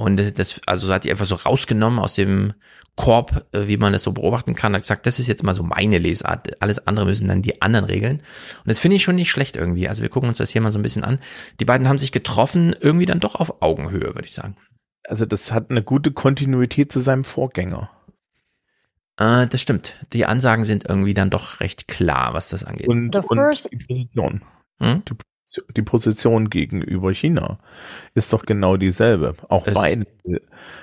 Und 0.00 0.16
das, 0.16 0.62
also 0.64 0.90
hat 0.90 1.04
die 1.04 1.10
einfach 1.10 1.26
so 1.26 1.34
rausgenommen 1.34 1.98
aus 1.98 2.14
dem 2.14 2.54
Korb, 2.96 3.44
äh, 3.52 3.66
wie 3.66 3.76
man 3.76 3.92
das 3.92 4.02
so 4.02 4.12
beobachten 4.12 4.54
kann, 4.54 4.72
hat 4.72 4.80
gesagt, 4.80 5.04
das 5.04 5.20
ist 5.20 5.26
jetzt 5.26 5.42
mal 5.42 5.52
so 5.52 5.62
meine 5.62 5.98
Lesart. 5.98 6.62
Alles 6.62 6.86
andere 6.86 7.04
müssen 7.04 7.28
dann 7.28 7.42
die 7.42 7.60
anderen 7.60 7.84
regeln. 7.84 8.16
Und 8.16 8.64
das 8.64 8.78
finde 8.78 8.96
ich 8.96 9.02
schon 9.02 9.16
nicht 9.16 9.30
schlecht 9.30 9.56
irgendwie. 9.56 9.90
Also 9.90 10.00
wir 10.00 10.08
gucken 10.08 10.30
uns 10.30 10.38
das 10.38 10.48
hier 10.48 10.62
mal 10.62 10.72
so 10.72 10.78
ein 10.78 10.82
bisschen 10.82 11.04
an. 11.04 11.18
Die 11.60 11.66
beiden 11.66 11.86
haben 11.86 11.98
sich 11.98 12.12
getroffen, 12.12 12.74
irgendwie 12.80 13.04
dann 13.04 13.20
doch 13.20 13.34
auf 13.34 13.60
Augenhöhe, 13.60 14.14
würde 14.14 14.24
ich 14.24 14.32
sagen. 14.32 14.56
Also 15.06 15.26
das 15.26 15.52
hat 15.52 15.68
eine 15.68 15.82
gute 15.82 16.12
Kontinuität 16.12 16.90
zu 16.90 17.00
seinem 17.00 17.24
Vorgänger. 17.24 17.90
Äh, 19.18 19.48
das 19.48 19.60
stimmt. 19.60 19.98
Die 20.14 20.24
Ansagen 20.24 20.64
sind 20.64 20.88
irgendwie 20.88 21.12
dann 21.12 21.28
doch 21.28 21.60
recht 21.60 21.88
klar, 21.88 22.32
was 22.32 22.48
das 22.48 22.64
angeht. 22.64 22.88
Und, 22.88 23.14
und 23.14 23.68
die 23.70 23.76
Position. 23.86 24.40
Hm? 24.78 25.02
Die 25.04 25.14
die 25.76 25.82
Position 25.82 26.48
gegenüber 26.48 27.12
China 27.12 27.58
ist 28.14 28.32
doch 28.32 28.44
genau 28.44 28.76
dieselbe. 28.76 29.34
Auch 29.48 29.64
Biden, 29.64 30.06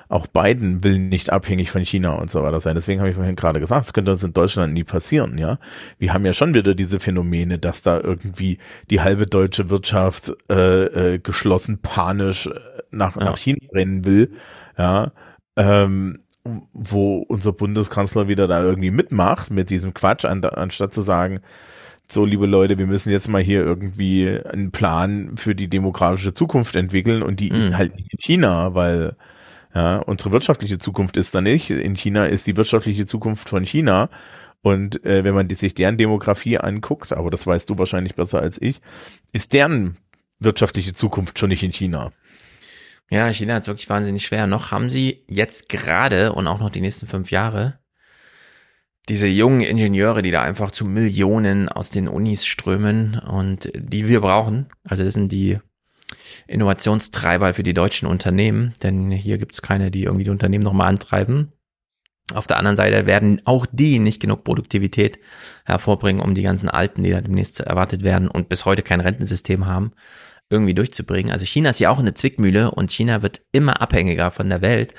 auch 0.09 0.27
Biden 0.27 0.83
will 0.83 0.99
nicht 0.99 1.31
abhängig 1.31 1.71
von 1.71 1.85
China 1.85 2.15
und 2.15 2.29
so 2.29 2.43
weiter 2.43 2.59
sein. 2.59 2.75
Deswegen 2.75 2.99
habe 2.99 3.09
ich 3.09 3.15
vorhin 3.15 3.35
gerade 3.35 3.59
gesagt, 3.59 3.85
das 3.85 3.93
könnte 3.93 4.11
uns 4.11 4.23
in 4.23 4.33
Deutschland 4.33 4.73
nie 4.73 4.83
passieren, 4.83 5.37
ja. 5.37 5.57
Wir 5.99 6.13
haben 6.13 6.25
ja 6.25 6.33
schon 6.33 6.53
wieder 6.53 6.75
diese 6.75 6.99
Phänomene, 6.99 7.59
dass 7.59 7.81
da 7.81 7.99
irgendwie 7.99 8.57
die 8.89 9.01
halbe 9.01 9.25
deutsche 9.25 9.69
Wirtschaft 9.69 10.33
äh, 10.49 11.13
äh, 11.13 11.19
geschlossen 11.19 11.79
panisch 11.81 12.49
nach, 12.91 13.15
ja. 13.15 13.23
nach 13.23 13.37
China 13.37 13.59
rennen 13.73 14.03
will, 14.05 14.33
ja. 14.77 15.11
Ähm, 15.55 16.19
wo 16.73 17.17
unser 17.27 17.51
Bundeskanzler 17.51 18.27
wieder 18.27 18.47
da 18.47 18.63
irgendwie 18.63 18.91
mitmacht 18.91 19.51
mit 19.51 19.69
diesem 19.69 19.93
Quatsch, 19.93 20.25
an, 20.25 20.43
anstatt 20.43 20.93
zu 20.93 21.01
sagen, 21.01 21.41
so, 22.09 22.25
liebe 22.25 22.45
Leute, 22.45 22.77
wir 22.77 22.87
müssen 22.87 23.11
jetzt 23.11 23.27
mal 23.27 23.41
hier 23.41 23.61
irgendwie 23.61 24.39
einen 24.45 24.71
Plan 24.71 25.35
für 25.35 25.55
die 25.55 25.69
demografische 25.69 26.33
Zukunft 26.33 26.75
entwickeln 26.75 27.21
und 27.21 27.39
die 27.39 27.51
mhm. 27.51 27.57
ist 27.57 27.77
halt 27.77 27.95
nicht 27.95 28.13
in 28.13 28.19
China, 28.19 28.73
weil 28.73 29.15
ja, 29.75 29.97
unsere 29.97 30.31
wirtschaftliche 30.31 30.79
Zukunft 30.79 31.17
ist 31.17 31.35
da 31.35 31.41
nicht. 31.41 31.69
In 31.69 31.95
China 31.95 32.25
ist 32.25 32.47
die 32.47 32.55
wirtschaftliche 32.55 33.05
Zukunft 33.05 33.49
von 33.49 33.65
China. 33.65 34.09
Und 34.61 35.05
äh, 35.05 35.23
wenn 35.23 35.35
man 35.35 35.47
die, 35.47 35.55
sich 35.55 35.75
deren 35.75 35.97
Demografie 35.97 36.57
anguckt, 36.57 37.13
aber 37.13 37.29
das 37.29 37.45
weißt 37.45 37.69
du 37.69 37.77
wahrscheinlich 37.77 38.15
besser 38.15 38.41
als 38.41 38.59
ich, 38.61 38.81
ist 39.33 39.53
deren 39.53 39.97
wirtschaftliche 40.39 40.93
Zukunft 40.93 41.37
schon 41.37 41.49
nicht 41.49 41.63
in 41.63 41.71
China. 41.71 42.11
Ja, 43.09 43.31
China 43.31 43.55
hat 43.55 43.63
es 43.63 43.67
wirklich 43.67 43.89
wahnsinnig 43.89 44.25
schwer. 44.25 44.47
Noch 44.47 44.71
haben 44.71 44.89
sie 44.89 45.23
jetzt 45.27 45.69
gerade 45.69 46.33
und 46.33 46.47
auch 46.47 46.59
noch 46.59 46.69
die 46.69 46.81
nächsten 46.81 47.07
fünf 47.07 47.31
Jahre 47.31 47.79
diese 49.09 49.27
jungen 49.27 49.61
Ingenieure, 49.61 50.21
die 50.21 50.31
da 50.31 50.41
einfach 50.41 50.71
zu 50.71 50.85
Millionen 50.85 51.69
aus 51.69 51.89
den 51.89 52.07
Unis 52.07 52.45
strömen 52.45 53.19
und 53.19 53.71
die 53.75 54.07
wir 54.07 54.21
brauchen. 54.21 54.67
Also 54.83 55.03
das 55.03 55.13
sind 55.13 55.31
die 55.31 55.59
Innovationstreiber 56.47 57.53
für 57.53 57.63
die 57.63 57.73
deutschen 57.73 58.07
Unternehmen, 58.07 58.73
denn 58.83 59.11
hier 59.11 59.37
gibt 59.37 59.53
es 59.53 59.61
keine, 59.61 59.91
die 59.91 60.03
irgendwie 60.03 60.25
die 60.25 60.29
Unternehmen 60.29 60.63
nochmal 60.63 60.87
antreiben. 60.87 61.53
Auf 62.33 62.47
der 62.47 62.57
anderen 62.57 62.75
Seite 62.75 63.05
werden 63.05 63.41
auch 63.45 63.65
die 63.71 63.99
nicht 63.99 64.21
genug 64.21 64.43
Produktivität 64.43 65.19
hervorbringen, 65.65 66.21
um 66.21 66.35
die 66.35 66.41
ganzen 66.41 66.67
Alten, 66.67 67.03
die 67.03 67.11
da 67.11 67.21
demnächst 67.21 67.61
erwartet 67.61 68.03
werden 68.03 68.27
und 68.27 68.49
bis 68.49 68.65
heute 68.65 68.83
kein 68.83 68.99
Rentensystem 68.99 69.65
haben, 69.65 69.91
irgendwie 70.49 70.73
durchzubringen. 70.73 71.31
Also 71.31 71.45
China 71.45 71.69
ist 71.69 71.79
ja 71.79 71.89
auch 71.89 71.99
eine 71.99 72.13
Zwickmühle 72.13 72.71
und 72.71 72.91
China 72.91 73.21
wird 73.21 73.41
immer 73.53 73.81
abhängiger 73.81 74.31
von 74.31 74.49
der 74.49 74.61
Welt 74.61 74.93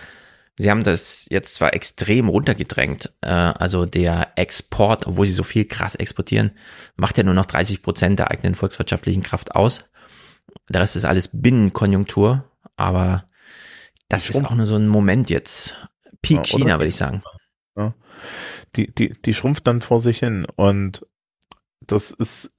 Sie 0.61 0.71
haben 0.71 0.83
das 0.83 1.27
jetzt 1.31 1.55
zwar 1.55 1.73
extrem 1.73 2.29
runtergedrängt, 2.29 3.13
äh, 3.21 3.29
also 3.29 3.87
der 3.87 4.33
Export, 4.35 5.07
obwohl 5.07 5.27
sie 5.27 5.33
so 5.33 5.45
viel 5.45 5.65
krass 5.65 5.95
exportieren, 5.95 6.51
macht 6.97 7.17
ja 7.17 7.23
nur 7.23 7.35
noch 7.35 7.47
30 7.47 7.81
Prozent 7.81 8.19
der 8.19 8.33
eigenen 8.33 8.57
volkswirtschaftlichen 8.57 9.23
Kraft 9.23 9.55
aus. 9.55 9.85
Der 10.69 10.81
Rest 10.81 10.97
ist 10.97 11.05
alles 11.05 11.31
Binnenkonjunktur, 11.33 12.45
aber 12.77 13.29
das 14.09 14.29
ist 14.29 14.45
auch 14.45 14.55
nur 14.55 14.67
so 14.67 14.75
ein 14.75 14.89
Moment 14.89 15.31
jetzt. 15.31 15.77
Peak 16.23 16.39
Ja? 16.39 16.59
China, 16.59 16.79
würde 16.79 16.89
ich 16.89 16.97
sagen. 16.97 17.23
Ja. 17.77 17.95
Die, 18.75 18.93
die, 18.93 19.13
die 19.13 19.35
schrumpft 19.35 19.65
dann 19.67 19.81
vor 19.81 20.01
sich 20.01 20.19
hin 20.19 20.45
und 20.57 21.07
das 21.81 22.11
ist 22.11 22.51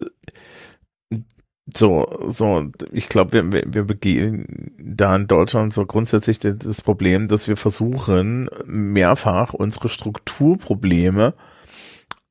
so, 1.76 2.08
so, 2.28 2.72
ich 2.92 3.10
glaube, 3.10 3.52
wir, 3.52 3.64
wir, 3.74 3.84
begehen 3.84 4.72
da 4.78 5.16
in 5.16 5.28
Deutschland 5.28 5.74
so 5.74 5.86
grundsätzlich 5.86 6.40
das- 6.40 6.82
Problem, 6.82 7.28
dass 7.28 7.48
wir 7.48 7.58
versuchen, 7.58 8.50
mehrfach 8.66 9.54
unsere 9.54 9.90
Strukturprobleme 9.90 11.34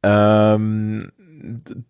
ähm, 0.03 1.13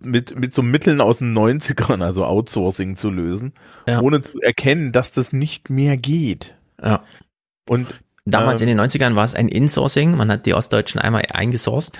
mit, 0.01 0.39
mit 0.39 0.55
so 0.55 0.62
Mitteln 0.62 1.01
aus 1.01 1.18
den 1.18 1.36
90ern, 1.36 2.02
also 2.02 2.25
Outsourcing 2.25 2.97
zu 2.97 3.10
lösen, 3.10 3.52
ohne 3.86 4.20
zu 4.20 4.41
erkennen, 4.41 4.93
dass 4.93 5.12
das 5.12 5.33
nicht 5.33 5.70
mehr 5.70 5.97
geht. 5.97 6.57
Ja. 6.83 7.02
Und 7.68 8.01
Damals 8.31 8.60
ähm, 8.60 8.68
in 8.68 8.77
den 8.77 8.86
90ern 8.86 9.15
war 9.15 9.25
es 9.25 9.35
ein 9.35 9.49
Insourcing, 9.49 10.15
man 10.15 10.31
hat 10.31 10.44
die 10.44 10.55
Ostdeutschen 10.55 11.01
einmal 11.01 11.23
eingesourced. 11.33 11.99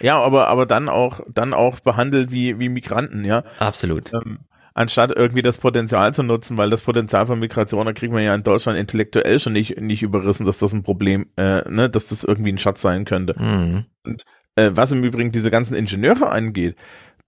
Ja, 0.00 0.20
aber, 0.20 0.48
aber 0.48 0.66
dann 0.66 0.88
auch, 0.88 1.20
dann 1.32 1.54
auch 1.54 1.80
behandelt 1.80 2.32
wie, 2.32 2.58
wie 2.58 2.68
Migranten, 2.68 3.24
ja. 3.24 3.44
Absolut. 3.58 4.12
Ähm, 4.12 4.38
anstatt 4.74 5.10
irgendwie 5.16 5.42
das 5.42 5.56
Potenzial 5.56 6.12
zu 6.12 6.22
nutzen, 6.22 6.58
weil 6.58 6.68
das 6.68 6.82
Potenzial 6.82 7.26
von 7.26 7.38
Migration, 7.38 7.86
da 7.86 7.92
kriegt 7.94 8.12
man 8.12 8.22
ja 8.22 8.34
in 8.34 8.42
Deutschland 8.42 8.78
intellektuell 8.78 9.38
schon 9.38 9.54
nicht, 9.54 9.80
nicht 9.80 10.02
überrissen, 10.02 10.44
dass 10.44 10.58
das 10.58 10.74
ein 10.74 10.82
Problem, 10.82 11.26
äh, 11.36 11.68
ne, 11.70 11.88
dass 11.88 12.08
das 12.08 12.24
irgendwie 12.24 12.52
ein 12.52 12.58
Schatz 12.58 12.82
sein 12.82 13.06
könnte. 13.06 13.34
Mhm. 13.40 13.86
Und 14.04 14.24
äh, 14.56 14.70
was 14.74 14.92
im 14.92 15.02
Übrigen 15.02 15.32
diese 15.32 15.50
ganzen 15.50 15.74
Ingenieure 15.74 16.28
angeht, 16.28 16.76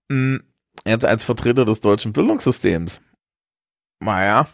mh, 0.08 0.40
jetzt 0.86 1.06
als 1.06 1.24
Vertreter 1.24 1.64
des 1.64 1.80
deutschen 1.80 2.12
Bildungssystems, 2.12 3.00
naja, 4.00 4.46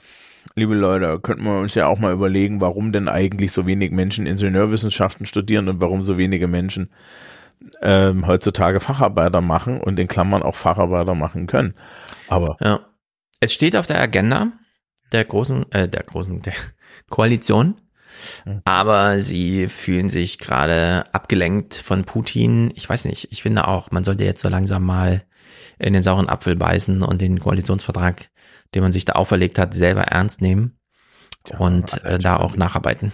liebe 0.54 0.74
Leute, 0.74 1.18
könnten 1.20 1.44
wir 1.44 1.58
uns 1.58 1.74
ja 1.74 1.86
auch 1.88 1.98
mal 1.98 2.12
überlegen, 2.12 2.60
warum 2.60 2.92
denn 2.92 3.08
eigentlich 3.08 3.52
so 3.52 3.66
wenig 3.66 3.90
Menschen 3.90 4.26
Ingenieurwissenschaften 4.26 5.26
studieren 5.26 5.68
und 5.68 5.80
warum 5.80 6.02
so 6.02 6.16
wenige 6.16 6.46
Menschen 6.46 6.90
ähm, 7.82 8.26
heutzutage 8.26 8.80
Facharbeiter 8.80 9.40
machen 9.40 9.80
und 9.80 9.98
in 9.98 10.08
Klammern 10.08 10.42
auch 10.42 10.54
Facharbeiter 10.54 11.14
machen 11.14 11.46
können. 11.46 11.74
Aber 12.28 12.56
Ja. 12.60 12.80
Es 13.40 13.52
steht 13.52 13.76
auf 13.76 13.86
der 13.86 14.00
Agenda 14.00 14.52
der 15.12 15.24
großen, 15.24 15.70
äh, 15.72 15.88
der 15.88 16.02
großen, 16.02 16.40
der 16.42 16.54
Koalition. 17.10 17.76
Aber 18.64 19.20
sie 19.20 19.66
fühlen 19.66 20.08
sich 20.08 20.38
gerade 20.38 21.04
abgelenkt 21.12 21.74
von 21.74 22.04
Putin. 22.04 22.72
Ich 22.74 22.88
weiß 22.88 23.06
nicht, 23.06 23.32
ich 23.32 23.42
finde 23.42 23.66
auch, 23.66 23.90
man 23.90 24.04
sollte 24.04 24.24
jetzt 24.24 24.40
so 24.40 24.48
langsam 24.48 24.84
mal 24.84 25.24
in 25.78 25.92
den 25.92 26.02
sauren 26.02 26.28
Apfel 26.28 26.54
beißen 26.54 27.02
und 27.02 27.20
den 27.20 27.40
Koalitionsvertrag, 27.40 28.30
den 28.74 28.82
man 28.82 28.92
sich 28.92 29.04
da 29.04 29.14
auferlegt 29.14 29.58
hat, 29.58 29.74
selber 29.74 30.02
ernst 30.02 30.40
nehmen 30.40 30.78
und 31.58 32.02
äh, 32.04 32.18
da 32.18 32.36
auch 32.36 32.56
nacharbeiten. 32.56 33.12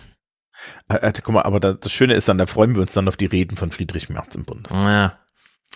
Äh, 0.89 0.97
äh, 0.97 1.13
guck 1.23 1.35
mal, 1.35 1.43
aber 1.43 1.61
da, 1.61 1.73
das 1.73 1.93
Schöne 1.93 2.15
ist 2.15 2.29
dann, 2.29 2.39
da 2.39 2.47
freuen 2.47 2.75
wir 2.75 2.83
uns 2.83 2.93
dann 2.93 3.09
auf 3.09 3.17
die 3.17 3.27
Reden 3.27 3.57
von 3.57 3.71
Friedrich 3.71 4.09
Merz 4.09 4.35
im 4.35 4.45
Bundestag. 4.45 4.85
Ja. 4.85 5.19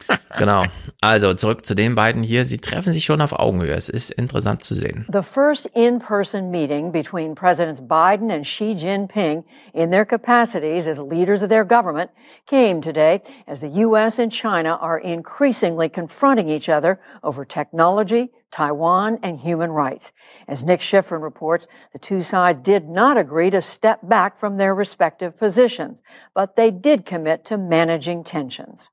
Genau. 0.37 0.65
Also 1.01 1.35
zurück 1.35 1.65
zu 1.65 1.75
den 1.75 1.95
beiden 1.95 2.23
hier. 2.23 2.45
Sie 2.45 2.59
treffen 2.59 2.93
sich 2.93 3.05
schon 3.05 3.21
auf 3.21 3.33
Augenhöhe. 3.33 3.75
Es 3.75 3.89
ist 3.89 4.11
interessant 4.11 4.65
zu 4.65 4.75
sehen. 4.75 5.07
The 5.13 5.23
first 5.23 5.67
in-person 5.75 6.51
meeting 6.51 6.91
between 6.91 7.35
Presidents 7.35 7.81
Biden 7.81 8.31
and 8.31 8.45
Xi 8.45 8.75
Jinping 8.75 9.45
in 9.73 9.91
their 9.91 10.05
capacities 10.05 10.87
as 10.87 10.99
leaders 10.99 11.43
of 11.43 11.51
their 11.51 11.65
government 11.65 12.11
came 12.47 12.81
today 12.81 13.23
as 13.47 13.61
the 13.61 13.69
U.S. 13.69 14.19
and 14.19 14.33
China 14.33 14.77
are 14.81 14.99
increasingly 14.99 15.89
confronting 15.89 16.49
each 16.49 16.69
other 16.69 16.99
over 17.23 17.45
technology, 17.45 18.31
Taiwan, 18.55 19.19
and 19.21 19.41
human 19.41 19.73
rights. 19.73 20.13
As 20.47 20.65
Nick 20.65 20.81
Schifrin 20.81 21.21
reports, 21.21 21.67
the 21.93 21.99
two 21.99 22.23
sides 22.23 22.63
did 22.63 22.89
not 22.89 23.19
agree 23.19 23.51
to 23.51 23.61
step 23.61 23.99
back 24.05 24.39
from 24.39 24.59
their 24.59 24.73
respective 24.73 25.37
positions, 25.37 26.01
but 26.37 26.55
they 26.55 26.71
did 26.71 27.05
commit 27.05 27.45
to 27.47 27.59
managing 27.59 28.23
tensions. 28.23 28.89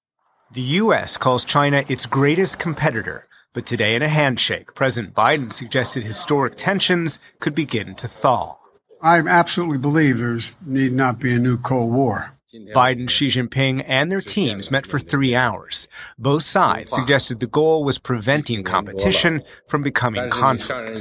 The 0.52 0.62
U.S. 0.82 1.16
calls 1.16 1.46
China 1.46 1.86
its 1.88 2.08
greatest 2.08 2.58
competitor, 2.58 3.26
but 3.54 3.68
today 3.68 3.94
in 3.94 4.02
a 4.02 4.10
handshake, 4.10 4.74
President 4.74 5.14
Biden 5.14 5.54
suggested 5.54 6.04
historic 6.04 6.56
tensions 6.58 7.20
could 7.40 7.54
begin 7.54 7.94
to 7.96 8.08
thaw. 8.08 8.58
I 9.00 9.20
absolutely 9.20 9.78
believe 9.78 10.18
there's 10.18 10.56
need 10.66 10.94
not 10.94 11.20
be 11.20 11.36
a 11.36 11.40
new 11.40 11.60
Cold 11.60 11.94
War. 11.94 12.32
Biden, 12.54 13.10
Xi 13.10 13.28
Jinping, 13.28 13.84
and 13.88 14.12
their 14.12 14.22
teams 14.22 14.72
met 14.72 14.86
for 14.86 15.00
three 15.00 15.34
hours. 15.36 15.88
Both 16.20 16.44
sides 16.44 16.92
suggested 16.92 17.40
the 17.40 17.48
goal 17.48 17.86
was 17.86 17.98
preventing 17.98 18.64
competition 18.64 19.44
from 19.68 19.84
becoming 19.84 20.30
conflict. 20.30 21.00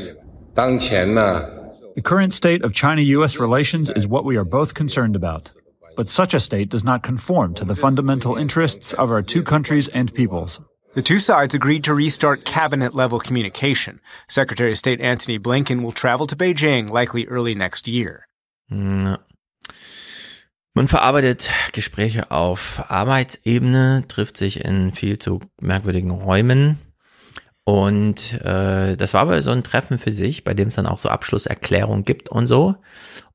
The 0.55 2.03
current 2.05 2.33
state 2.33 2.63
of 2.63 2.73
China 2.73 3.03
US 3.03 3.37
relations 3.39 3.91
is 3.97 4.07
what 4.07 4.25
we 4.25 4.37
are 4.37 4.45
both 4.45 4.75
concerned 4.75 5.17
about. 5.17 5.53
But 5.97 6.09
such 6.09 6.35
a 6.35 6.41
state 6.41 6.69
does 6.69 6.85
not 6.85 7.03
conform 7.03 7.55
to 7.55 7.65
the 7.65 7.75
fundamental 7.75 8.37
interests 8.37 8.93
of 8.95 9.11
our 9.11 9.23
two 9.23 9.43
countries 9.43 9.89
and 9.89 10.15
peoples. 10.15 10.61
The 10.95 11.03
two 11.03 11.19
sides 11.19 11.55
agreed 11.55 11.85
to 11.85 11.95
restart 11.95 12.45
cabinet 12.45 12.95
level 12.95 13.19
communication. 13.19 14.01
Secretary 14.29 14.73
of 14.73 14.79
State 14.79 15.01
Antony 15.01 15.39
Blinken 15.39 15.83
will 15.83 15.93
travel 15.93 16.27
to 16.29 16.37
Beijing 16.37 16.91
likely 16.91 17.27
early 17.27 17.55
next 17.55 17.89
year. 17.89 18.27
Ja. 18.71 19.17
Man 20.73 20.87
verarbeitet 20.87 21.51
Gespräche 21.73 22.31
auf 22.31 22.85
Arbeitsebene, 22.89 24.05
trifft 24.07 24.37
sich 24.37 24.65
in 24.65 24.93
viel 24.93 25.19
zu 25.19 25.41
merkwürdigen 25.61 26.13
Räumen. 26.13 26.79
Und 27.65 28.41
äh, 28.43 28.97
das 28.97 29.15
war 29.15 29.23
aber 29.23 29.43
so 29.43 29.51
ein 29.51 29.65
Treffen 29.65 29.99
für 29.99 30.13
sich, 30.13 30.45
bei 30.45 30.55
dem 30.55 30.69
es 30.69 30.77
dann 30.77 30.87
auch 30.87 30.99
so 30.99 31.09
Abschlusserklärungen 31.09 32.05
gibt 32.05 32.29
und 32.29 32.47
so. 32.47 32.77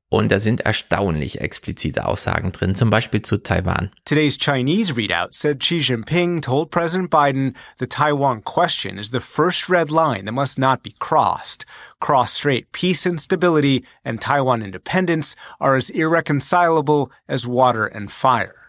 Und 0.09 0.31
da 0.31 0.37
sind 0.37 0.61
erstaunlich 0.61 1.41
explizite 1.41 2.05
Aussagen 2.05 2.51
drin, 2.51 2.75
zum 2.75 2.91
Beispiel 2.91 3.23
zu 3.23 3.41
Taiwan. 3.41 3.89
Today's 4.05 4.37
Chinese 4.37 4.95
readout 4.95 5.33
said 5.33 5.59
Xi 5.59 5.79
Jinping 5.79 6.41
told 6.41 6.69
President 6.69 7.09
Biden 7.09 7.55
the 7.79 7.87
Taiwan 7.87 8.41
question 8.43 8.99
is 8.99 9.09
the 9.09 9.19
first 9.19 9.67
red 9.67 9.89
line 9.89 10.25
that 10.25 10.33
must 10.33 10.59
not 10.59 10.83
be 10.83 10.93
crossed. 10.99 11.65
Cross 11.99 12.33
strait 12.33 12.71
peace 12.71 13.07
and 13.07 13.19
stability 13.19 13.83
and 14.05 14.21
Taiwan 14.21 14.61
independence 14.61 15.35
are 15.59 15.75
as 15.75 15.89
irreconcilable 15.89 17.11
as 17.27 17.47
water 17.47 17.87
and 17.87 18.11
fire. 18.11 18.65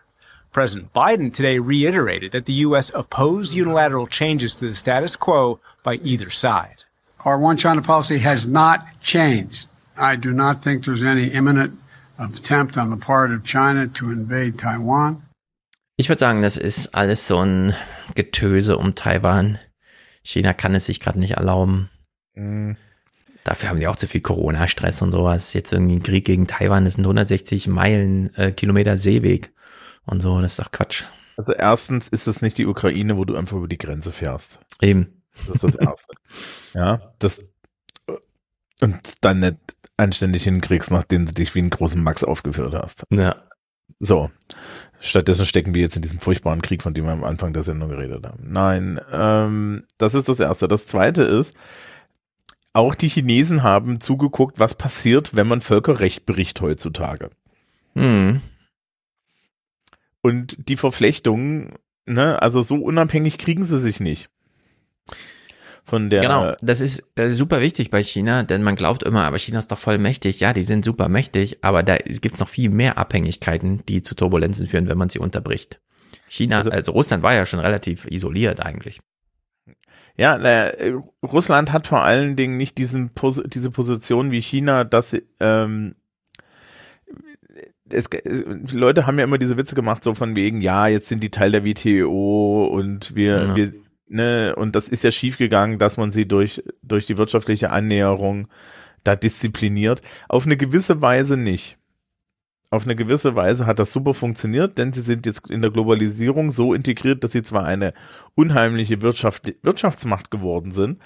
President 0.54 0.90
Biden 0.94 1.30
today 1.30 1.58
reiterated 1.58 2.32
that 2.32 2.46
the 2.46 2.64
U.S. 2.64 2.90
opposed 2.94 3.52
unilateral 3.52 4.06
changes 4.06 4.54
to 4.54 4.68
the 4.68 4.72
status 4.72 5.14
quo 5.14 5.60
by 5.82 5.96
either 5.96 6.30
side. 6.30 6.84
Our 7.26 7.38
one 7.38 7.58
China 7.58 7.82
policy 7.82 8.20
has 8.20 8.46
not 8.46 8.80
changed. 9.02 9.68
I 9.98 10.16
do 10.16 10.32
not 10.32 10.62
think 10.62 10.84
there's 10.84 11.02
any 11.02 11.28
imminent 11.28 11.74
attempt 12.18 12.76
on 12.76 12.90
the 12.90 12.96
part 12.96 13.30
of 13.30 13.44
China 13.44 13.86
to 13.94 14.10
invade 14.10 14.56
Taiwan. 14.56 15.22
Ich 15.96 16.08
würde 16.08 16.20
sagen, 16.20 16.42
das 16.42 16.56
ist 16.56 16.94
alles 16.94 17.26
so 17.26 17.38
ein 17.38 17.74
Getöse 18.14 18.76
um 18.76 18.94
Taiwan. 18.94 19.58
China 20.22 20.52
kann 20.52 20.74
es 20.74 20.86
sich 20.86 21.00
gerade 21.00 21.18
nicht 21.18 21.32
erlauben. 21.32 21.88
Mhm. 22.34 22.76
Dafür 23.44 23.70
haben 23.70 23.80
die 23.80 23.86
auch 23.86 23.96
zu 23.96 24.08
viel 24.08 24.20
Corona-Stress 24.20 25.00
und 25.00 25.12
sowas. 25.12 25.54
Jetzt 25.54 25.72
irgendwie 25.72 25.96
ein 25.96 26.02
Krieg 26.02 26.24
gegen 26.24 26.46
Taiwan, 26.46 26.84
das 26.84 26.94
sind 26.94 27.04
160 27.04 27.68
Meilen, 27.68 28.34
äh, 28.34 28.52
Kilometer 28.52 28.96
Seeweg 28.96 29.54
und 30.04 30.20
so. 30.20 30.40
Das 30.40 30.52
ist 30.52 30.58
doch 30.58 30.72
Quatsch. 30.72 31.04
Also 31.36 31.52
erstens 31.52 32.08
ist 32.08 32.26
es 32.26 32.42
nicht 32.42 32.58
die 32.58 32.66
Ukraine, 32.66 33.16
wo 33.16 33.24
du 33.24 33.36
einfach 33.36 33.56
über 33.56 33.68
die 33.68 33.78
Grenze 33.78 34.10
fährst. 34.10 34.58
Eben. 34.82 35.22
Das 35.46 35.56
ist 35.56 35.64
das 35.64 35.74
Erste. 35.76 36.14
ja, 36.74 37.12
das 37.18 37.40
und 38.80 39.24
dann 39.24 39.38
nicht 39.38 39.56
anständig 39.96 40.44
hinkriegst, 40.44 40.90
nachdem 40.90 41.26
du 41.26 41.32
dich 41.32 41.54
wie 41.54 41.60
einen 41.60 41.70
großen 41.70 42.02
Max 42.02 42.24
aufgeführt 42.24 42.74
hast. 42.74 43.04
Ja. 43.12 43.36
So. 43.98 44.30
Stattdessen 45.00 45.46
stecken 45.46 45.74
wir 45.74 45.82
jetzt 45.82 45.96
in 45.96 46.02
diesem 46.02 46.20
furchtbaren 46.20 46.62
Krieg, 46.62 46.82
von 46.82 46.94
dem 46.94 47.04
wir 47.04 47.12
am 47.12 47.24
Anfang 47.24 47.52
der 47.52 47.62
Sendung 47.62 47.90
geredet 47.90 48.26
haben. 48.26 48.50
Nein, 48.50 49.00
ähm, 49.12 49.84
das 49.98 50.14
ist 50.14 50.28
das 50.28 50.40
Erste. 50.40 50.68
Das 50.68 50.86
Zweite 50.86 51.22
ist, 51.22 51.54
auch 52.72 52.94
die 52.94 53.08
Chinesen 53.08 53.62
haben 53.62 54.00
zugeguckt, 54.00 54.58
was 54.58 54.74
passiert, 54.74 55.34
wenn 55.34 55.46
man 55.46 55.60
Völkerrecht 55.60 56.26
bricht 56.26 56.60
heutzutage. 56.60 57.30
Hm. 57.94 58.42
Und 60.20 60.68
die 60.68 60.76
Verflechtungen, 60.76 61.74
ne, 62.04 62.42
also 62.42 62.62
so 62.62 62.76
unabhängig 62.76 63.38
kriegen 63.38 63.64
sie 63.64 63.78
sich 63.78 64.00
nicht. 64.00 64.28
Von 65.88 66.10
der 66.10 66.20
Genau, 66.20 66.52
das 66.62 66.80
ist, 66.80 67.04
das 67.14 67.30
ist 67.32 67.38
super 67.38 67.60
wichtig 67.60 67.90
bei 67.90 68.02
China, 68.02 68.42
denn 68.42 68.64
man 68.64 68.74
glaubt 68.74 69.04
immer, 69.04 69.22
aber 69.24 69.38
China 69.38 69.60
ist 69.60 69.70
doch 69.70 69.78
voll 69.78 69.98
mächtig. 69.98 70.40
Ja, 70.40 70.52
die 70.52 70.64
sind 70.64 70.84
super 70.84 71.08
mächtig, 71.08 71.58
aber 71.62 71.84
da 71.84 71.96
gibt 71.96 72.34
es 72.34 72.40
noch 72.40 72.48
viel 72.48 72.70
mehr 72.70 72.98
Abhängigkeiten, 72.98 73.82
die 73.86 74.02
zu 74.02 74.16
Turbulenzen 74.16 74.66
führen, 74.66 74.88
wenn 74.88 74.98
man 74.98 75.10
sie 75.10 75.20
unterbricht. 75.20 75.78
China, 76.28 76.58
also, 76.58 76.72
also 76.72 76.90
Russland 76.90 77.22
war 77.22 77.34
ja 77.34 77.46
schon 77.46 77.60
relativ 77.60 78.04
isoliert 78.10 78.58
eigentlich. 78.58 79.00
Ja, 80.16 80.36
naja, 80.38 80.72
Russland 81.22 81.72
hat 81.72 81.86
vor 81.86 82.02
allen 82.02 82.34
Dingen 82.34 82.56
nicht 82.56 82.78
diesen 82.78 83.10
Pos 83.10 83.40
diese 83.46 83.70
Position 83.70 84.32
wie 84.32 84.40
China, 84.42 84.82
dass 84.82 85.16
ähm, 85.38 85.94
es, 87.90 88.08
Leute 88.72 89.06
haben 89.06 89.18
ja 89.18 89.24
immer 89.24 89.38
diese 89.38 89.56
Witze 89.56 89.74
gemacht, 89.74 90.02
so 90.02 90.14
von 90.14 90.34
wegen, 90.34 90.60
ja, 90.60 90.88
jetzt 90.88 91.08
sind 91.08 91.22
die 91.22 91.30
Teil 91.30 91.52
der 91.52 91.64
WTO 91.64 92.66
und 92.66 93.14
wir, 93.14 93.36
Ja. 93.44 93.56
wir, 93.56 93.72
ne, 94.08 94.54
und 94.56 94.76
das 94.76 94.88
ist 94.88 95.04
ja 95.04 95.10
schiefgegangen, 95.10 95.78
dass 95.78 95.96
man 95.96 96.12
sie 96.12 96.26
durch, 96.26 96.62
durch 96.82 97.06
die 97.06 97.18
wirtschaftliche 97.18 97.70
Annäherung 97.70 98.48
da 99.04 99.16
diszipliniert. 99.16 100.02
Auf 100.28 100.46
eine 100.46 100.56
gewisse 100.56 101.00
Weise 101.00 101.36
nicht. 101.36 101.78
Auf 102.70 102.84
eine 102.84 102.96
gewisse 102.96 103.36
Weise 103.36 103.66
hat 103.66 103.78
das 103.78 103.92
super 103.92 104.12
funktioniert, 104.12 104.76
denn 104.78 104.92
sie 104.92 105.00
sind 105.00 105.24
jetzt 105.24 105.48
in 105.48 105.62
der 105.62 105.70
Globalisierung 105.70 106.50
so 106.50 106.74
integriert, 106.74 107.22
dass 107.22 107.32
sie 107.32 107.42
zwar 107.42 107.64
eine 107.64 107.94
unheimliche 108.34 109.02
Wirtschaft, 109.02 109.54
Wirtschaftsmacht 109.62 110.32
geworden 110.32 110.72
sind, 110.72 111.00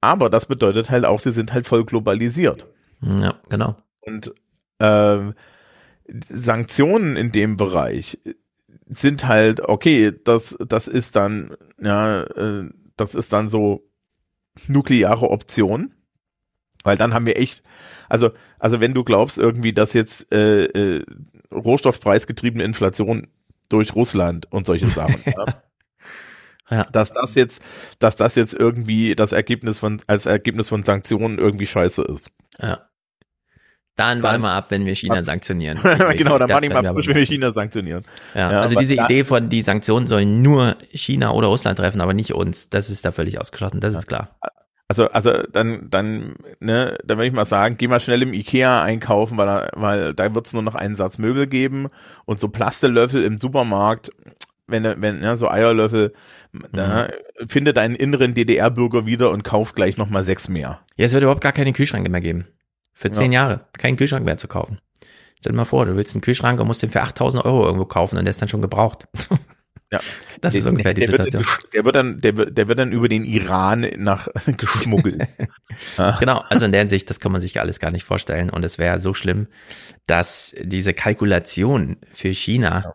aber 0.00 0.28
das 0.28 0.46
bedeutet 0.46 0.90
halt 0.90 1.04
auch, 1.04 1.20
sie 1.20 1.30
sind 1.30 1.52
halt 1.52 1.66
voll 1.66 1.84
globalisiert. 1.84 2.66
Ja, 3.00 3.36
genau. 3.48 3.76
Und 4.02 4.34
ähm, 4.80 5.34
Sanktionen 6.28 7.16
in 7.16 7.32
dem 7.32 7.56
Bereich 7.56 8.18
sind 8.86 9.26
halt, 9.26 9.60
okay, 9.60 10.12
das, 10.24 10.56
das 10.66 10.88
ist 10.88 11.16
dann, 11.16 11.56
ja, 11.80 12.22
äh, 12.22 12.68
das 12.96 13.14
ist 13.14 13.32
dann 13.32 13.48
so 13.48 13.82
nukleare 14.68 15.30
Option. 15.30 15.94
Weil 16.82 16.98
dann 16.98 17.14
haben 17.14 17.24
wir 17.26 17.38
echt, 17.38 17.62
also, 18.10 18.30
also 18.58 18.78
wenn 18.80 18.92
du 18.92 19.04
glaubst 19.04 19.38
irgendwie, 19.38 19.72
dass 19.72 19.94
jetzt 19.94 20.30
äh, 20.34 20.64
äh, 20.66 21.04
rohstoffpreisgetriebene 21.50 22.62
Inflation 22.62 23.28
durch 23.70 23.94
Russland 23.94 24.52
und 24.52 24.66
solche 24.66 24.88
Sachen, 24.90 25.16
ja, 25.26 25.46
Ja. 26.70 26.82
dass 26.84 27.12
das 27.12 27.34
jetzt, 27.36 27.62
dass 28.00 28.16
das 28.16 28.34
jetzt 28.34 28.52
irgendwie 28.52 29.14
das 29.14 29.32
Ergebnis 29.32 29.78
von, 29.78 30.02
als 30.06 30.26
Ergebnis 30.26 30.68
von 30.68 30.82
Sanktionen 30.82 31.38
irgendwie 31.38 31.66
scheiße 31.66 32.02
ist. 32.02 32.30
Ja. 32.60 32.86
Dann, 33.96 34.22
warten 34.24 34.42
wir 34.42 34.50
ab, 34.50 34.66
wenn 34.70 34.84
wir 34.86 34.94
China 34.94 35.22
sanktionieren. 35.22 35.78
genau, 36.16 36.36
dann 36.38 36.48
warte 36.50 36.66
ich 36.66 36.72
mal, 36.72 36.84
aber 36.86 37.06
wenn 37.06 37.14
wir 37.14 37.26
China 37.26 37.52
sanktionieren. 37.52 38.04
Ja, 38.34 38.50
Ja, 38.50 38.60
also 38.60 38.74
diese 38.74 38.94
Idee 38.94 39.24
von, 39.24 39.48
die 39.48 39.62
Sanktionen 39.62 40.06
sollen 40.08 40.42
nur 40.42 40.76
China 40.90 41.30
oder 41.32 41.46
Russland 41.46 41.78
treffen, 41.78 42.00
aber 42.00 42.12
nicht 42.14 42.34
uns, 42.34 42.70
das 42.70 42.90
ist 42.90 43.04
da 43.04 43.12
völlig 43.12 43.40
ausgeschlossen, 43.40 43.80
das 43.80 43.94
ist 43.94 44.06
klar. 44.08 44.36
Also, 44.88 45.08
also 45.10 45.32
dann, 45.50 45.88
dann, 45.90 46.34
ne, 46.60 46.98
dann 47.04 47.16
würde 47.18 47.28
ich 47.28 47.32
mal 47.32 47.44
sagen, 47.46 47.76
geh 47.78 47.88
mal 47.88 48.00
schnell 48.00 48.20
im 48.22 48.34
Ikea 48.34 48.82
einkaufen, 48.82 49.38
weil, 49.38 49.46
da- 49.46 49.70
weil 49.74 50.12
da 50.12 50.34
wird 50.34 50.46
es 50.46 50.52
nur 50.52 50.62
noch 50.62 50.74
einen 50.74 50.94
Satz 50.96 51.18
Möbel 51.18 51.46
geben 51.46 51.88
und 52.26 52.38
so 52.40 52.48
Plastelöffel 52.48 53.24
im 53.24 53.38
Supermarkt, 53.38 54.10
wenn, 54.66 54.82
wenn, 55.00 55.22
ja, 55.22 55.36
so 55.36 55.48
Eierlöffel, 55.48 56.12
da, 56.72 57.08
finde 57.48 57.72
deinen 57.72 57.94
inneren 57.94 58.34
DDR-Bürger 58.34 59.06
wieder 59.06 59.30
und 59.30 59.42
kauf 59.44 59.74
gleich 59.74 59.96
nochmal 59.96 60.22
sechs 60.22 60.48
mehr. 60.48 60.80
Ja, 60.96 61.06
es 61.06 61.12
wird 61.12 61.22
überhaupt 61.22 61.42
gar 61.42 61.52
keine 61.52 61.72
Kühlschränke 61.72 62.10
mehr 62.10 62.20
geben. 62.20 62.46
Für 62.94 63.10
zehn 63.12 63.32
Ja. 63.32 63.42
Jahre. 63.42 63.66
Keinen 63.76 63.96
Kühlschrank 63.96 64.24
mehr 64.24 64.36
zu 64.36 64.48
kaufen. 64.48 64.78
Stell 65.40 65.52
dir 65.52 65.56
mal 65.56 65.64
vor, 65.66 65.84
du 65.84 65.94
willst 65.96 66.14
einen 66.14 66.22
Kühlschrank 66.22 66.58
und 66.60 66.66
musst 66.66 66.82
den 66.82 66.90
für 66.90 67.02
8000 67.02 67.44
Euro 67.44 67.64
irgendwo 67.66 67.84
kaufen 67.84 68.16
und 68.16 68.24
der 68.24 68.30
ist 68.30 68.40
dann 68.40 68.48
schon 68.48 68.62
gebraucht. 68.62 69.06
Ja. 69.92 70.00
Das 70.40 70.54
ist 70.56 70.64
Der- 70.64 70.72
ungefähr 70.72 70.94
die 70.94 71.02
der 71.02 71.12
wird- 71.12 71.24
Situation. 71.32 71.56
Der 71.72 71.84
wird 71.84 71.94
dann, 71.94 72.20
der, 72.20 72.36
wird- 72.36 72.58
der 72.58 72.68
wird 72.68 72.78
dann 72.80 72.90
über 72.90 73.06
den 73.08 73.22
Iran 73.24 73.86
nach 73.98 74.26
geschmuggelt. 74.56 75.28
Ja. 75.98 76.16
Genau, 76.18 76.42
also 76.48 76.64
in 76.66 76.72
der 76.72 76.80
Hinsicht, 76.80 77.10
das 77.10 77.20
kann 77.20 77.30
man 77.30 77.40
sich 77.40 77.60
alles 77.60 77.78
gar 77.78 77.90
nicht 77.92 78.02
vorstellen. 78.02 78.50
Und 78.50 78.64
es 78.64 78.78
wäre 78.78 78.98
so 78.98 79.14
schlimm, 79.14 79.46
dass 80.08 80.54
diese 80.60 80.94
Kalkulation 80.94 81.98
für 82.12 82.28
China 82.30 82.94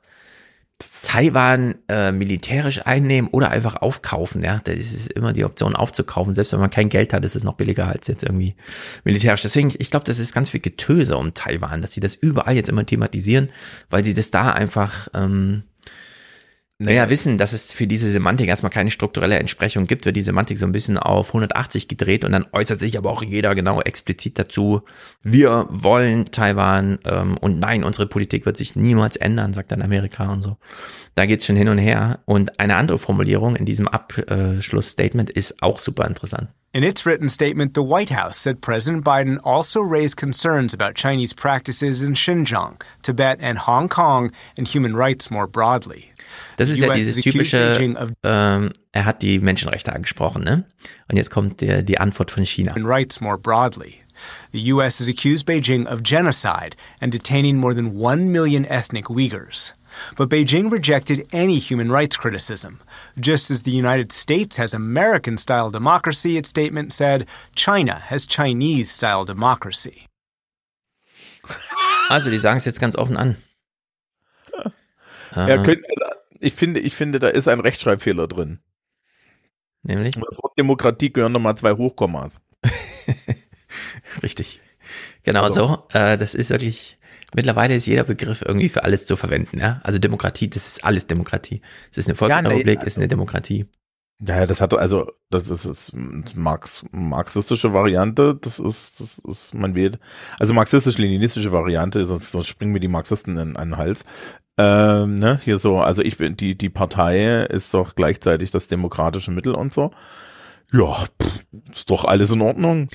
Taiwan 0.79 1.75
äh, 1.89 2.13
militärisch 2.13 2.85
einnehmen 2.85 3.29
oder 3.31 3.49
einfach 3.51 3.75
aufkaufen. 3.75 4.41
Ja, 4.41 4.61
da 4.63 4.71
ist 4.71 5.11
immer 5.11 5.33
die 5.33 5.43
Option 5.43 5.75
aufzukaufen. 5.75 6.33
Selbst 6.33 6.53
wenn 6.53 6.61
man 6.61 6.69
kein 6.69 6.87
Geld 6.87 7.11
hat, 7.11 7.25
ist 7.25 7.35
es 7.35 7.43
noch 7.43 7.55
billiger 7.55 7.87
als 7.87 8.07
jetzt 8.07 8.23
irgendwie 8.23 8.55
militärisch. 9.03 9.41
Deswegen, 9.41 9.73
ich 9.77 9.91
glaube, 9.91 10.05
das 10.05 10.19
ist 10.19 10.33
ganz 10.33 10.49
viel 10.49 10.61
Getöse 10.61 11.17
um 11.17 11.33
Taiwan, 11.33 11.81
dass 11.81 11.91
sie 11.91 11.99
das 11.99 12.15
überall 12.15 12.55
jetzt 12.55 12.69
immer 12.69 12.85
thematisieren, 12.85 13.49
weil 13.89 14.05
sie 14.05 14.13
das 14.13 14.31
da 14.31 14.53
einfach 14.53 15.09
ähm, 15.13 15.63
naja, 16.81 17.09
wissen, 17.09 17.37
dass 17.37 17.51
es 17.51 17.73
für 17.73 17.87
diese 17.87 18.09
Semantik 18.09 18.47
erstmal 18.47 18.71
keine 18.71 18.89
strukturelle 18.89 19.37
Entsprechung 19.37 19.85
gibt, 19.85 20.05
wird 20.05 20.15
die 20.15 20.21
Semantik 20.21 20.57
so 20.57 20.65
ein 20.65 20.71
bisschen 20.71 20.97
auf 20.97 21.27
180 21.27 21.89
gedreht 21.89 22.23
und 22.23 22.31
dann 22.31 22.45
äußert 22.53 22.79
sich 22.79 22.97
aber 22.97 23.11
auch 23.11 23.21
jeder 23.21 23.53
genau 23.53 23.81
explizit 23.81 24.39
dazu, 24.39 24.83
wir 25.21 25.67
wollen 25.69 26.31
Taiwan 26.31 26.99
ähm, 27.03 27.37
und 27.37 27.59
nein, 27.59 27.83
unsere 27.83 28.07
Politik 28.07 28.45
wird 28.45 28.55
sich 28.55 28.77
niemals 28.77 29.17
ändern, 29.17 29.53
sagt 29.53 29.73
dann 29.73 29.81
Amerika 29.81 30.31
und 30.31 30.41
so. 30.41 30.55
Da 31.15 31.25
geht's 31.25 31.45
schon 31.45 31.57
hin 31.57 31.67
und 31.67 31.79
her. 31.79 32.19
Und 32.23 32.61
eine 32.61 32.77
andere 32.77 32.97
Formulierung 32.97 33.57
in 33.57 33.65
diesem 33.65 33.89
Abschlussstatement 33.89 35.29
ist 35.29 35.61
auch 35.61 35.79
super 35.79 36.07
interessant. 36.07 36.47
In 36.71 36.83
its 36.83 37.05
written 37.05 37.27
statement, 37.27 37.73
the 37.75 37.81
White 37.81 38.11
House 38.11 38.37
said 38.37 38.61
President 38.61 39.03
Biden 39.03 39.39
also 39.43 39.81
raised 39.81 40.15
concerns 40.15 40.73
about 40.73 40.93
Chinese 40.93 41.33
practices 41.33 42.01
in 42.01 42.13
Xinjiang, 42.13 42.79
Tibet, 43.01 43.39
and 43.41 43.67
Hong 43.67 43.89
Kong 43.89 44.31
and 44.55 44.67
human 44.67 44.95
rights 44.95 45.29
more 45.29 45.47
broadly. 45.47 46.08
Das 46.57 46.69
ist 46.69 46.77
The 46.77 46.83
ja 46.83 46.89
US 46.89 46.97
dieses 46.97 47.17
has 47.17 47.19
accused 47.19 47.33
typische, 47.33 47.57
Beijing 47.57 47.97
of 47.97 48.11
ähm, 48.23 48.71
er 48.91 49.05
hat 49.05 49.21
die 49.21 49.39
Menschenrechte 49.39 49.93
angesprochen, 49.93 50.43
ne? 50.43 50.65
Und 51.07 51.17
jetzt 51.17 51.31
kommt 51.31 51.61
der, 51.61 51.83
die 51.83 51.99
Antwort 51.99 52.31
von 52.31 52.45
China. 52.45 52.73
rights 52.77 53.21
more 53.21 53.37
broadly. 53.37 54.01
The 54.51 54.73
U.S. 54.73 54.99
has 54.99 55.07
accused 55.07 55.45
Beijing 55.45 55.87
of 55.87 56.03
genocide 56.03 56.75
and 56.99 57.11
detaining 57.11 57.57
more 57.57 57.73
than 57.73 57.97
one 57.97 58.31
million 58.31 58.65
ethnic 58.65 59.05
Uyghurs. 59.05 59.73
But 60.15 60.29
Beijing 60.29 60.71
rejected 60.71 61.27
any 61.31 61.57
human 61.57 61.91
rights 61.91 62.15
criticism. 62.15 62.79
Just 63.19 63.49
as 63.49 63.63
the 63.63 63.71
United 63.71 64.11
States 64.11 64.57
has 64.57 64.73
American 64.73 65.37
style 65.37 65.71
democracy, 65.71 66.37
its 66.37 66.49
statement 66.49 66.91
said 66.93 67.27
China 67.55 67.99
has 68.07 68.25
Chinese 68.25 68.91
style 68.91 69.25
democracy. 69.25 70.05
Also, 72.09 72.29
die 72.29 72.37
sagen 72.37 72.57
es 72.57 72.65
jetzt 72.65 72.79
ganz 72.79 72.95
offen 72.95 73.17
an. 73.17 73.37
Ja, 75.35 75.57
könnt, 75.57 75.83
ich 76.39 76.53
finde, 76.53 76.79
ich 76.79 76.95
finde, 76.95 77.19
da 77.19 77.27
ist 77.27 77.47
ein 77.47 77.59
Rechtschreibfehler 77.59 78.27
drin. 78.27 78.59
Nämlich? 79.83 80.15
Das 80.15 80.37
Wort 80.37 80.57
Demokratie 80.57 81.11
gehören 81.11 81.31
nochmal 81.31 81.55
zwei 81.55 81.73
Hochkommas. 81.73 82.41
Richtig. 84.23 84.61
Genau 85.23 85.43
Also. 85.43 85.67
so. 85.67 85.97
Äh, 85.97 86.17
das 86.17 86.35
ist 86.35 86.49
wirklich, 86.49 86.97
mittlerweile 87.33 87.75
ist 87.75 87.85
jeder 87.85 88.03
Begriff 88.03 88.41
irgendwie 88.45 88.69
für 88.69 88.83
alles 88.83 89.05
zu 89.05 89.15
verwenden. 89.15 89.59
Ja? 89.59 89.79
Also 89.83 89.99
Demokratie, 89.99 90.49
das 90.49 90.67
ist 90.67 90.83
alles 90.83 91.07
Demokratie. 91.07 91.61
Es 91.91 91.97
ist 91.97 92.07
eine 92.07 92.15
Volksrepublik, 92.15 92.79
nee, 92.79 92.85
ist 92.85 92.97
eine 92.97 93.07
Demokratie. 93.07 93.67
Ja, 94.21 94.39
ja, 94.39 94.45
das 94.45 94.59
hat 94.59 94.73
also, 94.73 95.09
das 95.29 95.43
ist, 95.43 95.65
das 95.65 95.89
ist 95.89 96.35
Marx, 96.35 96.83
marxistische 96.91 97.71
Variante, 97.71 98.35
das 98.35 98.59
ist, 98.59 98.99
das 98.99 99.19
ist, 99.19 99.53
man 99.53 99.75
wählt, 99.75 99.97
also 100.39 100.53
marxistisch-leninistische 100.53 101.53
Variante, 101.53 102.03
sonst, 102.03 102.33
sonst 102.33 102.49
springen 102.49 102.73
mir 102.73 102.81
die 102.81 102.89
Marxisten 102.89 103.37
in, 103.37 103.55
an 103.55 103.69
den 103.69 103.77
Hals. 103.77 104.03
Ähm, 104.61 105.15
ne, 105.19 105.39
hier 105.41 105.57
so, 105.57 105.79
also 105.79 106.01
ich 106.01 106.17
bin, 106.17 106.35
die, 106.35 106.57
die 106.57 106.69
Partei 106.69 107.45
ist 107.45 107.73
doch 107.73 107.95
gleichzeitig 107.95 108.51
das 108.51 108.67
demokratische 108.67 109.31
Mittel 109.31 109.55
und 109.55 109.73
so. 109.73 109.91
Ja, 110.73 110.95
pff, 111.21 111.45
ist 111.71 111.89
doch 111.89 112.03
alles 112.03 112.31
in 112.31 112.41
Ordnung. 112.41 112.89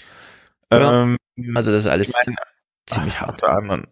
Ja, 0.70 1.04
Ähm, 1.04 1.16
also 1.54 1.72
das 1.72 1.86
ist 1.86 1.90
alles 1.90 2.10
ich 2.10 2.34
ziemlich 2.86 3.14
Auf 3.14 3.20
hart. 3.28 3.42
der 3.42 3.48
anderen, 3.48 3.86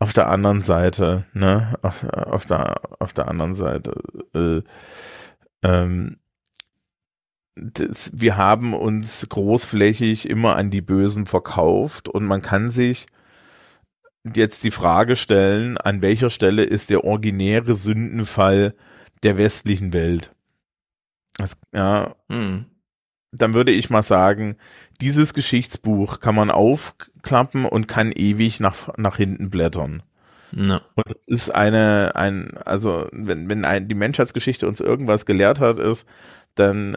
auf 0.00 0.12
der 0.12 0.28
anderen 0.28 0.60
Seite, 0.60 1.24
ne, 1.34 1.78
auf, 1.82 2.04
auf 2.04 2.46
der, 2.46 2.80
auf 2.98 3.12
der 3.12 3.28
anderen 3.28 3.54
Seite, 3.54 3.94
äh, 4.34 4.62
ähm, 5.62 6.18
das, 7.54 8.10
wir 8.12 8.36
haben 8.36 8.74
uns 8.74 9.28
großflächig 9.28 10.28
immer 10.28 10.56
an 10.56 10.70
die 10.70 10.80
Bösen 10.80 11.26
verkauft 11.26 12.08
und 12.08 12.24
man 12.24 12.42
kann 12.42 12.70
sich 12.70 13.06
jetzt 14.24 14.64
die 14.64 14.70
Frage 14.70 15.16
stellen, 15.16 15.76
an 15.78 16.02
welcher 16.02 16.30
Stelle 16.30 16.64
ist 16.64 16.90
der 16.90 17.04
originäre 17.04 17.74
Sündenfall 17.74 18.74
der 19.22 19.36
westlichen 19.38 19.92
Welt? 19.92 20.32
Das, 21.36 21.58
ja, 21.72 22.14
Hm. 22.30 22.66
dann 23.32 23.54
würde 23.54 23.72
ich 23.72 23.90
mal 23.90 24.02
sagen, 24.02 24.56
dieses 25.00 25.34
Geschichtsbuch 25.34 26.20
kann 26.20 26.34
man 26.34 26.50
aufklappen 26.50 27.64
und 27.66 27.88
kann 27.88 28.12
ewig 28.12 28.60
nach, 28.60 28.96
nach 28.96 29.16
hinten 29.16 29.50
blättern. 29.50 30.02
No. 30.52 30.78
Und 30.94 31.06
es 31.26 31.46
ist 31.48 31.50
eine, 31.50 32.12
ein, 32.14 32.56
also 32.64 33.08
wenn, 33.10 33.50
wenn 33.50 33.64
ein, 33.64 33.88
die 33.88 33.96
Menschheitsgeschichte 33.96 34.68
uns 34.68 34.80
irgendwas 34.80 35.26
gelehrt 35.26 35.58
hat, 35.58 35.80
ist, 35.80 36.06
dann, 36.54 36.96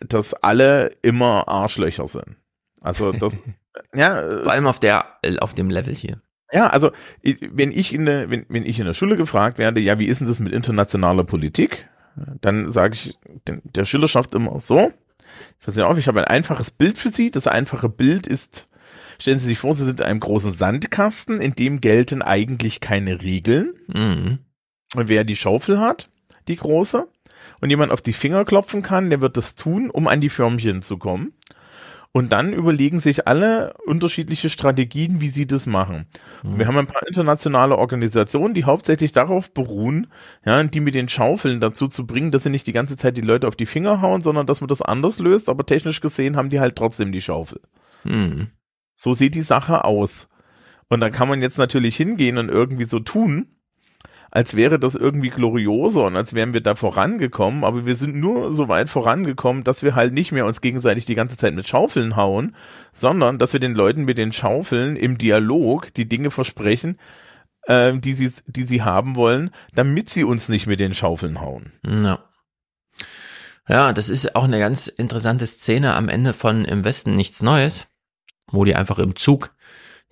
dass 0.00 0.34
alle 0.34 0.90
immer 1.02 1.46
Arschlöcher 1.46 2.08
sind. 2.08 2.36
Also 2.80 3.12
das, 3.12 3.36
ja. 3.94 4.20
Vor 4.42 4.50
allem 4.50 4.66
auf 4.66 4.80
der, 4.80 5.04
auf 5.38 5.54
dem 5.54 5.70
Level 5.70 5.94
hier. 5.94 6.20
Ja, 6.52 6.68
also 6.68 6.92
wenn 7.22 7.72
ich 7.72 7.92
in 7.92 8.06
der, 8.06 8.30
wenn, 8.30 8.46
wenn 8.48 8.64
ich 8.64 8.78
in 8.78 8.86
der 8.86 8.94
Schule 8.94 9.16
gefragt 9.16 9.58
werde, 9.58 9.80
ja, 9.80 9.98
wie 9.98 10.06
ist 10.06 10.20
denn 10.20 10.28
das 10.28 10.40
mit 10.40 10.52
internationaler 10.52 11.24
Politik? 11.24 11.88
Dann 12.40 12.70
sage 12.70 12.94
ich 12.94 13.18
der 13.46 13.84
Schülerschaft 13.84 14.34
immer 14.34 14.58
so. 14.60 14.92
Ich 15.58 15.66
passe 15.66 15.86
auf, 15.86 15.98
ich 15.98 16.08
habe 16.08 16.20
ein 16.20 16.26
einfaches 16.26 16.70
Bild 16.70 16.98
für 16.98 17.10
Sie. 17.10 17.30
Das 17.30 17.46
einfache 17.46 17.88
Bild 17.88 18.26
ist, 18.26 18.66
stellen 19.18 19.38
Sie 19.38 19.46
sich 19.46 19.58
vor, 19.58 19.74
Sie 19.74 19.84
sind 19.84 20.00
in 20.00 20.06
einem 20.06 20.20
großen 20.20 20.50
Sandkasten, 20.50 21.40
in 21.40 21.54
dem 21.54 21.80
gelten 21.80 22.22
eigentlich 22.22 22.80
keine 22.80 23.22
Regeln. 23.22 23.74
Mhm. 23.88 24.38
Und 24.94 25.08
wer 25.08 25.24
die 25.24 25.36
Schaufel 25.36 25.78
hat, 25.78 26.08
die 26.48 26.56
große, 26.56 27.06
und 27.60 27.70
jemand 27.70 27.92
auf 27.92 28.00
die 28.00 28.12
Finger 28.12 28.44
klopfen 28.44 28.82
kann, 28.82 29.10
der 29.10 29.20
wird 29.20 29.36
das 29.36 29.54
tun, 29.54 29.90
um 29.90 30.08
an 30.08 30.20
die 30.20 30.28
Förmchen 30.28 30.82
zu 30.82 30.98
kommen. 30.98 31.32
Und 32.16 32.32
dann 32.32 32.54
überlegen 32.54 32.98
sich 32.98 33.28
alle 33.28 33.74
unterschiedliche 33.84 34.48
Strategien, 34.48 35.20
wie 35.20 35.28
sie 35.28 35.46
das 35.46 35.66
machen. 35.66 36.06
Und 36.42 36.58
wir 36.58 36.66
haben 36.66 36.78
ein 36.78 36.86
paar 36.86 37.06
internationale 37.06 37.76
Organisationen, 37.76 38.54
die 38.54 38.64
hauptsächlich 38.64 39.12
darauf 39.12 39.52
beruhen, 39.52 40.06
ja, 40.42 40.64
die 40.64 40.80
mit 40.80 40.94
den 40.94 41.10
Schaufeln 41.10 41.60
dazu 41.60 41.88
zu 41.88 42.06
bringen, 42.06 42.30
dass 42.30 42.44
sie 42.44 42.48
nicht 42.48 42.66
die 42.66 42.72
ganze 42.72 42.96
Zeit 42.96 43.18
die 43.18 43.20
Leute 43.20 43.46
auf 43.46 43.54
die 43.54 43.66
Finger 43.66 44.00
hauen, 44.00 44.22
sondern 44.22 44.46
dass 44.46 44.62
man 44.62 44.68
das 44.68 44.80
anders 44.80 45.18
löst, 45.18 45.50
aber 45.50 45.66
technisch 45.66 46.00
gesehen 46.00 46.38
haben 46.38 46.48
die 46.48 46.58
halt 46.58 46.76
trotzdem 46.76 47.12
die 47.12 47.20
Schaufel. 47.20 47.60
Hm. 48.04 48.46
So 48.94 49.12
sieht 49.12 49.34
die 49.34 49.42
Sache 49.42 49.84
aus. 49.84 50.30
Und 50.88 51.00
da 51.00 51.10
kann 51.10 51.28
man 51.28 51.42
jetzt 51.42 51.58
natürlich 51.58 51.96
hingehen 51.96 52.38
und 52.38 52.48
irgendwie 52.48 52.86
so 52.86 52.98
tun, 52.98 53.55
als 54.36 54.54
wäre 54.54 54.78
das 54.78 54.94
irgendwie 54.96 55.30
glorioser 55.30 56.04
und 56.04 56.14
als 56.14 56.34
wären 56.34 56.52
wir 56.52 56.60
da 56.60 56.74
vorangekommen, 56.74 57.64
aber 57.64 57.86
wir 57.86 57.94
sind 57.94 58.16
nur 58.16 58.52
so 58.52 58.68
weit 58.68 58.90
vorangekommen, 58.90 59.64
dass 59.64 59.82
wir 59.82 59.94
halt 59.94 60.12
nicht 60.12 60.30
mehr 60.30 60.44
uns 60.44 60.60
gegenseitig 60.60 61.06
die 61.06 61.14
ganze 61.14 61.38
Zeit 61.38 61.54
mit 61.54 61.66
Schaufeln 61.66 62.16
hauen, 62.16 62.54
sondern 62.92 63.38
dass 63.38 63.54
wir 63.54 63.60
den 63.60 63.74
Leuten 63.74 64.04
mit 64.04 64.18
den 64.18 64.32
Schaufeln 64.32 64.96
im 64.96 65.16
Dialog 65.16 65.94
die 65.94 66.06
Dinge 66.06 66.30
versprechen, 66.30 66.98
äh, 67.62 67.96
die, 67.96 68.12
sie, 68.12 68.30
die 68.46 68.64
sie 68.64 68.82
haben 68.82 69.16
wollen, 69.16 69.52
damit 69.72 70.10
sie 70.10 70.22
uns 70.22 70.50
nicht 70.50 70.66
mit 70.66 70.80
den 70.80 70.92
Schaufeln 70.92 71.40
hauen. 71.40 71.72
Ja. 71.86 72.18
Ja, 73.66 73.94
das 73.94 74.10
ist 74.10 74.36
auch 74.36 74.44
eine 74.44 74.58
ganz 74.58 74.86
interessante 74.86 75.46
Szene 75.46 75.94
am 75.94 76.10
Ende 76.10 76.34
von 76.34 76.66
Im 76.66 76.84
Westen 76.84 77.16
nichts 77.16 77.42
Neues, 77.42 77.86
wo 78.48 78.66
die 78.66 78.76
einfach 78.76 78.98
im 78.98 79.16
Zug 79.16 79.55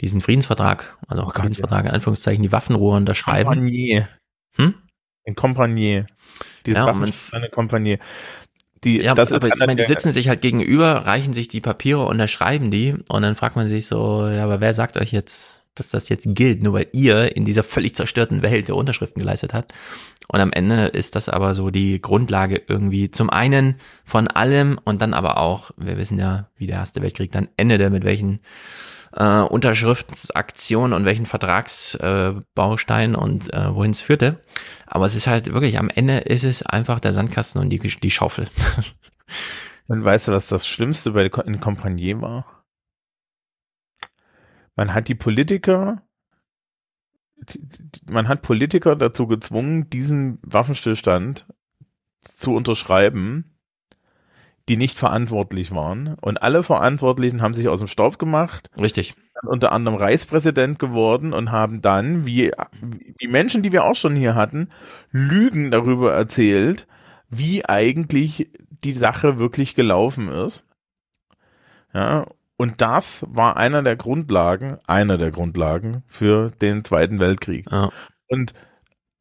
diesen 0.01 0.21
Friedensvertrag, 0.21 0.97
also 1.09 1.23
auch 1.23 1.35
Friedensvertrag 1.35 1.85
in 1.85 1.91
Anführungszeichen, 1.93 2.43
die 2.43 2.53
Waffenruhe 2.53 2.97
unterschreiben. 2.97 3.49
Kompanie. 3.49 4.05
Hm? 4.57 4.75
In 5.25 5.35
Kompanie. 5.35 6.05
Diese 6.67 6.79
Ja, 6.79 6.93
man- 6.93 7.13
eine 7.33 7.49
Kompanie. 7.49 7.99
Die, 8.83 9.01
Ja, 9.01 9.15
das 9.15 9.33
aber 9.33 9.47
ist 9.47 9.55
ich 9.55 9.59
meine, 9.59 9.77
die 9.77 9.85
sitzen 9.85 10.13
sich 10.13 10.29
halt 10.29 10.43
gegenüber, 10.43 11.07
reichen 11.07 11.33
sich 11.33 11.49
die 11.49 11.61
Papiere, 11.63 12.05
unterschreiben 12.05 12.71
die 12.71 12.95
und 13.09 13.23
dann 13.23 13.35
fragt 13.35 13.57
man 13.57 13.69
sich 13.69 13.87
so, 13.87 14.29
ja, 14.29 14.45
aber 14.45 14.61
wer 14.61 14.75
sagt 14.75 14.99
euch 14.99 15.11
jetzt, 15.13 15.67
dass 15.75 15.89
das 15.89 16.09
jetzt 16.09 16.29
gilt, 16.35 16.63
nur 16.63 16.75
weil 16.75 16.87
ihr 16.93 17.35
in 17.35 17.45
dieser 17.47 17.63
völlig 17.65 17.97
zerstörten 17.97 18.43
Welt 18.43 18.69
der 18.69 18.77
Unterschriften 18.77 19.21
geleistet 19.21 19.55
habt? 19.55 19.73
Und 20.29 20.41
am 20.41 20.53
Ende 20.53 20.87
ist 20.87 21.17
das 21.17 21.29
aber 21.29 21.55
so 21.55 21.71
die 21.71 22.01
Grundlage 22.01 22.61
irgendwie 22.69 23.11
zum 23.11 23.31
einen 23.31 23.77
von 24.05 24.29
allem 24.29 24.79
und 24.85 25.01
dann 25.01 25.15
aber 25.15 25.39
auch, 25.39 25.71
wir 25.79 25.97
wissen 25.97 26.19
ja, 26.19 26.49
wie 26.57 26.67
der 26.67 26.77
Erste 26.77 27.01
Weltkrieg 27.03 27.33
dann 27.33 27.49
endete, 27.57 27.89
mit 27.91 28.05
welchen 28.05 28.41
äh, 29.17 29.41
Unterschriftsaktionen 29.41 30.93
und 30.93 31.05
welchen 31.05 31.27
Vertragsbausteinen 31.27 33.15
äh, 33.15 33.19
und 33.19 33.53
äh, 33.53 33.75
wohin 33.75 33.93
es 33.93 34.01
führte. 34.01 34.41
Aber 34.87 35.07
es 35.07 35.15
ist 35.15 35.27
halt 35.27 35.53
wirklich, 35.53 35.79
am 35.79 35.91
Ende 35.91 36.19
ist 36.19 36.45
es 36.45 36.63
einfach 36.63 37.01
der 37.01 37.13
Sandkasten 37.13 37.61
und 37.61 37.71
die, 37.71 37.79
die 37.79 38.11
Schaufel. 38.11 38.49
Und 39.87 40.03
weißt 40.03 40.29
du, 40.29 40.33
was 40.33 40.49
das 40.49 40.67
Schlimmste 40.67 41.11
bei 41.11 41.27
in 41.27 41.61
Compagnie 41.61 42.19
war? 42.19 42.65
Man 44.77 44.95
hat 44.95 45.09
die 45.09 45.15
Politiker, 45.15 46.03
man 48.07 48.29
hat 48.29 48.41
Politiker 48.41 48.97
dazu 48.97 49.27
gezwungen, 49.27 49.91
diesen 49.91 50.39
Waffenstillstand 50.43 51.47
zu 52.23 52.55
unterschreiben, 52.55 53.54
die 54.69 54.77
nicht 54.77 54.99
verantwortlich 54.99 55.73
waren. 55.73 56.17
Und 56.21 56.43
alle 56.43 56.63
Verantwortlichen 56.63 57.43
haben 57.43 57.55
sich 57.55 57.69
aus 57.69 57.81
dem 57.81 57.89
Staub 57.89 58.19
gemacht. 58.19 58.71
Richtig. 58.81 59.15
Unter 59.43 59.73
anderem 59.73 59.99
Reichspräsident 59.99 60.79
geworden 60.79 61.33
und 61.33 61.53
haben 61.53 61.83
dann, 61.83 62.25
wie 62.25 62.53
die 63.21 63.29
Menschen, 63.29 63.63
die 63.63 63.73
wir 63.73 63.85
auch 63.85 63.97
schon 63.97 64.17
hier 64.17 64.35
hatten, 64.35 64.71
Lügen 65.11 65.71
darüber 65.71 66.15
erzählt, 66.15 66.87
wie 67.29 67.65
eigentlich 67.67 68.51
die 68.85 68.95
Sache 68.95 69.39
wirklich 69.39 69.75
gelaufen 69.75 70.29
ist. 70.29 70.65
Ja, 71.93 72.27
und 72.57 72.81
das 72.81 73.27
war 73.29 73.57
einer 73.57 73.83
der 73.83 73.97
Grundlagen, 73.97 74.79
einer 74.87 75.19
der 75.19 75.31
Grundlagen 75.31 76.03
für 76.07 76.51
den 76.51 76.85
Zweiten 76.85 77.21
Weltkrieg. 77.21 77.71
Ja. 77.71 77.91
Und 78.29 78.53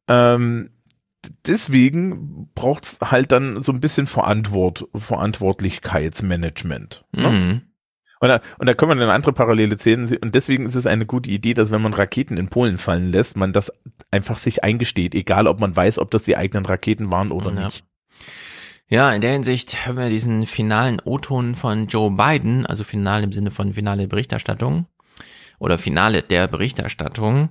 ähm, 0.08 0.70
deswegen 1.46 2.50
braucht's 2.56 2.98
halt 3.02 3.32
dann 3.32 3.62
so 3.62 3.72
ein 3.72 3.80
bisschen 3.80 4.08
Verantwort, 4.08 4.88
Verantwortlichkeitsmanagement. 4.96 7.06
Ne? 7.12 7.30
Mhm. 7.30 7.62
Und 8.20 8.30
da, 8.30 8.42
und 8.58 8.68
da 8.68 8.74
können 8.74 8.92
wir 8.92 8.96
dann 8.96 9.10
andere 9.10 9.34
Parallele 9.34 9.78
sehen. 9.78 10.18
Und 10.22 10.34
deswegen 10.34 10.66
ist 10.66 10.76
es 10.76 10.86
eine 10.86 11.06
gute 11.06 11.30
Idee, 11.30 11.54
dass 11.54 11.72
wenn 11.72 11.82
man 11.82 11.94
Raketen 11.94 12.38
in 12.38 12.48
Polen 12.48 12.78
fallen 12.78 13.12
lässt, 13.12 13.36
man 13.36 13.52
das 13.52 13.72
einfach 14.12 14.38
sich 14.38 14.64
eingesteht, 14.64 15.14
egal 15.14 15.48
ob 15.48 15.60
man 15.60 15.76
weiß, 15.76 16.00
ob 16.00 16.10
das 16.12 16.24
die 16.24 16.38
eigenen 16.38 16.66
Raketen 16.66 17.12
waren 17.12 17.32
oder 17.32 17.52
Ja. 17.52 17.66
nicht. 17.66 17.84
Ja, 18.88 19.12
in 19.12 19.22
der 19.22 19.34
Hinsicht 19.34 19.86
haben 19.86 19.98
wir 19.98 20.10
diesen 20.10 20.46
finalen 20.46 21.02
O-Ton 21.04 21.56
von 21.56 21.88
Joe 21.88 22.12
Biden, 22.12 22.66
also 22.66 22.84
final 22.84 23.24
im 23.24 23.32
Sinne 23.32 23.52
von 23.52 23.74
finale 23.74 24.08
Berichterstattung 24.08 24.86
oder 25.60 25.78
Finale 25.78 26.22
der 26.22 26.48
Berichterstattung. 26.48 27.50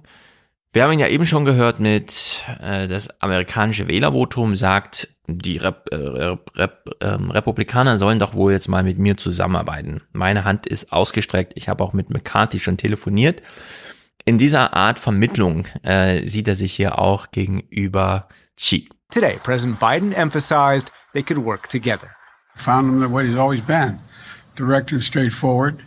Wir 0.74 0.84
haben 0.84 0.92
ihn 0.92 1.00
ja 1.00 1.08
eben 1.08 1.26
schon 1.26 1.44
gehört 1.44 1.80
mit 1.80 2.44
äh, 2.58 2.88
das 2.88 3.08
amerikanische 3.20 3.88
Wählervotum 3.88 4.56
sagt, 4.56 5.08
die 5.26 5.58
Rep, 5.58 5.88
äh, 5.92 5.96
Rep, 5.96 6.50
Rep, 6.56 6.96
ähm, 7.02 7.30
Republikaner 7.30 7.98
sollen 7.98 8.18
doch 8.18 8.32
wohl 8.32 8.52
jetzt 8.52 8.68
mal 8.68 8.82
mit 8.82 8.98
mir 8.98 9.18
zusammenarbeiten. 9.18 10.00
Meine 10.12 10.44
Hand 10.44 10.66
ist 10.66 10.90
ausgestreckt. 10.90 11.52
Ich 11.56 11.68
habe 11.68 11.84
auch 11.84 11.92
mit 11.92 12.08
McCarthy 12.08 12.58
schon 12.58 12.78
telefoniert. 12.78 13.42
In 14.24 14.38
dieser 14.38 14.72
Art 14.72 14.98
Vermittlung 14.98 15.66
äh, 15.82 16.26
sieht 16.26 16.48
er 16.48 16.54
sich 16.54 16.72
hier 16.72 16.98
auch 16.98 17.30
gegenüber 17.32 18.28
Xi. 18.56 18.88
Today, 19.10 19.38
President 19.42 19.78
Biden 19.78 20.12
emphasized 20.12 20.90
they 21.12 21.22
could 21.22 21.44
work 21.44 21.68
together. 21.68 22.08
Found 22.56 22.88
him 22.88 23.00
the 23.00 23.12
way 23.12 23.26
he's 23.26 23.36
always 23.36 23.60
been, 23.60 23.98
direct 24.56 24.90
and 24.90 25.02
straightforward. 25.02 25.80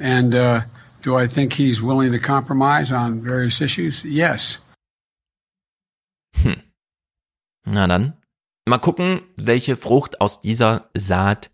And 0.00 0.34
uh, 0.34 0.62
do 1.02 1.18
I 1.18 1.28
think 1.28 1.52
he's 1.52 1.82
willing 1.82 2.12
to 2.12 2.18
compromise 2.18 2.92
on 2.92 3.22
various 3.22 3.60
issues? 3.60 4.02
Yes. 4.04 4.60
Na 7.64 7.86
dann, 7.86 8.14
mal 8.68 8.78
gucken, 8.78 9.22
welche 9.36 9.76
Frucht 9.76 10.20
aus 10.20 10.40
dieser 10.40 10.90
Saat 10.94 11.50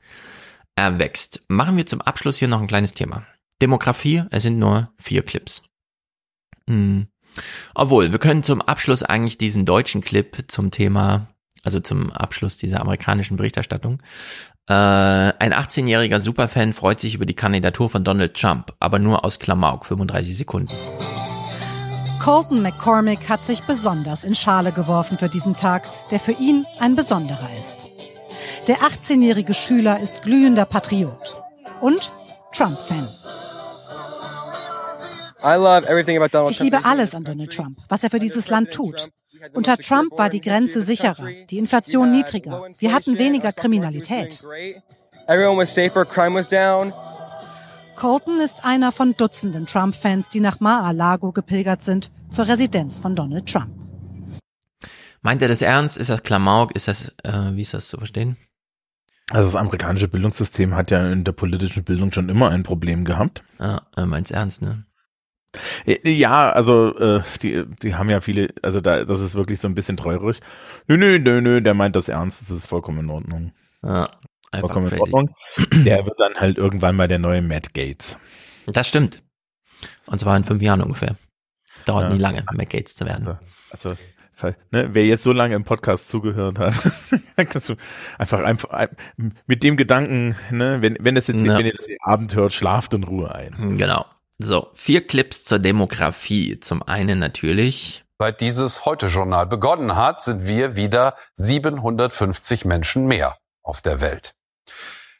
erwächst. 0.75 1.45
Machen 1.49 1.77
wir 1.77 1.87
zum 1.87 2.01
Abschluss 2.01 2.39
hier 2.39 2.49
noch 2.49 2.61
ein 2.61 2.67
kleines 2.67 2.93
Thema. 2.93 3.27
Demografie, 3.61 4.25
es 4.31 4.45
sind 4.45 4.59
nur 4.59 4.93
vier 4.97 5.23
Clips. 5.23 5.65
Hm. 6.69 7.09
Obwohl, 7.75 8.11
wir 8.11 8.19
können 8.19 8.43
zum 8.43 8.63
Abschluss 8.63 9.03
eigentlich 9.03 9.39
diesen 9.39 9.65
deutschen 9.65 10.01
Clip 10.01 10.45
zum 10.49 10.71
Thema, 10.71 11.29
also 11.63 11.79
zum 11.81 12.11
Abschluss 12.11 12.57
dieser 12.57 12.81
amerikanischen 12.81 13.37
Berichterstattung. 13.37 14.03
Äh, 14.69 14.73
ein 14.73 15.55
18-jähriger 15.55 16.21
Superfan 16.21 16.75
freut 16.75 17.01
sich 17.01 17.15
über 17.15 17.25
die 17.25 17.35
Kandidatur 17.35 17.89
von 17.89 18.05
Donald 18.05 18.35
Trump, 18.35 18.75
aber 18.81 18.99
nur 18.99 19.25
aus 19.25 19.39
Klamauk, 19.39 19.87
35 19.87 20.37
Sekunden. 20.37 20.75
Colton 22.23 22.61
McCormick 22.61 23.31
hat 23.31 23.43
sich 23.43 23.63
besonders 23.63 24.25
in 24.25 24.35
Schale 24.35 24.73
geworfen 24.73 25.17
für 25.17 25.31
diesen 25.31 25.55
Tag, 25.57 25.89
der 26.11 26.21
für 26.21 26.33
ihn 26.33 26.67
ein 26.81 26.95
besonderer 26.95 27.49
ist. 27.59 27.89
Der 28.67 28.77
18-jährige 28.79 29.55
Schüler 29.55 30.01
ist 30.01 30.23
glühender 30.23 30.67
Patriot 30.67 31.43
und 31.81 32.13
Trump-Fan. 32.53 33.09
Ich 36.51 36.61
liebe 36.61 36.85
alles 36.85 37.15
an 37.15 37.25
Donald 37.25 37.53
Trump, 37.53 37.79
was 37.89 38.05
er 38.05 38.11
für 38.11 38.19
dieses 38.19 38.51
Land 38.51 38.73
tut. 38.73 39.09
Unter 39.53 39.77
Trump 39.77 40.17
war 40.17 40.29
die 40.29 40.41
Grenze 40.41 40.83
sicherer, 40.83 41.29
die 41.51 41.59
Inflation 41.59 42.11
niedriger, 42.11 42.63
wir 42.79 42.93
hatten 42.93 43.19
weniger 43.19 43.53
Kriminalität. 43.53 44.43
Everyone 45.27 45.59
was 45.59 45.75
safer, 45.75 46.05
crime 46.05 46.35
was 46.35 46.49
down. 46.49 46.93
Colton 47.97 48.41
ist 48.41 48.65
einer 48.65 48.93
von 48.93 49.15
Dutzenden 49.15 49.67
Trump-Fans, 49.67 50.29
die 50.29 50.41
nach 50.41 50.61
Mar-a-Lago 50.61 51.33
gepilgert 51.33 51.83
sind, 51.83 52.11
zur 52.31 52.47
Residenz 52.47 52.99
von 52.99 53.17
Donald 53.17 53.47
Trump. 53.47 53.75
Meint 55.21 55.43
er 55.43 55.49
das 55.49 55.63
ernst? 55.63 55.99
Ist 55.99 56.09
das 56.09 56.23
Klamauk? 56.23 56.75
Ist 56.77 56.87
das, 56.87 57.13
äh, 57.25 57.55
wie 57.55 57.63
ist 57.63 57.75
das 57.75 57.89
zu 57.89 57.99
verstehen? 57.99 58.37
Also 59.31 59.49
das 59.49 59.57
amerikanische 59.57 60.09
Bildungssystem 60.09 60.75
hat 60.75 60.91
ja 60.91 61.11
in 61.13 61.25
der 61.25 61.33
politischen 61.33 61.85
Bildung 61.85 62.13
schon 62.13 62.29
immer 62.29 62.51
ein 62.51 62.63
Problem 62.63 63.05
gehabt. 63.05 63.43
Er 63.59 64.07
meint's 64.07 64.31
ernst, 64.31 64.63
ne? 64.63 64.85
Ja, 66.05 66.51
also 66.51 66.97
äh, 66.99 67.23
die, 67.43 67.65
die 67.83 67.95
haben 67.95 68.11
ja 68.11 68.21
viele, 68.21 68.51
also 68.63 68.81
da, 68.81 69.05
das 69.05 69.21
ist 69.21 69.35
wirklich 69.35 69.61
so 69.61 69.69
ein 69.69 69.75
bisschen 69.75 69.97
treurig. 69.97 70.41
Nö, 70.87 70.97
nö, 70.97 71.19
nö, 71.19 71.41
nö, 71.41 71.63
der 71.63 71.75
meint 71.75 71.97
das 71.97 72.09
ernst, 72.09 72.43
das 72.43 72.51
ist 72.51 72.67
vollkommen 72.67 73.01
in 73.01 73.11
Ordnung. 73.11 73.53
Ja, 73.83 74.11
vollkommen 74.61 74.87
in 74.89 74.99
crazy. 74.99 75.03
Ordnung. 75.15 75.35
Der 75.85 76.05
wird 76.05 76.19
dann 76.21 76.35
halt 76.35 76.59
irgendwann 76.59 76.97
mal 76.97 77.09
der 77.09 77.19
neue 77.19 77.41
Matt 77.43 77.73
Gates. 77.75 78.19
Das 78.67 78.87
stimmt. 78.89 79.23
Und 80.07 80.19
zwar 80.21 80.37
in 80.37 80.45
fünf 80.45 80.63
Jahren 80.63 80.83
ungefähr. 80.83 81.17
Dauert 81.87 82.05
Ja. 82.05 82.15
nie 82.15 82.19
lange, 82.21 82.45
Mac 82.53 82.69
Gates 82.71 82.95
zu 82.97 83.07
werden. 83.07 83.39
Also, 83.71 83.91
also 84.41 84.55
ne, 84.71 84.91
wer 84.93 85.07
jetzt 85.07 85.23
so 85.23 85.33
lange 85.33 85.55
im 85.55 85.65
Podcast 85.65 86.09
zugehört 86.11 86.59
hat, 86.59 86.75
kannst 87.37 87.71
du 87.71 87.75
einfach, 88.19 88.41
einfach 88.41 88.71
ein- 88.71 88.97
mit 89.47 89.63
dem 89.63 89.77
Gedanken, 89.79 90.37
ne, 90.51 90.83
wenn, 90.83 90.97
wenn 91.01 91.15
das 91.15 91.27
jetzt, 91.29 91.45
Ja. 91.45 91.57
wenn 91.57 91.67
ihr 91.67 91.73
das 91.75 91.87
Abend 92.03 92.35
hört, 92.35 92.53
schlaft 92.53 92.93
in 92.95 93.05
Ruhe 93.05 93.35
ein. 93.35 93.79
Genau. 93.79 94.05
So, 94.41 94.71
vier 94.75 95.05
Clips 95.05 95.43
zur 95.45 95.59
Demografie. 95.59 96.61
Zum 96.61 96.85
einen 96.85 97.19
natürlich. 97.19 98.05
Seit 98.21 98.41
dieses 98.41 98.85
Heute-Journal 98.85 99.47
begonnen 99.47 99.97
hat, 99.97 100.23
sind 100.23 100.47
wir 100.47 100.77
wieder 100.77 101.17
750 101.35 102.65
Menschen 102.65 103.07
mehr 103.07 103.39
auf 103.65 103.81
der 103.81 104.01
Welt. 104.01 104.37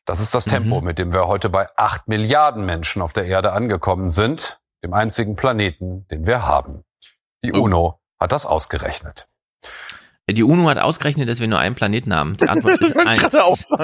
Das 0.05 0.21
ist 0.21 0.37
das 0.37 0.45
Tempo, 0.45 0.81
mit 0.81 1.01
dem 1.01 1.13
wir 1.13 1.27
heute 1.27 1.51
bei 1.51 1.69
acht 1.77 2.07
Milliarden 2.07 2.65
Menschen 2.65 3.03
auf 3.03 3.13
der 3.13 3.27
Erde 3.27 3.53
angekommen 3.53 4.09
sind, 4.09 4.61
dem 4.85 4.95
einzigen 4.95 5.35
Planeten, 5.35 6.07
den 6.09 6.25
wir 6.27 6.47
haben. 6.47 6.85
Die 7.43 7.53
UNO 7.53 8.01
hat 8.21 8.31
das 8.31 8.47
ausgerechnet. 8.47 9.29
Die 10.31 10.45
UNO 10.45 10.69
hat 10.69 10.79
ausgerechnet, 10.79 11.29
dass 11.29 11.41
wir 11.41 11.49
nur 11.49 11.59
einen 11.59 11.75
Planeten 11.75 12.15
haben. 12.15 12.37
Die 12.37 12.49
Antwort 12.49 12.81
ist 12.81 12.97
eins. 12.97 13.35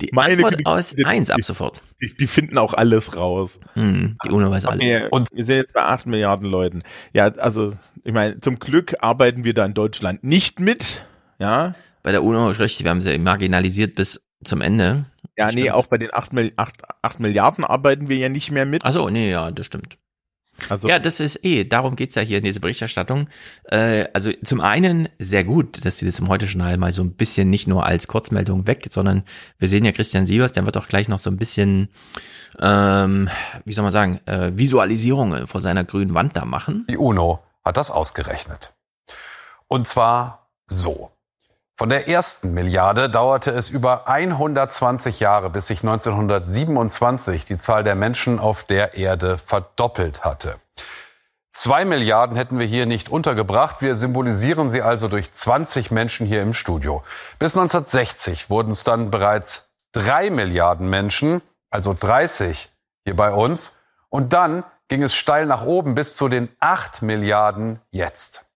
Die 0.00 0.08
Meine 0.12 0.32
Antwort 0.34 0.64
aus 0.66 0.90
die- 0.90 1.04
eins 1.04 1.30
ab 1.30 1.40
sofort. 1.42 1.82
Die, 2.00 2.12
die 2.18 2.26
finden 2.26 2.58
auch 2.58 2.74
alles 2.74 3.16
raus. 3.16 3.60
Mhm, 3.74 4.16
die 4.24 4.30
UNO 4.30 4.50
weiß 4.50 4.66
alles. 4.66 4.80
Wir, 4.80 5.08
und 5.10 5.28
wir 5.32 5.44
sind 5.44 5.56
jetzt 5.56 5.72
bei 5.74 5.82
8 5.82 6.06
Milliarden 6.06 6.48
Leuten. 6.48 6.80
Ja, 7.12 7.24
also, 7.26 7.72
ich 8.04 8.12
meine, 8.12 8.40
zum 8.40 8.58
Glück 8.58 8.96
arbeiten 9.00 9.44
wir 9.44 9.54
da 9.54 9.64
in 9.64 9.74
Deutschland 9.74 10.24
nicht 10.24 10.60
mit. 10.60 11.04
Ja. 11.38 11.74
Bei 12.02 12.12
der 12.12 12.22
UNO 12.22 12.50
ist 12.50 12.60
richtig, 12.60 12.84
wir 12.84 12.90
haben 12.90 13.00
sie 13.02 13.18
marginalisiert 13.18 13.94
bis 13.94 14.24
zum 14.42 14.60
Ende. 14.62 15.04
Ja, 15.36 15.52
nee, 15.52 15.70
auch 15.70 15.86
bei 15.86 15.98
den 15.98 16.12
8, 16.12 16.32
Mil 16.32 16.52
8, 16.56 16.82
8 17.02 17.20
Milliarden 17.20 17.64
arbeiten 17.64 18.08
wir 18.08 18.16
ja 18.16 18.28
nicht 18.28 18.50
mehr 18.50 18.66
mit. 18.66 18.84
Ach 18.84 18.92
so, 18.92 19.08
nee, 19.10 19.30
ja, 19.30 19.50
das 19.50 19.66
stimmt. 19.66 19.98
Also, 20.68 20.88
Ja, 20.88 20.98
das 20.98 21.20
ist 21.20 21.44
eh, 21.44 21.64
darum 21.64 21.96
geht's 21.96 22.14
ja 22.14 22.22
hier 22.22 22.38
in 22.38 22.44
dieser 22.44 22.60
Berichterstattung. 22.60 23.28
Äh, 23.64 24.06
also 24.12 24.32
zum 24.44 24.60
einen 24.60 25.08
sehr 25.18 25.44
gut, 25.44 25.84
dass 25.84 25.98
sie 25.98 26.06
das 26.06 26.18
im 26.18 26.28
Heute-Journal 26.28 26.76
mal 26.76 26.92
so 26.92 27.02
ein 27.02 27.12
bisschen 27.12 27.50
nicht 27.50 27.66
nur 27.66 27.86
als 27.86 28.08
Kurzmeldung 28.08 28.66
weg, 28.66 28.86
sondern 28.90 29.24
wir 29.58 29.68
sehen 29.68 29.84
ja 29.84 29.92
Christian 29.92 30.26
Sievers, 30.26 30.52
der 30.52 30.66
wird 30.66 30.76
auch 30.76 30.88
gleich 30.88 31.08
noch 31.08 31.18
so 31.18 31.30
ein 31.30 31.36
bisschen, 31.36 31.88
ähm, 32.60 33.28
wie 33.64 33.72
soll 33.72 33.82
man 33.82 33.92
sagen, 33.92 34.20
äh, 34.26 34.52
Visualisierungen 34.54 35.46
vor 35.46 35.60
seiner 35.60 35.84
grünen 35.84 36.14
Wand 36.14 36.36
da 36.36 36.44
machen. 36.44 36.86
Die 36.88 36.96
UNO 36.96 37.40
hat 37.64 37.76
das 37.76 37.90
ausgerechnet. 37.90 38.74
Und 39.68 39.86
zwar 39.86 40.50
so. 40.66 41.10
Von 41.80 41.88
der 41.88 42.08
ersten 42.08 42.52
Milliarde 42.52 43.08
dauerte 43.08 43.52
es 43.52 43.70
über 43.70 44.06
120 44.06 45.18
Jahre, 45.18 45.48
bis 45.48 45.68
sich 45.68 45.80
1927 45.80 47.46
die 47.46 47.56
Zahl 47.56 47.84
der 47.84 47.94
Menschen 47.94 48.38
auf 48.38 48.64
der 48.64 48.98
Erde 48.98 49.38
verdoppelt 49.38 50.22
hatte. 50.22 50.56
Zwei 51.52 51.86
Milliarden 51.86 52.36
hätten 52.36 52.58
wir 52.58 52.66
hier 52.66 52.84
nicht 52.84 53.08
untergebracht. 53.08 53.80
Wir 53.80 53.94
symbolisieren 53.94 54.70
sie 54.70 54.82
also 54.82 55.08
durch 55.08 55.32
20 55.32 55.90
Menschen 55.90 56.26
hier 56.26 56.42
im 56.42 56.52
Studio. 56.52 57.02
Bis 57.38 57.56
1960 57.56 58.50
wurden 58.50 58.72
es 58.72 58.84
dann 58.84 59.10
bereits 59.10 59.72
drei 59.92 60.28
Milliarden 60.28 60.86
Menschen, 60.90 61.40
also 61.70 61.94
30 61.98 62.68
hier 63.06 63.16
bei 63.16 63.32
uns. 63.32 63.80
Und 64.10 64.34
dann 64.34 64.64
ging 64.88 65.02
es 65.02 65.14
steil 65.14 65.46
nach 65.46 65.64
oben 65.64 65.94
bis 65.94 66.14
zu 66.14 66.28
den 66.28 66.50
8 66.60 67.00
Milliarden 67.00 67.80
jetzt. 67.90 68.49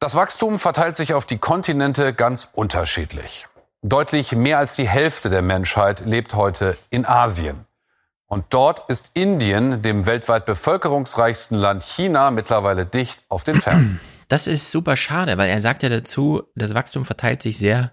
Das 0.00 0.14
Wachstum 0.14 0.60
verteilt 0.60 0.96
sich 0.96 1.12
auf 1.12 1.26
die 1.26 1.38
Kontinente 1.38 2.14
ganz 2.14 2.48
unterschiedlich. 2.54 3.48
Deutlich 3.82 4.30
mehr 4.30 4.58
als 4.58 4.76
die 4.76 4.88
Hälfte 4.88 5.28
der 5.28 5.42
Menschheit 5.42 6.06
lebt 6.06 6.34
heute 6.34 6.78
in 6.88 7.04
Asien. 7.04 7.66
Und 8.26 8.44
dort 8.50 8.88
ist 8.88 9.10
Indien, 9.14 9.82
dem 9.82 10.06
weltweit 10.06 10.46
bevölkerungsreichsten 10.46 11.58
Land 11.58 11.82
China, 11.82 12.30
mittlerweile 12.30 12.86
dicht 12.86 13.24
auf 13.28 13.42
den 13.42 13.60
Fersen. 13.60 14.00
Das 14.28 14.46
ist 14.46 14.70
super 14.70 14.98
schade, 14.98 15.38
weil 15.38 15.48
er 15.48 15.62
sagt 15.62 15.82
ja 15.82 15.88
dazu, 15.88 16.42
das 16.54 16.74
Wachstum 16.74 17.06
verteilt 17.06 17.40
sich 17.40 17.56
sehr 17.56 17.92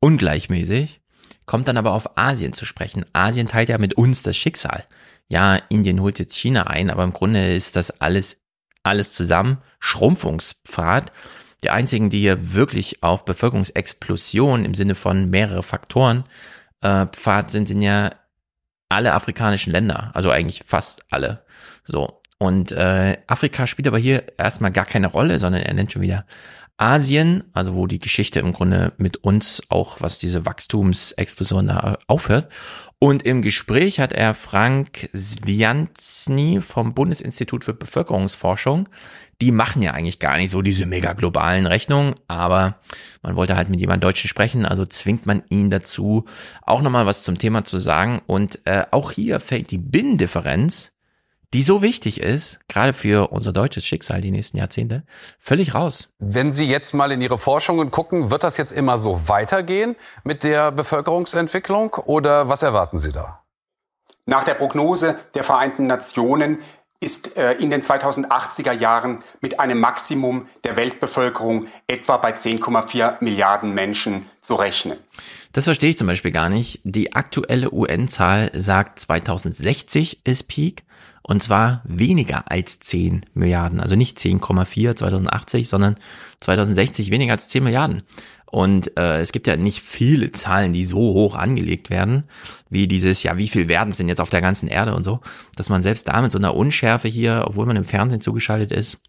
ungleichmäßig, 0.00 1.00
kommt 1.46 1.68
dann 1.68 1.76
aber 1.76 1.92
auf 1.92 2.18
Asien 2.18 2.54
zu 2.54 2.66
sprechen. 2.66 3.06
Asien 3.12 3.46
teilt 3.46 3.68
ja 3.68 3.78
mit 3.78 3.94
uns 3.94 4.24
das 4.24 4.36
Schicksal. 4.36 4.84
Ja, 5.28 5.54
Indien 5.68 6.00
holt 6.00 6.18
jetzt 6.18 6.34
China 6.34 6.66
ein, 6.66 6.90
aber 6.90 7.04
im 7.04 7.12
Grunde 7.12 7.54
ist 7.54 7.76
das 7.76 8.00
alles, 8.00 8.38
alles 8.82 9.12
zusammen 9.12 9.58
Schrumpfungspfad. 9.78 11.12
Die 11.66 11.70
einzigen, 11.70 12.10
die 12.10 12.20
hier 12.20 12.54
wirklich 12.54 13.02
auf 13.02 13.24
Bevölkerungsexplosion 13.24 14.64
im 14.64 14.74
Sinne 14.74 14.94
von 14.94 15.28
mehrere 15.30 15.64
Faktoren 15.64 16.22
äh, 16.80 17.06
Pfad 17.06 17.50
sind, 17.50 17.66
sind 17.66 17.82
ja 17.82 18.12
alle 18.88 19.14
afrikanischen 19.14 19.72
Länder, 19.72 20.12
also 20.14 20.30
eigentlich 20.30 20.62
fast 20.64 21.02
alle. 21.10 21.44
So. 21.82 22.22
Und 22.38 22.70
äh, 22.70 23.18
Afrika 23.26 23.66
spielt 23.66 23.88
aber 23.88 23.98
hier 23.98 24.38
erstmal 24.38 24.70
gar 24.70 24.84
keine 24.84 25.08
Rolle, 25.08 25.40
sondern 25.40 25.62
er 25.62 25.74
nennt 25.74 25.92
schon 25.92 26.02
wieder 26.02 26.24
Asien, 26.76 27.42
also 27.52 27.74
wo 27.74 27.88
die 27.88 27.98
Geschichte 27.98 28.38
im 28.38 28.52
Grunde 28.52 28.92
mit 28.96 29.16
uns 29.24 29.60
auch, 29.68 30.00
was 30.00 30.18
diese 30.18 30.46
Wachstumsexplosion 30.46 31.66
da 31.66 31.98
aufhört. 32.06 32.48
Und 32.98 33.24
im 33.24 33.42
Gespräch 33.42 34.00
hat 34.00 34.14
er 34.14 34.32
Frank 34.32 35.10
Svianzny 35.14 36.62
vom 36.62 36.94
Bundesinstitut 36.94 37.64
für 37.64 37.74
Bevölkerungsforschung. 37.74 38.88
Die 39.42 39.52
machen 39.52 39.82
ja 39.82 39.90
eigentlich 39.90 40.18
gar 40.18 40.38
nicht 40.38 40.50
so 40.50 40.62
diese 40.62 40.86
mega 40.86 41.12
globalen 41.12 41.66
Rechnungen, 41.66 42.14
aber 42.26 42.80
man 43.22 43.36
wollte 43.36 43.54
halt 43.54 43.68
mit 43.68 43.80
jemandem 43.80 44.08
Deutschen 44.08 44.28
sprechen, 44.28 44.64
also 44.64 44.86
zwingt 44.86 45.26
man 45.26 45.42
ihn 45.50 45.68
dazu, 45.68 46.24
auch 46.62 46.80
nochmal 46.80 47.04
was 47.04 47.22
zum 47.22 47.36
Thema 47.36 47.64
zu 47.64 47.78
sagen. 47.78 48.22
Und 48.26 48.60
äh, 48.64 48.86
auch 48.90 49.10
hier 49.10 49.40
fällt 49.40 49.70
die 49.70 49.78
Binnendifferenz 49.78 50.95
die 51.54 51.62
so 51.62 51.82
wichtig 51.82 52.20
ist, 52.20 52.58
gerade 52.68 52.92
für 52.92 53.32
unser 53.32 53.52
deutsches 53.52 53.84
Schicksal 53.84 54.20
die 54.20 54.30
nächsten 54.30 54.58
Jahrzehnte, 54.58 55.04
völlig 55.38 55.74
raus. 55.74 56.12
Wenn 56.18 56.52
Sie 56.52 56.66
jetzt 56.66 56.94
mal 56.94 57.12
in 57.12 57.20
Ihre 57.20 57.38
Forschungen 57.38 57.90
gucken, 57.90 58.30
wird 58.30 58.42
das 58.44 58.56
jetzt 58.56 58.72
immer 58.72 58.98
so 58.98 59.28
weitergehen 59.28 59.96
mit 60.24 60.44
der 60.44 60.72
Bevölkerungsentwicklung 60.72 61.94
oder 61.94 62.48
was 62.48 62.62
erwarten 62.62 62.98
Sie 62.98 63.12
da? 63.12 63.42
Nach 64.26 64.44
der 64.44 64.54
Prognose 64.54 65.16
der 65.34 65.44
Vereinten 65.44 65.86
Nationen 65.86 66.58
ist 67.00 67.36
äh, 67.36 67.52
in 67.52 67.70
den 67.70 67.82
2080er 67.82 68.72
Jahren 68.72 69.18
mit 69.40 69.60
einem 69.60 69.78
Maximum 69.78 70.46
der 70.64 70.76
Weltbevölkerung 70.76 71.66
etwa 71.86 72.16
bei 72.16 72.32
10,4 72.32 73.22
Milliarden 73.22 73.74
Menschen 73.74 74.26
zu 74.40 74.54
rechnen. 74.54 74.98
Das 75.52 75.64
verstehe 75.64 75.90
ich 75.90 75.98
zum 75.98 76.06
Beispiel 76.06 76.32
gar 76.32 76.48
nicht. 76.48 76.80
Die 76.84 77.14
aktuelle 77.14 77.72
UN-Zahl 77.72 78.50
sagt 78.54 79.00
2060 79.00 80.22
ist 80.24 80.48
Peak 80.48 80.85
und 81.28 81.42
zwar 81.42 81.82
weniger 81.82 82.52
als 82.52 82.78
10 82.78 83.22
Milliarden. 83.34 83.80
Also 83.80 83.96
nicht 83.96 84.16
10,4 84.16 84.94
2080, 84.94 85.68
sondern 85.68 85.96
2060 86.38 87.10
weniger 87.10 87.32
als 87.32 87.48
10 87.48 87.64
Milliarden. 87.64 88.04
Und 88.44 88.96
äh, 88.96 89.18
es 89.18 89.32
gibt 89.32 89.48
ja 89.48 89.56
nicht 89.56 89.82
viele 89.82 90.30
Zahlen, 90.30 90.72
die 90.72 90.84
so 90.84 90.98
hoch 90.98 91.34
angelegt 91.34 91.90
werden, 91.90 92.28
wie 92.70 92.86
dieses, 92.86 93.24
ja, 93.24 93.36
wie 93.36 93.48
viel 93.48 93.68
werden 93.68 93.90
es 93.90 93.96
denn 93.96 94.08
jetzt 94.08 94.20
auf 94.20 94.30
der 94.30 94.40
ganzen 94.40 94.68
Erde 94.68 94.94
und 94.94 95.02
so, 95.02 95.20
dass 95.56 95.68
man 95.68 95.82
selbst 95.82 96.06
da 96.06 96.22
mit 96.22 96.30
so 96.30 96.38
einer 96.38 96.54
Unschärfe 96.54 97.08
hier, 97.08 97.42
obwohl 97.44 97.66
man 97.66 97.74
im 97.74 97.82
Fernsehen 97.82 98.20
zugeschaltet 98.20 98.70
ist, 98.70 99.00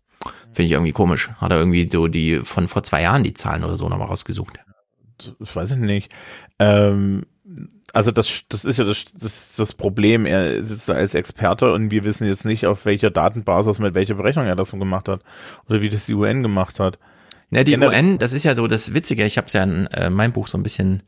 finde 0.53 0.63
ich 0.63 0.71
irgendwie 0.71 0.93
komisch. 0.93 1.29
Hat 1.37 1.51
er 1.51 1.59
irgendwie 1.59 1.87
so 1.87 2.07
die 2.07 2.39
von 2.39 2.67
vor 2.67 2.81
zwei 2.81 3.03
Jahren 3.03 3.23
die 3.23 3.35
Zahlen 3.35 3.63
oder 3.63 3.77
so 3.77 3.89
nochmal 3.89 4.07
rausgesucht. 4.07 4.57
Das 5.37 5.55
weiß 5.55 5.71
ich 5.71 5.77
nicht. 5.77 6.11
Ähm, 6.57 7.27
also 7.93 8.11
das, 8.11 8.43
das 8.49 8.65
ist 8.65 8.77
ja 8.77 8.85
das, 8.85 9.05
das, 9.13 9.55
das 9.55 9.73
Problem. 9.73 10.25
Er 10.25 10.63
sitzt 10.63 10.89
da 10.89 10.93
als 10.93 11.13
Experte 11.13 11.71
und 11.71 11.91
wir 11.91 12.03
wissen 12.03 12.27
jetzt 12.27 12.45
nicht, 12.45 12.65
auf 12.65 12.85
welcher 12.85 13.09
Datenbasis, 13.09 13.79
mit 13.79 13.93
welcher 13.93 14.15
Berechnung 14.15 14.45
er 14.45 14.55
das 14.55 14.69
so 14.69 14.77
gemacht 14.77 15.07
hat 15.07 15.21
oder 15.67 15.81
wie 15.81 15.89
das 15.89 16.05
die 16.05 16.13
UN 16.13 16.43
gemacht 16.43 16.79
hat. 16.79 16.99
Na, 17.49 17.63
die 17.63 17.71
Generell- 17.71 18.03
UN, 18.03 18.17
das 18.17 18.33
ist 18.33 18.43
ja 18.43 18.55
so 18.55 18.67
das 18.67 18.93
Witzige, 18.93 19.25
ich 19.25 19.37
habe 19.37 19.47
es 19.47 19.53
ja 19.53 19.63
in 19.63 19.87
äh, 19.87 20.09
meinem 20.09 20.33
Buch 20.33 20.47
so 20.47 20.57
ein 20.57 20.63
bisschen 20.63 21.03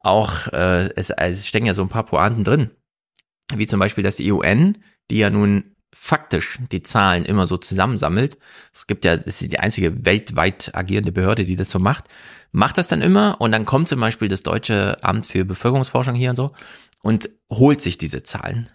auch, 0.00 0.48
äh, 0.48 0.90
es, 0.96 1.10
es 1.10 1.46
stecken 1.46 1.66
ja 1.66 1.74
so 1.74 1.82
ein 1.82 1.88
paar 1.88 2.04
Pointen 2.04 2.44
drin. 2.44 2.70
Wie 3.54 3.66
zum 3.66 3.80
Beispiel, 3.80 4.04
dass 4.04 4.16
die 4.16 4.30
UN, 4.30 4.78
die 5.10 5.18
ja 5.18 5.30
nun 5.30 5.74
faktisch 5.94 6.58
die 6.70 6.82
Zahlen 6.82 7.24
immer 7.24 7.46
so 7.46 7.56
zusammensammelt, 7.56 8.38
es 8.74 8.86
gibt 8.86 9.06
ja, 9.06 9.14
es 9.14 9.40
ist 9.40 9.50
die 9.50 9.58
einzige 9.58 10.04
weltweit 10.04 10.70
agierende 10.74 11.12
Behörde, 11.12 11.46
die 11.46 11.56
das 11.56 11.70
so 11.70 11.78
macht, 11.78 12.04
macht 12.50 12.78
das 12.78 12.88
dann 12.88 13.02
immer 13.02 13.40
und 13.40 13.52
dann 13.52 13.64
kommt 13.64 13.88
zum 13.88 14.00
Beispiel 14.00 14.28
das 14.28 14.42
Deutsche 14.42 15.02
Amt 15.02 15.26
für 15.26 15.44
Bevölkerungsforschung 15.44 16.14
hier 16.14 16.30
und 16.30 16.36
so 16.36 16.52
und 17.02 17.30
holt 17.50 17.80
sich 17.80 17.98
diese 17.98 18.22
Zahlen. 18.22 18.68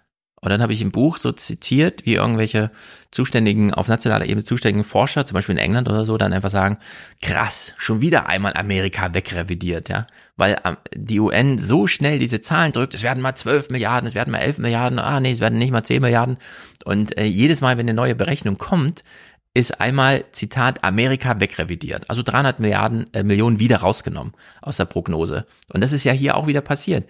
Und 0.43 0.49
dann 0.49 0.61
habe 0.61 0.73
ich 0.73 0.81
im 0.81 0.91
Buch 0.91 1.17
so 1.17 1.31
zitiert, 1.31 2.05
wie 2.05 2.15
irgendwelche 2.15 2.69
zuständigen, 3.11 3.73
auf 3.73 3.87
nationaler 3.87 4.25
Ebene 4.25 4.43
zuständigen 4.43 4.83
Forscher, 4.83 5.25
zum 5.25 5.35
Beispiel 5.35 5.55
in 5.55 5.61
England 5.61 5.87
oder 5.87 6.03
so, 6.03 6.17
dann 6.17 6.33
einfach 6.33 6.49
sagen, 6.49 6.79
krass, 7.21 7.73
schon 7.77 8.01
wieder 8.01 8.25
einmal 8.25 8.51
Amerika 8.57 9.13
wegrevidiert, 9.13 9.87
ja. 9.87 10.05
Weil 10.35 10.59
ähm, 10.65 10.75
die 10.93 11.21
UN 11.21 11.59
so 11.59 11.87
schnell 11.87 12.19
diese 12.19 12.41
Zahlen 12.41 12.73
drückt, 12.73 12.93
es 12.93 13.03
werden 13.03 13.23
mal 13.23 13.35
12 13.35 13.69
Milliarden, 13.69 14.05
es 14.05 14.15
werden 14.15 14.31
mal 14.31 14.39
11 14.39 14.57
Milliarden, 14.57 14.99
ah 14.99 15.21
nee, 15.21 15.31
es 15.31 15.39
werden 15.39 15.59
nicht 15.59 15.71
mal 15.71 15.83
10 15.83 16.01
Milliarden. 16.01 16.37
Und 16.83 17.17
äh, 17.17 17.23
jedes 17.23 17.61
Mal, 17.61 17.77
wenn 17.77 17.85
eine 17.85 17.93
neue 17.93 18.15
Berechnung 18.15 18.57
kommt, 18.57 19.05
ist 19.53 19.79
einmal, 19.79 20.25
Zitat, 20.31 20.83
Amerika 20.83 21.39
wegrevidiert. 21.39 22.09
Also 22.09 22.23
300 22.23 22.59
Milliarden, 22.59 23.13
äh, 23.13 23.23
Millionen 23.23 23.59
wieder 23.59 23.77
rausgenommen 23.77 24.33
aus 24.61 24.77
der 24.77 24.85
Prognose. 24.85 25.45
Und 25.71 25.81
das 25.81 25.93
ist 25.93 26.03
ja 26.03 26.11
hier 26.11 26.35
auch 26.35 26.47
wieder 26.47 26.61
passiert. 26.61 27.09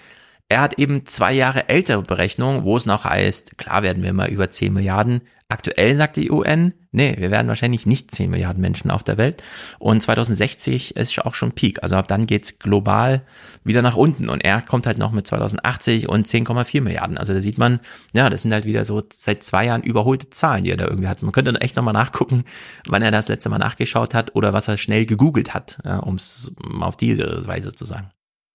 Er 0.49 0.61
hat 0.61 0.77
eben 0.77 1.05
zwei 1.05 1.33
Jahre 1.33 1.69
ältere 1.69 2.03
Berechnungen, 2.03 2.63
wo 2.63 2.77
es 2.77 2.85
noch 2.85 3.05
heißt, 3.05 3.57
klar 3.57 3.81
werden 3.81 4.03
wir 4.03 4.13
mal 4.13 4.30
über 4.30 4.51
10 4.51 4.73
Milliarden. 4.73 5.22
Aktuell 5.49 5.95
sagt 5.95 6.15
die 6.15 6.31
UN, 6.31 6.73
nee, 6.91 7.15
wir 7.17 7.31
werden 7.31 7.47
wahrscheinlich 7.47 7.85
nicht 7.85 8.13
10 8.13 8.30
Milliarden 8.30 8.61
Menschen 8.61 8.91
auf 8.91 9.03
der 9.03 9.17
Welt. 9.17 9.43
Und 9.80 10.01
2060 10.01 10.95
ist 10.95 11.19
auch 11.25 11.33
schon 11.33 11.53
Peak. 11.53 11.81
Also 11.81 11.95
ab 11.95 12.07
dann 12.07 12.27
geht's 12.27 12.59
global 12.59 13.23
wieder 13.63 13.81
nach 13.81 13.95
unten. 13.95 14.30
Und 14.30 14.43
er 14.43 14.61
kommt 14.61 14.85
halt 14.85 14.97
noch 14.97 15.11
mit 15.11 15.27
2080 15.27 16.09
und 16.09 16.27
10,4 16.27 16.81
Milliarden. 16.81 17.17
Also 17.17 17.33
da 17.33 17.39
sieht 17.39 17.57
man, 17.57 17.80
ja, 18.13 18.30
das 18.30 18.43
sind 18.43 18.53
halt 18.53 18.65
wieder 18.65 18.85
so 18.85 19.01
seit 19.11 19.43
zwei 19.43 19.65
Jahren 19.65 19.83
überholte 19.83 20.30
Zahlen, 20.30 20.63
die 20.63 20.72
er 20.72 20.77
da 20.77 20.85
irgendwie 20.85 21.07
hat. 21.07 21.22
Man 21.22 21.31
könnte 21.31 21.59
echt 21.61 21.75
nochmal 21.75 21.93
nachgucken, 21.93 22.43
wann 22.88 23.01
er 23.01 23.11
das 23.11 23.27
letzte 23.27 23.49
Mal 23.49 23.59
nachgeschaut 23.59 24.13
hat 24.13 24.35
oder 24.35 24.53
was 24.53 24.67
er 24.67 24.77
schnell 24.77 25.05
gegoogelt 25.05 25.53
hat, 25.53 25.80
ja, 25.85 25.99
um 25.99 26.15
es 26.15 26.51
auf 26.80 26.97
diese 26.97 27.47
Weise 27.47 27.73
zu 27.73 27.85
sagen. 27.85 28.09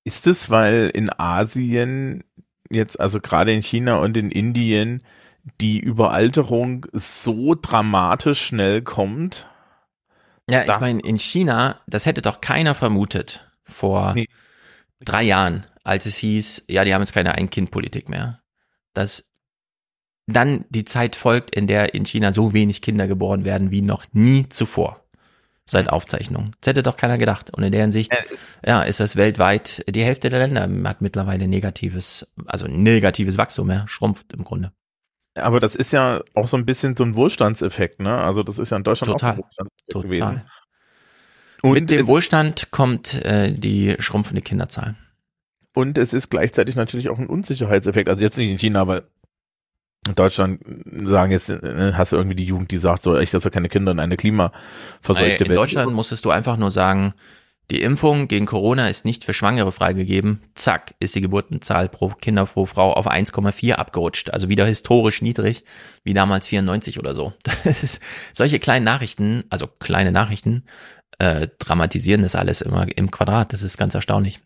Ist 0.05 0.27
es, 0.27 0.51
weil 0.51 0.91
in 0.95 1.11
Asien 1.19 2.25
jetzt, 2.71 2.99
also 2.99 3.21
gerade 3.21 3.53
in 3.53 3.63
China 3.63 3.97
und 3.99 4.17
in 4.17 4.31
Indien, 4.31 5.03
die 5.61 5.79
Überalterung 5.79 6.87
so 6.93 7.55
dramatisch 7.55 8.47
schnell 8.47 8.83
kommt? 8.83 9.49
Ja, 10.51 10.63
ich 10.63 10.81
meine, 10.81 11.01
in 11.01 11.19
China, 11.19 11.81
das 11.87 12.07
hätte 12.07 12.23
doch 12.23 12.41
keiner 12.41 12.75
vermutet 12.75 13.51
vor 13.65 14.15
Nee. 14.15 14.29
drei 15.01 15.23
Jahren, 15.23 15.67
als 15.85 16.07
es 16.07 16.17
hieß, 16.17 16.65
ja, 16.69 16.85
die 16.85 16.95
haben 16.95 17.03
jetzt 17.03 17.13
keine 17.13 17.35
Ein-Kind-Politik 17.35 18.09
mehr. 18.09 18.41
Dass 18.95 19.25
dann 20.27 20.65
die 20.69 20.85
Zeit 20.85 21.17
folgt, 21.17 21.55
in 21.55 21.67
der 21.67 21.95
in 21.95 22.05
China 22.05 22.33
so 22.33 22.53
wenig 22.53 22.83
Kinder 22.83 23.07
geboren 23.07 23.45
werden 23.45 23.71
wie 23.71 23.83
noch 23.83 24.05
nie 24.13 24.49
zuvor. 24.49 25.08
Seit 25.71 25.91
Aufzeichnung. 25.91 26.53
Das 26.61 26.71
hätte 26.71 26.83
doch 26.83 26.97
keiner 26.97 27.19
gedacht. 27.19 27.51
Und 27.55 27.63
in 27.63 27.73
der 27.73 27.83
Hinsicht, 27.83 28.11
ja, 28.65 28.83
ist 28.83 29.01
das 29.01 29.17
weltweit, 29.17 29.85
die 29.87 30.03
Hälfte 30.03 30.31
der 30.31 30.49
Länder 30.49 30.89
hat 30.89 31.03
mittlerweile 31.03 31.47
negatives, 31.47 32.27
also 32.47 32.67
negatives 32.67 33.37
Wachstum, 33.37 33.71
ja, 33.71 33.87
schrumpft 33.87 34.33
im 34.33 34.45
Grunde. 34.45 34.73
Aber 35.35 35.61
das 35.61 35.77
ist 35.77 35.93
ja 35.93 36.23
auch 36.35 36.49
so 36.49 36.57
ein 36.57 36.65
bisschen 36.65 36.97
so 36.97 37.05
ein 37.05 37.17
Wohlstandseffekt, 37.17 38.01
ne? 38.01 38.17
Also 38.17 38.43
das 38.43 38.59
ist 38.59 38.71
ja 38.71 38.79
in 38.79 38.83
Deutschland 38.83 39.13
Total. 39.13 39.33
auch 39.33 39.37
so 39.37 39.43
ein 39.43 39.45
Wohlstandseffekt 39.45 39.93
Total. 39.93 40.35
gewesen. 40.35 40.43
Mit 41.63 41.91
dem 41.91 42.07
Wohlstand 42.07 42.71
kommt 42.71 43.15
äh, 43.25 43.53
die 43.53 43.97
schrumpfende 43.99 44.41
Kinderzahl. 44.41 44.95
Und 45.75 45.99
es 45.99 46.13
ist 46.13 46.31
gleichzeitig 46.31 46.77
natürlich 46.77 47.09
auch 47.09 47.19
ein 47.19 47.27
Unsicherheitseffekt. 47.27 48.09
Also 48.09 48.23
jetzt 48.23 48.39
nicht 48.39 48.51
in 48.51 48.59
China, 48.59 48.87
weil 48.87 49.03
in 50.07 50.15
Deutschland 50.15 50.61
sagen 51.05 51.33
jetzt, 51.33 51.51
äh, 51.51 51.93
hast 51.95 52.13
du 52.13 52.17
irgendwie 52.17 52.37
die 52.37 52.45
Jugend, 52.45 52.71
die 52.71 52.79
sagt 52.79 53.03
so, 53.03 53.17
ich 53.19 53.33
lasse 53.33 53.51
keine 53.51 53.69
Kinder 53.69 53.93
in 53.93 54.01
eine 54.01 54.17
klimaverseuchte 54.17 55.25
Äh, 55.25 55.33
in 55.45 55.49
Welt. 55.51 55.59
Deutschland 55.59 55.93
musstest 55.93 56.25
du 56.25 56.31
einfach 56.31 56.57
nur 56.57 56.71
sagen, 56.71 57.15
die 57.71 57.83
Impfung 57.83 58.29
gegen 58.29 58.47
Corona 58.47 58.89
ist 58.89 59.05
nicht 59.05 59.25
für 59.25 59.35
Schwangere 59.35 59.73
freigegeben. 59.73 60.41
Zack, 60.55 60.95
ist 61.01 61.15
die 61.15 61.21
Geburtenzahl 61.21 61.91
pro 61.91 62.09
Kinder 62.09 62.47
pro 62.47 62.65
Frau 62.65 62.95
auf 62.95 63.07
1,4 63.07 63.75
abgerutscht. 63.75 64.31
Also 64.31 64.49
wieder 64.49 64.65
historisch 64.65 65.21
niedrig, 65.21 65.65
wie 66.03 66.15
damals 66.15 66.47
94 66.49 66.99
oder 66.99 67.15
so. 67.15 67.35
Das 67.65 67.83
ist, 67.83 68.01
solche 68.33 68.59
kleinen 68.59 68.85
Nachrichten, 68.85 69.45
also 69.51 69.67
kleine 69.67 70.13
Nachrichten, 70.13 70.65
äh, 71.19 71.49
dramatisieren 71.59 72.23
das 72.23 72.35
alles 72.35 72.63
immer 72.63 72.87
im 72.97 73.11
Quadrat. 73.11 73.53
Das 73.53 73.63
ist 73.63 73.77
ganz 73.77 73.95
erstaunlich. 73.95 74.41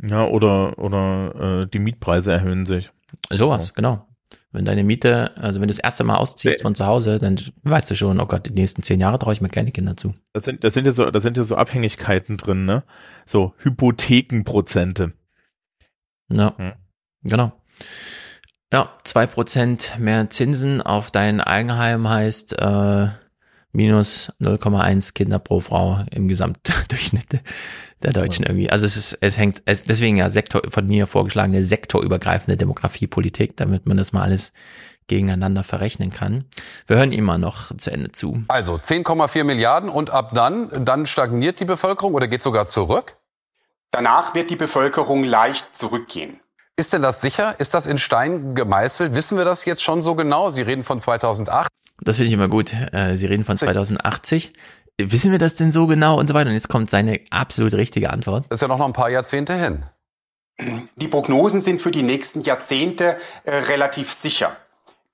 Ja, 0.00 0.24
oder, 0.26 0.78
oder 0.78 1.62
äh, 1.62 1.66
die 1.66 1.80
Mietpreise 1.80 2.32
erhöhen 2.32 2.66
sich. 2.66 2.92
Sowas, 3.30 3.74
genau. 3.74 4.06
Wenn 4.52 4.66
deine 4.66 4.84
Miete, 4.84 5.34
also 5.38 5.60
wenn 5.60 5.68
du 5.68 5.74
das 5.74 5.82
erste 5.82 6.04
Mal 6.04 6.16
ausziehst 6.16 6.60
von 6.60 6.74
zu 6.74 6.84
Hause, 6.86 7.18
dann 7.18 7.40
weißt 7.62 7.90
du 7.90 7.94
schon, 7.96 8.20
oh 8.20 8.26
Gott, 8.26 8.46
die 8.46 8.52
nächsten 8.54 8.82
zehn 8.82 9.00
Jahre 9.00 9.18
traue 9.18 9.32
ich 9.32 9.40
mir 9.40 9.48
keine 9.48 9.72
Kinder 9.72 9.96
zu. 9.96 10.14
Das 10.34 10.44
sind, 10.44 10.62
das 10.62 10.74
sind 10.74 10.84
ja 10.86 10.92
so, 10.92 11.10
das 11.10 11.22
sind 11.22 11.38
ja 11.38 11.44
so 11.44 11.56
Abhängigkeiten 11.56 12.36
drin, 12.36 12.66
ne? 12.66 12.82
So 13.24 13.54
Hypothekenprozente. 13.58 15.12
Ja, 16.30 16.54
Hm. 16.58 16.72
genau. 17.22 17.52
Ja, 18.72 18.90
zwei 19.04 19.26
Prozent 19.26 19.92
mehr 19.98 20.28
Zinsen 20.30 20.80
auf 20.82 21.10
dein 21.10 21.40
Eigenheim 21.40 22.08
heißt 22.08 22.58
äh, 22.58 23.08
minus 23.72 24.32
0,1 24.40 25.14
Kinder 25.14 25.38
pro 25.38 25.60
Frau 25.60 26.04
im 26.10 26.28
Gesamtdurchschnitt 26.28 27.40
der 28.04 28.12
Deutschen 28.12 28.44
irgendwie. 28.44 28.70
Also 28.70 28.86
es 28.86 28.96
ist, 28.96 29.18
es 29.20 29.38
hängt, 29.38 29.62
es, 29.64 29.84
deswegen 29.84 30.16
ja 30.16 30.30
Sektor, 30.30 30.62
von 30.68 30.86
mir 30.86 31.06
vorgeschlagene 31.06 31.62
sektorübergreifende 31.62 32.56
Demografiepolitik, 32.56 33.56
damit 33.56 33.86
man 33.86 33.96
das 33.96 34.12
mal 34.12 34.22
alles 34.22 34.52
gegeneinander 35.08 35.64
verrechnen 35.64 36.10
kann. 36.10 36.44
Wir 36.86 36.96
hören 36.96 37.12
ihm 37.12 37.24
mal 37.24 37.38
noch 37.38 37.76
zu 37.76 37.90
Ende 37.90 38.12
zu. 38.12 38.44
Also 38.48 38.74
10,4 38.74 39.44
Milliarden 39.44 39.88
und 39.88 40.10
ab 40.10 40.30
dann, 40.32 40.70
dann 40.84 41.06
stagniert 41.06 41.60
die 41.60 41.64
Bevölkerung 41.64 42.14
oder 42.14 42.28
geht 42.28 42.42
sogar 42.42 42.66
zurück? 42.66 43.16
Danach 43.90 44.34
wird 44.34 44.50
die 44.50 44.56
Bevölkerung 44.56 45.24
leicht 45.24 45.76
zurückgehen. 45.76 46.40
Ist 46.76 46.94
denn 46.94 47.02
das 47.02 47.20
sicher? 47.20 47.60
Ist 47.60 47.74
das 47.74 47.86
in 47.86 47.98
Stein 47.98 48.54
gemeißelt? 48.54 49.14
Wissen 49.14 49.36
wir 49.36 49.44
das 49.44 49.66
jetzt 49.66 49.82
schon 49.82 50.00
so 50.00 50.14
genau? 50.14 50.48
Sie 50.48 50.62
reden 50.62 50.84
von 50.84 50.98
2008. 50.98 51.68
Das 52.00 52.16
finde 52.16 52.28
ich 52.28 52.32
immer 52.32 52.48
gut. 52.48 52.74
Äh, 52.92 53.16
Sie 53.16 53.26
reden 53.26 53.44
von 53.44 53.56
2080. 53.56 54.54
Wissen 54.98 55.32
wir 55.32 55.38
das 55.38 55.54
denn 55.54 55.72
so 55.72 55.86
genau 55.86 56.18
und 56.18 56.26
so 56.26 56.34
weiter? 56.34 56.50
Und 56.50 56.54
jetzt 56.54 56.68
kommt 56.68 56.90
seine 56.90 57.20
absolut 57.30 57.74
richtige 57.74 58.10
Antwort. 58.10 58.44
Das 58.48 58.58
ist 58.58 58.62
ja 58.62 58.68
noch 58.68 58.80
ein 58.80 58.92
paar 58.92 59.10
Jahrzehnte 59.10 59.54
hin. 59.54 59.84
Die 60.96 61.08
Prognosen 61.08 61.60
sind 61.60 61.80
für 61.80 61.90
die 61.90 62.02
nächsten 62.02 62.42
Jahrzehnte 62.42 63.16
äh, 63.44 63.56
relativ 63.56 64.12
sicher. 64.12 64.56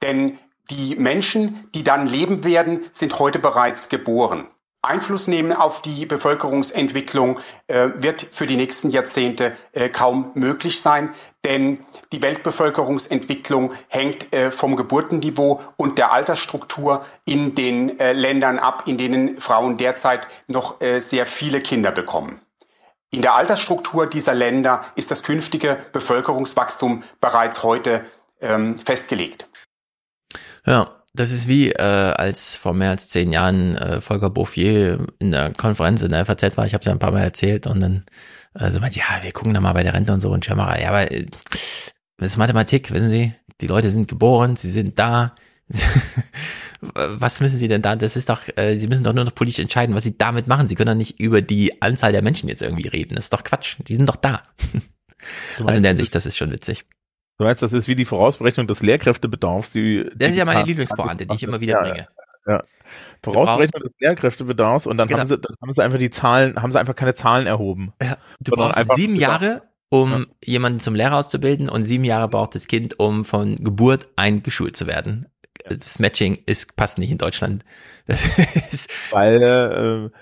Denn 0.02 0.38
die 0.70 0.96
Menschen, 0.96 1.68
die 1.74 1.82
dann 1.82 2.06
leben 2.06 2.44
werden, 2.44 2.80
sind 2.92 3.18
heute 3.18 3.38
bereits 3.38 3.88
geboren. 3.88 4.48
Einfluss 4.82 5.26
nehmen 5.26 5.52
auf 5.52 5.82
die 5.82 6.06
Bevölkerungsentwicklung 6.06 7.40
äh, 7.66 7.88
wird 7.96 8.26
für 8.30 8.46
die 8.46 8.56
nächsten 8.56 8.90
Jahrzehnte 8.90 9.56
äh, 9.72 9.88
kaum 9.88 10.30
möglich 10.34 10.80
sein, 10.80 11.14
denn 11.44 11.84
die 12.12 12.22
Weltbevölkerungsentwicklung 12.22 13.72
hängt 13.88 14.32
äh, 14.32 14.52
vom 14.52 14.76
Geburtenniveau 14.76 15.60
und 15.76 15.98
der 15.98 16.12
Altersstruktur 16.12 17.04
in 17.24 17.56
den 17.56 17.98
äh, 17.98 18.12
Ländern 18.12 18.58
ab, 18.60 18.84
in 18.86 18.98
denen 18.98 19.40
Frauen 19.40 19.78
derzeit 19.78 20.28
noch 20.46 20.80
äh, 20.80 21.00
sehr 21.00 21.26
viele 21.26 21.60
Kinder 21.60 21.90
bekommen. 21.90 22.40
In 23.10 23.22
der 23.22 23.34
Altersstruktur 23.34 24.06
dieser 24.06 24.34
Länder 24.34 24.84
ist 24.94 25.10
das 25.10 25.22
künftige 25.22 25.78
Bevölkerungswachstum 25.92 27.02
bereits 27.20 27.62
heute 27.62 28.04
ähm, 28.40 28.76
festgelegt. 28.76 29.48
Ja, 30.66 30.97
das 31.14 31.32
ist 31.32 31.48
wie 31.48 31.72
äh, 31.72 31.82
als 31.82 32.54
vor 32.54 32.74
mehr 32.74 32.90
als 32.90 33.08
zehn 33.08 33.32
Jahren 33.32 33.76
äh, 33.76 34.00
Volker 34.00 34.30
Bouffier 34.30 35.06
in 35.18 35.32
der 35.32 35.52
Konferenz 35.52 36.02
in 36.02 36.12
der 36.12 36.24
FAZ 36.26 36.56
war, 36.56 36.66
ich 36.66 36.74
habe 36.74 36.80
es 36.80 36.86
ja 36.86 36.92
ein 36.92 36.98
paar 36.98 37.12
Mal 37.12 37.22
erzählt 37.22 37.66
und 37.66 37.80
dann 37.80 38.04
äh, 38.54 38.70
so 38.70 38.80
meint, 38.80 38.96
ja, 38.96 39.04
wir 39.22 39.32
gucken 39.32 39.54
da 39.54 39.60
mal 39.60 39.72
bei 39.72 39.82
der 39.82 39.94
Rente 39.94 40.12
und 40.12 40.20
so 40.20 40.30
und 40.30 40.44
Schirmerer. 40.44 40.80
Ja, 40.80 40.90
aber 40.90 41.10
äh, 41.10 41.26
das 42.18 42.32
ist 42.32 42.36
Mathematik, 42.36 42.90
wissen 42.90 43.10
Sie, 43.10 43.32
die 43.60 43.66
Leute 43.66 43.90
sind 43.90 44.08
geboren, 44.08 44.56
sie 44.56 44.70
sind 44.70 44.98
da. 44.98 45.34
was 46.80 47.40
müssen 47.40 47.58
sie 47.58 47.68
denn 47.68 47.82
da? 47.82 47.96
Das 47.96 48.16
ist 48.16 48.28
doch, 48.28 48.42
äh, 48.56 48.76
sie 48.78 48.86
müssen 48.86 49.04
doch 49.04 49.12
nur 49.12 49.24
noch 49.24 49.34
politisch 49.34 49.58
entscheiden, 49.58 49.94
was 49.94 50.04
sie 50.04 50.16
damit 50.16 50.46
machen. 50.46 50.68
Sie 50.68 50.74
können 50.74 50.88
doch 50.88 50.94
nicht 50.94 51.20
über 51.20 51.42
die 51.42 51.82
Anzahl 51.82 52.12
der 52.12 52.22
Menschen 52.22 52.48
jetzt 52.48 52.62
irgendwie 52.62 52.88
reden. 52.88 53.16
Das 53.16 53.24
ist 53.24 53.32
doch 53.32 53.44
Quatsch. 53.44 53.76
Die 53.86 53.94
sind 53.94 54.08
doch 54.08 54.16
da. 54.16 54.42
also 55.58 55.76
in 55.76 55.82
der 55.82 55.90
Hinsicht, 55.90 56.14
das 56.14 56.26
ist 56.26 56.36
schon 56.36 56.52
witzig. 56.52 56.84
Du 57.38 57.44
weißt, 57.44 57.62
das 57.62 57.72
ist 57.72 57.86
wie 57.88 57.94
die 57.94 58.04
Vorausberechnung 58.04 58.66
des 58.66 58.82
Lehrkräftebedarfs. 58.82 59.70
Die, 59.70 60.04
Das 60.16 60.30
ist 60.30 60.36
ja 60.36 60.44
meine 60.44 60.64
die- 60.64 60.70
Lieblingspointe, 60.70 61.26
die 61.26 61.34
ich 61.36 61.42
immer 61.44 61.60
wieder 61.60 61.74
Ja, 61.74 61.80
bringe. 61.82 62.08
Ja. 62.46 62.62
Vorausberechnung 63.22 63.82
des 63.82 63.92
Lehrkräftebedarfs 64.00 64.86
und 64.86 64.96
dann 64.98 65.06
Genau. 65.08 65.20
haben 65.20 65.26
sie, 65.26 65.38
dann 65.38 65.54
haben 65.62 65.72
sie 65.72 65.82
einfach 65.84 65.98
die 65.98 66.10
Zahlen, 66.10 66.60
haben 66.60 66.72
sie 66.72 66.80
einfach 66.80 66.96
keine 66.96 67.14
Zahlen 67.14 67.46
erhoben. 67.46 67.92
Ja, 68.02 68.16
du 68.40 68.52
brauchst 68.52 68.76
einfach 68.78 68.96
sieben 68.96 69.14
Jahre, 69.14 69.62
um 69.90 70.26
jemanden 70.44 70.80
zum 70.80 70.94
Lehrer 70.94 71.16
auszubilden 71.16 71.68
und 71.68 71.84
sieben 71.84 72.04
Jahre 72.04 72.28
braucht 72.28 72.54
das 72.54 72.66
Kind, 72.66 72.98
um 72.98 73.24
von 73.24 73.56
Geburt 73.62 74.08
eingeschult 74.16 74.76
zu 74.76 74.86
werden. 74.86 75.26
Das 75.68 75.98
Matching 75.98 76.38
ist, 76.46 76.76
passt 76.76 76.98
nicht 76.98 77.10
in 77.10 77.18
Deutschland. 77.18 77.64
Das 78.06 78.22
ist, 78.72 78.90
Weil, 79.12 79.42
äh, 80.12 80.18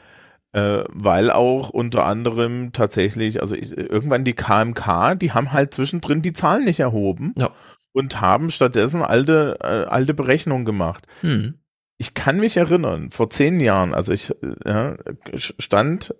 äh, 0.57 0.85
weil 0.89 1.31
auch 1.31 1.69
unter 1.69 2.07
anderem 2.07 2.73
tatsächlich, 2.73 3.43
also 3.43 3.55
ich, 3.55 3.77
irgendwann 3.77 4.25
die 4.25 4.33
KMK, 4.33 5.15
die 5.17 5.33
haben 5.33 5.53
halt 5.53 5.75
zwischendrin 5.75 6.23
die 6.23 6.33
Zahlen 6.33 6.65
nicht 6.65 6.81
erhoben 6.81 7.35
Ja. 7.37 7.51
und 7.93 8.23
haben 8.23 8.51
stattdessen 8.51 9.03
alte, 9.03 9.59
äh, 9.61 9.85
alte 9.91 10.15
Berechnungen 10.15 10.65
gemacht. 10.65 11.07
hm, 11.21 11.55
Ich 11.99 12.15
kann 12.15 12.41
mich 12.41 12.57
erinnern, 12.57 13.11
vor 13.11 13.29
zehn 13.29 13.61
Jahren, 13.61 13.93
also 13.93 14.13
ich 14.13 14.31
äh, 14.31 14.55
ja, 14.65 14.97
stand 15.37 16.15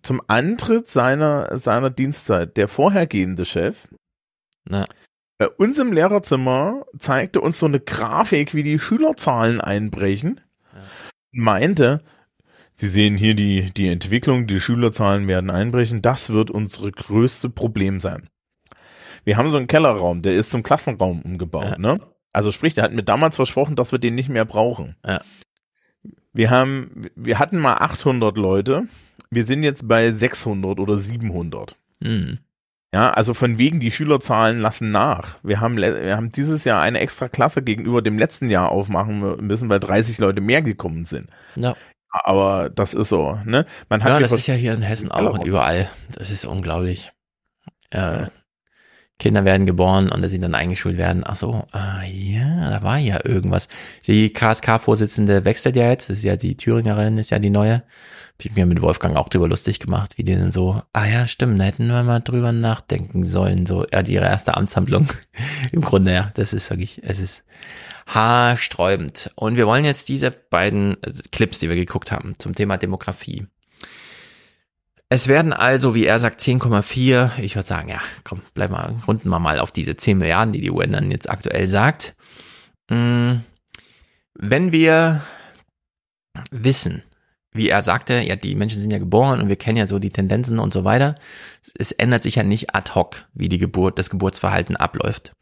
zum 0.00 0.22
Antritt 0.26 0.88
seiner, 0.88 1.58
seiner 1.58 1.90
Dienstzeit 1.90 2.56
der 2.56 2.66
vorhergehende 2.66 3.44
Chef 3.44 3.88
na, 4.64 4.86
bei 5.38 5.48
uns 5.48 5.78
im 5.78 5.92
Lehrerzimmer 5.92 6.86
zeigte 6.98 7.40
uns 7.42 7.58
so 7.58 7.66
eine 7.66 7.80
Grafik, 7.80 8.54
wie 8.54 8.62
die 8.62 8.78
Schülerzahlen 8.78 9.60
einbrechen. 9.60 10.40
Meinte, 11.32 12.02
Sie 12.80 12.86
sehen 12.88 13.16
hier 13.18 13.34
die, 13.34 13.72
die 13.74 13.88
Entwicklung, 13.88 14.46
die 14.46 14.58
Schülerzahlen 14.58 15.28
werden 15.28 15.50
einbrechen. 15.50 16.00
Das 16.00 16.30
wird 16.30 16.50
unsere 16.50 16.90
größte 16.90 17.50
Problem 17.50 18.00
sein. 18.00 18.30
Wir 19.24 19.36
haben 19.36 19.50
so 19.50 19.58
einen 19.58 19.66
Kellerraum, 19.66 20.22
der 20.22 20.34
ist 20.34 20.50
zum 20.50 20.62
Klassenraum 20.62 21.20
umgebaut, 21.20 21.78
ne? 21.78 22.00
Also 22.32 22.52
sprich, 22.52 22.72
der 22.72 22.84
hat 22.84 22.92
mir 22.94 23.02
damals 23.02 23.36
versprochen, 23.36 23.76
dass 23.76 23.92
wir 23.92 23.98
den 23.98 24.14
nicht 24.14 24.30
mehr 24.30 24.46
brauchen. 24.46 24.96
Ja. 25.06 25.20
Wir 26.32 26.48
haben, 26.48 27.02
wir 27.16 27.38
hatten 27.38 27.58
mal 27.58 27.74
800 27.74 28.38
Leute. 28.38 28.84
Wir 29.30 29.44
sind 29.44 29.62
jetzt 29.62 29.86
bei 29.86 30.10
600 30.10 30.78
oder 30.80 30.96
700. 30.96 31.76
hm, 32.02 32.38
Ja, 32.94 33.10
also 33.10 33.34
von 33.34 33.58
wegen 33.58 33.78
die 33.80 33.90
Schülerzahlen 33.92 34.58
lassen 34.58 34.90
nach. 34.90 35.38
Wir 35.42 35.60
haben, 35.60 35.76
wir 35.76 36.16
haben 36.16 36.30
dieses 36.30 36.64
Jahr 36.64 36.80
eine 36.80 37.00
extra 37.00 37.28
Klasse 37.28 37.62
gegenüber 37.62 38.00
dem 38.00 38.16
letzten 38.18 38.48
Jahr 38.48 38.70
aufmachen 38.70 39.44
müssen, 39.46 39.68
weil 39.68 39.80
30 39.80 40.16
Leute 40.18 40.40
mehr 40.40 40.62
gekommen 40.62 41.04
sind. 41.04 41.28
ja. 41.56 41.76
Aber 42.10 42.70
das 42.70 42.94
ist 42.94 43.08
so, 43.08 43.38
ne? 43.44 43.66
Man 43.88 44.02
hat 44.02 44.12
ja, 44.12 44.20
das 44.20 44.32
ist 44.32 44.46
ja 44.46 44.54
hier 44.54 44.72
in 44.72 44.82
Hessen 44.82 45.10
auch 45.12 45.38
und 45.38 45.46
überall. 45.46 45.88
Das 46.14 46.30
ist 46.30 46.44
unglaublich. 46.44 47.12
Äh, 47.90 48.26
Kinder 49.20 49.44
werden 49.44 49.66
geboren 49.66 50.10
und 50.10 50.22
dass 50.22 50.32
sie 50.32 50.40
dann 50.40 50.54
eingeschult 50.54 50.96
werden. 50.96 51.22
Ach 51.24 51.36
so, 51.36 51.64
ah, 51.70 52.02
ja, 52.10 52.70
da 52.70 52.82
war 52.82 52.98
ja 52.98 53.20
irgendwas. 53.22 53.68
Die 54.06 54.32
KSK-Vorsitzende 54.32 55.44
wechselt 55.44 55.76
ja 55.76 55.88
jetzt, 55.88 56.08
das 56.08 56.16
ist 56.18 56.24
ja 56.24 56.36
die 56.36 56.56
Thüringerin, 56.56 57.18
ist 57.18 57.30
ja 57.30 57.38
die 57.38 57.50
neue. 57.50 57.74
Hab 57.74 58.46
ich 58.46 58.56
mir 58.56 58.64
mit 58.64 58.80
Wolfgang 58.80 59.16
auch 59.16 59.28
drüber 59.28 59.46
lustig 59.46 59.78
gemacht, 59.78 60.16
wie 60.16 60.24
die 60.24 60.34
denn 60.34 60.50
so, 60.50 60.80
ah 60.94 61.04
ja, 61.04 61.26
stimmt, 61.26 61.60
da 61.60 61.64
hätten 61.64 61.88
wir 61.88 62.02
mal 62.02 62.20
drüber 62.20 62.52
nachdenken 62.52 63.24
sollen, 63.24 63.66
so, 63.66 63.84
ja, 63.92 64.02
die 64.02 64.14
ihre 64.14 64.24
erste 64.24 64.56
Amtshandlung. 64.56 65.08
Im 65.72 65.82
Grunde, 65.82 66.14
ja, 66.14 66.30
das 66.34 66.54
ist 66.54 66.70
wirklich, 66.70 67.02
es 67.04 67.18
ist 67.18 67.44
haarsträubend. 68.06 69.30
Und 69.36 69.56
wir 69.56 69.66
wollen 69.66 69.84
jetzt 69.84 70.08
diese 70.08 70.30
beiden 70.30 70.94
äh, 71.02 71.12
Clips, 71.30 71.58
die 71.58 71.68
wir 71.68 71.76
geguckt 71.76 72.10
haben, 72.10 72.32
zum 72.38 72.54
Thema 72.54 72.78
Demografie. 72.78 73.46
Es 75.12 75.26
werden 75.26 75.52
also, 75.52 75.96
wie 75.96 76.06
er 76.06 76.20
sagt, 76.20 76.40
10,4. 76.40 77.40
Ich 77.40 77.56
würde 77.56 77.66
sagen, 77.66 77.88
ja, 77.88 78.00
komm, 78.22 78.42
bleib 78.54 78.70
mal, 78.70 78.94
runden 79.08 79.28
wir 79.28 79.40
mal 79.40 79.58
auf 79.58 79.72
diese 79.72 79.96
10 79.96 80.18
Milliarden, 80.18 80.52
die 80.52 80.60
die 80.60 80.70
UN 80.70 80.92
dann 80.92 81.10
jetzt 81.10 81.28
aktuell 81.28 81.66
sagt. 81.66 82.14
Mm, 82.88 83.38
Wenn 84.34 84.70
wir 84.70 85.22
wissen, 86.52 87.02
wie 87.52 87.68
er 87.68 87.82
sagte, 87.82 88.20
ja, 88.20 88.36
die 88.36 88.54
Menschen 88.54 88.80
sind 88.80 88.92
ja 88.92 88.98
geboren 88.98 89.40
und 89.40 89.48
wir 89.48 89.56
kennen 89.56 89.78
ja 89.78 89.88
so 89.88 89.98
die 89.98 90.10
Tendenzen 90.10 90.60
und 90.60 90.72
so 90.72 90.84
weiter. 90.84 91.16
Es 91.74 91.90
ändert 91.90 92.22
sich 92.22 92.36
ja 92.36 92.44
nicht 92.44 92.76
ad 92.76 92.92
hoc, 92.94 93.24
wie 93.34 93.48
die 93.48 93.58
Geburt, 93.58 93.98
das 93.98 94.10
Geburtsverhalten 94.10 94.76
abläuft. 94.76 95.32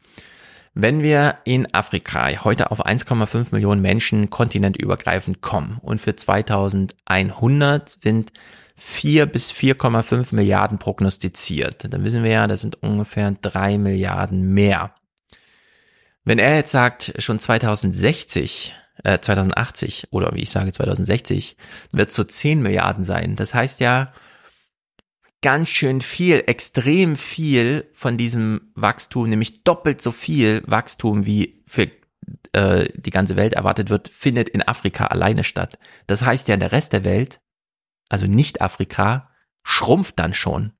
Wenn 0.73 1.03
wir 1.03 1.37
in 1.45 1.71
Afrika 1.75 2.27
heute 2.43 2.71
auf 2.71 2.83
1,5 2.83 3.49
Millionen 3.51 3.83
Menschen 3.83 4.31
kontinentübergreifend 4.31 5.41
kommen 5.41 5.77
und 5.83 6.01
für 6.01 6.15
2100 6.15 7.97
sind 8.01 8.31
4 8.79 9.25
bis 9.25 9.51
4,5 9.51 10.33
Milliarden 10.33 10.79
prognostiziert, 10.79 11.91
dann 11.93 12.03
wissen 12.03 12.23
wir 12.23 12.31
ja, 12.31 12.47
das 12.47 12.61
sind 12.61 12.81
ungefähr 12.81 13.31
3 13.31 13.77
Milliarden 13.77 14.53
mehr. 14.53 14.95
Wenn 16.23 16.39
er 16.39 16.55
jetzt 16.55 16.71
sagt, 16.71 17.13
schon 17.19 17.39
2060, 17.39 18.75
äh, 19.03 19.19
2080 19.19 20.07
oder 20.11 20.33
wie 20.33 20.41
ich 20.41 20.49
sage 20.49 20.71
2060, 20.71 21.57
wird 21.91 22.11
so 22.11 22.23
10 22.23 22.61
Milliarden 22.61 23.03
sein. 23.03 23.35
Das 23.35 23.53
heißt 23.53 23.79
ja, 23.79 24.13
ganz 25.41 25.69
schön 25.69 26.01
viel, 26.01 26.43
extrem 26.47 27.15
viel 27.15 27.89
von 27.93 28.17
diesem 28.17 28.71
Wachstum, 28.75 29.29
nämlich 29.29 29.63
doppelt 29.63 30.01
so 30.01 30.11
viel 30.11 30.63
Wachstum 30.65 31.25
wie 31.25 31.63
für 31.65 31.89
äh, 32.53 32.89
die 32.95 33.11
ganze 33.11 33.35
Welt 33.35 33.53
erwartet 33.53 33.89
wird, 33.89 34.09
findet 34.09 34.49
in 34.49 34.67
Afrika 34.67 35.05
alleine 35.07 35.43
statt. 35.43 35.79
Das 36.07 36.21
heißt 36.23 36.47
ja, 36.47 36.57
der 36.57 36.71
Rest 36.71 36.93
der 36.93 37.05
Welt, 37.05 37.39
also 38.09 38.25
nicht 38.25 38.61
Afrika, 38.61 39.29
schrumpft 39.63 40.19
dann 40.19 40.33
schon. 40.33 40.73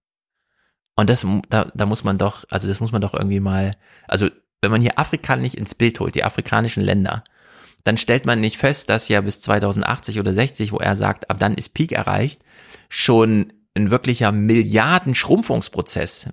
Und 0.96 1.10
das, 1.10 1.26
da, 1.50 1.72
da 1.74 1.86
muss 1.86 2.04
man 2.04 2.18
doch, 2.18 2.44
also 2.50 2.68
das 2.68 2.82
muss 2.82 2.92
man 2.92 3.02
doch 3.02 3.14
irgendwie 3.14 3.40
mal, 3.40 3.72
also 4.08 4.28
wenn 4.62 4.72
man 4.72 4.82
hier 4.82 5.00
Afrika 5.00 5.38
nicht 5.38 5.56
ins 5.56 5.76
Bild 5.76 6.00
holt, 6.00 6.16
die 6.16 6.26
afrikanischen 6.26 6.84
Länder, 6.84 7.24
dann 7.86 7.98
stellt 7.98 8.26
man 8.26 8.42
nicht 8.42 8.58
fest, 8.58 8.90
dass 8.90 9.08
ja 9.08 9.22
bis 9.22 9.40
2080 9.40 10.20
oder 10.20 10.34
60, 10.34 10.74
wo 10.74 10.78
er 10.80 10.98
sagt, 10.98 11.30
ab 11.30 11.38
dann 11.40 11.54
ist 11.54 11.74
Peak 11.74 11.94
erreicht, 11.94 12.42
schon 12.90 13.54
ein 13.76 13.92
wirklicher 13.92 14.32
Milliarden-Schrumpfungsprozess 14.34 16.30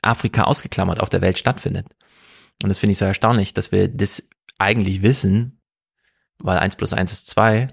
Afrika 0.00 0.42
ausgeklammert 0.44 0.98
auf 0.98 1.08
der 1.08 1.20
Welt 1.20 1.38
stattfindet. 1.38 1.86
Und 2.62 2.68
das 2.68 2.80
finde 2.80 2.92
ich 2.92 2.98
so 2.98 3.04
erstaunlich, 3.04 3.54
dass 3.54 3.70
wir 3.70 3.88
das 3.88 4.28
eigentlich 4.58 5.02
wissen, 5.02 5.60
weil 6.38 6.58
eins 6.58 6.76
plus 6.76 6.92
eins 6.92 7.12
ist 7.12 7.28
zwei 7.28 7.68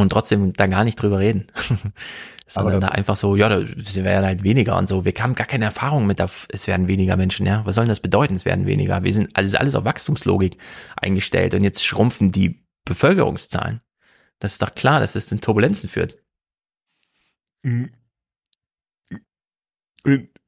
und 0.00 0.10
trotzdem 0.10 0.52
da 0.52 0.66
gar 0.66 0.84
nicht 0.84 0.96
drüber 0.96 1.18
reden. 1.18 1.46
Sondern 2.46 2.76
Aber- 2.76 2.86
da 2.86 2.88
einfach 2.88 3.16
so, 3.16 3.36
ja, 3.36 3.48
da 3.50 3.60
werden 3.60 4.24
halt 4.24 4.42
weniger 4.42 4.78
und 4.78 4.88
so. 4.88 5.04
Wir 5.04 5.12
haben 5.18 5.34
gar 5.34 5.46
keine 5.46 5.66
Erfahrung 5.66 6.06
mit, 6.06 6.18
es 6.48 6.66
werden 6.66 6.88
weniger 6.88 7.16
Menschen, 7.18 7.44
ja. 7.44 7.64
Was 7.66 7.74
soll 7.74 7.84
denn 7.84 7.90
das 7.90 8.00
bedeuten? 8.00 8.36
Es 8.36 8.46
werden 8.46 8.64
weniger. 8.64 9.02
Wir 9.04 9.12
sind 9.12 9.36
alles, 9.36 9.54
alles 9.54 9.74
auf 9.74 9.84
Wachstumslogik 9.84 10.56
eingestellt 10.96 11.52
und 11.52 11.62
jetzt 11.62 11.84
schrumpfen 11.84 12.32
die 12.32 12.64
Bevölkerungszahlen. 12.86 13.80
Das 14.38 14.52
ist 14.52 14.62
doch 14.62 14.74
klar, 14.74 15.00
dass 15.00 15.14
es 15.14 15.30
in 15.30 15.42
Turbulenzen 15.42 15.90
führt. 15.90 16.16
Mhm. 17.62 17.90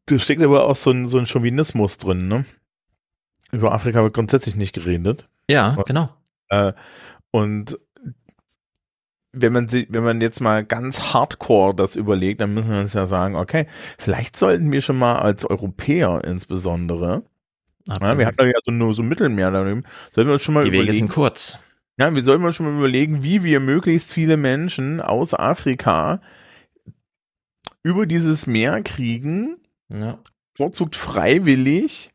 Da 0.06 0.18
steckt 0.18 0.42
aber 0.42 0.64
auch 0.66 0.76
so 0.76 0.90
ein, 0.90 1.06
so 1.06 1.18
ein 1.18 1.26
Chauvinismus 1.26 1.98
drin, 1.98 2.28
ne? 2.28 2.44
Über 3.52 3.72
Afrika 3.72 4.02
wird 4.02 4.14
grundsätzlich 4.14 4.54
nicht 4.54 4.72
geredet. 4.72 5.28
Ja, 5.48 5.74
genau. 5.86 6.08
Äh, 6.48 6.72
und 7.30 7.78
wenn 9.32 9.52
man 9.52 9.68
sie, 9.68 9.86
wenn 9.90 10.02
man 10.02 10.20
jetzt 10.20 10.40
mal 10.40 10.64
ganz 10.64 11.12
hardcore 11.14 11.74
das 11.74 11.94
überlegt, 11.96 12.40
dann 12.40 12.52
müssen 12.54 12.70
wir 12.72 12.80
uns 12.80 12.94
ja 12.94 13.06
sagen, 13.06 13.36
okay, 13.36 13.66
vielleicht 13.98 14.36
sollten 14.36 14.72
wir 14.72 14.80
schon 14.80 14.98
mal 14.98 15.16
als 15.20 15.44
Europäer 15.44 16.22
insbesondere, 16.24 17.22
ja, 17.86 18.18
wir 18.18 18.26
hatten 18.26 18.46
ja 18.46 18.58
so 18.64 18.70
nur 18.72 18.92
so 18.94 19.02
Mittelmeer 19.02 19.50
daneben, 19.50 19.84
sollten 20.12 20.28
wir 20.28 20.34
uns 20.34 20.42
schon 20.42 20.54
mal 20.54 20.64
Die 20.64 20.72
Wege 20.72 20.82
überlegen. 20.82 21.06
sind 21.06 21.14
kurz. 21.14 21.58
Ja, 21.96 22.14
wir 22.14 22.22
sollten 22.24 22.44
uns 22.44 22.56
schon 22.56 22.66
mal 22.66 22.76
überlegen, 22.78 23.22
wie 23.22 23.42
wir 23.44 23.60
möglichst 23.60 24.12
viele 24.12 24.36
Menschen 24.36 25.00
aus 25.00 25.34
Afrika 25.34 26.20
über 27.82 28.06
dieses 28.06 28.46
Meer 28.46 28.82
kriegen, 28.82 29.56
Ja. 29.92 30.18
vorzugt 30.56 30.96
freiwillig, 30.96 32.10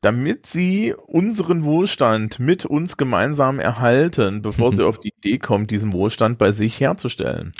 damit 0.00 0.46
sie 0.46 0.94
unseren 1.06 1.64
Wohlstand 1.64 2.38
mit 2.38 2.64
uns 2.64 2.96
gemeinsam 2.96 3.58
erhalten, 3.58 4.42
bevor 4.42 4.72
sie 4.72 4.82
auf 4.86 5.00
die 5.00 5.12
Idee 5.16 5.38
kommen, 5.38 5.66
diesen 5.66 5.92
Wohlstand 5.92 6.38
bei 6.38 6.52
sich 6.52 6.80
herzustellen. 6.80 7.52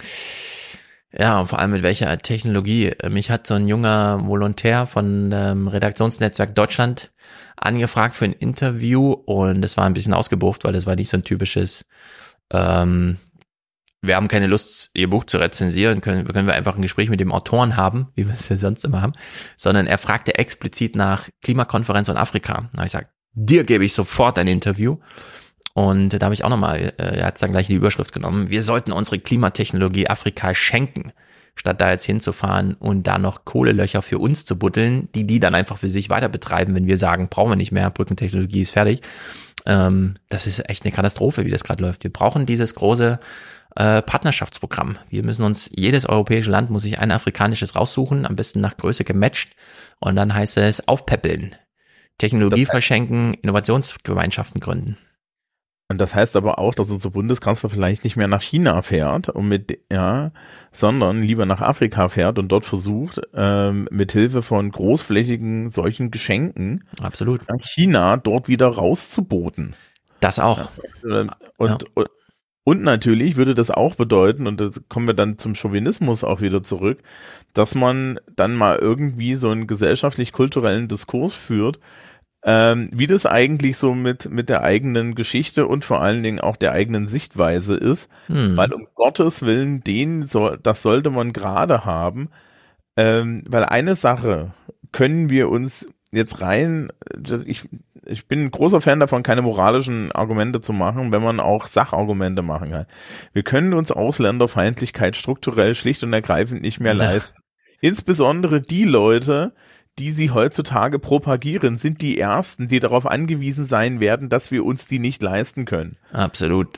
Ja, 1.12 1.40
und 1.40 1.46
vor 1.46 1.58
allem 1.58 1.70
mit 1.70 1.82
welcher 1.82 2.16
Technologie. 2.18 2.92
Mich 3.08 3.30
hat 3.30 3.46
so 3.46 3.54
ein 3.54 3.68
junger 3.68 4.26
Volontär 4.26 4.86
von 4.86 5.32
ähm, 5.32 5.68
Redaktionsnetzwerk 5.68 6.54
Deutschland 6.54 7.10
angefragt 7.56 8.16
für 8.16 8.26
ein 8.26 8.32
Interview 8.32 9.12
und 9.12 9.62
das 9.62 9.76
war 9.76 9.86
ein 9.86 9.94
bisschen 9.94 10.12
ausgebucht, 10.12 10.64
weil 10.64 10.74
das 10.74 10.86
war 10.86 10.94
nicht 10.94 11.08
so 11.08 11.16
ein 11.16 11.24
typisches, 11.24 11.86
ähm, 12.52 13.16
wir 14.02 14.16
haben 14.16 14.28
keine 14.28 14.46
Lust, 14.46 14.90
ihr 14.94 15.10
Buch 15.10 15.24
zu 15.24 15.38
rezensieren, 15.38 16.00
können, 16.00 16.26
können 16.26 16.46
wir 16.46 16.54
einfach 16.54 16.76
ein 16.76 16.82
Gespräch 16.82 17.08
mit 17.08 17.20
dem 17.20 17.32
Autoren 17.32 17.76
haben, 17.76 18.08
wie 18.14 18.26
wir 18.26 18.34
es 18.34 18.48
ja 18.48 18.56
sonst 18.56 18.84
immer 18.84 19.02
haben, 19.02 19.12
sondern 19.56 19.86
er 19.86 19.98
fragte 19.98 20.38
explizit 20.38 20.96
nach 20.96 21.28
Klimakonferenz 21.42 22.08
und 22.08 22.16
Afrika. 22.16 22.68
Da 22.72 22.78
habe 22.78 22.86
ich 22.86 22.92
gesagt, 22.92 23.10
dir 23.32 23.64
gebe 23.64 23.84
ich 23.84 23.94
sofort 23.94 24.38
ein 24.38 24.48
Interview. 24.48 24.98
Und 25.74 26.10
da 26.10 26.24
habe 26.24 26.34
ich 26.34 26.42
auch 26.42 26.48
nochmal, 26.48 26.94
äh, 26.96 27.18
er 27.18 27.26
hat 27.26 27.42
dann 27.42 27.52
gleich 27.52 27.66
die 27.66 27.74
Überschrift 27.74 28.14
genommen, 28.14 28.48
wir 28.48 28.62
sollten 28.62 28.92
unsere 28.92 29.18
Klimatechnologie 29.18 30.08
Afrika 30.08 30.54
schenken, 30.54 31.12
statt 31.54 31.82
da 31.82 31.90
jetzt 31.90 32.04
hinzufahren 32.04 32.72
und 32.74 33.06
da 33.06 33.18
noch 33.18 33.44
Kohlelöcher 33.44 34.00
für 34.00 34.18
uns 34.18 34.46
zu 34.46 34.58
buddeln, 34.58 35.10
die 35.14 35.26
die 35.26 35.38
dann 35.38 35.54
einfach 35.54 35.76
für 35.76 35.88
sich 35.88 36.08
weiter 36.08 36.30
betreiben, 36.30 36.74
wenn 36.74 36.86
wir 36.86 36.96
sagen, 36.96 37.28
brauchen 37.28 37.50
wir 37.50 37.56
nicht 37.56 37.72
mehr, 37.72 37.90
Brückentechnologie 37.90 38.62
ist 38.62 38.70
fertig. 38.70 39.02
Ähm, 39.66 40.14
das 40.30 40.46
ist 40.46 40.66
echt 40.66 40.84
eine 40.84 40.92
Katastrophe, 40.92 41.44
wie 41.44 41.50
das 41.50 41.64
gerade 41.64 41.82
läuft. 41.82 42.04
Wir 42.04 42.12
brauchen 42.12 42.46
dieses 42.46 42.74
große 42.74 43.20
äh, 43.76 44.02
Partnerschaftsprogramm. 44.02 44.98
Wir 45.08 45.22
müssen 45.22 45.44
uns, 45.44 45.70
jedes 45.74 46.06
europäische 46.06 46.50
Land 46.50 46.70
muss 46.70 46.82
sich 46.82 46.98
ein 46.98 47.10
afrikanisches 47.10 47.76
raussuchen, 47.76 48.26
am 48.26 48.36
besten 48.36 48.60
nach 48.60 48.76
Größe 48.76 49.04
gematcht 49.04 49.54
und 50.00 50.16
dann 50.16 50.34
heißt 50.34 50.56
es 50.58 50.86
aufpäppeln. 50.88 51.54
Technologie 52.18 52.64
verschenken, 52.64 53.34
Innovationsgemeinschaften 53.34 54.60
gründen. 54.60 54.96
Und 55.88 56.00
das 56.00 56.16
heißt 56.16 56.34
aber 56.34 56.58
auch, 56.58 56.74
dass 56.74 56.90
unser 56.90 57.10
Bundeskanzler 57.10 57.70
vielleicht 57.70 58.02
nicht 58.02 58.16
mehr 58.16 58.26
nach 58.26 58.42
China 58.42 58.82
fährt 58.82 59.28
und 59.28 59.46
mit, 59.46 59.78
ja, 59.92 60.32
sondern 60.72 61.22
lieber 61.22 61.46
nach 61.46 61.60
Afrika 61.60 62.08
fährt 62.08 62.40
und 62.40 62.48
dort 62.48 62.64
versucht, 62.64 63.20
ähm, 63.34 63.86
mit 63.92 64.10
Hilfe 64.10 64.42
von 64.42 64.72
großflächigen 64.72 65.70
solchen 65.70 66.10
Geschenken 66.10 66.84
Absolut. 67.00 67.42
China 67.64 68.16
dort 68.16 68.48
wieder 68.48 68.66
rauszuboten. 68.66 69.76
Das 70.18 70.40
auch. 70.40 70.70
Und, 71.04 71.30
und, 71.56 71.96
und, 71.96 72.08
und 72.68 72.82
natürlich 72.82 73.36
würde 73.36 73.54
das 73.54 73.70
auch 73.70 73.94
bedeuten, 73.94 74.48
und 74.48 74.60
das 74.60 74.82
kommen 74.88 75.06
wir 75.06 75.14
dann 75.14 75.38
zum 75.38 75.54
Chauvinismus 75.54 76.24
auch 76.24 76.40
wieder 76.40 76.64
zurück, 76.64 76.98
dass 77.52 77.76
man 77.76 78.18
dann 78.34 78.56
mal 78.56 78.80
irgendwie 78.80 79.36
so 79.36 79.50
einen 79.50 79.68
gesellschaftlich-kulturellen 79.68 80.88
Diskurs 80.88 81.32
führt, 81.32 81.78
ähm, 82.44 82.90
wie 82.92 83.06
das 83.06 83.24
eigentlich 83.24 83.78
so 83.78 83.94
mit, 83.94 84.28
mit 84.32 84.48
der 84.48 84.62
eigenen 84.64 85.14
Geschichte 85.14 85.68
und 85.68 85.84
vor 85.84 86.00
allen 86.00 86.24
Dingen 86.24 86.40
auch 86.40 86.56
der 86.56 86.72
eigenen 86.72 87.06
Sichtweise 87.06 87.76
ist, 87.76 88.10
Hm. 88.26 88.56
weil 88.56 88.72
um 88.72 88.88
Gottes 88.96 89.42
Willen, 89.42 89.84
den 89.84 90.26
soll, 90.26 90.58
das 90.60 90.82
sollte 90.82 91.10
man 91.10 91.32
gerade 91.32 91.84
haben, 91.84 92.30
ähm, 92.96 93.44
weil 93.46 93.64
eine 93.64 93.94
Sache 93.94 94.54
können 94.90 95.30
wir 95.30 95.50
uns 95.50 95.88
jetzt 96.10 96.40
rein, 96.40 96.88
ich, 97.44 97.68
ich 98.06 98.26
bin 98.28 98.44
ein 98.44 98.50
großer 98.50 98.80
Fan 98.80 99.00
davon, 99.00 99.22
keine 99.22 99.42
moralischen 99.42 100.12
Argumente 100.12 100.60
zu 100.60 100.72
machen, 100.72 101.12
wenn 101.12 101.22
man 101.22 101.40
auch 101.40 101.66
Sachargumente 101.66 102.42
machen 102.42 102.70
kann. 102.70 102.86
Wir 103.32 103.42
können 103.42 103.72
uns 103.74 103.92
Ausländerfeindlichkeit 103.92 105.16
strukturell 105.16 105.74
schlicht 105.74 106.02
und 106.02 106.12
ergreifend 106.12 106.62
nicht 106.62 106.80
mehr 106.80 106.94
Ja. 106.94 107.04
leisten. 107.04 107.38
Insbesondere 107.80 108.60
die 108.60 108.84
Leute, 108.84 109.54
die 109.98 110.10
sie 110.10 110.30
heutzutage 110.30 110.98
propagieren, 110.98 111.76
sind 111.76 112.02
die 112.02 112.18
ersten, 112.18 112.68
die 112.68 112.80
darauf 112.80 113.06
angewiesen 113.06 113.64
sein 113.64 114.00
werden, 114.00 114.28
dass 114.28 114.50
wir 114.50 114.64
uns 114.64 114.86
die 114.88 114.98
nicht 114.98 115.22
leisten 115.22 115.64
können. 115.64 115.92
Absolut. 116.12 116.68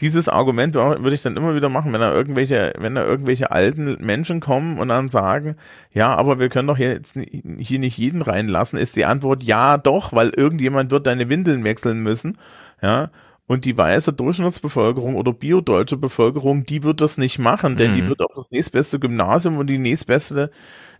Dieses 0.00 0.28
Argument 0.28 0.74
würde 0.74 1.14
ich 1.14 1.22
dann 1.22 1.36
immer 1.36 1.54
wieder 1.56 1.68
machen, 1.68 1.92
wenn 1.92 2.00
da 2.00 2.12
irgendwelche, 2.12 2.72
wenn 2.78 2.94
da 2.94 3.04
irgendwelche 3.04 3.50
alten 3.50 3.96
Menschen 4.04 4.40
kommen 4.40 4.78
und 4.78 4.88
dann 4.88 5.08
sagen, 5.08 5.56
ja, 5.92 6.14
aber 6.14 6.38
wir 6.38 6.48
können 6.48 6.68
doch 6.68 6.76
hier 6.76 6.92
jetzt 6.92 7.16
hier 7.58 7.78
nicht 7.80 7.98
jeden 7.98 8.22
reinlassen, 8.22 8.78
ist 8.78 8.94
die 8.96 9.04
Antwort 9.06 9.42
ja 9.42 9.76
doch, 9.76 10.12
weil 10.12 10.28
irgendjemand 10.30 10.90
wird 10.92 11.06
deine 11.06 11.28
Windeln 11.28 11.64
wechseln 11.64 12.00
müssen, 12.00 12.38
ja. 12.82 13.10
Und 13.46 13.64
die 13.64 13.78
weiße 13.78 14.12
Durchschnittsbevölkerung 14.12 15.16
oder 15.16 15.32
biodeutsche 15.32 15.96
Bevölkerung, 15.96 16.64
die 16.66 16.82
wird 16.82 17.00
das 17.00 17.16
nicht 17.16 17.38
machen, 17.38 17.76
denn 17.76 17.92
Mhm. 17.92 17.96
die 17.96 18.08
wird 18.08 18.20
auf 18.20 18.32
das 18.36 18.50
nächstbeste 18.50 18.98
Gymnasium 18.98 19.56
und 19.56 19.68
die 19.68 19.78
nächstbeste, 19.78 20.50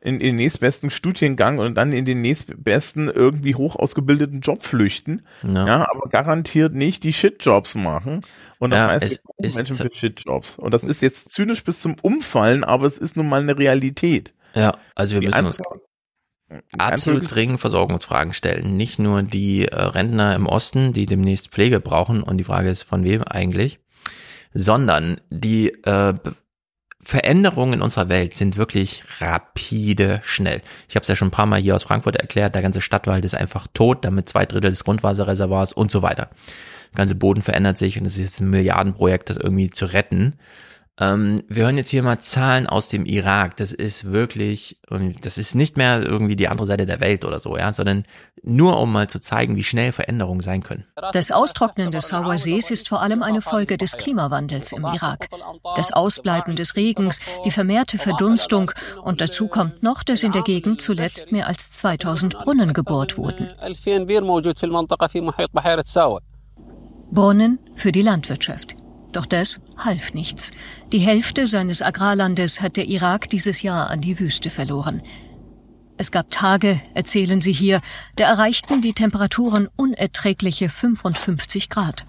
in, 0.00 0.14
in 0.14 0.20
den 0.20 0.36
nächstbesten 0.36 0.90
Studiengang 0.90 1.58
und 1.58 1.74
dann 1.74 1.92
in 1.92 2.04
den 2.04 2.20
nächstbesten 2.20 3.08
irgendwie 3.08 3.54
hoch 3.54 3.76
ausgebildeten 3.76 4.40
Job 4.40 4.62
flüchten. 4.62 5.22
Ja. 5.42 5.66
Ja, 5.66 5.90
aber 5.90 6.08
garantiert 6.08 6.74
nicht 6.74 7.04
die 7.04 7.12
Shitjobs 7.12 7.74
machen. 7.74 8.20
Und 8.58 8.70
das 8.70 8.78
Ja, 8.78 8.88
heißt, 8.88 9.20
es 9.38 9.54
Menschen 9.56 9.74
für 9.74 9.90
Shitjobs. 9.94 10.58
Und 10.58 10.72
das 10.74 10.84
ist 10.84 11.00
jetzt 11.00 11.30
zynisch 11.30 11.64
bis 11.64 11.80
zum 11.80 11.96
Umfallen, 12.02 12.64
aber 12.64 12.86
es 12.86 12.98
ist 12.98 13.16
nun 13.16 13.28
mal 13.28 13.40
eine 13.40 13.58
Realität. 13.58 14.34
Ja, 14.54 14.72
also 14.94 15.14
wir 15.14 15.20
Die 15.20 15.26
müssen 15.26 15.46
uns 15.46 15.58
absolut 16.78 17.30
dringend 17.30 17.60
Versorgungsfragen 17.60 18.32
stellen. 18.32 18.76
Nicht 18.76 18.98
nur 18.98 19.22
die 19.22 19.66
äh, 19.66 19.74
Rentner 19.76 20.34
im 20.34 20.46
Osten, 20.46 20.92
die 20.92 21.06
demnächst 21.06 21.48
Pflege 21.48 21.80
brauchen 21.80 22.22
und 22.22 22.38
die 22.38 22.44
Frage 22.44 22.70
ist, 22.70 22.82
von 22.82 23.04
wem 23.04 23.22
eigentlich, 23.22 23.80
sondern 24.52 25.20
die 25.30 25.70
äh, 25.84 26.14
Veränderungen 27.08 27.72
in 27.72 27.80
unserer 27.80 28.10
Welt 28.10 28.34
sind 28.34 28.58
wirklich 28.58 29.02
rapide 29.18 30.20
schnell. 30.26 30.60
Ich 30.90 30.94
habe 30.94 31.04
es 31.04 31.08
ja 31.08 31.16
schon 31.16 31.28
ein 31.28 31.30
paar 31.30 31.46
Mal 31.46 31.58
hier 31.58 31.74
aus 31.74 31.84
Frankfurt 31.84 32.16
erklärt, 32.16 32.54
der 32.54 32.60
ganze 32.60 32.82
Stadtwald 32.82 33.24
ist 33.24 33.34
einfach 33.34 33.66
tot, 33.72 34.04
damit 34.04 34.28
zwei 34.28 34.44
Drittel 34.44 34.70
des 34.70 34.84
Grundwasserreservoirs 34.84 35.72
und 35.72 35.90
so 35.90 36.02
weiter. 36.02 36.28
Der 36.92 36.96
ganze 36.96 37.14
Boden 37.14 37.40
verändert 37.40 37.78
sich 37.78 37.98
und 37.98 38.04
es 38.04 38.18
ist 38.18 38.40
ein 38.40 38.50
Milliardenprojekt, 38.50 39.30
das 39.30 39.38
irgendwie 39.38 39.70
zu 39.70 39.86
retten. 39.86 40.34
Ähm, 41.00 41.42
wir 41.48 41.64
hören 41.64 41.76
jetzt 41.76 41.90
hier 41.90 42.02
mal 42.02 42.18
Zahlen 42.18 42.66
aus 42.66 42.88
dem 42.88 43.04
Irak. 43.04 43.56
Das 43.56 43.72
ist 43.72 44.10
wirklich, 44.10 44.80
das 45.22 45.38
ist 45.38 45.54
nicht 45.54 45.76
mehr 45.76 46.02
irgendwie 46.02 46.36
die 46.36 46.48
andere 46.48 46.66
Seite 46.66 46.86
der 46.86 47.00
Welt 47.00 47.24
oder 47.24 47.38
so, 47.38 47.56
ja, 47.56 47.72
sondern 47.72 48.04
nur 48.42 48.80
um 48.80 48.92
mal 48.92 49.08
zu 49.08 49.20
zeigen, 49.20 49.56
wie 49.56 49.64
schnell 49.64 49.92
Veränderungen 49.92 50.40
sein 50.40 50.62
können. 50.62 50.84
Das 51.12 51.30
Austrocknen 51.30 51.90
des 51.90 52.08
Sauersees 52.08 52.70
ist 52.70 52.88
vor 52.88 53.02
allem 53.02 53.22
eine 53.22 53.42
Folge 53.42 53.76
des 53.76 53.96
Klimawandels 53.96 54.72
im 54.72 54.84
Irak. 54.84 55.28
Das 55.76 55.92
Ausbleiben 55.92 56.56
des 56.56 56.76
Regens, 56.76 57.20
die 57.44 57.50
vermehrte 57.50 57.98
Verdunstung 57.98 58.72
und 59.02 59.20
dazu 59.20 59.48
kommt 59.48 59.82
noch, 59.82 60.02
dass 60.02 60.22
in 60.22 60.32
der 60.32 60.42
Gegend 60.42 60.80
zuletzt 60.80 61.30
mehr 61.30 61.46
als 61.46 61.70
2000 61.72 62.38
Brunnen 62.38 62.72
gebohrt 62.72 63.18
wurden. 63.18 63.50
Brunnen 67.10 67.58
für 67.74 67.92
die 67.92 68.02
Landwirtschaft. 68.02 68.77
Doch 69.12 69.26
das 69.26 69.60
half 69.76 70.14
nichts. 70.14 70.50
Die 70.92 70.98
Hälfte 70.98 71.46
seines 71.46 71.82
Agrarlandes 71.82 72.60
hat 72.60 72.76
der 72.76 72.86
Irak 72.86 73.28
dieses 73.30 73.62
Jahr 73.62 73.90
an 73.90 74.00
die 74.00 74.18
Wüste 74.18 74.50
verloren. 74.50 75.02
Es 75.96 76.12
gab 76.12 76.30
Tage, 76.30 76.80
erzählen 76.94 77.40
sie 77.40 77.52
hier, 77.52 77.80
da 78.16 78.24
erreichten 78.24 78.80
die 78.82 78.92
Temperaturen 78.92 79.68
unerträgliche 79.76 80.68
55 80.68 81.68
Grad. 81.70 82.04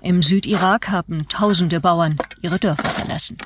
Im 0.00 0.22
Südirak 0.22 0.88
haben 0.88 1.28
tausende 1.28 1.80
Bauern 1.80 2.16
ihre 2.40 2.58
Dörfer 2.58 2.88
verlassen. 2.88 3.36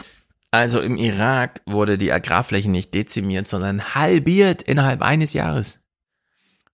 Also 0.52 0.80
im 0.80 0.96
Irak 0.98 1.62
wurde 1.66 1.96
die 1.96 2.12
Agrarfläche 2.12 2.70
nicht 2.70 2.94
dezimiert, 2.94 3.48
sondern 3.48 3.94
halbiert 3.94 4.62
innerhalb 4.62 5.02
eines 5.02 5.32
Jahres. 5.32 5.80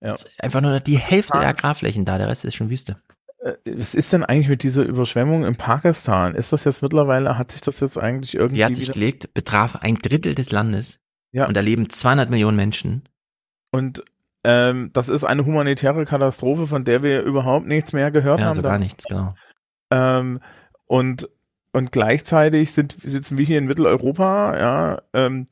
Ja. 0.00 0.16
Einfach 0.38 0.60
nur 0.60 0.80
die 0.80 0.98
Hälfte 0.98 1.38
der 1.38 1.48
Agrarflächen 1.48 2.04
da, 2.04 2.18
der 2.18 2.28
Rest 2.28 2.44
ist 2.44 2.56
schon 2.56 2.70
Wüste. 2.70 3.00
Äh, 3.38 3.54
Was 3.76 3.94
ist 3.94 4.12
denn 4.12 4.24
eigentlich 4.24 4.48
mit 4.48 4.62
dieser 4.62 4.82
Überschwemmung 4.82 5.44
in 5.44 5.56
Pakistan? 5.56 6.34
Ist 6.34 6.52
das 6.52 6.64
jetzt 6.64 6.82
mittlerweile, 6.82 7.38
hat 7.38 7.50
sich 7.50 7.60
das 7.60 7.80
jetzt 7.80 7.96
eigentlich 7.98 8.34
irgendwie 8.34 8.56
Die 8.56 8.64
hat 8.64 8.74
sich 8.74 8.90
gelegt, 8.92 9.34
betraf 9.34 9.76
ein 9.76 9.96
Drittel 9.96 10.34
des 10.34 10.50
Landes 10.52 11.00
Ja. 11.32 11.46
und 11.46 11.56
da 11.56 11.60
leben 11.60 11.88
200 11.90 12.30
Millionen 12.30 12.56
Menschen. 12.56 13.02
Und 13.70 14.02
ähm, 14.44 14.90
das 14.92 15.08
ist 15.08 15.24
eine 15.24 15.44
humanitäre 15.44 16.04
Katastrophe, 16.04 16.66
von 16.66 16.84
der 16.84 17.02
wir 17.02 17.22
überhaupt 17.22 17.66
nichts 17.66 17.92
mehr 17.92 18.10
gehört 18.10 18.40
Ja, 18.40 18.46
haben. 18.46 18.54
so 18.54 18.62
gar 18.62 18.78
nichts, 18.78 19.04
genau. 19.04 19.34
Ähm, 19.90 20.40
und, 20.86 21.28
und 21.72 21.92
gleichzeitig 21.92 22.72
sind, 22.72 22.96
sitzen 23.02 23.36
wir 23.38 23.44
hier 23.44 23.58
in 23.58 23.66
Mitteleuropa, 23.66 24.58
ja, 24.58 25.02
ähm, 25.12 25.48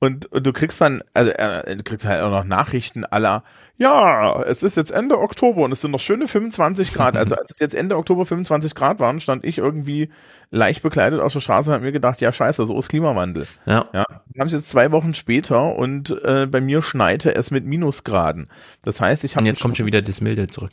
und, 0.00 0.26
und 0.26 0.46
du 0.46 0.52
kriegst 0.52 0.80
dann, 0.80 1.02
also 1.14 1.30
äh, 1.32 1.76
du 1.76 1.82
kriegst 1.82 2.06
halt 2.06 2.22
auch 2.22 2.30
noch 2.30 2.44
Nachrichten 2.44 3.04
aller, 3.04 3.42
ja, 3.78 4.42
es 4.42 4.64
ist 4.64 4.76
jetzt 4.76 4.90
Ende 4.90 5.20
Oktober 5.20 5.62
und 5.62 5.70
es 5.70 5.80
sind 5.80 5.92
noch 5.92 6.00
schöne 6.00 6.26
25 6.26 6.92
Grad. 6.92 7.16
Also 7.16 7.36
als 7.36 7.52
es 7.52 7.60
jetzt 7.60 7.76
Ende 7.76 7.96
Oktober 7.96 8.26
25 8.26 8.74
Grad 8.74 8.98
waren, 8.98 9.20
stand 9.20 9.44
ich 9.44 9.58
irgendwie 9.58 10.10
leicht 10.50 10.82
bekleidet 10.82 11.20
auf 11.20 11.32
der 11.32 11.38
Straße 11.40 11.70
und 11.70 11.74
habe 11.74 11.84
mir 11.84 11.92
gedacht, 11.92 12.20
ja 12.20 12.32
scheiße, 12.32 12.66
so 12.66 12.76
ist 12.76 12.88
Klimawandel. 12.88 13.46
Ja. 13.66 13.88
Ja, 13.92 14.04
wir 14.26 14.40
haben 14.40 14.48
es 14.48 14.52
jetzt 14.52 14.68
zwei 14.70 14.90
Wochen 14.90 15.14
später 15.14 15.76
und 15.76 16.10
äh, 16.24 16.48
bei 16.50 16.60
mir 16.60 16.82
schneite 16.82 17.36
es 17.36 17.52
mit 17.52 17.66
Minusgraden. 17.66 18.50
Das 18.82 19.00
heißt, 19.00 19.22
ich 19.22 19.36
habe 19.36 19.42
Und 19.42 19.46
jetzt 19.46 19.60
kommt 19.60 19.76
schon 19.76 19.86
wieder 19.86 20.02
das 20.02 20.20
Milde 20.20 20.48
zurück. 20.48 20.72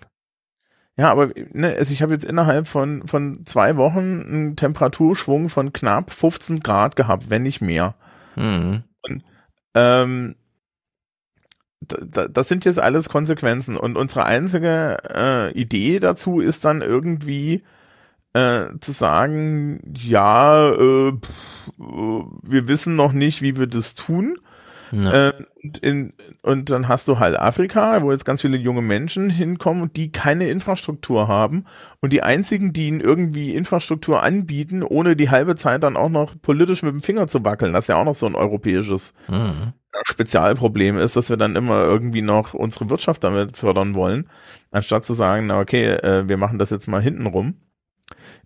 ja, 0.97 1.11
aber 1.11 1.29
ne, 1.53 1.75
also 1.77 1.93
ich 1.93 2.01
habe 2.01 2.13
jetzt 2.13 2.25
innerhalb 2.25 2.67
von, 2.67 3.07
von 3.07 3.45
zwei 3.45 3.77
Wochen 3.77 4.23
einen 4.27 4.55
Temperaturschwung 4.55 5.49
von 5.49 5.73
knapp 5.73 6.09
15 6.09 6.61
Grad 6.61 6.95
gehabt, 6.95 7.29
wenn 7.29 7.43
nicht 7.43 7.61
mehr. 7.61 7.93
Mhm. 8.35 8.83
Und, 9.03 9.23
ähm, 9.75 10.35
das 11.87 12.47
sind 12.47 12.65
jetzt 12.65 12.79
alles 12.79 13.09
Konsequenzen. 13.09 13.77
Und 13.77 13.97
unsere 13.97 14.25
einzige 14.25 14.97
äh, 15.13 15.51
Idee 15.53 15.99
dazu 15.99 16.39
ist 16.39 16.65
dann 16.65 16.81
irgendwie 16.81 17.63
äh, 18.33 18.65
zu 18.81 18.91
sagen, 18.91 19.79
ja, 19.95 20.69
äh, 20.69 21.13
pff, 21.13 21.71
wir 21.77 22.67
wissen 22.67 22.95
noch 22.95 23.13
nicht, 23.13 23.41
wie 23.41 23.57
wir 23.57 23.67
das 23.67 23.95
tun. 23.95 24.37
Ja. 24.91 25.29
Äh, 25.29 25.33
und, 25.63 25.79
in, 25.79 26.13
und 26.43 26.69
dann 26.69 26.87
hast 26.87 27.07
du 27.07 27.19
halt 27.19 27.39
Afrika, 27.39 28.01
wo 28.01 28.11
jetzt 28.11 28.25
ganz 28.25 28.41
viele 28.41 28.57
junge 28.57 28.81
Menschen 28.81 29.29
hinkommen 29.29 29.81
und 29.81 29.97
die 29.97 30.11
keine 30.11 30.47
Infrastruktur 30.49 31.27
haben. 31.27 31.65
Und 32.01 32.13
die 32.13 32.21
einzigen, 32.21 32.71
die 32.71 32.87
ihnen 32.87 33.01
irgendwie 33.01 33.55
Infrastruktur 33.55 34.21
anbieten, 34.21 34.83
ohne 34.83 35.15
die 35.15 35.29
halbe 35.29 35.55
Zeit 35.55 35.83
dann 35.83 35.97
auch 35.97 36.09
noch 36.09 36.35
politisch 36.39 36.83
mit 36.83 36.93
dem 36.93 37.01
Finger 37.01 37.27
zu 37.27 37.43
wackeln, 37.43 37.73
das 37.73 37.87
ja 37.87 37.95
auch 37.95 38.05
noch 38.05 38.15
so 38.15 38.27
ein 38.27 38.35
europäisches 38.35 39.13
Mhm. 39.27 39.73
Spezialproblem 40.03 40.97
ist, 40.97 41.15
dass 41.15 41.29
wir 41.29 41.37
dann 41.37 41.55
immer 41.55 41.83
irgendwie 41.83 42.21
noch 42.21 42.53
unsere 42.53 42.89
Wirtschaft 42.89 43.23
damit 43.23 43.57
fördern 43.57 43.95
wollen, 43.95 44.29
anstatt 44.71 45.05
zu 45.05 45.13
sagen, 45.13 45.47
na 45.47 45.59
okay, 45.59 45.85
äh, 45.85 46.27
wir 46.27 46.37
machen 46.37 46.59
das 46.59 46.69
jetzt 46.69 46.87
mal 46.87 47.01
hinten 47.01 47.25
rum. 47.25 47.55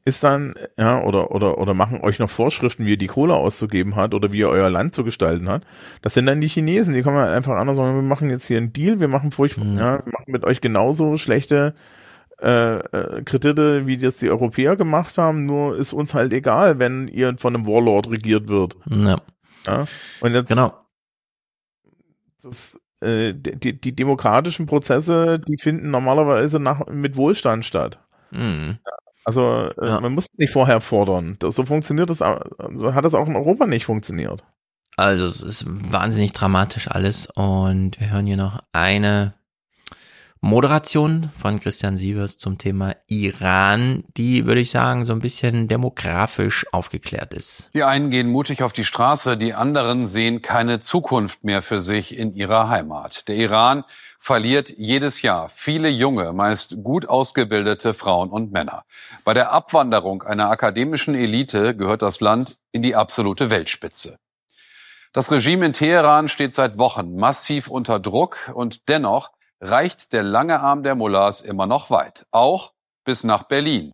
Ist 0.05 0.23
dann, 0.23 0.55
ja, 0.77 1.01
oder, 1.03 1.31
oder, 1.31 1.57
oder 1.57 1.73
machen 1.73 1.99
euch 2.01 2.19
noch 2.19 2.29
Vorschriften, 2.29 2.85
wie 2.85 2.91
ihr 2.91 2.97
die 2.97 3.07
Kohle 3.07 3.33
auszugeben 3.33 3.97
hat 3.97 4.13
oder 4.13 4.31
wie 4.31 4.39
ihr 4.39 4.49
euer 4.49 4.69
Land 4.69 4.95
zu 4.95 5.03
gestalten 5.03 5.49
hat. 5.49 5.63
Das 6.01 6.13
sind 6.13 6.25
dann 6.25 6.39
die 6.39 6.47
Chinesen, 6.47 6.93
die 6.93 7.01
kommen 7.01 7.17
halt 7.17 7.35
einfach 7.35 7.55
an 7.55 7.67
und 7.67 7.75
sagen, 7.75 7.95
wir 7.95 8.01
machen 8.01 8.29
jetzt 8.29 8.45
hier 8.45 8.57
einen 8.57 8.71
Deal, 8.71 9.01
wir 9.01 9.09
machen 9.09 9.31
furchtbar, 9.31 9.65
ja, 9.65 10.05
wir 10.05 10.11
machen 10.13 10.31
mit 10.31 10.45
euch 10.45 10.61
genauso 10.61 11.17
schlechte 11.17 11.75
äh, 12.41 12.77
äh, 12.77 13.21
Kredite, 13.23 13.85
wie 13.85 13.97
das 13.97 14.17
die 14.17 14.29
Europäer 14.29 14.77
gemacht 14.77 15.17
haben, 15.17 15.45
nur 15.45 15.75
ist 15.75 15.91
uns 15.91 16.13
halt 16.13 16.31
egal, 16.31 16.79
wenn 16.79 17.09
ihr 17.09 17.35
von 17.37 17.53
einem 17.53 17.67
Warlord 17.67 18.09
regiert 18.09 18.47
wird. 18.47 18.77
Ja. 18.85 19.17
Ja? 19.67 19.85
Und 20.21 20.33
jetzt 20.33 20.47
Genau. 20.47 20.73
Das, 22.41 22.79
äh, 23.01 23.33
die, 23.33 23.79
die 23.79 23.95
demokratischen 23.95 24.65
Prozesse, 24.65 25.39
die 25.39 25.57
finden 25.57 25.91
normalerweise 25.91 26.59
nach, 26.59 26.87
mit 26.87 27.15
Wohlstand 27.15 27.65
statt. 27.65 27.99
Mhm. 28.31 28.79
Also 29.25 29.69
äh, 29.79 30.01
man 30.01 30.13
muss 30.13 30.27
es 30.31 30.37
nicht 30.37 30.51
vorher 30.51 30.81
fordern. 30.81 31.35
Das, 31.39 31.55
so 31.55 31.65
funktioniert 31.65 32.09
das, 32.09 32.19
so 32.19 32.93
hat 32.93 33.05
das 33.05 33.15
auch 33.15 33.27
in 33.27 33.35
Europa 33.35 33.67
nicht 33.67 33.85
funktioniert. 33.85 34.43
Also 34.97 35.25
es 35.25 35.41
ist 35.41 35.65
wahnsinnig 35.67 36.33
dramatisch 36.33 36.89
alles 36.89 37.27
und 37.27 37.99
wir 37.99 38.11
hören 38.11 38.25
hier 38.25 38.37
noch 38.37 38.61
eine 38.73 39.33
Moderation 40.41 41.31
von 41.37 41.59
Christian 41.59 41.97
Sievers 41.97 42.37
zum 42.37 42.57
Thema 42.57 42.95
Iran, 43.07 44.05
die, 44.15 44.45
würde 44.45 44.61
ich 44.61 44.71
sagen, 44.71 45.03
so 45.03 45.11
ein 45.11 45.19
bisschen 45.19 45.67
demografisch 45.67 46.65
aufgeklärt 46.71 47.33
ist. 47.33 47.69
Die 47.73 47.83
einen 47.83 48.09
gehen 48.09 48.29
mutig 48.29 48.63
auf 48.63 48.71
die 48.71 48.85
Straße, 48.85 49.35
die 49.35 49.53
anderen 49.53 50.07
sehen 50.07 50.41
keine 50.41 50.79
Zukunft 50.79 51.43
mehr 51.43 51.61
für 51.61 51.81
sich 51.81 52.17
in 52.17 52.33
ihrer 52.33 52.69
Heimat. 52.69 53.27
Der 53.27 53.35
Iran 53.35 53.83
verliert 54.17 54.73
jedes 54.77 55.21
Jahr 55.23 55.49
viele 55.49 55.89
junge, 55.89 56.31
meist 56.31 56.83
gut 56.83 57.09
ausgebildete 57.09 57.93
Frauen 57.93 58.29
und 58.29 58.53
Männer. 58.53 58.85
Bei 59.25 59.33
der 59.33 59.51
Abwanderung 59.51 60.23
einer 60.23 60.49
akademischen 60.49 61.15
Elite 61.15 61.75
gehört 61.75 62.01
das 62.01 62.21
Land 62.21 62.57
in 62.71 62.81
die 62.81 62.95
absolute 62.95 63.49
Weltspitze. 63.49 64.19
Das 65.11 65.31
Regime 65.31 65.65
in 65.65 65.73
Teheran 65.73 66.29
steht 66.29 66.53
seit 66.53 66.77
Wochen 66.77 67.17
massiv 67.17 67.67
unter 67.67 67.99
Druck 67.99 68.51
und 68.53 68.87
dennoch 68.87 69.31
reicht 69.61 70.13
der 70.13 70.23
lange 70.23 70.59
Arm 70.59 70.83
der 70.83 70.95
Mullahs 70.95 71.41
immer 71.41 71.65
noch 71.67 71.89
weit, 71.89 72.25
auch 72.31 72.73
bis 73.05 73.23
nach 73.23 73.43
Berlin. 73.43 73.91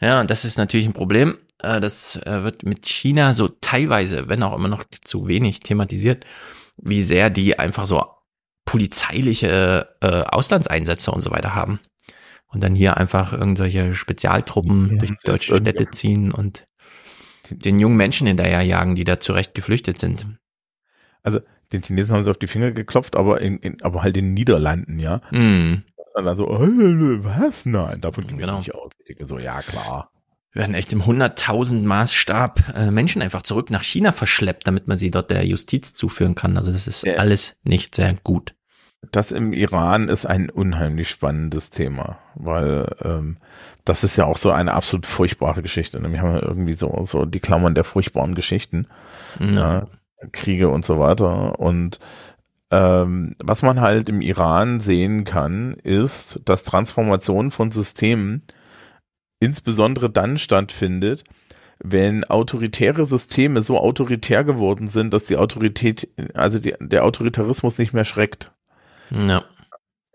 Ja, 0.00 0.20
und 0.20 0.30
das 0.30 0.44
ist 0.44 0.56
natürlich 0.58 0.86
ein 0.86 0.92
Problem. 0.92 1.38
Äh, 1.58 1.80
Das 1.80 2.16
äh, 2.16 2.42
wird 2.42 2.64
mit 2.64 2.86
China 2.86 3.34
so 3.34 3.48
teilweise, 3.48 4.28
wenn 4.28 4.42
auch 4.42 4.54
immer 4.54 4.68
noch 4.68 4.84
zu 5.04 5.28
wenig 5.28 5.60
thematisiert, 5.60 6.24
wie 6.76 7.02
sehr 7.02 7.30
die 7.30 7.58
einfach 7.58 7.86
so 7.86 8.04
polizeiliche 8.64 9.88
äh, 10.00 10.22
Auslandseinsätze 10.22 11.10
und 11.10 11.22
so 11.22 11.30
weiter 11.30 11.54
haben. 11.54 11.80
Und 12.46 12.62
dann 12.64 12.74
hier 12.74 12.96
einfach 12.96 13.32
irgendwelche 13.32 13.94
Spezialtruppen 13.94 14.92
Ja, 14.92 14.96
durch 14.98 15.10
das 15.12 15.22
deutsche 15.22 15.56
Städte 15.56 15.90
ziehen 15.90 16.32
und 16.32 16.64
den 17.50 17.78
jungen 17.78 17.96
Menschen 17.96 18.26
hinterherjagen, 18.26 18.94
die 18.94 19.04
da 19.04 19.20
zurecht 19.20 19.54
geflüchtet 19.54 19.98
sind. 19.98 20.26
Also 21.22 21.40
den 21.72 21.82
Chinesen 21.82 22.14
haben 22.14 22.24
sie 22.24 22.30
auf 22.30 22.38
die 22.38 22.46
Finger 22.46 22.72
geklopft, 22.72 23.16
aber 23.16 23.40
in, 23.40 23.58
in 23.58 23.80
aber 23.82 24.02
halt 24.02 24.16
in 24.16 24.26
den 24.26 24.34
Niederlanden, 24.34 24.98
ja. 24.98 25.20
Mhm. 25.30 25.82
Und 26.14 26.24
dann 26.24 26.36
so, 26.36 26.46
was? 26.48 27.66
Nein, 27.66 28.00
davon 28.00 28.26
ging 28.26 28.38
Genau. 28.38 28.54
ich 28.60 28.66
nicht 28.66 28.74
aus. 28.74 28.90
Ich 29.06 29.16
so, 29.26 29.38
ja 29.38 29.62
klar. 29.62 30.10
werden 30.52 30.74
echt 30.74 30.92
im 30.92 31.02
100.000 31.02 31.84
Maßstab 31.86 32.74
äh, 32.76 32.90
Menschen 32.90 33.22
einfach 33.22 33.42
zurück 33.42 33.70
nach 33.70 33.84
China 33.84 34.10
verschleppt, 34.10 34.66
damit 34.66 34.88
man 34.88 34.98
sie 34.98 35.12
dort 35.12 35.30
der 35.30 35.46
Justiz 35.46 35.94
zuführen 35.94 36.34
kann. 36.34 36.56
Also 36.56 36.72
das 36.72 36.88
ist 36.88 37.04
Ja. 37.06 37.14
alles 37.14 37.54
nicht 37.62 37.94
sehr 37.94 38.14
gut. 38.24 38.54
Das 39.12 39.30
im 39.32 39.52
Iran 39.54 40.08
ist 40.08 40.26
ein 40.26 40.50
unheimlich 40.50 41.08
spannendes 41.08 41.70
Thema, 41.70 42.18
weil 42.34 42.86
ähm, 43.02 43.38
das 43.84 44.04
ist 44.04 44.16
ja 44.16 44.26
auch 44.26 44.36
so 44.36 44.50
eine 44.50 44.74
absolut 44.74 45.06
furchtbare 45.06 45.62
Geschichte. 45.62 46.00
Ne? 46.00 46.12
Wir 46.12 46.20
haben 46.20 46.34
ja 46.34 46.42
irgendwie 46.42 46.74
so, 46.74 47.02
so 47.06 47.24
die 47.24 47.40
Klammern 47.40 47.74
der 47.74 47.84
furchtbaren 47.84 48.34
Geschichten, 48.34 48.86
ja, 49.38 49.86
Kriege 50.32 50.68
und 50.68 50.84
so 50.84 50.98
weiter. 50.98 51.58
Und 51.58 51.98
ähm, 52.70 53.34
was 53.38 53.62
man 53.62 53.80
halt 53.80 54.08
im 54.08 54.20
Iran 54.20 54.80
sehen 54.80 55.24
kann, 55.24 55.74
ist, 55.82 56.40
dass 56.44 56.64
Transformation 56.64 57.50
von 57.50 57.70
Systemen 57.70 58.42
insbesondere 59.40 60.10
dann 60.10 60.38
stattfindet, 60.38 61.24
wenn 61.82 62.24
autoritäre 62.24 63.04
Systeme 63.06 63.62
so 63.62 63.78
autoritär 63.78 64.44
geworden 64.44 64.86
sind, 64.86 65.14
dass 65.14 65.24
die 65.24 65.38
Autorität, 65.38 66.08
also 66.34 66.58
die, 66.58 66.74
der 66.78 67.04
Autoritarismus 67.04 67.78
nicht 67.78 67.94
mehr 67.94 68.04
schreckt. 68.04 68.52
Ja. 69.10 69.42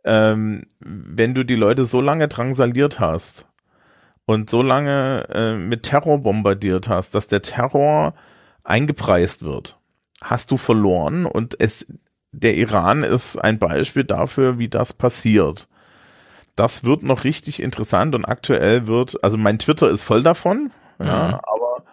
Ähm, 0.03 0.67
wenn 0.79 1.33
du 1.33 1.43
die 1.43 1.55
Leute 1.55 1.85
so 1.85 1.99
lange 1.99 2.27
drangsaliert 2.27 2.99
hast 2.99 3.47
und 4.25 4.49
so 4.49 4.61
lange 4.61 5.27
äh, 5.33 5.55
mit 5.55 5.83
Terror 5.83 6.19
bombardiert 6.19 6.87
hast, 6.87 7.15
dass 7.15 7.27
der 7.27 7.41
Terror 7.41 8.13
eingepreist 8.63 9.43
wird, 9.43 9.79
hast 10.23 10.51
du 10.51 10.57
verloren 10.57 11.25
und 11.25 11.55
es, 11.59 11.85
der 12.31 12.55
Iran 12.55 13.03
ist 13.03 13.37
ein 13.37 13.59
Beispiel 13.59 14.03
dafür, 14.03 14.57
wie 14.57 14.67
das 14.69 14.93
passiert. 14.93 15.67
Das 16.55 16.83
wird 16.85 17.03
noch 17.03 17.23
richtig 17.25 17.61
interessant 17.61 18.15
und 18.15 18.25
aktuell 18.25 18.87
wird, 18.87 19.21
also 19.23 19.37
mein 19.37 19.59
Twitter 19.59 19.89
ist 19.89 20.03
voll 20.03 20.23
davon, 20.23 20.71
ja, 20.99 21.27
Mhm. 21.27 21.33
aber 21.33 21.83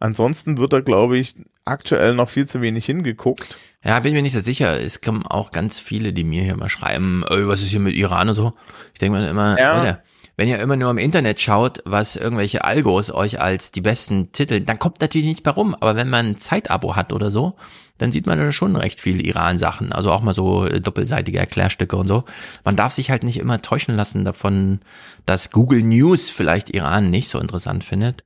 ansonsten 0.00 0.56
wird 0.58 0.72
da, 0.72 0.80
glaube 0.80 1.18
ich, 1.18 1.34
aktuell 1.66 2.14
noch 2.14 2.28
viel 2.30 2.46
zu 2.46 2.60
wenig 2.62 2.86
hingeguckt. 2.86 3.56
Ja, 3.84 4.00
bin 4.00 4.14
mir 4.14 4.22
nicht 4.22 4.32
so 4.32 4.40
sicher. 4.40 4.80
Es 4.80 5.00
kommen 5.00 5.26
auch 5.26 5.50
ganz 5.50 5.78
viele, 5.78 6.12
die 6.12 6.24
mir 6.24 6.42
hier 6.42 6.56
mal 6.56 6.68
schreiben, 6.68 7.24
"Ey, 7.28 7.46
was 7.46 7.62
ist 7.62 7.70
hier 7.70 7.80
mit 7.80 7.94
Iran 7.94 8.28
und 8.30 8.34
so. 8.34 8.52
Ich 8.94 8.98
denke 9.00 9.18
mir 9.18 9.28
immer, 9.28 9.58
Ja. 9.58 9.76
Leute, 9.78 10.02
wenn 10.36 10.48
ihr 10.48 10.58
immer 10.58 10.76
nur 10.76 10.90
im 10.90 10.98
Internet 10.98 11.40
schaut, 11.40 11.82
was 11.86 12.16
irgendwelche 12.16 12.64
Algos 12.64 13.10
euch 13.10 13.40
als 13.40 13.72
die 13.72 13.80
besten 13.80 14.32
Titel, 14.32 14.60
dann 14.60 14.78
kommt 14.78 15.00
natürlich 15.00 15.26
nicht 15.26 15.42
bei 15.42 15.50
rum. 15.50 15.74
Aber 15.74 15.96
wenn 15.96 16.10
man 16.10 16.26
ein 16.26 16.38
Zeitabo 16.38 16.94
hat 16.94 17.12
oder 17.14 17.30
so, 17.30 17.56
dann 17.96 18.12
sieht 18.12 18.26
man 18.26 18.52
schon 18.52 18.76
recht 18.76 19.00
viel 19.00 19.24
Iran-Sachen. 19.24 19.92
Also 19.92 20.12
auch 20.12 20.22
mal 20.22 20.34
so 20.34 20.66
äh, 20.66 20.80
doppelseitige 20.80 21.38
Erklärstücke 21.38 21.96
und 21.96 22.06
so. 22.06 22.24
Man 22.64 22.76
darf 22.76 22.92
sich 22.92 23.10
halt 23.10 23.24
nicht 23.24 23.38
immer 23.38 23.62
täuschen 23.62 23.96
lassen 23.96 24.26
davon, 24.26 24.80
dass 25.24 25.50
Google 25.50 25.82
News 25.82 26.28
vielleicht 26.28 26.68
Iran 26.70 27.10
nicht 27.10 27.30
so 27.30 27.38
interessant 27.38 27.82
findet. 27.82 28.24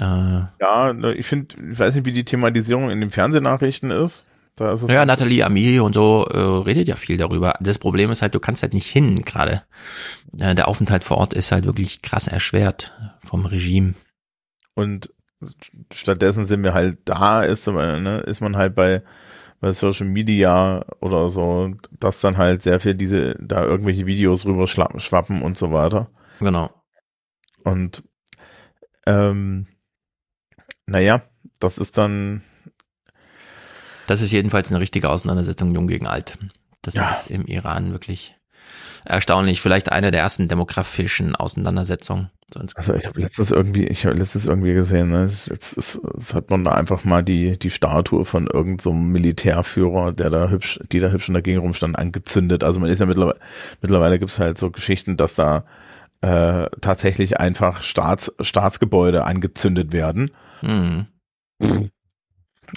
Äh, 0.00 0.04
Ja, 0.04 0.92
ne, 0.94 1.12
ich 1.12 1.26
finde, 1.26 1.54
ich 1.70 1.78
weiß 1.78 1.94
nicht, 1.94 2.06
wie 2.06 2.12
die 2.12 2.24
Thematisierung 2.24 2.90
in 2.90 3.00
den 3.00 3.10
Fernsehnachrichten 3.10 3.90
ist. 3.90 4.26
Da 4.56 4.72
ist 4.72 4.82
es 4.82 4.90
Ja, 4.90 5.06
Nathalie 5.06 5.44
Amiri 5.44 5.80
und 5.80 5.94
so 5.94 6.26
äh, 6.26 6.38
redet 6.38 6.88
ja 6.88 6.96
viel 6.96 7.16
darüber. 7.16 7.54
Das 7.60 7.78
Problem 7.78 8.10
ist 8.10 8.22
halt, 8.22 8.34
du 8.34 8.40
kannst 8.40 8.62
halt 8.62 8.74
nicht 8.74 8.90
hin 8.90 9.22
gerade. 9.22 9.62
Äh, 10.38 10.54
der 10.54 10.68
Aufenthalt 10.68 11.04
vor 11.04 11.18
Ort 11.18 11.32
ist 11.32 11.52
halt 11.52 11.64
wirklich 11.64 12.02
krass 12.02 12.26
erschwert 12.26 12.92
vom 13.24 13.46
Regime. 13.46 13.94
Und 14.74 15.12
stattdessen 15.92 16.44
sind 16.44 16.62
wir 16.62 16.74
halt 16.74 16.98
da, 17.04 17.42
ist, 17.42 17.68
aber, 17.68 17.98
ne, 17.98 18.18
ist 18.20 18.40
man 18.40 18.56
halt 18.56 18.74
bei, 18.74 19.02
bei 19.60 19.72
Social 19.72 20.06
Media 20.06 20.84
oder 21.00 21.30
so, 21.30 21.74
dass 21.98 22.20
dann 22.20 22.36
halt 22.36 22.62
sehr 22.62 22.80
viel 22.80 22.94
diese, 22.94 23.36
da 23.40 23.64
irgendwelche 23.64 24.06
Videos 24.06 24.44
rüber 24.44 24.66
schwappen 24.66 25.42
und 25.42 25.56
so 25.56 25.72
weiter. 25.72 26.10
Genau. 26.40 26.70
Und 27.64 28.02
ähm, 29.06 29.66
naja, 30.86 31.22
das 31.58 31.78
ist 31.78 31.96
dann, 31.96 32.42
Das 34.12 34.20
ist 34.20 34.30
jedenfalls 34.32 34.70
eine 34.70 34.80
richtige 34.80 35.08
Auseinandersetzung 35.10 35.74
Jung 35.74 35.86
gegen 35.86 36.06
Alt. 36.06 36.38
Das 36.82 36.94
Ja. 36.94 37.10
ist 37.12 37.28
im 37.28 37.46
Iran 37.46 37.92
wirklich 37.92 38.34
erstaunlich. 39.04 39.60
Vielleicht 39.60 39.90
eine 39.90 40.10
der 40.10 40.20
ersten 40.20 40.48
demografischen 40.48 41.34
Auseinandersetzungen. 41.34 42.30
So 42.52 42.60
insgesamt. 42.60 42.96
also 42.96 43.00
ich 43.00 43.06
habe 43.08 43.20
letztens 43.22 43.50
irgendwie, 43.50 43.86
ich 43.86 44.04
habe 44.04 44.14
letztens 44.16 44.46
irgendwie 44.46 44.74
gesehen, 44.74 45.08
ne, 45.10 45.22
es- 45.24 45.46
jetzt, 45.46 45.72
ist, 45.78 46.00
jetzt 46.14 46.34
hat 46.34 46.50
man 46.50 46.64
da 46.64 46.72
einfach 46.72 47.02
mal 47.04 47.22
die, 47.22 47.58
die 47.58 47.70
Statue 47.70 48.24
von 48.26 48.46
irgendeinem 48.46 48.78
so 48.80 48.92
Militärführer, 48.92 50.12
der 50.12 50.28
da 50.28 50.48
hübsch, 50.50 50.78
die 50.92 51.00
da 51.00 51.08
hübsch 51.08 51.28
in 51.28 51.34
der 51.34 51.42
Gegend 51.42 51.62
rumstand, 51.62 51.98
angezündet. 51.98 52.62
Also 52.62 52.78
man 52.78 52.90
ist 52.90 52.98
ja 52.98 53.06
mittlerweile, 53.06 53.38
mittlerweile 53.80 54.18
gibt's 54.18 54.38
halt 54.38 54.58
so 54.58 54.70
Geschichten, 54.70 55.16
dass 55.16 55.34
da 55.34 55.64
äh, 56.20 56.68
tatsächlich 56.82 57.40
einfach 57.40 57.82
Staats, 57.82 58.32
Staatsgebäude 58.40 59.24
angezündet 59.24 59.92
werden. 59.92 60.30
Mhm. 60.60 61.06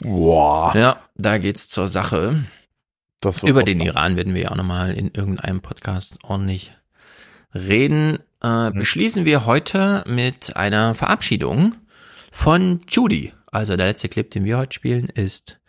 Boah. 0.03 0.75
Ja, 0.75 0.97
da 1.15 1.37
geht's 1.37 1.69
zur 1.69 1.87
Sache. 1.87 2.43
Das 3.21 3.43
Über 3.43 3.63
den 3.63 3.79
Iran 3.79 4.17
werden 4.17 4.33
wir 4.33 4.43
ja 4.43 4.51
auch 4.51 4.55
nochmal 4.55 4.93
in 4.93 5.11
irgendeinem 5.11 5.61
Podcast 5.61 6.19
ordentlich 6.23 6.75
reden. 7.53 8.19
Äh, 8.41 8.71
beschließen 8.71 9.25
wir 9.25 9.45
heute 9.45 10.03
mit 10.07 10.55
einer 10.55 10.93
Verabschiedung 10.93 11.75
von 12.31 12.81
Judy. 12.87 13.33
Also 13.51 13.77
der 13.77 13.87
letzte 13.87 14.09
Clip, 14.09 14.29
den 14.29 14.43
wir 14.43 14.57
heute 14.57 14.75
spielen, 14.75 15.07
ist 15.07 15.59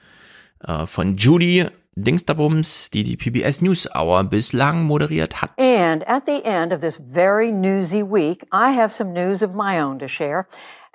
äh, 0.66 0.86
von 0.86 1.16
Judy 1.16 1.66
Dingsterbums, 1.94 2.90
die 2.90 3.05
die 3.05 3.16
PBS 3.16 3.62
News 3.62 3.88
Hour 3.94 4.24
bislang 4.24 4.82
moderiert 4.84 5.40
hat. 5.40 5.52
And 5.58 6.06
at 6.06 6.24
the 6.26 6.44
end 6.44 6.74
of 6.74 6.80
this 6.80 7.00
very 7.10 7.50
newsy 7.50 8.02
week, 8.02 8.42
I 8.52 8.76
have 8.76 8.92
some 8.92 9.14
news 9.14 9.42
of 9.42 9.55
my 9.55 9.80
own 9.80 9.98
to 10.00 10.08
share. 10.08 10.46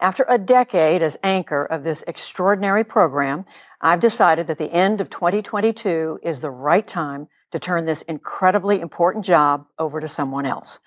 After 0.01 0.25
a 0.27 0.39
decade 0.39 1.03
as 1.03 1.15
anchor 1.21 1.63
of 1.63 1.83
this 1.83 2.03
extraordinary 2.07 2.83
program, 2.83 3.45
I've 3.81 3.99
decided 3.99 4.47
that 4.47 4.57
the 4.57 4.71
end 4.73 4.99
of 4.99 5.11
2022 5.11 6.19
is 6.23 6.39
the 6.39 6.49
right 6.49 6.87
time 6.87 7.27
to 7.51 7.59
turn 7.59 7.85
this 7.85 8.01
incredibly 8.07 8.81
important 8.81 9.25
job 9.25 9.67
over 9.77 10.01
to 10.01 10.07
someone 10.07 10.47
else. 10.47 10.79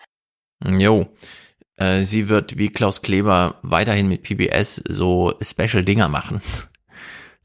Jo. 0.64 1.06
Äh, 1.76 2.02
sie 2.02 2.28
wird 2.28 2.58
wie 2.58 2.70
Klaus 2.70 3.02
Kleber 3.02 3.54
weiterhin 3.62 4.08
mit 4.08 4.24
PBS 4.24 4.82
so 4.88 5.34
Special-Dinger 5.40 6.08
machen. 6.08 6.40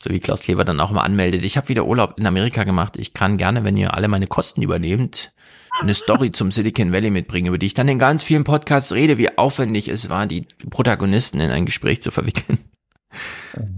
So 0.01 0.11
wie 0.11 0.21
Klaus 0.21 0.39
Kleber 0.39 0.63
dann 0.63 0.79
auch 0.79 0.91
mal 0.91 1.03
anmeldet. 1.03 1.43
Ich 1.43 1.57
habe 1.57 1.67
wieder 1.67 1.83
Urlaub 1.83 2.17
in 2.17 2.25
Amerika 2.25 2.63
gemacht. 2.63 2.95
Ich 2.95 3.13
kann 3.13 3.35
gerne, 3.35 3.65
wenn 3.65 3.75
ihr 3.75 3.95
alle 3.95 4.07
meine 4.07 4.27
Kosten 4.27 4.61
übernehmt, 4.61 5.33
eine 5.81 5.93
Story 5.93 6.31
zum 6.31 6.51
Silicon 6.51 6.91
Valley 6.91 7.09
mitbringen, 7.09 7.47
über 7.47 7.57
die 7.57 7.67
ich 7.67 7.73
dann 7.73 7.87
in 7.87 7.99
ganz 7.99 8.23
vielen 8.23 8.43
Podcasts 8.43 8.93
rede, 8.93 9.17
wie 9.17 9.37
aufwendig 9.37 9.87
es 9.87 10.09
war, 10.09 10.27
die 10.27 10.47
Protagonisten 10.69 11.39
in 11.39 11.51
ein 11.51 11.65
Gespräch 11.65 12.01
zu 12.01 12.11
verwickeln. 12.11 12.59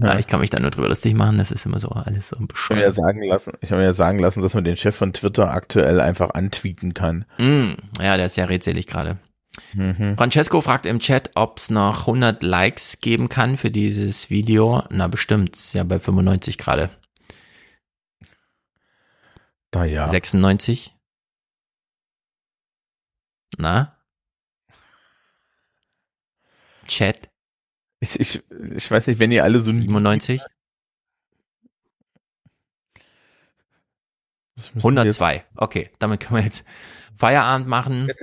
Ja, 0.01 0.19
ich 0.19 0.27
kann 0.27 0.41
mich 0.41 0.49
da 0.49 0.59
nur 0.59 0.71
drüber 0.71 0.89
lustig 0.89 1.13
machen. 1.13 1.37
Das 1.37 1.51
ist 1.51 1.65
immer 1.65 1.79
so 1.79 1.89
alles 1.89 2.29
so 2.29 2.35
Ich 2.35 2.41
habe 2.41 2.75
mir 2.75 2.81
ja 2.81 2.87
bescheuert. 2.89 2.93
sagen 2.93 3.23
lassen, 3.23 3.53
ich 3.61 3.71
habe 3.71 3.81
mir 3.81 3.87
ja 3.87 3.93
sagen 3.93 4.19
lassen, 4.19 4.41
dass 4.41 4.53
man 4.53 4.63
den 4.63 4.75
Chef 4.75 4.95
von 4.95 5.13
Twitter 5.13 5.51
aktuell 5.51 6.01
einfach 6.01 6.31
antweeten 6.31 6.93
kann. 6.93 7.25
Mm, 7.37 7.69
ja, 8.01 8.17
der 8.17 8.25
ist 8.25 8.35
ja 8.35 8.45
redselig 8.45 8.87
gerade. 8.87 9.17
Mhm. 9.73 10.15
Francesco 10.17 10.61
fragt 10.61 10.85
im 10.85 10.99
Chat, 10.99 11.31
ob 11.35 11.57
es 11.57 11.69
noch 11.69 12.01
100 12.01 12.43
Likes 12.43 12.99
geben 12.99 13.29
kann 13.29 13.57
für 13.57 13.71
dieses 13.71 14.29
Video. 14.29 14.83
Na 14.89 15.07
bestimmt, 15.07 15.55
ist 15.55 15.73
ja 15.73 15.83
bei 15.83 15.99
95 15.99 16.57
gerade. 16.57 16.89
Da 19.71 19.85
ja. 19.85 20.07
96? 20.07 20.93
Na? 23.57 23.95
Chat? 26.87 27.29
Ich, 27.99 28.19
ich, 28.19 28.43
ich 28.75 28.89
weiß 28.91 29.07
nicht, 29.07 29.19
wenn 29.19 29.31
ihr 29.31 29.43
alle 29.43 29.59
so 29.59 29.71
97? 29.71 30.41
Das 34.55 34.73
müssen 34.75 34.95
wir 34.95 35.05
jetzt- 35.05 35.21
102. 35.21 35.45
Okay, 35.55 35.89
damit 35.99 36.19
können 36.21 36.37
wir 36.39 36.43
jetzt 36.45 36.65
Feierabend 37.15 37.67
machen. 37.67 38.09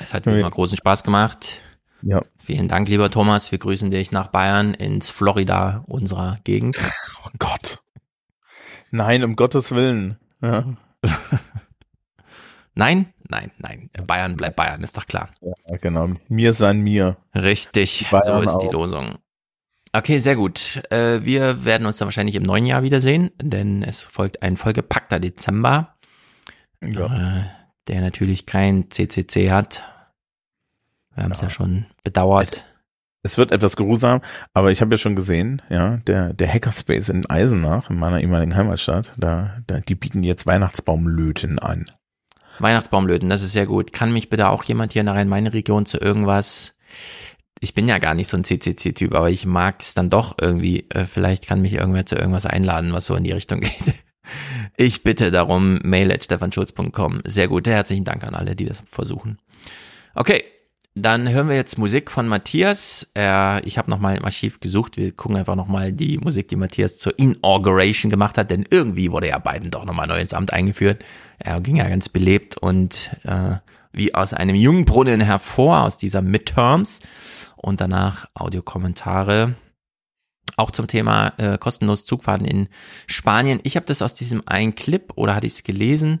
Es 0.00 0.14
hat 0.14 0.24
mir 0.26 0.36
immer 0.40 0.50
großen 0.50 0.76
Spaß 0.78 1.04
gemacht. 1.04 1.60
Ja. 2.02 2.22
Vielen 2.38 2.66
Dank, 2.66 2.88
lieber 2.88 3.10
Thomas. 3.10 3.52
Wir 3.52 3.58
grüßen 3.58 3.90
dich 3.90 4.10
nach 4.10 4.28
Bayern 4.28 4.72
ins 4.74 5.10
Florida 5.10 5.84
unserer 5.86 6.38
Gegend. 6.44 6.76
Oh 7.24 7.28
Gott. 7.38 7.82
Nein, 8.90 9.22
um 9.22 9.36
Gottes 9.36 9.70
Willen. 9.72 10.18
Ja. 10.40 10.64
Nein? 12.74 13.12
Nein, 13.30 13.52
nein. 13.58 13.90
Bayern 14.06 14.36
bleibt 14.36 14.56
Bayern, 14.56 14.82
ist 14.82 14.96
doch 14.96 15.06
klar. 15.06 15.30
ja, 15.40 15.76
genau. 15.76 16.08
Mir 16.28 16.52
san 16.52 16.80
mir. 16.80 17.16
Richtig, 17.34 18.06
so 18.10 18.40
ist 18.40 18.58
die 18.58 18.68
auch. 18.68 18.72
Losung. 18.72 19.18
Okay, 19.92 20.18
sehr 20.18 20.36
gut. 20.36 20.82
Äh, 20.90 21.24
wir 21.24 21.64
werden 21.64 21.86
uns 21.86 21.98
dann 21.98 22.06
wahrscheinlich 22.06 22.34
im 22.36 22.42
neuen 22.42 22.66
Jahr 22.66 22.82
wiedersehen, 22.82 23.30
denn 23.40 23.82
es 23.82 24.04
folgt 24.04 24.42
ein 24.42 24.56
vollgepackter 24.56 25.18
Dezember, 25.20 25.96
Ja. 26.82 27.40
äh, 27.40 27.44
der 27.88 28.00
natürlich 28.00 28.46
kein 28.46 28.90
CCC 28.90 29.50
hat. 29.50 29.84
Wir 31.14 31.24
haben 31.24 31.32
es 31.32 31.40
ja. 31.40 31.50
schon 31.50 31.86
bedauert. 32.04 32.64
Es 33.22 33.36
wird 33.36 33.52
etwas 33.52 33.76
geruhsam, 33.76 34.22
aber 34.54 34.70
ich 34.70 34.80
habe 34.80 34.94
ja 34.94 34.98
schon 34.98 35.14
gesehen, 35.16 35.60
ja, 35.68 35.98
der, 36.06 36.32
der 36.32 36.48
Hackerspace 36.52 37.10
in 37.10 37.28
Eisenach, 37.28 37.90
in 37.90 37.98
meiner 37.98 38.20
ehemaligen 38.20 38.56
Heimatstadt, 38.56 39.12
da, 39.18 39.58
da, 39.66 39.80
die 39.80 39.94
bieten 39.94 40.22
jetzt 40.22 40.46
Weihnachtsbaumlöten 40.46 41.58
an. 41.58 41.84
Weihnachtsbaumlöten, 42.62 43.28
das 43.28 43.42
ist 43.42 43.52
sehr 43.52 43.66
gut. 43.66 43.92
Kann 43.92 44.12
mich 44.12 44.28
bitte 44.28 44.48
auch 44.48 44.64
jemand 44.64 44.92
hier 44.92 45.00
in 45.00 45.06
der 45.06 45.14
Rhein-Main-Region 45.14 45.86
zu 45.86 45.98
irgendwas 45.98 46.76
ich 47.60 47.74
bin 47.74 47.86
ja 47.86 47.98
gar 47.98 48.14
nicht 48.14 48.28
so 48.28 48.36
ein 48.36 48.44
CCC-Typ, 48.44 49.14
aber 49.14 49.30
ich 49.30 49.44
mag 49.44 49.76
es 49.80 49.94
dann 49.94 50.08
doch 50.08 50.36
irgendwie. 50.40 50.86
Äh, 50.88 51.04
vielleicht 51.04 51.46
kann 51.46 51.60
mich 51.60 51.74
irgendwer 51.74 52.06
zu 52.06 52.16
irgendwas 52.16 52.46
einladen, 52.46 52.92
was 52.92 53.06
so 53.06 53.14
in 53.14 53.24
die 53.24 53.32
Richtung 53.32 53.60
geht. 53.60 53.94
Ich 54.76 55.02
bitte 55.02 55.30
darum, 55.30 55.78
mail 55.82 56.10
at 56.10 56.24
stefanschulz.com. 56.24 57.20
Sehr 57.26 57.48
gut, 57.48 57.66
herzlichen 57.66 58.04
Dank 58.04 58.24
an 58.24 58.34
alle, 58.34 58.56
die 58.56 58.64
das 58.64 58.82
versuchen. 58.86 59.38
Okay, 60.14 60.42
dann 60.94 61.28
hören 61.28 61.48
wir 61.48 61.56
jetzt 61.56 61.78
Musik 61.78 62.10
von 62.10 62.26
Matthias. 62.26 63.10
Äh, 63.16 63.64
ich 63.66 63.78
habe 63.78 63.88
nochmal 63.90 64.16
im 64.16 64.24
Archiv 64.24 64.58
gesucht. 64.58 64.96
Wir 64.96 65.12
gucken 65.12 65.36
einfach 65.36 65.54
nochmal 65.54 65.92
die 65.92 66.18
Musik, 66.18 66.48
die 66.48 66.56
Matthias 66.56 66.98
zur 66.98 67.16
Inauguration 67.18 68.10
gemacht 68.10 68.36
hat, 68.36 68.50
denn 68.50 68.66
irgendwie 68.68 69.12
wurde 69.12 69.28
ja 69.28 69.38
Biden 69.38 69.70
doch 69.70 69.84
nochmal 69.84 70.08
neu 70.08 70.20
ins 70.20 70.34
Amt 70.34 70.52
eingeführt. 70.52 71.04
Er 71.38 71.60
ging 71.60 71.76
ja 71.76 71.88
ganz 71.88 72.08
belebt 72.08 72.56
und 72.56 73.16
äh, 73.22 73.56
wie 73.92 74.14
aus 74.14 74.34
einem 74.34 74.56
Jungbrunnen 74.56 75.20
hervor, 75.20 75.82
aus 75.82 75.96
dieser 75.96 76.22
Midterms 76.22 77.00
und 77.56 77.80
danach 77.80 78.28
Audiokommentare. 78.34 79.54
Auch 80.56 80.72
zum 80.72 80.88
Thema 80.88 81.32
äh, 81.38 81.56
kostenlos 81.56 82.04
Zugfahrten 82.04 82.46
in 82.46 82.68
Spanien. 83.06 83.60
Ich 83.62 83.76
habe 83.76 83.86
das 83.86 84.02
aus 84.02 84.14
diesem 84.14 84.42
einen 84.46 84.74
Clip 84.74 85.12
oder 85.14 85.34
hatte 85.34 85.46
ich 85.46 85.54
es 85.54 85.62
gelesen. 85.62 86.20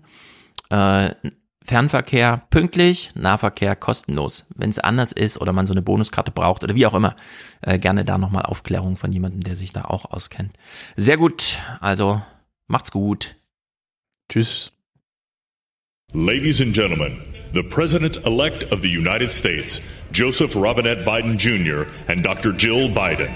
Äh, 0.70 1.14
Fernverkehr 1.64 2.42
pünktlich, 2.50 3.10
Nahverkehr 3.14 3.76
kostenlos. 3.76 4.46
Wenn 4.54 4.70
es 4.70 4.78
anders 4.78 5.12
ist 5.12 5.40
oder 5.40 5.52
man 5.52 5.66
so 5.66 5.72
eine 5.72 5.82
Bonuskarte 5.82 6.30
braucht 6.30 6.64
oder 6.64 6.74
wie 6.74 6.86
auch 6.86 6.94
immer, 6.94 7.16
äh, 7.60 7.78
gerne 7.78 8.04
da 8.04 8.18
nochmal 8.18 8.44
Aufklärung 8.44 8.96
von 8.96 9.12
jemandem, 9.12 9.42
der 9.42 9.56
sich 9.56 9.72
da 9.72 9.82
auch 9.82 10.10
auskennt. 10.10 10.52
Sehr 10.96 11.16
gut, 11.16 11.58
also 11.80 12.22
macht's 12.66 12.90
gut. 12.90 13.36
Tschüss. 14.28 14.72
Ladies 16.12 16.60
and 16.60 16.74
Gentlemen, 16.74 17.18
the 17.52 17.62
President 17.62 18.16
elect 18.26 18.72
of 18.72 18.82
the 18.82 18.88
United 18.88 19.30
States, 19.30 19.80
Joseph 20.12 20.56
Robinette 20.56 21.04
Biden 21.04 21.36
Jr., 21.36 21.86
and 22.08 22.24
Dr. 22.24 22.52
Jill 22.52 22.88
Biden. 22.88 23.28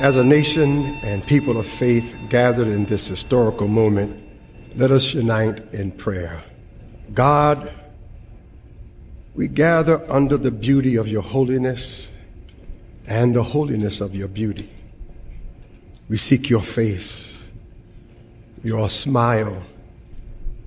As 0.00 0.14
a 0.14 0.22
nation 0.22 0.84
and 1.02 1.26
people 1.26 1.58
of 1.58 1.66
faith 1.66 2.16
gathered 2.28 2.68
in 2.68 2.84
this 2.84 3.08
historical 3.08 3.66
moment, 3.66 4.16
let 4.76 4.92
us 4.92 5.12
unite 5.12 5.58
in 5.74 5.90
prayer. 5.90 6.44
God, 7.12 7.72
we 9.34 9.48
gather 9.48 10.08
under 10.08 10.36
the 10.36 10.52
beauty 10.52 10.94
of 10.94 11.08
your 11.08 11.22
holiness 11.22 12.06
and 13.08 13.34
the 13.34 13.42
holiness 13.42 14.00
of 14.00 14.14
your 14.14 14.28
beauty. 14.28 14.70
We 16.08 16.16
seek 16.16 16.48
your 16.48 16.62
face, 16.62 17.36
your 18.62 18.88
smile, 18.90 19.64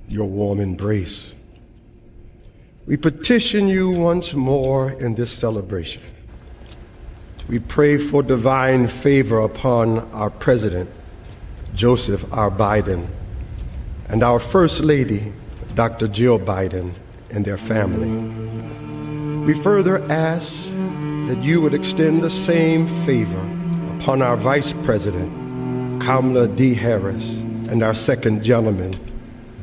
your 0.10 0.28
warm 0.28 0.60
embrace. 0.60 1.34
We 2.86 2.98
petition 2.98 3.70
you 3.70 3.92
once 3.92 4.34
more 4.34 4.92
in 4.92 5.16
this 5.16 5.32
celebration. 5.32 6.04
We 7.52 7.60
pray 7.60 7.98
for 7.98 8.24
divine 8.24 8.88
favor 8.88 9.42
upon 9.42 10.10
our 10.14 10.30
President, 10.30 10.90
Joseph 11.76 12.24
R. 12.32 12.50
Biden, 12.50 13.10
and 14.08 14.24
our 14.24 14.40
First 14.40 14.80
Lady, 14.80 15.34
Dr. 15.76 16.08
Jill 16.08 16.40
Biden, 16.40 16.94
and 17.30 17.44
their 17.44 17.58
family. 17.58 18.08
We 19.46 19.54
further 19.54 20.02
ask 20.10 20.64
that 21.28 21.40
you 21.44 21.60
would 21.60 21.74
extend 21.74 22.24
the 22.24 22.30
same 22.30 22.88
favor 22.88 23.46
upon 23.98 24.22
our 24.22 24.38
Vice 24.38 24.72
President, 24.84 26.02
Kamala 26.02 26.48
D. 26.48 26.74
Harris, 26.74 27.32
and 27.68 27.84
our 27.84 27.94
second 27.94 28.46
gentleman, 28.46 28.98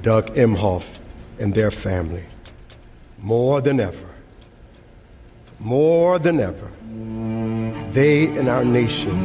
Doug 0.03 0.27
Emhoff, 0.35 0.99
and 1.39 1.55
their 1.55 1.71
family. 1.71 2.27
More 3.17 3.63
than 3.63 3.81
ever, 3.81 4.15
more 5.59 6.19
than 6.19 6.39
ever, 6.39 6.71
they 7.93 8.27
and 8.27 8.49
our 8.49 8.65
nation 8.65 9.17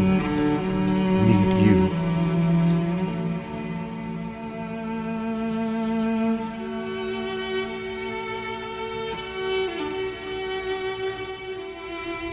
need 1.27 1.53
you. 1.66 1.90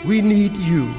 We 0.04 0.22
need 0.22 0.56
you, 0.56 0.92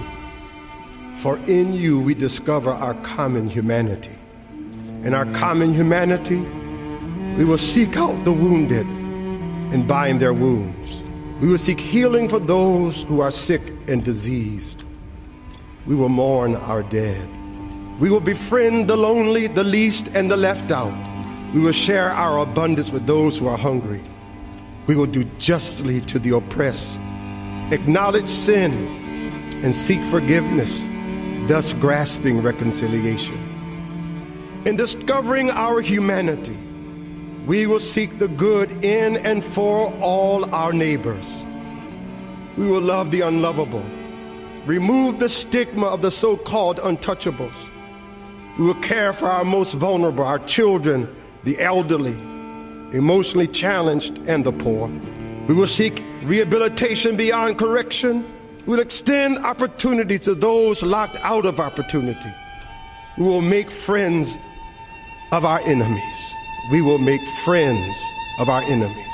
for 1.15 1.37
in 1.47 1.73
you 1.73 1.99
we 1.99 2.13
discover 2.13 2.71
our 2.71 2.93
common 3.01 3.49
humanity. 3.49 4.17
In 5.03 5.13
our 5.13 5.25
common 5.33 5.73
humanity, 5.73 6.37
we 7.35 7.45
will 7.45 7.57
seek 7.57 7.97
out 7.97 8.23
the 8.23 8.31
wounded 8.31 8.85
and 9.73 9.87
bind 9.87 10.19
their 10.19 10.33
wounds. 10.33 11.03
We 11.41 11.47
will 11.47 11.57
seek 11.57 11.79
healing 11.79 12.29
for 12.29 12.39
those 12.39 13.03
who 13.03 13.21
are 13.21 13.31
sick 13.31 13.61
and 13.87 14.03
diseased. 14.03 14.83
We 15.85 15.95
will 15.95 16.09
mourn 16.09 16.55
our 16.55 16.83
dead. 16.83 17.27
We 17.99 18.09
will 18.09 18.21
befriend 18.21 18.89
the 18.89 18.97
lonely, 18.97 19.47
the 19.47 19.63
least, 19.63 20.09
and 20.15 20.29
the 20.29 20.37
left 20.37 20.71
out. 20.71 20.93
We 21.53 21.59
will 21.59 21.71
share 21.71 22.11
our 22.11 22.39
abundance 22.39 22.91
with 22.91 23.07
those 23.07 23.37
who 23.37 23.47
are 23.47 23.57
hungry. 23.57 24.01
We 24.87 24.95
will 24.95 25.05
do 25.05 25.23
justly 25.37 26.01
to 26.01 26.19
the 26.19 26.35
oppressed 26.35 26.99
acknowledge 27.71 28.27
sin, 28.27 28.73
and 29.63 29.75
seek 29.75 30.03
forgiveness, 30.05 30.85
thus 31.49 31.73
grasping 31.73 32.41
reconciliation. 32.41 33.37
In 34.65 34.75
discovering 34.75 35.49
our 35.49 35.81
humanity, 35.81 36.57
we 37.45 37.65
will 37.65 37.79
seek 37.79 38.19
the 38.19 38.27
good 38.27 38.71
in 38.83 39.17
and 39.17 39.43
for 39.43 39.91
all 40.01 40.53
our 40.53 40.73
neighbors. 40.73 41.25
We 42.57 42.67
will 42.67 42.81
love 42.81 43.11
the 43.11 43.21
unlovable, 43.21 43.85
remove 44.65 45.19
the 45.19 45.29
stigma 45.29 45.87
of 45.87 46.01
the 46.01 46.11
so 46.11 46.37
called 46.37 46.77
untouchables. 46.77 47.69
We 48.57 48.65
will 48.65 48.75
care 48.75 49.13
for 49.13 49.27
our 49.27 49.43
most 49.43 49.73
vulnerable, 49.73 50.23
our 50.23 50.39
children, 50.39 51.13
the 51.43 51.59
elderly, 51.59 52.17
emotionally 52.91 53.47
challenged, 53.47 54.17
and 54.27 54.45
the 54.45 54.51
poor. 54.51 54.89
We 55.47 55.55
will 55.55 55.67
seek 55.67 56.03
rehabilitation 56.23 57.15
beyond 57.17 57.57
correction. 57.57 58.25
We 58.65 58.75
will 58.75 58.81
extend 58.81 59.39
opportunity 59.39 60.19
to 60.19 60.35
those 60.35 60.83
locked 60.83 61.17
out 61.21 61.45
of 61.45 61.59
opportunity. 61.59 62.29
We 63.17 63.23
will 63.23 63.41
make 63.41 63.71
friends 63.71 64.35
of 65.31 65.45
our 65.45 65.59
enemies. 65.61 66.33
We 66.71 66.81
will 66.81 66.99
make 66.99 67.21
friends 67.43 67.97
of 68.39 68.49
our 68.49 68.61
enemies. 68.63 69.07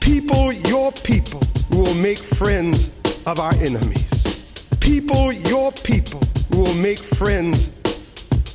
People, 0.00 0.52
your 0.52 0.92
people, 0.92 1.42
we 1.70 1.78
will 1.78 1.94
make 1.94 2.18
friends 2.18 2.90
of 3.26 3.40
our 3.40 3.54
enemies. 3.54 4.68
People, 4.80 5.32
your 5.32 5.72
people, 5.72 6.22
we 6.50 6.58
will 6.58 6.74
make 6.74 6.98
friends, 6.98 7.70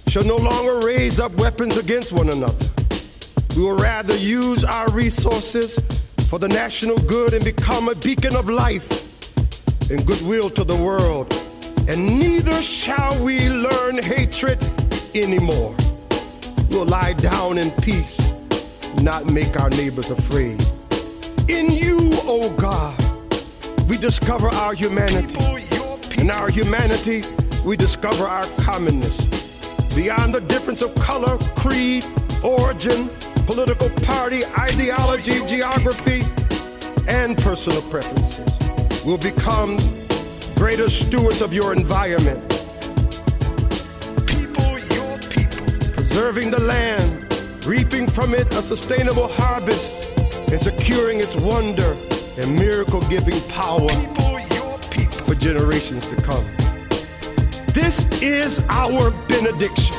shall 0.08 0.24
no 0.24 0.38
longer 0.38 0.86
raise 0.86 1.20
up 1.20 1.34
weapons 1.36 1.78
against 1.78 2.14
one 2.14 2.30
another. 2.30 2.68
We 3.56 3.64
will 3.64 3.78
rather 3.78 4.16
use 4.16 4.64
our 4.64 4.90
resources 4.92 5.78
for 6.30 6.40
the 6.40 6.48
national 6.48 6.98
good 7.00 7.34
and 7.34 7.44
become 7.44 7.90
a 7.90 7.96
beacon 7.96 8.34
of 8.38 8.48
life 8.48 8.90
and 9.92 10.06
goodwill 10.06 10.50
to 10.52 10.64
the 10.64 10.76
world. 10.76 11.34
And 11.90 12.18
neither 12.18 12.62
shall 12.62 13.22
we 13.22 13.50
learn 13.50 14.02
hatred 14.02 14.64
anymore. 15.14 15.76
We'll 16.70 16.86
lie 16.86 17.14
down 17.14 17.58
in 17.58 17.72
peace, 17.82 18.18
not 19.02 19.26
make 19.26 19.60
our 19.60 19.70
neighbors 19.72 20.10
afraid. 20.12 20.64
In 21.50 21.72
you, 21.72 21.98
O 22.24 22.44
oh 22.46 22.56
God, 22.58 23.01
we 23.88 23.98
discover 23.98 24.48
our 24.48 24.74
humanity. 24.74 25.38
In 26.20 26.30
our 26.32 26.50
humanity, 26.50 27.24
we 27.66 27.78
discover 27.78 28.26
our 28.26 28.44
commonness. 28.64 29.18
Beyond 29.96 30.34
the 30.34 30.42
difference 30.42 30.82
of 30.82 30.94
color, 30.96 31.38
creed, 31.56 32.06
origin, 32.44 33.10
political 33.46 33.90
party, 34.06 34.42
ideology, 34.58 35.46
geography, 35.48 36.22
and 37.08 37.38
personal 37.38 37.82
preferences. 37.84 38.48
We'll 39.06 39.18
become 39.18 39.78
greater 40.56 40.90
stewards 40.90 41.42
of 41.42 41.54
your 41.54 41.74
environment. 41.74 42.42
People, 44.28 44.80
your 44.96 45.18
people. 45.18 45.94
Preserving 45.94 46.52
the 46.52 46.62
land, 46.62 47.66
reaping 47.66 48.08
from 48.08 48.34
it 48.34 48.48
a 48.54 48.62
sustainable 48.62 49.28
harvest, 49.28 50.18
and 50.50 50.62
securing 50.62 51.20
its 51.20 51.36
wonder 51.36 51.96
and 52.42 52.56
miracle 52.56 53.02
giving 53.02 53.40
power 53.50 53.88
people, 53.88 54.40
your 54.56 54.78
people. 54.90 55.26
for 55.26 55.36
generations 55.36 56.06
to 56.08 56.16
come. 56.22 56.44
this 57.74 58.06
is 58.22 58.60
our 58.70 59.12
benediction. 59.28 59.96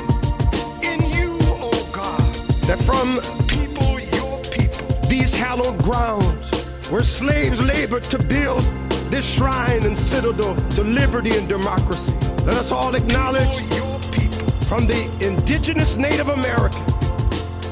In 0.82 1.00
you, 1.12 1.38
O 1.42 1.90
God, 1.92 2.34
that 2.66 2.78
from 2.82 3.20
people, 3.46 4.00
your 4.18 4.38
people, 4.50 5.08
these 5.08 5.34
hallowed 5.34 5.78
grounds 5.82 6.50
where 6.90 7.04
slaves 7.04 7.60
labored 7.60 8.04
to 8.04 8.18
build 8.18 8.62
this 9.10 9.34
shrine 9.34 9.84
and 9.84 9.96
citadel 9.96 10.56
to 10.70 10.82
liberty 10.82 11.36
and 11.36 11.48
democracy. 11.48 12.12
Let 12.44 12.56
us 12.56 12.72
all 12.72 12.94
acknowledge 12.94 13.56
people, 14.10 14.50
from 14.66 14.86
the 14.86 15.02
indigenous 15.20 15.96
Native 15.96 16.28
American 16.28 16.84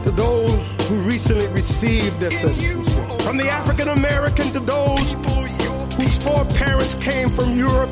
to 0.05 0.11
those 0.13 0.89
who 0.89 0.97
recently 1.03 1.49
received 1.49 2.21
their 2.21 2.31
citizenship, 2.31 3.10
from 3.23 3.37
the 3.37 3.49
African 3.49 3.89
American 3.89 4.51
to 4.53 4.61
those 4.61 5.13
whose 5.95 6.19
foreparents 6.19 6.95
came 6.95 7.31
from 7.31 7.57
Europe 7.57 7.91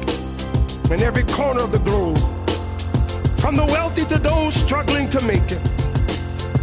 and 0.90 1.02
every 1.02 1.24
corner 1.24 1.62
of 1.62 1.72
the 1.72 1.78
globe, 1.80 2.18
from 3.38 3.56
the 3.56 3.64
wealthy 3.66 4.04
to 4.06 4.18
those 4.18 4.54
struggling 4.54 5.08
to 5.10 5.24
make 5.26 5.50
it. 5.50 5.60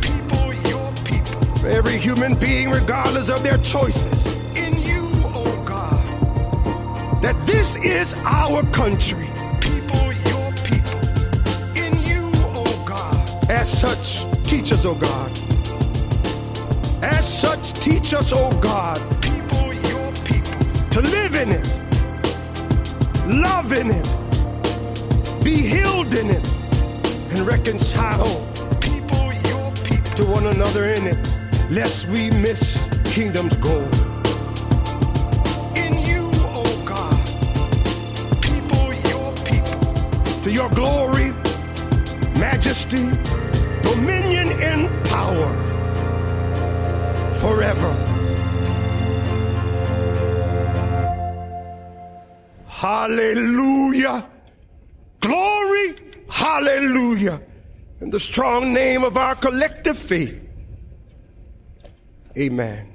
People, 0.02 0.54
your 0.70 0.92
people, 1.06 1.68
every 1.68 1.98
human 1.98 2.36
being, 2.36 2.70
regardless 2.70 3.30
of 3.30 3.44
their 3.44 3.58
choices, 3.60 4.26
in 4.58 4.80
you, 4.80 5.02
oh 5.34 5.64
God, 5.66 7.22
that 7.22 7.36
this 7.46 7.76
is 7.78 8.16
our 8.24 8.64
country. 8.72 9.30
People, 9.62 10.12
your 10.32 10.52
people, 10.66 11.00
in 11.76 12.00
you, 12.06 12.32
oh 12.54 12.84
God, 12.88 13.50
as 13.52 13.72
such, 13.72 14.26
teach 14.44 14.72
us, 14.72 14.86
oh 14.86 14.96
God. 14.96 15.45
As 17.06 17.24
such, 17.42 17.74
teach 17.74 18.16
us, 18.16 18.34
oh 18.34 18.52
God, 18.60 18.98
people, 19.22 19.72
your 19.92 20.12
people, 20.26 20.60
to 20.90 21.02
live 21.02 21.36
in 21.36 21.52
it, 21.52 21.68
love 23.28 23.72
in 23.74 23.92
it, 23.92 25.44
be 25.44 25.56
healed 25.56 26.18
in 26.18 26.32
it, 26.32 26.48
and 27.30 27.42
reconcile 27.42 28.26
people, 28.82 29.32
your 29.52 29.72
people, 29.86 30.12
to 30.18 30.26
one 30.26 30.48
another 30.48 30.86
in 30.86 31.06
it, 31.06 31.38
lest 31.70 32.08
we 32.08 32.32
miss 32.32 32.84
kingdom's 33.04 33.56
goal. 33.58 33.88
In 35.78 36.00
you, 36.10 36.28
oh 36.58 36.84
God, 36.86 37.22
people, 38.42 38.92
your 39.12 39.32
people, 39.46 40.42
to 40.42 40.52
your 40.52 40.70
glory, 40.72 41.36
majesty, 42.40 43.12
dominion, 43.84 44.60
and 44.60 44.90
power 45.06 45.75
forever. 47.46 47.92
Hallelujah. 52.66 54.28
Glory. 55.20 55.96
Hallelujah. 56.28 57.40
In 58.02 58.10
the 58.10 58.20
strong 58.20 58.74
name 58.74 59.04
of 59.04 59.16
our 59.16 59.36
collective 59.36 59.98
faith. 59.98 60.42
Amen. 62.36 62.95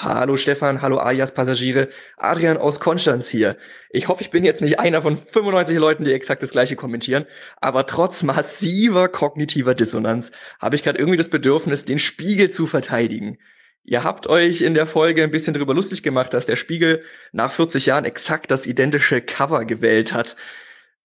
Hallo 0.00 0.36
Stefan, 0.36 0.80
hallo 0.80 0.98
Alias 0.98 1.34
Passagiere, 1.34 1.88
Adrian 2.16 2.56
aus 2.56 2.78
Konstanz 2.78 3.28
hier. 3.28 3.56
Ich 3.90 4.06
hoffe, 4.06 4.22
ich 4.22 4.30
bin 4.30 4.44
jetzt 4.44 4.62
nicht 4.62 4.78
einer 4.78 5.02
von 5.02 5.16
95 5.16 5.76
Leuten, 5.76 6.04
die 6.04 6.12
exakt 6.12 6.40
das 6.40 6.52
gleiche 6.52 6.76
kommentieren, 6.76 7.26
aber 7.60 7.84
trotz 7.84 8.22
massiver 8.22 9.08
kognitiver 9.08 9.74
Dissonanz 9.74 10.30
habe 10.60 10.76
ich 10.76 10.84
gerade 10.84 11.00
irgendwie 11.00 11.16
das 11.16 11.30
Bedürfnis, 11.30 11.84
den 11.84 11.98
Spiegel 11.98 12.48
zu 12.48 12.68
verteidigen. 12.68 13.38
Ihr 13.82 14.04
habt 14.04 14.28
euch 14.28 14.62
in 14.62 14.74
der 14.74 14.86
Folge 14.86 15.24
ein 15.24 15.32
bisschen 15.32 15.54
drüber 15.54 15.74
lustig 15.74 16.04
gemacht, 16.04 16.32
dass 16.32 16.46
der 16.46 16.54
Spiegel 16.54 17.02
nach 17.32 17.50
40 17.50 17.86
Jahren 17.86 18.04
exakt 18.04 18.52
das 18.52 18.66
identische 18.66 19.20
Cover 19.20 19.64
gewählt 19.64 20.12
hat. 20.12 20.36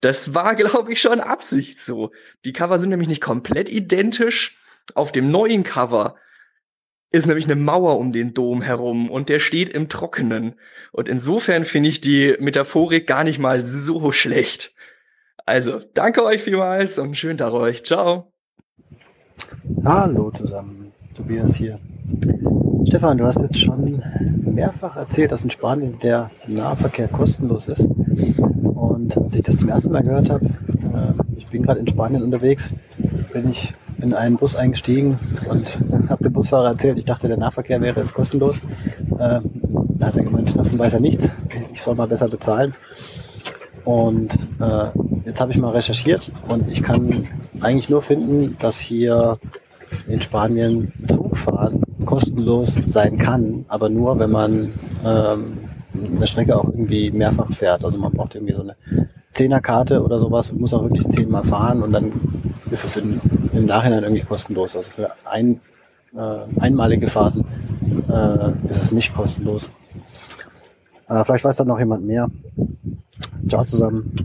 Das 0.02 0.36
war, 0.36 0.54
glaube 0.54 0.94
ich, 0.94 1.02
schon 1.02 1.20
Absicht 1.20 1.80
so. 1.80 2.12
Die 2.46 2.54
Cover 2.54 2.78
sind 2.78 2.92
nämlich 2.92 3.10
nicht 3.10 3.22
komplett 3.22 3.72
identisch. 3.72 4.56
Auf 4.94 5.12
dem 5.12 5.32
neuen 5.32 5.64
Cover 5.64 6.16
ist 7.14 7.28
nämlich 7.28 7.46
eine 7.46 7.56
Mauer 7.56 8.00
um 8.00 8.12
den 8.12 8.34
Dom 8.34 8.64
herum 8.64 9.10
und 9.10 9.30
der 9.30 9.40
steht 9.40 9.70
im 9.70 9.88
Trockenen. 9.88 10.56
Und 10.92 11.08
insofern 11.08 11.64
finde 11.64 11.90
ich 11.90 12.02
die 12.02 12.36
Metaphorik 12.40 13.06
gar 13.06 13.24
nicht 13.24 13.38
mal 13.38 13.64
so 13.64 14.12
schlecht. 14.12 14.74
Also, 15.46 15.80
danke 15.94 16.24
euch 16.26 16.42
vielmals 16.42 16.98
und 16.98 17.16
schönen 17.16 17.38
Tag 17.38 17.54
euch. 17.54 17.84
Ciao. 17.84 18.32
Hallo 19.86 20.32
zusammen, 20.32 20.92
Tobias 21.16 21.56
hier. 21.56 21.80
Stefan, 22.88 23.20
du 23.20 23.26
hast 23.26 23.42
jetzt 23.42 23.60
schon 23.60 24.02
mehrfach 24.42 24.96
erzählt, 24.96 25.32
dass 25.32 25.44
in 25.44 25.52
Spanien 25.52 26.00
der 26.00 26.32
Nahverkehr 26.48 27.08
kostenlos 27.08 27.68
ist. 27.68 27.86
Und 27.86 29.16
als 29.18 29.36
ich 29.36 29.44
das 29.44 29.58
zum 29.58 29.70
ersten 29.70 29.92
Mal 29.92 30.02
gehört 30.02 30.32
habe, 30.32 30.46
äh, 30.46 31.38
ich 31.38 31.46
bin 31.48 31.62
gerade 31.62 31.80
in 31.80 31.88
Spanien 31.88 32.24
unterwegs, 32.24 32.74
bin 33.32 33.52
ich 33.52 33.74
in 34.04 34.14
einen 34.14 34.36
Bus 34.36 34.56
eingestiegen 34.56 35.18
und 35.50 35.80
habe 36.10 36.24
dem 36.24 36.34
Busfahrer 36.34 36.70
erzählt, 36.70 36.98
ich 36.98 37.06
dachte, 37.06 37.28
der 37.28 37.38
Nahverkehr 37.38 37.82
wäre 37.82 38.00
jetzt 38.00 38.14
kostenlos. 38.14 38.60
Äh, 39.18 39.40
da 39.98 40.08
hat 40.08 40.18
er 40.18 40.24
gemeint, 40.24 40.56
davon 40.56 40.78
weiß 40.78 40.94
er 40.94 41.00
nichts. 41.00 41.32
Ich 41.72 41.82
soll 41.82 41.96
mal 41.96 42.08
besser 42.08 42.28
bezahlen. 42.28 42.76
Und 43.86 44.34
äh, 44.60 44.88
jetzt 45.26 45.42
habe 45.42 45.52
ich 45.52 45.58
mal 45.58 45.72
recherchiert 45.72 46.32
und 46.48 46.70
ich 46.70 46.84
kann 46.84 47.28
eigentlich 47.62 47.90
nur 47.90 48.02
finden, 48.02 48.56
dass 48.60 48.80
hier 48.80 49.40
in 50.08 50.22
Spanien 50.22 50.94
Zugfahren 51.08 51.84
kostenlos 52.06 52.80
sein 52.86 53.18
kann, 53.18 53.66
aber 53.68 53.90
nur, 53.90 54.20
wenn 54.20 54.32
man 54.32 54.74
ähm, 55.06 55.58
eine 56.16 56.28
Strecke 56.28 56.58
auch 56.58 56.66
irgendwie 56.66 57.12
mehrfach 57.12 57.52
fährt. 57.52 57.84
Also 57.84 57.98
man 57.98 58.12
braucht 58.12 58.36
irgendwie 58.36 58.54
so 58.54 58.64
eine 58.64 58.76
Zehnerkarte 59.34 60.02
oder 60.02 60.20
sowas 60.20 60.52
und 60.52 60.60
muss 60.60 60.74
auch 60.74 60.84
wirklich 60.84 61.08
zehnmal 61.10 61.44
fahren 61.44 61.82
und 61.82 61.92
dann 61.92 62.12
ist 62.72 62.84
es 62.84 62.98
im, 62.98 63.20
im 63.54 63.66
Nachhinein 63.66 64.04
irgendwie 64.04 64.24
kostenlos. 64.24 64.76
Also 64.76 64.92
für 64.92 65.12
ein, 65.26 65.62
äh, 66.16 66.60
einmalige 66.60 67.08
Fahrten 67.08 67.46
äh, 68.10 68.70
ist 68.70 68.84
es 68.84 68.92
nicht 68.92 69.14
kostenlos. 69.16 69.70
Äh, 71.08 71.24
vielleicht 71.26 71.44
weiß 71.44 71.58
da 71.58 71.66
noch 71.66 71.80
jemand 71.80 72.06
mehr. 72.06 72.30
Ciao 73.48 73.64
zusammen. 73.66 74.16